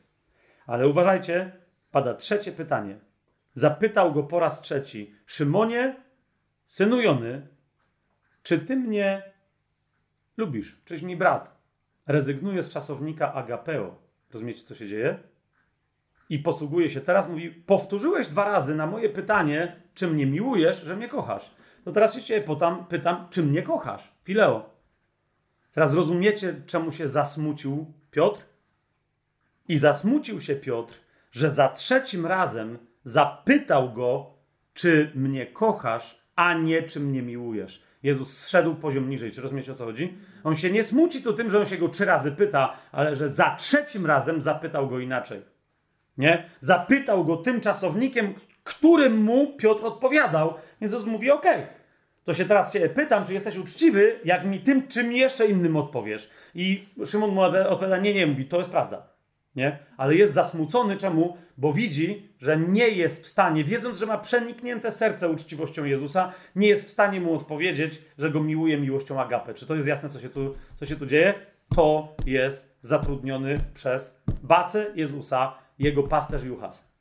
Ale 0.68 0.88
uważajcie, 0.88 1.52
pada 1.92 2.14
trzecie 2.14 2.52
pytanie. 2.52 3.00
Zapytał 3.54 4.14
go 4.14 4.24
po 4.24 4.40
raz 4.40 4.62
trzeci, 4.62 5.16
Szymonie, 5.26 5.96
synu 6.66 7.02
Jony, 7.02 7.48
czy 8.44 8.60
ty 8.60 8.76
mnie 8.76 9.31
lubisz? 10.38 10.82
Czyś 10.86 11.02
mi 11.02 11.18
brat? 11.18 11.62
Rezygnuje 12.08 12.64
z 12.64 12.70
czasownika 12.70 13.34
agapeo. 13.34 13.96
Rozumiecie, 14.34 14.64
co 14.64 14.76
się 14.76 14.88
dzieje? 14.88 15.20
I 16.30 16.40
posługuje 16.40 16.90
się. 16.90 17.02
Teraz 17.02 17.30
mówi, 17.30 17.52
powtórzyłeś 17.52 18.28
dwa 18.28 18.46
razy 18.46 18.76
na 18.76 18.88
moje 18.88 19.10
pytanie, 19.10 19.82
czy 19.94 20.08
mnie 20.08 20.26
miłujesz, 20.26 20.84
że 20.84 20.96
mnie 20.96 21.08
kochasz. 21.08 21.52
To 21.84 21.92
teraz 21.92 22.16
się 22.16 22.22
ciebie 22.22 22.48
pytam, 22.48 22.86
pytam, 22.86 23.28
czy 23.30 23.44
mnie 23.44 23.62
kochasz? 23.62 24.14
Fileo. 24.24 24.70
Teraz 25.72 25.94
rozumiecie, 25.94 26.62
czemu 26.66 26.92
się 26.92 27.08
zasmucił 27.08 27.94
Piotr? 28.12 28.46
I 29.68 29.78
zasmucił 29.78 30.42
się 30.42 30.56
Piotr, 30.56 31.00
że 31.32 31.52
za 31.52 31.70
trzecim 31.70 32.26
razem 32.26 32.78
zapytał 33.04 33.94
go, 33.94 34.34
czy 34.74 35.12
mnie 35.16 35.48
kochasz, 35.48 36.22
a 36.36 36.54
nie 36.54 36.84
czy 36.84 37.00
mnie 37.00 37.22
miłujesz. 37.22 37.84
Jezus 38.04 38.38
zszedł 38.38 38.76
poziom 38.76 39.10
niżej. 39.10 39.32
Czy 39.32 39.42
rozumiecie 39.42 39.72
o 39.72 39.76
co 39.76 39.86
chodzi? 39.86 40.18
On 40.44 40.56
się 40.56 40.72
nie 40.72 40.84
smuci 40.84 41.22
to 41.22 41.34
tym, 41.34 41.50
że 41.50 41.60
on 41.60 41.66
się 41.66 41.78
go 41.78 41.90
trzy 41.90 42.06
razy 42.06 42.32
pyta, 42.32 42.78
ale 42.92 43.16
że 43.16 43.30
za 43.30 43.56
trzecim 43.56 44.06
razem 44.06 44.42
zapytał 44.42 44.88
go 44.88 45.00
inaczej. 45.00 45.42
Nie? 46.18 46.50
Zapytał 46.60 47.26
go 47.26 47.38
tym 47.38 47.62
czasownikiem, 47.62 48.34
którym 48.64 49.24
mu 49.24 49.58
Piotr 49.58 49.86
odpowiadał. 49.86 50.54
Jezus 50.82 51.06
mówi: 51.06 51.32
OK, 51.32 51.46
to 52.24 52.34
się 52.34 52.46
teraz 52.46 52.74
cię 52.74 52.90
pytam, 52.90 53.26
czy 53.26 53.34
jesteś 53.34 53.58
uczciwy, 53.58 54.20
jak 54.26 54.46
mi 54.46 54.60
tym, 54.60 54.88
czym 54.88 55.12
jeszcze 55.12 55.48
innym 55.48 55.78
odpowiesz. 55.78 56.30
I 56.56 56.86
Szymon 57.06 57.30
mu 57.30 57.42
odpowiada: 57.42 57.98
Nie, 57.98 58.14
nie, 58.14 58.28
mówi, 58.28 58.46
to 58.46 58.58
jest 58.58 58.70
prawda. 58.70 59.11
Nie? 59.56 59.80
Ale 59.98 60.16
jest 60.16 60.34
zasmucony 60.34 60.98
czemu? 60.98 61.38
Bo 61.58 61.74
widzi, 61.74 62.30
że 62.40 62.58
nie 62.58 62.90
jest 62.90 63.24
w 63.24 63.28
stanie, 63.28 63.64
wiedząc, 63.64 64.00
że 64.00 64.06
ma 64.06 64.18
przeniknięte 64.18 64.92
serce 64.92 65.30
uczciwością 65.30 65.84
Jezusa, 65.84 66.34
nie 66.56 66.68
jest 66.68 66.88
w 66.88 66.90
stanie 66.90 67.22
mu 67.22 67.34
odpowiedzieć, 67.36 68.02
że 68.18 68.32
go 68.32 68.44
miłuje 68.44 68.78
miłością 68.78 69.22
agapę. 69.22 69.54
Czy 69.54 69.66
to 69.66 69.76
jest 69.76 69.88
jasne, 69.88 70.10
co 70.10 70.20
się 70.20 70.30
tu, 70.30 70.56
co 70.76 70.86
się 70.86 70.96
tu 70.96 71.06
dzieje? 71.06 71.34
To 71.76 72.16
jest 72.26 72.78
zatrudniony 72.82 73.58
przez 73.74 74.22
bacę 74.44 74.92
Jezusa, 74.96 75.54
jego 75.80 76.04
pasterz 76.04 76.44
Juchas. 76.44 76.92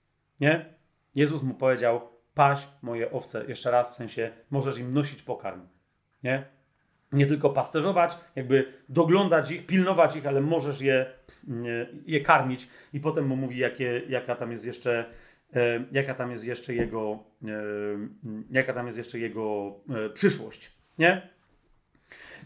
Nie? 0.41 0.75
Jezus 1.15 1.43
mu 1.43 1.55
powiedział, 1.55 2.01
paś 2.35 2.69
moje 2.83 3.11
owce, 3.11 3.45
jeszcze 3.49 3.71
raz, 3.71 3.91
w 3.91 3.95
sensie, 3.95 4.31
możesz 4.51 4.79
im 4.79 4.95
nosić 4.95 5.23
pokarm. 5.23 5.69
Nie? 6.23 6.60
Nie 7.13 7.27
tylko 7.27 7.51
pasterzować, 7.51 8.19
jakby 8.37 8.73
doglądać 8.89 9.51
ich, 9.51 9.67
pilnować 9.67 10.17
ich, 10.17 10.27
ale 10.27 10.41
możesz 10.41 10.81
je 10.81 11.07
je 12.07 12.21
karmić 12.21 12.69
i 12.93 13.01
potem 13.01 13.27
mu 13.27 13.37
mówi, 13.37 13.59
jakie, 13.59 14.03
jaka 14.09 14.35
tam 14.35 14.51
jest 14.51 14.67
jeszcze 14.67 15.05
e, 15.55 15.85
jaka 15.93 16.15
tam 16.15 16.31
jest 16.31 16.45
jeszcze 16.45 16.75
jego 16.75 17.19
e, 17.45 17.49
jaka 18.51 18.73
tam 18.73 18.87
jest 18.87 18.99
jeszcze 18.99 19.19
jego 19.19 19.75
e, 19.91 20.11
przyszłość, 20.11 20.73
nie? 20.99 21.29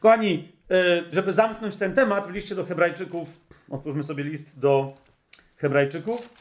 Kochani, 0.01 0.52
żeby 1.09 1.33
zamknąć 1.33 1.76
ten 1.76 1.94
temat 1.94 2.26
w 2.26 2.31
liście 2.31 2.55
do 2.55 2.65
hebrajczyków, 2.65 3.41
otwórzmy 3.70 4.02
sobie 4.02 4.25
list 4.25 4.60
do 4.60 4.94
hebrajczyków. 5.57 6.34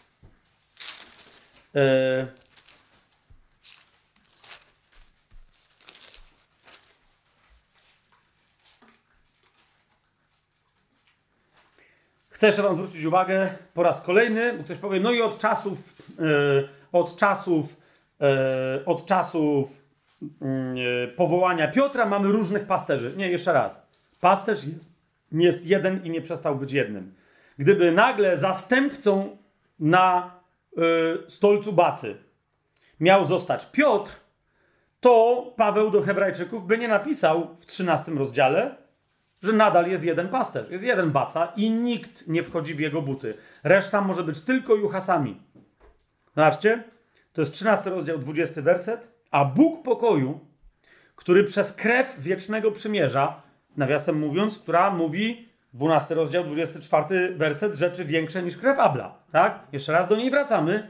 Chcę 12.34 12.48
jeszcze 12.48 12.64
Wam 12.64 12.76
zwrócić 12.76 13.06
uwagę 13.06 13.50
po 13.74 13.84
raz 13.84 14.02
kolejny, 14.02 14.53
bo 14.58 14.64
ktoś 14.64 14.78
powie, 14.78 15.00
no 15.00 15.12
i 15.12 15.22
od 15.22 15.38
czasów, 15.38 15.95
yy, 16.20 16.70
od 16.92 17.16
czasów, 17.16 17.78
yy, 18.20 18.28
od 18.86 19.06
czasów 19.06 19.82
mm, 20.42 20.76
e, 20.78 21.08
powołania 21.08 21.68
Piotra 21.68 22.06
mamy 22.06 22.32
różnych 22.32 22.66
pasterzy. 22.66 23.14
Nie, 23.18 23.30
jeszcze 23.30 23.53
raz. 23.53 23.88
Pasterz 24.20 24.66
jest, 24.66 24.90
nie 25.32 25.45
jest 25.45 25.66
jeden 25.66 26.06
i 26.06 26.10
nie 26.10 26.22
przestał 26.22 26.56
być 26.56 26.72
jednym. 26.72 27.14
Gdyby 27.58 27.92
nagle 27.92 28.38
zastępcą 28.38 29.38
na 29.80 30.32
stolcu 31.28 31.74
Bacy 31.74 32.16
miał 33.00 33.26
zostać 33.26 33.66
Piotr, 33.72 34.16
to 35.00 35.53
Paweł 35.58 35.92
do 35.92 36.02
Hebrajczyków 36.02 36.68
by 36.68 36.78
nie 36.78 36.88
napisał 36.88 37.56
w 37.60 37.66
13 37.66 38.12
rozdziale, 38.12 38.83
że 39.43 39.53
nadal 39.53 39.88
jest 39.88 40.05
jeden 40.05 40.30
pasterz, 40.30 40.69
jest 40.69 40.83
jeden 40.83 41.11
baca 41.11 41.53
i 41.55 41.72
nikt 41.72 42.27
nie 42.27 42.43
wchodzi 42.43 42.73
w 42.73 42.80
jego 42.80 43.01
buty. 43.01 43.33
Reszta 43.63 44.01
może 44.01 44.23
być 44.23 44.41
tylko 44.41 44.75
juchasami. 44.75 45.41
Zobaczcie, 46.35 46.83
to 47.33 47.41
jest 47.41 47.53
13 47.53 47.89
rozdział, 47.89 48.17
20 48.17 48.61
werset. 48.61 49.11
A 49.31 49.45
Bóg 49.45 49.83
pokoju, 49.83 50.39
który 51.15 51.43
przez 51.43 51.73
krew 51.73 52.15
wiecznego 52.19 52.72
przymierza, 52.72 53.41
nawiasem 53.77 54.19
mówiąc, 54.19 54.59
która 54.59 54.91
mówi 54.91 55.49
12 55.73 56.15
rozdział, 56.15 56.43
24 56.43 57.35
werset, 57.35 57.75
rzeczy 57.75 58.05
większe 58.05 58.43
niż 58.43 58.57
krew 58.57 58.80
Abla. 58.80 59.23
Tak? 59.31 59.59
Jeszcze 59.72 59.91
raz 59.91 60.07
do 60.07 60.15
niej 60.15 60.31
wracamy. 60.31 60.89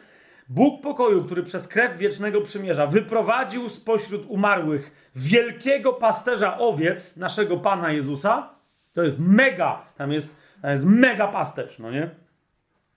Bóg 0.50 0.82
pokoju, 0.82 1.24
który 1.24 1.44
przez 1.44 1.68
krew 1.68 1.98
wiecznego 1.98 2.42
przymierza 2.42 2.88
wyprowadził 2.88 3.70
spośród 3.70 4.26
umarłych 4.28 5.10
wielkiego 5.16 5.94
pasterza 5.94 6.58
owiec, 6.58 7.18
naszego 7.18 7.58
Pana 7.58 7.92
Jezusa, 7.92 8.50
to 8.94 9.04
jest 9.04 9.20
mega, 9.20 9.86
tam 9.98 10.12
jest, 10.12 10.38
tam 10.62 10.72
jest 10.72 10.86
mega 10.86 11.28
pasterz, 11.28 11.80
no 11.80 11.92
nie? 11.92 12.10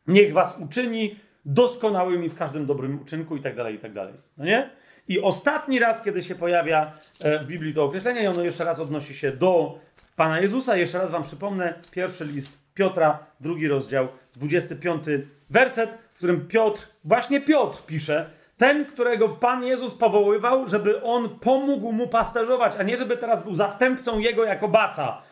Niech 0.06 0.32
was 0.32 0.58
uczyni 0.58 1.16
doskonałymi 1.44 2.28
w 2.28 2.34
każdym 2.34 2.66
dobrym 2.66 3.02
uczynku 3.02 3.36
i 3.36 3.40
tak 3.40 3.56
dalej, 3.56 3.74
i 3.74 3.78
tak 3.78 3.92
dalej, 3.92 4.14
no 4.36 4.44
nie? 4.44 4.70
I 5.08 5.20
ostatni 5.20 5.78
raz, 5.78 6.02
kiedy 6.02 6.22
się 6.22 6.34
pojawia 6.34 6.92
e, 7.20 7.38
w 7.38 7.46
Biblii 7.46 7.74
to 7.74 7.84
określenie, 7.84 8.22
i 8.22 8.26
ono 8.26 8.42
jeszcze 8.42 8.64
raz 8.64 8.80
odnosi 8.80 9.14
się 9.14 9.32
do 9.32 9.78
Pana 10.16 10.40
Jezusa. 10.40 10.76
Jeszcze 10.76 10.98
raz 10.98 11.10
wam 11.10 11.24
przypomnę, 11.24 11.74
pierwszy 11.90 12.24
list 12.24 12.58
Piotra, 12.74 13.26
drugi 13.40 13.68
rozdział, 13.68 14.08
25 14.36 15.04
werset, 15.50 15.98
w 16.16 16.18
którym 16.18 16.48
Piotr, 16.48 16.86
właśnie 17.04 17.40
Piotr 17.40 17.82
pisze, 17.86 18.30
ten, 18.56 18.84
którego 18.84 19.28
Pan 19.28 19.64
Jezus 19.64 19.94
powoływał, 19.94 20.68
żeby 20.68 21.02
on 21.02 21.38
pomógł 21.38 21.92
mu 21.92 22.08
pasterzować, 22.08 22.76
a 22.78 22.82
nie 22.82 22.96
żeby 22.96 23.16
teraz 23.16 23.42
był 23.42 23.54
zastępcą 23.54 24.18
jego 24.18 24.44
jako 24.44 24.68
baca. 24.68 25.22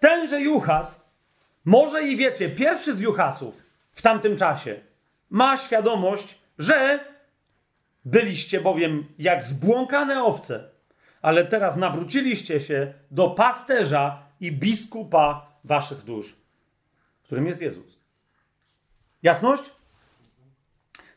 Tenże 0.00 0.40
Juchas, 0.40 1.10
może 1.64 2.02
i 2.02 2.16
wiecie, 2.16 2.48
pierwszy 2.48 2.94
z 2.94 3.00
Juchasów 3.00 3.62
w 3.92 4.02
tamtym 4.02 4.36
czasie, 4.36 4.80
ma 5.30 5.56
świadomość, 5.56 6.38
że 6.58 7.04
byliście 8.04 8.60
bowiem 8.60 9.06
jak 9.18 9.44
zbłąkane 9.44 10.24
owce, 10.24 10.70
ale 11.22 11.44
teraz 11.44 11.76
nawróciliście 11.76 12.60
się 12.60 12.94
do 13.10 13.30
pasterza 13.30 14.22
i 14.40 14.52
biskupa 14.52 15.46
waszych 15.64 16.02
dusz, 16.02 16.36
którym 17.22 17.46
jest 17.46 17.62
Jezus. 17.62 17.98
Jasność? 19.22 19.73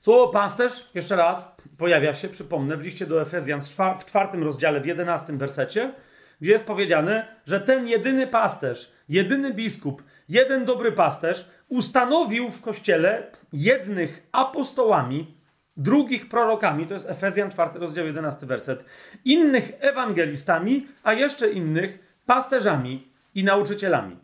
Słowo 0.08 0.28
pasterz, 0.28 0.90
jeszcze 0.94 1.16
raz, 1.16 1.56
pojawia 1.78 2.14
się, 2.14 2.30
przypomnę, 2.30 2.78
w 2.78 2.82
liście 2.82 3.06
do 3.06 3.22
Efezjan 3.22 3.62
w 4.00 4.06
czwartym 4.06 4.44
rozdziale, 4.44 4.82
w 4.82 4.86
jedenastym 4.86 5.38
wersecie, 5.38 5.94
gdzie 6.42 6.52
jest 6.52 6.68
powiedziane, 6.68 7.28
że 7.46 7.62
ten 7.62 7.88
jedyny 7.88 8.28
pasterz, 8.28 8.92
jedyny 9.10 9.54
biskup, 9.54 10.04
jeden 10.30 10.66
dobry 10.66 10.92
pasterz 10.92 11.50
ustanowił 11.68 12.50
w 12.50 12.62
kościele 12.62 13.32
jednych 13.54 14.28
apostołami, 14.32 15.38
drugich 15.78 16.30
prorokami, 16.30 16.86
to 16.86 16.94
jest 16.94 17.10
Efezjan 17.10 17.52
4 17.52 17.80
rozdział 17.80 18.06
11 18.06 18.46
werset, 18.46 18.86
innych 19.26 19.72
ewangelistami, 19.80 20.88
a 21.04 21.14
jeszcze 21.14 21.52
innych 21.52 22.20
pasterzami 22.26 23.12
i 23.36 23.44
nauczycielami. 23.44 24.18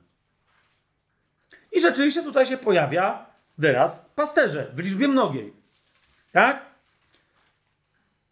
I 1.72 1.82
rzeczywiście 1.82 2.24
tutaj 2.24 2.46
się 2.46 2.58
pojawia 2.58 3.26
wyraz 3.58 4.06
pasterze 4.16 4.72
w 4.74 4.80
liczbie 4.80 5.08
mnogiej. 5.08 5.63
Tak? 6.34 6.66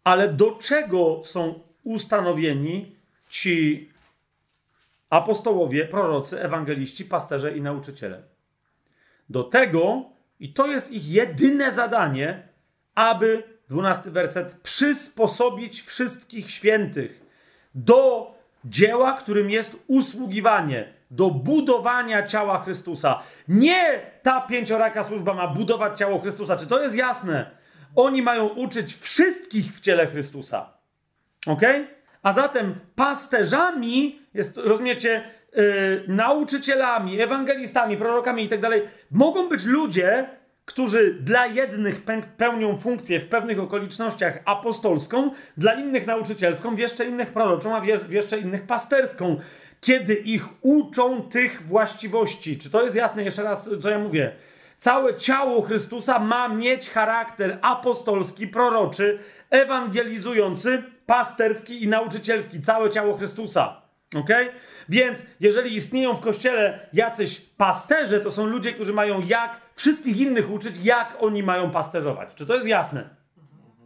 Ale 0.04 0.28
do 0.28 0.50
czego 0.50 1.20
są 1.24 1.60
ustanowieni 1.84 2.96
ci 3.30 3.88
apostołowie, 5.10 5.86
prorocy, 5.86 6.42
ewangeliści, 6.42 7.04
pasterze 7.04 7.56
i 7.56 7.60
nauczyciele? 7.60 8.22
Do 9.28 9.44
tego, 9.44 10.04
i 10.40 10.52
to 10.52 10.66
jest 10.66 10.92
ich 10.92 11.08
jedyne 11.08 11.72
zadanie, 11.72 12.48
aby, 12.94 13.42
dwunasty 13.68 14.10
werset, 14.10 14.60
przysposobić 14.62 15.82
wszystkich 15.82 16.50
świętych 16.50 17.22
do 17.74 18.34
dzieła, 18.64 19.12
którym 19.12 19.50
jest 19.50 19.76
usługiwanie, 19.86 20.92
do 21.10 21.30
budowania 21.30 22.26
ciała 22.26 22.58
Chrystusa. 22.58 23.22
Nie 23.48 24.00
ta 24.22 24.40
pięcioraka 24.40 25.02
służba 25.02 25.34
ma 25.34 25.48
budować 25.48 25.98
ciało 25.98 26.18
Chrystusa. 26.18 26.56
Czy 26.56 26.66
to 26.66 26.82
jest 26.82 26.96
jasne? 26.96 27.61
Oni 27.96 28.22
mają 28.22 28.48
uczyć 28.48 28.94
wszystkich 28.96 29.76
w 29.76 29.80
ciele 29.80 30.06
Chrystusa. 30.06 30.72
Ok? 31.46 31.62
A 32.22 32.32
zatem 32.32 32.74
pasterzami, 32.94 34.20
jest, 34.34 34.56
rozumiecie, 34.56 35.24
yy, 35.52 36.04
nauczycielami, 36.08 37.20
ewangelistami, 37.20 37.96
prorokami 37.96 38.44
i 38.44 38.48
tak 38.48 38.60
mogą 39.10 39.48
być 39.48 39.66
ludzie, 39.66 40.26
którzy 40.64 41.14
dla 41.14 41.46
jednych 41.46 42.02
pełnią 42.36 42.76
funkcję 42.76 43.20
w 43.20 43.26
pewnych 43.26 43.60
okolicznościach 43.60 44.38
apostolską, 44.44 45.30
dla 45.56 45.74
innych 45.74 46.06
nauczycielską, 46.06 46.74
w 46.74 46.78
jeszcze 46.78 47.04
innych 47.04 47.32
proroczą, 47.32 47.76
a 47.76 47.80
w 47.80 48.12
jeszcze 48.12 48.38
innych 48.38 48.66
pasterską, 48.66 49.36
kiedy 49.80 50.14
ich 50.14 50.44
uczą 50.60 51.22
tych 51.22 51.62
właściwości. 51.62 52.58
Czy 52.58 52.70
to 52.70 52.82
jest 52.84 52.96
jasne? 52.96 53.24
Jeszcze 53.24 53.42
raz, 53.42 53.70
co 53.80 53.90
ja 53.90 53.98
mówię. 53.98 54.32
Całe 54.82 55.16
ciało 55.16 55.62
Chrystusa 55.62 56.18
ma 56.18 56.48
mieć 56.48 56.90
charakter 56.90 57.58
apostolski, 57.62 58.48
proroczy, 58.48 59.18
ewangelizujący, 59.50 60.82
pasterski 61.06 61.84
i 61.84 61.88
nauczycielski. 61.88 62.62
Całe 62.62 62.90
ciało 62.90 63.14
Chrystusa. 63.14 63.82
Ok? 64.14 64.28
Więc 64.88 65.22
jeżeli 65.40 65.74
istnieją 65.74 66.14
w 66.14 66.20
kościele 66.20 66.88
jacyś 66.92 67.40
pasterze, 67.40 68.20
to 68.20 68.30
są 68.30 68.46
ludzie, 68.46 68.72
którzy 68.72 68.92
mają 68.92 69.20
jak 69.26 69.60
wszystkich 69.74 70.20
innych 70.20 70.50
uczyć, 70.50 70.76
jak 70.84 71.16
oni 71.20 71.42
mają 71.42 71.70
pasterzować. 71.70 72.34
Czy 72.34 72.46
to 72.46 72.54
jest 72.54 72.68
jasne? 72.68 73.21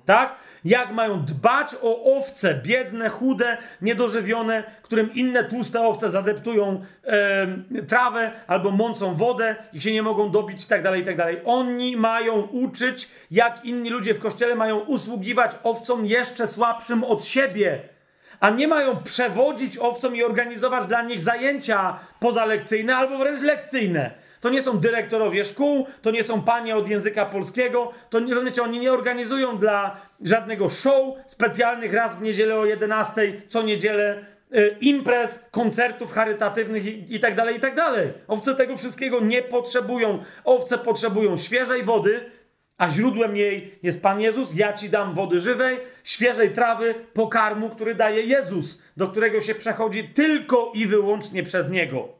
Tak? 0.06 0.36
Jak 0.64 0.92
mają 0.92 1.24
dbać 1.24 1.76
o 1.82 2.16
owce 2.16 2.54
biedne, 2.54 3.08
chude, 3.08 3.58
niedożywione, 3.82 4.62
którym 4.82 5.14
inne 5.14 5.44
tłuste 5.44 5.82
owce 5.82 6.08
zadeptują 6.08 6.84
e, 7.04 7.82
trawę 7.82 8.32
albo 8.46 8.70
mącą 8.70 9.14
wodę 9.14 9.56
i 9.72 9.80
się 9.80 9.92
nie 9.92 10.02
mogą 10.02 10.30
dobić 10.30 10.64
i 10.64 10.68
tak 10.68 10.82
dalej, 10.82 11.02
i 11.02 11.04
tak 11.04 11.16
dalej. 11.16 11.40
Oni 11.44 11.96
mają 11.96 12.42
uczyć, 12.42 13.08
jak 13.30 13.64
inni 13.64 13.90
ludzie 13.90 14.14
w 14.14 14.20
kościele 14.20 14.54
mają 14.54 14.78
usługiwać 14.78 15.52
owcom 15.62 16.06
jeszcze 16.06 16.46
słabszym 16.46 17.04
od 17.04 17.24
siebie 17.24 17.80
a 18.40 18.50
nie 18.50 18.68
mają 18.68 19.02
przewodzić 19.02 19.78
owcom 19.78 20.16
i 20.16 20.22
organizować 20.22 20.86
dla 20.86 21.02
nich 21.02 21.20
zajęcia 21.20 21.98
pozalekcyjne 22.20 22.96
albo 22.96 23.18
wręcz 23.18 23.42
lekcyjne. 23.42 24.25
To 24.40 24.50
nie 24.50 24.62
są 24.62 24.78
dyrektorowie 24.78 25.44
szkół, 25.44 25.86
to 26.02 26.10
nie 26.10 26.22
są 26.22 26.42
panie 26.42 26.76
od 26.76 26.88
języka 26.88 27.26
polskiego, 27.26 27.92
to 28.10 28.18
rozumiecie, 28.18 28.62
oni 28.62 28.80
nie 28.80 28.92
organizują 28.92 29.58
dla 29.58 30.00
żadnego 30.22 30.68
show 30.68 31.14
specjalnych 31.26 31.92
raz 31.92 32.18
w 32.18 32.22
niedzielę 32.22 32.58
o 32.58 32.64
11, 32.64 33.42
co 33.48 33.62
niedzielę 33.62 34.24
y, 34.54 34.76
imprez, 34.80 35.44
koncertów 35.50 36.12
charytatywnych 36.12 36.86
i, 36.86 37.14
i 37.14 37.20
tak 37.20 37.34
dalej, 37.34 37.56
i 37.56 37.60
tak 37.60 37.74
dalej. 37.74 38.12
Owce 38.28 38.54
tego 38.54 38.76
wszystkiego 38.76 39.20
nie 39.20 39.42
potrzebują. 39.42 40.18
Owce 40.44 40.78
potrzebują 40.78 41.36
świeżej 41.36 41.84
wody, 41.84 42.30
a 42.78 42.90
źródłem 42.90 43.36
jej 43.36 43.78
jest 43.82 44.02
Pan 44.02 44.20
Jezus. 44.20 44.54
Ja 44.54 44.72
ci 44.72 44.90
dam 44.90 45.14
wody 45.14 45.40
żywej, 45.40 45.78
świeżej 46.04 46.50
trawy, 46.50 46.94
pokarmu, 47.12 47.70
który 47.70 47.94
daje 47.94 48.22
Jezus, 48.22 48.82
do 48.96 49.08
którego 49.08 49.40
się 49.40 49.54
przechodzi 49.54 50.04
tylko 50.04 50.72
i 50.74 50.86
wyłącznie 50.86 51.42
przez 51.42 51.70
Niego. 51.70 52.15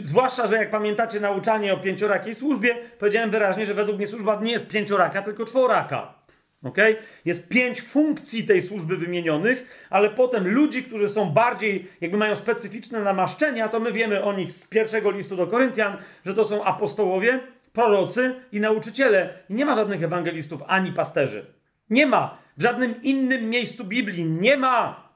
Zwłaszcza, 0.00 0.46
że 0.46 0.56
jak 0.56 0.70
pamiętacie 0.70 1.20
nauczanie 1.20 1.74
o 1.74 1.76
pięciorakiej 1.76 2.34
służbie, 2.34 2.76
powiedziałem 2.98 3.30
wyraźnie, 3.30 3.66
że 3.66 3.74
według 3.74 3.96
mnie 3.96 4.06
służba 4.06 4.40
nie 4.42 4.52
jest 4.52 4.66
pięcioraka, 4.66 5.22
tylko 5.22 5.44
czworaka. 5.44 6.14
Okay? 6.62 6.96
Jest 7.24 7.48
pięć 7.48 7.82
funkcji 7.82 8.46
tej 8.46 8.62
służby 8.62 8.96
wymienionych, 8.96 9.86
ale 9.90 10.10
potem 10.10 10.48
ludzi, 10.48 10.82
którzy 10.82 11.08
są 11.08 11.30
bardziej, 11.30 11.88
jakby 12.00 12.16
mają 12.16 12.36
specyficzne 12.36 13.00
namaszczenia, 13.00 13.68
to 13.68 13.80
my 13.80 13.92
wiemy 13.92 14.24
o 14.24 14.32
nich 14.32 14.52
z 14.52 14.66
pierwszego 14.66 15.10
listu 15.10 15.36
do 15.36 15.46
Koryntian, 15.46 15.96
że 16.26 16.34
to 16.34 16.44
są 16.44 16.64
apostołowie, 16.64 17.40
prorocy 17.72 18.34
i 18.52 18.60
nauczyciele. 18.60 19.38
I 19.50 19.54
nie 19.54 19.64
ma 19.64 19.74
żadnych 19.74 20.02
ewangelistów 20.02 20.62
ani 20.66 20.92
pasterzy. 20.92 21.46
Nie 21.90 22.06
ma. 22.06 22.38
W 22.56 22.62
żadnym 22.62 23.02
innym 23.02 23.50
miejscu 23.50 23.84
Biblii 23.84 24.24
nie 24.24 24.56
ma. 24.56 25.08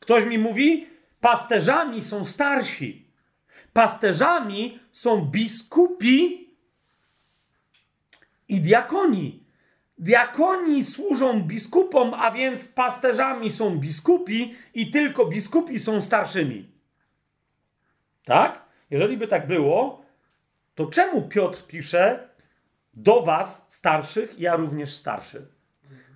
Ktoś 0.00 0.24
mi 0.24 0.38
mówi, 0.38 0.86
pasterzami 1.20 2.02
są 2.02 2.24
starsi. 2.24 3.03
Pasterzami 3.74 4.78
są 4.92 5.20
biskupi 5.20 6.50
i 8.48 8.60
diakoni. 8.60 9.44
diakoni 9.98 10.84
służą 10.84 11.42
biskupom, 11.42 12.14
a 12.14 12.30
więc 12.30 12.68
pasterzami 12.68 13.50
są 13.50 13.78
biskupi 13.78 14.54
i 14.74 14.90
tylko 14.90 15.26
biskupi 15.26 15.78
są 15.78 16.02
starszymi. 16.02 16.68
Tak? 18.24 18.62
Jeżeli 18.90 19.16
by 19.16 19.26
tak 19.26 19.46
było, 19.46 20.04
to 20.74 20.86
czemu 20.86 21.22
Piotr 21.22 21.66
pisze 21.66 22.28
do 22.94 23.22
was 23.22 23.66
starszych, 23.68 24.38
ja 24.38 24.56
również 24.56 24.94
starszy? 24.94 25.46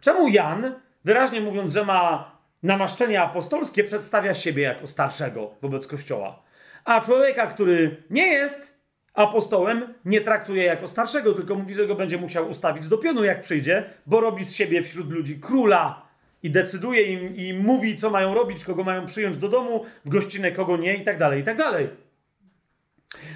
Czemu 0.01 0.29
Jan, 0.29 0.75
wyraźnie 1.05 1.41
mówiąc, 1.41 1.73
że 1.73 1.85
ma 1.85 2.33
namaszczenie 2.63 3.23
apostolskie, 3.23 3.85
przedstawia 3.85 4.35
siebie 4.35 4.63
jako 4.63 4.87
starszego 4.87 5.55
wobec 5.63 5.87
Kościoła? 5.87 6.48
A 6.89 7.01
człowieka, 7.01 7.47
który 7.47 8.03
nie 8.11 8.27
jest 8.27 8.75
apostołem, 9.15 9.95
nie 10.05 10.21
traktuje 10.21 10.65
jako 10.65 10.89
starszego, 10.89 11.35
tylko 11.35 11.55
mówi, 11.55 11.75
że 11.75 11.87
go 11.87 11.95
będzie 11.95 12.19
musiał 12.19 12.51
ustawić 12.51 12.89
do 12.89 12.99
pionu, 12.99 13.25
jak 13.25 13.43
przyjdzie, 13.43 13.85
bo 14.07 14.21
robi 14.21 14.45
z 14.45 14.55
siebie 14.55 14.83
wśród 14.83 15.11
ludzi 15.11 15.41
króla 15.41 16.03
i 16.43 16.51
decyduje 16.51 17.03
im 17.03 17.37
i 17.37 17.55
mówi, 17.55 17.97
co 17.97 18.11
mają 18.11 18.35
robić, 18.35 18.65
kogo 18.65 18.85
mają 18.85 19.07
przyjąć 19.07 19.39
do 19.39 19.49
domu, 19.49 19.85
w 20.05 20.09
gościnę, 20.09 20.53
kogo 20.53 20.77
nie 20.77 20.97
i 20.97 21.05
tak 21.05 21.19
dalej, 21.19 21.41
i 21.41 21.45
tak 21.45 21.57
dalej. 21.57 21.89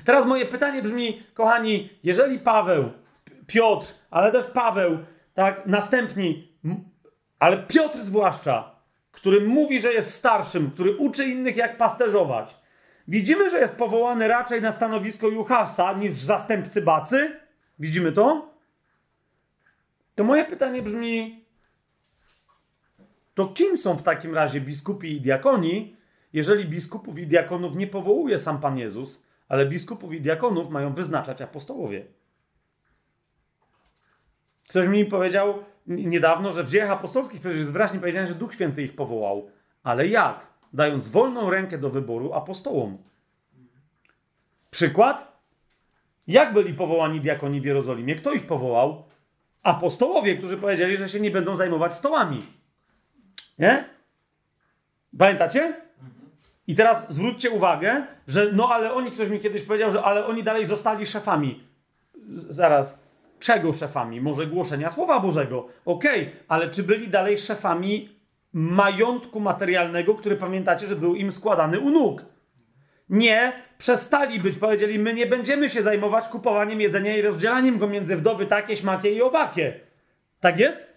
Teraz 0.04 0.26
moje 0.26 0.46
pytanie 0.46 0.82
brzmi, 0.82 1.22
kochani, 1.34 1.90
jeżeli 2.02 2.38
Paweł, 2.38 2.90
Piotr, 3.46 3.94
ale 4.10 4.32
też 4.32 4.46
Paweł, 4.46 4.98
tak, 5.34 5.66
następni, 5.66 6.48
ale 7.38 7.58
Piotr 7.58 7.98
zwłaszcza, 7.98 8.74
który 9.10 9.40
mówi, 9.40 9.80
że 9.80 9.92
jest 9.92 10.14
starszym, 10.14 10.70
który 10.70 10.96
uczy 10.96 11.24
innych, 11.24 11.56
jak 11.56 11.76
pasterzować, 11.76 12.61
widzimy, 13.08 13.50
że 13.50 13.60
jest 13.60 13.76
powołany 13.76 14.28
raczej 14.28 14.62
na 14.62 14.72
stanowisko 14.72 15.28
Juchasa 15.28 15.92
niż 15.92 16.12
zastępcy 16.12 16.82
Bacy. 16.82 17.36
Widzimy 17.78 18.12
to? 18.12 18.52
To 20.14 20.24
moje 20.24 20.44
pytanie 20.44 20.82
brzmi: 20.82 21.44
to 23.34 23.46
kim 23.46 23.76
są 23.76 23.96
w 23.96 24.02
takim 24.02 24.34
razie 24.34 24.60
biskupi 24.60 25.12
i 25.12 25.20
diakoni, 25.20 25.96
jeżeli 26.32 26.64
biskupów 26.64 27.18
i 27.18 27.26
diakonów 27.26 27.76
nie 27.76 27.86
powołuje 27.86 28.38
sam 28.38 28.60
Pan 28.60 28.78
Jezus, 28.78 29.22
ale 29.48 29.66
biskupów 29.66 30.12
i 30.12 30.20
diakonów 30.20 30.68
mają 30.68 30.94
wyznaczać 30.94 31.42
apostołowie? 31.42 32.04
Ktoś 34.68 34.88
mi 34.88 35.04
powiedział 35.04 35.64
niedawno, 35.86 36.52
że 36.52 36.64
w 36.64 36.70
dziejach 36.70 36.90
apostolskich 36.90 37.40
przecież 37.40 37.58
jest 37.58 37.72
wyraźnie 37.72 38.00
powiedziane, 38.00 38.26
że 38.26 38.34
Duch 38.34 38.54
Święty 38.54 38.82
ich 38.82 38.96
powołał. 38.96 39.50
Ale 39.82 40.06
jak? 40.06 40.51
Dając 40.72 41.10
wolną 41.10 41.50
rękę 41.50 41.78
do 41.78 41.90
wyboru 41.90 42.32
apostołom. 42.32 42.98
Przykład? 44.70 45.32
Jak 46.26 46.52
byli 46.52 46.74
powołani 46.74 47.20
diakoni 47.20 47.60
w 47.60 47.64
Jerozolimie? 47.64 48.14
Kto 48.14 48.32
ich 48.32 48.46
powołał? 48.46 49.04
Apostołowie, 49.62 50.36
którzy 50.36 50.56
powiedzieli, 50.56 50.96
że 50.96 51.08
się 51.08 51.20
nie 51.20 51.30
będą 51.30 51.56
zajmować 51.56 51.94
stołami. 51.94 52.46
Nie? 53.58 53.84
Pamiętacie? 55.18 55.82
I 56.66 56.74
teraz 56.74 57.14
zwróćcie 57.14 57.50
uwagę, 57.50 58.06
że 58.26 58.50
no 58.52 58.68
ale 58.68 58.94
oni, 58.94 59.10
ktoś 59.10 59.28
mi 59.28 59.40
kiedyś 59.40 59.62
powiedział, 59.62 59.90
że 59.90 60.02
ale 60.02 60.26
oni 60.26 60.42
dalej 60.42 60.66
zostali 60.66 61.06
szefami. 61.06 61.64
Zaraz, 62.34 63.02
czego 63.40 63.72
szefami? 63.72 64.20
Może 64.20 64.46
głoszenia 64.46 64.90
Słowa 64.90 65.20
Bożego. 65.20 65.68
Okej, 65.84 66.22
okay, 66.22 66.32
ale 66.48 66.70
czy 66.70 66.82
byli 66.82 67.08
dalej 67.08 67.38
szefami 67.38 68.21
majątku 68.52 69.40
materialnego, 69.40 70.14
który 70.14 70.36
pamiętacie, 70.36 70.86
że 70.86 70.96
był 70.96 71.14
im 71.14 71.32
składany 71.32 71.80
u 71.80 71.90
nóg? 71.90 72.24
Nie, 73.08 73.52
przestali 73.78 74.40
być. 74.40 74.58
Powiedzieli, 74.58 74.98
my 74.98 75.14
nie 75.14 75.26
będziemy 75.26 75.68
się 75.68 75.82
zajmować 75.82 76.28
kupowaniem 76.28 76.80
jedzenia 76.80 77.16
i 77.16 77.22
rozdzielaniem 77.22 77.78
go 77.78 77.86
między 77.86 78.16
wdowy 78.16 78.46
takie, 78.46 78.76
śmakie 78.76 79.12
i 79.12 79.22
owakie. 79.22 79.80
Tak 80.40 80.58
jest? 80.58 80.92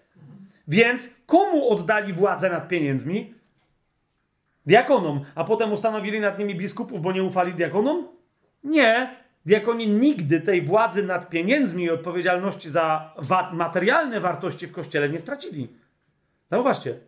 Więc 0.67 1.13
komu 1.25 1.69
oddali 1.69 2.13
władzę 2.13 2.49
nad 2.49 2.67
pieniędzmi? 2.67 3.33
Diakonom. 4.65 5.25
A 5.35 5.43
potem 5.43 5.73
ustanowili 5.73 6.19
nad 6.19 6.39
nimi 6.39 6.55
biskupów, 6.55 7.01
bo 7.01 7.11
nie 7.11 7.23
ufali 7.23 7.53
diakonom? 7.53 8.07
Nie. 8.63 9.15
Diakoni 9.45 9.87
nigdy 9.87 10.41
tej 10.41 10.61
władzy 10.61 11.03
nad 11.03 11.29
pieniędzmi 11.29 11.83
i 11.83 11.89
odpowiedzialności 11.89 12.69
za 12.69 13.13
wa 13.17 13.51
materialne 13.53 14.19
wartości 14.19 14.67
w 14.67 14.71
kościele 14.71 15.09
nie 15.09 15.19
stracili. 15.19 15.67
Zauważcie. 16.51 16.99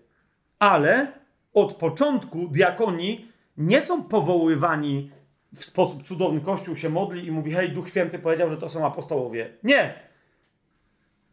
Ale 0.59 1.11
od 1.53 1.73
początku 1.73 2.47
diakoni 2.47 3.27
nie 3.57 3.81
są 3.81 4.03
powoływani 4.03 5.11
w 5.55 5.65
sposób 5.65 6.03
cudowny. 6.03 6.41
Kościół 6.41 6.75
się 6.75 6.89
modli 6.89 7.27
i 7.27 7.31
mówi: 7.31 7.51
Hej, 7.51 7.71
Duch 7.71 7.89
Święty 7.89 8.19
powiedział, 8.19 8.49
że 8.49 8.57
to 8.57 8.69
są 8.69 8.85
apostołowie. 8.85 9.53
Nie. 9.63 9.93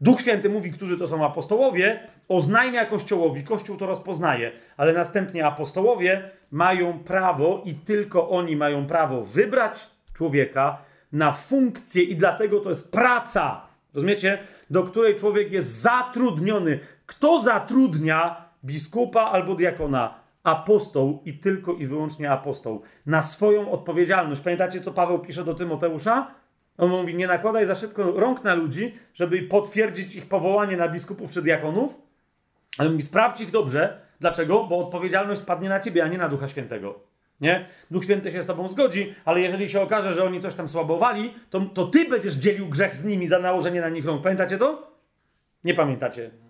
Duch 0.01 0.21
Święty 0.21 0.49
mówi, 0.49 0.71
którzy 0.71 0.97
to 0.97 1.07
są 1.07 1.25
apostołowie, 1.25 1.99
oznajmia 2.27 2.85
Kościołowi, 2.85 3.43
Kościół 3.43 3.77
to 3.77 3.85
rozpoznaje, 3.85 4.51
ale 4.77 4.93
następnie 4.93 5.45
apostołowie 5.45 6.29
mają 6.51 6.99
prawo 6.99 7.61
i 7.65 7.73
tylko 7.73 8.29
oni 8.29 8.55
mają 8.55 8.87
prawo 8.87 9.23
wybrać 9.23 9.89
człowieka 10.13 10.77
na 11.11 11.31
funkcję 11.31 12.03
i 12.03 12.15
dlatego 12.15 12.59
to 12.59 12.69
jest 12.69 12.91
praca, 12.91 13.67
rozumiecie, 13.93 14.37
do 14.69 14.83
której 14.83 15.15
człowiek 15.15 15.51
jest 15.51 15.81
zatrudniony. 15.81 16.79
Kto 17.05 17.39
zatrudnia 17.39 18.44
biskupa 18.65 19.21
albo 19.21 19.55
diakona? 19.55 20.19
Apostoł 20.43 21.21
i 21.25 21.39
tylko 21.39 21.73
i 21.73 21.87
wyłącznie 21.87 22.31
apostoł. 22.31 22.81
Na 23.05 23.21
swoją 23.21 23.71
odpowiedzialność. 23.71 24.41
Pamiętacie, 24.41 24.81
co 24.81 24.91
Paweł 24.91 25.19
pisze 25.19 25.43
do 25.43 25.53
Tymoteusza? 25.53 26.31
On 26.77 26.89
mówi, 26.89 27.15
nie 27.15 27.27
nakładaj 27.27 27.65
za 27.65 27.75
szybko 27.75 28.11
rąk 28.11 28.43
na 28.43 28.53
ludzi, 28.53 28.95
żeby 29.13 29.41
potwierdzić 29.41 30.15
ich 30.15 30.27
powołanie 30.27 30.77
na 30.77 30.87
biskupów 30.89 31.31
czy 31.31 31.41
diakonów, 31.41 32.01
ale 32.77 32.89
mówi, 32.89 33.01
sprawdź 33.01 33.41
ich 33.41 33.51
dobrze. 33.51 34.01
Dlaczego? 34.19 34.63
Bo 34.63 34.77
odpowiedzialność 34.77 35.41
spadnie 35.41 35.69
na 35.69 35.79
ciebie, 35.79 36.03
a 36.03 36.07
nie 36.07 36.17
na 36.17 36.29
Ducha 36.29 36.47
Świętego. 36.47 36.99
Nie? 37.41 37.67
Duch 37.91 38.03
Święty 38.03 38.31
się 38.31 38.43
z 38.43 38.45
tobą 38.45 38.67
zgodzi, 38.67 39.13
ale 39.25 39.41
jeżeli 39.41 39.69
się 39.69 39.81
okaże, 39.81 40.13
że 40.13 40.23
oni 40.23 40.41
coś 40.41 40.53
tam 40.53 40.67
słabowali, 40.67 41.33
to, 41.49 41.61
to 41.61 41.87
ty 41.87 42.09
będziesz 42.09 42.33
dzielił 42.33 42.67
grzech 42.67 42.95
z 42.95 43.03
nimi 43.03 43.27
za 43.27 43.39
nałożenie 43.39 43.81
na 43.81 43.89
nich 43.89 44.05
rąk. 44.05 44.21
Pamiętacie 44.23 44.57
to? 44.57 44.91
Nie 45.63 45.73
pamiętacie. 45.73 46.44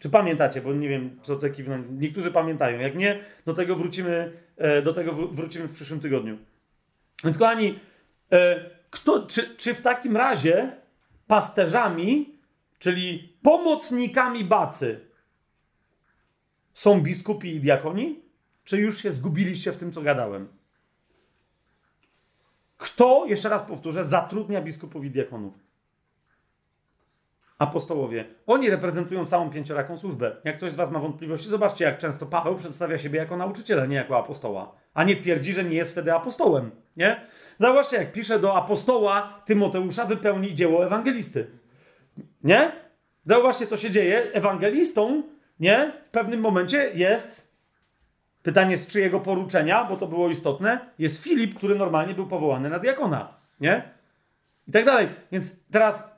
Czy 0.00 0.10
pamiętacie, 0.10 0.60
bo 0.60 0.72
nie 0.72 0.88
wiem, 0.88 1.20
co 1.22 1.36
te 1.36 1.50
kiwną. 1.50 1.82
Niektórzy 1.90 2.30
pamiętają. 2.30 2.78
Jak 2.78 2.96
nie, 2.96 3.24
do 3.46 3.54
tego 3.54 3.76
wrócimy, 3.76 4.32
e, 4.56 4.82
do 4.82 4.92
tego 4.92 5.12
wrócimy 5.12 5.68
w 5.68 5.72
przyszłym 5.72 6.00
tygodniu. 6.00 6.38
Więc 7.24 7.38
kochani, 7.38 7.78
e, 8.32 8.70
kto, 8.90 9.26
czy, 9.26 9.56
czy 9.56 9.74
w 9.74 9.80
takim 9.80 10.16
razie 10.16 10.76
pasterzami, 11.26 12.38
czyli 12.78 13.38
pomocnikami 13.42 14.44
bacy, 14.44 15.00
są 16.72 17.00
biskupi 17.00 17.54
i 17.54 17.60
diakoni? 17.60 18.22
Czy 18.64 18.78
już 18.78 19.02
się 19.02 19.12
zgubiliście 19.12 19.72
w 19.72 19.76
tym, 19.76 19.92
co 19.92 20.02
gadałem? 20.02 20.48
Kto, 22.76 23.26
jeszcze 23.26 23.48
raz 23.48 23.62
powtórzę, 23.62 24.04
zatrudnia 24.04 24.62
biskupów 24.62 25.04
i 25.04 25.10
diakonów? 25.10 25.65
Apostołowie. 27.58 28.24
Oni 28.46 28.70
reprezentują 28.70 29.26
całą 29.26 29.50
pięcioraką 29.50 29.98
służbę. 29.98 30.36
Jak 30.44 30.56
ktoś 30.56 30.72
z 30.72 30.74
Was 30.74 30.90
ma 30.90 30.98
wątpliwości, 30.98 31.48
zobaczcie, 31.48 31.84
jak 31.84 31.98
często 31.98 32.26
Paweł 32.26 32.54
przedstawia 32.54 32.98
siebie 32.98 33.18
jako 33.18 33.36
nauczyciela, 33.36 33.86
nie 33.86 33.96
jako 33.96 34.18
apostoła. 34.18 34.72
A 34.94 35.04
nie 35.04 35.16
twierdzi, 35.16 35.52
że 35.52 35.64
nie 35.64 35.76
jest 35.76 35.92
wtedy 35.92 36.14
apostołem. 36.14 36.70
Nie? 36.96 37.20
Zobaczcie, 37.58 37.96
jak 37.96 38.12
pisze 38.12 38.38
do 38.38 38.56
apostoła 38.56 39.40
Tymoteusza, 39.46 40.04
wypełni 40.04 40.54
dzieło 40.54 40.86
ewangelisty. 40.86 41.46
Nie? 42.44 42.72
Zauważcie, 43.24 43.66
co 43.66 43.76
się 43.76 43.90
dzieje. 43.90 44.32
Ewangelistą, 44.32 45.22
nie? 45.60 45.92
W 46.08 46.10
pewnym 46.10 46.40
momencie 46.40 46.90
jest 46.94 47.46
Pytanie 48.46 48.76
z 48.76 48.86
czyjego 48.86 49.20
poruczenia, 49.20 49.84
bo 49.84 49.96
to 49.96 50.06
było 50.06 50.28
istotne, 50.28 50.80
jest 50.98 51.24
Filip, 51.24 51.54
który 51.54 51.74
normalnie 51.74 52.14
był 52.14 52.26
powołany 52.26 52.68
na 52.68 52.78
diakona. 52.78 53.34
Nie? 53.60 53.82
I 54.68 54.72
tak 54.72 54.84
dalej. 54.84 55.08
Więc 55.32 55.56
teraz, 55.70 56.15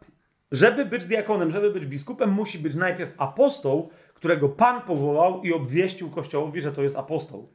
żeby 0.53 0.85
być 0.85 1.05
diakonem, 1.05 1.51
żeby 1.51 1.71
być 1.71 1.87
biskupem, 1.87 2.33
musi 2.33 2.59
być 2.59 2.75
najpierw 2.75 3.15
apostoł, 3.17 3.91
którego 4.15 4.49
Pan 4.49 4.83
powołał 4.83 5.43
i 5.43 5.53
obwieścił 5.53 6.11
Kościołowi, 6.11 6.61
że 6.61 6.73
to 6.73 6.83
jest 6.83 6.97
apostoł. 6.97 7.49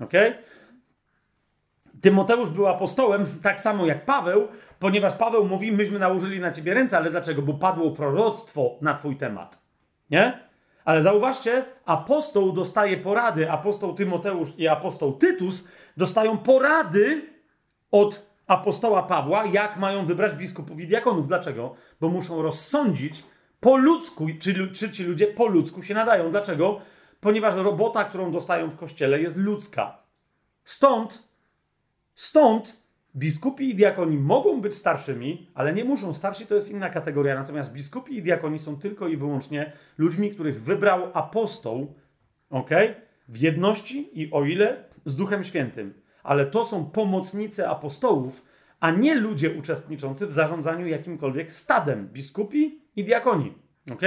Ok? 0.00 0.12
Tymoteusz 2.00 2.48
był 2.48 2.66
apostołem, 2.66 3.26
tak 3.42 3.60
samo 3.60 3.86
jak 3.86 4.04
Paweł, 4.04 4.48
ponieważ 4.78 5.12
Paweł 5.14 5.46
mówi, 5.46 5.72
myśmy 5.72 5.98
nałożyli 5.98 6.40
na 6.40 6.50
ciebie 6.50 6.74
ręce, 6.74 6.96
ale 6.96 7.10
dlaczego? 7.10 7.42
Bo 7.42 7.54
padło 7.54 7.90
proroctwo 7.90 8.78
na 8.80 8.94
twój 8.94 9.16
temat. 9.16 9.62
Nie? 10.10 10.50
Ale 10.84 11.02
zauważcie, 11.02 11.64
apostoł 11.84 12.52
dostaje 12.52 12.96
porady, 12.96 13.50
apostoł 13.50 13.94
Tymoteusz 13.94 14.58
i 14.58 14.68
apostoł 14.68 15.12
Tytus 15.12 15.68
dostają 15.96 16.38
porady 16.38 17.22
od 17.90 18.29
apostoła 18.50 19.02
Pawła, 19.02 19.46
jak 19.46 19.76
mają 19.76 20.06
wybrać 20.06 20.34
biskupów 20.34 20.80
i 20.80 20.86
diakonów. 20.86 21.28
Dlaczego? 21.28 21.74
Bo 22.00 22.08
muszą 22.08 22.42
rozsądzić 22.42 23.24
po 23.60 23.76
ludzku, 23.76 24.26
czy, 24.40 24.70
czy 24.70 24.90
ci 24.90 25.04
ludzie 25.04 25.26
po 25.26 25.46
ludzku 25.46 25.82
się 25.82 25.94
nadają. 25.94 26.30
Dlaczego? 26.30 26.80
Ponieważ 27.20 27.56
robota, 27.56 28.04
którą 28.04 28.30
dostają 28.30 28.70
w 28.70 28.76
kościele, 28.76 29.20
jest 29.20 29.36
ludzka. 29.36 30.02
Stąd, 30.64 31.28
stąd 32.14 32.80
biskupi 33.16 33.70
i 33.70 33.74
diakoni 33.74 34.16
mogą 34.16 34.60
być 34.60 34.74
starszymi, 34.74 35.50
ale 35.54 35.72
nie 35.72 35.84
muszą. 35.84 36.14
Starsi 36.14 36.46
to 36.46 36.54
jest 36.54 36.70
inna 36.70 36.90
kategoria. 36.90 37.34
Natomiast 37.34 37.72
biskupi 37.72 38.16
i 38.16 38.22
diakoni 38.22 38.58
są 38.58 38.76
tylko 38.76 39.08
i 39.08 39.16
wyłącznie 39.16 39.72
ludźmi, 39.98 40.30
których 40.30 40.62
wybrał 40.62 41.10
apostoł, 41.14 41.94
ok? 42.50 42.70
W 43.28 43.36
jedności 43.36 44.20
i 44.20 44.30
o 44.32 44.44
ile 44.44 44.84
z 45.04 45.16
Duchem 45.16 45.44
Świętym. 45.44 45.99
Ale 46.22 46.46
to 46.46 46.64
są 46.64 46.84
pomocnicy 46.84 47.68
apostołów, 47.68 48.42
a 48.80 48.90
nie 48.90 49.14
ludzie 49.14 49.50
uczestniczący 49.50 50.26
w 50.26 50.32
zarządzaniu 50.32 50.86
jakimkolwiek 50.86 51.52
stadem. 51.52 52.08
Biskupi 52.08 52.80
i 52.96 53.04
diakoni. 53.04 53.54
ok? 53.92 54.02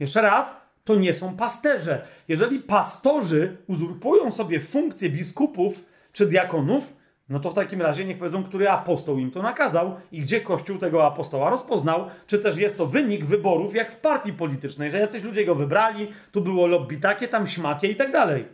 Jeszcze 0.00 0.22
raz, 0.22 0.60
to 0.84 0.94
nie 0.94 1.12
są 1.12 1.36
pasterze. 1.36 2.06
Jeżeli 2.28 2.58
pastorzy 2.58 3.56
uzurpują 3.66 4.30
sobie 4.30 4.60
funkcję 4.60 5.10
biskupów 5.10 5.84
czy 6.12 6.26
diakonów, 6.26 6.96
no 7.28 7.40
to 7.40 7.50
w 7.50 7.54
takim 7.54 7.82
razie 7.82 8.04
niech 8.04 8.18
powiedzą, 8.18 8.44
który 8.44 8.70
apostoł 8.70 9.18
im 9.18 9.30
to 9.30 9.42
nakazał 9.42 9.96
i 10.12 10.20
gdzie 10.20 10.40
Kościół 10.40 10.78
tego 10.78 11.06
apostoła 11.06 11.50
rozpoznał, 11.50 12.06
czy 12.26 12.38
też 12.38 12.58
jest 12.58 12.78
to 12.78 12.86
wynik 12.86 13.24
wyborów, 13.24 13.74
jak 13.74 13.92
w 13.92 13.96
partii 13.96 14.32
politycznej, 14.32 14.90
że 14.90 14.98
jacyś 14.98 15.22
ludzie 15.22 15.44
go 15.44 15.54
wybrali, 15.54 16.08
tu 16.32 16.40
było 16.40 16.66
lobby 16.66 16.96
takie, 16.96 17.28
tam 17.28 17.46
śmakie 17.46 17.88
i 17.88 17.96
tak 17.96 18.10
dalej. 18.10 18.48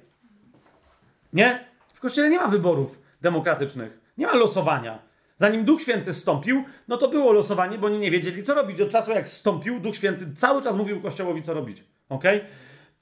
Nie? 1.33 1.68
W 1.99 2.01
Kościele 2.01 2.31
nie 2.31 2.37
ma 2.37 2.49
wyborów 2.49 3.03
demokratycznych, 3.21 4.01
nie 4.19 4.27
ma 4.27 4.35
losowania. 4.35 5.03
Zanim 5.37 5.65
Duch 5.65 5.81
Święty 5.81 6.15
stąpił, 6.15 6.65
no 6.89 6.97
to 6.97 7.09
było 7.09 7.33
losowanie, 7.33 7.79
bo 7.79 7.87
oni 7.87 7.99
nie 7.99 8.11
wiedzieli, 8.11 8.43
co 8.43 8.55
robić. 8.55 8.81
Od 8.81 8.91
czasu, 8.91 9.11
jak 9.11 9.29
stąpił, 9.29 9.81
Duch 9.81 9.97
Święty 9.97 10.33
cały 10.35 10.63
czas 10.63 10.77
mówił 10.77 11.01
Kościołowi, 11.03 11.43
co 11.43 11.55
robić. 11.55 11.85
Ok? 12.09 12.25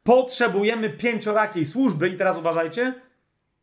Potrzebujemy 0.02 0.90
pięciorakiej 0.90 1.66
służby 1.66 2.08
i 2.08 2.16
teraz 2.16 2.36
uważajcie, 2.36 2.94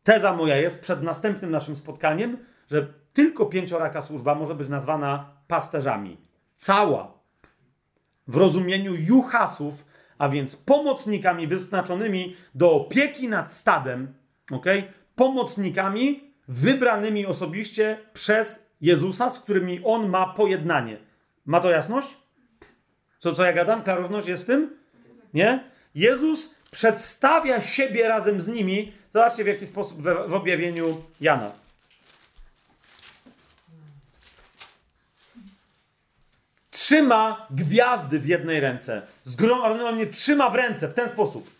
teza 0.02 0.32
moja 0.32 0.56
jest 0.56 0.80
przed 0.80 1.02
następnym 1.02 1.50
naszym 1.50 1.76
spotkaniem, 1.76 2.38
że 2.68 2.86
tylko 3.12 3.46
pięcioraka 3.46 4.02
służba 4.02 4.34
może 4.34 4.54
być 4.54 4.68
nazwana 4.68 5.30
pasterzami. 5.46 6.16
Cała. 6.56 7.18
W 8.26 8.36
rozumieniu 8.36 8.94
juchasów, 8.94 9.84
a 10.18 10.28
więc 10.28 10.56
pomocnikami 10.56 11.46
wyznaczonymi 11.46 12.36
do 12.54 12.72
opieki 12.72 13.28
nad 13.28 13.52
stadem, 13.52 14.14
ok? 14.52 14.66
Pomocnikami 15.16 16.34
wybranymi 16.48 17.26
osobiście 17.26 17.98
przez 18.12 18.64
Jezusa, 18.80 19.30
z 19.30 19.40
którymi 19.40 19.80
on 19.84 20.08
ma 20.08 20.26
pojednanie. 20.26 20.96
Ma 21.46 21.60
to 21.60 21.70
jasność? 21.70 22.16
Co, 23.18 23.32
co 23.32 23.44
ja 23.44 23.52
gadam? 23.52 23.82
Klarowność 23.82 24.28
jest 24.28 24.42
w 24.42 24.46
tym? 24.46 24.78
Nie? 25.34 25.64
Jezus 25.94 26.54
przedstawia 26.70 27.60
siebie 27.60 28.08
razem 28.08 28.40
z 28.40 28.48
nimi. 28.48 28.92
Zobaczcie 29.12 29.44
w 29.44 29.46
jaki 29.46 29.66
sposób 29.66 30.02
w, 30.02 30.28
w 30.30 30.34
objawieniu 30.34 31.02
Jana. 31.20 31.52
Trzyma 36.70 37.46
gwiazdy 37.50 38.20
w 38.20 38.26
jednej 38.26 38.60
ręce. 38.60 39.02
Zgromadzone 39.22 39.84
on 39.84 39.96
nie 39.96 40.06
trzyma 40.06 40.50
w 40.50 40.54
ręce 40.54 40.88
w 40.88 40.94
ten 40.94 41.08
sposób. 41.08 41.50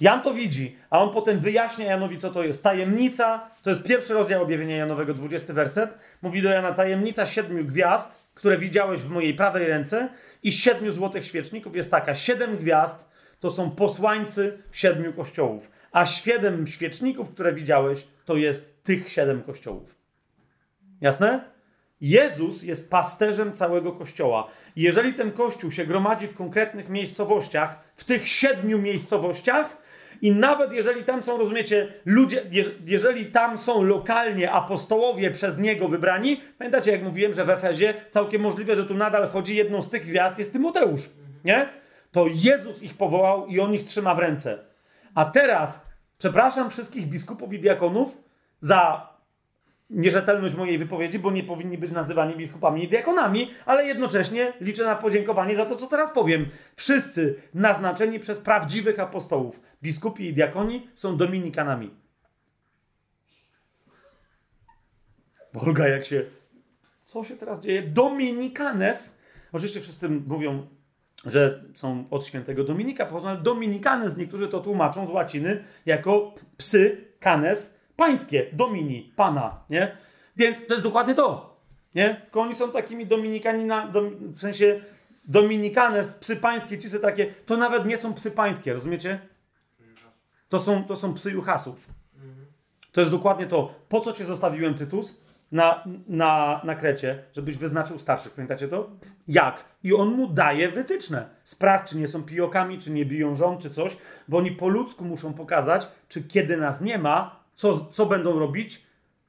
Jan 0.00 0.22
to 0.22 0.34
widzi, 0.34 0.76
a 0.90 1.02
on 1.02 1.10
potem 1.10 1.40
wyjaśnia 1.40 1.86
Janowi, 1.86 2.18
co 2.18 2.30
to 2.30 2.42
jest. 2.42 2.62
Tajemnica, 2.62 3.50
to 3.62 3.70
jest 3.70 3.82
pierwszy 3.82 4.14
rozdział 4.14 4.42
objawienia 4.42 4.76
Janowego, 4.76 5.14
20 5.14 5.52
werset. 5.52 5.90
Mówi 6.22 6.42
do 6.42 6.50
Jana, 6.50 6.72
tajemnica 6.72 7.26
siedmiu 7.26 7.64
gwiazd, 7.64 8.24
które 8.34 8.58
widziałeś 8.58 9.00
w 9.00 9.10
mojej 9.10 9.34
prawej 9.34 9.66
ręce 9.66 10.08
i 10.42 10.52
siedmiu 10.52 10.92
złotych 10.92 11.24
świeczników 11.24 11.76
jest 11.76 11.90
taka. 11.90 12.14
Siedem 12.14 12.56
gwiazd 12.56 13.10
to 13.40 13.50
są 13.50 13.70
posłańcy 13.70 14.58
siedmiu 14.72 15.12
kościołów, 15.12 15.70
a 15.92 16.06
siedem 16.06 16.66
świeczników, 16.66 17.32
które 17.32 17.52
widziałeś, 17.52 18.06
to 18.24 18.36
jest 18.36 18.84
tych 18.84 19.08
siedem 19.08 19.42
kościołów. 19.42 19.96
Jasne? 21.00 21.44
Jezus 22.00 22.62
jest 22.62 22.90
pasterzem 22.90 23.52
całego 23.52 23.92
kościoła. 23.92 24.50
Jeżeli 24.76 25.14
ten 25.14 25.32
kościół 25.32 25.70
się 25.70 25.86
gromadzi 25.86 26.26
w 26.26 26.34
konkretnych 26.34 26.88
miejscowościach, 26.88 27.80
w 27.96 28.04
tych 28.04 28.28
siedmiu 28.28 28.78
miejscowościach, 28.78 29.76
i 30.22 30.32
nawet 30.32 30.72
jeżeli 30.72 31.04
tam 31.04 31.22
są, 31.22 31.38
rozumiecie, 31.38 31.92
ludzie, 32.04 32.42
jeżeli 32.86 33.26
tam 33.26 33.58
są 33.58 33.82
lokalnie 33.82 34.52
apostołowie 34.52 35.30
przez 35.30 35.58
niego 35.58 35.88
wybrani, 35.88 36.40
pamiętacie, 36.58 36.90
jak 36.90 37.02
mówiłem, 37.02 37.34
że 37.34 37.44
w 37.44 37.50
Efezie 37.50 37.94
całkiem 38.08 38.42
możliwe, 38.42 38.76
że 38.76 38.84
tu 38.84 38.94
nadal 38.94 39.28
chodzi, 39.28 39.56
jedną 39.56 39.82
z 39.82 39.90
tych 39.90 40.02
gwiazd 40.02 40.38
jest 40.38 40.52
Tymoteusz, 40.52 41.10
nie? 41.44 41.68
To 42.12 42.26
Jezus 42.26 42.82
ich 42.82 42.96
powołał 42.96 43.46
i 43.46 43.60
on 43.60 43.74
ich 43.74 43.84
trzyma 43.84 44.14
w 44.14 44.18
ręce. 44.18 44.58
A 45.14 45.24
teraz 45.24 45.86
przepraszam 46.18 46.70
wszystkich 46.70 47.06
biskupów 47.06 47.52
i 47.52 47.58
diakonów 47.58 48.18
za 48.60 49.09
nierzetelność 49.90 50.54
mojej 50.54 50.78
wypowiedzi, 50.78 51.18
bo 51.18 51.30
nie 51.30 51.44
powinni 51.44 51.78
być 51.78 51.90
nazywani 51.90 52.36
biskupami 52.36 52.84
i 52.84 52.88
diakonami, 52.88 53.50
ale 53.66 53.86
jednocześnie 53.86 54.52
liczę 54.60 54.84
na 54.84 54.96
podziękowanie 54.96 55.56
za 55.56 55.66
to, 55.66 55.76
co 55.76 55.86
teraz 55.86 56.10
powiem. 56.10 56.46
Wszyscy 56.76 57.36
naznaczeni 57.54 58.20
przez 58.20 58.40
prawdziwych 58.40 59.00
apostołów, 59.00 59.60
biskupi 59.82 60.26
i 60.26 60.32
diakoni, 60.32 60.88
są 60.94 61.16
dominikanami. 61.16 61.90
Boga, 65.52 65.88
jak 65.88 66.06
się. 66.06 66.24
Co 67.04 67.24
się 67.24 67.36
teraz 67.36 67.60
dzieje? 67.60 67.82
Dominikanes. 67.82 69.18
Oczywiście 69.52 69.80
wszyscy 69.80 70.08
mówią, 70.08 70.66
że 71.26 71.64
są 71.74 72.04
od 72.10 72.26
świętego 72.26 72.64
Dominika 72.64 73.06
pochodzą, 73.06 73.28
ale 73.28 73.40
Dominikanes 73.40 74.16
niektórzy 74.16 74.48
to 74.48 74.60
tłumaczą 74.60 75.06
z 75.06 75.10
łaciny 75.10 75.64
jako 75.86 76.34
psy, 76.56 77.04
canes, 77.20 77.79
pańskie, 78.00 78.46
domini, 78.52 79.12
pana, 79.16 79.64
nie? 79.70 79.96
Więc 80.36 80.66
to 80.66 80.74
jest 80.74 80.84
dokładnie 80.84 81.14
to, 81.14 81.56
nie? 81.94 82.14
Tylko 82.14 82.40
oni 82.40 82.54
są 82.54 82.70
takimi 82.70 83.06
dominikani, 83.06 83.64
na, 83.64 83.86
dom, 83.86 84.10
w 84.18 84.40
sensie 84.40 84.80
dominikane, 85.24 86.02
psy 86.20 86.36
pańskie, 86.36 86.78
ci 86.78 86.88
takie, 87.02 87.34
to 87.46 87.56
nawet 87.56 87.86
nie 87.86 87.96
są 87.96 88.14
psy 88.14 88.30
pańskie, 88.30 88.72
rozumiecie? 88.72 89.20
To 90.48 90.58
są, 90.58 90.84
to 90.84 90.96
są 90.96 91.14
psy 91.14 91.30
juchasów. 91.30 91.88
To 92.92 93.00
jest 93.00 93.10
dokładnie 93.10 93.46
to. 93.46 93.74
Po 93.88 94.00
co 94.00 94.12
cię 94.12 94.24
zostawiłem, 94.24 94.74
Tytus, 94.74 95.20
na, 95.52 95.84
na, 96.08 96.60
na 96.64 96.74
Krecie, 96.74 97.24
żebyś 97.32 97.56
wyznaczył 97.56 97.98
starszych. 97.98 98.32
Pamiętacie 98.32 98.68
to? 98.68 98.90
Jak? 99.28 99.64
I 99.82 99.94
on 99.94 100.08
mu 100.08 100.26
daje 100.26 100.68
wytyczne. 100.68 101.28
Sprawdź, 101.44 101.90
czy 101.90 101.96
nie 101.96 102.08
są 102.08 102.22
pijokami, 102.22 102.78
czy 102.78 102.90
nie 102.90 103.06
biją 103.06 103.34
żon, 103.34 103.58
czy 103.58 103.70
coś, 103.70 103.96
bo 104.28 104.38
oni 104.38 104.52
po 104.52 104.68
ludzku 104.68 105.04
muszą 105.04 105.34
pokazać, 105.34 105.88
czy 106.08 106.22
kiedy 106.22 106.56
nas 106.56 106.80
nie 106.80 106.98
ma, 106.98 107.39
co, 107.60 107.88
co 107.92 108.06
będą 108.06 108.38
robić? 108.38 108.82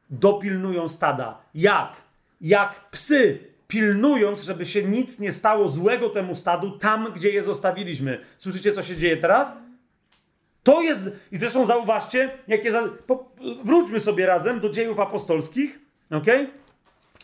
Dopilnują 0.10 0.88
stada. 0.88 1.42
Jak? 1.56 1.94
Jak 2.42 2.90
psy, 2.90 3.40
pilnując, 3.68 4.44
żeby 4.44 4.66
się 4.66 4.84
nic 4.84 5.20
nie 5.20 5.32
stało 5.32 5.70
złego 5.70 6.10
temu 6.10 6.36
stadu 6.36 6.72
tam, 6.72 7.14
gdzie 7.16 7.30
je 7.30 7.44
zostawiliśmy. 7.44 8.20
Słyszycie, 8.38 8.74
co 8.74 8.84
się 8.84 8.96
dzieje 8.96 9.18
teraz? 9.18 9.54
To 10.64 10.82
jest, 10.82 11.10
i 11.32 11.38
zresztą 11.38 11.66
zauważcie, 11.66 12.38
jakie. 12.48 12.72
Za... 12.72 12.90
Wróćmy 13.64 14.00
sobie 14.00 14.26
razem 14.26 14.60
do 14.60 14.70
dziejów 14.70 15.00
apostolskich, 15.00 15.80
ok? 16.12 16.28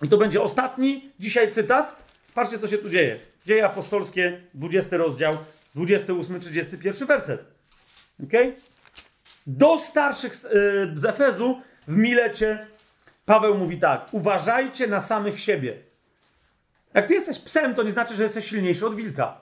I 0.03 0.09
to 0.09 0.17
będzie 0.17 0.41
ostatni 0.41 1.11
dzisiaj 1.19 1.51
cytat. 1.51 1.95
Patrzcie, 2.33 2.59
co 2.59 2.67
się 2.67 2.77
tu 2.77 2.89
dzieje. 2.89 3.19
Dzieje 3.45 3.65
apostolskie, 3.65 4.41
20 4.53 4.97
rozdział, 4.97 5.37
28-31 5.75 7.07
werset. 7.07 7.45
ok? 8.23 8.33
Do 9.47 9.77
starszych 9.77 10.33
y, 10.33 10.37
z 10.95 11.05
Efezu 11.05 11.61
w 11.87 11.95
Milecie 11.95 12.67
Paweł 13.25 13.57
mówi 13.57 13.79
tak: 13.79 14.07
uważajcie 14.11 14.87
na 14.87 15.01
samych 15.01 15.39
siebie. 15.39 15.77
Jak 16.93 17.05
ty 17.05 17.13
jesteś 17.13 17.39
psem, 17.39 17.75
to 17.75 17.83
nie 17.83 17.91
znaczy, 17.91 18.15
że 18.15 18.23
jesteś 18.23 18.47
silniejszy 18.47 18.87
od 18.87 18.95
wilka. 18.95 19.41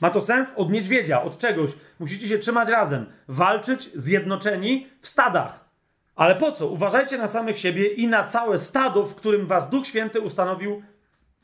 Ma 0.00 0.10
to 0.10 0.20
sens? 0.20 0.52
Od 0.56 0.70
niedźwiedzia, 0.70 1.22
od 1.22 1.38
czegoś. 1.38 1.70
Musicie 1.98 2.28
się 2.28 2.38
trzymać 2.38 2.68
razem, 2.68 3.06
walczyć 3.28 3.90
zjednoczeni 3.94 4.86
w 5.00 5.08
stadach. 5.08 5.70
Ale 6.16 6.36
po 6.36 6.52
co? 6.52 6.66
Uważajcie 6.66 7.18
na 7.18 7.28
samych 7.28 7.58
siebie 7.58 7.86
i 7.86 8.06
na 8.06 8.24
całe 8.24 8.58
stado, 8.58 9.04
w 9.04 9.14
którym 9.14 9.46
was 9.46 9.70
Duch 9.70 9.86
Święty 9.86 10.20
ustanowił 10.20 10.82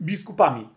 biskupami. 0.01 0.68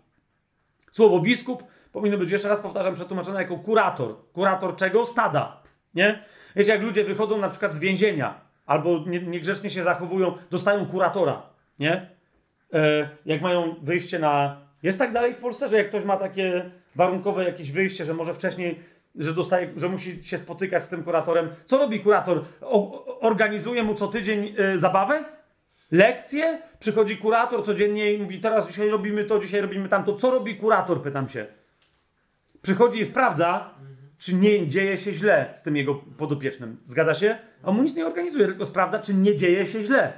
Słowo 0.92 1.20
biskup 1.20 1.64
powinno 1.92 2.18
być, 2.18 2.32
jeszcze 2.32 2.50
raz 2.50 2.60
powtarzam, 2.60 2.94
przetłumaczone 2.94 3.42
jako 3.42 3.58
kurator. 3.58 4.16
Kurator 4.34 4.76
czego? 4.76 5.06
Stada. 5.06 5.62
Nie? 5.94 6.26
Wiecie, 6.56 6.72
jak 6.72 6.82
ludzie 6.82 7.04
wychodzą 7.04 7.38
na 7.38 7.50
przykład 7.50 7.74
z 7.74 7.80
więzienia 7.80 8.42
albo 8.66 9.06
niegrzecznie 9.08 9.70
się 9.70 9.84
zachowują, 9.84 10.38
dostają 10.52 10.86
kuratora, 10.86 11.42
nie? 11.80 12.10
E, 12.74 13.10
jak 13.26 13.42
mają 13.42 13.76
wyjście 13.82 14.20
na... 14.20 14.62
Jest 14.84 15.00
tak 15.00 15.14
dalej 15.14 15.34
w 15.34 15.38
Polsce, 15.38 15.70
że 15.70 15.78
jak 15.78 15.90
ktoś 15.90 16.04
ma 16.04 16.18
takie 16.18 16.72
warunkowe 16.96 17.44
jakieś 17.44 17.72
wyjście, 17.72 18.06
że 18.06 18.14
może 18.14 18.34
wcześniej, 18.34 18.80
że 19.16 19.34
dostaje, 19.34 19.70
że 19.76 19.90
musi 19.90 20.24
się 20.24 20.38
spotykać 20.38 20.84
z 20.84 20.88
tym 20.88 21.04
kuratorem. 21.04 21.50
Co 21.66 21.78
robi 21.78 22.00
kurator? 22.00 22.44
O, 22.62 23.06
organizuje 23.22 23.84
mu 23.84 23.96
co 23.96 24.08
tydzień 24.08 24.56
e, 24.58 24.78
zabawę? 24.78 25.24
Lekcje? 25.92 26.62
Przychodzi 26.80 27.18
kurator 27.18 27.66
codziennie 27.66 28.14
i 28.14 28.22
mówi, 28.22 28.40
teraz 28.40 28.68
dzisiaj 28.68 28.90
robimy 28.90 29.24
to, 29.24 29.40
dzisiaj 29.40 29.62
robimy 29.62 29.90
tamto. 29.90 30.14
Co 30.14 30.32
robi 30.32 30.56
kurator, 30.56 31.02
pytam 31.02 31.30
się. 31.30 31.46
Przychodzi 32.62 33.00
i 33.00 33.06
sprawdza, 33.06 33.74
czy 34.20 34.36
nie 34.36 34.68
dzieje 34.68 34.98
się 34.98 35.14
źle 35.14 35.50
z 35.54 35.62
tym 35.62 35.76
jego 35.76 35.96
podopiecznym. 35.96 36.78
Zgadza 36.86 37.16
się? 37.16 37.38
A 37.64 37.72
mu 37.72 37.84
nic 37.84 37.96
nie 37.96 38.06
organizuje, 38.06 38.46
tylko 38.46 38.66
sprawdza, 38.66 39.00
czy 39.00 39.14
nie 39.14 39.36
dzieje 39.36 39.68
się 39.68 39.84
źle. 39.84 40.14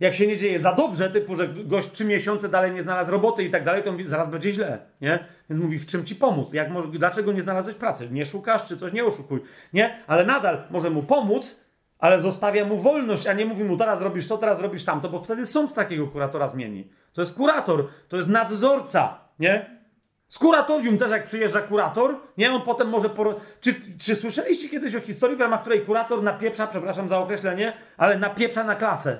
Jak 0.00 0.14
się 0.14 0.26
nie 0.26 0.36
dzieje 0.36 0.58
za 0.58 0.72
dobrze, 0.72 1.10
typu, 1.10 1.34
że 1.34 1.48
gość 1.48 1.90
trzy 1.92 2.04
miesiące 2.04 2.48
dalej 2.48 2.72
nie 2.72 2.82
znalazł 2.82 3.10
roboty 3.10 3.44
i 3.44 3.50
tak 3.50 3.64
dalej, 3.64 3.82
to 3.82 3.92
mówi, 3.92 4.06
zaraz 4.06 4.28
będzie 4.28 4.52
źle, 4.52 4.78
nie? 5.00 5.24
Więc 5.50 5.62
mówi, 5.62 5.78
w 5.78 5.86
czym 5.86 6.04
ci 6.04 6.16
pomóc? 6.16 6.52
Jak, 6.52 6.68
dlaczego 6.90 7.32
nie 7.32 7.42
znalazłeś 7.42 7.76
pracy? 7.76 8.08
Nie 8.10 8.26
szukasz, 8.26 8.68
czy 8.68 8.76
coś 8.76 8.92
nie 8.92 9.04
oszukuj, 9.04 9.40
nie? 9.72 9.98
Ale 10.06 10.26
nadal 10.26 10.62
może 10.70 10.90
mu 10.90 11.02
pomóc, 11.02 11.64
ale 11.98 12.20
zostawia 12.20 12.64
mu 12.64 12.78
wolność, 12.78 13.26
a 13.26 13.32
nie 13.32 13.46
mówi 13.46 13.64
mu, 13.64 13.76
teraz 13.76 14.00
robisz 14.00 14.26
to, 14.26 14.38
teraz 14.38 14.60
robisz 14.60 14.84
tamto, 14.84 15.08
bo 15.08 15.18
wtedy 15.18 15.46
sąd 15.46 15.74
takiego 15.74 16.06
kuratora 16.06 16.48
zmieni. 16.48 16.90
To 17.12 17.20
jest 17.20 17.34
kurator, 17.34 17.88
to 18.08 18.16
jest 18.16 18.28
nadzorca, 18.28 19.20
nie? 19.38 19.83
Z 20.28 20.38
kuratorium 20.38 20.98
też 20.98 21.10
jak 21.10 21.24
przyjeżdża 21.24 21.60
kurator, 21.60 22.16
nie? 22.38 22.52
On 22.52 22.62
potem 22.62 22.88
może... 22.88 23.08
Por... 23.08 23.36
Czy, 23.60 23.74
czy 23.98 24.16
słyszeliście 24.16 24.68
kiedyś 24.68 24.94
o 24.94 25.00
historii, 25.00 25.36
w 25.36 25.40
ramach 25.40 25.60
której 25.60 25.80
kurator 25.80 26.22
napieprza, 26.22 26.66
przepraszam 26.66 27.08
za 27.08 27.18
określenie, 27.18 27.72
ale 27.96 28.18
napieprza 28.18 28.64
na 28.64 28.74
klasę? 28.74 29.18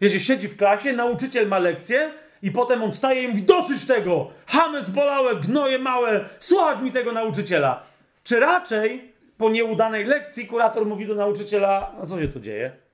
Wiecie, 0.00 0.20
siedzi 0.20 0.48
w 0.48 0.56
klasie, 0.56 0.92
nauczyciel 0.92 1.48
ma 1.48 1.58
lekcję 1.58 2.10
i 2.42 2.50
potem 2.50 2.82
on 2.82 2.92
wstaje 2.92 3.22
i 3.22 3.28
mówi 3.28 3.42
dosyć 3.42 3.86
tego, 3.86 4.30
chamy 4.46 4.82
zbolałe, 4.82 5.36
gnoje 5.36 5.78
małe, 5.78 6.24
słuchać 6.38 6.80
mi 6.80 6.92
tego 6.92 7.12
nauczyciela. 7.12 7.82
Czy 8.24 8.40
raczej 8.40 9.12
po 9.38 9.50
nieudanej 9.50 10.04
lekcji 10.04 10.46
kurator 10.46 10.86
mówi 10.86 11.06
do 11.06 11.14
nauczyciela, 11.14 11.92
a 12.02 12.06
co 12.06 12.20
się 12.20 12.28
tu 12.28 12.40
dzieje? 12.40 12.87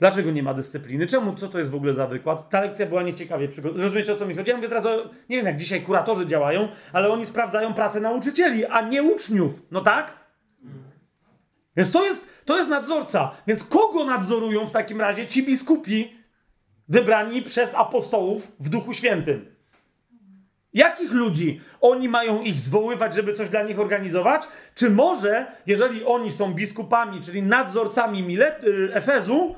Dlaczego 0.00 0.30
nie 0.30 0.42
ma 0.42 0.54
dyscypliny? 0.54 1.06
Czemu? 1.06 1.34
Co 1.34 1.48
to 1.48 1.58
jest 1.58 1.70
w 1.70 1.74
ogóle 1.74 1.94
za 1.94 2.06
wykład? 2.06 2.48
Ta 2.48 2.60
lekcja 2.60 2.86
była 2.86 3.02
nieciekawie 3.02 3.48
przygotowana. 3.48 3.84
Rozumiecie, 3.84 4.12
o 4.12 4.16
co 4.16 4.26
mi 4.26 4.34
chodzi? 4.34 4.50
Ja 4.50 4.56
mówię 4.56 4.68
teraz 4.68 4.86
o... 4.86 5.10
Nie 5.28 5.36
wiem, 5.36 5.46
jak 5.46 5.56
dzisiaj 5.56 5.82
kuratorzy 5.82 6.26
działają, 6.26 6.68
ale 6.92 7.08
oni 7.08 7.26
sprawdzają 7.26 7.74
pracę 7.74 8.00
nauczycieli, 8.00 8.66
a 8.66 8.80
nie 8.80 9.02
uczniów. 9.02 9.62
No 9.70 9.80
tak? 9.80 10.20
Więc 11.76 11.90
to 11.90 12.06
jest, 12.06 12.26
to 12.44 12.58
jest 12.58 12.70
nadzorca. 12.70 13.30
Więc 13.46 13.64
kogo 13.64 14.04
nadzorują 14.04 14.66
w 14.66 14.70
takim 14.70 15.00
razie 15.00 15.26
ci 15.26 15.42
biskupi 15.42 16.14
wybrani 16.88 17.42
przez 17.42 17.74
apostołów 17.74 18.52
w 18.60 18.68
Duchu 18.68 18.92
Świętym? 18.92 19.54
Jakich 20.74 21.12
ludzi? 21.12 21.60
Oni 21.80 22.08
mają 22.08 22.42
ich 22.42 22.60
zwoływać, 22.60 23.14
żeby 23.14 23.32
coś 23.32 23.48
dla 23.48 23.62
nich 23.62 23.80
organizować? 23.80 24.42
Czy 24.74 24.90
może, 24.90 25.46
jeżeli 25.66 26.04
oni 26.04 26.30
są 26.30 26.54
biskupami, 26.54 27.20
czyli 27.20 27.42
nadzorcami 27.42 28.22
Milet, 28.22 28.64
y, 28.64 28.90
Efezu, 28.94 29.56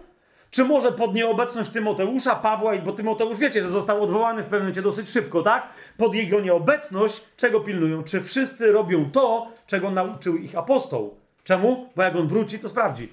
czy 0.53 0.65
może 0.65 0.93
pod 0.93 1.15
nieobecność 1.15 1.71
Tymoteusza, 1.71 2.35
Pawła, 2.37 2.77
bo 2.77 2.93
Tymoteusz 2.93 3.39
wiecie, 3.39 3.63
że 3.63 3.71
został 3.71 4.03
odwołany 4.03 4.43
w 4.43 4.45
pewnym 4.45 4.61
momencie 4.61 4.83
dosyć 4.83 5.11
szybko, 5.11 5.43
tak? 5.43 5.69
Pod 5.97 6.15
jego 6.15 6.41
nieobecność, 6.41 7.23
czego 7.37 7.61
pilnują? 7.61 8.03
Czy 8.03 8.21
wszyscy 8.21 8.73
robią 8.73 9.11
to, 9.11 9.49
czego 9.67 9.91
nauczył 9.91 10.37
ich 10.37 10.59
apostoł? 10.59 11.17
Czemu? 11.45 11.89
Bo 11.97 12.03
jak 12.03 12.17
on 12.17 12.29
wróci, 12.29 12.59
to 12.59 12.69
sprawdzi. 12.69 13.13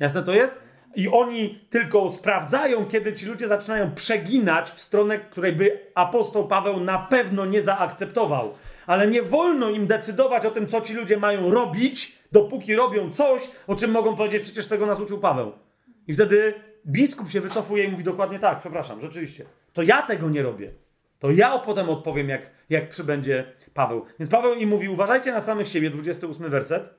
Jasne 0.00 0.22
to 0.22 0.32
jest? 0.32 0.60
I 0.96 1.08
oni 1.08 1.66
tylko 1.70 2.10
sprawdzają, 2.10 2.86
kiedy 2.86 3.12
ci 3.12 3.26
ludzie 3.26 3.48
zaczynają 3.48 3.94
przeginać 3.94 4.70
w 4.70 4.80
stronę, 4.80 5.18
której 5.18 5.52
by 5.52 5.80
apostoł 5.94 6.48
Paweł 6.48 6.80
na 6.80 6.98
pewno 6.98 7.46
nie 7.46 7.62
zaakceptował. 7.62 8.54
Ale 8.86 9.06
nie 9.06 9.22
wolno 9.22 9.70
im 9.70 9.86
decydować 9.86 10.46
o 10.46 10.50
tym, 10.50 10.66
co 10.66 10.80
ci 10.80 10.94
ludzie 10.94 11.16
mają 11.16 11.50
robić, 11.50 12.18
dopóki 12.32 12.74
robią 12.74 13.10
coś, 13.10 13.50
o 13.66 13.74
czym 13.74 13.90
mogą 13.90 14.16
powiedzieć, 14.16 14.42
przecież 14.42 14.66
tego 14.66 14.86
nas 14.86 15.00
uczył 15.00 15.18
Paweł. 15.18 15.52
I 16.08 16.14
wtedy 16.14 16.54
biskup 16.86 17.30
się 17.30 17.40
wycofuje 17.40 17.84
i 17.84 17.88
mówi 17.88 18.04
dokładnie 18.04 18.38
tak, 18.38 18.60
przepraszam, 18.60 19.00
rzeczywiście. 19.00 19.44
To 19.72 19.82
ja 19.82 20.02
tego 20.02 20.30
nie 20.30 20.42
robię. 20.42 20.72
To 21.18 21.30
ja 21.30 21.58
potem 21.58 21.90
odpowiem, 21.90 22.28
jak, 22.28 22.50
jak 22.70 22.88
przybędzie 22.88 23.52
Paweł. 23.74 24.04
Więc 24.18 24.30
Paweł 24.30 24.54
im 24.54 24.68
mówi, 24.68 24.88
uważajcie 24.88 25.32
na 25.32 25.40
samych 25.40 25.68
siebie, 25.68 25.90
28 25.90 26.50
werset, 26.50 26.94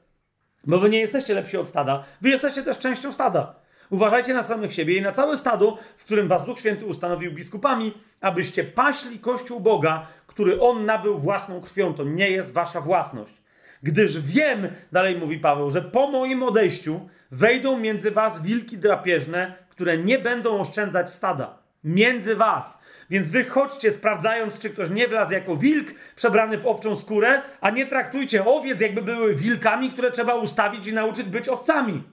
bo 0.63 0.79
wy 0.79 0.89
nie 0.89 0.99
jesteście 0.99 1.33
lepsi 1.33 1.57
od 1.57 1.69
stada. 1.69 2.03
Wy 2.21 2.29
jesteście 2.29 2.63
też 2.63 2.79
częścią 2.79 3.13
stada. 3.13 3.55
Uważajcie 3.89 4.33
na 4.33 4.43
samych 4.43 4.73
siebie 4.73 4.97
i 4.97 5.01
na 5.01 5.11
całe 5.11 5.37
stado, 5.37 5.77
w 5.97 6.05
którym 6.05 6.27
was 6.27 6.45
Duch 6.45 6.59
Święty 6.59 6.85
ustanowił 6.85 7.31
biskupami, 7.31 7.93
abyście 8.21 8.63
paśli 8.63 9.19
Kościół 9.19 9.59
Boga, 9.59 10.07
który 10.27 10.61
On 10.61 10.85
nabył 10.85 11.19
własną 11.19 11.61
krwią. 11.61 11.93
To 11.93 12.03
nie 12.03 12.29
jest 12.29 12.53
wasza 12.53 12.81
własność. 12.81 13.38
Gdyż 13.83 14.19
wiem, 14.19 14.67
dalej 14.91 15.17
mówi 15.17 15.39
Paweł, 15.39 15.71
że 15.71 15.81
po 15.81 16.11
moim 16.11 16.43
odejściu 16.43 17.09
wejdą 17.31 17.79
między 17.79 18.11
was 18.11 18.43
wilki 18.43 18.77
drapieżne, 18.77 19.53
które 19.69 19.97
nie 19.97 20.19
będą 20.19 20.59
oszczędzać 20.59 21.11
stada. 21.11 21.57
Między 21.83 22.35
was. 22.35 22.79
Więc 23.09 23.31
wy 23.31 23.43
chodźcie, 23.43 23.91
sprawdzając, 23.91 24.59
czy 24.59 24.69
ktoś 24.69 24.89
nie 24.89 25.07
wlazł 25.07 25.33
jako 25.33 25.55
wilk 25.55 25.87
przebrany 26.15 26.57
w 26.57 26.67
owczą 26.67 26.95
skórę, 26.95 27.41
a 27.61 27.69
nie 27.69 27.85
traktujcie 27.85 28.45
owiec, 28.45 28.81
jakby 28.81 29.01
były 29.01 29.35
wilkami, 29.35 29.89
które 29.89 30.11
trzeba 30.11 30.35
ustawić 30.35 30.87
i 30.87 30.93
nauczyć 30.93 31.23
być 31.23 31.49
owcami. 31.49 32.03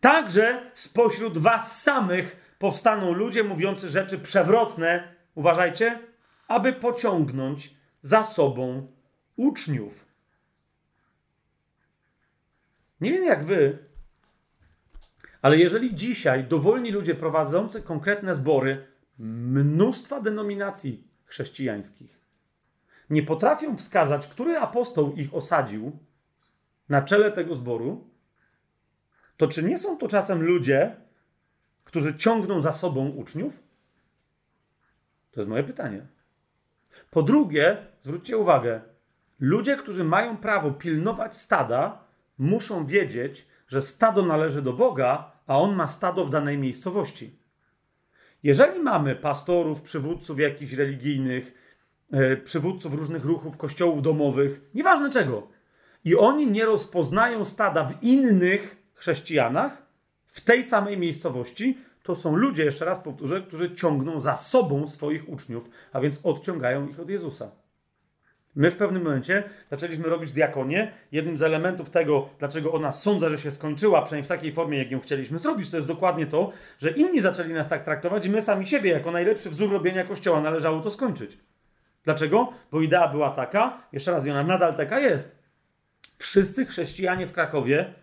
Także 0.00 0.70
spośród 0.74 1.38
was 1.38 1.82
samych 1.82 2.56
powstaną 2.58 3.12
ludzie 3.12 3.44
mówiący 3.44 3.88
rzeczy 3.88 4.18
przewrotne, 4.18 5.14
uważajcie, 5.34 5.98
aby 6.48 6.72
pociągnąć 6.72 7.74
za 8.02 8.22
sobą 8.22 8.93
uczniów. 9.36 10.06
Nie 13.00 13.10
wiem 13.10 13.24
jak 13.24 13.44
wy, 13.44 13.78
ale 15.42 15.58
jeżeli 15.58 15.94
dzisiaj 15.94 16.44
dowolni 16.44 16.90
ludzie 16.90 17.14
prowadzący 17.14 17.82
konkretne 17.82 18.34
zbory 18.34 18.86
mnóstwa 19.18 20.20
denominacji 20.20 21.08
chrześcijańskich 21.24 22.24
nie 23.10 23.22
potrafią 23.22 23.76
wskazać, 23.76 24.26
który 24.26 24.56
apostoł 24.58 25.14
ich 25.14 25.34
osadził 25.34 25.98
na 26.88 27.02
czele 27.02 27.32
tego 27.32 27.54
zboru, 27.54 28.10
to 29.36 29.48
czy 29.48 29.62
nie 29.62 29.78
są 29.78 29.98
to 29.98 30.08
czasem 30.08 30.42
ludzie, 30.42 30.96
którzy 31.84 32.14
ciągną 32.14 32.60
za 32.60 32.72
sobą 32.72 33.08
uczniów? 33.08 33.62
To 35.30 35.40
jest 35.40 35.50
moje 35.50 35.64
pytanie. 35.64 36.06
Po 37.10 37.22
drugie, 37.22 37.86
zwróćcie 38.00 38.38
uwagę, 38.38 38.80
ludzie, 39.40 39.76
którzy 39.76 40.04
mają 40.04 40.36
prawo 40.36 40.70
pilnować 40.70 41.36
stada, 41.36 42.04
muszą 42.38 42.86
wiedzieć, 42.86 43.46
że 43.68 43.82
stado 43.82 44.22
należy 44.22 44.62
do 44.62 44.72
Boga, 44.72 45.32
a 45.46 45.58
on 45.58 45.74
ma 45.74 45.86
stado 45.86 46.24
w 46.24 46.30
danej 46.30 46.58
miejscowości. 46.58 47.38
Jeżeli 48.42 48.80
mamy 48.80 49.16
pastorów, 49.16 49.82
przywódców 49.82 50.38
jakichś 50.38 50.72
religijnych, 50.72 51.54
e, 52.12 52.36
przywódców 52.36 52.94
różnych 52.94 53.24
ruchów, 53.24 53.56
kościołów 53.56 54.02
domowych, 54.02 54.60
nieważne 54.74 55.10
czego, 55.10 55.48
i 56.04 56.16
oni 56.16 56.46
nie 56.46 56.64
rozpoznają 56.64 57.44
stada 57.44 57.84
w 57.84 58.02
innych 58.02 58.76
chrześcijanach, 58.94 59.82
w 60.26 60.40
tej 60.40 60.62
samej 60.62 60.98
miejscowości, 60.98 61.78
to 62.02 62.14
są 62.14 62.36
ludzie, 62.36 62.64
jeszcze 62.64 62.84
raz 62.84 63.00
powtórzę, 63.00 63.42
którzy 63.42 63.74
ciągną 63.74 64.20
za 64.20 64.36
sobą 64.36 64.86
swoich 64.86 65.28
uczniów, 65.28 65.70
a 65.92 66.00
więc 66.00 66.20
odciągają 66.22 66.88
ich 66.88 67.00
od 67.00 67.10
Jezusa. 67.10 67.50
My 68.56 68.70
w 68.70 68.76
pewnym 68.76 69.02
momencie 69.02 69.42
zaczęliśmy 69.70 70.08
robić 70.08 70.32
diakonię. 70.32 70.92
Jednym 71.12 71.36
z 71.36 71.42
elementów 71.42 71.90
tego, 71.90 72.28
dlaczego 72.38 72.72
ona 72.72 72.92
sądzę, 72.92 73.30
że 73.30 73.38
się 73.38 73.50
skończyła, 73.50 74.02
przynajmniej 74.02 74.24
w 74.24 74.28
takiej 74.28 74.52
formie, 74.52 74.78
jak 74.78 74.90
ją 74.90 75.00
chcieliśmy 75.00 75.38
zrobić, 75.38 75.70
to 75.70 75.76
jest 75.76 75.88
dokładnie 75.88 76.26
to, 76.26 76.52
że 76.78 76.90
inni 76.90 77.20
zaczęli 77.20 77.52
nas 77.52 77.68
tak 77.68 77.82
traktować 77.82 78.26
i 78.26 78.30
my 78.30 78.40
sami 78.40 78.66
siebie, 78.66 78.90
jako 78.90 79.10
najlepszy 79.10 79.50
wzór 79.50 79.72
robienia 79.72 80.04
kościoła, 80.04 80.40
należało 80.40 80.80
to 80.80 80.90
skończyć. 80.90 81.38
Dlaczego? 82.04 82.52
Bo 82.72 82.80
idea 82.80 83.08
była 83.08 83.30
taka, 83.30 83.80
jeszcze 83.92 84.10
raz, 84.10 84.26
i 84.26 84.30
ona 84.30 84.42
nadal 84.42 84.76
taka 84.76 85.00
jest. 85.00 85.44
Wszyscy 86.18 86.66
chrześcijanie 86.66 87.26
w 87.26 87.32
Krakowie 87.32 87.94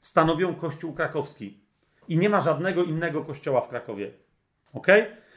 stanowią 0.00 0.54
Kościół 0.54 0.94
krakowski. 0.94 1.60
I 2.08 2.18
nie 2.18 2.28
ma 2.28 2.40
żadnego 2.40 2.84
innego 2.84 3.24
kościoła 3.24 3.60
w 3.60 3.68
Krakowie. 3.68 4.10
ok? 4.72 4.86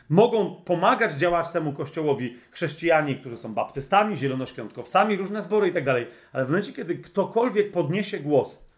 Mogą 0.10 0.56
pomagać 0.56 1.14
działać 1.14 1.50
temu 1.50 1.74
kościołowi 1.74 2.38
chrześcijanie, 2.52 3.16
którzy 3.16 3.38
są 3.38 3.54
baptystami, 3.54 4.16
zielonoświątkowcami, 4.16 5.18
różne 5.18 5.42
zbory 5.42 5.68
i 5.68 5.72
tak 5.72 5.84
dalej. 5.84 6.08
Ale 6.34 6.46
w 6.46 6.48
momencie, 6.48 6.74
kiedy 6.74 6.96
ktokolwiek 6.96 7.72
podniesie 7.72 8.20
głos, 8.20 8.70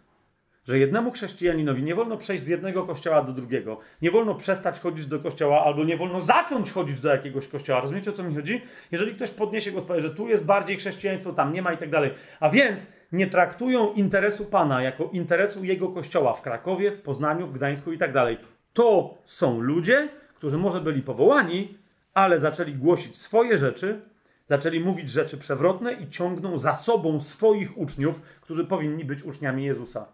że 0.67 0.79
jednemu 0.79 1.11
chrześcijaninowi 1.11 1.83
nie 1.83 1.95
wolno 1.95 2.17
przejść 2.17 2.43
z 2.43 2.47
jednego 2.47 2.83
kościoła 2.83 3.21
do 3.21 3.33
drugiego, 3.33 3.77
nie 4.01 4.11
wolno 4.11 4.35
przestać 4.35 4.79
chodzić 4.79 5.07
do 5.07 5.19
kościoła, 5.19 5.63
albo 5.63 5.83
nie 5.83 5.97
wolno 5.97 6.21
zacząć 6.21 6.71
chodzić 6.71 6.99
do 6.99 7.09
jakiegoś 7.09 7.47
kościoła. 7.47 7.81
Rozumiecie 7.81 8.11
o 8.11 8.13
co 8.13 8.23
mi 8.23 8.35
chodzi? 8.35 8.61
Jeżeli 8.91 9.15
ktoś 9.15 9.29
podniesie 9.29 9.71
głos, 9.71 9.83
powie, 9.83 10.01
że 10.01 10.09
tu 10.09 10.27
jest 10.27 10.45
bardziej 10.45 10.77
chrześcijaństwo, 10.77 11.33
tam 11.33 11.53
nie 11.53 11.61
ma 11.61 11.73
i 11.73 11.77
tak 11.77 11.89
dalej. 11.89 12.11
A 12.39 12.49
więc 12.49 12.91
nie 13.11 13.27
traktują 13.27 13.93
interesu 13.93 14.45
Pana 14.45 14.81
jako 14.83 15.09
interesu 15.13 15.63
jego 15.63 15.89
kościoła 15.89 16.33
w 16.33 16.41
Krakowie, 16.41 16.91
w 16.91 17.01
Poznaniu, 17.01 17.47
w 17.47 17.51
Gdańsku 17.51 17.91
i 17.91 17.97
tak 17.97 18.13
dalej. 18.13 18.37
To 18.73 19.17
są 19.25 19.59
ludzie, 19.61 20.09
którzy 20.41 20.57
może 20.57 20.81
byli 20.81 21.01
powołani, 21.01 21.77
ale 22.13 22.39
zaczęli 22.39 22.73
głosić 22.73 23.17
swoje 23.17 23.57
rzeczy, 23.57 24.01
zaczęli 24.49 24.79
mówić 24.79 25.09
rzeczy 25.09 25.37
przewrotne 25.37 25.93
i 25.93 26.09
ciągną 26.09 26.57
za 26.57 26.75
sobą 26.75 27.19
swoich 27.19 27.77
uczniów, 27.77 28.21
którzy 28.21 28.65
powinni 28.65 29.05
być 29.05 29.23
uczniami 29.23 29.65
Jezusa. 29.65 30.05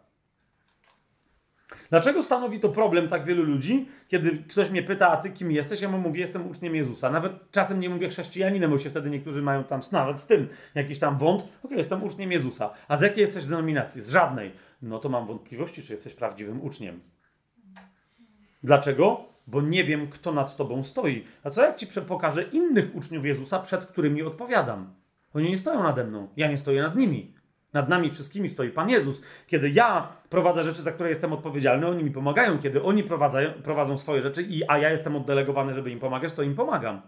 Dlaczego 1.89 2.23
stanowi 2.23 2.59
to 2.59 2.69
problem 2.69 3.07
tak 3.07 3.25
wielu 3.25 3.43
ludzi, 3.43 3.87
kiedy 4.07 4.43
ktoś 4.49 4.69
mnie 4.69 4.83
pyta, 4.83 5.09
a 5.09 5.17
ty 5.17 5.29
kim 5.29 5.51
jesteś? 5.51 5.81
Ja 5.81 5.89
mu 5.89 5.97
mówię, 5.97 6.19
jestem 6.19 6.47
uczniem 6.47 6.75
Jezusa. 6.75 7.09
Nawet 7.09 7.51
czasem 7.51 7.79
nie 7.79 7.89
mówię 7.89 8.09
chrześcijaninem, 8.09 8.71
bo 8.71 8.79
się 8.79 8.89
wtedy 8.89 9.09
niektórzy 9.09 9.41
mają 9.41 9.63
tam, 9.63 9.81
nawet 9.91 10.19
z 10.19 10.27
tym 10.27 10.47
jakiś 10.75 10.99
tam 10.99 11.17
wąt. 11.17 11.41
Okej, 11.41 11.57
okay, 11.63 11.77
jestem 11.77 12.03
uczniem 12.03 12.31
Jezusa. 12.31 12.69
A 12.87 12.97
z 12.97 13.01
jakiej 13.01 13.21
jesteś 13.21 13.45
denominacji? 13.45 14.01
Z 14.01 14.09
żadnej. 14.09 14.51
No 14.81 14.99
to 14.99 15.09
mam 15.09 15.27
wątpliwości, 15.27 15.83
czy 15.83 15.93
jesteś 15.93 16.13
prawdziwym 16.13 16.61
uczniem. 16.61 17.01
Dlaczego? 18.63 19.36
Bo 19.47 19.61
nie 19.61 19.83
wiem, 19.83 20.09
kto 20.09 20.31
nad 20.31 20.55
tobą 20.55 20.83
stoi. 20.83 21.25
A 21.43 21.49
co 21.49 21.61
jak 21.61 21.75
ci 21.75 21.87
pokażę 22.07 22.43
innych 22.43 22.95
uczniów 22.95 23.25
Jezusa, 23.25 23.59
przed 23.59 23.85
którymi 23.85 24.23
odpowiadam? 24.23 24.93
Oni 25.33 25.49
nie 25.49 25.57
stoją 25.57 25.83
nade 25.83 26.03
mną, 26.03 26.27
ja 26.37 26.47
nie 26.47 26.57
stoję 26.57 26.81
nad 26.81 26.95
nimi. 26.95 27.33
Nad 27.73 27.89
nami 27.89 28.09
wszystkimi 28.09 28.49
stoi 28.49 28.69
Pan 28.69 28.89
Jezus. 28.89 29.21
Kiedy 29.47 29.69
ja 29.69 30.13
prowadzę 30.29 30.63
rzeczy, 30.63 30.81
za 30.81 30.91
które 30.91 31.09
jestem 31.09 31.33
odpowiedzialny, 31.33 31.87
oni 31.87 32.03
mi 32.03 32.11
pomagają. 32.11 32.59
Kiedy 32.59 32.83
oni 32.83 33.03
prowadzą, 33.63 33.97
swoje 33.97 34.21
rzeczy, 34.21 34.41
i, 34.41 34.63
a 34.67 34.77
ja 34.77 34.89
jestem 34.89 35.15
oddelegowany, 35.15 35.73
żeby 35.73 35.91
im 35.91 35.99
pomagać, 35.99 36.33
to 36.33 36.43
im 36.43 36.55
pomagam. 36.55 37.01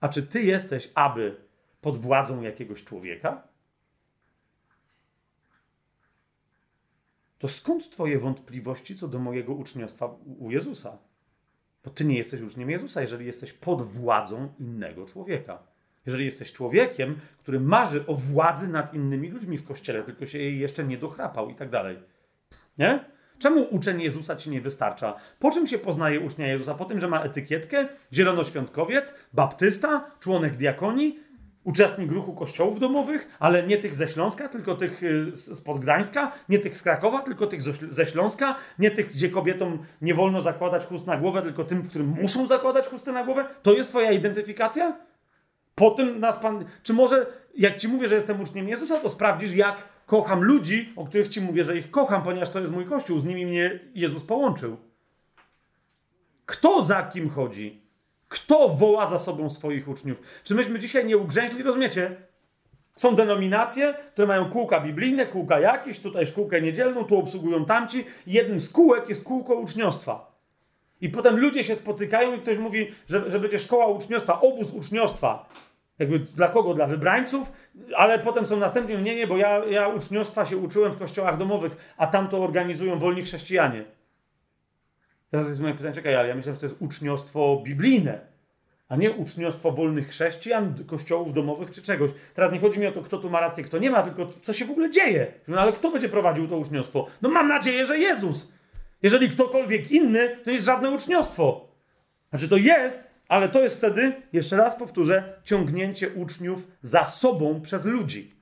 A 0.00 0.08
czy 0.08 0.22
ty 0.22 0.42
jesteś, 0.42 0.90
aby 0.94 1.36
pod 1.80 1.96
władzą 1.96 2.42
jakiegoś 2.42 2.84
człowieka? 2.84 3.42
To 7.38 7.48
skąd 7.48 7.90
twoje 7.90 8.18
wątpliwości 8.18 8.96
co 8.96 9.08
do 9.08 9.18
mojego 9.18 9.52
uczniostwa 9.52 10.06
u 10.38 10.50
Jezusa? 10.50 10.98
Bo 11.86 11.92
ty 11.92 12.04
nie 12.04 12.16
jesteś 12.16 12.40
uczniem 12.40 12.70
Jezusa, 12.70 13.00
jeżeli 13.00 13.26
jesteś 13.26 13.52
pod 13.52 13.82
władzą 13.82 14.48
innego 14.58 15.06
człowieka. 15.06 15.58
Jeżeli 16.06 16.24
jesteś 16.24 16.52
człowiekiem, 16.52 17.16
który 17.38 17.60
marzy 17.60 18.06
o 18.06 18.14
władzy 18.14 18.68
nad 18.68 18.94
innymi 18.94 19.28
ludźmi 19.28 19.58
w 19.58 19.64
kościele, 19.64 20.02
tylko 20.02 20.26
się 20.26 20.38
jej 20.38 20.58
jeszcze 20.58 20.84
nie 20.84 20.98
dochrapał 20.98 21.50
i 21.50 21.54
tak 21.54 21.70
dalej. 21.70 21.98
Nie? 22.78 23.04
Czemu 23.38 23.66
uczeń 23.70 24.02
Jezusa 24.02 24.36
ci 24.36 24.50
nie 24.50 24.60
wystarcza? 24.60 25.14
Po 25.38 25.50
czym 25.50 25.66
się 25.66 25.78
poznaje 25.78 26.20
ucznia 26.20 26.46
Jezusa? 26.46 26.74
Po 26.74 26.84
tym, 26.84 27.00
że 27.00 27.08
ma 27.08 27.22
etykietkę, 27.22 27.88
zielonoświątkowiec, 28.12 29.14
baptysta, 29.32 30.10
członek 30.20 30.56
diakonii, 30.56 31.18
uczestnik 31.66 32.12
ruchu 32.12 32.34
kościołów 32.34 32.80
domowych, 32.80 33.36
ale 33.38 33.62
nie 33.62 33.78
tych 33.78 33.94
ze 33.94 34.08
Śląska, 34.08 34.48
tylko 34.48 34.74
tych 34.74 35.02
y, 35.02 35.30
z 35.36 35.62
Gdańska, 35.80 36.32
nie 36.48 36.58
tych 36.58 36.76
z 36.76 36.82
Krakowa, 36.82 37.22
tylko 37.22 37.46
tych 37.46 37.62
ze 37.92 38.06
Śląska, 38.06 38.56
nie 38.78 38.90
tych, 38.90 39.08
gdzie 39.08 39.30
kobietom 39.30 39.78
nie 40.02 40.14
wolno 40.14 40.40
zakładać 40.40 40.86
chust 40.86 41.06
na 41.06 41.16
głowę, 41.16 41.42
tylko 41.42 41.64
tym, 41.64 41.82
którym 41.88 42.06
muszą 42.06 42.46
zakładać 42.46 42.88
chusty 42.88 43.12
na 43.12 43.24
głowę? 43.24 43.44
To 43.62 43.72
jest 43.72 43.90
twoja 43.90 44.12
identyfikacja? 44.12 44.96
Po 45.74 45.90
tym 45.90 46.20
nas 46.20 46.38
Pan... 46.38 46.64
Czy 46.82 46.92
może, 46.92 47.26
jak 47.56 47.76
Ci 47.76 47.88
mówię, 47.88 48.08
że 48.08 48.14
jestem 48.14 48.40
uczniem 48.40 48.68
Jezusa, 48.68 49.00
to 49.00 49.10
sprawdzisz, 49.10 49.52
jak 49.52 49.88
kocham 50.06 50.44
ludzi, 50.44 50.92
o 50.96 51.06
których 51.06 51.28
Ci 51.28 51.40
mówię, 51.40 51.64
że 51.64 51.76
ich 51.76 51.90
kocham, 51.90 52.22
ponieważ 52.22 52.50
to 52.50 52.60
jest 52.60 52.72
mój 52.72 52.84
Kościół, 52.84 53.18
z 53.18 53.24
nimi 53.24 53.46
mnie 53.46 53.80
Jezus 53.94 54.24
połączył. 54.24 54.76
Kto 56.46 56.82
za 56.82 57.02
kim 57.02 57.30
chodzi? 57.30 57.85
Kto 58.36 58.68
woła 58.68 59.06
za 59.06 59.18
sobą 59.18 59.50
swoich 59.50 59.88
uczniów? 59.88 60.22
Czy 60.44 60.54
myśmy 60.54 60.78
dzisiaj 60.78 61.06
nie 61.06 61.16
ugrzęźli, 61.16 61.62
rozumiecie? 61.62 62.16
Są 62.96 63.14
denominacje, 63.14 63.94
które 64.12 64.28
mają 64.28 64.50
kółka 64.50 64.80
biblijne, 64.80 65.26
kółka 65.26 65.60
jakieś, 65.60 66.00
tutaj 66.00 66.26
szkółkę 66.26 66.62
niedzielną, 66.62 67.04
tu 67.04 67.18
obsługują 67.18 67.64
tamci. 67.64 68.04
Jednym 68.26 68.60
z 68.60 68.70
kółek 68.70 69.08
jest 69.08 69.24
kółko 69.24 69.54
uczniostwa. 69.54 70.36
I 71.00 71.08
potem 71.08 71.36
ludzie 71.36 71.64
się 71.64 71.76
spotykają 71.76 72.36
i 72.36 72.40
ktoś 72.40 72.58
mówi, 72.58 72.94
że, 73.08 73.30
że 73.30 73.40
będzie 73.40 73.58
szkoła 73.58 73.86
uczniostwa, 73.86 74.40
obóz 74.40 74.70
uczniostwa. 74.70 75.48
Jakby 75.98 76.18
dla 76.18 76.48
kogo? 76.48 76.74
Dla 76.74 76.86
wybrańców, 76.86 77.52
ale 77.96 78.18
potem 78.18 78.46
są 78.46 78.56
następnie, 78.56 78.96
nie, 78.96 79.14
nie, 79.14 79.26
bo 79.26 79.36
ja, 79.36 79.64
ja 79.64 79.88
uczniostwa 79.88 80.46
się 80.46 80.56
uczyłem 80.56 80.92
w 80.92 80.98
kościołach 80.98 81.38
domowych, 81.38 81.94
a 81.96 82.06
tam 82.06 82.28
to 82.28 82.44
organizują 82.44 82.98
wolni 82.98 83.22
chrześcijanie. 83.22 83.84
Teraz 85.30 85.48
jest 85.48 85.60
moje 85.60 85.74
pytanie, 85.74 85.94
czekaj, 85.94 86.14
ale 86.14 86.28
ja 86.28 86.34
myślę, 86.34 86.54
że 86.54 86.60
to 86.60 86.66
jest 86.66 86.76
uczniostwo 86.82 87.62
biblijne, 87.64 88.20
a 88.88 88.96
nie 88.96 89.10
uczniostwo 89.10 89.72
wolnych 89.72 90.08
chrześcijan, 90.08 90.84
kościołów 90.86 91.32
domowych 91.32 91.70
czy 91.70 91.82
czegoś. 91.82 92.10
Teraz 92.34 92.52
nie 92.52 92.58
chodzi 92.58 92.80
mi 92.80 92.86
o 92.86 92.92
to, 92.92 93.02
kto 93.02 93.18
tu 93.18 93.30
ma 93.30 93.40
rację, 93.40 93.64
kto 93.64 93.78
nie 93.78 93.90
ma, 93.90 94.02
tylko 94.02 94.28
co 94.42 94.52
się 94.52 94.64
w 94.64 94.70
ogóle 94.70 94.90
dzieje. 94.90 95.32
No 95.48 95.60
ale 95.60 95.72
kto 95.72 95.90
będzie 95.90 96.08
prowadził 96.08 96.48
to 96.48 96.56
uczniostwo? 96.56 97.06
No 97.22 97.28
mam 97.28 97.48
nadzieję, 97.48 97.86
że 97.86 97.98
Jezus. 97.98 98.52
Jeżeli 99.02 99.28
ktokolwiek 99.28 99.90
inny, 99.90 100.36
to 100.44 100.50
jest 100.50 100.64
żadne 100.64 100.90
uczniostwo. 100.90 101.68
Znaczy 102.30 102.48
to 102.48 102.56
jest, 102.56 103.04
ale 103.28 103.48
to 103.48 103.62
jest 103.62 103.76
wtedy, 103.76 104.12
jeszcze 104.32 104.56
raz 104.56 104.76
powtórzę, 104.76 105.40
ciągnięcie 105.44 106.10
uczniów 106.10 106.66
za 106.82 107.04
sobą 107.04 107.60
przez 107.60 107.84
ludzi. 107.84 108.34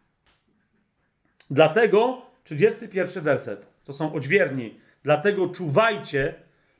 Dlatego 1.50 2.22
31 2.44 3.24
werset, 3.24 3.68
to 3.84 3.92
są 3.92 4.12
odźwierni. 4.12 4.80
Dlatego 5.02 5.48
czuwajcie, 5.48 6.34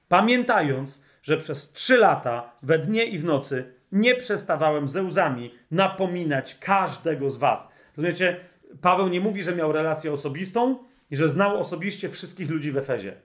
pamiętając, 0.08 1.04
że 1.22 1.36
przez 1.36 1.72
trzy 1.72 1.96
lata, 1.96 2.52
we 2.62 2.78
dnie 2.78 3.04
i 3.04 3.18
w 3.18 3.24
nocy, 3.24 3.72
nie 3.92 4.14
przestawałem 4.14 4.88
ze 4.88 5.02
łzami 5.02 5.54
napominać 5.70 6.58
każdego 6.58 7.30
z 7.30 7.36
was. 7.36 7.68
Rozumiecie, 7.96 8.36
Paweł 8.80 9.08
nie 9.08 9.20
mówi, 9.20 9.42
że 9.42 9.56
miał 9.56 9.72
relację 9.72 10.12
osobistą 10.12 10.78
i 11.10 11.16
że 11.16 11.28
znał 11.28 11.58
osobiście 11.58 12.08
wszystkich 12.10 12.50
ludzi 12.50 12.72
w 12.72 12.76
Efezie 12.76 13.16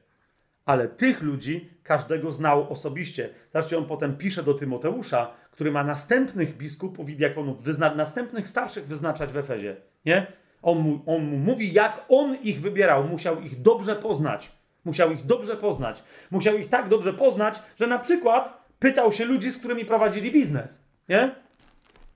ale 0.70 0.88
tych 0.88 1.22
ludzi 1.22 1.70
każdego 1.84 2.32
znał 2.32 2.72
osobiście. 2.72 3.30
Zobaczcie, 3.54 3.78
on 3.78 3.86
potem 3.86 4.18
pisze 4.18 4.44
do 4.44 4.54
Tymoteusza, 4.54 5.32
który 5.52 5.72
ma 5.72 5.84
następnych 5.84 6.58
biskupów 6.58 7.10
i 7.10 7.16
diakonów, 7.16 7.64
wyzna- 7.64 7.96
następnych 7.96 8.48
starszych 8.48 8.88
wyznaczać 8.88 9.32
w 9.32 9.38
Efezie. 9.38 9.76
Nie? 10.06 10.28
On 10.62 10.80
mu, 10.80 11.00
on 11.06 11.26
mu 11.26 11.38
mówi, 11.38 11.74
jak 11.74 12.06
on 12.10 12.36
ich 12.36 12.62
wybierał. 12.62 13.04
Musiał 13.04 13.42
ich 13.42 13.62
dobrze 13.62 13.96
poznać. 13.96 14.52
Musiał 14.86 15.12
ich 15.12 15.26
dobrze 15.26 15.56
poznać. 15.56 16.04
Musiał 16.32 16.58
ich 16.58 16.68
tak 16.68 16.88
dobrze 16.88 17.14
poznać, 17.14 17.62
że 17.76 17.88
na 17.88 18.00
przykład 18.00 18.68
pytał 18.80 19.12
się 19.12 19.26
ludzi, 19.26 19.52
z 19.52 19.58
którymi 19.58 19.86
prowadzili 19.86 20.32
biznes. 20.32 20.84
Nie? 21.10 21.36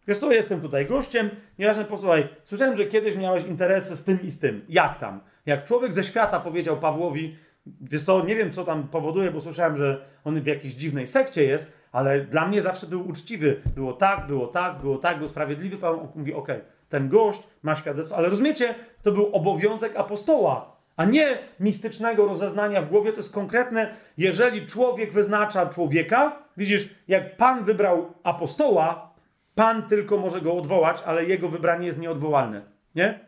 Wiesz 0.08 0.18
co, 0.18 0.32
jestem 0.32 0.62
tutaj 0.62 0.86
gościem, 0.86 1.30
nieważne, 1.60 1.86
posłuchaj, 1.86 2.28
słyszałem, 2.44 2.76
że 2.76 2.86
kiedyś 2.86 3.16
miałeś 3.16 3.44
interesy 3.44 3.96
z 3.96 4.04
tym 4.04 4.22
i 4.22 4.32
z 4.32 4.40
tym. 4.40 4.66
Jak 4.70 4.98
tam? 4.98 5.20
Jak 5.46 5.64
człowiek 5.64 5.94
ze 5.94 6.04
świata 6.04 6.40
powiedział 6.40 6.80
Pawłowi, 6.80 7.36
Wiesz 7.66 8.04
co, 8.04 8.26
nie 8.26 8.36
wiem, 8.36 8.52
co 8.52 8.64
tam 8.64 8.88
powoduje, 8.88 9.32
bo 9.32 9.42
słyszałem, 9.42 9.78
że 9.78 10.06
on 10.24 10.42
w 10.42 10.48
jakiejś 10.48 10.74
dziwnej 10.74 11.08
sekcie 11.08 11.44
jest, 11.44 11.78
ale 11.92 12.22
dla 12.22 12.48
mnie 12.48 12.62
zawsze 12.62 12.88
był 12.88 13.08
uczciwy. 13.08 13.62
Było 13.76 13.94
tak, 13.94 14.28
było 14.28 14.48
tak, 14.48 14.80
było 14.82 14.98
tak, 14.98 15.18
był 15.18 15.28
sprawiedliwy. 15.28 15.78
Pan 15.78 15.96
mówi, 16.16 16.34
okej, 16.34 16.56
okay, 16.56 16.68
ten 16.90 17.10
gość 17.10 17.44
ma 17.62 17.76
świadectwo, 17.76 18.18
ale 18.18 18.30
rozumiecie, 18.30 18.76
to 19.02 19.12
był 19.12 19.36
obowiązek 19.36 19.96
apostoła, 19.96 20.73
a 20.96 21.06
nie 21.06 21.38
mistycznego 21.60 22.26
rozeznania 22.26 22.82
w 22.82 22.90
głowie. 22.90 23.12
To 23.12 23.18
jest 23.18 23.34
konkretne, 23.34 23.96
jeżeli 24.18 24.68
człowiek 24.68 25.14
wyznacza 25.14 25.66
człowieka, 25.66 26.44
widzisz, 26.58 26.90
jak 27.08 27.38
Pan 27.38 27.64
wybrał 27.64 28.14
apostoła, 28.24 29.14
Pan 29.56 29.88
tylko 29.88 30.18
może 30.18 30.42
go 30.42 30.54
odwołać, 30.54 31.04
ale 31.06 31.26
jego 31.26 31.48
wybranie 31.50 31.88
jest 31.88 32.00
nieodwołalne, 32.00 32.62
nie? 32.96 33.20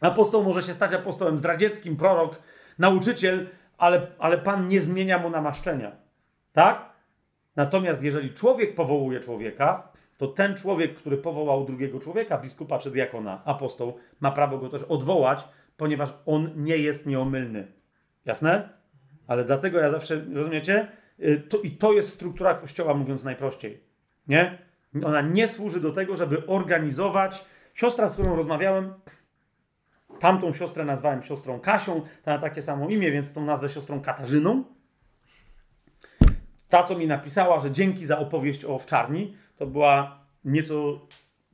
Apostoł 0.00 0.44
może 0.44 0.62
się 0.62 0.74
stać 0.74 0.94
apostołem 0.94 1.38
zdradzieckim, 1.38 1.96
prorok, 1.96 2.42
nauczyciel, 2.78 3.48
ale, 3.78 4.06
ale 4.18 4.38
Pan 4.38 4.68
nie 4.68 4.80
zmienia 4.80 5.18
mu 5.18 5.30
namaszczenia. 5.30 5.92
Tak? 6.52 6.92
Natomiast 7.56 8.04
jeżeli 8.04 8.34
człowiek 8.34 8.74
powołuje 8.74 9.20
człowieka, 9.20 9.88
to 10.16 10.26
ten 10.26 10.54
człowiek, 10.54 10.94
który 10.94 11.16
powołał 11.16 11.64
drugiego 11.64 11.98
człowieka, 11.98 12.38
biskupa 12.38 12.78
czy 12.78 12.90
diakona, 12.90 13.42
apostoł, 13.44 13.96
ma 14.20 14.32
prawo 14.32 14.58
go 14.58 14.68
też 14.68 14.82
odwołać, 14.82 15.48
ponieważ 15.76 16.14
on 16.26 16.50
nie 16.56 16.76
jest 16.76 17.06
nieomylny. 17.06 17.72
Jasne? 18.24 18.68
Ale 19.26 19.44
dlatego 19.44 19.78
ja 19.78 19.90
zawsze, 19.90 20.24
rozumiecie? 20.34 20.88
Y, 21.20 21.42
to, 21.48 21.58
I 21.58 21.70
to 21.70 21.92
jest 21.92 22.12
struktura 22.12 22.54
Kościoła, 22.54 22.94
mówiąc 22.94 23.24
najprościej. 23.24 23.80
Nie? 24.28 24.58
Ona 25.04 25.20
nie 25.20 25.48
służy 25.48 25.80
do 25.80 25.92
tego, 25.92 26.16
żeby 26.16 26.46
organizować. 26.46 27.44
Siostra, 27.74 28.08
z 28.08 28.12
którą 28.12 28.36
rozmawiałem, 28.36 28.94
Tamtą 30.18 30.52
siostrę 30.52 30.84
nazwałem 30.84 31.22
siostrą 31.22 31.60
Kasią, 31.60 32.02
ta 32.22 32.32
ma 32.32 32.38
takie 32.38 32.62
samo 32.62 32.88
imię, 32.88 33.12
więc 33.12 33.32
tą 33.32 33.44
nazwę 33.44 33.68
siostrą 33.68 34.00
Katarzyną. 34.00 34.64
Ta, 36.68 36.82
co 36.82 36.98
mi 36.98 37.06
napisała, 37.06 37.60
że 37.60 37.70
dzięki 37.70 38.06
za 38.06 38.18
opowieść 38.18 38.64
o 38.64 38.74
owczarni, 38.74 39.36
to 39.56 39.66
była 39.66 40.20
nieco, 40.44 41.00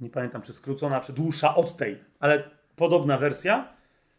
nie 0.00 0.10
pamiętam 0.10 0.42
czy 0.42 0.52
skrócona, 0.52 1.00
czy 1.00 1.12
dłuższa 1.12 1.54
od 1.54 1.76
tej, 1.76 1.98
ale 2.20 2.50
podobna 2.76 3.18
wersja. 3.18 3.68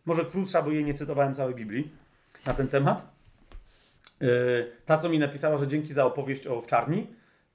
Może 0.06 0.26
krótsza, 0.26 0.62
bo 0.62 0.72
jej 0.72 0.86
nie 0.86 0.94
cytowałem 0.94 1.36
całej 1.36 1.56
Biblii 1.56 1.92
na 2.46 2.54
ten 2.54 2.68
temat. 2.68 3.14
E, 4.22 4.26
ta, 4.86 4.98
co 4.98 5.10
mi 5.10 5.20
napisała, 5.20 5.58
że 5.58 5.68
dzięki 5.68 5.94
za 5.94 6.06
opowieść 6.06 6.48
o 6.48 6.58
owczarni. 6.58 7.08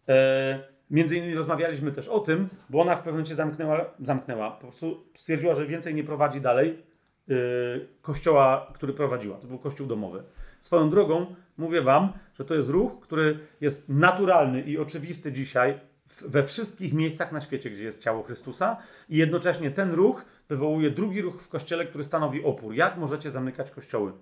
E, 0.08 0.78
między 0.90 1.16
innymi 1.16 1.34
rozmawialiśmy 1.34 1.92
też 1.92 2.08
o 2.08 2.20
tym, 2.20 2.48
bo 2.70 2.80
ona 2.80 2.94
w 2.94 2.98
pewnym 2.98 3.14
momencie 3.14 3.34
zamknęła, 3.34 3.84
zamknęła. 4.00 4.50
Po 4.50 4.60
prostu 4.60 5.04
stwierdziła, 5.14 5.54
że 5.54 5.66
więcej 5.66 5.94
nie 5.94 6.04
prowadzi 6.04 6.40
dalej 6.40 6.82
yy, 7.28 7.88
kościoła, 8.02 8.72
który 8.74 8.92
prowadziła. 8.92 9.36
To 9.36 9.46
był 9.46 9.58
kościół 9.58 9.86
domowy. 9.86 10.22
Swoją 10.60 10.90
drogą 10.90 11.34
mówię 11.58 11.82
wam, 11.82 12.12
że 12.38 12.44
to 12.44 12.54
jest 12.54 12.70
ruch, 12.70 13.00
który 13.00 13.38
jest 13.60 13.88
naturalny 13.88 14.60
i 14.60 14.78
oczywisty 14.78 15.32
dzisiaj 15.32 15.80
we 16.20 16.44
wszystkich 16.44 16.92
miejscach 16.92 17.32
na 17.32 17.40
świecie, 17.40 17.70
gdzie 17.70 17.84
jest 17.84 18.02
ciało 18.02 18.22
Chrystusa, 18.22 18.76
i 19.08 19.16
jednocześnie 19.16 19.70
ten 19.70 19.92
ruch 19.92 20.24
wywołuje 20.48 20.90
drugi 20.90 21.22
ruch 21.22 21.42
w 21.42 21.48
kościele, 21.48 21.86
który 21.86 22.04
stanowi 22.04 22.44
opór. 22.44 22.74
Jak 22.74 22.96
możecie 22.96 23.30
zamykać 23.30 23.70
kościoły? 23.70 24.12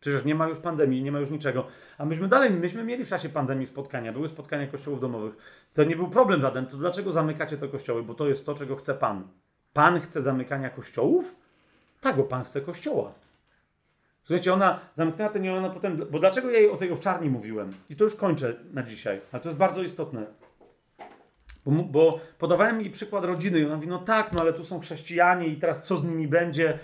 Przecież 0.00 0.24
nie 0.24 0.34
ma 0.34 0.48
już 0.48 0.58
pandemii, 0.58 1.02
nie 1.02 1.12
ma 1.12 1.18
już 1.18 1.30
niczego. 1.30 1.66
A 1.98 2.04
myśmy 2.04 2.28
dalej, 2.28 2.50
myśmy 2.50 2.84
mieli 2.84 3.04
w 3.04 3.08
czasie 3.08 3.28
pandemii 3.28 3.66
spotkania, 3.66 4.12
były 4.12 4.28
spotkania 4.28 4.66
kościołów 4.66 5.00
domowych. 5.00 5.36
To 5.74 5.84
nie 5.84 5.96
był 5.96 6.08
problem 6.08 6.40
żaden. 6.40 6.66
To 6.66 6.76
dlaczego 6.76 7.12
zamykacie 7.12 7.56
te 7.56 7.68
kościoły? 7.68 8.02
Bo 8.02 8.14
to 8.14 8.28
jest 8.28 8.46
to, 8.46 8.54
czego 8.54 8.76
chce 8.76 8.94
Pan. 8.94 9.28
Pan 9.72 10.00
chce 10.00 10.22
zamykania 10.22 10.70
kościołów? 10.70 11.36
Tak, 12.00 12.16
bo 12.16 12.22
Pan 12.24 12.44
chce 12.44 12.60
kościoła. 12.60 13.12
Słuchajcie, 14.24 14.54
ona 14.54 14.80
zamknęła 14.92 15.30
ten 15.30 15.44
i 15.44 15.48
ona 15.48 15.70
potem. 15.70 16.06
Bo 16.10 16.18
dlaczego 16.18 16.50
ja 16.50 16.58
jej 16.58 16.70
o 16.70 16.76
tej 16.76 16.92
owczarni 16.92 17.30
mówiłem? 17.30 17.70
I 17.90 17.96
to 17.96 18.04
już 18.04 18.14
kończę 18.14 18.56
na 18.72 18.82
dzisiaj, 18.82 19.20
ale 19.32 19.42
to 19.42 19.48
jest 19.48 19.58
bardzo 19.58 19.82
istotne. 19.82 20.26
Bo, 21.66 21.82
bo 21.82 22.20
podawałem 22.38 22.80
jej 22.80 22.90
przykład 22.90 23.24
rodziny 23.24 23.60
i 23.60 23.64
ona 23.64 23.76
mówi: 23.76 23.88
No 23.88 23.98
tak, 23.98 24.32
no 24.32 24.40
ale 24.40 24.52
tu 24.52 24.64
są 24.64 24.80
chrześcijanie 24.80 25.46
i 25.46 25.56
teraz 25.56 25.82
co 25.82 25.96
z 25.96 26.04
nimi 26.04 26.28
będzie? 26.28 26.78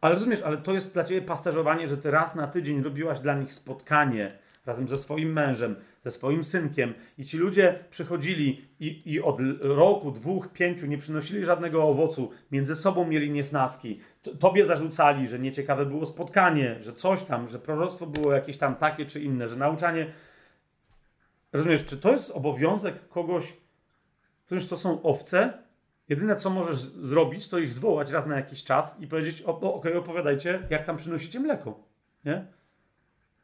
Ale 0.00 0.14
rozumiesz, 0.14 0.42
ale 0.42 0.56
to 0.56 0.74
jest 0.74 0.94
dla 0.94 1.04
ciebie 1.04 1.22
pasterzowanie, 1.22 1.88
że 1.88 1.96
ty 1.96 2.10
raz 2.10 2.34
na 2.34 2.46
tydzień 2.46 2.82
robiłaś 2.82 3.20
dla 3.20 3.34
nich 3.34 3.52
spotkanie 3.52 4.38
razem 4.66 4.88
ze 4.88 4.98
swoim 4.98 5.32
mężem, 5.32 5.76
ze 6.04 6.10
swoim 6.10 6.44
synkiem 6.44 6.94
i 7.18 7.24
ci 7.24 7.38
ludzie 7.38 7.84
przychodzili 7.90 8.64
i, 8.80 9.12
i 9.12 9.20
od 9.20 9.40
roku, 9.60 10.10
dwóch, 10.10 10.48
pięciu 10.48 10.86
nie 10.86 10.98
przynosili 10.98 11.44
żadnego 11.44 11.84
owocu, 11.84 12.30
między 12.52 12.76
sobą 12.76 13.06
mieli 13.06 13.30
niesnaski, 13.30 14.00
tobie 14.38 14.64
zarzucali, 14.64 15.28
że 15.28 15.38
nieciekawe 15.38 15.86
było 15.86 16.06
spotkanie, 16.06 16.76
że 16.80 16.92
coś 16.92 17.22
tam, 17.22 17.48
że 17.48 17.58
proroctwo 17.58 18.06
było 18.06 18.32
jakieś 18.32 18.56
tam 18.56 18.76
takie 18.76 19.06
czy 19.06 19.20
inne, 19.20 19.48
że 19.48 19.56
nauczanie... 19.56 20.12
Rozumiesz, 21.52 21.84
czy 21.84 21.96
to 21.96 22.12
jest 22.12 22.30
obowiązek 22.30 23.08
kogoś, 23.08 23.56
rozumiesz, 24.50 24.68
to 24.68 24.76
są 24.76 25.02
owce, 25.02 25.52
Jedyne, 26.10 26.36
co 26.36 26.50
możesz 26.50 26.78
zrobić, 26.80 27.48
to 27.48 27.58
ich 27.58 27.74
zwołać 27.74 28.10
raz 28.10 28.26
na 28.26 28.36
jakiś 28.36 28.64
czas 28.64 29.00
i 29.00 29.06
powiedzieć, 29.06 29.42
okej, 29.42 29.70
okay, 29.70 29.98
opowiadajcie, 29.98 30.66
jak 30.70 30.84
tam 30.84 30.96
przynosicie 30.96 31.40
mleko. 31.40 31.80
Nie? 32.24 32.46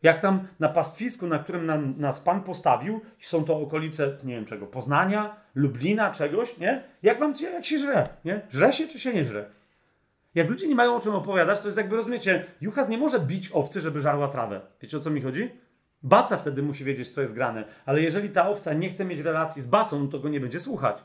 Jak 0.02 0.18
tam 0.18 0.48
na 0.60 0.68
pastwisku, 0.68 1.26
na 1.26 1.38
którym 1.38 1.66
nam, 1.66 1.94
nas 1.98 2.20
Pan 2.20 2.42
postawił, 2.42 3.00
są 3.20 3.44
to 3.44 3.60
okolice, 3.60 4.18
nie 4.24 4.34
wiem 4.34 4.44
czego, 4.44 4.66
Poznania, 4.66 5.36
Lublina, 5.54 6.10
czegoś, 6.10 6.58
nie? 6.58 6.82
Jak 7.02 7.20
wam 7.20 7.32
jak 7.42 7.64
się 7.64 7.78
żre, 7.78 8.08
nie? 8.24 8.40
Żre 8.50 8.72
się 8.72 8.88
czy 8.88 8.98
się 9.00 9.12
nie 9.14 9.24
żre? 9.24 9.44
Jak 10.34 10.50
ludzie 10.50 10.68
nie 10.68 10.74
mają 10.74 10.96
o 10.96 11.00
czym 11.00 11.14
opowiadać, 11.14 11.60
to 11.60 11.68
jest 11.68 11.78
jakby, 11.78 11.96
rozumiecie, 11.96 12.44
Juchas 12.60 12.88
nie 12.88 12.98
może 12.98 13.20
bić 13.20 13.50
owcy, 13.52 13.80
żeby 13.80 14.00
żarła 14.00 14.28
trawę. 14.28 14.60
Wiecie 14.80 14.96
o 14.96 15.00
co 15.00 15.10
mi 15.10 15.22
chodzi? 15.22 15.50
Baca 16.02 16.36
wtedy 16.36 16.62
musi 16.62 16.84
wiedzieć, 16.84 17.08
co 17.08 17.22
jest 17.22 17.34
grane. 17.34 17.64
Ale 17.86 18.02
jeżeli 18.02 18.28
ta 18.28 18.48
owca 18.48 18.72
nie 18.72 18.90
chce 18.90 19.04
mieć 19.04 19.20
relacji 19.20 19.62
z 19.62 19.66
bacą, 19.66 20.08
to 20.08 20.18
go 20.18 20.28
nie 20.28 20.40
będzie 20.40 20.60
słuchać. 20.60 21.04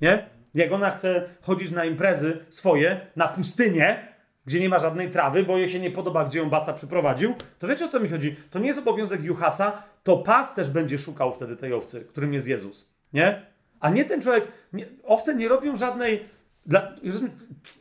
Nie? 0.00 0.28
Jak 0.54 0.72
ona 0.72 0.90
chce 0.90 1.28
chodzić 1.42 1.70
na 1.70 1.84
imprezy 1.84 2.44
swoje, 2.48 3.06
na 3.16 3.28
pustynię, 3.28 4.14
gdzie 4.46 4.60
nie 4.60 4.68
ma 4.68 4.78
żadnej 4.78 5.10
trawy, 5.10 5.42
bo 5.42 5.58
jej 5.58 5.68
się 5.68 5.80
nie 5.80 5.90
podoba, 5.90 6.24
gdzie 6.24 6.38
ją 6.38 6.50
baca 6.50 6.72
przyprowadził, 6.72 7.34
to 7.58 7.68
wiecie 7.68 7.84
o 7.84 7.88
co 7.88 8.00
mi 8.00 8.08
chodzi? 8.08 8.36
To 8.50 8.58
nie 8.58 8.66
jest 8.66 8.78
obowiązek 8.78 9.24
Juhasa, 9.24 9.82
to 10.02 10.16
pas 10.16 10.54
też 10.54 10.70
będzie 10.70 10.98
szukał 10.98 11.32
wtedy 11.32 11.56
tej 11.56 11.72
owcy, 11.72 12.04
którym 12.04 12.34
jest 12.34 12.48
Jezus. 12.48 12.90
Nie? 13.12 13.46
A 13.80 13.90
nie 13.90 14.04
ten 14.04 14.22
człowiek. 14.22 14.48
Nie, 14.72 14.86
owce 15.04 15.34
nie 15.34 15.48
robią 15.48 15.76
żadnej. 15.76 16.28
Dla, 16.66 16.92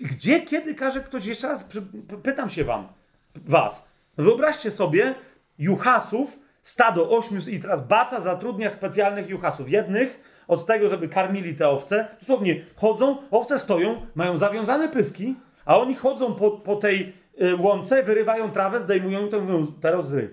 gdzie, 0.01 0.41
kiedy 0.41 0.75
każe 0.75 1.01
ktoś 1.01 1.25
jeszcze 1.25 1.47
raz? 1.47 1.69
Pytam 2.23 2.49
się 2.49 2.63
wam, 2.63 2.87
was. 3.35 3.89
Wyobraźcie 4.17 4.71
sobie 4.71 5.15
Juhasów, 5.57 6.39
stado 6.61 7.09
ośmiu, 7.09 7.39
i 7.47 7.59
teraz 7.59 7.87
baca 7.87 8.19
zatrudnia 8.19 8.69
specjalnych 8.69 9.29
Juhasów. 9.29 9.69
Jednych 9.69 10.33
od 10.47 10.65
tego, 10.65 10.89
żeby 10.89 11.07
karmili 11.07 11.55
te 11.55 11.69
owce. 11.69 12.07
Dosłownie 12.19 12.65
chodzą, 12.75 13.17
owce 13.31 13.59
stoją, 13.59 14.01
mają 14.15 14.37
zawiązane 14.37 14.89
pyski, 14.89 15.35
a 15.65 15.79
oni 15.79 15.95
chodzą 15.95 16.35
po, 16.35 16.51
po 16.51 16.75
tej 16.75 17.13
y, 17.41 17.55
łące, 17.55 18.03
wyrywają 18.03 18.51
trawę, 18.51 18.79
zdejmują 18.79 19.29
to 19.29 19.41
mówią, 19.41 19.67
teraz 19.81 20.07
zryj. 20.07 20.29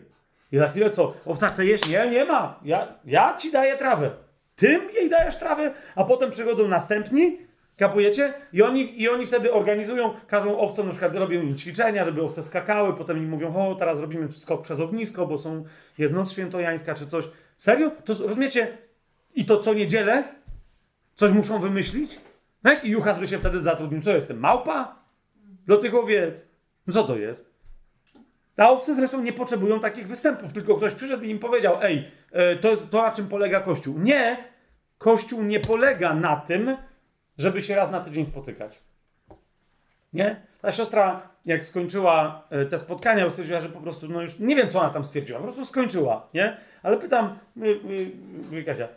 I 0.53 0.59
za 0.59 0.67
chwilę 0.67 0.91
co? 0.91 1.15
Owca 1.27 1.49
chce 1.49 1.67
jeść? 1.67 1.89
Nie, 1.89 2.07
nie 2.11 2.25
ma. 2.25 2.59
Ja, 2.65 2.89
ja 3.05 3.37
ci 3.37 3.53
daję 3.53 3.77
trawę. 3.77 4.11
Tym 4.57 4.91
jej 4.95 5.11
dajesz 5.11 5.37
trawę, 5.37 5.75
a 5.97 6.05
potem 6.05 6.31
przychodzą 6.31 6.69
następni, 6.69 7.39
kapujecie? 7.81 8.35
I 8.53 8.63
oni, 8.63 9.03
I 9.03 9.09
oni 9.09 9.27
wtedy 9.27 9.53
organizują, 9.53 10.15
każą 10.27 10.59
owcom, 10.59 10.87
na 10.87 10.91
przykład 10.91 11.15
robią 11.15 11.43
im 11.43 11.57
ćwiczenia, 11.57 12.05
żeby 12.05 12.23
owce 12.23 12.43
skakały, 12.43 12.97
potem 12.97 13.19
im 13.19 13.29
mówią, 13.29 13.57
o, 13.57 13.75
teraz 13.75 14.01
robimy 14.01 14.33
skok 14.33 14.63
przez 14.63 14.81
ognisko, 14.81 15.27
bo 15.27 15.39
są, 15.39 15.65
jest 15.99 16.15
noc 16.15 16.33
świętojańska 16.33 16.95
czy 16.95 17.07
coś. 17.07 17.29
Serio? 17.57 17.91
To 18.05 18.15
rozumiecie? 18.15 18.79
I 19.35 19.45
to 19.45 19.59
co 19.59 19.75
niedzielę? 19.75 20.25
Coś 21.15 21.33
muszą 21.33 21.59
wymyślić? 21.59 22.21
No 22.65 22.73
i 22.85 22.91
Juchas 22.91 23.19
by 23.19 23.27
się 23.27 23.39
wtedy 23.39 23.61
zatrudnił. 23.61 24.03
Co 24.03 24.15
jestem? 24.15 24.39
Małpa? 24.39 24.97
Do 25.67 25.77
tych 25.77 25.95
owiec. 25.95 26.49
No 26.87 26.93
co 26.93 27.05
to 27.05 27.17
jest? 27.17 27.51
A 28.57 28.71
owce 28.71 28.95
zresztą 28.95 29.23
nie 29.23 29.33
potrzebują 29.33 29.81
takich 29.81 30.09
występów, 30.09 30.53
tylko 30.53 30.77
ktoś 30.77 30.95
przyszedł 30.95 31.25
i 31.25 31.31
im 31.31 31.39
powiedział: 31.39 31.77
Ej, 31.83 32.11
e, 32.33 32.57
to 32.57 32.77
to, 32.77 33.03
na 33.03 33.11
czym 33.11 33.29
polega 33.29 33.61
Kościół. 33.61 33.99
Nie, 33.99 34.37
Kościół 34.99 35.43
nie 35.43 35.61
polega 35.61 36.15
na 36.15 36.37
tym, 36.37 36.77
żeby 37.41 37.63
się 37.63 37.75
raz 37.75 37.91
na 37.91 38.01
tydzień 38.01 38.25
spotykać. 38.25 38.81
Nie? 40.13 40.37
Ta 40.63 40.73
siostra, 40.73 41.29
jak 41.47 41.65
skończyła 41.65 42.47
e, 42.51 42.67
te 42.67 42.79
spotkania, 42.79 43.31
stwierdziła, 43.31 43.61
że 43.61 43.69
po 43.69 43.81
prostu, 43.81 44.09
no 44.09 44.23
już 44.23 44.39
nie 44.39 44.57
wiem, 44.57 44.71
co 44.71 44.81
ona 44.81 44.91
tam 44.91 45.05
stwierdziła, 45.05 45.39
po 45.39 45.45
prostu 45.45 45.65
skończyła, 45.65 46.29
nie? 46.35 46.57
Ale 46.83 46.97
pytam, 46.97 47.39
mówię, 48.45 48.65
Kasia, 48.65 48.89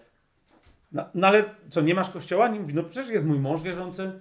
no, 0.92 1.06
no, 1.14 1.28
ale 1.28 1.44
co, 1.70 1.82
nie 1.82 1.96
masz 1.96 2.10
kościoła? 2.10 2.48
Nie 2.48 2.60
mówi, 2.60 2.74
no 2.74 2.84
przecież 2.84 3.10
jest 3.10 3.26
mój 3.26 3.40
mąż 3.40 3.62
wierzący, 3.62 4.20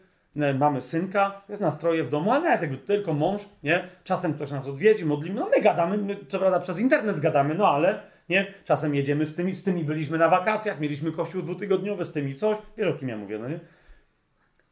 mamy 0.59 0.83
synka, 0.83 1.43
jest 1.49 1.63
nastroje 1.63 2.05
w 2.05 2.09
domu, 2.09 2.33
ale 2.33 2.69
nie, 2.69 2.79
tylko 2.79 3.13
mąż, 3.13 3.49
nie? 3.63 3.89
Czasem 4.05 4.35
ktoś 4.35 4.51
nas 4.51 4.69
odwiedzi, 4.69 5.05
modlimy, 5.05 5.41
no 5.41 5.49
my 5.57 5.63
gadamy, 5.63 5.99
my 5.99 6.17
co 6.29 6.39
prawda 6.39 6.61
przez 6.61 6.81
internet 6.81 7.21
gadamy, 7.21 7.55
no 7.55 7.69
ale, 7.69 8.03
nie? 8.29 8.55
Czasem 8.65 8.95
jedziemy 8.95 9.27
z 9.27 9.35
tymi, 9.35 9.55
z 9.55 9.63
tymi 9.63 9.85
byliśmy 9.85 10.19
na 10.19 10.29
wakacjach, 10.29 10.81
mieliśmy 10.81 11.13
kościół 11.13 11.43
dwutygodniowy, 11.43 12.05
z 12.05 12.13
tymi 12.13 12.35
coś, 12.35 12.59
wiesz 12.77 12.89
o 12.89 12.95
kim 12.95 13.09
ja 13.09 13.17
mówię, 13.17 13.39
no 13.39 13.49
nie? 13.49 13.61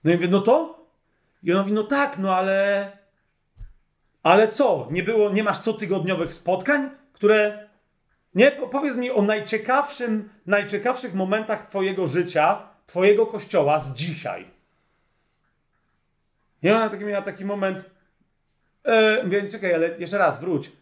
No 0.05 0.11
i 0.11 0.15
mówię, 0.15 0.29
no 0.29 0.41
to? 0.41 0.87
I 1.43 1.53
on 1.53 1.59
mówi, 1.59 1.73
no 1.73 1.85
tak, 1.85 2.19
no 2.19 2.35
ale... 2.35 2.91
Ale 4.23 4.49
co? 4.49 4.89
Nie 4.91 5.03
było, 5.03 5.31
nie 5.31 5.43
masz 5.43 5.59
cotygodniowych 5.59 6.35
spotkań, 6.35 6.91
które 7.13 7.69
nie, 8.35 8.51
powiedz 8.51 8.97
mi 8.97 9.11
o 9.11 9.23
najciekawszym, 9.23 10.31
najciekawszych 10.47 11.15
momentach 11.15 11.69
Twojego 11.69 12.07
życia, 12.07 12.69
Twojego 12.87 13.27
kościoła 13.27 13.79
z 13.79 13.95
dzisiaj. 13.95 14.47
Ja 16.63 16.75
miałem 16.75 16.91
taki, 16.91 17.05
miała 17.05 17.23
taki 17.23 17.45
moment. 17.45 17.91
Yy, 18.85 19.25
mówię, 19.25 19.49
czekaj, 19.49 19.75
ale 19.75 19.99
jeszcze 19.99 20.19
raz, 20.19 20.41
wróć. 20.41 20.73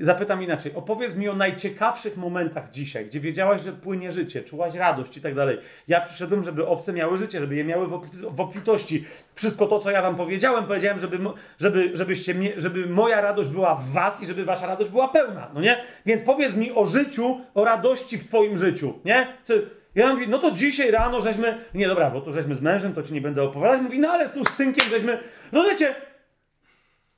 Zapytam 0.00 0.42
inaczej. 0.42 0.72
Opowiedz 0.74 1.16
mi 1.16 1.28
o 1.28 1.34
najciekawszych 1.34 2.16
momentach 2.16 2.70
dzisiaj, 2.70 3.06
gdzie 3.06 3.20
wiedziałaś, 3.20 3.62
że 3.62 3.72
płynie 3.72 4.12
życie, 4.12 4.42
czułaś 4.42 4.74
radość 4.74 5.16
i 5.16 5.20
tak 5.20 5.34
dalej. 5.34 5.58
Ja 5.88 6.00
przyszedłem, 6.00 6.44
żeby 6.44 6.66
owce 6.66 6.92
miały 6.92 7.18
życie, 7.18 7.40
żeby 7.40 7.54
je 7.56 7.64
miały 7.64 7.86
w 8.30 8.40
obfitości. 8.40 9.04
Wszystko 9.34 9.66
to, 9.66 9.78
co 9.78 9.90
ja 9.90 10.02
wam 10.02 10.16
powiedziałem, 10.16 10.64
powiedziałem, 10.64 10.98
żeby, 10.98 11.18
żeby, 11.60 11.90
żebyście 11.94 12.34
żeby 12.56 12.86
moja 12.86 13.20
radość 13.20 13.48
była 13.48 13.74
w 13.74 13.88
was 13.88 14.22
i 14.22 14.26
żeby 14.26 14.44
wasza 14.44 14.66
radość 14.66 14.90
była 14.90 15.08
pełna, 15.08 15.50
no 15.54 15.60
nie? 15.60 15.76
Więc 16.06 16.22
powiedz 16.22 16.56
mi 16.56 16.72
o 16.72 16.86
życiu, 16.86 17.40
o 17.54 17.64
radości 17.64 18.18
w 18.18 18.28
twoim 18.28 18.56
życiu, 18.56 18.94
nie? 19.04 19.26
Co, 19.42 19.54
ja 19.94 20.12
mówię, 20.12 20.26
no 20.26 20.38
to 20.38 20.50
dzisiaj 20.50 20.90
rano 20.90 21.20
żeśmy, 21.20 21.58
nie 21.74 21.88
dobra, 21.88 22.10
bo 22.10 22.20
to 22.20 22.32
żeśmy 22.32 22.54
z 22.54 22.60
mężem, 22.60 22.94
to 22.94 23.02
ci 23.02 23.14
nie 23.14 23.20
będę 23.20 23.42
opowiadać. 23.42 23.80
Mówi, 23.82 24.00
no 24.00 24.10
ale 24.10 24.28
tu 24.28 24.44
z 24.44 24.50
synkiem 24.50 24.84
żeśmy, 24.90 25.18
no 25.52 25.64
wiecie, 25.64 25.94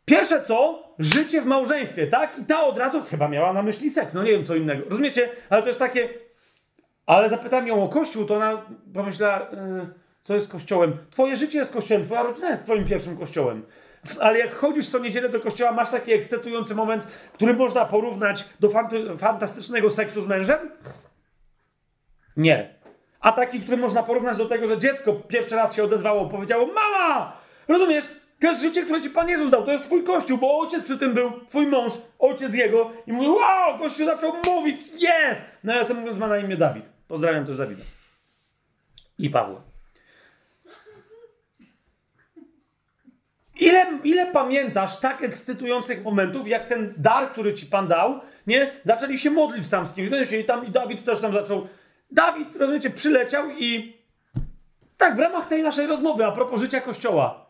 Pierwsze 0.05 0.43
co? 0.43 0.85
Życie 0.99 1.41
w 1.43 1.47
małżeństwie, 1.47 2.07
tak? 2.07 2.39
I 2.39 2.45
ta 2.45 2.65
od 2.67 2.79
razu 2.79 3.03
chyba 3.03 3.29
miała 3.29 3.53
na 3.53 3.63
myśli 3.63 3.91
seks, 3.91 4.15
no 4.15 4.23
nie 4.23 4.31
wiem 4.31 4.45
co 4.45 4.55
innego. 4.55 4.89
Rozumiecie? 4.91 5.29
Ale 5.51 5.63
to 5.63 5.69
jest 5.69 5.81
takie. 5.81 6.09
Ale 7.07 7.29
zapytałem 7.29 7.67
ją 7.67 7.83
o 7.83 7.89
kościół, 7.89 8.25
to 8.25 8.35
ona 8.35 8.67
pomyślała, 8.95 9.39
yy, 9.39 9.95
co 10.23 10.35
jest 10.35 10.49
kościołem. 10.49 10.99
Twoje 11.11 11.37
życie 11.37 11.59
jest 11.59 11.73
kościołem, 11.73 12.05
twoja 12.05 12.23
rodzina 12.23 12.51
jest 12.51 12.65
twoim 12.65 12.85
pierwszym 12.85 13.17
kościołem. 13.17 13.67
Ale 14.21 14.39
jak 14.39 14.55
chodzisz 14.55 14.89
co 14.89 14.99
niedzielę 14.99 15.29
do 15.29 15.41
kościoła, 15.41 15.73
masz 15.73 15.91
taki 15.91 16.13
ekscytujący 16.13 16.75
moment, 16.75 17.05
który 17.33 17.55
można 17.55 17.85
porównać 17.85 18.49
do 18.61 18.69
fant- 18.69 19.19
fantastycznego 19.19 19.91
seksu 19.91 20.21
z 20.21 20.27
mężem? 20.27 20.71
Nie. 22.37 22.75
A 23.21 23.33
taki, 23.33 23.61
który 23.61 23.77
można 23.77 24.03
porównać 24.03 24.37
do 24.37 24.47
tego, 24.47 24.69
że 24.69 24.79
dziecko 24.79 25.13
pierwszy 25.13 25.57
raz 25.57 25.75
się 25.75 25.85
odezwało, 25.85 26.29
powiedziało: 26.29 26.67
Mama! 26.67 27.37
Rozumiesz? 27.69 28.05
To 28.45 28.51
jest 28.51 28.63
życie, 28.63 28.83
które 28.83 29.03
ci 29.03 29.11
Pan 29.11 29.29
Jezus 29.29 29.51
dał. 29.51 29.65
To 29.65 29.73
jest 29.73 29.85
twój 29.85 30.05
kościół, 30.05 30.39
bo 30.39 30.59
ojciec 30.59 30.85
przy 30.85 30.99
tym 30.99 31.15
był, 31.15 31.33
twój 31.49 31.67
mąż, 31.67 31.93
ojciec 32.19 32.55
jego. 32.55 32.91
I 33.07 33.13
mówi, 33.13 33.29
wow, 33.29 33.79
kościół 33.79 34.07
zaczął 34.07 34.33
mówić, 34.47 34.81
jest! 34.99 35.41
Nawiasem 35.63 35.97
mówiąc, 35.97 36.19
ma 36.19 36.29
na 36.29 36.39
imię 36.39 36.57
Dawid. 36.57 36.91
Pozdrawiam 37.09 37.47
też 37.47 37.59
Dawida. 37.59 37.83
I 39.19 39.31
Pawła. 39.31 39.61
Ile, 43.61 43.87
ile 44.05 44.27
pamiętasz 44.27 45.01
tak 45.01 45.23
ekscytujących 45.23 46.05
momentów, 46.05 46.49
jak 46.49 46.67
ten 46.67 46.95
dar, 46.97 47.33
który 47.33 47.55
ci 47.55 47.67
Pan 47.67 47.89
dał, 47.89 48.21
nie? 48.47 48.73
Zaczęli 48.83 49.19
się 49.19 49.31
modlić 49.31 49.69
tam 49.69 49.87
z 49.87 49.95
kimś. 49.95 50.33
I, 50.33 50.45
tam, 50.45 50.67
I 50.67 50.71
Dawid 50.71 51.05
też 51.05 51.21
tam 51.21 51.33
zaczął. 51.33 51.69
Dawid, 52.11 52.57
rozumiecie, 52.57 52.91
przyleciał 52.91 53.51
i 53.59 53.97
tak, 54.97 55.17
w 55.17 55.19
ramach 55.19 55.47
tej 55.47 55.63
naszej 55.63 55.87
rozmowy 55.87 56.27
a 56.27 56.33
propos 56.33 56.61
życia 56.61 56.81
Kościoła. 56.81 57.44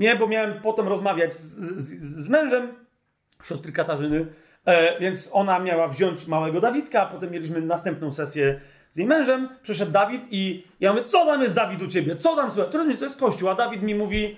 Nie, 0.00 0.16
bo 0.16 0.26
miałem 0.26 0.60
potem 0.60 0.88
rozmawiać 0.88 1.34
z, 1.34 1.58
z, 1.58 2.24
z 2.24 2.28
mężem 2.28 2.74
siostry 3.42 3.72
Katarzyny, 3.72 4.26
e, 4.64 5.00
więc 5.00 5.30
ona 5.32 5.58
miała 5.58 5.88
wziąć 5.88 6.26
małego 6.26 6.60
Dawidka, 6.60 7.02
a 7.02 7.06
potem 7.06 7.30
mieliśmy 7.30 7.60
następną 7.60 8.12
sesję 8.12 8.60
z 8.90 8.96
jej 8.96 9.06
mężem. 9.06 9.48
Przyszedł 9.62 9.92
Dawid 9.92 10.26
i 10.30 10.64
ja 10.80 10.92
mówię, 10.92 11.04
co 11.04 11.26
tam 11.26 11.42
jest 11.42 11.54
Dawid 11.54 11.82
u 11.82 11.86
ciebie? 11.86 12.16
Co 12.16 12.36
tam? 12.36 12.50
Słuchaj, 12.50 12.96
to 12.98 13.04
jest 13.04 13.20
kościół, 13.20 13.48
a 13.48 13.54
Dawid 13.54 13.82
mi 13.82 13.94
mówi, 13.94 14.36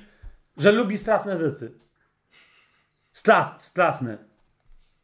że 0.56 0.72
lubi 0.72 0.96
straszne 0.96 1.38
rzeczy. 1.38 1.72
Stras, 3.12 3.66
strasne. 3.66 4.18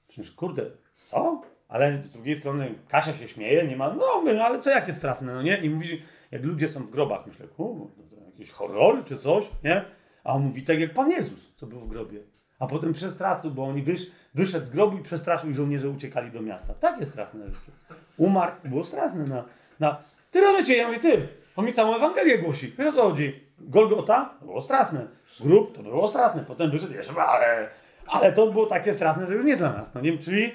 Przecież, 0.09 0.33
kurde, 0.33 0.63
co? 0.97 1.43
Ale 1.69 2.03
z 2.09 2.13
drugiej 2.13 2.37
strony 2.37 2.75
Kasia 2.89 3.15
się 3.15 3.29
śmieje, 3.29 3.69
nie 3.69 3.77
ma, 3.77 3.95
no 3.95 4.23
no 4.25 4.45
ale 4.45 4.61
co 4.61 4.71
jakie 4.71 4.93
strasne, 4.93 5.35
no 5.35 5.43
nie? 5.43 5.59
I 5.59 5.71
mówi, 5.71 6.03
jak 6.31 6.45
ludzie 6.45 6.69
są 6.69 6.87
w 6.87 6.91
grobach, 6.91 7.27
myślę, 7.27 7.47
kurde, 7.47 8.03
to 8.11 8.25
jakiś 8.27 8.51
horror 8.51 9.05
czy 9.05 9.17
coś, 9.17 9.45
nie? 9.65 9.98
A 10.25 10.35
on 10.35 10.43
mówi 10.43 10.63
tak 10.63 10.81
jak 10.81 10.95
Pan 10.95 11.11
Jezus, 11.11 11.53
co 11.57 11.67
był 11.67 11.81
w 11.81 11.89
grobie. 11.89 12.21
A 12.59 12.67
potem 12.67 12.93
przestraszył, 12.93 13.51
bo 13.51 13.65
on 13.65 13.83
wysz, 13.83 14.07
wyszedł 14.35 14.65
z 14.65 14.71
grobu 14.71 14.97
i 14.97 15.03
przestraszył 15.03 15.53
żołnierze 15.53 15.89
uciekali 15.89 16.31
do 16.31 16.43
miasta. 16.43 16.75
Takie 16.75 17.07
straszne 17.07 17.47
rzeczy. 17.47 17.71
Umarł, 18.17 18.53
było 18.65 18.85
straszne 18.85 19.25
na... 19.25 19.45
na... 19.81 19.99
Ty 20.31 20.41
rozumiecie, 20.41 20.77
ja 20.77 20.87
mówię, 20.87 20.99
ty, 20.99 21.29
on 21.57 21.65
mi 21.65 21.73
całą 21.73 21.97
Ewangelię 21.97 22.39
głosi. 22.39 22.75
Wiesz 22.79 22.89
o 22.89 22.93
co 22.93 23.03
chodzi? 23.03 23.41
Golgota? 23.59 24.35
Było 24.43 24.63
straszne. 24.63 25.07
Grób? 25.41 25.77
To 25.77 25.83
było 25.83 26.09
straszne. 26.09 26.45
Potem 26.45 26.71
wyszedł 26.71 26.93
jeszcze, 26.93 27.23
ale... 27.23 27.69
Ale 28.07 28.33
to 28.33 28.47
było 28.47 28.67
takie 28.67 28.93
straszne, 28.93 29.27
że 29.27 29.35
już 29.35 29.45
nie 29.45 29.57
dla 29.57 29.73
nas. 29.73 29.95
No 29.95 30.01
nie 30.01 30.11
wiem, 30.11 30.21
czyli... 30.21 30.53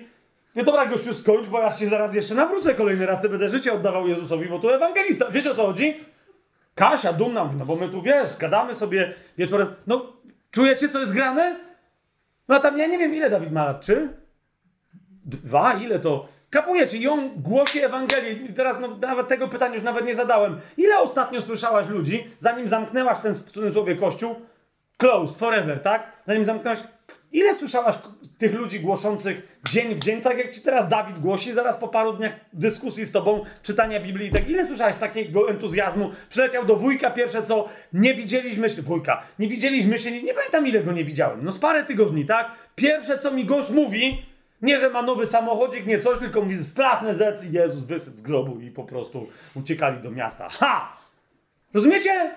Wie, 0.56 0.64
dobra, 0.64 0.86
gościu, 0.86 1.14
skończ, 1.14 1.48
bo 1.48 1.60
ja 1.60 1.72
się 1.72 1.88
zaraz 1.88 2.16
jeszcze 2.16 2.36
nawrócę 2.36 2.74
kolejny 2.74 3.06
raz, 3.06 3.22
ty 3.22 3.30
będę 3.30 3.50
życie 3.50 3.74
oddawał 3.74 4.08
Jezusowi, 4.08 4.50
bo 4.50 4.60
tu 4.60 4.70
ewangelista. 4.70 5.32
Wiesz 5.32 5.48
o 5.48 5.56
co 5.56 5.66
chodzi? 5.66 6.06
Kasia 6.76 7.14
dumna 7.14 7.44
mówi, 7.44 7.56
no 7.56 7.66
bo 7.66 7.76
my 7.76 7.90
tu, 7.90 8.02
wiesz, 8.02 8.38
gadamy 8.38 8.76
sobie 8.76 9.14
wieczorem. 9.38 9.76
No, 9.88 10.14
czujecie, 10.52 10.90
co 10.90 11.00
jest 11.00 11.14
grane? 11.14 11.56
No 12.48 12.56
a 12.56 12.60
tam 12.60 12.78
ja 12.78 12.88
nie 12.88 12.98
wiem, 12.98 13.16
ile 13.16 13.30
Dawid 13.30 13.52
ma 13.52 13.66
lat, 13.66 13.82
czy? 13.82 14.10
Dwa? 15.26 15.74
Ile 15.74 16.00
to? 16.00 16.28
Kapujecie? 16.50 17.12
On 17.12 17.30
głosi 17.36 17.84
Ewangelię. 17.84 18.32
I 18.32 18.54
teraz 18.54 18.78
no, 18.80 18.88
nawet 18.88 19.28
tego 19.28 19.48
pytania 19.48 19.76
już 19.76 19.84
nawet 19.84 20.06
nie 20.06 20.16
zadałem. 20.16 20.60
Ile 20.78 21.00
ostatnio 21.00 21.42
słyszałaś 21.42 21.88
ludzi, 21.88 22.32
zanim 22.40 22.68
zamknęłaś 22.68 23.20
ten 23.20 23.34
w 23.34 23.52
cudzysłowie 23.52 23.96
kościół? 23.96 24.36
Closed, 24.98 25.38
forever, 25.38 25.80
tak? 25.82 26.12
Zanim 26.26 26.46
zamknęłaś... 26.46 26.80
Ile 27.34 27.56
słyszałaś 27.56 27.96
tych 28.38 28.54
ludzi 28.54 28.80
głoszących 28.80 29.60
dzień 29.72 29.96
w 29.96 30.00
dzień, 30.00 30.22
tak 30.22 30.38
jak 30.38 30.50
ci 30.50 30.62
teraz 30.62 30.88
Dawid 30.88 31.20
głosi, 31.20 31.54
zaraz 31.54 31.78
po 31.78 31.88
paru 31.88 32.14
dniach 32.14 32.36
dyskusji 32.54 33.06
z 33.06 33.12
tobą, 33.12 33.44
czytania 33.64 34.00
Biblii 34.00 34.32
tak. 34.32 34.50
Ile 34.50 34.66
słyszałaś 34.66 34.96
takiego 34.96 35.50
entuzjazmu? 35.50 36.12
Przyleciał 36.30 36.66
do 36.66 36.76
wujka 36.76 37.12
pierwsze 37.12 37.44
co, 37.44 37.70
nie 37.94 38.14
widzieliśmy 38.14 38.70
się, 38.70 38.82
wujka, 38.82 39.24
nie 39.40 39.48
widzieliśmy 39.48 40.00
się, 40.00 40.12
nie, 40.12 40.24
nie 40.24 40.34
pamiętam 40.34 40.68
ile 40.68 40.84
go 40.84 40.92
nie 40.92 41.04
widziałem, 41.04 41.44
no 41.44 41.52
z 41.52 41.60
parę 41.60 41.86
tygodni, 41.86 42.26
tak? 42.26 42.52
Pierwsze 42.76 43.18
co 43.18 43.32
mi 43.32 43.46
gość 43.46 43.70
mówi, 43.70 44.26
nie, 44.62 44.80
że 44.80 44.90
ma 44.90 45.02
nowy 45.02 45.26
samochodzik, 45.26 45.86
nie 45.86 46.00
coś, 46.00 46.20
tylko 46.20 46.42
mówi 46.42 46.64
straszne 46.64 47.16
zec 47.16 47.44
i 47.44 47.52
Jezus 47.52 47.84
wysyć 47.84 48.18
z 48.18 48.22
globu 48.22 48.60
i 48.60 48.72
po 48.72 48.84
prostu 48.84 49.28
uciekali 49.56 50.02
do 50.02 50.12
miasta. 50.12 50.50
Ha! 50.50 50.98
Rozumiecie? 51.74 52.32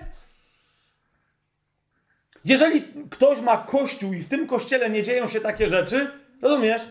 Jeżeli 2.45 2.83
ktoś 3.09 3.41
ma 3.41 3.57
kościół 3.57 4.13
i 4.13 4.19
w 4.19 4.29
tym 4.29 4.47
kościele 4.47 4.89
nie 4.89 5.03
dzieją 5.03 5.27
się 5.27 5.41
takie 5.41 5.67
rzeczy, 5.67 6.11
rozumiesz? 6.41 6.81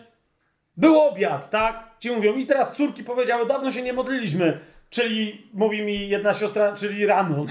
Był 0.77 0.99
obiad, 0.99 1.49
tak? 1.49 1.83
Ci 1.99 2.11
mówią, 2.11 2.33
i 2.33 2.45
teraz 2.45 2.73
córki 2.73 3.03
powiedziały, 3.03 3.45
dawno 3.45 3.71
się 3.71 3.81
nie 3.81 3.93
modliliśmy. 3.93 4.59
Czyli, 4.89 5.49
mówi 5.53 5.81
mi 5.81 6.09
jedna 6.09 6.33
siostra, 6.33 6.75
czyli 6.75 7.05
rano. 7.05 7.45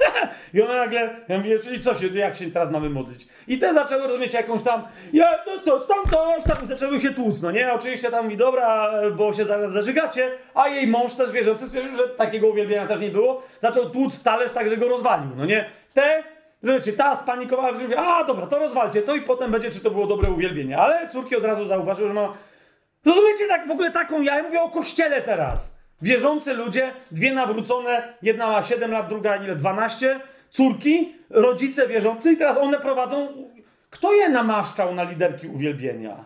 I 0.54 0.62
ona 0.62 0.74
nagle, 0.74 1.16
ja 1.28 1.38
mówię, 1.38 1.58
czyli 1.58 1.80
co 1.80 1.94
się, 1.94 2.08
jak 2.08 2.36
się 2.36 2.50
teraz 2.50 2.70
mamy 2.70 2.90
modlić? 2.90 3.26
I 3.48 3.58
te 3.58 3.74
zaczęły 3.74 4.06
rozumieć 4.06 4.34
jakąś 4.34 4.62
tam, 4.62 4.82
Jezus, 5.12 5.64
coś 5.64 5.86
tam, 5.88 6.04
coś 6.10 6.44
tam, 6.44 6.68
zaczęły 6.68 7.00
się 7.00 7.10
tłuc, 7.10 7.42
no 7.42 7.50
nie? 7.50 7.72
Oczywiście 7.72 8.10
tam 8.10 8.24
mówi, 8.24 8.36
dobra, 8.36 8.92
bo 9.16 9.32
się 9.32 9.44
zaraz 9.44 9.72
zażygacie, 9.72 10.30
a 10.54 10.68
jej 10.68 10.86
mąż 10.86 11.14
też 11.14 11.32
wierzący 11.32 11.68
stwierdził, 11.68 11.96
że 11.96 12.08
takiego 12.08 12.48
uwielbienia 12.48 12.86
też 12.86 13.00
nie 13.00 13.10
było, 13.10 13.42
zaczął 13.62 13.90
tłuc 13.90 14.22
talerz 14.22 14.50
tak, 14.50 14.68
że 14.68 14.76
go 14.76 14.88
rozwalił, 14.88 15.30
no 15.36 15.46
nie? 15.46 15.64
Te 15.94 16.22
Wiecie, 16.62 16.92
ta 16.92 17.16
spanikowała, 17.16 17.72
mówi, 17.72 17.94
a 17.96 18.24
dobra, 18.24 18.46
to 18.46 18.58
rozwalcie 18.58 19.02
to 19.02 19.14
i 19.14 19.22
potem 19.22 19.50
będzie, 19.50 19.70
czy 19.70 19.80
to 19.80 19.90
było 19.90 20.06
dobre 20.06 20.30
uwielbienie. 20.30 20.78
Ale 20.78 21.08
córki 21.08 21.36
od 21.36 21.44
razu 21.44 21.66
zauważyły, 21.66 22.08
że 22.08 22.14
ma... 22.14 22.32
Rozumiecie, 23.04 23.48
tak 23.48 23.68
w 23.68 23.70
ogóle 23.70 23.90
taką, 23.90 24.22
ja 24.22 24.42
mówię 24.42 24.62
o 24.62 24.68
kościele 24.68 25.22
teraz. 25.22 25.78
Wierzący 26.02 26.54
ludzie, 26.54 26.92
dwie 27.10 27.34
nawrócone, 27.34 28.14
jedna 28.22 28.46
ma 28.46 28.62
7 28.62 28.90
lat, 28.92 29.08
druga 29.08 29.36
ile, 29.36 29.56
12, 29.56 30.20
córki, 30.50 31.14
rodzice 31.30 31.88
wierzący 31.88 32.32
i 32.32 32.36
teraz 32.36 32.56
one 32.56 32.80
prowadzą... 32.80 33.28
Kto 33.90 34.12
je 34.12 34.28
namaszczał 34.28 34.94
na 34.94 35.02
liderki 35.02 35.46
uwielbienia? 35.48 36.24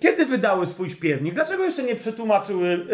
Kiedy 0.00 0.26
wydały 0.26 0.66
swój 0.66 0.90
śpiewnik? 0.90 1.34
Dlaczego 1.34 1.64
jeszcze 1.64 1.82
nie 1.82 1.96
przetłumaczyły 1.96 2.86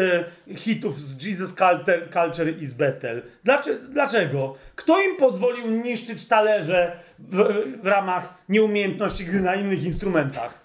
e, 0.48 0.54
hitów 0.56 1.00
z 1.00 1.24
Jesus 1.24 1.48
Culture, 1.48 2.10
Culture 2.12 2.62
is 2.62 2.72
Bethel? 2.72 3.22
Dlaczego, 3.44 3.88
dlaczego? 3.88 4.54
Kto 4.74 5.00
im 5.00 5.16
pozwolił 5.16 5.70
niszczyć 5.70 6.26
talerze 6.26 6.98
w, 7.18 7.44
w 7.82 7.86
ramach 7.86 8.34
nieumiejętności 8.48 9.24
gry 9.24 9.40
na 9.40 9.54
innych 9.54 9.84
instrumentach? 9.84 10.60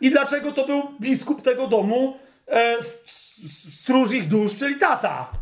I 0.00 0.10
dlaczego 0.10 0.52
to 0.52 0.66
był 0.66 0.82
biskup 1.00 1.42
tego 1.42 1.66
domu, 1.66 2.16
e, 2.48 2.76
stróż 3.70 4.12
ich 4.12 4.28
dusz, 4.28 4.56
czyli 4.56 4.76
tata? 4.76 5.32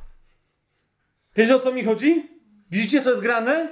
Wiecie 1.36 1.56
o 1.56 1.60
co 1.60 1.72
mi 1.72 1.84
chodzi? 1.84 2.28
Widzicie, 2.70 3.02
co 3.02 3.10
jest 3.10 3.22
grane? 3.22 3.68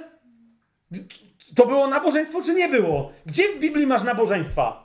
To 1.55 1.65
było 1.65 1.87
nabożeństwo, 1.87 2.43
czy 2.43 2.53
nie 2.53 2.69
było? 2.69 3.11
Gdzie 3.25 3.55
w 3.55 3.59
Biblii 3.59 3.87
masz 3.87 4.03
nabożeństwa? 4.03 4.84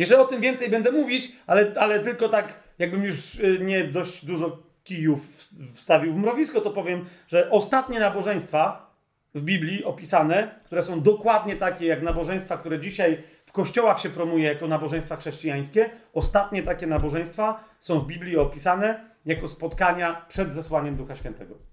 Jeszcze 0.00 0.20
o 0.20 0.24
tym 0.24 0.40
więcej 0.40 0.70
będę 0.70 0.92
mówić, 0.92 1.32
ale, 1.46 1.72
ale 1.76 2.00
tylko 2.00 2.28
tak, 2.28 2.60
jakbym 2.78 3.04
już 3.04 3.34
y, 3.34 3.58
nie 3.62 3.84
dość 3.84 4.24
dużo 4.24 4.62
kijów 4.84 5.28
wstawił 5.74 6.12
w 6.12 6.16
mrowisko, 6.16 6.60
to 6.60 6.70
powiem, 6.70 7.04
że 7.28 7.50
ostatnie 7.50 8.00
nabożeństwa 8.00 8.90
w 9.34 9.42
Biblii 9.42 9.84
opisane, 9.84 10.60
które 10.64 10.82
są 10.82 11.00
dokładnie 11.00 11.56
takie 11.56 11.86
jak 11.86 12.02
nabożeństwa, 12.02 12.56
które 12.58 12.80
dzisiaj 12.80 13.22
w 13.46 13.52
kościołach 13.52 14.00
się 14.00 14.08
promuje 14.08 14.44
jako 14.44 14.68
nabożeństwa 14.68 15.16
chrześcijańskie, 15.16 15.90
ostatnie 16.12 16.62
takie 16.62 16.86
nabożeństwa 16.86 17.64
są 17.80 17.98
w 17.98 18.06
Biblii 18.06 18.36
opisane 18.36 19.10
jako 19.26 19.48
spotkania 19.48 20.24
przed 20.28 20.52
zesłaniem 20.52 20.96
Ducha 20.96 21.16
Świętego 21.16 21.69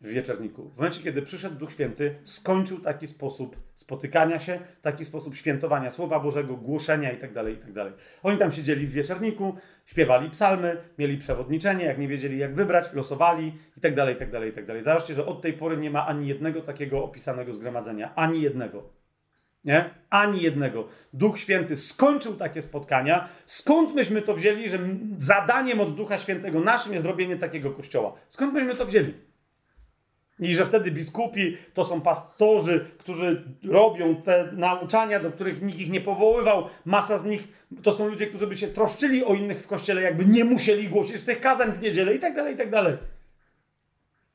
w 0.00 0.08
wieczerniku. 0.08 0.70
W 0.70 0.76
momencie, 0.76 1.02
kiedy 1.02 1.22
przyszedł 1.22 1.56
Duch 1.56 1.72
Święty, 1.72 2.14
skończył 2.24 2.80
taki 2.80 3.06
sposób 3.06 3.56
spotykania 3.74 4.38
się, 4.38 4.60
taki 4.82 5.04
sposób 5.04 5.36
świętowania 5.36 5.90
Słowa 5.90 6.20
Bożego, 6.20 6.56
głoszenia 6.56 7.10
itd., 7.12 7.34
tak 7.34 7.48
itd. 7.48 7.84
Tak 7.84 7.92
Oni 8.22 8.38
tam 8.38 8.52
siedzieli 8.52 8.86
w 8.86 8.92
wieczerniku, 8.92 9.56
śpiewali 9.86 10.30
psalmy, 10.30 10.76
mieli 10.98 11.18
przewodniczenie, 11.18 11.84
jak 11.84 11.98
nie 11.98 12.08
wiedzieli 12.08 12.38
jak 12.38 12.54
wybrać, 12.54 12.92
losowali 12.92 13.58
itd., 13.76 14.12
itd., 14.12 14.46
itd. 14.46 14.82
Zobaczcie, 14.82 15.14
że 15.14 15.26
od 15.26 15.42
tej 15.42 15.52
pory 15.52 15.76
nie 15.76 15.90
ma 15.90 16.06
ani 16.06 16.28
jednego 16.28 16.60
takiego 16.60 17.04
opisanego 17.04 17.54
zgromadzenia. 17.54 18.14
Ani 18.14 18.42
jednego. 18.42 19.00
Nie? 19.64 19.90
Ani 20.10 20.42
jednego. 20.42 20.88
Duch 21.12 21.38
Święty 21.38 21.76
skończył 21.76 22.36
takie 22.36 22.62
spotkania. 22.62 23.28
Skąd 23.46 23.94
myśmy 23.94 24.22
to 24.22 24.34
wzięli, 24.34 24.68
że 24.68 24.78
zadaniem 25.18 25.80
od 25.80 25.94
Ducha 25.94 26.18
Świętego 26.18 26.60
naszym 26.60 26.92
jest 26.92 27.02
zrobienie 27.02 27.36
takiego 27.36 27.70
kościoła? 27.70 28.12
Skąd 28.28 28.54
myśmy 28.54 28.76
to 28.76 28.84
wzięli? 28.84 29.14
I 30.40 30.56
że 30.56 30.66
wtedy 30.66 30.90
biskupi 30.90 31.56
to 31.74 31.84
są 31.84 32.00
pastorzy, 32.00 32.86
którzy 32.98 33.44
robią 33.68 34.16
te 34.16 34.48
nauczania, 34.52 35.20
do 35.20 35.30
których 35.30 35.62
nikt 35.62 35.80
ich 35.80 35.90
nie 35.90 36.00
powoływał. 36.00 36.68
Masa 36.84 37.18
z 37.18 37.24
nich 37.24 37.48
to 37.82 37.92
są 37.92 38.08
ludzie, 38.08 38.26
którzy 38.26 38.46
by 38.46 38.56
się 38.56 38.68
troszczyli 38.68 39.24
o 39.24 39.34
innych 39.34 39.62
w 39.62 39.66
kościele, 39.66 40.02
jakby 40.02 40.24
nie 40.24 40.44
musieli 40.44 40.88
głosić 40.88 41.22
tych 41.22 41.40
kazań 41.40 41.72
w 41.72 41.82
niedzielę 41.82 42.14
i 42.14 42.18
tak 42.18 42.34
dalej, 42.34 42.54
i 42.54 42.56
tak 42.56 42.70
dalej. 42.70 42.96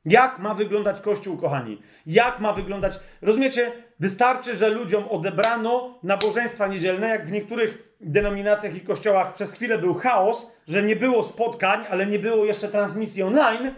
Jak 0.06 0.40
ma 0.40 0.54
wyglądać 0.54 1.02
Kościół, 1.02 1.38
kochani? 1.38 1.82
Jak 2.06 2.40
ma 2.40 2.54
wyglądać? 2.54 3.00
Rozumiecie? 3.22 3.72
Wystarczy, 4.00 4.56
że 4.56 4.70
ludziom 4.70 5.04
odebrano 5.10 6.00
nabożeństwa 6.04 6.68
niedzielne, 6.68 7.08
jak 7.10 7.28
w 7.28 7.32
niektórych 7.32 7.96
denominacjach 8.02 8.76
i 8.76 8.82
kościołach 8.82 9.34
przez 9.34 9.54
chwilę 9.54 9.78
był 9.78 9.94
chaos, 9.94 10.52
że 10.68 10.84
nie 10.84 10.96
było 10.96 11.24
spotkań, 11.24 11.86
ale 11.90 12.06
nie 12.06 12.20
było 12.20 12.46
jeszcze 12.46 12.68
transmisji 12.68 13.24
online 13.24 13.72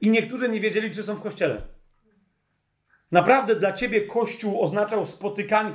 i 0.00 0.10
niektórzy 0.10 0.48
nie 0.48 0.60
wiedzieli, 0.60 0.90
czy 0.90 1.02
są 1.02 1.14
w 1.14 1.22
kościele. 1.22 1.62
Naprawdę 3.12 3.56
dla 3.56 3.72
ciebie 3.72 4.00
Kościół 4.00 4.62
oznaczał 4.62 5.06
spotykanie. 5.06 5.72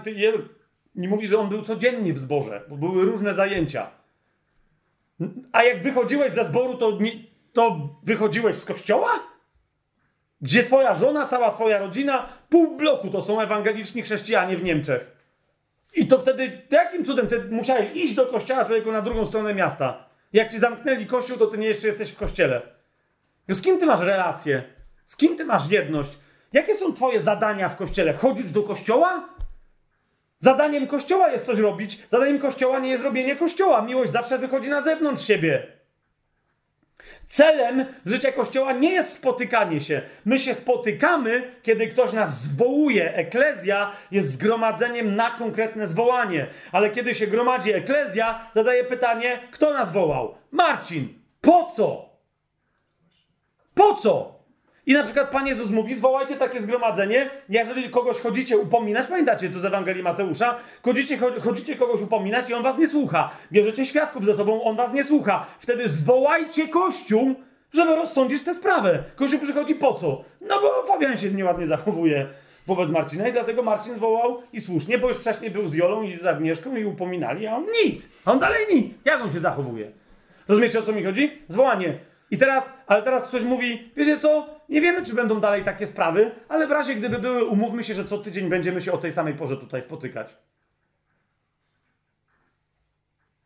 Nie 0.96 1.08
mówi, 1.08 1.28
że 1.28 1.40
on 1.40 1.50
był 1.50 1.62
codziennie 1.62 2.14
w 2.14 2.18
zborze, 2.18 2.62
bo 2.70 2.78
były 2.78 3.06
różne 3.06 3.34
zajęcia. 3.34 3.92
A 5.52 5.64
jak 5.64 5.84
wychodziłeś 5.84 6.32
ze 6.32 6.46
zboru, 6.46 6.78
to, 6.78 6.98
to 7.54 7.90
wychodziłeś 8.04 8.56
z 8.56 8.66
kościoła? 8.66 9.12
Gdzie 10.42 10.64
twoja 10.64 10.96
żona, 10.96 11.26
cała 11.26 11.52
twoja 11.52 11.80
rodzina, 11.80 12.30
pół 12.50 12.78
bloku 12.78 13.10
to 13.10 13.22
są 13.22 13.42
ewangeliczni 13.42 14.02
chrześcijanie 14.02 14.58
w 14.58 14.64
Niemczech. 14.64 15.12
I 15.96 16.08
to 16.08 16.20
wtedy, 16.20 16.62
to 16.70 16.76
jakim 16.76 17.06
cudem 17.06 17.28
ty 17.28 17.44
musiałeś 17.52 17.96
iść 17.96 18.16
do 18.16 18.26
kościoła 18.26 18.66
człowieku 18.66 18.92
na 18.92 19.02
drugą 19.02 19.26
stronę 19.26 19.54
miasta? 19.54 20.06
Jak 20.34 20.52
ci 20.52 20.60
zamknęli 20.60 21.06
kościół, 21.06 21.38
to 21.38 21.48
ty 21.48 21.58
nie 21.58 21.68
jeszcze 21.68 21.88
jesteś 21.88 22.12
w 22.12 22.18
kościele. 22.18 22.62
Z 23.50 23.62
kim 23.62 23.80
ty 23.80 23.86
masz 23.86 24.00
relację? 24.00 24.64
Z 25.06 25.18
kim 25.18 25.38
ty 25.38 25.46
masz 25.46 25.72
jedność? 25.72 26.18
Jakie 26.54 26.76
są 26.76 26.94
twoje 26.94 27.22
zadania 27.22 27.70
w 27.70 27.76
kościele? 27.76 28.14
Chodzić 28.14 28.52
do 28.52 28.64
kościoła? 28.64 29.30
Zadaniem 30.38 30.88
kościoła 30.88 31.32
jest 31.32 31.46
coś 31.46 31.60
robić. 31.60 32.04
Zadaniem 32.10 32.40
kościoła 32.40 32.80
nie 32.80 32.90
jest 32.90 33.04
robienie 33.04 33.36
kościoła. 33.36 33.82
Miłość 33.82 34.12
zawsze 34.12 34.38
wychodzi 34.38 34.70
na 34.70 34.82
zewnątrz 34.82 35.28
siebie. 35.28 35.68
Celem 37.26 37.86
życia 38.06 38.32
Kościoła 38.32 38.74
nie 38.74 38.92
jest 38.92 39.12
spotykanie 39.12 39.82
się. 39.82 40.02
My 40.26 40.40
się 40.40 40.54
spotykamy, 40.54 41.52
kiedy 41.62 41.88
ktoś 41.88 42.14
nas 42.14 42.42
zwołuje. 42.42 43.14
Eklezja 43.14 43.92
jest 44.12 44.32
zgromadzeniem 44.32 45.16
na 45.16 45.32
konkretne 45.32 45.88
zwołanie. 45.88 46.48
Ale 46.72 46.90
kiedy 46.90 47.16
się 47.16 47.28
gromadzi 47.28 47.74
eklezja, 47.74 48.52
zadaje 48.56 48.84
pytanie, 48.84 49.40
kto 49.52 49.74
nas 49.74 49.92
wołał? 49.92 50.36
Marcin. 50.52 51.14
Po 51.42 51.72
co? 51.76 52.13
Po 53.76 53.96
co? 53.96 54.34
I 54.86 54.94
na 54.94 55.04
przykład 55.04 55.30
Pan 55.30 55.48
Jezus 55.48 55.70
mówi, 55.70 55.96
zwołajcie 55.96 56.36
takie 56.36 56.62
zgromadzenie, 56.62 57.30
jeżeli 57.50 57.90
kogoś 57.90 58.20
chodzicie 58.20 58.58
upominać, 58.58 59.08
pamiętacie 59.08 59.50
to 59.50 59.60
z 59.60 59.66
Ewangelii 59.66 60.04
Mateusza, 60.04 60.56
chodzicie, 60.82 61.18
chodzicie 61.18 61.76
kogoś 61.76 62.02
upominać 62.02 62.50
i 62.50 62.54
on 62.54 62.64
was 62.64 62.78
nie 62.78 62.88
słucha. 62.88 63.32
Bierzecie 63.52 63.86
świadków 63.86 64.26
ze 64.26 64.34
sobą, 64.34 64.64
on 64.64 64.76
was 64.76 64.94
nie 64.94 65.04
słucha. 65.04 65.46
Wtedy 65.60 65.88
zwołajcie 65.88 66.68
Kościół, 66.68 67.36
żeby 67.74 67.96
rozsądzić 67.96 68.44
tę 68.44 68.56
sprawę. 68.56 69.04
Kościół 69.16 69.40
przychodzi 69.40 69.76
po 69.76 69.94
co? 69.94 70.24
No 70.42 70.62
bo 70.62 70.84
Fabian 70.88 71.18
się 71.18 71.32
nieładnie 71.32 71.68
zachowuje 71.68 72.28
wobec 72.68 72.90
Marcina 72.90 73.28
i 73.28 73.34
dlatego 73.34 73.64
Marcin 73.64 73.96
zwołał 73.96 74.42
i 74.54 74.62
słusznie, 74.62 74.98
bo 74.98 75.10
już 75.10 75.18
wcześniej 75.18 75.52
był 75.52 75.68
z 75.68 75.74
Jolą 75.74 76.04
i 76.04 76.16
z 76.16 76.26
Agnieszką 76.26 76.76
i 76.76 76.86
upominali, 76.86 77.48
a 77.48 77.56
on 77.56 77.66
nic. 77.86 78.10
A 78.26 78.32
on 78.32 78.40
dalej 78.40 78.62
nic. 78.74 79.00
Jak 79.06 79.22
on 79.22 79.32
się 79.32 79.40
zachowuje? 79.40 79.92
Rozumiecie 80.48 80.80
o 80.80 80.82
co 80.82 80.92
mi 80.92 81.04
chodzi? 81.04 81.32
Zwołanie 81.48 82.00
i 82.34 82.38
teraz, 82.38 82.74
ale 82.88 83.04
teraz 83.04 83.28
ktoś 83.28 83.44
mówi, 83.44 83.92
wiecie 83.96 84.18
co, 84.18 84.50
nie 84.70 84.82
wiemy, 84.82 85.06
czy 85.06 85.14
będą 85.14 85.40
dalej 85.40 85.64
takie 85.64 85.88
sprawy, 85.88 86.32
ale 86.50 86.68
w 86.68 86.72
razie 86.72 86.96
gdyby 86.96 87.20
były, 87.20 87.46
umówmy 87.46 87.84
się, 87.84 87.94
że 87.94 88.06
co 88.06 88.18
tydzień 88.18 88.50
będziemy 88.50 88.82
się 88.82 88.92
o 88.92 88.98
tej 88.98 89.12
samej 89.12 89.34
porze 89.34 89.58
tutaj 89.58 89.82
spotykać. 89.82 90.38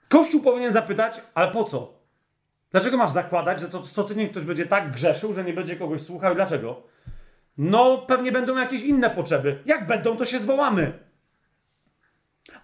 Kościół 0.09 0.41
powinien 0.41 0.71
zapytać, 0.71 1.21
ale 1.33 1.51
po 1.51 1.63
co? 1.63 1.93
Dlaczego 2.71 2.97
masz 2.97 3.11
zakładać, 3.11 3.61
że 3.61 3.69
to 3.69 3.81
co 3.81 4.03
tydzień 4.03 4.29
ktoś 4.29 4.43
będzie 4.43 4.65
tak 4.65 4.91
grzeszył, 4.91 5.33
że 5.33 5.43
nie 5.43 5.53
będzie 5.53 5.75
kogoś 5.75 6.01
słuchał? 6.01 6.35
Dlaczego? 6.35 6.83
No, 7.57 7.97
pewnie 7.97 8.31
będą 8.31 8.57
jakieś 8.57 8.81
inne 8.81 9.09
potrzeby. 9.09 9.59
Jak 9.65 9.87
będą, 9.87 10.17
to 10.17 10.25
się 10.25 10.39
zwołamy. 10.39 10.99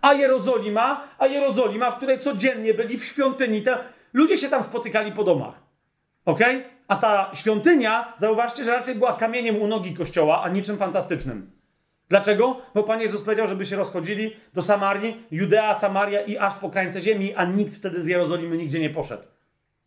A 0.02 0.14
Jerozolima, 0.14 1.08
a 1.18 1.27
Jerozolima, 1.27 1.92
w 1.92 1.98
której 1.98 2.19
codziennie 2.19 2.74
byli 2.74 2.98
w 2.98 3.06
świątyni, 3.06 3.61
te 3.61 3.77
ludzie 4.14 4.38
się 4.38 4.50
tam 4.50 4.64
spotykali 4.64 5.11
po 5.11 5.24
domach. 5.24 5.73
Ok? 6.26 6.40
A 6.88 6.95
ta 6.95 7.32
świątynia, 7.34 8.14
zauważcie, 8.18 8.64
że 8.64 8.72
raczej 8.72 8.95
była 8.95 9.14
kamieniem 9.14 9.61
u 9.61 9.68
nogi 9.68 9.93
kościoła, 9.93 10.43
a 10.43 10.50
niczym 10.50 10.77
fantastycznym. 10.77 11.52
Dlaczego? 12.10 12.61
Bo 12.76 12.84
Pan 12.84 13.02
Jezus 13.02 13.22
powiedział, 13.22 13.48
żeby 13.48 13.66
się 13.66 13.76
rozchodzili 13.76 14.35
do 14.53 14.61
Samarii, 14.61 15.27
Judea, 15.32 15.74
Samaria 15.74 16.22
i 16.22 16.38
aż 16.38 16.56
po 16.56 16.69
krańce 16.69 17.02
ziemi, 17.02 17.34
a 17.35 17.45
nikt 17.45 17.76
wtedy 17.76 18.02
z 18.02 18.08
Jerozolimy 18.08 18.58
nigdzie 18.58 18.80
nie 18.80 18.90
poszedł. 18.90 19.24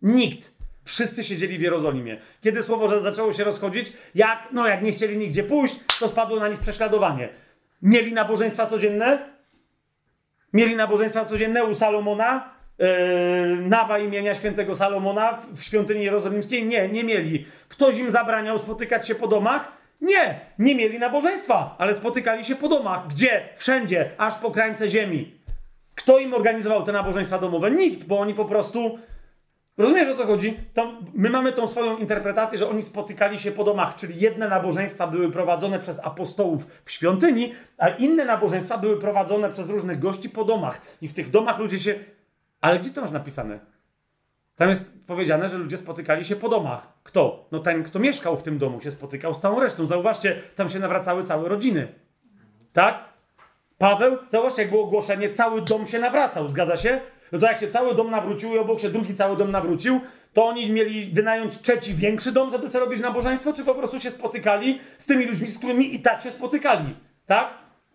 Nikt. 0.03 0.57
Wszyscy 0.85 1.25
siedzieli 1.25 1.59
w 1.59 1.61
Jerozolimie. 1.61 2.21
Kiedy 2.41 2.63
słowo 2.63 3.03
zaczęło 3.03 3.33
się 3.33 3.45
rozchodzić, 3.45 3.93
jak, 4.15 4.49
no 4.53 4.67
jak 4.67 4.83
nie 4.83 4.93
chcieli 4.93 5.17
nigdzie 5.17 5.45
pójść, 5.45 5.81
to 6.01 6.09
spadło 6.09 6.41
na 6.41 6.49
nich 6.49 6.61
prześladowanie. 6.61 7.29
Mieli 7.83 8.13
nabożeństwa 8.13 8.67
codzienne? 8.67 9.37
Mieli 10.53 10.77
nabożeństwa 10.77 11.25
codzienne 11.25 11.65
u 11.65 11.75
Salomona? 11.75 12.56
Yy, 12.79 12.87
nawa 13.57 13.99
imienia 13.99 14.35
świętego 14.35 14.75
Salomona 14.75 15.39
w 15.53 15.63
świątyni 15.63 16.05
jerozolimskiej? 16.05 16.65
Nie, 16.65 16.89
nie 16.89 17.05
mieli. 17.05 17.47
Ktoś 17.69 17.99
im 17.99 18.11
zabraniał 18.11 18.59
spotykać 18.59 19.09
się 19.09 19.15
po 19.15 19.29
domach? 19.29 19.73
Nie, 20.01 20.41
nie 20.59 20.75
mieli 20.75 20.99
nabożeństwa, 20.99 21.75
ale 21.79 21.95
spotykali 21.95 22.45
się 22.45 22.57
po 22.57 22.69
domach. 22.69 23.07
Gdzie? 23.09 23.49
Wszędzie, 23.57 24.11
aż 24.19 24.35
po 24.35 24.51
krańce 24.51 24.89
ziemi. 24.89 25.35
Kto 25.95 26.19
im 26.19 26.35
organizował 26.35 26.83
te 26.83 26.93
nabożeństwa 26.93 27.39
domowe? 27.39 27.71
Nikt, 27.71 28.05
bo 28.05 28.19
oni 28.19 28.35
po 28.35 28.45
prostu. 28.45 28.99
Rozumiesz 29.79 30.09
o 30.09 30.17
co 30.17 30.27
chodzi? 30.27 30.57
my 31.15 31.31
mamy 31.31 31.53
tą 31.53 31.67
swoją 31.67 31.97
interpretację, 31.97 32.59
że 32.59 32.69
oni 32.69 32.83
spotykali 32.83 33.39
się 33.39 33.53
po 33.53 33.65
domach, 33.65 33.95
czyli 33.95 34.21
jedne 34.21 34.49
nabożeństwa 34.49 35.07
były 35.07 35.31
prowadzone 35.31 35.79
przez 35.79 36.01
apostołów 36.01 36.67
w 36.85 36.91
świątyni, 36.91 37.53
a 37.79 37.89
inne 37.89 38.25
nabożeństwa 38.25 38.79
były 38.79 38.99
prowadzone 38.99 39.51
przez 39.51 39.69
różnych 39.69 39.99
gości 39.99 40.31
po 40.31 40.45
domach. 40.45 40.81
I 41.01 41.09
w 41.09 41.15
tych 41.15 41.31
domach 41.31 41.59
ludzie 41.59 41.79
się 41.79 41.95
ale 42.67 42.79
gdzie 42.79 42.91
to 42.91 43.01
masz 43.01 43.11
napisane? 43.11 43.59
Tam 44.57 44.69
jest 44.69 45.07
powiedziane, 45.07 45.49
że 45.49 45.59
ludzie 45.59 45.77
spotykali 45.77 46.25
się 46.25 46.37
po 46.37 46.49
domach. 46.49 46.89
Kto? 47.03 47.49
No 47.53 47.59
ten, 47.59 47.83
kto 47.83 47.99
mieszkał 47.99 48.37
w 48.37 48.43
tym 48.43 48.59
domu, 48.59 48.81
się 48.81 48.91
spotykał 48.91 49.35
z 49.35 49.41
całą 49.41 49.61
resztą. 49.61 49.87
Zauważcie, 49.87 50.41
tam 50.55 50.69
się 50.69 50.79
nawracały 50.79 51.23
całe 51.23 51.49
rodziny. 51.49 51.89
Tak? 52.73 53.05
Paweł, 53.79 54.19
zauważcie, 54.29 54.63
jak 54.63 54.71
było 54.71 54.85
ogłoszenie, 54.85 55.31
cały 55.31 55.63
dom 55.63 55.87
się 55.87 55.99
nawracał, 55.99 56.49
zgadza 56.49 56.77
się? 56.77 57.01
No 57.33 57.39
to 57.39 57.47
jak 57.47 57.59
się 57.59 57.69
cały 57.69 57.95
dom 57.95 58.11
nawrócił 58.11 58.55
i 58.55 58.59
obok 58.59 58.81
się 58.81 58.91
drugi 58.91 59.15
cały 59.15 59.37
dom 59.37 59.51
nawrócił, 59.51 60.01
to 60.33 60.47
oni 60.47 60.73
mieli 60.73 61.11
wynająć 61.13 61.61
trzeci, 61.61 61.95
większy 61.95 62.33
dom, 62.33 62.51
żeby 62.51 62.69
sobie 62.69 62.85
robić 62.85 63.01
nabożeństwo, 63.01 63.53
czy 63.53 63.65
po 63.65 63.75
prostu 63.75 64.01
się 64.01 64.11
spotykali 64.11 64.81
z 64.99 65.07
tymi 65.07 65.25
ludźmi, 65.25 65.49
z 65.49 65.59
którymi 65.59 65.95
i 65.95 66.01
tak 66.01 66.23
się 66.23 66.31
spotykali. 66.31 66.95
Tak? 67.27 67.49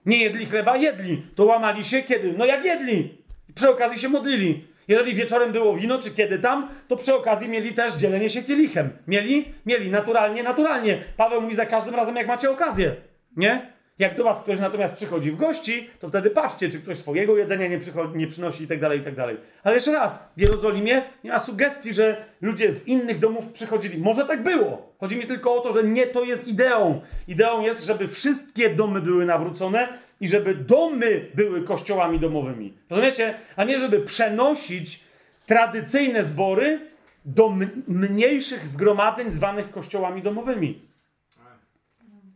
Nie 0.05 0.17
jedli 0.17 0.45
chleba? 0.45 0.77
Jedli. 0.77 1.27
To 1.35 1.45
łamali 1.45 1.83
się 1.83 2.03
kiedy? 2.03 2.33
No 2.37 2.45
jak 2.45 2.65
jedli. 2.65 3.20
Przy 3.55 3.69
okazji 3.69 3.99
się 3.99 4.09
modlili. 4.09 4.67
Jeżeli 4.87 5.13
wieczorem 5.13 5.51
było 5.51 5.75
wino, 5.75 5.99
czy 5.99 6.11
kiedy 6.11 6.39
tam, 6.39 6.69
to 6.87 6.95
przy 6.95 7.15
okazji 7.15 7.49
mieli 7.49 7.73
też 7.73 7.93
dzielenie 7.93 8.29
się 8.29 8.43
kielichem. 8.43 8.89
Mieli? 9.07 9.45
Mieli, 9.65 9.91
naturalnie, 9.91 10.43
naturalnie. 10.43 11.03
Paweł 11.17 11.41
mówi 11.41 11.55
za 11.55 11.65
każdym 11.65 11.95
razem, 11.95 12.15
jak 12.15 12.27
macie 12.27 12.51
okazję. 12.51 12.95
Nie? 13.37 13.71
Jak 13.99 14.15
do 14.15 14.23
was 14.23 14.41
ktoś 14.41 14.59
natomiast 14.59 14.95
przychodzi 14.95 15.31
w 15.31 15.35
gości, 15.35 15.89
to 15.99 16.07
wtedy 16.07 16.29
patrzcie, 16.29 16.69
czy 16.69 16.79
ktoś 16.79 16.97
swojego 16.97 17.37
jedzenia 17.37 17.67
nie, 17.67 17.79
nie 18.15 18.27
przynosi 18.27 18.63
i 18.63 18.67
tak 18.67 18.79
dalej, 18.79 18.99
i 18.99 19.03
tak 19.03 19.15
dalej. 19.15 19.37
Ale 19.63 19.75
jeszcze 19.75 19.91
raz, 19.91 20.19
w 20.37 20.41
Jerozolimie 20.41 21.03
nie 21.23 21.31
ma 21.31 21.39
sugestii, 21.39 21.93
że 21.93 22.25
ludzie 22.41 22.71
z 22.71 22.87
innych 22.87 23.19
domów 23.19 23.49
przychodzili. 23.49 23.97
Może 23.97 24.25
tak 24.25 24.43
było. 24.43 24.95
Chodzi 24.99 25.17
mi 25.17 25.27
tylko 25.27 25.55
o 25.55 25.59
to, 25.59 25.73
że 25.73 25.83
nie 25.83 26.07
to 26.07 26.23
jest 26.23 26.47
ideą. 26.47 27.01
Ideą 27.27 27.61
jest, 27.61 27.85
żeby 27.85 28.07
wszystkie 28.07 28.69
domy 28.69 29.01
były 29.01 29.25
nawrócone 29.25 29.87
i 30.21 30.27
żeby 30.27 30.55
domy 30.55 31.31
były 31.33 31.63
kościołami 31.63 32.19
domowymi. 32.19 32.73
Rozumiecie? 32.89 33.33
A 33.55 33.63
nie 33.63 33.79
żeby 33.79 33.99
przenosić 33.99 35.03
tradycyjne 35.45 36.23
zbory 36.23 36.79
do 37.25 37.53
mniejszych 37.87 38.67
zgromadzeń 38.67 39.31
zwanych 39.31 39.69
kościołami 39.69 40.21
domowymi. 40.21 40.91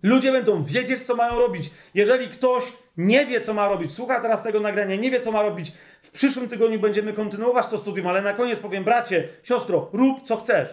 Ludzie 0.03 0.31
będą 0.31 0.64
wiedzieć, 0.64 0.99
co 1.03 1.15
mają 1.15 1.39
robić. 1.39 1.72
Jeżeli 1.93 2.27
ktoś 2.27 2.73
nie 2.97 3.25
wie, 3.25 3.41
co 3.41 3.53
ma 3.53 3.67
robić, 3.67 3.93
słucha 3.93 4.19
teraz 4.19 4.43
tego 4.43 4.59
nagrania, 4.59 4.95
nie 4.95 5.11
wie, 5.11 5.19
co 5.19 5.31
ma 5.31 5.41
robić, 5.41 5.72
w 6.01 6.09
przyszłym 6.09 6.49
tygodniu 6.49 6.80
będziemy 6.80 7.14
kontynuować 7.14 7.67
to 7.67 7.77
studium, 7.77 8.07
ale 8.07 8.22
na 8.22 8.33
koniec 8.33 8.59
powiem, 8.59 8.83
bracie, 8.83 9.27
siostro, 9.43 9.89
rób, 9.93 10.23
co 10.23 10.38
chcesz. 10.38 10.69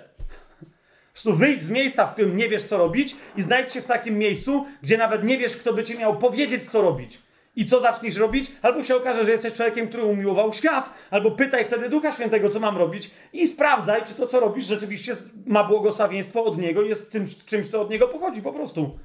Prostu 1.13 1.35
wyjdź 1.35 1.63
z 1.63 1.71
miejsca, 1.71 2.07
w 2.07 2.13
którym 2.13 2.37
nie 2.37 2.49
wiesz, 2.49 2.65
co 2.65 2.79
robić 2.79 3.17
i 3.37 3.43
znajdź 3.43 3.73
się 3.73 3.81
w 3.83 3.87
takim 3.87 4.19
miejscu, 4.19 4.67
gdzie 4.83 4.99
nawet 4.99 5.25
nie 5.25 5.39
wiesz, 5.39 5.57
kto 5.57 5.73
by 5.73 5.85
ci 5.85 5.99
miał 5.99 6.19
powiedzieć, 6.19 6.71
co 6.71 6.83
robić. 6.83 7.23
I 7.57 7.67
co 7.67 7.81
zaczniesz 7.81 8.17
robić? 8.17 8.53
Albo 8.63 8.83
się 8.83 8.97
okaże, 8.97 9.25
że 9.25 9.31
jesteś 9.31 9.55
człowiekiem, 9.55 9.89
który 9.89 10.05
umiłował 10.05 10.53
świat, 10.53 10.91
albo 11.11 11.31
pytaj 11.31 11.65
wtedy 11.65 11.89
Ducha 11.89 12.13
Świętego, 12.13 12.49
co 12.49 12.61
mam 12.61 12.77
robić 12.77 13.11
i 13.33 13.49
sprawdzaj, 13.49 14.03
czy 14.05 14.15
to, 14.15 14.27
co 14.27 14.41
robisz, 14.41 14.67
rzeczywiście 14.67 15.13
ma 15.47 15.65
błogosławieństwo 15.65 16.45
od 16.45 16.59
Niego 16.59 16.83
jest 16.83 17.13
tym 17.13 17.25
czymś, 17.47 17.69
co 17.69 17.81
od 17.81 17.91
Niego 17.91 18.09
pochodzi 18.09 18.43
po 18.43 18.53
prostu. 18.53 18.99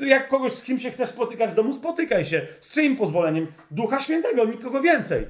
Jak 0.00 0.28
kogoś, 0.28 0.52
z 0.52 0.62
kim 0.62 0.78
się 0.78 0.90
chcesz 0.90 1.08
spotykać 1.08 1.50
w 1.50 1.54
domu, 1.54 1.72
spotykaj 1.72 2.24
się. 2.24 2.46
Z 2.60 2.74
czyim 2.74 2.96
pozwoleniem? 2.96 3.46
Ducha 3.70 4.00
Świętego, 4.00 4.44
nikogo 4.44 4.80
więcej. 4.80 5.26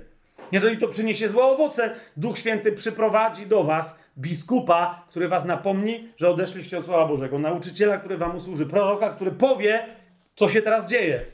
Jeżeli 0.53 0.79
to 0.79 0.89
przyniesie 0.89 1.29
złe 1.29 1.45
owoce, 1.45 1.95
Duch 2.17 2.39
Święty 2.39 2.73
przyprowadzi 2.73 3.47
do 3.47 3.65
was 3.65 3.99
biskupa, 4.19 5.05
który 5.09 5.29
was 5.29 5.45
napomni, 5.45 6.09
że 6.17 6.31
odeszliście 6.31 6.79
od 6.79 6.85
Słowa 6.85 7.07
Bożego, 7.07 7.39
nauczyciela, 7.39 7.99
który 7.99 8.19
wam 8.19 8.37
usłuży, 8.37 8.67
proroka, 8.67 9.11
który 9.11 9.31
powie, 9.31 9.87
co 10.35 10.49
się 10.49 10.63
teraz 10.63 10.87
dzieje. 10.87 11.25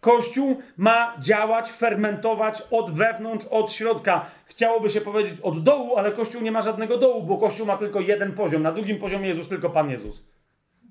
Kościół 0.00 0.62
ma 0.76 1.16
działać, 1.20 1.70
fermentować 1.70 2.62
od 2.70 2.90
wewnątrz, 2.90 3.46
od 3.46 3.72
środka. 3.72 4.26
Chciałoby 4.44 4.90
się 4.90 5.00
powiedzieć 5.00 5.40
od 5.40 5.62
dołu, 5.62 5.96
ale 5.96 6.12
Kościół 6.12 6.42
nie 6.42 6.52
ma 6.52 6.62
żadnego 6.62 6.98
dołu, 6.98 7.22
bo 7.22 7.36
Kościół 7.38 7.66
ma 7.66 7.76
tylko 7.76 8.00
jeden 8.00 8.32
poziom. 8.32 8.62
Na 8.62 8.72
drugim 8.72 8.98
poziomie 8.98 9.26
jest 9.26 9.38
już 9.38 9.48
tylko 9.48 9.70
Pan 9.70 9.90
Jezus, 9.90 10.24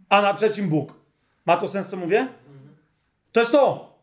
a 0.09 0.21
na 0.21 0.33
trzecim 0.33 0.69
Bóg. 0.69 0.93
Ma 1.45 1.57
to 1.57 1.67
sens, 1.67 1.87
co 1.87 1.97
mówię? 1.97 2.27
To 3.31 3.39
jest 3.39 3.51
to. 3.51 3.95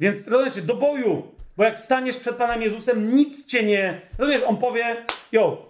Więc 0.00 0.28
rozumiecie, 0.28 0.62
do 0.62 0.74
boju. 0.74 1.22
Bo 1.56 1.64
jak 1.64 1.76
staniesz 1.76 2.16
przed 2.16 2.36
Panem 2.36 2.62
Jezusem, 2.62 3.14
nic 3.14 3.46
cię 3.46 3.62
nie. 3.62 4.00
Rozumiesz, 4.18 4.42
on 4.42 4.56
powie: 4.56 4.96
Jo, 5.32 5.69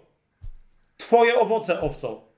twoje 1.01 1.41
owoce, 1.41 1.81
owco, 1.81 2.29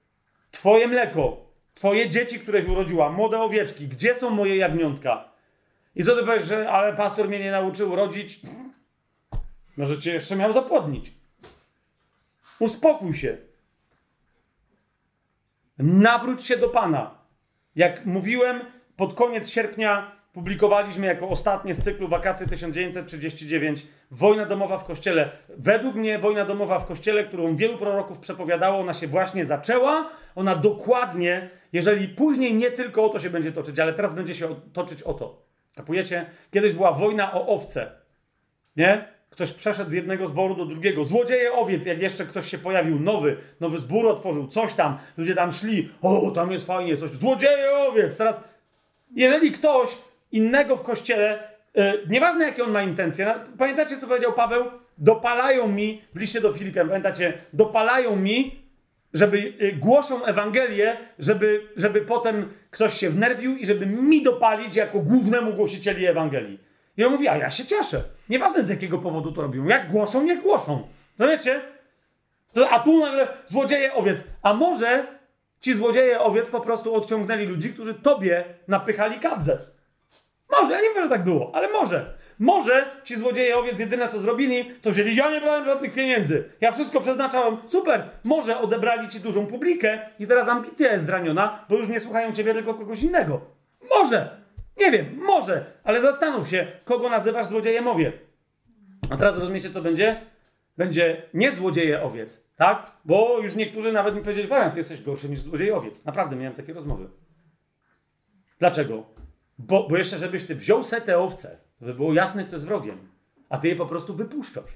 twoje 0.50 0.89
mleko, 0.89 1.36
twoje 1.74 2.10
dzieci, 2.10 2.41
któreś 2.41 2.65
urodziła, 2.65 3.12
młode 3.12 3.41
owieczki, 3.41 3.89
gdzie 3.89 4.15
są 4.15 4.31
moje 4.31 4.57
jagniątka? 4.57 5.32
I 5.94 6.05
co 6.05 6.16
ty 6.16 6.20
powiesz, 6.20 6.47
że 6.47 6.70
ale 6.70 6.97
pastor 6.97 7.28
mnie 7.28 7.39
nie 7.39 7.50
nauczył 7.50 7.97
rodzić? 7.97 8.41
Może 9.76 9.99
cię 9.99 10.12
jeszcze 10.12 10.36
miał 10.36 10.52
zapłodnić. 10.52 11.12
Uspokój 12.58 13.15
się. 13.15 13.39
Nawróć 15.78 16.44
się 16.44 16.57
do 16.57 16.68
Pana. 16.68 17.18
Jak 17.76 18.07
mówiłem 18.07 18.60
pod 18.97 19.15
koniec 19.15 19.50
sierpnia 19.50 20.22
publikowaliśmy 20.33 21.07
jako 21.07 21.28
ostatnie 21.28 21.75
z 21.75 21.85
cyklu 21.85 22.09
Wakacje 22.09 22.47
1939 22.47 23.86
Wojna 24.11 24.47
domowa 24.47 24.78
w 24.78 24.85
kościele. 24.85 25.31
Według 25.49 25.94
mnie 25.94 26.19
wojna 26.19 26.44
domowa 26.44 26.78
w 26.78 26.86
kościele, 26.86 27.25
którą 27.25 27.57
wielu 27.57 27.78
proroków 27.78 28.19
przepowiadało, 28.19 28.78
ona 28.78 28.93
się 28.93 29.07
właśnie 29.07 29.47
zaczęła. 29.47 30.11
Ona 30.35 30.57
dokładnie, 30.57 31.51
jeżeli 31.73 32.09
później 32.09 32.55
nie 32.55 32.70
tylko 32.70 33.05
o 33.05 33.09
to 33.09 33.19
się 33.19 33.31
będzie 33.31 33.52
toczyć, 33.52 33.78
ale 33.78 33.93
teraz 33.93 34.15
będzie 34.15 34.35
się 34.35 34.55
toczyć 34.73 35.02
o 35.02 35.15
to. 35.15 35.43
Kapujecie? 35.75 36.27
Kiedyś 36.51 36.73
była 36.73 36.93
wojna 36.93 37.33
o 37.33 37.47
owce. 37.47 37.91
Nie? 38.77 39.09
Ktoś 39.31 39.52
przeszedł 39.52 39.91
z 39.91 39.94
jednego 39.94 40.27
zboru 40.27 40.55
do 40.55 40.65
drugiego. 40.65 41.05
Złodzieje 41.05 41.52
owiec, 41.52 41.86
jak 41.86 42.02
jeszcze 42.02 42.25
ktoś 42.27 42.49
się 42.49 42.59
pojawił, 42.59 43.01
nowy, 43.01 43.36
nowy 43.61 43.78
zbór 43.78 44.07
otworzył, 44.07 44.47
coś 44.47 44.75
tam, 44.75 44.99
ludzie 45.17 45.35
tam 45.35 45.52
szli, 45.52 45.89
o, 46.02 46.31
tam 46.31 46.52
jest 46.52 46.67
fajnie, 46.67 46.97
coś, 46.97 47.11
złodzieje 47.11 47.73
owiec. 47.73 48.19
Teraz, 48.19 48.41
jeżeli 49.15 49.52
ktoś 49.52 49.97
innego 50.33 50.77
w 50.77 50.83
kościele, 50.83 51.39
yy, 51.75 52.07
nieważne 52.09 52.44
jakie 52.44 52.65
on 52.65 52.70
ma 52.70 52.83
intencje, 52.83 53.35
pamiętacie 53.59 53.97
co 53.97 54.07
powiedział 54.07 54.33
Paweł? 54.33 54.65
Dopalają 54.99 55.69
mi, 55.69 56.02
w 56.15 56.20
liście 56.20 56.41
do 56.41 56.52
Filipian, 56.52 56.89
pamiętacie, 56.89 57.33
dopalają 57.52 58.17
mi, 58.17 58.62
żeby 59.15 59.41
yy, 59.41 59.73
głoszą 59.73 60.25
Ewangelię, 60.25 60.97
żeby, 61.19 61.69
żeby 61.77 62.01
potem 62.01 62.52
ktoś 62.70 62.94
się 62.94 63.11
wnerwił 63.11 63.57
i 63.57 63.67
żeby 63.67 63.86
mi 63.86 64.23
dopalić 64.23 64.77
jako 64.77 64.99
głównemu 64.99 65.52
głosicieli 65.52 66.07
Ewangelii. 66.07 66.59
I 66.97 67.05
on 67.05 67.12
mówi, 67.12 67.28
a 67.28 67.36
ja 67.36 67.51
się 67.51 67.65
cieszę. 67.65 68.02
Nieważne 68.28 68.62
z 68.62 68.69
jakiego 68.69 68.99
powodu 68.99 69.33
to 69.33 69.43
robią. 69.43 69.67
Jak 69.67 69.91
głoszą, 69.91 70.23
niech 70.23 70.43
głoszą. 70.43 70.89
No 71.19 71.28
wiecie? 71.28 71.61
A 72.70 72.81
tu 72.81 73.01
nagle 73.01 73.28
złodzieje 73.47 73.94
owiec. 73.94 74.25
A 74.43 74.55
może 74.55 75.07
ci 75.61 75.75
złodzieje 75.75 76.20
owiec 76.20 76.51
po 76.51 76.61
prostu 76.61 76.94
odciągnęli 76.94 77.47
ludzi, 77.47 77.73
którzy 77.73 77.94
tobie 77.94 78.44
napychali 78.69 79.19
kabzę. 79.19 79.59
Może, 80.52 80.72
ja 80.72 80.81
nie 80.81 80.94
wiem, 80.94 81.02
że 81.02 81.08
tak 81.08 81.24
było, 81.24 81.50
ale 81.55 81.68
może. 81.70 82.14
Może 82.39 82.86
ci 83.05 83.16
złodzieje 83.16 83.58
owiec 83.58 83.81
jedyne 83.81 84.08
co 84.08 84.20
zrobili, 84.20 84.64
to 84.82 84.90
wzięli, 84.90 85.16
ja 85.16 85.31
nie 85.31 85.40
brałem 85.40 85.64
żadnych 85.64 85.94
pieniędzy. 85.94 86.44
Ja 86.60 86.72
wszystko 86.72 87.00
przeznaczałem. 87.00 87.56
Super. 87.66 88.10
Może 88.24 88.58
odebrali 88.58 89.08
ci 89.08 89.20
dużą 89.20 89.47
publikę 89.47 89.98
i 90.18 90.26
teraz 90.26 90.48
ambicja 90.48 90.92
jest 90.92 91.06
zraniona, 91.06 91.64
bo 91.68 91.76
już 91.76 91.89
nie 91.89 92.00
słuchają 92.00 92.32
ciebie, 92.32 92.55
tylko 92.55 92.74
kogoś 92.74 93.02
innego. 93.02 93.40
Może. 93.90 94.42
Nie 94.76 94.90
wiem, 94.90 95.18
może, 95.22 95.64
ale 95.84 96.00
zastanów 96.00 96.48
się, 96.48 96.66
kogo 96.84 97.08
nazywasz 97.08 97.47
złodziejem 97.47 97.89
owiec. 97.89 98.22
A 99.10 99.16
teraz 99.16 99.39
rozumiecie, 99.39 99.70
co 99.70 99.82
będzie? 99.82 100.20
Będzie 100.76 101.22
nie 101.34 101.52
złodzieje 101.52 102.02
owiec, 102.02 102.44
tak? 102.56 102.92
Bo 103.05 103.39
już 103.42 103.56
niektórzy 103.56 103.92
nawet 103.92 104.14
mi 104.14 104.20
powiedzieli, 104.20 104.48
Fabian, 104.48 104.70
ty 104.70 104.78
jesteś 104.78 105.02
gorszy 105.02 105.28
niż 105.28 105.40
złodziej 105.40 105.72
owiec. 105.72 106.05
Naprawdę 106.05 106.36
miałem 106.36 106.55
takie 106.55 106.72
rozmowy. 106.72 107.08
Dlaczego? 108.58 109.11
Bo, 109.66 109.89
bo 109.89 109.97
jeszcze, 109.97 110.18
żebyś 110.18 110.44
ty 110.44 110.55
wziął 110.55 110.82
se 110.82 111.00
te 111.00 111.18
owce, 111.18 111.58
żeby 111.81 111.94
było 111.94 112.12
jasne, 112.12 112.44
kto 112.44 112.57
jest 112.57 112.66
wrogiem, 112.66 113.08
a 113.49 113.58
ty 113.58 113.68
je 113.68 113.76
po 113.76 113.86
prostu 113.86 114.15
wypuszczasz. 114.15 114.70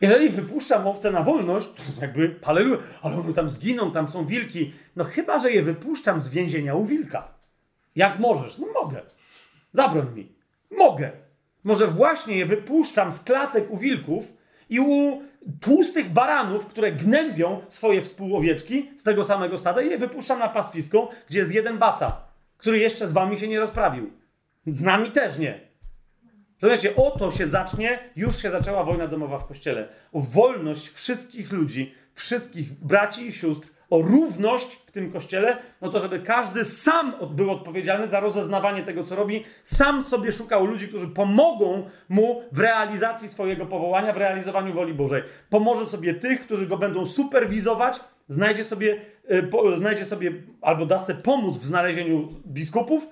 Jeżeli 0.00 0.28
wypuszczam 0.28 0.86
owce 0.86 1.10
na 1.10 1.22
wolność, 1.22 1.68
to 1.68 1.82
jakby 2.00 2.28
paleluję, 2.28 2.78
ale 3.02 3.16
one 3.16 3.32
tam 3.32 3.50
zginą, 3.50 3.90
tam 3.90 4.08
są 4.08 4.26
wilki. 4.26 4.72
No 4.96 5.04
chyba, 5.04 5.38
że 5.38 5.50
je 5.50 5.62
wypuszczam 5.62 6.20
z 6.20 6.28
więzienia 6.28 6.74
u 6.74 6.84
wilka. 6.84 7.28
Jak 7.96 8.18
możesz? 8.18 8.58
No 8.58 8.66
mogę. 8.82 9.02
Zabroń 9.72 10.14
mi. 10.14 10.32
Mogę. 10.70 11.12
Może 11.64 11.86
właśnie 11.86 12.36
je 12.36 12.46
wypuszczam 12.46 13.12
z 13.12 13.20
klatek 13.20 13.70
u 13.70 13.76
wilków 13.76 14.32
i 14.70 14.80
u 14.80 15.22
tłustych 15.60 16.12
baranów, 16.12 16.66
które 16.66 16.92
gnębią 16.92 17.60
swoje 17.68 18.02
współowieczki 18.02 18.90
z 18.96 19.02
tego 19.02 19.24
samego 19.24 19.58
stada 19.58 19.82
i 19.82 19.90
je 19.90 19.98
wypuszczam 19.98 20.38
na 20.38 20.48
pastwisko, 20.48 21.08
gdzie 21.28 21.38
jest 21.38 21.54
jeden 21.54 21.78
baca, 21.78 22.25
który 22.56 22.78
jeszcze 22.78 23.08
z 23.08 23.12
wami 23.12 23.38
się 23.38 23.48
nie 23.48 23.60
rozprawił. 23.60 24.10
Z 24.66 24.82
nami 24.82 25.10
też 25.10 25.38
nie. 25.38 25.60
Zobaczcie, 26.60 26.96
o 26.96 27.10
to 27.10 27.30
się 27.30 27.46
zacznie, 27.46 27.98
już 28.16 28.36
się 28.36 28.50
zaczęła 28.50 28.84
wojna 28.84 29.06
domowa 29.06 29.38
w 29.38 29.46
kościele. 29.46 29.88
O 30.12 30.20
wolność 30.20 30.88
wszystkich 30.88 31.52
ludzi, 31.52 31.94
wszystkich 32.14 32.72
braci 32.72 33.26
i 33.26 33.32
sióstr 33.32 33.76
o 33.90 34.02
równość 34.02 34.74
w 34.86 34.90
tym 34.90 35.12
kościele, 35.12 35.56
no 35.80 35.90
to 35.90 36.00
żeby 36.00 36.20
każdy 36.20 36.64
sam 36.64 37.14
był 37.30 37.50
odpowiedzialny 37.50 38.08
za 38.08 38.20
rozeznawanie 38.20 38.82
tego, 38.82 39.04
co 39.04 39.16
robi, 39.16 39.44
sam 39.62 40.04
sobie 40.04 40.32
szukał 40.32 40.66
ludzi, 40.66 40.88
którzy 40.88 41.08
pomogą 41.08 41.90
mu 42.08 42.42
w 42.52 42.60
realizacji 42.60 43.28
swojego 43.28 43.66
powołania, 43.66 44.12
w 44.12 44.16
realizowaniu 44.16 44.72
woli 44.72 44.94
Bożej. 44.94 45.22
Pomoże 45.50 45.86
sobie 45.86 46.14
tych, 46.14 46.40
którzy 46.40 46.66
go 46.66 46.76
będą 46.76 47.06
superwizować, 47.06 48.00
znajdzie 48.28 48.64
sobie, 48.64 49.00
znajdzie 49.74 50.04
sobie 50.04 50.32
albo 50.60 50.86
da 50.86 51.00
sobie 51.00 51.18
pomóc 51.18 51.58
w 51.58 51.64
znalezieniu 51.64 52.28
biskupów. 52.46 53.08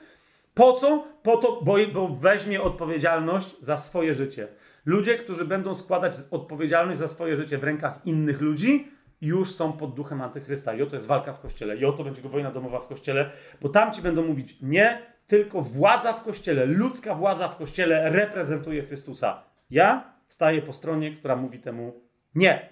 Po 0.55 0.73
co? 0.73 1.05
Po 1.23 1.37
to, 1.37 1.63
bo, 1.63 1.77
bo 1.93 2.09
weźmie 2.09 2.63
odpowiedzialność 2.63 3.57
za 3.61 3.77
swoje 3.77 4.15
życie. 4.15 4.49
Ludzie, 4.85 5.15
którzy 5.15 5.45
będą 5.45 5.75
składać 5.75 6.15
odpowiedzialność 6.31 6.99
za 6.99 7.09
swoje 7.09 7.37
życie 7.37 7.59
w 7.59 7.65
rękach 7.65 8.01
innych 8.05 8.41
ludzi, 8.41 8.89
już 9.21 9.51
są 9.51 9.73
pod 9.73 9.95
duchem 9.95 10.21
antychrysta. 10.21 10.75
I 10.75 10.83
oto 10.83 10.97
jest 10.97 11.09
walka 11.09 11.33
w 11.33 11.41
kościele. 11.41 11.77
I 11.77 11.85
oto 11.85 12.05
będzie 12.05 12.23
wojna 12.23 12.51
domowa 12.51 12.81
w 12.81 12.87
kościele, 12.87 13.31
bo 13.61 13.69
tam 13.69 13.93
ci 13.93 14.03
będą 14.03 14.27
mówić 14.27 14.57
nie, 14.63 15.03
tylko 15.27 15.61
władza 15.61 16.13
w 16.13 16.23
kościele, 16.23 16.67
ludzka 16.67 17.15
władza 17.15 17.49
w 17.49 17.57
kościele 17.57 18.11
reprezentuje 18.11 18.83
Chrystusa. 18.83 19.43
Ja 19.71 20.15
staję 20.29 20.63
po 20.63 20.73
stronie, 20.73 21.17
która 21.17 21.37
mówi 21.37 21.59
temu 21.59 22.01
nie. 22.35 22.69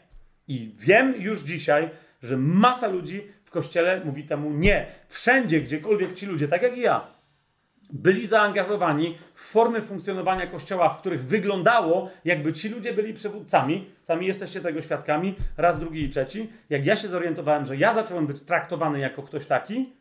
I 0.49 0.73
wiem 0.79 1.15
już 1.19 1.43
dzisiaj, 1.43 1.91
że 2.23 2.37
masa 2.37 2.89
ludzi 2.89 3.23
w 3.45 3.51
kościele 3.51 4.01
mówi 4.05 4.25
temu 4.25 4.51
nie. 4.51 4.87
Wszędzie, 5.09 5.61
gdziekolwiek 5.61 6.13
ci 6.13 6.27
ludzie, 6.27 6.49
tak 6.49 6.63
jak 6.63 6.77
i 6.77 6.81
ja, 6.81 7.07
byli 7.93 8.27
zaangażowani 8.27 9.19
w 9.35 9.41
formy 9.41 9.83
funkcjonowania 9.83 10.47
kościoła, 10.47 10.89
w 10.89 10.99
których 10.99 11.25
wyglądało, 11.25 12.11
jakby 12.25 12.53
ci 12.53 12.69
ludzie 12.69 12.93
byli 12.93 13.15
przywódcami. 13.15 13.91
Sami 14.03 14.27
jesteście 14.27 14.61
tego 14.61 14.81
świadkami, 14.81 15.35
raz, 15.57 15.81
drugi 15.81 16.03
i 16.03 16.11
trzeci. 16.11 16.51
Jak 16.71 16.87
ja 16.87 16.97
się 16.97 17.09
zorientowałem, 17.09 17.65
że 17.65 17.77
ja 17.77 17.93
zacząłem 17.93 18.27
być 18.27 18.41
traktowany 18.41 18.99
jako 18.99 19.23
ktoś 19.23 19.47
taki, 19.47 19.93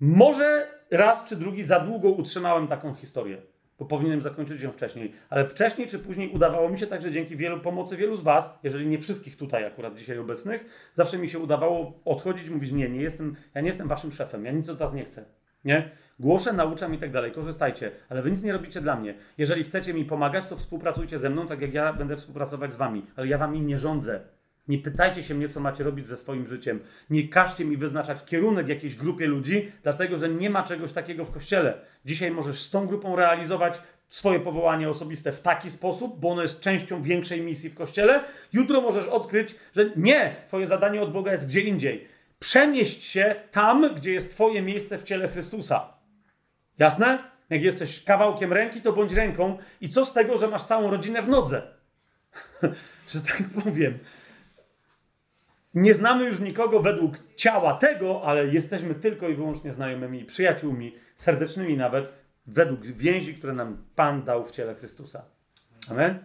może 0.00 0.68
raz 0.90 1.24
czy 1.24 1.36
drugi 1.36 1.62
za 1.62 1.80
długo 1.80 2.10
utrzymałem 2.10 2.66
taką 2.66 2.94
historię, 2.94 3.42
bo 3.78 3.84
powinienem 3.84 4.22
zakończyć 4.22 4.62
ją 4.62 4.72
wcześniej. 4.72 5.12
Ale 5.30 5.46
wcześniej 5.46 5.88
czy 5.88 5.98
później 5.98 6.30
udawało 6.30 6.68
mi 6.68 6.78
się 6.78 6.86
także 6.86 7.10
dzięki 7.10 7.36
wielu 7.36 7.60
pomocy 7.60 7.96
wielu 7.96 8.16
z 8.16 8.22
Was, 8.22 8.58
jeżeli 8.62 8.86
nie 8.86 8.98
wszystkich 8.98 9.36
tutaj 9.36 9.64
akurat 9.64 9.96
dzisiaj 9.98 10.18
obecnych, 10.18 10.90
zawsze 10.94 11.18
mi 11.18 11.28
się 11.28 11.38
udawało 11.38 12.00
odchodzić, 12.04 12.50
mówić: 12.50 12.72
Nie, 12.72 12.88
nie 12.88 13.00
jestem, 13.00 13.36
ja 13.54 13.60
nie 13.60 13.66
jestem 13.66 13.88
Waszym 13.88 14.12
szefem, 14.12 14.44
ja 14.44 14.52
nic 14.52 14.68
od 14.68 14.78
Was 14.78 14.94
nie 14.94 15.04
chcę. 15.04 15.24
Nie? 15.64 15.90
Głoszę, 16.20 16.52
nauczam 16.52 16.94
i 16.94 16.98
tak 16.98 17.12
dalej, 17.12 17.32
korzystajcie, 17.32 17.90
ale 18.08 18.22
wy 18.22 18.30
nic 18.30 18.42
nie 18.42 18.52
robicie 18.52 18.80
dla 18.80 18.96
mnie. 18.96 19.14
Jeżeli 19.38 19.64
chcecie 19.64 19.94
mi 19.94 20.04
pomagać, 20.04 20.46
to 20.46 20.56
współpracujcie 20.56 21.18
ze 21.18 21.30
mną, 21.30 21.46
tak 21.46 21.60
jak 21.60 21.74
ja 21.74 21.92
będę 21.92 22.16
współpracować 22.16 22.72
z 22.72 22.76
wami, 22.76 23.06
ale 23.16 23.26
ja 23.26 23.38
wami 23.38 23.60
nie 23.60 23.78
rządzę. 23.78 24.20
Nie 24.68 24.78
pytajcie 24.78 25.22
się 25.22 25.34
mnie, 25.34 25.48
co 25.48 25.60
macie 25.60 25.84
robić 25.84 26.08
ze 26.08 26.16
swoim 26.16 26.46
życiem. 26.46 26.80
Nie 27.10 27.28
każcie 27.28 27.64
mi 27.64 27.76
wyznaczać 27.76 28.24
kierunek 28.24 28.68
jakiejś 28.68 28.96
grupie 28.96 29.26
ludzi, 29.26 29.72
dlatego 29.82 30.18
że 30.18 30.28
nie 30.28 30.50
ma 30.50 30.62
czegoś 30.62 30.92
takiego 30.92 31.24
w 31.24 31.30
kościele. 31.30 31.80
Dzisiaj 32.04 32.30
możesz 32.30 32.60
z 32.60 32.70
tą 32.70 32.86
grupą 32.86 33.16
realizować 33.16 33.82
swoje 34.08 34.40
powołanie 34.40 34.88
osobiste 34.88 35.32
w 35.32 35.40
taki 35.40 35.70
sposób, 35.70 36.20
bo 36.20 36.30
ono 36.30 36.42
jest 36.42 36.60
częścią 36.60 37.02
większej 37.02 37.42
misji 37.42 37.70
w 37.70 37.74
kościele. 37.74 38.24
Jutro 38.52 38.80
możesz 38.80 39.06
odkryć, 39.06 39.54
że 39.76 39.90
nie, 39.96 40.36
twoje 40.46 40.66
zadanie 40.66 41.02
od 41.02 41.12
Boga 41.12 41.32
jest 41.32 41.48
gdzie 41.48 41.60
indziej. 41.60 42.08
Przemieść 42.38 43.04
się 43.04 43.36
tam, 43.50 43.94
gdzie 43.94 44.12
jest 44.12 44.30
twoje 44.30 44.62
miejsce 44.62 44.98
w 44.98 45.02
ciele 45.02 45.28
Chrystusa. 45.28 45.94
Jasne? 46.78 47.18
Jak 47.50 47.62
jesteś 47.62 48.04
kawałkiem 48.04 48.52
ręki, 48.52 48.80
to 48.80 48.92
bądź 48.92 49.12
ręką. 49.12 49.58
I 49.80 49.88
co 49.88 50.06
z 50.06 50.12
tego, 50.12 50.38
że 50.38 50.48
masz 50.48 50.62
całą 50.62 50.90
rodzinę 50.90 51.22
w 51.22 51.28
nodze? 51.28 51.62
że 53.12 53.20
tak 53.20 53.42
powiem. 53.64 53.98
Nie 55.74 55.94
znamy 55.94 56.24
już 56.24 56.40
nikogo 56.40 56.80
według 56.80 57.18
ciała 57.36 57.74
tego, 57.74 58.22
ale 58.24 58.46
jesteśmy 58.46 58.94
tylko 58.94 59.28
i 59.28 59.34
wyłącznie 59.34 59.72
znajomymi, 59.72 60.24
przyjaciółmi, 60.24 60.94
serdecznymi 61.16 61.76
nawet, 61.76 62.12
według 62.46 62.86
więzi, 62.86 63.34
które 63.34 63.52
nam 63.52 63.84
Pan 63.94 64.22
dał 64.22 64.44
w 64.44 64.50
ciele 64.50 64.74
Chrystusa. 64.74 65.24
Amen? 65.90 66.18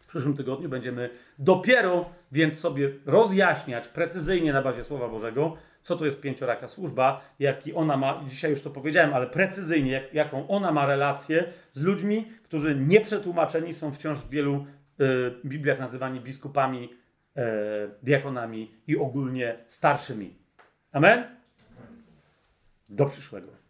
W 0.00 0.06
przyszłym 0.06 0.34
tygodniu 0.34 0.68
będziemy 0.68 1.10
dopiero 1.38 2.10
więc 2.34 2.58
sobie 2.58 2.90
rozjaśniać 3.06 3.88
precyzyjnie 3.88 4.52
na 4.52 4.62
bazie 4.62 4.84
Słowa 4.84 5.08
Bożego, 5.08 5.56
co 5.82 5.96
to 5.96 6.06
jest 6.06 6.20
pięcioraka 6.20 6.68
służba, 6.68 7.20
jaki 7.38 7.74
ona 7.74 7.96
ma, 7.96 8.24
dzisiaj 8.28 8.50
już 8.50 8.62
to 8.62 8.70
powiedziałem, 8.70 9.14
ale 9.14 9.26
precyzyjnie, 9.26 9.92
jak, 9.92 10.14
jaką 10.14 10.48
ona 10.48 10.72
ma 10.72 10.86
relację 10.86 11.44
z 11.72 11.82
ludźmi, 11.82 12.28
którzy 12.42 12.74
nieprzetłumaczeni 12.74 13.72
są 13.72 13.92
wciąż 13.92 14.18
w 14.18 14.30
wielu 14.30 14.66
y, 15.00 15.04
Bibliach 15.44 15.78
nazywani 15.78 16.20
biskupami, 16.20 16.88
diakonami 18.02 18.74
i 18.86 18.96
ogólnie 18.96 19.58
starszymi. 19.66 20.34
Amen? 20.92 21.36
Do 22.88 23.06
przyszłego. 23.06 23.63